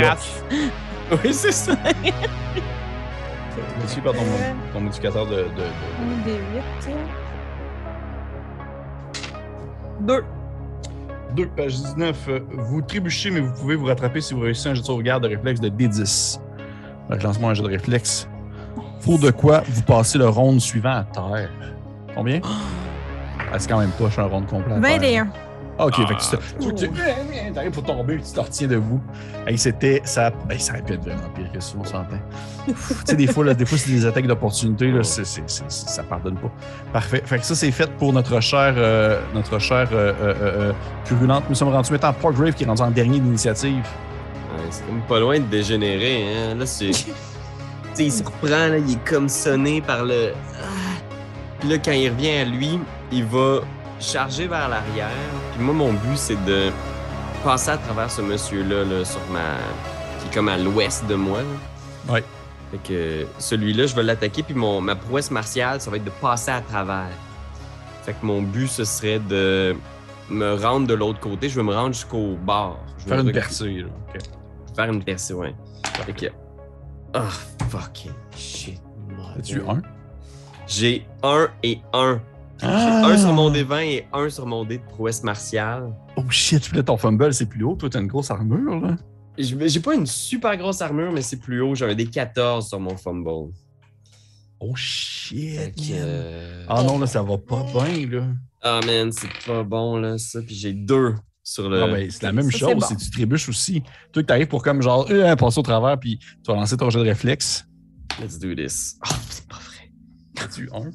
Oui, 1.25 1.33
c'est 1.35 1.53
ça. 1.53 1.73
ok. 1.73 2.13
Modifié 3.79 4.03
par 4.03 4.13
ton, 4.15 4.21
ton 4.73 4.81
modificateur 4.81 5.27
de, 5.27 5.37
de, 5.37 5.45
des. 6.25 6.39
Deux. 10.01 10.25
2, 11.37 11.47
page 11.49 11.75
19. 11.75 12.29
euh, 12.29 12.41
Vous 12.53 12.81
trébuchez, 12.83 13.31
mais 13.31 13.41
vous 13.41 13.53
pouvez 13.53 13.75
vous 13.75 13.87
rattraper 13.87 14.21
si 14.21 14.35
vous 14.35 14.41
réussissez 14.41 14.69
un 14.71 14.75
jet 14.75 14.81
de 14.83 14.87
sauvegarde 14.87 15.23
de 15.25 15.29
réflexe 15.29 15.61
de 15.61 15.69
D10. 15.69 16.39
Fait 17.11 17.19
que 17.19 17.23
lance-moi 17.25 17.51
un 17.51 17.55
jet 17.55 17.63
de 17.63 17.69
réflexe. 17.69 18.29
Pour 19.03 19.19
de 19.19 19.31
quoi 19.31 19.63
vous 19.69 19.83
passez 19.83 20.17
le 20.19 20.29
round 20.29 20.61
suivant 20.61 20.91
à 20.99 21.05
terre? 21.05 21.51
Combien? 22.15 22.41
Ah, 23.53 23.59
c'est 23.59 23.69
quand 23.71 23.79
même 23.79 23.91
pas, 23.91 24.07
je 24.07 24.13
suis 24.13 24.21
un 24.21 24.25
round 24.25 24.47
complet. 24.47 24.75
à 24.75 24.81
terre. 24.99 25.27
21. 25.27 25.29
Ah, 25.33 25.39
ok, 25.79 25.95
Ah. 25.99 26.07
fait 26.07 26.15
que 26.15 26.21
tu 26.21 26.29
te- 26.29 26.37
tu 26.59 26.63
vois 26.65 26.73
que 26.73 27.47
tu 27.47 27.53
t'arrives 27.53 27.71
pour 27.73 27.83
tomber, 27.85 28.17
tu 28.19 28.33
te 28.33 28.41
retiens 28.41 28.69
debout. 28.69 29.01
Hey, 29.47 29.59
c'était. 29.59 30.01
Ça, 30.05 30.31
hey, 30.51 30.59
ça 30.61 30.73
aurait 30.75 30.83
pu 30.83 30.93
être 30.95 31.03
vraiment 31.03 31.29
pire 31.35 31.51
que 31.53 31.61
ça, 31.61 31.75
on 31.79 31.85
s'entend. 31.85 32.19
tu 32.67 32.75
sais, 33.05 33.17
des 33.17 33.27
fois, 33.27 33.45
là, 33.45 33.55
des 33.55 33.67
fois, 33.67 33.77
c'est 33.79 33.91
des 33.91 34.07
attaques 34.07 34.27
d'opportunité, 34.27 34.91
là, 34.91 35.03
c'est, 35.03 35.25
c'est, 35.25 35.43
c'est- 35.47 35.65
c'est- 35.69 35.89
ça 35.89 36.03
pardonne 36.03 36.37
pas. 36.37 36.51
Parfait. 36.93 37.23
Fait 37.25 37.39
que 37.39 37.45
ça, 37.45 37.55
c'est 37.55 37.71
fait 37.71 37.91
pour 37.97 38.13
notre 38.13 38.41
cher, 38.41 38.75
euh, 38.77 39.21
notre 39.35 39.59
cher 39.59 39.89
euh, 39.93 40.13
euh, 40.21 40.35
euh, 40.43 40.73
Purulente. 41.05 41.45
Nous 41.49 41.55
sommes 41.55 41.69
rendus 41.71 41.93
maintenant 41.93 42.09
à 42.11 42.13
Portgrave, 42.15 42.53
qui 42.55 42.65
est 42.65 42.67
rendu 42.67 42.83
en 42.83 42.91
dernier 42.91 43.19
d'initiative. 43.21 43.75
Ouais, 43.77 44.61
c'est 44.71 44.87
comme 44.87 45.01
pas 45.03 45.19
loin 45.21 45.39
de 45.39 45.45
dégénérer, 45.45 46.25
hein. 46.51 46.55
Là, 46.55 46.67
c'est. 46.67 46.91
tu 46.91 47.03
sais, 47.95 48.05
il 48.07 48.13
se 48.13 48.23
reprend, 48.25 48.49
là, 48.49 48.79
il 48.79 48.93
est 48.93 49.05
comme 49.09 49.29
sonné 49.29 49.81
par 49.83 50.05
le. 50.05 50.33
Ah. 50.55 50.67
Puis 51.61 51.69
là, 51.69 51.77
quand 51.85 51.93
il 51.93 52.09
revient 52.11 52.31
à 52.37 52.45
lui, 52.45 52.79
il 53.13 53.25
va 53.25 53.61
charger 54.05 54.47
vers 54.47 54.69
l'arrière. 54.69 55.09
Puis 55.55 55.65
moi, 55.65 55.75
mon 55.75 55.93
but, 55.93 56.17
c'est 56.17 56.43
de 56.45 56.71
passer 57.43 57.71
à 57.71 57.77
travers 57.79 58.11
ce 58.11 58.23
monsieur-là, 58.23 58.85
là, 58.85 59.05
sur 59.05 59.21
ma. 59.33 59.57
qui 60.21 60.29
est 60.29 60.35
comme 60.35 60.49
à 60.49 60.57
l'ouest 60.59 61.07
de 61.07 61.15
moi. 61.15 61.39
là. 61.41 62.13
Ouais. 62.13 62.25
Fait 62.71 62.79
que 62.79 63.27
celui-là, 63.39 63.87
je 63.87 63.95
vais 63.95 64.03
l'attaquer, 64.03 64.43
puis 64.43 64.55
mon, 64.55 64.81
ma 64.81 64.95
prouesse 64.97 65.31
martiale, 65.31 65.81
ça 65.81 65.91
va 65.91 65.97
être 65.97 66.05
de 66.05 66.11
passer 66.11 66.51
à 66.51 66.61
travers. 66.61 67.11
Fait 68.03 68.13
que 68.13 68.25
mon 68.27 68.43
but, 68.43 68.69
ce 68.69 68.85
serait 68.85 69.19
de 69.19 69.75
me 70.31 70.55
rendre 70.55 70.87
de 70.87 70.95
l'autre 70.95 71.21
côté. 71.21 71.49
Je 71.49 71.57
veux 71.57 71.63
me 71.63 71.75
rendre 71.75 71.95
jusqu'au 71.95 72.37
bord. 72.37 72.79
Je 72.99 73.05
Faire 73.05 73.21
une 73.21 73.33
percée, 73.33 73.83
là. 73.83 73.89
Ok. 74.15 74.21
Faire 74.77 74.91
une 74.91 75.05
percée, 75.05 75.35
ouais. 75.35 75.55
Fait 76.05 76.13
que. 76.13 76.27
Ah, 77.15 77.29
fucking 77.71 78.13
shit. 78.37 78.81
As-tu 79.39 79.61
un? 79.69 79.83
J'ai 80.67 81.07
un 81.23 81.49
et 81.63 81.81
un. 81.93 82.21
J'ai 82.61 82.67
Ah! 82.67 83.07
un 83.07 83.17
sur 83.19 83.33
mon 83.33 83.51
D20 83.51 83.83
et 83.85 84.07
un 84.13 84.29
sur 84.31 84.47
mon 84.47 84.65
dé 84.65 84.79
de 84.79 84.85
prouesse 84.85 85.23
martiale. 85.23 85.93
Oh 86.17 86.23
shit, 86.31 86.73
là, 86.73 86.83
ton 86.83 86.97
fumble, 86.97 87.33
c'est 87.35 87.47
plus 87.47 87.65
haut. 87.65 87.75
Toi, 87.75 87.91
t'as 87.91 88.01
une 88.01 88.07
grosse 88.07 88.31
armure, 88.31 88.81
là. 88.81 88.97
J'ai 89.37 89.81
pas 89.81 89.95
une 89.95 90.07
super 90.07 90.57
grosse 90.57 90.81
armure, 90.81 91.11
mais 91.13 91.23
c'est 91.23 91.39
plus 91.39 91.61
haut. 91.61 91.75
J'ai 91.75 91.85
un 91.87 91.95
D14 91.95 92.69
sur 92.69 92.79
mon 92.79 92.97
fumble. 92.97 93.51
Oh 94.61 94.73
shit. 94.77 95.59
euh, 95.93 96.65
Ah 96.69 96.83
non, 96.85 96.99
là, 96.99 97.07
ça 97.07 97.23
va 97.23 97.37
pas 97.39 97.65
bien, 97.73 98.07
là. 98.09 98.27
Ah 98.63 98.81
man, 98.87 99.11
c'est 99.13 99.29
pas 99.47 99.63
bon 99.63 99.99
là, 99.99 100.17
ça. 100.17 100.41
Puis 100.41 100.55
j'ai 100.55 100.73
deux 100.73 101.15
sur 101.43 101.69
le. 101.69 101.83
Ah, 101.83 101.89
ben, 101.89 102.09
c'est 102.11 102.23
la 102.23 102.33
même 102.33 102.51
ça, 102.51 102.59
chose, 102.59 102.85
c'est 102.89 102.95
bon. 102.95 103.01
tu 103.01 103.11
trébuches 103.11 103.49
aussi. 103.49 103.83
Toi, 104.13 104.23
que 104.23 104.29
t'arrives 104.29 104.47
pour 104.47 104.63
comme 104.63 104.81
genre, 104.81 105.07
euh, 105.11 105.35
passer 105.37 105.59
au 105.59 105.63
travers, 105.63 105.99
puis 105.99 106.19
tu 106.19 106.27
vas 106.47 106.55
lancer 106.55 106.77
ton 106.77 106.89
jet 106.89 107.01
de 107.01 107.05
réflexe. 107.05 107.67
Let's 108.23 108.39
do 108.39 108.55
this. 108.55 108.97
Ah, 109.03 109.09
c'est 109.29 109.47
pas 109.49 109.57
vrai. 109.57 109.91
As-tu 110.43 110.71
un? 110.73 110.91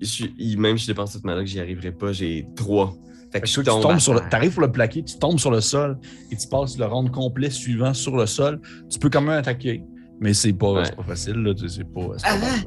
Je- 0.00 0.56
même 0.58 0.76
si 0.78 0.84
je 0.84 0.90
dépense 0.92 1.12
toute 1.12 1.24
ma 1.24 1.34
luck, 1.34 1.46
j'y 1.46 1.60
arriverai 1.60 1.92
pas. 1.92 2.12
J'ai 2.12 2.46
trois. 2.56 2.94
Fait 3.32 3.40
que 3.40 3.46
Fait 3.46 3.52
je 3.52 3.56
que 3.56 3.60
tu 3.62 3.66
tombe. 3.70 3.82
tombes 3.82 3.98
sur 3.98 4.14
le, 4.14 4.20
terre. 4.20 4.28
t'arrives 4.30 4.52
pour 4.52 4.62
le 4.62 4.70
plaquer, 4.72 5.02
tu 5.02 5.18
tombes 5.18 5.38
sur 5.38 5.50
le 5.50 5.60
sol 5.60 5.98
et 6.30 6.36
tu 6.36 6.46
passes 6.48 6.78
le 6.78 6.86
round 6.86 7.10
complet 7.10 7.50
suivant 7.50 7.92
sur 7.92 8.16
le 8.16 8.26
sol. 8.26 8.60
Tu 8.88 8.98
peux 8.98 9.10
quand 9.10 9.20
même 9.20 9.36
attaquer, 9.38 9.82
mais 10.20 10.32
c'est 10.32 10.52
pas, 10.52 10.72
Ouais. 10.72 10.90
pas 10.96 11.02
facile, 11.02 11.34
là. 11.36 11.52
tu 11.54 11.68
sais, 11.68 11.76
C'est 11.78 11.92
pas, 11.92 12.06
Ah! 12.22 12.36
grave. 12.38 12.64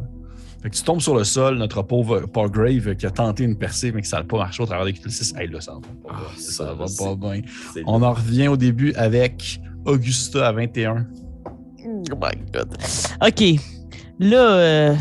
Fait 0.62 0.70
que 0.70 0.76
tu 0.76 0.84
tombes 0.84 1.00
sur 1.00 1.16
le 1.16 1.24
sol, 1.24 1.58
notre 1.58 1.82
pauvre 1.84 2.20
Grave 2.50 2.94
qui 2.98 3.06
a 3.06 3.12
tenté 3.12 3.46
une 3.46 3.58
percée, 3.58 3.94
mais 3.94 4.02
que 4.02 4.08
ça 4.08 4.18
n'a 4.18 4.26
pas 4.26 4.38
marché 4.40 4.62
au 4.62 4.66
travers 4.66 4.84
des 4.86 4.92
cultistes. 4.92 5.34
Hey, 5.40 5.48
là, 5.48 5.62
ça 5.62 5.72
va 5.72 5.80
pas, 5.80 5.88
Ah, 6.10 6.16
bien, 6.36 6.42
ça, 6.44 6.52
ça 6.52 6.74
va 6.74 6.86
pas 6.98 7.16
bien. 7.16 7.42
On 7.86 8.02
en 8.04 8.12
revient 8.12 8.50
au 8.50 8.58
début 8.58 8.94
avec 8.96 9.62
Augusta 9.86 10.50
à 10.50 10.52
21. 10.52 11.08
Oh 11.86 12.04
my 12.22 12.42
god. 12.54 12.76
OK. 13.26 13.60
Là, 14.20 14.52
euh, 14.58 14.96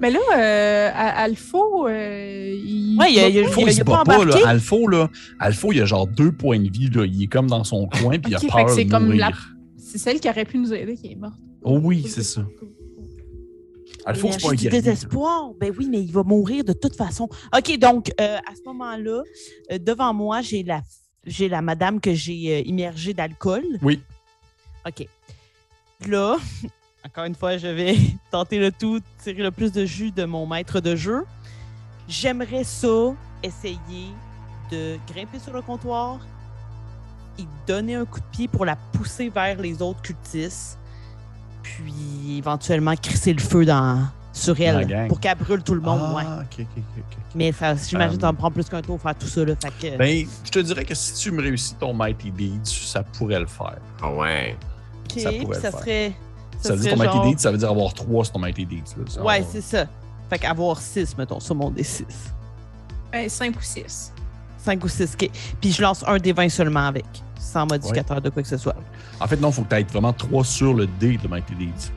Mais 0.00 0.10
là, 0.10 0.18
euh, 0.36 0.90
Alpha, 0.94 1.58
euh, 1.88 2.54
il. 2.64 2.96
Ouais, 3.00 3.10
il 3.10 3.16
y 3.16 3.20
a- 3.20 3.28
il 3.28 3.34
y 3.34 3.38
a- 3.40 3.46
Alpha, 3.46 3.60
il 3.60 3.64
il 3.64 3.68
a 3.70 3.72
se 3.72 3.82
pas 3.82 4.04
bat 4.04 4.16
pas, 4.18 4.24
là. 4.24 4.36
Alpha, 4.46 4.76
là, 4.90 5.10
Alpha, 5.40 5.68
il 5.72 5.80
a 5.82 5.84
genre 5.86 6.06
deux 6.06 6.30
points 6.32 6.60
de 6.60 6.70
vie, 6.70 6.88
là. 6.90 7.04
Il 7.04 7.22
est 7.22 7.26
comme 7.26 7.48
dans 7.48 7.64
son 7.64 7.86
coin, 8.00 8.18
puis 8.18 8.32
il 8.32 8.36
a 8.36 8.40
peur 8.40 8.66
que 8.66 8.72
c'est 8.72 8.84
de 8.84 8.90
comme 8.90 9.06
mourir. 9.06 9.20
la- 9.30 9.36
C'est 9.78 9.98
celle 9.98 10.20
qui 10.20 10.28
aurait 10.28 10.44
pu 10.44 10.58
nous 10.58 10.72
aider 10.72 10.94
qui 10.96 11.12
est 11.12 11.16
morte. 11.16 11.34
Oh 11.62 11.78
oui, 11.82 12.04
c'est 12.08 12.22
ça. 12.22 12.42
Alphonse, 14.04 14.34
c'est 14.34 14.42
pas 14.42 14.48
un 14.48 14.54
du 14.54 14.64
guerrier. 14.64 14.80
désespoir. 14.82 15.50
Ben 15.60 15.72
oui, 15.76 15.88
mais 15.90 16.00
il 16.00 16.12
va 16.12 16.22
mourir 16.22 16.64
de 16.64 16.72
toute 16.72 16.94
façon. 16.96 17.28
OK, 17.56 17.78
donc, 17.78 18.10
euh, 18.20 18.36
à 18.36 18.54
ce 18.54 18.62
moment-là, 18.66 19.22
euh, 19.72 19.78
devant 19.78 20.14
moi, 20.14 20.40
j'ai 20.40 20.62
la, 20.62 20.82
j'ai 21.26 21.48
la 21.48 21.60
madame 21.62 22.00
que 22.00 22.14
j'ai 22.14 22.56
euh, 22.58 22.62
immergée 22.64 23.12
d'alcool. 23.12 23.64
Oui. 23.82 24.00
OK. 24.86 25.06
Là, 26.08 26.36
encore 27.04 27.24
une 27.24 27.34
fois, 27.34 27.56
je 27.58 27.68
vais 27.68 27.96
tenter 28.30 28.58
le 28.58 28.72
tout, 28.72 29.00
tirer 29.22 29.42
le 29.42 29.50
plus 29.50 29.72
de 29.72 29.84
jus 29.84 30.10
de 30.10 30.24
mon 30.24 30.46
maître 30.46 30.80
de 30.80 30.96
jeu. 30.96 31.24
J'aimerais 32.08 32.64
ça 32.64 33.12
essayer 33.42 34.12
de 34.70 34.96
grimper 35.12 35.38
sur 35.38 35.52
le 35.52 35.62
comptoir 35.62 36.18
et 37.38 37.44
donner 37.66 37.94
un 37.94 38.04
coup 38.04 38.20
de 38.20 38.26
pied 38.32 38.48
pour 38.48 38.64
la 38.64 38.76
pousser 38.92 39.28
vers 39.28 39.60
les 39.60 39.80
autres 39.80 40.02
cultistes, 40.02 40.78
puis 41.62 42.38
éventuellement 42.38 42.94
crisser 42.96 43.32
le 43.32 43.40
feu 43.40 43.64
dans, 43.64 44.08
sur 44.32 44.60
elle 44.60 45.06
pour 45.08 45.20
qu'elle 45.20 45.36
brûle 45.38 45.62
tout 45.62 45.74
le 45.74 45.80
monde. 45.80 46.00
Ah. 46.16 46.42
Mais 47.34 47.52
ça, 47.52 47.74
j'imagine 47.76 48.18
que 48.18 48.24
Euh, 48.24 48.26
ça 48.26 48.32
me 48.32 48.38
prend 48.38 48.50
plus 48.50 48.68
qu'un 48.68 48.82
tour 48.82 48.98
pour 48.98 49.02
faire 49.02 49.18
tout 49.18 49.26
ça. 49.26 49.44
Là, 49.44 49.54
fait 49.56 49.92
que, 49.92 49.96
Ben, 49.96 50.26
je 50.44 50.50
te 50.50 50.58
dirais 50.58 50.84
que 50.84 50.94
si 50.94 51.14
tu 51.14 51.30
me 51.30 51.42
réussis 51.42 51.74
ton 51.74 51.92
Mighty 51.94 52.30
Deeds, 52.30 52.64
ça 52.64 53.02
pourrait 53.02 53.40
le 53.40 53.46
faire. 53.46 53.78
Ah 54.02 54.10
ouais. 54.12 54.56
OK, 55.04 55.20
ça 55.20 55.30
ça 55.60 55.78
serait. 55.78 56.12
Ça, 56.58 56.74
veut 56.74 56.80
dire 56.80 56.92
ton 56.92 56.98
Mighty 56.98 57.12
genre- 57.16 57.24
Deeds, 57.30 57.38
ça 57.38 57.50
veut 57.52 57.58
dire 57.58 57.70
avoir 57.70 57.94
3 57.94 58.24
sur 58.24 58.32
ton 58.34 58.38
Mighty 58.40 58.66
Deeds. 58.66 58.94
Là. 59.16 59.22
Ouais, 59.24 59.44
c'est 59.50 59.60
ça. 59.60 59.86
Fait 60.28 60.38
qu'avoir 60.38 60.78
6, 60.78 61.16
mettons, 61.16 61.40
sur 61.40 61.54
mon 61.54 61.70
D6. 61.70 62.04
5 63.28 63.56
ou 63.56 63.62
6. 63.62 64.12
5 64.58 64.84
ou 64.84 64.88
6. 64.88 65.16
Puis 65.60 65.72
je 65.72 65.80
lance 65.82 66.04
un 66.06 66.18
des 66.18 66.32
20 66.32 66.48
seulement 66.48 66.86
avec, 66.86 67.06
sans 67.38 67.66
modificateur 67.66 68.20
de 68.20 68.28
quoi 68.28 68.42
que 68.42 68.48
ce 68.48 68.56
soit. 68.58 68.74
En 69.20 69.26
fait, 69.26 69.36
non, 69.40 69.48
il 69.50 69.54
faut 69.54 69.62
que 69.62 69.68
tu 69.70 69.76
aies 69.76 69.84
vraiment 69.84 70.12
3 70.12 70.44
sur 70.44 70.74
le 70.74 70.86
D 70.86 71.16
de 71.22 71.28
Mighty 71.28 71.54
Deeds. 71.54 71.92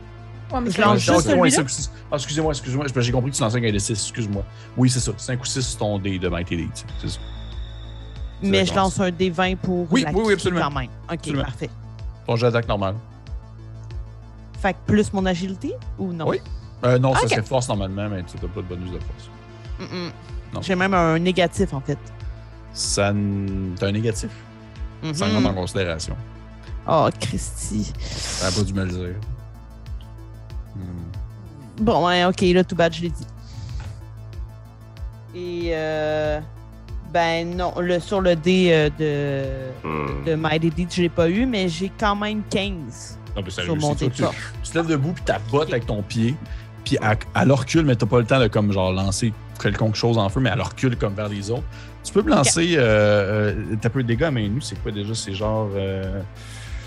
Ouais, 0.53 0.59
mais 0.61 0.71
Je 0.71 0.81
lance 0.81 0.99
juste 0.99 1.21
celui-là? 1.21 1.63
Ah, 2.11 2.15
excusez-moi, 2.15 2.51
excusez-moi. 2.53 2.85
J'ai 2.95 3.11
compris 3.11 3.31
que 3.31 3.35
tu 3.37 3.41
lançais 3.41 3.57
un 3.57 3.61
D6, 3.61 3.91
excuse-moi. 3.91 4.43
Oui, 4.77 4.89
c'est 4.89 4.99
ça. 4.99 5.11
5 5.17 5.41
ou 5.41 5.45
6 5.45 5.61
sur 5.61 5.79
ton 5.79 5.97
D 5.99 6.19
de 6.19 6.27
Mighty 6.29 6.57
Deeds. 6.57 6.83
C'est 7.01 7.09
ça. 7.09 7.19
Mais 8.43 8.65
je 8.65 8.73
lance 8.73 8.99
un 8.99 9.11
des 9.11 9.29
20 9.29 9.55
pour 9.57 9.87
Oui, 9.91 10.01
la 10.03 10.11
oui, 10.11 10.33
absolument. 10.33 10.61
quand 10.63 10.79
même. 10.79 10.89
OK, 11.09 11.13
Absolument. 11.13 11.43
parfait. 11.43 11.69
Ton 12.25 12.35
jet 12.35 12.47
d'attaque 12.47 12.67
normal. 12.67 12.95
Fait 14.61 14.73
que 14.73 14.77
plus 14.85 15.11
mon 15.13 15.25
agilité 15.25 15.73
ou 15.97 16.13
non? 16.13 16.27
Oui. 16.27 16.39
Euh, 16.83 16.97
non, 16.99 17.13
ça 17.15 17.27
serait 17.27 17.41
force 17.43 17.67
normalement, 17.67 18.07
mais 18.09 18.23
tu 18.23 18.37
n'as 18.37 18.51
pas 18.53 18.61
de 18.61 18.67
bonus 18.67 18.91
de 18.91 18.99
force. 18.99 19.29
J'ai 20.61 20.75
même 20.75 20.93
un 20.93 21.17
négatif, 21.19 21.73
en 21.73 21.81
fait. 21.81 21.97
Ça. 22.73 23.09
n- 23.09 23.73
T'as 23.79 23.87
un 23.87 23.91
négatif? 23.91 24.29
Ça 25.13 25.25
Mhm. 25.25 25.35
rentre 25.37 25.49
en 25.49 25.53
considération. 25.53 26.15
Oh, 26.87 27.07
Christy. 27.19 27.91
Ça 27.99 28.45
n'a 28.49 28.51
pas 28.55 28.61
dû 28.63 28.73
me 28.73 28.85
le 28.85 28.91
dire. 28.91 29.15
Hmm. 30.75 31.83
Bon, 31.83 32.05
ouais, 32.07 32.25
OK, 32.25 32.41
là, 32.41 32.63
tout 32.63 32.75
bad, 32.75 32.93
je 32.93 33.01
l'ai 33.03 33.09
dit. 33.09 33.25
Et, 35.33 35.69
euh, 35.73 36.39
ben 37.13 37.55
non, 37.55 37.73
le, 37.79 37.99
sur 37.99 38.21
le 38.21 38.35
dé 38.35 38.69
euh, 38.71 38.89
de, 38.99 39.87
Hmm. 39.87 40.23
de 40.25 40.35
Mighty 40.35 40.69
Deed, 40.69 40.91
je 40.93 41.01
l'ai 41.03 41.09
pas 41.09 41.29
eu, 41.29 41.45
mais 41.45 41.67
j'ai 41.69 41.91
quand 41.99 42.15
même 42.15 42.43
15. 42.49 43.17
Non, 43.35 43.41
mais 43.43 43.49
ça 43.51 43.63
Sur 43.63 43.73
réussit. 43.73 43.89
mon 43.89 43.95
Tu, 44.09 44.21
vois, 44.21 44.33
tu, 44.63 44.71
te 44.71 44.77
lèves 44.77 44.87
debout, 44.87 45.13
puis 45.13 45.23
tu 45.25 45.33
botte 45.51 45.69
avec 45.69 45.85
ton 45.85 46.01
pied, 46.01 46.35
puis 46.83 46.97
à, 47.01 47.15
à 47.33 47.45
leur 47.45 47.59
recul, 47.59 47.85
mais 47.85 47.95
tu 47.95 48.05
pas 48.05 48.19
le 48.19 48.25
temps 48.25 48.39
de 48.39 48.47
comme 48.47 48.71
genre 48.71 48.91
lancer 48.91 49.33
quelconque 49.61 49.95
chose 49.95 50.17
en 50.17 50.27
feu, 50.29 50.39
mais 50.39 50.49
à 50.49 50.55
leur 50.55 50.69
recul 50.69 50.97
comme 50.97 51.13
vers 51.13 51.29
les 51.29 51.49
autres. 51.51 51.63
Tu 52.03 52.11
peux 52.13 52.23
me 52.23 52.31
lancer. 52.31 52.73
Euh, 52.77 53.53
euh, 53.53 53.75
T'as 53.79 53.89
peu 53.89 54.01
de 54.01 54.07
dégâts 54.07 54.23
à 54.23 54.31
main 54.31 54.47
nue, 54.47 54.61
c'est 54.61 54.81
quoi 54.81 54.91
déjà? 54.91 55.13
C'est 55.13 55.33
genre. 55.35 55.69
euh, 55.75 56.21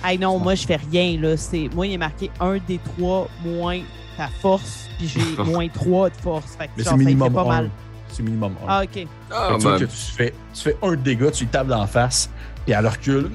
Ah 0.03 0.17
non, 0.17 0.39
moi, 0.39 0.55
je 0.57 0.67
fais 0.67 0.77
rien, 0.91 1.19
là. 1.21 1.37
C'est, 1.37 1.71
moi, 1.75 1.87
il 1.87 1.93
est 1.95 1.99
marqué 1.99 2.31
1 2.41 2.59
des 2.67 2.79
3 2.99 3.29
moins 3.45 3.81
ta 4.17 4.27
force, 4.43 4.89
puis 4.99 5.07
j'ai 5.09 5.43
moins 5.45 5.69
3 5.69 6.11
de 6.11 6.17
force. 6.17 6.57
Fait 6.59 6.67
que, 6.67 6.71
Mais 6.77 6.83
genre, 6.85 6.85
c'est 6.85 6.91
ça 6.91 6.97
me 6.97 7.05
minimum 7.05 7.29
fait 7.29 7.35
pas 7.35 7.43
1. 7.43 7.45
mal. 7.47 7.71
C'est 8.09 8.23
minimum 8.25 8.53
1. 8.65 8.67
Ah, 8.69 8.83
OK. 8.83 9.07
Ah, 9.31 9.47
Fait 9.49 9.55
que 9.55 9.57
tu 9.59 9.63
vois 9.63 9.73
ben, 9.73 9.79
que 9.79 9.85
tu 9.85 9.97
fais, 10.17 10.35
tu 10.53 10.61
fais 10.63 10.77
un 10.83 10.95
dégât, 10.97 11.31
tu 11.31 11.45
lui 11.45 11.51
tapes 11.51 11.67
d'en 11.69 11.87
face, 11.87 12.29
puis 12.65 12.73
elle 12.75 12.87
recule, 12.87 13.31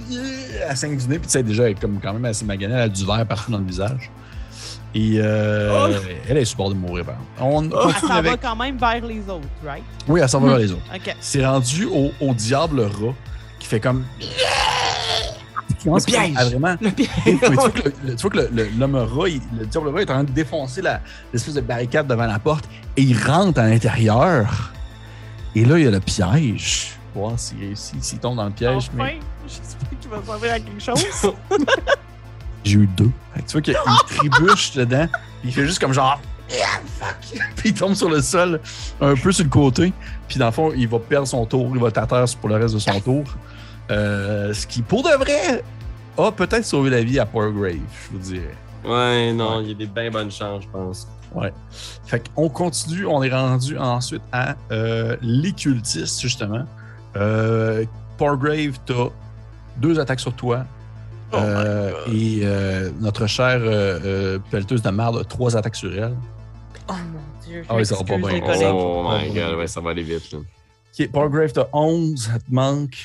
elle 0.69 0.77
saigne 0.77 0.97
du 0.97 1.07
nez, 1.07 1.19
puis 1.19 1.27
tu 1.27 1.34
sais, 1.34 1.43
déjà, 1.43 1.64
elle 1.64 1.72
est 1.72 1.80
comme 1.80 1.99
quand 2.01 2.14
même 2.14 2.26
assez 2.26 2.45
maganée, 2.45 2.73
elle 2.73 2.81
a 2.81 2.89
du 2.89 3.06
verre 3.06 3.26
partout 3.26 3.51
dans 3.51 3.57
le 3.60 3.65
visage. 3.65 4.10
Et 4.95 5.18
euh, 5.19 5.91
elle 6.27 6.38
est 6.38 6.45
sur 6.45 6.57
le 6.57 6.64
bord 6.64 6.69
de 6.72 6.76
mourir, 6.76 7.06
par 7.06 7.15
exemple. 7.15 7.76
On 7.77 7.89
Elle 7.89 7.95
s'en 7.95 8.07
va 8.07 8.15
avec. 8.15 8.41
quand 8.41 8.56
même 8.56 8.77
vers 8.77 9.06
les 9.06 9.19
autres, 9.30 9.47
right? 9.64 9.84
Oui, 10.07 10.19
elle 10.19 10.27
s'en 10.30 10.39
va 10.39 10.49
vers 10.49 10.57
les 10.57 10.72
autres. 10.72 10.81
OK. 10.95 11.15
C'est 11.19 11.45
rendu 11.45 11.85
au, 11.85 12.11
au 12.19 12.34
diable 12.34 12.81
rat 12.81 13.14
qui 13.60 13.68
fait 13.68 13.80
comme. 13.80 14.03
Le 15.85 16.03
piège! 16.03 16.34
Ah, 16.35 16.45
vraiment. 16.45 16.76
Le 16.81 16.89
piège! 16.91 17.10
tu 17.23 17.35
vois 17.53 17.69
que 17.69 17.89
le- 18.03 18.15
tu 18.15 18.27
vois 18.30 18.43
l'homme 18.77 18.95
rat, 18.95 19.30
il- 19.30 19.41
le 19.57 19.65
diable 19.65 19.89
rat 19.89 20.01
est 20.01 20.10
en 20.10 20.14
train 20.15 20.23
de 20.23 20.31
défoncer 20.31 20.81
la- 20.81 20.99
l'espèce 21.31 21.53
de 21.53 21.61
barricade 21.61 22.07
devant 22.07 22.26
la 22.26 22.39
porte 22.39 22.65
et 22.97 23.01
il 23.03 23.15
rentre 23.18 23.60
à 23.61 23.68
l'intérieur. 23.69 24.73
Et 25.56 25.64
là, 25.65 25.77
il 25.77 25.85
y 25.85 25.88
a 25.88 25.91
le 25.91 25.99
piège. 25.99 26.97
Voir 27.15 27.40
s'il 27.40 27.60
réussit, 27.60 28.03
s'il 28.03 28.19
tombe 28.19 28.38
dans 28.38 28.45
le 28.45 28.52
piège. 28.52 28.90
Enfin, 28.94 29.03
Mais 29.03 29.19
j'espère 29.48 29.99
qu'il 29.99 30.10
va 30.10 30.23
servir 30.23 30.53
à 30.53 30.60
quelque 30.60 30.81
chose. 30.81 31.34
j'ai 32.64 32.77
eu 32.77 32.88
deux. 32.88 33.11
Tu 33.36 33.52
vois 33.53 33.61
qu'il 33.61 33.76
il 33.76 34.15
trébuche 34.15 34.73
dedans. 34.73 35.07
Puis 35.41 35.49
il 35.49 35.53
fait 35.53 35.65
juste 35.65 35.80
comme 35.80 35.94
genre. 35.94 36.19
Yeah, 36.49 36.65
fuck. 36.99 37.40
Puis 37.56 37.69
il 37.69 37.73
tombe 37.73 37.94
sur 37.94 38.10
le 38.10 38.22
sol, 38.22 38.60
un 39.02 39.15
peu 39.15 39.31
sur 39.31 39.44
le 39.44 39.49
côté. 39.49 39.94
Puis 40.27 40.40
dans 40.40 40.48
le 40.48 40.52
fond, 40.52 40.73
il 40.76 40.88
va 40.88 40.99
perdre 40.99 41.27
son 41.27 41.45
tour. 41.45 41.72
Il 41.73 41.81
va 41.81 41.90
être 41.90 41.99
à 41.99 42.07
terre 42.07 42.26
pour 42.40 42.49
le 42.49 42.56
reste 42.56 42.73
de 42.73 42.80
son 42.80 42.99
tour. 42.99 43.23
Euh, 43.91 44.53
ce 44.53 44.68
qui, 44.68 44.81
pour 44.81 45.03
de 45.03 45.10
vrai, 45.10 45.64
a 46.18 46.31
peut-être 46.31 46.65
sauvé 46.65 46.90
la 46.90 47.02
vie 47.02 47.19
à 47.19 47.26
Grave, 47.26 47.53
je 47.64 48.11
vous 48.11 48.19
dirais. 48.19 48.56
Ouais, 48.86 49.34
non, 49.34 49.61
il 49.61 49.69
y 49.69 49.72
a 49.72 49.73
des 49.73 49.88
bien 49.88 50.10
bonnes 50.10 50.31
chances, 50.31 50.64
je 50.64 50.69
pense. 50.69 51.07
Ouais. 51.34 51.53
Fait 52.06 52.23
qu'on 52.34 52.49
continue, 52.49 53.06
on 53.06 53.22
est 53.23 53.34
rendu 53.34 53.77
ensuite 53.77 54.22
à 54.31 54.56
euh, 54.72 55.15
les 55.22 55.52
cultistes, 55.52 56.22
justement. 56.22 56.65
Euh, 57.15 57.86
Porgrave, 58.18 58.77
t'as 58.86 59.10
deux 59.77 59.99
attaques 59.99 60.19
sur 60.19 60.34
toi. 60.34 60.65
Oh 61.31 61.38
Euh, 61.38 61.94
et 62.11 62.40
euh, 62.44 62.91
notre 62.99 63.27
chère 63.27 63.60
euh, 63.61 63.99
euh, 64.03 64.40
pelleteuse 64.52 64.81
de 64.81 64.90
marde 64.90 65.18
a 65.18 65.23
trois 65.23 65.56
attaques 65.56 65.76
sur 65.76 65.94
elle. 65.94 66.15
Oh 66.88 66.94
mon 66.94 67.45
Dieu. 67.45 67.64
Ah 67.69 67.76
oui, 67.76 67.86
ça 67.86 67.95
va 67.95 68.03
pas 68.03 68.18
bien. 68.18 68.41
Oh 68.44 68.72
Oh, 68.73 69.07
my 69.11 69.34
god, 69.34 69.56
ouais, 69.57 69.68
ça 69.68 69.80
va 69.80 69.91
aller 69.91 70.03
vite, 70.03 70.31
là. 70.31 70.40
Ok, 70.40 71.11
Porgrave, 71.11 71.52
t'as 71.53 71.68
11, 71.72 72.19
ça 72.26 72.40
te 72.40 72.52
manque. 72.53 72.98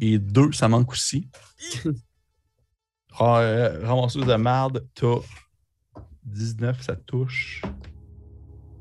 Et 0.00 0.18
2, 0.18 0.52
ça 0.52 0.68
manque 0.68 0.92
aussi. 0.92 1.26
Ra- 3.12 3.40
euh, 3.40 3.80
Ramasseuse 3.86 4.26
de 4.26 4.34
marde, 4.34 4.84
t'as 4.94 5.16
19, 6.24 6.82
ça 6.82 6.96
touche. 6.96 7.62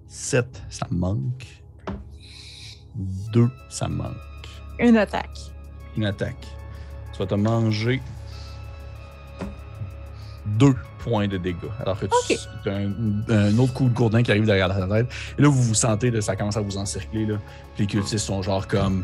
7, 0.07 0.61
ça 0.69 0.87
manque. 0.91 1.45
2, 2.95 3.49
ça 3.69 3.87
manque. 3.87 4.11
Une 4.79 4.97
attaque. 4.97 5.39
Une 5.97 6.05
attaque. 6.05 6.47
Tu 7.13 7.19
vas 7.19 7.25
te 7.25 7.35
manger 7.35 8.01
2 10.45 10.75
points 10.99 11.27
de 11.27 11.37
dégâts. 11.37 11.57
Alors 11.79 11.99
que 11.99 12.05
tu 12.63 12.69
as 12.69 12.73
un, 12.73 12.91
un 13.29 13.57
autre 13.59 13.73
coup 13.73 13.87
de 13.89 13.93
gourdin 13.93 14.23
qui 14.23 14.31
arrive 14.31 14.45
derrière 14.45 14.69
ta 14.69 14.87
tête. 14.87 15.07
Et 15.37 15.41
là, 15.41 15.47
vous 15.49 15.61
vous 15.61 15.73
sentez, 15.73 16.11
là, 16.11 16.21
ça 16.21 16.35
commence 16.35 16.57
à 16.57 16.61
vous 16.61 16.77
encercler. 16.77 17.25
Là. 17.25 17.35
Puis 17.75 17.83
les 17.83 17.87
cultistes 17.87 18.25
sont 18.25 18.41
genre 18.41 18.67
comme 18.67 19.03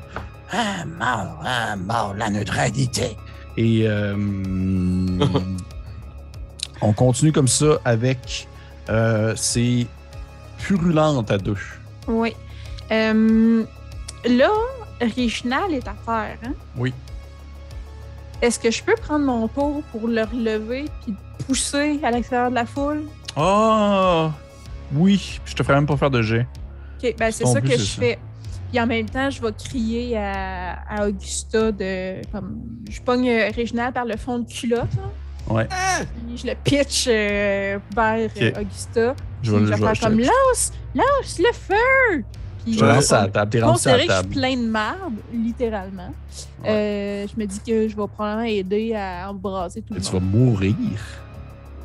Ah, 0.52 0.86
mort, 0.86 1.42
ah, 1.46 1.76
mort, 1.76 2.14
la 2.18 2.30
neutralité. 2.30 3.16
Et 3.58 3.84
euh, 3.88 4.16
on 6.82 6.94
continue 6.94 7.32
comme 7.32 7.48
ça 7.48 7.78
avec 7.86 8.48
euh, 8.90 9.34
ces 9.36 9.86
purulentes 10.58 11.30
à 11.32 11.38
deux. 11.38 11.58
Oui. 12.08 12.34
Euh, 12.92 13.64
là, 14.26 14.50
Réginal 15.02 15.74
est 15.74 15.88
à 15.88 15.96
terre. 16.06 16.38
Hein? 16.46 16.54
Oui. 16.78 16.94
Est-ce 18.42 18.60
que 18.60 18.72
je 18.72 18.82
peux 18.84 18.96
prendre 18.96 19.26
mon 19.26 19.48
tour 19.48 19.84
pour 19.92 20.08
le 20.08 20.24
relever 20.24 20.86
puis 21.04 21.14
pousser 21.46 22.00
à 22.04 22.12
l'extérieur 22.12 22.50
de 22.50 22.56
la 22.56 22.66
foule? 22.66 23.04
Ah! 23.36 24.32
oui, 24.94 25.40
je 25.46 25.54
te 25.54 25.62
ferai 25.64 25.76
même 25.76 25.86
pas 25.86 25.98
faire 25.98 26.10
de 26.10 26.22
jet. 26.22 26.48
Ok, 27.04 27.16
ben 27.18 27.32
c'est 27.32 27.46
ça 27.46 27.62
que 27.62 27.72
je 27.72 27.78
ça. 27.78 28.02
fais. 28.02 28.20
Puis 28.72 28.80
en 28.80 28.88
même 28.88 29.10
temps, 29.10 29.30
je 29.30 29.42
vais 29.42 29.52
crier 29.54 30.18
à, 30.18 30.80
à 30.90 31.08
Augusta 31.08 31.72
de. 31.72 32.22
Comme, 32.32 32.60
je 32.90 33.02
pogne 33.02 33.30
euh, 33.30 33.50
Réginal 33.56 33.92
par 33.94 34.06
le 34.06 34.16
fond 34.18 34.40
de 34.40 34.52
culotte. 34.52 34.88
là, 34.96 35.04
Ouais. 35.54 35.68
puis 36.28 36.38
je 36.38 36.46
le 36.48 36.54
pitch 36.64 37.06
euh, 37.08 37.80
vers 37.96 38.30
euh, 38.42 38.52
Augusta. 38.62 39.16
Je 39.42 39.52
vais 39.52 39.60
je 39.66 39.72
vais 39.74 39.78
faire 39.78 40.00
comme 40.00 40.20
lance, 40.20 40.72
lance 40.94 41.40
le 41.40 41.52
feu! 41.54 42.24
Puis 42.64 42.74
je 42.74 42.80
te 42.80 42.86
lance 42.86 43.12
à 43.12 43.22
la 43.22 43.28
table. 43.30 43.52
T'es 43.52 43.60
rendu 43.62 43.70
à 43.70 43.74
considérer 43.74 44.06
la 44.06 44.08
que 44.08 44.14
je 44.14 44.32
suis 44.32 44.40
plein 44.40 44.58
de 44.58 44.68
marde, 44.68 45.14
littéralement. 45.34 46.14
Euh, 46.66 47.26
je 47.28 47.40
me 47.42 47.46
dis 47.48 47.60
que 47.60 47.88
je 47.88 47.96
vais 47.96 48.08
probablement 48.08 48.44
aider 48.44 48.94
à 48.96 49.30
embraser 49.30 49.82
tout 49.82 49.94
le 49.94 50.02
Tu 50.02 50.12
vas 50.12 50.20
monde. 50.20 50.32
mourir. 50.32 50.76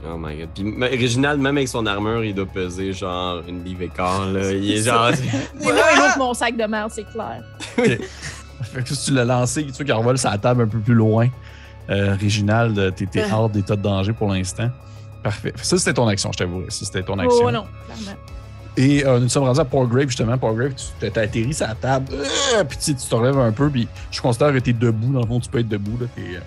Oh 0.07 0.17
my 0.19 0.37
god. 0.37 0.49
Puis 0.55 0.65
mais 0.65 0.89
Réginald, 0.89 1.41
même 1.41 1.57
avec 1.57 1.69
son 1.69 1.87
armure, 1.87 2.25
il 2.25 2.35
doit 2.35 2.45
peser 2.47 2.93
genre 2.93 3.43
une 3.49 3.65
livre 3.65 3.83
et 3.83 3.89
quart, 3.89 4.27
là. 4.27 4.53
Il 4.53 4.71
est 4.73 4.83
genre. 4.83 5.11
C'est 5.15 5.25
et 5.25 5.73
l'autre 5.73 6.19
mon 6.19 6.35
sac 6.35 6.57
de 6.57 6.65
merde, 6.65 6.91
c'est 6.95 7.05
clair. 7.11 7.43
Fait 8.63 8.83
que 8.83 8.95
si 8.95 9.07
tu 9.07 9.13
l'as 9.15 9.25
lancé, 9.25 9.65
tu 9.67 9.73
vois 9.73 9.85
qu'il 9.85 9.93
revole 9.95 10.17
la 10.23 10.39
table 10.39 10.63
un 10.63 10.67
peu 10.69 10.79
plus 10.79 10.95
loin. 10.95 11.29
Euh, 11.91 12.17
Réginald, 12.21 12.95
t'étais 12.95 13.25
Ah. 13.31 13.37
hors 13.39 13.51
d'état 13.51 13.77
de 13.77 13.83
danger 13.83 14.13
pour 14.13 14.29
l'instant. 14.29 14.71
Parfait. 15.23 15.53
Ça, 15.57 15.79
c'était 15.79 15.95
ton 15.95 16.07
action, 16.09 16.31
je 16.33 16.39
t'avoue. 16.39 16.63
Ça, 16.69 16.85
c'était 16.85 17.03
ton 17.03 17.19
action. 17.19 17.45
Oh 17.45 17.51
non, 17.51 17.65
clairement. 17.87 18.19
Et 18.77 19.07
euh, 19.07 19.21
nous 19.21 19.29
sommes 19.29 19.45
rendus 19.45 19.61
à 19.61 19.65
Portgrave, 19.65 20.09
justement. 20.09 20.37
Portgrave, 20.37 20.73
tu 20.75 21.11
t'as 21.11 21.23
atterri 21.23 21.55
sur 21.55 21.67
la 21.67 21.75
table, 21.77 22.07
euh, 22.13 22.65
puis 22.65 22.77
tu 22.79 22.95
tu 22.95 23.07
te 23.07 23.15
relèves 23.15 23.39
un 23.39 23.53
peu, 23.53 23.71
puis 23.71 23.87
je 24.11 24.21
considère 24.21 24.53
que 24.53 24.59
t'es 24.59 24.73
debout. 24.73 25.13
Dans 25.13 25.21
le 25.21 25.27
fond, 25.27 25.39
tu 25.41 25.49
peux 25.49 25.61
être 25.61 25.69
debout. 25.69 25.97
Là, 26.01 26.07
t'es, 26.17 26.23
euh, 26.37 26.41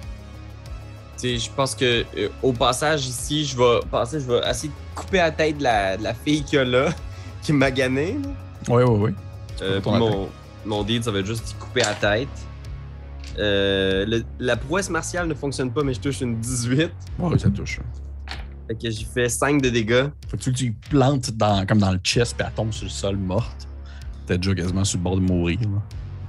Tu 1.18 1.40
je 1.40 1.50
pense 1.50 1.74
que 1.74 2.04
euh, 2.18 2.28
au 2.44 2.52
passage 2.52 3.08
ici, 3.08 3.46
je 3.46 3.58
vais 3.58 3.80
passer, 3.90 4.20
je 4.20 4.26
vais 4.26 4.42
essayer 4.50 4.68
de 4.70 5.00
couper 5.00 5.18
la 5.20 5.32
tête 5.32 5.58
de 5.58 5.64
la, 5.64 5.96
de 5.98 6.04
la 6.04 6.14
fille 6.14 6.44
qu'il 6.44 6.58
y 6.58 6.62
a 6.62 6.66
là, 6.66 6.90
qui 7.42 7.54
m'a 7.54 7.72
gagné. 7.72 8.18
Ouais, 8.68 8.84
ouais, 8.84 8.98
ouais. 8.98 9.14
Euh, 9.62 9.80
ton 9.80 9.92
puis 9.92 10.00
mon, 10.00 10.30
mon 10.66 10.84
deal, 10.84 11.02
ça 11.04 11.12
va 11.12 11.20
être 11.20 11.26
juste 11.26 11.56
couper 11.58 11.80
la 11.82 11.94
tête. 11.94 12.28
Euh, 13.40 14.06
le- 14.06 14.24
la 14.40 14.58
prouesse 14.58 14.90
martiale 14.90 15.28
ne 15.28 15.34
fonctionne 15.34 15.72
pas, 15.72 15.84
mais 15.84 15.94
je 15.94 16.00
touche 16.02 16.22
une 16.22 16.36
18. 16.40 16.92
Ouais, 17.20 17.38
ça 17.40 17.50
touche. 17.50 17.80
Fait 18.68 18.76
que 18.76 18.90
j'y 18.90 19.06
fais 19.06 19.30
5 19.30 19.62
de 19.62 19.70
dégâts. 19.70 20.08
Faut 20.30 20.38
que 20.38 20.42
tu, 20.44 20.52
tu 20.54 20.72
plantes 20.90 21.32
dans, 21.32 21.66
comme 21.66 21.80
dans 21.80 21.92
le 21.92 22.00
chest, 22.00 22.36
puis 22.38 22.46
elle 22.48 22.54
tombe 22.54 22.72
sur 22.74 22.84
le 22.86 22.90
sol 22.90 23.16
morte? 23.16 23.68
T'es 24.26 24.38
déjà 24.38 24.54
quasiment 24.56 24.84
sur 24.84 24.98
le 24.98 25.04
bord 25.04 25.16
de 25.16 25.22
mourir. 25.22 25.60
là. 25.62 25.82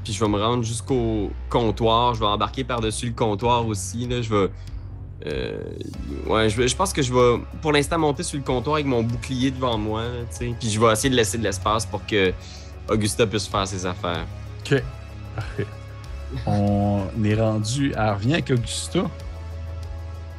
Puis 0.04 0.12
je 0.12 0.24
vais 0.24 0.30
me 0.30 0.40
rendre 0.40 0.62
jusqu'au 0.62 1.30
comptoir. 1.50 2.14
Je 2.14 2.20
vais 2.20 2.26
embarquer 2.26 2.62
par-dessus 2.64 3.06
le 3.06 3.12
comptoir 3.12 3.66
aussi. 3.66 4.06
Là. 4.06 4.22
Je 4.22 4.30
vais. 4.32 4.50
euh, 5.26 5.58
ouais, 6.28 6.48
je, 6.48 6.56
vais- 6.56 6.68
je 6.68 6.76
pense 6.76 6.92
que 6.92 7.02
je 7.02 7.12
vais 7.12 7.42
pour 7.60 7.72
l'instant 7.72 7.98
monter 7.98 8.22
sur 8.22 8.38
le 8.38 8.44
comptoir 8.44 8.74
avec 8.76 8.86
mon 8.86 9.02
bouclier 9.02 9.50
devant 9.50 9.76
moi. 9.76 10.02
là. 10.04 10.54
Puis 10.60 10.70
je 10.70 10.80
vais 10.80 10.92
essayer 10.92 11.10
de 11.10 11.16
laisser 11.16 11.38
de 11.38 11.42
l'espace 11.42 11.84
pour 11.86 12.06
que 12.06 12.32
Augusta 12.88 13.26
puisse 13.26 13.48
faire 13.48 13.66
ses 13.66 13.84
affaires. 13.84 14.24
Ok, 14.60 14.80
parfait. 15.34 15.66
On 16.46 17.02
est 17.24 17.34
rendu 17.34 17.92
à 17.94 18.14
Reviens 18.14 18.34
avec 18.34 18.50
Augusta. 18.50 19.00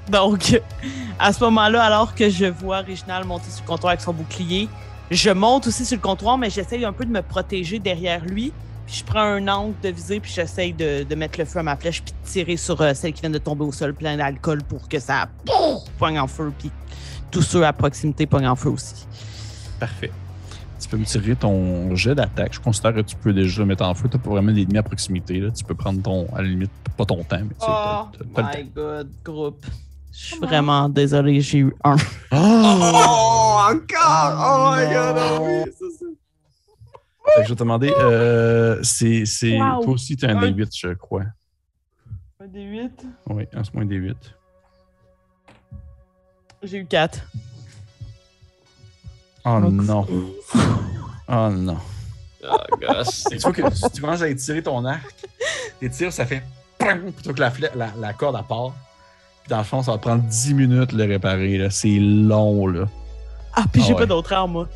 Donc, 0.09 0.61
à 1.19 1.33
ce 1.33 1.43
moment-là, 1.45 1.83
alors 1.83 2.15
que 2.15 2.29
je 2.29 2.45
vois 2.45 2.79
Réginald 2.79 3.25
monter 3.27 3.49
sur 3.49 3.63
le 3.63 3.67
comptoir 3.67 3.91
avec 3.91 4.01
son 4.01 4.13
bouclier, 4.13 4.67
je 5.11 5.29
monte 5.29 5.67
aussi 5.67 5.85
sur 5.85 5.97
le 5.97 6.01
comptoir, 6.01 6.37
mais 6.37 6.49
j'essaye 6.49 6.85
un 6.85 6.93
peu 6.93 7.05
de 7.05 7.11
me 7.11 7.21
protéger 7.21 7.79
derrière 7.79 8.23
lui. 8.25 8.53
Puis 8.85 8.97
je 8.97 9.03
prends 9.03 9.21
un 9.21 9.47
angle 9.47 9.75
de 9.83 9.89
visée, 9.89 10.19
puis 10.19 10.31
j'essaye 10.31 10.73
de, 10.73 11.03
de 11.03 11.15
mettre 11.15 11.37
le 11.37 11.45
feu 11.45 11.59
à 11.59 11.63
ma 11.63 11.75
flèche, 11.75 12.01
puis 12.01 12.11
de 12.11 12.27
tirer 12.27 12.57
sur 12.57 12.81
euh, 12.81 12.93
celle 12.95 13.13
qui 13.13 13.21
vient 13.21 13.29
de 13.29 13.37
tomber 13.37 13.63
au 13.63 13.71
sol 13.71 13.93
plein 13.93 14.17
d'alcool 14.17 14.63
pour 14.63 14.89
que 14.89 14.99
ça 14.99 15.27
pouf, 15.45 15.83
poigne 15.99 16.19
en 16.19 16.27
feu, 16.27 16.51
puis 16.57 16.71
tous 17.29 17.43
ceux 17.43 17.63
à 17.65 17.73
proximité 17.73 18.25
pognent 18.25 18.47
en 18.47 18.55
feu 18.55 18.69
aussi. 18.69 19.05
Parfait. 19.79 20.11
Tu 20.79 20.87
peux 20.87 20.97
me 20.97 21.05
tirer 21.05 21.35
ton 21.35 21.93
jet 21.95 22.15
d'attaque. 22.15 22.53
Je 22.53 22.59
considère 22.59 22.95
que 22.95 23.01
tu 23.01 23.15
peux 23.15 23.33
déjà 23.33 23.65
mettre 23.65 23.83
en 23.83 23.93
feu. 23.93 24.07
T'as 24.09 24.17
pas 24.17 24.29
vraiment 24.29 24.51
d'ennemis 24.51 24.77
à 24.77 24.83
proximité. 24.83 25.39
Là. 25.39 25.51
Tu 25.51 25.63
peux 25.63 25.75
prendre 25.75 26.01
ton, 26.01 26.27
à 26.33 26.41
la 26.41 26.47
limite, 26.47 26.71
pas 26.95 27.05
ton 27.05 27.21
temps, 27.23 27.39
mais 27.41 27.53
tu 27.59 27.65
sais, 27.65 27.67
Oh 27.67 28.07
my 28.37 28.63
god, 28.73 29.09
groupe. 29.23 29.65
Je 30.21 30.25
suis 30.35 30.37
vraiment 30.39 30.89
désolé, 30.89 31.39
j'ai 31.39 31.59
eu 31.59 31.73
un. 31.83 31.95
temps. 31.95 32.03
Oh, 32.33 33.57
encore! 33.71 34.35
Oh 34.37 34.75
my 34.75 34.93
god! 34.93 35.15
oh 35.17 35.45
oui, 35.45 35.71
ça, 35.71 35.85
ça. 35.97 36.05
Fait 37.35 37.41
que 37.41 37.43
je 37.45 37.49
vais 37.49 37.55
te 37.55 37.59
demander, 37.59 37.93
euh, 37.97 38.79
c'est, 38.83 39.25
c'est, 39.25 39.57
Wow. 39.61 39.83
toi 39.83 39.93
aussi, 39.93 40.17
tu 40.17 40.25
as 40.25 40.29
un 40.31 40.37
Un. 40.37 40.51
D8, 40.51 40.69
je 40.77 40.93
crois. 40.93 41.23
Un 42.41 42.47
des 42.47 42.63
8. 42.63 43.05
Oui, 43.27 43.47
un 43.53 43.61
moins 43.73 43.85
D8. 43.85 44.15
J'ai 46.63 46.77
eu 46.79 46.85
4. 46.85 47.19
Oh 49.45 49.59
Donc- 49.61 49.73
non. 49.85 50.05
Oh 51.31 51.49
non. 51.51 51.77
Oh 52.43 52.57
gosh. 52.81 53.23
Tu 53.29 53.37
vois 53.37 53.51
que 53.53 53.69
si 53.75 53.91
tu 53.91 54.01
commences 54.01 54.21
à 54.23 54.27
étirer 54.27 54.63
ton 54.63 54.83
arc, 54.83 55.13
tes 55.79 55.89
tirs, 55.91 56.11
ça 56.11 56.25
fait 56.25 56.41
PAM 56.79 57.11
plutôt 57.13 57.33
que 57.33 57.39
la, 57.39 57.53
la, 57.75 57.91
la 57.95 58.13
corde 58.13 58.35
à 58.35 58.41
part. 58.43 58.73
Puis 59.49 59.55
dans 59.55 59.57
le 59.57 59.63
fond, 59.63 59.81
ça 59.81 59.93
va 59.93 59.97
prendre 59.97 60.21
10 60.21 60.53
minutes 60.53 60.93
de 60.93 61.03
le 61.03 61.11
réparer. 61.11 61.57
Là. 61.57 61.71
C'est 61.71 61.97
long, 61.97 62.67
là. 62.67 62.85
Ah, 63.55 63.63
puis 63.71 63.81
Ah 63.81 63.87
j'ai 63.87 63.93
ouais. 63.93 63.99
pas 63.99 64.05
d'autre 64.05 64.31
arme, 64.31 64.51
moi. 64.51 64.67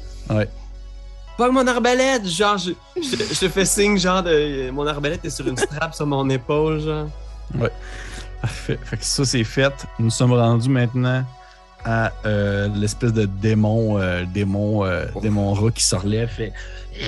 Pas 1.37 1.51
mon 1.51 1.67
arbalète! 1.67 2.25
Genre, 2.25 2.57
je, 2.57 2.71
je, 2.95 3.15
je 3.15 3.39
te 3.39 3.49
fais 3.49 3.65
signe, 3.65 3.99
genre, 3.99 4.23
de. 4.23 4.71
Mon 4.71 4.87
arbalète 4.87 5.23
est 5.25 5.29
sur 5.29 5.47
une 5.47 5.57
strap 5.57 5.93
sur 5.93 6.07
mon 6.07 6.27
épaule, 6.27 6.79
genre. 6.79 7.07
Parfait. 8.41 8.79
Fait 8.83 8.97
que 8.97 9.05
ça, 9.05 9.23
c'est 9.25 9.43
fait. 9.43 9.73
Nous 9.99 10.09
sommes 10.09 10.33
rendus 10.33 10.69
maintenant 10.69 11.23
à 11.85 12.11
euh, 12.25 12.67
l'espèce 12.75 13.13
de 13.13 13.25
démon, 13.25 13.99
euh, 13.99 14.23
démon, 14.25 14.85
euh, 14.85 15.05
démon 15.21 15.53
rat 15.53 15.69
qui 15.69 15.83
se 15.83 15.95
relève. 15.95 16.29
Fait... 16.29 16.51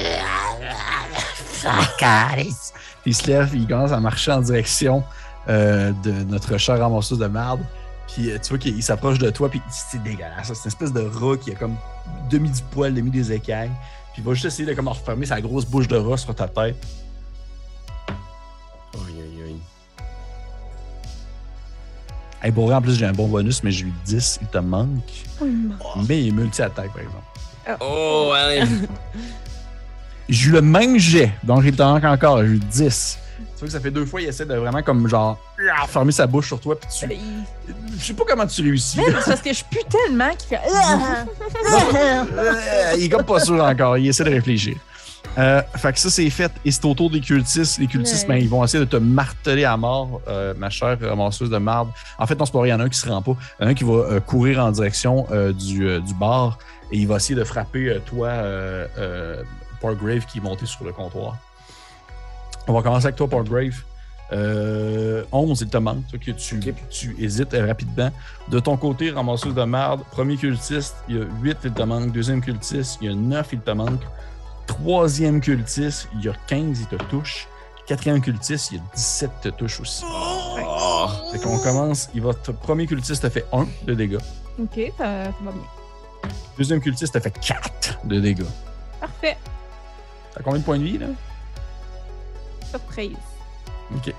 Puis 3.01 3.11
il 3.11 3.15
se 3.15 3.25
lève, 3.27 3.49
il 3.55 3.67
commence 3.67 3.91
à 3.91 3.99
marcher 3.99 4.33
en 4.33 4.41
direction 4.41 5.03
euh, 5.47 5.91
de 6.03 6.11
notre 6.23 6.57
chère 6.57 6.80
ramasseuse 6.80 7.19
de 7.19 7.27
marde. 7.27 7.61
Puis 8.07 8.31
euh, 8.31 8.38
tu 8.41 8.49
vois 8.49 8.57
qu'il 8.57 8.76
il 8.76 8.84
s'approche 8.84 9.17
de 9.17 9.30
toi, 9.30 9.49
puis 9.49 9.61
c'est 9.69 10.01
dégueulasse. 10.01 10.52
C'est 10.53 10.63
une 10.63 10.68
espèce 10.68 10.94
de 10.94 11.02
rat 11.02 11.37
qui 11.37 11.52
a 11.52 11.55
comme 11.55 11.76
demi 12.29 12.49
du 12.49 12.61
poil, 12.71 12.94
demi 12.94 13.11
des 13.11 13.31
écailles. 13.31 13.71
Puis 14.13 14.21
il 14.21 14.23
va 14.23 14.34
juste 14.34 14.45
essayer 14.45 14.68
de 14.68 14.73
comme 14.73 14.87
refermer 14.87 15.26
sa 15.26 15.41
grosse 15.41 15.65
bouche 15.65 15.87
de 15.87 15.97
rat 15.97 16.18
sur 16.18 16.34
ta 16.34 16.47
tête. 16.47 16.76
Aïe, 18.94 19.21
aïe, 19.21 19.44
aïe. 19.45 19.60
Hey, 22.41 22.52
pour 22.52 22.68
vrai, 22.68 22.76
en 22.76 22.81
plus, 22.81 22.95
j'ai 22.95 23.05
un 23.05 23.11
bon 23.11 23.28
bonus, 23.28 23.63
mais 23.63 23.71
j'ai 23.71 23.86
eu 23.86 23.94
10, 24.05 24.39
il 24.41 24.47
te 24.47 24.57
manque. 24.60 24.87
Oh. 25.41 25.45
Mais 26.07 26.21
il 26.21 26.28
est 26.28 26.31
multi-attaque, 26.31 26.94
par 26.94 27.02
exemple. 27.02 27.79
Oh, 27.81 28.31
allez! 28.36 28.63
J'ai 30.29 30.49
eu 30.49 30.52
le 30.53 30.61
même 30.61 30.97
jet, 30.97 31.31
donc 31.44 31.63
il 31.65 31.76
te 31.76 31.84
manque 31.84 32.03
encore. 32.03 32.41
J'ai 32.41 32.53
eu 32.53 32.60
10. 32.60 33.20
Ça 33.69 33.79
fait 33.79 33.91
deux 33.91 34.05
fois, 34.05 34.21
il 34.21 34.27
essaie 34.27 34.45
de 34.45 34.55
vraiment 34.55 34.81
comme 34.81 35.07
genre 35.07 35.37
fermer 35.87 36.11
sa 36.11 36.27
bouche 36.27 36.47
sur 36.47 36.60
toi, 36.60 36.77
puis 36.79 36.89
tu. 36.89 37.05
Il- 37.13 37.45
Je 37.97 38.03
sais 38.05 38.13
pas 38.13 38.23
comment 38.27 38.45
tu 38.45 38.61
réussis. 38.61 38.99
C'est 39.05 39.11
parce 39.26 39.41
que 39.41 39.53
je 39.53 39.63
pue 39.63 39.79
tellement 39.89 40.29
qu'il 40.35 40.49
fait. 40.49 40.61
Euh, 42.37 42.94
il 42.97 43.05
est 43.05 43.10
comme 43.10 43.23
pas 43.26 43.39
sûr 43.39 43.63
encore, 43.63 43.97
il 43.97 44.07
essaie 44.07 44.23
de 44.23 44.29
réfléchir. 44.31 44.76
Euh, 45.37 45.61
fait 45.76 45.91
que 45.91 45.99
ça, 45.99 46.10
c'est 46.10 46.29
fait. 46.29 46.52
Et 46.63 46.71
c'est 46.71 46.85
au 46.85 46.94
tour 46.94 47.10
des 47.10 47.19
cultistes. 47.19 47.77
Les 47.79 47.87
cultistes, 47.87 48.23
Ouais. 48.29 48.35
ben, 48.35 48.41
ils 48.44 48.47
vont 48.49 48.63
essayer 48.63 48.79
de 48.84 48.89
te 48.89 48.95
marteler 48.97 49.65
à 49.65 49.76
mort, 49.76 50.21
euh, 50.27 50.53
ma 50.57 50.69
chère 50.69 50.97
ramasseuse 51.02 51.49
de 51.49 51.57
marde. 51.57 51.89
En 52.18 52.26
fait, 52.26 52.35
non, 52.35 52.45
c'est 52.45 52.52
pas 52.53 52.60
vrai, 52.60 52.69
il 52.69 52.71
y 52.71 52.73
en 52.73 52.79
a 52.79 52.84
un 52.84 52.89
qui 52.89 52.97
se 52.99 53.10
rend 53.10 53.21
pas. 53.21 53.35
Il 53.60 53.63
y 53.63 53.65
en 53.65 53.68
a 53.68 53.71
un 53.71 53.73
qui 53.73 53.84
va 53.84 53.94
euh, 53.94 54.19
courir 54.21 54.60
en 54.63 54.71
direction 54.71 55.26
du, 55.53 55.99
du 56.02 56.13
bar 56.13 56.57
et 56.91 56.97
il 56.97 57.07
va 57.07 57.18
essayer 57.18 57.35
de 57.35 57.44
frapper 57.44 57.99
toi, 58.05 58.29
Portgrave, 59.81 60.26
qui 60.26 60.37
est 60.37 60.41
monté 60.41 60.65
sur 60.65 60.85
le 60.85 60.94
comptoir. 60.94 61.35
On 62.68 62.73
va 62.73 62.81
commencer 62.81 63.05
avec 63.05 63.15
toi, 63.15 63.27
Portgrave. 63.27 63.84
Euh, 64.34 65.23
11, 65.31 65.61
il 65.61 65.68
te 65.68 65.77
manque, 65.77 66.07
toi, 66.07 66.18
que 66.19 66.31
tu, 66.31 67.15
hésites 67.19 67.53
rapidement. 67.53 68.11
De 68.49 68.60
ton 68.60 68.76
côté, 68.76 69.11
ramasseuse 69.11 69.53
de 69.53 69.63
marde, 69.63 70.02
premier 70.11 70.35
cultiste, 70.35 70.95
il 71.07 71.18
y 71.18 71.21
a 71.21 71.26
8, 71.41 71.57
il 71.65 71.73
te 71.73 71.84
manque. 71.84 72.11
Deuxième 72.11 72.41
cultiste, 72.41 72.97
il 73.02 73.10
y 73.10 73.11
a 73.11 73.15
9, 73.15 73.49
il 73.53 73.60
te 73.60 73.71
manque. 73.71 74.02
Troisième 74.65 75.41
cultiste, 75.41 76.10
il 76.15 76.26
y 76.26 76.29
a 76.29 76.34
15, 76.47 76.79
il 76.79 76.87
te 76.87 77.03
touche. 77.05 77.47
Quatrième 77.85 78.19
cultiste, 78.19 78.71
il 78.71 78.77
y 78.77 78.79
a 78.79 78.84
17, 78.95 79.29
il 79.29 79.52
te 79.52 79.55
touche 79.55 79.79
aussi. 79.79 80.03
Oh. 80.07 81.07
Fait 81.31 81.39
qu'on 81.39 81.60
commence, 81.60 82.10
il 82.15 82.21
va 82.21 82.34
te, 82.34 82.49
premier 82.49 82.87
cultiste 82.87 83.21
te 83.21 83.29
fait 83.29 83.45
1 83.53 83.68
de 83.85 83.94
dégâts. 83.94 84.18
Ok, 84.60 84.91
ça, 84.97 85.26
ça 85.26 85.34
va 85.44 85.52
bien. 85.52 86.31
Deuxième 86.57 86.79
cultiste 86.79 87.13
te 87.13 87.19
fait 87.19 87.29
4 87.39 87.99
de 88.05 88.19
dégâts. 88.19 88.45
Parfait. 88.99 89.37
T'as 90.34 90.41
combien 90.41 90.60
de 90.60 90.65
points 90.65 90.79
de 90.79 90.84
vie, 90.84 90.97
là? 90.97 91.07
Surprise. 92.76 93.18
Ok. 93.95 94.13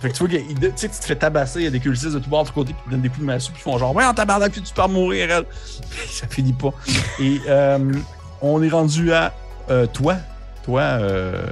Fait 0.00 0.10
que 0.10 0.14
tu 0.14 0.18
vois 0.18 0.28
que 0.28 0.36
tu 0.36 0.72
sais, 0.76 0.88
tu 0.88 0.98
te 0.98 1.04
fais 1.04 1.16
tabasser, 1.16 1.60
il 1.60 1.64
y 1.64 1.66
a 1.66 1.70
des 1.70 1.80
cultistes 1.80 2.12
de 2.12 2.18
tous 2.18 2.28
bords, 2.28 2.44
de 2.44 2.50
côtés 2.50 2.74
qui 2.74 2.84
te 2.84 2.90
donnent 2.90 3.00
des 3.00 3.08
coups 3.08 3.20
de 3.20 3.24
massue, 3.24 3.52
puis 3.52 3.60
ils 3.60 3.62
font 3.62 3.78
genre, 3.78 3.94
ouais, 3.94 4.04
en 4.04 4.12
tabarnak, 4.12 4.52
puis 4.52 4.60
tu 4.60 4.74
peux 4.74 4.86
mourir, 4.86 5.30
elle. 5.30 5.46
ça 6.10 6.26
finit 6.28 6.52
pas. 6.52 6.74
Et 7.20 7.40
euh, 7.48 7.92
on 8.42 8.62
est 8.62 8.68
rendu 8.68 9.12
à 9.12 9.32
euh, 9.70 9.86
toi. 9.86 10.16
Toi, 10.64 10.82
euh, 10.82 11.46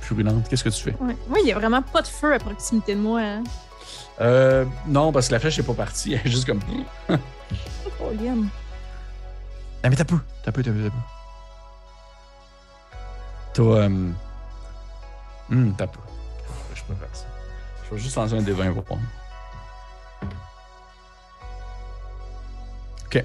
Purulente, 0.00 0.48
qu'est-ce 0.48 0.64
que 0.64 0.70
tu 0.70 0.82
fais? 0.82 0.96
Ouais. 1.00 1.16
Moi, 1.28 1.38
il 1.40 1.44
n'y 1.44 1.52
a 1.52 1.58
vraiment 1.58 1.82
pas 1.82 2.02
de 2.02 2.06
feu 2.08 2.34
à 2.34 2.38
proximité 2.38 2.94
de 2.94 3.00
moi. 3.00 3.20
Hein. 3.20 3.44
Euh, 4.20 4.64
non, 4.86 5.12
parce 5.12 5.28
que 5.28 5.32
la 5.34 5.40
flèche 5.40 5.58
n'est 5.58 5.64
pas 5.64 5.74
partie, 5.74 6.14
elle 6.14 6.26
est 6.26 6.30
juste 6.30 6.46
comme. 6.46 6.60
Oh, 8.00 8.10
Liam. 8.20 8.48
Ah, 9.82 9.88
mais 9.88 9.96
t'as 9.96 10.04
peu, 10.04 10.18
t'as 10.42 10.52
peu, 10.52 10.62
t'as 10.62 10.72
peu, 10.72 10.90
t'as 13.54 13.64
peu. 13.64 13.78
T'as. 13.78 13.88
Hum, 15.50 15.74
t'as 15.76 15.86
peu. 15.86 15.98
Je 16.74 16.82
peux 16.84 16.94
faire 16.94 17.08
ça. 17.12 17.24
Je 17.88 17.94
vais 17.94 18.00
juste 18.00 18.16
lancer 18.16 18.34
un 18.34 18.42
des 18.42 18.52
20 18.52 18.72
pour 18.72 18.84
prendre. 18.84 19.02
Ok. 23.06 23.24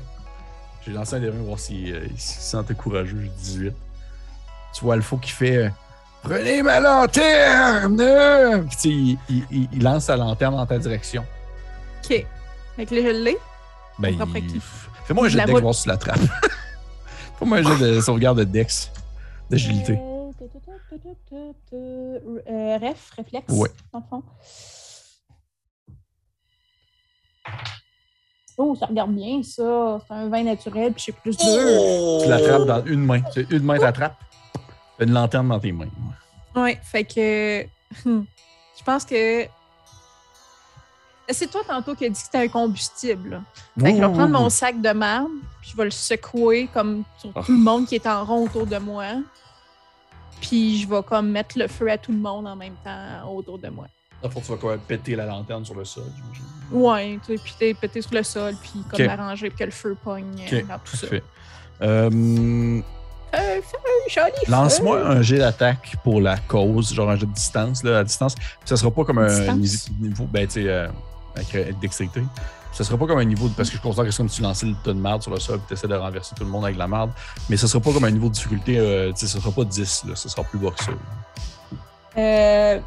J'ai 0.86 0.92
lancé 0.92 1.16
un 1.16 1.20
des 1.20 1.30
20 1.30 1.38
pour 1.38 1.46
voir 1.48 1.60
s'il 1.60 1.94
euh, 1.94 2.08
il 2.10 2.20
se 2.20 2.42
sentait 2.42 2.74
courageux. 2.76 3.20
J'ai 3.22 3.30
18. 3.30 3.74
Tu 4.74 4.82
vois 4.86 4.96
Alpha 4.96 5.18
qui 5.22 5.32
fait. 5.32 5.56
euh, 5.58 5.70
Prenez 6.22 6.62
ma 6.62 6.80
lanterne! 6.82 8.68
Puis 8.82 9.18
il, 9.30 9.46
il- 9.72 9.82
lance 9.84 10.06
sa 10.06 10.18
lanterne 10.18 10.56
dans 10.56 10.66
ta 10.66 10.78
direction. 10.78 11.26
Ok. 12.04 12.26
Là, 12.78 12.84
je 12.90 13.24
l'ai. 13.24 13.38
Ben, 13.98 14.10
il- 14.10 14.48
qui? 14.48 14.62
Fais-moi 15.06 15.26
un 15.26 15.30
jet 15.30 15.38
La 15.38 15.46
de 15.46 15.52
dex 15.52 15.62
voir 15.62 15.74
si 15.74 15.84
tu 15.84 15.90
l'attrapes. 15.90 16.20
Fais-moi 17.40 17.58
un 17.60 17.64
jet 17.64 17.78
de 17.96 18.02
sauvegarde 18.02 18.38
de 18.40 18.44
dex. 18.44 18.92
D'agilité. 19.50 19.98
Euh, 21.74 22.78
ref, 22.78 23.12
réflexe, 23.16 23.54
ouais. 23.54 23.70
dans 23.94 24.00
le 24.00 24.06
fond. 24.10 24.24
Oh, 28.58 28.76
ça 28.78 28.88
regarde 28.88 29.14
bien, 29.14 29.42
ça. 29.42 30.02
C'est 30.06 30.14
un 30.14 30.28
vin 30.28 30.44
naturel, 30.44 30.94
puis 30.94 31.04
j'ai 31.08 31.12
plus 31.14 31.38
de. 31.38 31.44
Oh! 31.46 32.20
Tu 32.22 32.30
l'attrapes 32.30 32.66
dans 32.66 32.86
une 32.86 33.06
main. 33.06 33.22
Une 33.50 33.64
main 33.64 33.78
t'attrape, 33.78 34.18
une 35.00 35.12
lanterne 35.12 35.48
dans 35.48 35.60
tes 35.60 35.72
mains. 35.72 35.88
Ouais, 36.56 36.62
ouais 36.62 36.80
fait 36.84 37.06
que. 37.06 37.64
Hmm, 38.06 38.24
je 38.78 38.84
pense 38.84 39.06
que. 39.06 39.46
C'est 41.32 41.50
toi 41.50 41.62
tantôt 41.66 41.96
qui 41.96 42.06
as 42.06 42.10
dit 42.10 42.20
que 42.20 42.26
c'était 42.26 42.40
un 42.40 42.48
combustible. 42.48 43.42
Fait 43.80 43.92
que 43.92 43.98
je 43.98 44.02
vais 44.02 44.12
prendre 44.12 44.40
mon 44.40 44.50
sac 44.50 44.82
de 44.82 44.92
marbre, 44.92 45.30
puis 45.62 45.72
je 45.72 45.78
vais 45.78 45.86
le 45.86 45.92
secouer 45.92 46.68
comme 46.74 47.04
sur 47.20 47.32
tout 47.32 47.52
le 47.52 47.58
monde 47.60 47.86
qui 47.86 47.96
est 47.96 48.08
en 48.08 48.26
rond 48.26 48.46
autour 48.46 48.66
de 48.66 48.78
moi. 48.78 49.06
Puis 50.42 50.82
je 50.82 50.88
vais 50.90 51.04
comme 51.04 51.30
mettre 51.32 51.58
le 51.58 51.68
feu 51.68 51.90
à 51.92 51.98
tout 51.98 52.12
le 52.12 52.18
monde 52.18 52.48
en 52.48 52.56
même 52.56 52.76
temps 52.84 53.30
autour 53.32 53.58
de 53.60 53.70
moi. 53.70 53.88
Que 54.22 54.28
tu 54.28 54.52
vas 54.52 54.58
quoi, 54.58 54.78
péter 54.78 55.16
la 55.16 55.26
lanterne 55.26 55.64
sur 55.64 55.76
le 55.76 55.86
sol, 55.86 56.04
j'imagine. 56.16 56.46
Ouais, 56.72 57.18
tu 57.26 57.36
sais, 57.38 57.42
puis 57.44 57.54
t'es 57.58 57.74
pété 57.74 58.02
sur 58.02 58.14
le 58.14 58.24
sol, 58.24 58.54
puis 58.62 58.84
comme 58.90 59.02
Ok. 59.02 59.08
m'arranger 59.08 59.50
pour 59.50 59.60
que 59.60 59.64
le 59.64 59.72
feu 59.72 59.98
pogne 60.04 60.46
euh, 60.52 60.62
dans 60.68 60.78
tout 60.80 60.96
ça. 60.98 61.08
Parfait. 61.08 61.24
Euh. 61.82 62.82
Lance-moi 64.48 65.00
un 65.08 65.22
jet 65.22 65.38
d'attaque 65.38 65.96
pour 66.04 66.20
la 66.20 66.38
cause, 66.38 66.94
genre 66.94 67.10
un 67.12 67.16
jet 67.16 67.26
de 67.28 67.32
distance, 67.34 67.84
là, 67.84 68.00
à 68.00 68.04
distance. 68.04 68.36
Puis 68.36 68.46
ça 68.66 68.76
sera 68.78 68.92
pas 68.92 69.06
comme 69.06 69.20
un 69.20 69.28
Distance? 69.56 69.90
niveau, 70.00 70.26
ben, 70.26 70.48
tu 70.48 70.54
sais, 70.54 70.68
euh, 70.68 70.88
avec 71.36 71.56
euh, 71.56 71.72
dextérité. 71.80 72.22
Ça 72.72 72.84
sera 72.84 72.98
pas 72.98 73.08
comme 73.08 73.18
un 73.20 73.26
niveau, 73.26 73.48
de- 73.50 73.54
parce 73.54 73.70
que 73.70 73.78
je 73.78 73.82
considère 73.82 74.06
que 74.06 74.12
c'est 74.12 74.18
comme 74.18 74.30
si 74.30 74.38
tu 74.38 74.42
lançais 74.44 74.66
le 74.68 74.76
tas 74.84 74.94
de 74.94 75.00
merde 75.00 75.22
sur 75.22 75.32
le 75.32 75.40
sol 75.40 75.58
et 75.58 75.62
tu 75.68 75.74
essaies 75.74 75.88
de 75.88 75.96
renverser 75.96 76.36
tout 76.36 76.44
le 76.44 76.50
monde 76.50 76.66
avec 76.66 76.78
la 76.78 76.88
merde. 76.88 77.12
Mais 77.50 77.58
ça 77.58 77.68
sera 77.68 77.82
pas 77.84 77.92
comme 77.92 78.04
un 78.06 78.12
niveau 78.12 78.28
de 78.30 78.34
difficulté, 78.34 78.78
euh, 78.78 79.12
tu 79.12 79.22
sais, 79.22 79.28
ça 79.28 79.40
sera 79.40 79.52
pas 79.52 79.64
10, 79.66 80.06
là, 80.08 80.16
ça 80.16 80.30
sera 80.30 80.44
plus 80.44 80.60
bas 80.60 80.70
que 80.72 80.84
ça. 80.84 80.92
Euh, 82.18 82.80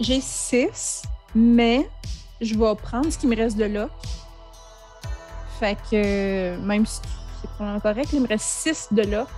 J'ai 0.00 0.20
6, 0.20 1.02
mais 1.34 1.88
je 2.40 2.54
vais 2.54 2.74
prendre 2.76 3.10
ce 3.10 3.18
qui 3.18 3.26
me 3.26 3.36
reste 3.36 3.56
de 3.56 3.64
là. 3.64 3.88
Fait 5.58 5.76
que 5.90 6.56
même 6.58 6.84
si 6.84 7.00
c'est 7.40 7.48
probablement 7.50 7.80
correct, 7.80 8.08
il 8.12 8.20
me 8.22 8.28
reste 8.28 8.44
6 8.44 8.88
de 8.92 9.02
lock. 9.02 9.28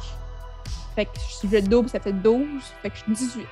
Fait 0.97 1.05
que 1.07 1.11
si 1.19 1.49
je 1.49 1.57
le 1.57 1.63
double, 1.63 1.89
ça 1.89 2.01
fait 2.01 2.13
12. 2.13 2.45
Fait 2.83 2.91
que 2.91 2.97
je 2.97 3.03
suis 3.03 3.13
18. 3.13 3.47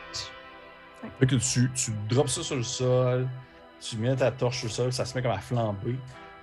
Fait 1.21 1.27
que 1.27 1.37
tu, 1.37 1.71
tu 1.75 1.93
drops 2.09 2.33
ça 2.33 2.43
sur 2.43 2.57
le 2.57 2.65
sol, 2.65 3.29
tu 3.81 3.97
mets 3.99 4.17
ta 4.17 4.33
torche 4.33 4.59
sur 4.59 4.67
le 4.67 4.73
sol, 4.73 4.93
ça 4.93 5.05
se 5.05 5.15
met 5.15 5.23
comme 5.23 5.31
à 5.33 5.39
flamber. 5.39 5.97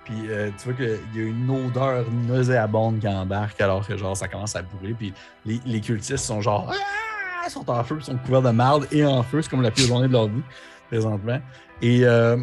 Puis 0.04 0.28
euh, 0.28 0.50
tu 0.58 0.64
vois 0.68 0.74
qu'il 0.74 0.98
y 1.14 1.24
a 1.24 1.28
une 1.28 1.50
odeur 1.50 2.04
nauséabonde 2.10 3.00
qui 3.00 3.08
embarque 3.08 3.60
alors 3.60 3.86
que 3.86 3.96
genre 3.96 4.16
ça 4.16 4.28
commence 4.28 4.54
à 4.54 4.62
brûler. 4.62 4.94
Puis 4.94 5.12
les, 5.46 5.60
les 5.64 5.80
cultistes 5.80 6.24
sont 6.24 6.40
genre 6.40 6.70
Ah! 6.70 7.46
Ils 7.46 7.50
sont 7.50 7.68
en 7.70 7.84
feu, 7.84 7.96
ils 8.00 8.04
sont 8.04 8.16
couverts 8.16 8.40
de 8.42 8.50
marde 8.50 8.86
et 8.90 9.04
en 9.04 9.22
feu. 9.22 9.42
C'est 9.42 9.50
comme 9.50 9.60
la 9.62 9.70
pire 9.70 9.86
journée 9.86 10.08
de 10.08 10.12
leur 10.12 10.28
vie 10.28 10.42
présentement. 10.88 11.38
Et 11.82 12.00
euh, 12.04 12.38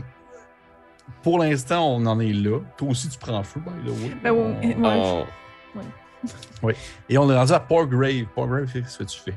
pour 1.23 1.39
l'instant, 1.39 1.87
on 1.95 2.05
en 2.05 2.19
est 2.19 2.33
là. 2.33 2.59
Toi 2.77 2.89
aussi, 2.89 3.09
tu 3.09 3.17
prends 3.17 3.41
feu, 3.43 3.59
by 3.59 3.89
the 3.89 3.93
way. 3.93 4.15
Ben 4.23 4.31
oui, 4.31 4.75
On- 4.77 4.83
ouais. 4.83 5.81
Oh. 6.63 6.71
Et 7.09 7.17
on 7.17 7.31
est 7.31 7.35
rendu 7.35 7.51
à 7.51 7.59
Porgrave. 7.59 8.25
Porgrave, 8.35 8.71
qu'est-ce 8.71 8.99
que 8.99 9.03
tu 9.05 9.19
fais? 9.19 9.33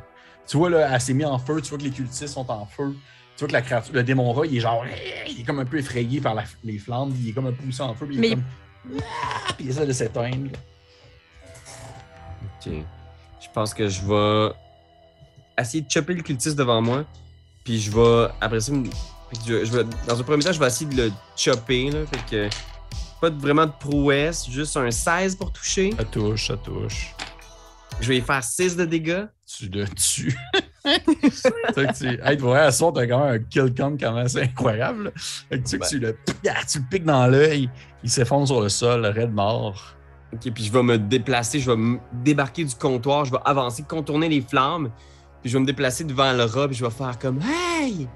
Tu 0.46 0.58
vois, 0.58 0.68
là, 0.68 0.88
elle 0.92 1.00
s'est 1.00 1.14
mise 1.14 1.24
en 1.26 1.38
feu. 1.38 1.60
Tu 1.62 1.70
vois 1.70 1.78
que 1.78 1.84
les 1.84 1.90
cultistes 1.90 2.28
sont 2.28 2.50
en 2.50 2.66
feu. 2.66 2.94
Tu 3.36 3.40
vois 3.40 3.48
que 3.48 3.52
la 3.52 3.62
créature, 3.62 3.94
le 3.94 4.02
démon 4.04 4.32
rat, 4.32 4.46
il 4.46 4.56
est 4.56 4.60
genre. 4.60 4.84
Il 5.28 5.40
est 5.40 5.44
comme 5.44 5.58
un 5.58 5.64
peu 5.64 5.78
effrayé 5.78 6.20
par 6.20 6.34
la- 6.34 6.44
les 6.62 6.78
flammes. 6.78 7.12
Il 7.20 7.28
est 7.28 7.32
comme 7.32 7.46
un 7.46 7.52
poussé 7.52 7.82
en 7.82 7.94
feu. 7.94 8.06
Puis 8.06 8.16
il, 8.16 8.24
est 8.24 8.28
Mais- 8.28 8.34
comme, 8.36 8.44
Ah! 9.02 9.52
puis 9.56 9.64
il 9.64 9.70
essaie 9.70 9.86
de 9.86 9.92
s'éteindre. 9.92 10.50
Ok. 12.66 12.72
Je 13.40 13.48
pense 13.52 13.74
que 13.74 13.88
je 13.88 14.00
vais 14.02 14.54
essayer 15.58 15.82
de 15.82 15.90
chopper 15.90 16.14
le 16.14 16.22
cultiste 16.22 16.56
devant 16.56 16.80
moi. 16.80 17.04
Puis 17.64 17.80
je 17.80 17.90
vais, 17.90 18.28
après 18.40 18.60
ça, 18.60 18.72
je, 19.46 19.64
je 19.64 19.72
vais, 19.72 19.84
dans 20.06 20.20
un 20.20 20.22
premier 20.22 20.42
temps, 20.44 20.52
je 20.52 20.60
vais 20.60 20.66
essayer 20.66 20.88
de 20.90 21.02
le 21.04 21.12
chopper. 21.36 21.90
Là, 21.90 22.00
fait 22.06 22.26
que 22.30 22.54
pas 23.20 23.30
de- 23.30 23.40
vraiment 23.40 23.66
de 23.66 23.72
prouesse, 23.72 24.48
juste 24.48 24.76
un 24.76 24.90
16 24.90 25.36
pour 25.36 25.52
toucher. 25.52 25.92
Ça 25.96 26.04
touche, 26.04 26.46
ça 26.48 26.56
touche. 26.56 27.14
Je 28.00 28.08
vais 28.08 28.18
y 28.18 28.20
faire 28.20 28.42
6 28.44 28.76
de 28.76 28.84
dégâts. 28.84 29.24
Tu 29.46 29.68
le 29.68 29.86
tues. 29.88 30.36
que 31.74 31.98
tu. 31.98 32.20
Hey, 32.22 32.36
tu 32.36 32.42
vois, 32.42 32.60
à 32.60 32.72
soir, 32.72 32.92
t'as 32.92 33.06
quand 33.06 33.24
même 33.24 33.34
un 33.34 33.38
kill 33.38 33.74
count 33.74 33.96
quand 33.98 34.12
même 34.12 34.26
assez 34.26 34.42
incroyable. 34.42 35.04
là. 35.04 35.10
Fait 35.16 35.58
que 35.58 35.64
tu 35.64 35.70
sais 35.70 35.78
que 35.78 35.88
tu 35.88 35.98
le, 35.98 36.16
Ah, 36.48 36.60
tu 36.68 36.78
le 36.78 36.84
piques 36.90 37.04
dans 37.04 37.26
l'œil. 37.26 37.70
Il 38.02 38.10
s'effondre 38.10 38.46
sur 38.46 38.60
le 38.60 38.68
sol, 38.68 39.06
raide 39.06 39.32
mort. 39.32 39.94
Ok, 40.34 40.52
puis 40.52 40.64
je 40.64 40.72
vais 40.72 40.82
me 40.82 40.98
déplacer, 40.98 41.60
je 41.60 41.70
vais 41.70 41.76
me 41.76 41.98
débarquer 42.12 42.64
du 42.64 42.74
comptoir, 42.74 43.24
je 43.24 43.30
vais 43.30 43.38
avancer, 43.44 43.84
contourner 43.84 44.28
les 44.28 44.40
flammes, 44.40 44.90
puis 45.40 45.50
je 45.50 45.56
vais 45.56 45.60
me 45.60 45.66
déplacer 45.66 46.04
devant 46.04 46.32
le 46.32 46.66
puis 46.66 46.76
je 46.76 46.84
vais 46.84 46.90
faire 46.90 47.18
comme 47.18 47.40
Hey! 47.40 48.08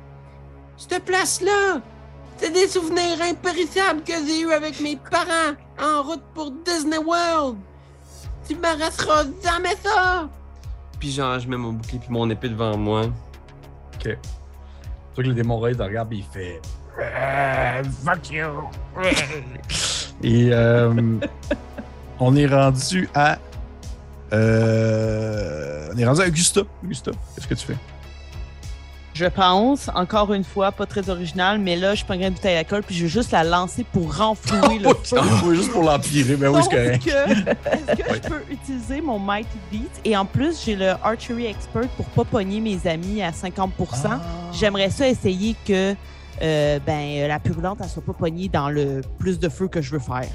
Cette 0.77 1.05
place-là! 1.05 1.81
C'est 2.37 2.53
des 2.53 2.69
souvenirs 2.69 3.21
impérissables 3.23 4.03
que 4.03 4.13
j'ai 4.27 4.43
eus 4.43 4.53
avec 4.53 4.81
mes 4.81 4.97
parents 4.97 5.55
en 5.81 6.03
route 6.03 6.23
pour 6.35 6.51
Disney 6.51 6.99
World! 6.99 7.57
Tu 8.49 8.57
m'arrêteras 8.57 9.25
jamais 9.45 9.77
ça! 9.83 10.29
Puis 10.99 11.13
genre, 11.13 11.39
je 11.39 11.49
mets 11.49 11.57
mon 11.57 11.73
bouclier 11.73 11.99
puis 11.99 12.09
mon 12.11 12.29
épée 12.31 12.49
devant 12.49 12.77
moi. 12.77 13.07
Tu 14.01 14.09
vois 14.09 15.25
que 15.25 15.29
le 15.29 15.35
démon 15.35 15.61
te 15.61 15.83
regarde 15.83 16.13
il 16.13 16.25
fait. 16.25 16.61
Euh, 17.01 17.83
Fuck 18.05 18.31
you! 18.31 18.47
Et 20.23 20.51
euh, 20.53 20.93
on 22.19 22.35
est 22.37 22.47
rendu 22.47 23.09
à. 23.15 23.39
euh, 24.33 25.89
on 25.93 25.97
est 25.99 26.07
rendu 26.07 26.23
à 26.23 26.27
Augusta. 26.27 26.63
Augusta, 26.85 27.11
qu'est-ce 27.35 27.47
que 27.47 27.55
tu 27.55 27.67
fais? 27.67 27.77
Je 29.19 29.25
pense, 29.25 29.91
encore 29.97 30.33
une 30.33 30.45
fois, 30.45 30.71
pas 30.71 30.87
très 30.87 31.11
original, 31.11 31.59
mais 31.59 31.75
là, 31.75 31.97
je 31.97 32.05
prends 32.05 32.15
une 32.15 32.31
bouteille 32.31 32.55
d'alcool 32.55 32.85
puis 32.85 32.95
je 32.95 33.03
vais 33.03 33.09
juste 33.09 33.33
la 33.33 33.43
lancer 33.43 33.83
pour 33.83 34.17
renflouer 34.17 34.79
le 34.79 34.91
feu. 35.03 35.17
Oui, 35.45 35.57
juste 35.57 35.73
pour 35.73 35.83
l'empirer, 35.83 36.37
ben 36.37 36.51
oui, 36.55 36.61
c'est 36.63 36.71
correct. 36.71 37.05
que, 37.05 37.11
est-ce 37.11 37.97
que 38.01 38.15
je 38.23 38.29
peux 38.29 38.43
utiliser 38.49 39.01
mon 39.01 39.19
Mighty 39.19 39.59
Beat? 39.73 39.91
Et 40.05 40.17
en 40.17 40.25
plus, 40.25 40.63
j'ai 40.65 40.77
le 40.77 40.91
Archery 41.03 41.47
Expert 41.47 41.89
pour 41.97 42.07
pas 42.07 42.23
pogner 42.23 42.61
mes 42.61 42.79
amis 42.87 43.21
à 43.21 43.33
50 43.33 43.73
Ah. 44.05 44.21
J'aimerais 44.53 44.91
ça 44.91 45.09
essayer 45.09 45.57
que 45.67 45.97
euh, 46.41 46.79
ben, 46.87 47.27
la 47.27 47.41
purulente, 47.41 47.79
elle 47.83 47.89
soit 47.89 48.05
pas 48.05 48.13
pognée 48.13 48.49
dans 48.49 48.71
le 48.71 49.01
plus 49.19 49.41
de 49.41 49.49
feu 49.49 49.67
que 49.67 49.83
je 49.83 49.91
veux 49.91 49.99
faire. 49.99 50.29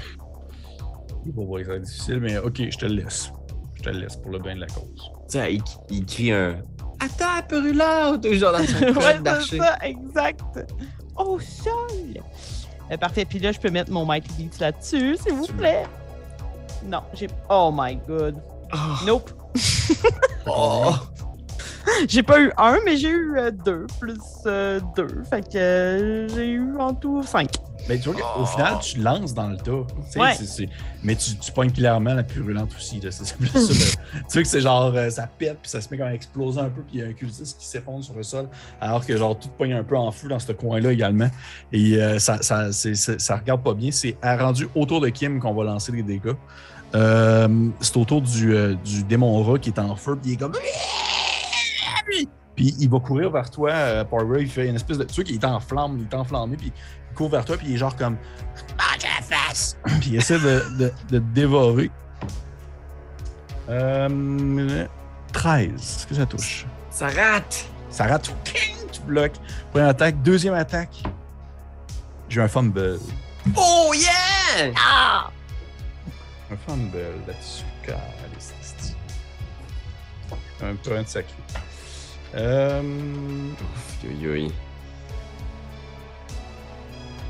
Bon, 1.24 1.46
ouais, 1.46 1.64
ça 1.64 1.70
va 1.70 1.76
être 1.76 1.84
difficile, 1.84 2.20
mais 2.20 2.36
ok, 2.36 2.60
je 2.68 2.76
te 2.76 2.84
le 2.84 2.96
laisse. 2.96 3.32
Je 3.76 3.82
te 3.82 3.88
le 3.88 4.00
laisse 4.00 4.16
pour 4.16 4.30
le 4.30 4.40
bien 4.40 4.56
de 4.56 4.60
la 4.60 4.66
cause. 4.66 5.10
Tu 5.30 5.38
sais, 5.38 5.54
il, 5.54 5.62
il 5.88 6.04
crie 6.04 6.32
un 6.32 6.56
Attends, 7.00 7.46
brûlante! 7.48 8.26
Genre 8.32 8.52
dans 8.52 8.66
son 8.66 8.84
ouais, 9.00 9.20
c'est 9.48 9.56
ça, 9.58 9.76
exact. 9.82 10.40
Au 11.16 11.38
sol! 11.38 12.22
Euh, 12.90 12.96
parfait. 12.96 13.24
Puis 13.24 13.38
là, 13.38 13.52
je 13.52 13.58
peux 13.58 13.70
mettre 13.70 13.90
mon 13.90 14.04
Mighty 14.04 14.32
Beat 14.34 14.58
là-dessus, 14.58 15.16
s'il 15.16 15.34
vous 15.34 15.46
plaît. 15.46 15.84
Non, 16.84 17.02
j'ai. 17.14 17.28
Oh 17.48 17.70
my 17.74 17.98
god. 18.06 18.36
Oh. 18.72 19.04
Nope. 19.06 19.30
Oh. 20.46 20.92
J'ai 22.08 22.22
pas 22.22 22.40
eu 22.40 22.52
un, 22.58 22.78
mais 22.84 22.98
j'ai 22.98 23.08
eu 23.08 23.38
euh, 23.38 23.50
deux, 23.50 23.86
plus 23.98 24.18
euh, 24.46 24.80
deux. 24.94 25.22
Fait 25.28 25.40
que 25.40 26.26
j'ai 26.34 26.48
eu 26.48 26.76
en 26.78 26.92
tout 26.94 27.22
cinq. 27.22 27.50
Mais 27.88 27.98
tu 27.98 28.10
vois 28.10 28.20
qu'au 28.20 28.46
final, 28.46 28.78
tu 28.80 28.98
lances 29.00 29.34
dans 29.34 29.48
le 29.48 29.56
tas. 29.56 29.86
Mais 31.02 31.16
tu, 31.16 31.36
tu 31.36 31.52
pognes 31.52 31.70
clairement 31.70 32.14
la 32.14 32.22
purulente 32.22 32.74
aussi. 32.76 33.00
là. 33.00 33.10
Ça. 33.10 33.24
tu 33.38 33.44
vois 34.32 34.42
que 34.42 34.48
c'est 34.48 34.60
genre, 34.60 34.92
euh, 34.94 35.10
ça 35.10 35.26
pète, 35.26 35.58
puis 35.60 35.70
ça 35.70 35.80
se 35.80 35.88
met 35.90 35.98
comme 35.98 36.06
à 36.06 36.14
exploser 36.14 36.60
un 36.60 36.70
peu, 36.70 36.80
puis 36.82 36.94
il 36.94 37.00
y 37.00 37.02
a 37.02 37.06
un 37.06 37.12
cultiste 37.12 37.58
qui 37.58 37.66
s'effondre 37.66 38.02
sur 38.02 38.14
le 38.14 38.22
sol, 38.22 38.48
alors 38.80 39.04
que 39.04 39.14
genre 39.16 39.38
tout 39.38 39.48
pogne 39.48 39.74
un 39.74 39.84
peu 39.84 39.96
en 39.96 40.10
feu 40.10 40.28
dans 40.28 40.38
ce 40.38 40.52
coin-là 40.52 40.92
également. 40.92 41.28
Et 41.72 41.96
euh, 41.96 42.18
ça, 42.18 42.42
ça, 42.42 42.72
ça 42.72 43.36
regarde 43.36 43.62
pas 43.62 43.74
bien. 43.74 43.90
C'est 43.90 44.16
à 44.22 44.36
rendu 44.36 44.66
autour 44.74 45.00
de 45.00 45.10
Kim 45.10 45.38
qu'on 45.40 45.54
va 45.54 45.64
lancer 45.64 45.92
les 45.92 46.02
dégâts. 46.02 46.32
Euh, 46.94 47.68
c'est 47.80 47.96
autour 47.96 48.22
du, 48.22 48.54
du 48.84 49.02
démon 49.04 49.42
rat 49.42 49.58
qui 49.58 49.70
est 49.70 49.78
en 49.78 49.94
feu, 49.96 50.16
puis 50.20 50.30
il 50.30 50.34
est 50.34 50.36
comme. 50.36 50.52
Puis 52.56 52.74
il 52.78 52.88
va 52.88 53.00
courir 53.00 53.30
vers 53.30 53.50
toi, 53.50 53.70
euh, 53.70 54.04
Power. 54.04 54.40
Il 54.40 54.48
fait 54.48 54.68
une 54.68 54.76
espèce 54.76 54.98
de. 54.98 55.04
Tu 55.04 55.14
vois 55.14 55.24
qu'il 55.24 55.34
est 55.34 55.44
en 55.44 55.58
flamme, 55.60 55.98
il 55.98 56.04
est 56.04 56.14
enflammé, 56.14 56.56
puis 56.56 56.72
court 57.14 57.30
vers 57.30 57.44
toi, 57.44 57.56
puis 57.56 57.68
il 57.68 57.74
est 57.74 57.78
genre 57.78 57.96
comme. 57.96 58.16
Mange 58.78 59.02
la 59.02 59.22
face! 59.22 59.76
puis 60.00 60.10
il 60.10 60.16
essaie 60.16 60.38
de, 60.38 60.62
de, 60.78 60.92
de 61.10 61.18
te 61.18 61.24
dévorer. 61.34 61.90
Euh, 63.68 64.86
13. 65.32 65.72
Est-ce 65.74 66.06
que 66.06 66.14
ça 66.14 66.26
touche? 66.26 66.66
Ça 66.90 67.06
rate! 67.06 67.66
Ça 67.90 68.04
rate. 68.06 68.34
King! 68.44 68.76
Tu 68.92 69.00
bloques. 69.02 69.36
Première 69.70 69.88
attaque. 69.88 70.22
Deuxième 70.22 70.54
attaque. 70.54 71.02
J'ai 72.28 72.40
un 72.40 72.48
fumble. 72.48 72.98
Oh 73.56 73.92
yeah! 73.94 74.72
Un 76.50 76.56
fumble 76.66 76.98
là-dessus. 77.26 77.64
Caliste. 77.82 78.96
Un 80.62 80.74
peu 80.76 80.96
un 80.96 81.02
de 81.02 81.08
sacré. 81.08 81.34
Euh. 82.34 82.82
Yo, 84.02 84.48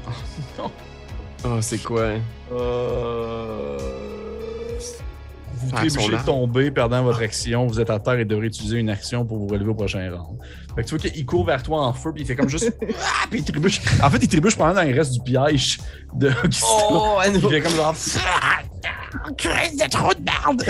yo, 0.07 0.63
non. 0.63 0.71
Oh, 1.47 1.59
c'est 1.61 1.77
quoi? 1.83 2.09
Euh, 2.53 3.79
vous 5.53 5.69
son 5.69 5.77
trébuchez, 5.77 6.15
arme. 6.15 6.25
tombez, 6.25 6.71
perdant 6.71 7.03
votre 7.03 7.21
action, 7.23 7.67
vous 7.67 7.79
êtes 7.81 7.91
à 7.91 7.99
terre 7.99 8.19
et 8.19 8.25
devrez 8.25 8.47
utiliser 8.47 8.79
une 8.79 8.89
action 8.89 9.27
pour 9.27 9.37
vous 9.39 9.47
relever 9.49 9.69
au 9.71 9.75
prochain 9.75 10.11
round. 10.11 10.39
Fait 10.75 10.83
que 10.83 10.89
tu 10.89 10.97
vois 10.97 11.11
qu'il 11.11 11.27
court 11.27 11.45
vers 11.45 11.63
toi 11.63 11.87
en 11.87 11.93
feu, 11.93 12.13
puis 12.15 12.23
il 12.23 12.27
fait 12.27 12.35
comme 12.35 12.49
juste. 12.49 12.75
Ah, 12.99 13.27
puis 13.31 13.41
il 13.41 13.45
trébuche. 13.45 13.81
En 14.03 14.09
fait, 14.09 14.19
il 14.23 14.29
trébuche 14.29 14.57
pendant 14.57 14.73
dans 14.75 14.83
le 14.89 14.95
reste 14.95 15.13
du 15.13 15.21
piège 15.21 15.81
de. 16.15 16.33
Oh, 16.91 17.19
Il 17.27 17.41
fait 17.41 17.61
comme 17.61 17.75
genre. 17.75 17.95
Christ, 19.37 19.75
c'est 19.79 19.89
trop 19.91 20.13
de 20.15 20.21
merde! 20.25 20.65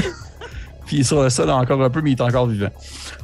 Puis 0.86 0.96
il 0.96 1.00
est 1.00 1.04
sur 1.04 1.22
le 1.22 1.30
sol 1.30 1.50
encore 1.50 1.82
un 1.82 1.90
peu, 1.90 2.00
mais 2.02 2.12
il 2.12 2.18
est 2.18 2.22
encore 2.22 2.46
vivant. 2.46 2.68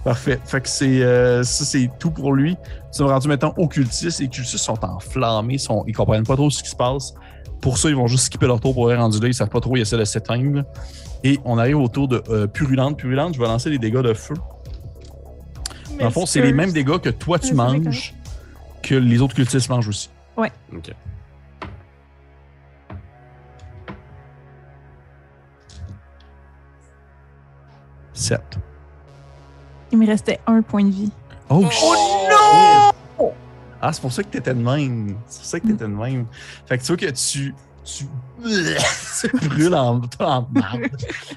Parfait. 0.05 0.39
Fait 0.45 0.61
que 0.61 0.69
c'est 0.69 1.03
euh, 1.03 1.43
ça, 1.43 1.65
c'est 1.65 1.91
tout 1.99 2.11
pour 2.11 2.33
lui. 2.33 2.53
Ils 2.93 2.97
sont 2.97 3.07
rendus 3.07 3.29
maintenant 3.29 3.55
occultistes. 3.59 4.21
Les 4.21 4.29
cultistes 4.29 4.59
sont 4.65 4.83
enflammés, 4.85 5.59
sont, 5.59 5.85
ils 5.87 5.95
comprennent 5.95 6.27
pas 6.27 6.37
trop 6.37 6.51
ce 6.51 6.63
qui 6.63 6.71
se 6.71 6.77
passe. 6.77 7.15
Pour 7.61 7.77
ça, 7.77 7.91
ils 7.91 7.97
vont 7.97 8.07
juste 8.07 8.25
skipper 8.25 8.47
leur 8.47 8.61
tour 8.61 8.73
pour 8.73 8.91
être 8.91 8.99
rendus 8.99 9.21
là. 9.21 9.29
Ils 9.29 9.35
savent 9.35 9.51
pas 9.51 9.61
trop, 9.61 9.77
ils 9.77 9.83
essaient 9.83 9.99
de 9.99 10.05
s'éteindre. 10.05 10.65
Et 11.23 11.39
on 11.45 11.59
arrive 11.59 11.79
au 11.79 11.89
tour 11.89 12.09
de 12.09 12.23
euh, 12.31 12.47
Purulente. 12.47 12.97
Purulente, 12.97 13.35
je 13.35 13.41
vais 13.41 13.47
lancer 13.47 13.69
des 13.69 13.79
dégâts 13.79 14.01
de 14.01 14.15
feu. 14.15 14.35
Dans 15.99 16.07
le 16.07 16.11
fond, 16.11 16.25
c'est 16.25 16.41
les 16.41 16.55
mêmes 16.55 16.73
dégâts 16.73 16.99
que 16.99 17.11
toi 17.11 17.39
tu 17.39 17.49
Ouais, 17.49 17.55
manges, 17.55 18.15
que 18.83 18.95
les 18.95 19.21
autres 19.21 19.35
cultistes 19.35 19.69
mangent 19.69 19.89
aussi. 19.89 20.09
Ok. 20.37 20.93
Il 29.93 29.99
me 29.99 30.07
restait 30.07 30.41
un 30.47 30.63
point 30.63 30.85
de 30.85 30.91
vie. 30.91 31.13
Oh, 31.49 31.63
non! 31.63 33.31
Ah, 33.83 33.93
c'est 33.93 34.01
pour 34.03 34.13
ça 34.13 34.23
que 34.23 34.29
t'étais 34.29 34.55
de 34.55 34.61
même. 34.61 35.17
C'est 35.27 35.39
pour 35.39 35.47
ça 35.47 35.61
que 35.61 35.67
t'étais 35.67 35.85
de 35.85 35.89
même. 35.89 36.27
Fait 36.67 36.79
que 36.79 36.83
tu 36.83 36.89
vois 36.89 36.97
que 36.97 37.07
tu. 37.07 37.55
Tu, 37.83 38.05
tu 39.41 39.49
brûles 39.49 39.75
en, 39.75 40.01
en 40.21 40.49
marde. 40.53 40.83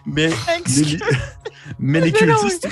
Mais, 0.06 0.30
mais, 0.68 0.82
les, 0.82 1.00
mais 1.80 2.02
les 2.02 2.12
cultistes. 2.12 2.68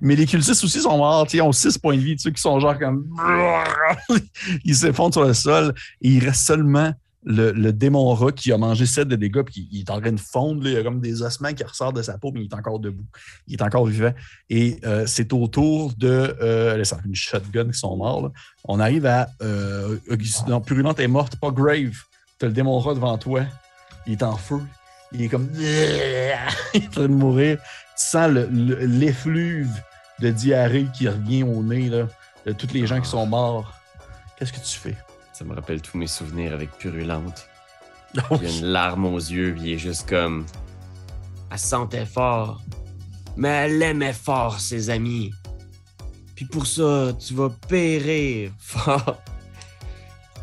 Mais 0.00 0.16
les 0.16 0.26
cultistes 0.26 0.64
aussi 0.64 0.80
sont 0.80 0.96
morts. 0.98 1.26
Ils 1.32 1.40
ont 1.40 1.52
6 1.52 1.78
points 1.78 1.96
de 1.96 2.00
vie. 2.00 2.16
Tu 2.16 2.22
sais, 2.24 2.32
qui 2.32 2.40
sont 2.42 2.58
genre 2.58 2.76
comme. 2.78 3.06
Ils 4.64 4.74
s'effondrent 4.74 5.14
sur 5.14 5.24
le 5.24 5.34
sol. 5.34 5.72
Et 6.02 6.10
il 6.10 6.24
reste 6.24 6.44
seulement 6.44 6.92
le, 7.26 7.72
démon 7.72 8.14
rat 8.14 8.32
qui 8.32 8.52
a 8.52 8.56
mangé 8.58 8.86
7 8.86 9.08
de 9.08 9.16
dégâts. 9.16 9.42
Puis 9.42 9.68
il 9.72 9.80
est 9.80 9.90
en 9.90 10.00
train 10.00 10.12
de 10.12 10.20
fondre. 10.20 10.66
Il 10.66 10.72
y 10.72 10.76
a 10.76 10.82
comme 10.82 11.00
des 11.00 11.22
ossements 11.22 11.52
qui 11.52 11.64
ressortent 11.64 11.96
de 11.96 12.02
sa 12.02 12.16
peau. 12.18 12.30
Mais 12.32 12.40
il 12.42 12.44
est 12.44 12.54
encore 12.54 12.78
debout. 12.78 13.04
Il 13.48 13.54
est 13.54 13.62
encore 13.62 13.86
vivant. 13.86 14.12
Et 14.48 14.78
euh, 14.84 15.04
c'est 15.06 15.32
au 15.32 15.46
tour 15.48 15.92
de. 15.98 16.08
Euh, 16.40 16.82
fait 16.84 16.96
une 17.04 17.14
shotgun 17.14 17.70
qui 17.70 17.78
sont 17.78 17.96
morts. 17.96 18.30
On 18.64 18.78
arrive 18.80 19.06
à. 19.06 19.28
Euh, 19.42 19.98
non, 20.48 20.60
Purulente 20.60 21.00
est 21.00 21.08
morte, 21.08 21.36
pas 21.36 21.50
Grave. 21.50 21.96
T'as 22.38 22.46
le 22.46 22.52
démon 22.52 22.78
rat 22.78 22.94
devant 22.94 23.18
toi. 23.18 23.42
Il 24.06 24.12
est 24.12 24.22
en 24.22 24.36
feu. 24.36 24.60
Il 25.12 25.22
est 25.22 25.28
comme. 25.28 25.48
Il 25.58 25.64
est 25.64 26.34
en 26.86 26.90
train 26.90 27.02
de 27.02 27.06
mourir. 27.08 27.58
Tu 27.98 28.04
sens 28.06 28.30
le- 28.30 28.48
le- 28.52 28.84
l'effluve 28.84 29.70
de 30.20 30.30
diarrhée 30.30 30.86
qui 30.96 31.08
revient 31.08 31.42
au 31.42 31.62
nez 31.62 31.90
de 31.90 32.06
tous 32.52 32.72
les 32.72 32.86
gens 32.86 33.00
qui 33.00 33.08
sont 33.08 33.26
morts. 33.26 33.72
Qu'est-ce 34.38 34.52
que 34.52 34.60
tu 34.60 34.78
fais? 34.78 34.96
Ça 35.36 35.44
me 35.44 35.54
rappelle 35.54 35.82
tous 35.82 35.98
mes 35.98 36.06
souvenirs 36.06 36.54
avec 36.54 36.70
Purulente. 36.78 37.46
Oh, 38.30 38.38
Il 38.40 38.46
a 38.46 38.50
une 38.50 38.64
larme 38.64 39.04
aux 39.04 39.18
yeux, 39.18 39.52
puis 39.52 39.64
il 39.64 39.72
est 39.74 39.78
juste 39.78 40.08
comme. 40.08 40.46
Elle 41.50 41.58
se 41.58 41.66
sentait 41.66 42.06
fort. 42.06 42.62
Mais 43.36 43.50
elle 43.50 43.82
aimait 43.82 44.14
fort 44.14 44.58
ses 44.58 44.88
amis. 44.88 45.30
Puis 46.34 46.46
pour 46.46 46.66
ça, 46.66 47.12
tu 47.18 47.34
vas 47.34 47.50
périr 47.68 48.50
fort. 48.58 49.20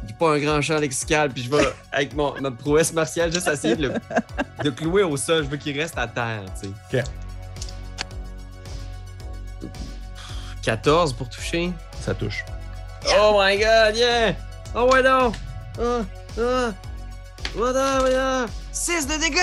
J'ai 0.07 0.13
pas 0.13 0.35
un 0.35 0.37
grand 0.37 0.61
champ 0.61 0.77
lexical, 0.77 1.31
puis 1.31 1.41
je 1.41 1.49
vais, 1.49 1.63
avec 1.91 2.13
mon, 2.13 2.39
notre 2.39 2.57
prouesse 2.57 2.93
martiale, 2.93 3.33
juste 3.33 3.47
essayer 3.47 3.75
de 3.75 3.87
le 3.87 3.93
de 4.63 4.69
clouer 4.69 5.01
au 5.01 5.17
sol. 5.17 5.45
Je 5.45 5.49
veux 5.49 5.57
qu'il 5.57 5.75
reste 5.75 5.97
à 5.97 6.05
terre, 6.05 6.43
tu 6.61 6.67
sais. 6.91 7.03
Ok. 9.63 9.71
14 10.61 11.13
pour 11.13 11.29
toucher. 11.29 11.71
Ça 11.99 12.13
touche. 12.13 12.45
Oh 13.17 13.39
my 13.41 13.57
god, 13.57 13.95
yeah! 13.95 14.35
Oh 14.75 14.89
ouais 14.91 15.03
non! 15.03 15.31
Oh, 15.79 16.01
oh, 16.39 16.69
voilà, 17.55 17.99
voilà! 17.99 18.45
6 18.71 19.07
de 19.07 19.19
dégâts! 19.19 19.39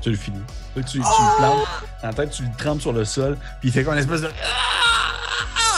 Tu 0.00 0.10
le 0.10 0.16
finis. 0.16 0.40
Tu, 0.74 0.82
tu 0.84 0.98
le 0.98 1.36
plantes. 1.38 1.66
En 2.02 2.12
tête, 2.12 2.30
tu 2.30 2.42
le 2.42 2.48
trempes 2.58 2.80
sur 2.80 2.92
le 2.92 3.04
sol. 3.04 3.36
Puis 3.60 3.70
il 3.70 3.72
fait 3.72 3.82
comme 3.82 3.94
une 3.94 4.00
espèce 4.00 4.20
de. 4.22 4.30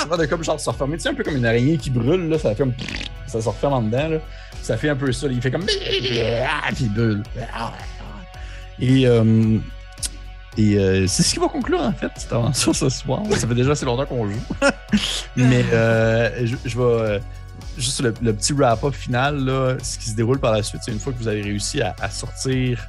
Ça 0.01 0.05
va 0.07 0.17
de 0.17 0.27
comme 0.27 0.43
genre 0.45 0.59
se 0.61 0.69
refermer. 0.69 0.97
Tu 0.97 1.03
sais, 1.05 1.09
un 1.09 1.15
peu 1.15 1.23
comme 1.25 1.37
une 1.37 1.47
araignée 1.47 1.77
qui 1.79 1.91
brûle. 1.91 2.29
Là, 2.29 2.39
ça 2.39 2.51
fait 2.51 2.57
comme. 2.57 2.73
Ça 3.27 3.41
se 3.41 3.49
referme 3.49 3.73
en 3.75 3.83
dedans. 3.83 4.09
Là. 4.09 4.19
Ça 4.63 4.77
fait 4.77 4.89
un 4.89 4.97
peu 4.97 5.11
ça. 5.13 5.29
Il 5.31 5.41
fait 5.41 5.51
comme. 5.53 5.65
Puis 5.67 5.79
il 6.81 6.93
brûle. 6.93 7.23
Et. 8.81 9.07
euh, 9.07 9.59
Et 10.57 10.77
euh, 10.77 11.07
c'est 11.07 11.23
ce 11.23 11.35
qui 11.35 11.39
va 11.39 11.47
conclure 11.49 11.81
en 11.81 11.93
fait 11.93 12.11
cette 12.17 12.33
aventure 12.33 12.75
ce 12.75 12.89
soir. 12.89 13.21
Ça 13.37 13.47
fait 13.47 13.55
déjà 13.55 13.73
assez 13.73 13.85
longtemps 13.87 14.07
qu'on 14.07 14.27
joue. 14.29 14.41
Mais 15.37 15.65
euh, 15.73 16.45
je, 16.45 16.57
je 16.65 16.77
vais. 16.79 17.21
Juste 17.79 18.01
le, 18.01 18.13
le 18.21 18.33
petit 18.35 18.53
wrap-up 18.53 18.95
final, 18.95 19.45
là, 19.45 19.77
ce 19.83 19.99
qui 19.99 20.11
se 20.11 20.17
déroule 20.17 20.39
par 20.39 20.53
la 20.53 20.63
suite, 20.63 20.83
c'est 20.85 20.93
une 20.93 20.99
fois 20.99 21.13
que 21.13 21.19
vous 21.19 21.29
avez 21.29 21.43
réussi 21.43 21.81
à, 21.81 21.95
à 22.01 22.11
sortir, 22.11 22.87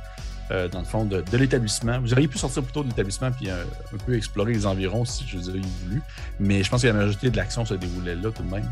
euh, 0.52 0.68
dans 0.68 0.80
le 0.80 0.86
fond, 0.86 1.06
de, 1.06 1.22
de 1.22 1.38
l'établissement. 1.38 2.00
Vous 2.00 2.12
auriez 2.12 2.28
pu 2.28 2.38
sortir 2.38 2.64
plus 2.64 2.74
tôt 2.74 2.84
de 2.84 2.90
l'établissement 2.90 3.32
puis 3.32 3.50
euh, 3.50 3.64
un 3.94 3.98
peu 3.98 4.16
explorer 4.18 4.54
les 4.54 4.66
environs 4.66 5.06
si 5.06 5.26
je 5.28 5.38
vous 5.38 5.50
avais 5.50 5.62
voulu. 5.84 6.02
Mais 6.40 6.64
je 6.64 6.70
pense 6.70 6.82
que 6.82 6.88
la 6.88 6.94
majorité 6.94 7.30
de 7.30 7.38
l'action 7.38 7.66
se 7.66 7.76
déroulait 7.76 8.16
là 8.16 8.32
tout 8.32 8.44
de 8.44 8.50
même. 8.52 8.70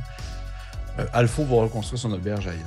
Euh, 1.00 1.06
Alpha 1.14 1.44
va 1.44 1.56
reconstruire 1.58 2.00
son 2.00 2.12
auberge 2.12 2.48
ailleurs, 2.48 2.66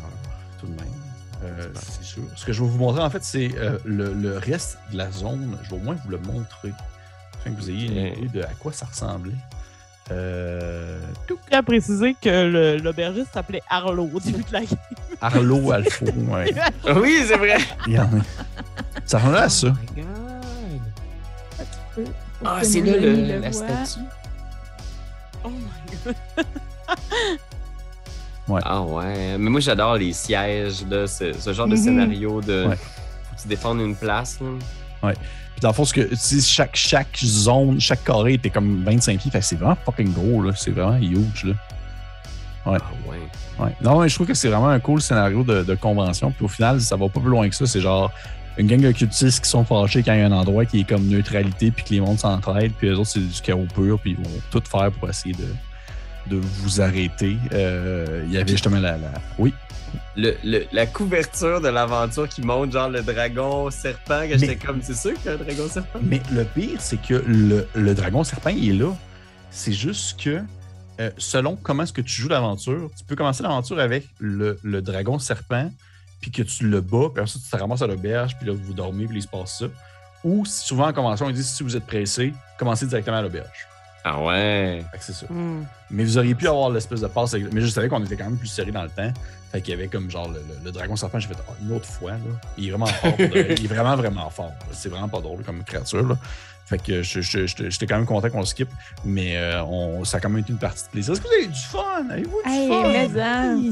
tout 0.61 0.67
de 0.67 0.73
même. 0.73 0.95
Euh, 1.43 1.69
c'est 1.75 2.05
sûr. 2.05 2.23
Ce 2.37 2.45
que 2.45 2.53
je 2.53 2.63
vais 2.63 2.69
vous 2.69 2.79
montrer, 2.79 3.03
en 3.03 3.11
fait, 3.11 3.25
c'est 3.25 3.51
euh, 3.57 3.79
le, 3.85 4.13
le 4.13 4.39
reste 4.39 4.79
de 4.93 4.99
la 4.99 5.11
zone. 5.11 5.57
Je 5.65 5.71
vais 5.71 5.77
au 5.77 5.81
moins 5.81 5.97
vous 6.05 6.11
le 6.11 6.19
montrer, 6.19 6.73
afin 7.35 7.51
que 7.51 7.61
vous 7.61 7.71
ayez 7.71 7.87
une 7.87 8.25
idée 8.27 8.39
de 8.41 8.43
à 8.43 8.53
quoi 8.59 8.73
ça 8.73 8.87
ressemblait. 8.87 9.35
Euh, 10.13 10.99
tiens 11.49 11.59
à 11.59 11.63
préciser 11.63 12.17
que 12.21 12.79
l'aubergiste 12.83 13.33
s'appelait 13.33 13.63
Arlo 13.69 14.09
au 14.13 14.21
début 14.21 14.43
de 14.43 14.53
la 14.53 14.61
game. 14.61 14.79
Arlo 15.21 15.71
Alpha, 15.73 16.05
ouais. 16.07 16.55
Oui, 16.97 17.23
c'est 17.27 17.37
vrai! 17.37 17.59
Il 17.87 17.93
y 17.95 17.99
en 17.99 18.05
a. 18.05 18.09
Ça 19.05 19.19
ressemble 19.19 19.37
à 19.37 19.49
ça. 19.49 19.69
Oh 19.69 20.01
my 20.01 20.81
god! 21.97 22.13
Ah, 22.45 22.59
c'est 22.63 22.81
là 22.81 22.97
le- 22.97 23.09
amis 23.11 23.33
le 23.33 23.39
la 23.39 23.53
statue. 23.53 24.01
Oh 25.45 25.51
my 25.51 25.97
god. 26.05 26.15
Ah 28.65 28.83
ouais, 28.83 29.39
mais 29.39 29.49
moi 29.49 29.61
j'adore 29.61 29.95
les 29.95 30.13
sièges, 30.13 30.85
là, 30.91 31.07
ce, 31.07 31.33
ce 31.33 31.53
genre 31.53 31.69
de 31.69 31.77
Mhm. 31.77 31.83
scénario 31.85 32.41
de. 32.41 32.67
Ouais. 32.67 32.75
Faut 32.77 33.37
que 33.37 33.43
tu 33.43 33.49
défendes 33.49 33.81
une 33.81 33.95
place. 33.95 34.41
Là. 34.41 34.49
Puis 35.01 35.61
dans 35.63 35.69
le 35.69 35.75
fond, 35.75 35.85
ce 35.85 35.95
que, 35.95 36.09
chaque, 36.43 36.77
chaque 36.77 37.19
zone, 37.23 37.81
chaque 37.81 38.05
carré 38.05 38.35
était 38.35 38.51
comme 38.51 38.85
25 38.85 39.19
pieds. 39.21 39.31
Fait 39.31 39.43
c'est 39.43 39.57
vraiment 39.57 39.77
fucking 39.85 40.13
gros, 40.13 40.43
là. 40.43 40.53
C'est 40.57 40.71
vraiment 40.71 40.97
huge, 40.99 41.45
là. 41.45 41.55
Ah 42.67 42.71
ouais. 42.73 43.17
Ouais. 43.59 43.75
Non, 43.83 44.01
mais 44.01 44.09
je 44.09 44.15
trouve 44.15 44.27
que 44.27 44.35
c'est 44.35 44.49
vraiment 44.49 44.69
un 44.69 44.81
cool 44.81 45.01
scénario 45.01 45.43
de, 45.43 45.63
de 45.63 45.75
convention. 45.75 46.31
Puis 46.31 46.45
au 46.45 46.49
final, 46.49 46.81
ça 46.81 46.97
va 46.97 47.09
pas 47.09 47.21
plus 47.21 47.31
loin 47.31 47.49
que 47.49 47.55
ça. 47.55 47.67
C'est 47.67 47.81
genre 47.81 48.11
une 48.57 48.67
gang 48.67 48.81
de 48.81 48.93
cultistes 48.93 49.43
qui 49.43 49.51
sont 49.51 49.65
fâchés 49.65 50.03
quand 50.03 50.13
il 50.13 50.21
y 50.21 50.23
a 50.23 50.27
un 50.27 50.33
endroit 50.33 50.65
qui 50.65 50.81
est 50.81 50.85
comme 50.89 51.07
neutralité, 51.07 51.71
puis 51.71 51.85
que 51.85 51.91
les 51.91 52.01
mondes 52.01 52.19
s'entraident, 52.19 52.73
puis 52.73 52.89
les 52.89 52.95
autres, 52.95 53.11
c'est 53.11 53.21
du 53.21 53.41
chaos 53.41 53.67
pur, 53.75 53.99
puis 53.99 54.13
ils 54.13 54.17
vont 54.17 54.41
tout 54.51 54.63
faire 54.71 54.91
pour 54.93 55.09
essayer 55.09 55.35
de, 55.35 55.47
de 56.29 56.37
vous 56.37 56.81
arrêter. 56.81 57.37
Euh, 57.53 58.23
il 58.27 58.33
y 58.33 58.37
avait 58.39 58.51
justement 58.51 58.79
la. 58.81 58.97
la... 58.99 59.13
Oui. 59.39 59.53
Le, 60.17 60.37
le- 60.45 60.67
la 60.73 60.87
couverture 60.87 61.61
de 61.61 61.69
l'aventure 61.69 62.29
qui 62.29 62.43
montre 62.43 62.73
genre 62.73 62.89
le 62.89 63.03
dragon 63.03 63.71
serpent, 63.71 64.29
que 64.29 64.39
j'étais 64.39 64.57
comme, 64.57 64.81
c'est 64.83 64.95
sûr 64.95 65.15
qu'il 65.15 65.27
y 65.27 65.29
a 65.29 65.33
un 65.33 65.37
dragon 65.37 65.69
serpent? 65.69 65.99
Mais 66.03 66.21
le 66.33 66.45
pire, 66.45 66.81
c'est 66.81 67.01
que 67.01 67.23
le, 67.27 67.67
le 67.75 67.95
dragon 67.95 68.23
serpent, 68.25 68.51
il 68.51 68.71
est 68.71 68.79
là. 68.85 68.93
C'est 69.51 69.73
juste 69.73 70.21
que 70.21 70.43
euh, 71.01 71.11
selon 71.17 71.57
comment 71.57 71.85
est-ce 71.85 71.93
que 71.93 72.03
tu 72.03 72.13
joues 72.23 72.29
l'aventure, 72.29 72.91
tu 72.97 73.05
peux 73.05 73.17
commencer 73.17 73.43
l'aventure 73.43 73.79
avec 73.81 74.07
le, 74.19 74.59
le 74.63 74.83
dragon 74.83 75.19
serpent, 75.19 75.71
puis 76.21 76.31
que 76.31 76.43
tu 76.43 76.69
le 76.69 76.81
bats, 76.81 77.09
puis 77.15 77.23
ensuite 77.23 77.43
tu 77.45 77.51
te 77.51 77.57
ramasses 77.57 77.83
à 77.83 77.87
l'auberge, 77.87 78.37
puis 78.37 78.47
là 78.47 78.53
vous 78.55 78.75
dormez, 78.75 79.07
puis 79.07 79.19
il 79.19 79.23
se 79.23 79.29
passe 79.29 79.59
ça. 79.61 79.67
Ou 80.23 80.45
souvent 80.45 80.89
en 80.89 80.93
convention, 80.93 81.29
ils 81.31 81.35
disent 81.35 81.51
si 81.55 81.63
vous 81.63 81.75
êtes 81.77 81.87
pressé, 81.87 82.35
commencez 82.59 82.87
directement 82.87 83.17
à 83.17 83.23
l'auberge. 83.23 83.67
Ah 84.05 84.23
ouais. 84.23 84.83
Fait 84.93 84.99
que 84.99 85.05
c'est 85.05 85.13
ça. 85.13 85.27
Hmm. 85.29 85.65
Mais 85.91 86.05
vous 86.05 86.17
auriez 86.19 86.35
pu 86.35 86.49
avoir 86.49 86.71
l'espèce 86.71 87.01
de 87.01 87.07
passe. 87.07 87.35
Mais 87.53 87.61
je 87.61 87.67
savais 87.67 87.89
qu'on 87.89 88.03
était 88.05 88.17
quand 88.17 88.25
même 88.25 88.39
plus 88.39 88.49
serré 88.49 88.71
dans 88.73 88.83
le 88.83 88.89
temps. 88.89 89.13
Fait 89.53 89.61
qu'il 89.61 89.75
y 89.75 89.77
avait 89.77 89.89
comme 89.89 90.11
genre 90.11 90.29
le, 90.29 90.37
le- 90.49 90.65
le 90.65 90.73
dragon 90.73 90.97
serpent. 90.97 91.19
J'ai 91.19 91.29
fait 91.29 91.35
Ah, 91.49 91.53
une 91.63 91.73
autre 91.73 91.87
fois. 91.87 92.13
Là. 92.13 92.19
Il 92.57 92.69
est 92.69 92.71
vraiment 92.71 92.87
fort. 92.87 93.17
de. 93.19 93.25
Il 93.59 93.65
est 93.65 93.69
vraiment, 93.69 93.97
vraiment 93.97 94.31
fort. 94.31 94.47
là. 94.61 94.67
C'est 94.73 94.89
vraiment 94.89 95.09
pas 95.09 95.21
drôle 95.21 95.43
comme 95.43 95.63
créature. 95.65 96.07
Là. 96.09 96.17
Fait 96.67 96.79
que 96.81 97.03
je- 97.03 97.21
je- 97.21 97.47
je- 97.47 97.69
j'étais 97.69 97.87
quand 97.87 97.97
même 97.97 98.07
content 98.07 98.31
qu'on 98.31 98.39
le 98.41 98.47
skip. 98.47 98.69
Mais 99.05 99.37
euh, 99.37 99.63
on, 99.65 100.05
ça 100.05 100.17
a 100.19 100.21
quand 100.21 100.31
même 100.31 100.39
été 100.43 100.53
une 100.53 100.59
partie 100.59 100.85
de 100.85 100.91
plaisir. 100.91 101.13
Est-ce 101.13 101.21
que 101.21 101.27
vous 101.27 101.35
avez 101.35 101.45
eu 101.45 101.49
du 101.49 101.61
fun? 101.61 102.09
Avez-vous 102.11 102.43
du 102.45 102.51
Hey, 102.51 102.69
fun? 102.69 102.89
mais 102.93 103.21
hein. 103.21 103.63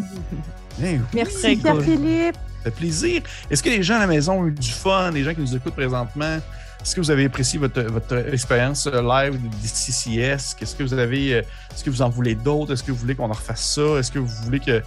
Eh 0.83 0.83
oui. 0.83 1.01
Merci, 1.15 1.41
Très 1.41 1.55
cool. 1.57 1.63
Pierre-Philippe. 1.85 2.37
fait 2.65 2.71
plaisir. 2.73 3.23
Est-ce 3.51 3.63
que 3.63 3.69
les 3.71 3.83
gens 3.83 3.97
à 3.97 4.01
la 4.01 4.07
maison 4.09 4.41
ont 4.43 4.47
eu 4.49 4.53
du 4.53 4.71
fun, 4.71 5.11
les 5.13 5.23
gens 5.25 5.33
qui 5.33 5.41
nous 5.41 5.55
écoutent 5.57 5.75
présentement? 5.75 6.39
Est-ce 6.81 6.95
que 6.95 7.01
vous 7.01 7.11
avez 7.11 7.25
apprécié 7.27 7.59
votre, 7.59 7.83
votre 7.83 8.17
expérience 8.33 8.87
euh, 8.87 9.03
live 9.03 9.39
de 9.41 9.67
CCS? 9.67 10.55
Qu'est-ce 10.59 10.77
que 10.77 10.83
vous 10.85 10.95
avez. 10.95 11.35
euh, 11.35 11.41
Est-ce 11.73 11.83
que 11.85 11.91
vous 11.91 12.03
en 12.03 12.09
voulez 12.09 12.35
d'autres? 12.35 12.73
Est-ce 12.73 12.83
que 12.83 12.93
vous 12.93 12.99
voulez 12.99 13.15
qu'on 13.15 13.29
en 13.31 13.33
refasse 13.35 13.75
ça? 13.75 13.99
Est-ce 13.99 14.11
que 14.13 14.19
vous 14.19 14.29
voulez 14.45 14.61
que 14.61 14.83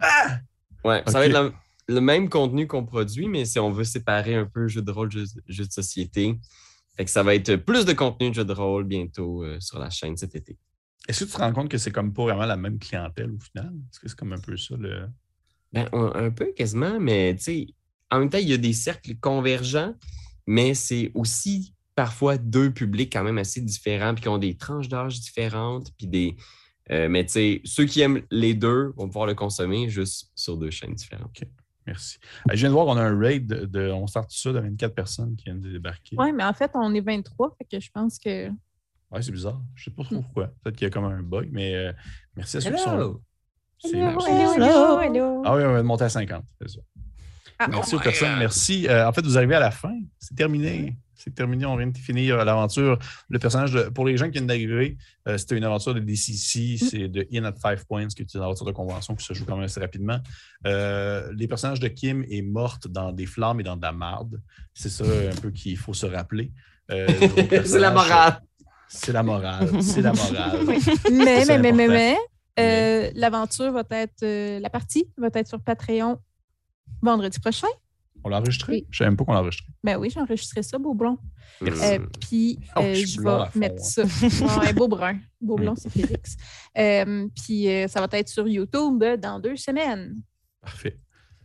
Ah! 0.00 0.38
Ouais, 0.84 1.02
ça 1.06 1.18
va 1.18 1.26
être 1.26 1.32
la- 1.32 1.52
le 1.88 2.00
même 2.00 2.28
contenu 2.28 2.68
qu'on 2.68 2.86
produit, 2.86 3.26
mais 3.28 3.44
si 3.44 3.58
on 3.58 3.72
veut 3.72 3.82
séparer 3.84 4.36
un 4.36 4.46
peu 4.46 4.68
jeu 4.68 4.80
de 4.80 4.90
rôle, 4.92 5.10
jeu, 5.10 5.24
jeu 5.48 5.66
de 5.66 5.72
société. 5.72 6.38
Fait 6.96 7.04
que 7.04 7.10
ça 7.10 7.24
va 7.24 7.34
être 7.34 7.56
plus 7.56 7.84
de 7.84 7.92
contenu 7.92 8.30
de 8.30 8.34
jeu 8.34 8.44
de 8.44 8.52
rôle 8.52 8.84
bientôt 8.84 9.42
euh, 9.42 9.58
sur 9.58 9.78
la 9.80 9.90
chaîne 9.90 10.16
cet 10.16 10.36
été. 10.36 10.56
Est-ce 11.08 11.24
que 11.24 11.30
tu 11.30 11.36
te 11.36 11.38
rends 11.38 11.52
compte 11.52 11.68
que 11.68 11.78
c'est 11.78 11.90
comme 11.90 12.12
pas 12.12 12.22
vraiment 12.24 12.46
la 12.46 12.56
même 12.56 12.78
clientèle 12.78 13.30
au 13.32 13.40
final? 13.40 13.72
Est-ce 13.90 13.98
que 13.98 14.08
c'est 14.08 14.16
comme 14.16 14.32
un 14.32 14.38
peu 14.40 14.56
ça 14.56 14.76
le. 14.78 15.08
Ben, 15.72 15.88
un 15.92 16.30
peu 16.30 16.52
quasiment, 16.52 17.00
mais 17.00 17.34
tu 17.34 17.42
sais, 17.42 17.66
en 18.10 18.20
même 18.20 18.30
temps, 18.30 18.38
il 18.38 18.48
y 18.48 18.52
a 18.52 18.58
des 18.58 18.74
cercles 18.74 19.16
convergents, 19.16 19.94
mais 20.46 20.74
c'est 20.74 21.10
aussi 21.14 21.71
parfois 21.94 22.38
deux 22.38 22.70
publics 22.72 23.12
quand 23.12 23.24
même 23.24 23.38
assez 23.38 23.60
différents, 23.60 24.14
puis 24.14 24.22
qui 24.22 24.28
ont 24.28 24.38
des 24.38 24.56
tranches 24.56 24.88
d'âge 24.88 25.20
différentes, 25.20 25.92
puis 25.96 26.06
des. 26.06 26.36
euh, 26.90 27.08
mais 27.08 27.24
tu 27.26 27.32
sais, 27.32 27.60
ceux 27.64 27.84
qui 27.84 28.00
aiment 28.00 28.22
les 28.30 28.54
deux 28.54 28.92
vont 28.96 29.06
pouvoir 29.06 29.26
le 29.26 29.34
consommer 29.34 29.88
juste 29.88 30.30
sur 30.34 30.56
deux 30.56 30.70
chaînes 30.70 30.94
différentes. 30.94 31.36
Merci. 31.86 32.18
Euh, 32.48 32.54
Je 32.54 32.60
viens 32.60 32.68
de 32.68 32.74
voir, 32.74 32.86
on 32.86 32.96
a 32.96 33.02
un 33.02 33.18
raid 33.18 33.46
de. 33.46 33.66
de- 33.66 33.90
on 33.90 34.06
start 34.06 34.30
tout 34.30 34.36
ça 34.36 34.52
de 34.52 34.60
24 34.60 34.94
personnes 34.94 35.34
qui 35.36 35.44
viennent 35.44 35.60
de 35.60 35.70
débarquer. 35.72 36.16
Oui, 36.18 36.32
mais 36.32 36.44
en 36.44 36.52
fait, 36.54 36.70
on 36.74 36.94
est 36.94 37.00
23, 37.00 37.54
fait 37.58 37.64
que 37.64 37.80
je 37.80 37.90
pense 37.90 38.18
que. 38.18 38.48
Ouais, 39.10 39.20
c'est 39.20 39.32
bizarre. 39.32 39.60
Je 39.74 39.84
sais 39.84 39.90
pas 39.90 40.02
Hmm. 40.02 40.06
trop 40.06 40.22
pourquoi. 40.22 40.46
Peut-être 40.62 40.76
qu'il 40.76 40.86
y 40.86 40.88
a 40.88 40.90
comme 40.90 41.04
un 41.04 41.22
bug, 41.22 41.48
mais 41.52 41.74
euh, 41.74 41.92
merci 42.36 42.56
à 42.56 42.60
ceux 42.60 42.70
qui 42.72 42.78
sont 42.82 42.96
là. 42.96 43.04
Hello! 43.04 43.20
Hello, 43.84 45.00
hello. 45.00 45.42
Ah 45.44 45.56
oui, 45.56 45.62
on 45.64 45.72
va 45.72 45.82
monter 45.82 46.04
à 46.04 46.08
50. 46.08 46.44
C'est 46.60 46.68
ça. 46.70 46.80
Ah, 47.58 47.66
Merci 47.68 47.94
Oh 47.94 47.98
aux 47.98 48.00
personnes. 48.00 48.30
God. 48.30 48.38
Merci. 48.38 48.86
Euh, 48.88 49.08
en 49.08 49.12
fait, 49.12 49.22
vous 49.22 49.36
arrivez 49.36 49.56
à 49.56 49.60
la 49.60 49.70
fin. 49.72 49.94
C'est 50.20 50.34
terminé. 50.36 50.96
C'est 51.22 51.34
terminé. 51.34 51.64
On 51.66 51.76
vient 51.76 51.86
de 51.86 51.96
finir 51.96 52.44
l'aventure. 52.44 52.98
Le 53.28 53.38
personnage, 53.38 53.72
de- 53.72 53.88
pour 53.90 54.04
les 54.06 54.16
gens 54.16 54.26
qui 54.26 54.32
viennent 54.32 54.46
d'arriver, 54.46 54.96
euh, 55.28 55.38
c'était 55.38 55.56
une 55.56 55.64
aventure 55.64 55.94
de 55.94 56.00
DCC. 56.00 56.78
C'est 56.78 57.08
de 57.08 57.26
In 57.32 57.44
at 57.44 57.54
Five 57.62 57.84
Points, 57.86 58.08
qui 58.08 58.22
est 58.22 58.34
une 58.34 58.40
aventure 58.42 58.66
de 58.66 58.72
convention 58.72 59.14
qui 59.14 59.24
se 59.24 59.32
joue 59.34 59.44
quand 59.44 59.54
même 59.56 59.64
assez 59.66 59.80
rapidement. 59.80 60.18
Euh, 60.66 61.32
les 61.36 61.46
personnages 61.46 61.80
de 61.80 61.88
Kim 61.88 62.24
est 62.30 62.42
morte 62.42 62.88
dans 62.88 63.12
des 63.12 63.26
flammes 63.26 63.60
et 63.60 63.62
dans 63.62 63.76
de 63.76 63.82
la 63.82 63.92
marde. 63.92 64.40
C'est 64.74 64.88
ça 64.88 65.04
un 65.04 65.40
peu 65.40 65.50
qu'il 65.50 65.76
faut 65.76 65.94
se 65.94 66.06
rappeler. 66.06 66.50
Euh, 66.90 67.06
C'est 67.64 67.78
la 67.78 67.90
morale! 67.92 68.40
C'est 68.88 69.12
la 69.12 69.22
morale. 69.22 69.82
C'est 69.82 70.02
la 70.02 70.12
morale. 70.12 70.58
Mais, 71.10 71.44
mais, 71.46 71.58
mais, 71.58 71.72
mais, 71.72 71.88
mais, 71.88 72.16
euh, 72.60 73.10
l'aventure 73.14 73.72
va 73.72 73.82
être. 73.92 74.22
euh, 74.22 74.60
la 74.60 74.68
partie 74.68 75.06
va 75.16 75.28
être 75.32 75.48
sur 75.48 75.60
Patreon 75.60 76.18
vendredi 77.00 77.38
prochain. 77.40 77.68
On 78.24 78.28
l'a 78.28 78.38
enregistré? 78.38 78.72
Oui. 78.72 78.86
Je 78.90 78.98
savais 78.98 79.10
même 79.10 79.16
pas 79.16 79.24
qu'on 79.24 79.32
l'a 79.32 79.40
enregistré. 79.40 79.66
Ben 79.82 79.96
oui, 79.96 80.10
j'ai 80.10 80.20
enregistré 80.20 80.62
ça, 80.62 80.78
beau 80.78 80.94
blond. 80.94 81.18
Merci. 81.60 81.82
Euh, 81.84 81.98
Puis, 82.20 82.58
Oh, 82.76 82.80
euh, 82.80 82.94
je 82.94 83.20
vais 83.20 83.58
mettre 83.58 83.82
hein. 83.82 84.06
ça. 84.06 84.60
Ouais, 84.60 84.72
beau 84.72 84.88
brun. 84.88 85.18
Beau 85.40 85.56
blond, 85.56 85.74
c'est 85.76 85.90
Félix. 85.90 86.36
Euh, 86.78 87.28
Puis, 87.34 87.68
euh, 87.68 87.88
ça 87.88 88.00
va 88.04 88.08
être 88.18 88.28
sur 88.28 88.46
YouTube 88.48 89.02
dans 89.20 89.38
deux 89.40 89.56
semaines. 89.56 90.22
Parfait. 90.60 90.98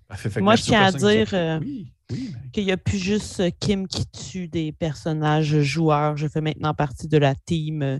Parfait. 0.07 0.39
Moi, 0.41 0.55
je 0.55 0.63
tiens 0.63 0.83
à 0.85 0.91
dire, 0.91 1.27
ont- 1.33 1.35
euh, 1.35 1.59
Oui, 1.59 1.91
oui. 2.11 2.29
mais- 2.33 2.49
Qu'il 2.51 2.65
n'y 2.65 2.71
a 2.71 2.77
plus 2.77 2.97
juste 2.97 3.39
euh, 3.41 3.49
Kim 3.59 3.87
qui 3.87 4.05
tue 4.07 4.47
des 4.47 4.71
personnages 4.71 5.59
joueurs. 5.61 6.15
Je 6.15 6.27
fais 6.27 6.41
maintenant 6.41 6.73
partie 6.73 7.07
de 7.07 7.17
la 7.17 7.35
team 7.35 7.81
euh, 7.81 7.99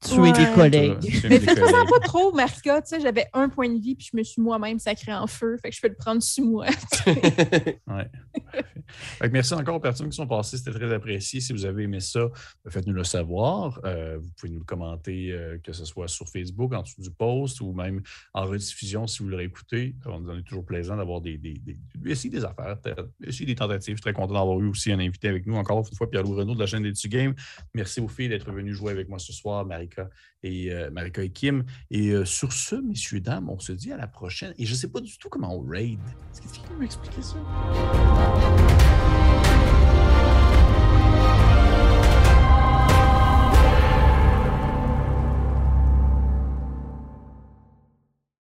tuer 0.00 0.18
Ouais. 0.20 0.32
des 0.32 0.46
collègues. 0.54 1.20
Mais 1.28 1.38
collègues. 1.40 1.88
pas 1.90 2.00
trop, 2.04 2.32
Marika. 2.32 2.80
Tu 2.82 2.88
sais, 2.88 3.00
j'avais 3.00 3.26
un 3.32 3.48
point 3.48 3.68
de 3.68 3.78
vie, 3.80 3.94
puis 3.94 4.08
je 4.12 4.16
me 4.16 4.22
suis 4.22 4.40
moi-même 4.42 4.78
sacré 4.78 5.12
en 5.12 5.26
feu. 5.26 5.56
Fait 5.62 5.70
que 5.70 5.76
je 5.76 5.80
peux 5.80 5.88
le 5.88 5.94
prendre 5.94 6.22
sur 6.22 6.44
moi. 6.44 6.66
Ouais. 7.86 8.08
Fait 9.18 9.28
que 9.28 9.32
merci 9.32 9.54
encore 9.54 9.76
aux 9.76 9.80
personnes 9.80 10.08
qui 10.08 10.16
sont 10.16 10.26
passées. 10.26 10.56
C'était 10.56 10.72
très 10.72 10.92
apprécié. 10.92 11.40
Si 11.40 11.52
vous 11.52 11.64
avez 11.64 11.84
aimé 11.84 12.00
ça, 12.00 12.28
faites-nous 12.68 12.92
le 12.92 13.04
savoir. 13.04 13.80
Euh, 13.84 14.18
vous 14.20 14.28
pouvez 14.36 14.52
nous 14.52 14.58
le 14.60 14.64
commenter, 14.64 15.32
euh, 15.32 15.58
que 15.62 15.72
ce 15.72 15.84
soit 15.84 16.08
sur 16.08 16.28
Facebook, 16.28 16.72
en 16.74 16.82
dessous 16.82 17.00
du 17.02 17.10
post, 17.10 17.60
ou 17.60 17.72
même 17.72 18.02
en 18.34 18.44
rediffusion 18.44 19.06
si 19.06 19.22
vous 19.22 19.28
l'aurez 19.28 19.44
écouté. 19.44 19.94
On 20.06 20.20
nous 20.20 20.30
en 20.30 20.38
est 20.38 20.42
toujours 20.42 20.64
plaisant 20.64 20.96
d'avoir 20.96 21.20
des, 21.20 21.36
des, 21.38 21.54
des, 21.54 21.76
des 22.30 22.44
affaires, 22.44 22.76
essayer 23.24 23.46
des 23.46 23.54
tentatives. 23.54 23.94
Je 23.94 23.98
suis 23.98 24.02
très 24.02 24.12
content 24.12 24.34
d'avoir 24.34 24.60
eu 24.60 24.68
aussi 24.68 24.92
un 24.92 24.98
invité 25.00 25.28
avec 25.28 25.46
nous. 25.46 25.56
Encore 25.56 25.78
une 25.78 25.96
fois, 25.96 26.08
Pierre-Louis 26.10 26.36
Renaud 26.40 26.54
de 26.54 26.60
la 26.60 26.66
chaîne 26.66 26.82
des 26.82 26.92
Game. 27.08 27.34
Merci 27.74 28.00
aux 28.00 28.08
filles 28.08 28.28
d'être 28.28 28.50
venues 28.52 28.74
jouer 28.74 28.92
avec 28.92 29.08
moi 29.08 29.18
ce 29.18 29.32
soir, 29.32 29.64
et, 30.42 30.72
euh, 30.72 30.90
Marika 30.90 31.22
et 31.22 31.30
Kim. 31.30 31.64
Et 31.90 32.10
euh, 32.10 32.24
sur 32.24 32.52
ce, 32.52 32.76
messieurs, 32.76 33.20
dames, 33.20 33.48
on 33.48 33.58
se 33.58 33.72
dit 33.72 33.92
à 33.92 33.96
la 33.96 34.06
prochaine. 34.06 34.54
Et 34.58 34.66
je 34.66 34.72
ne 34.72 34.76
sais 34.76 34.88
pas 34.88 35.00
du 35.00 35.16
tout 35.18 35.28
comment 35.28 35.54
on 35.54 35.60
raid. 35.60 35.98
Est-ce 36.32 36.42
que 36.42 36.48
tu 36.54 36.60
peux 36.68 36.78
m'expliquer 36.78 37.22
ça? 37.22 37.36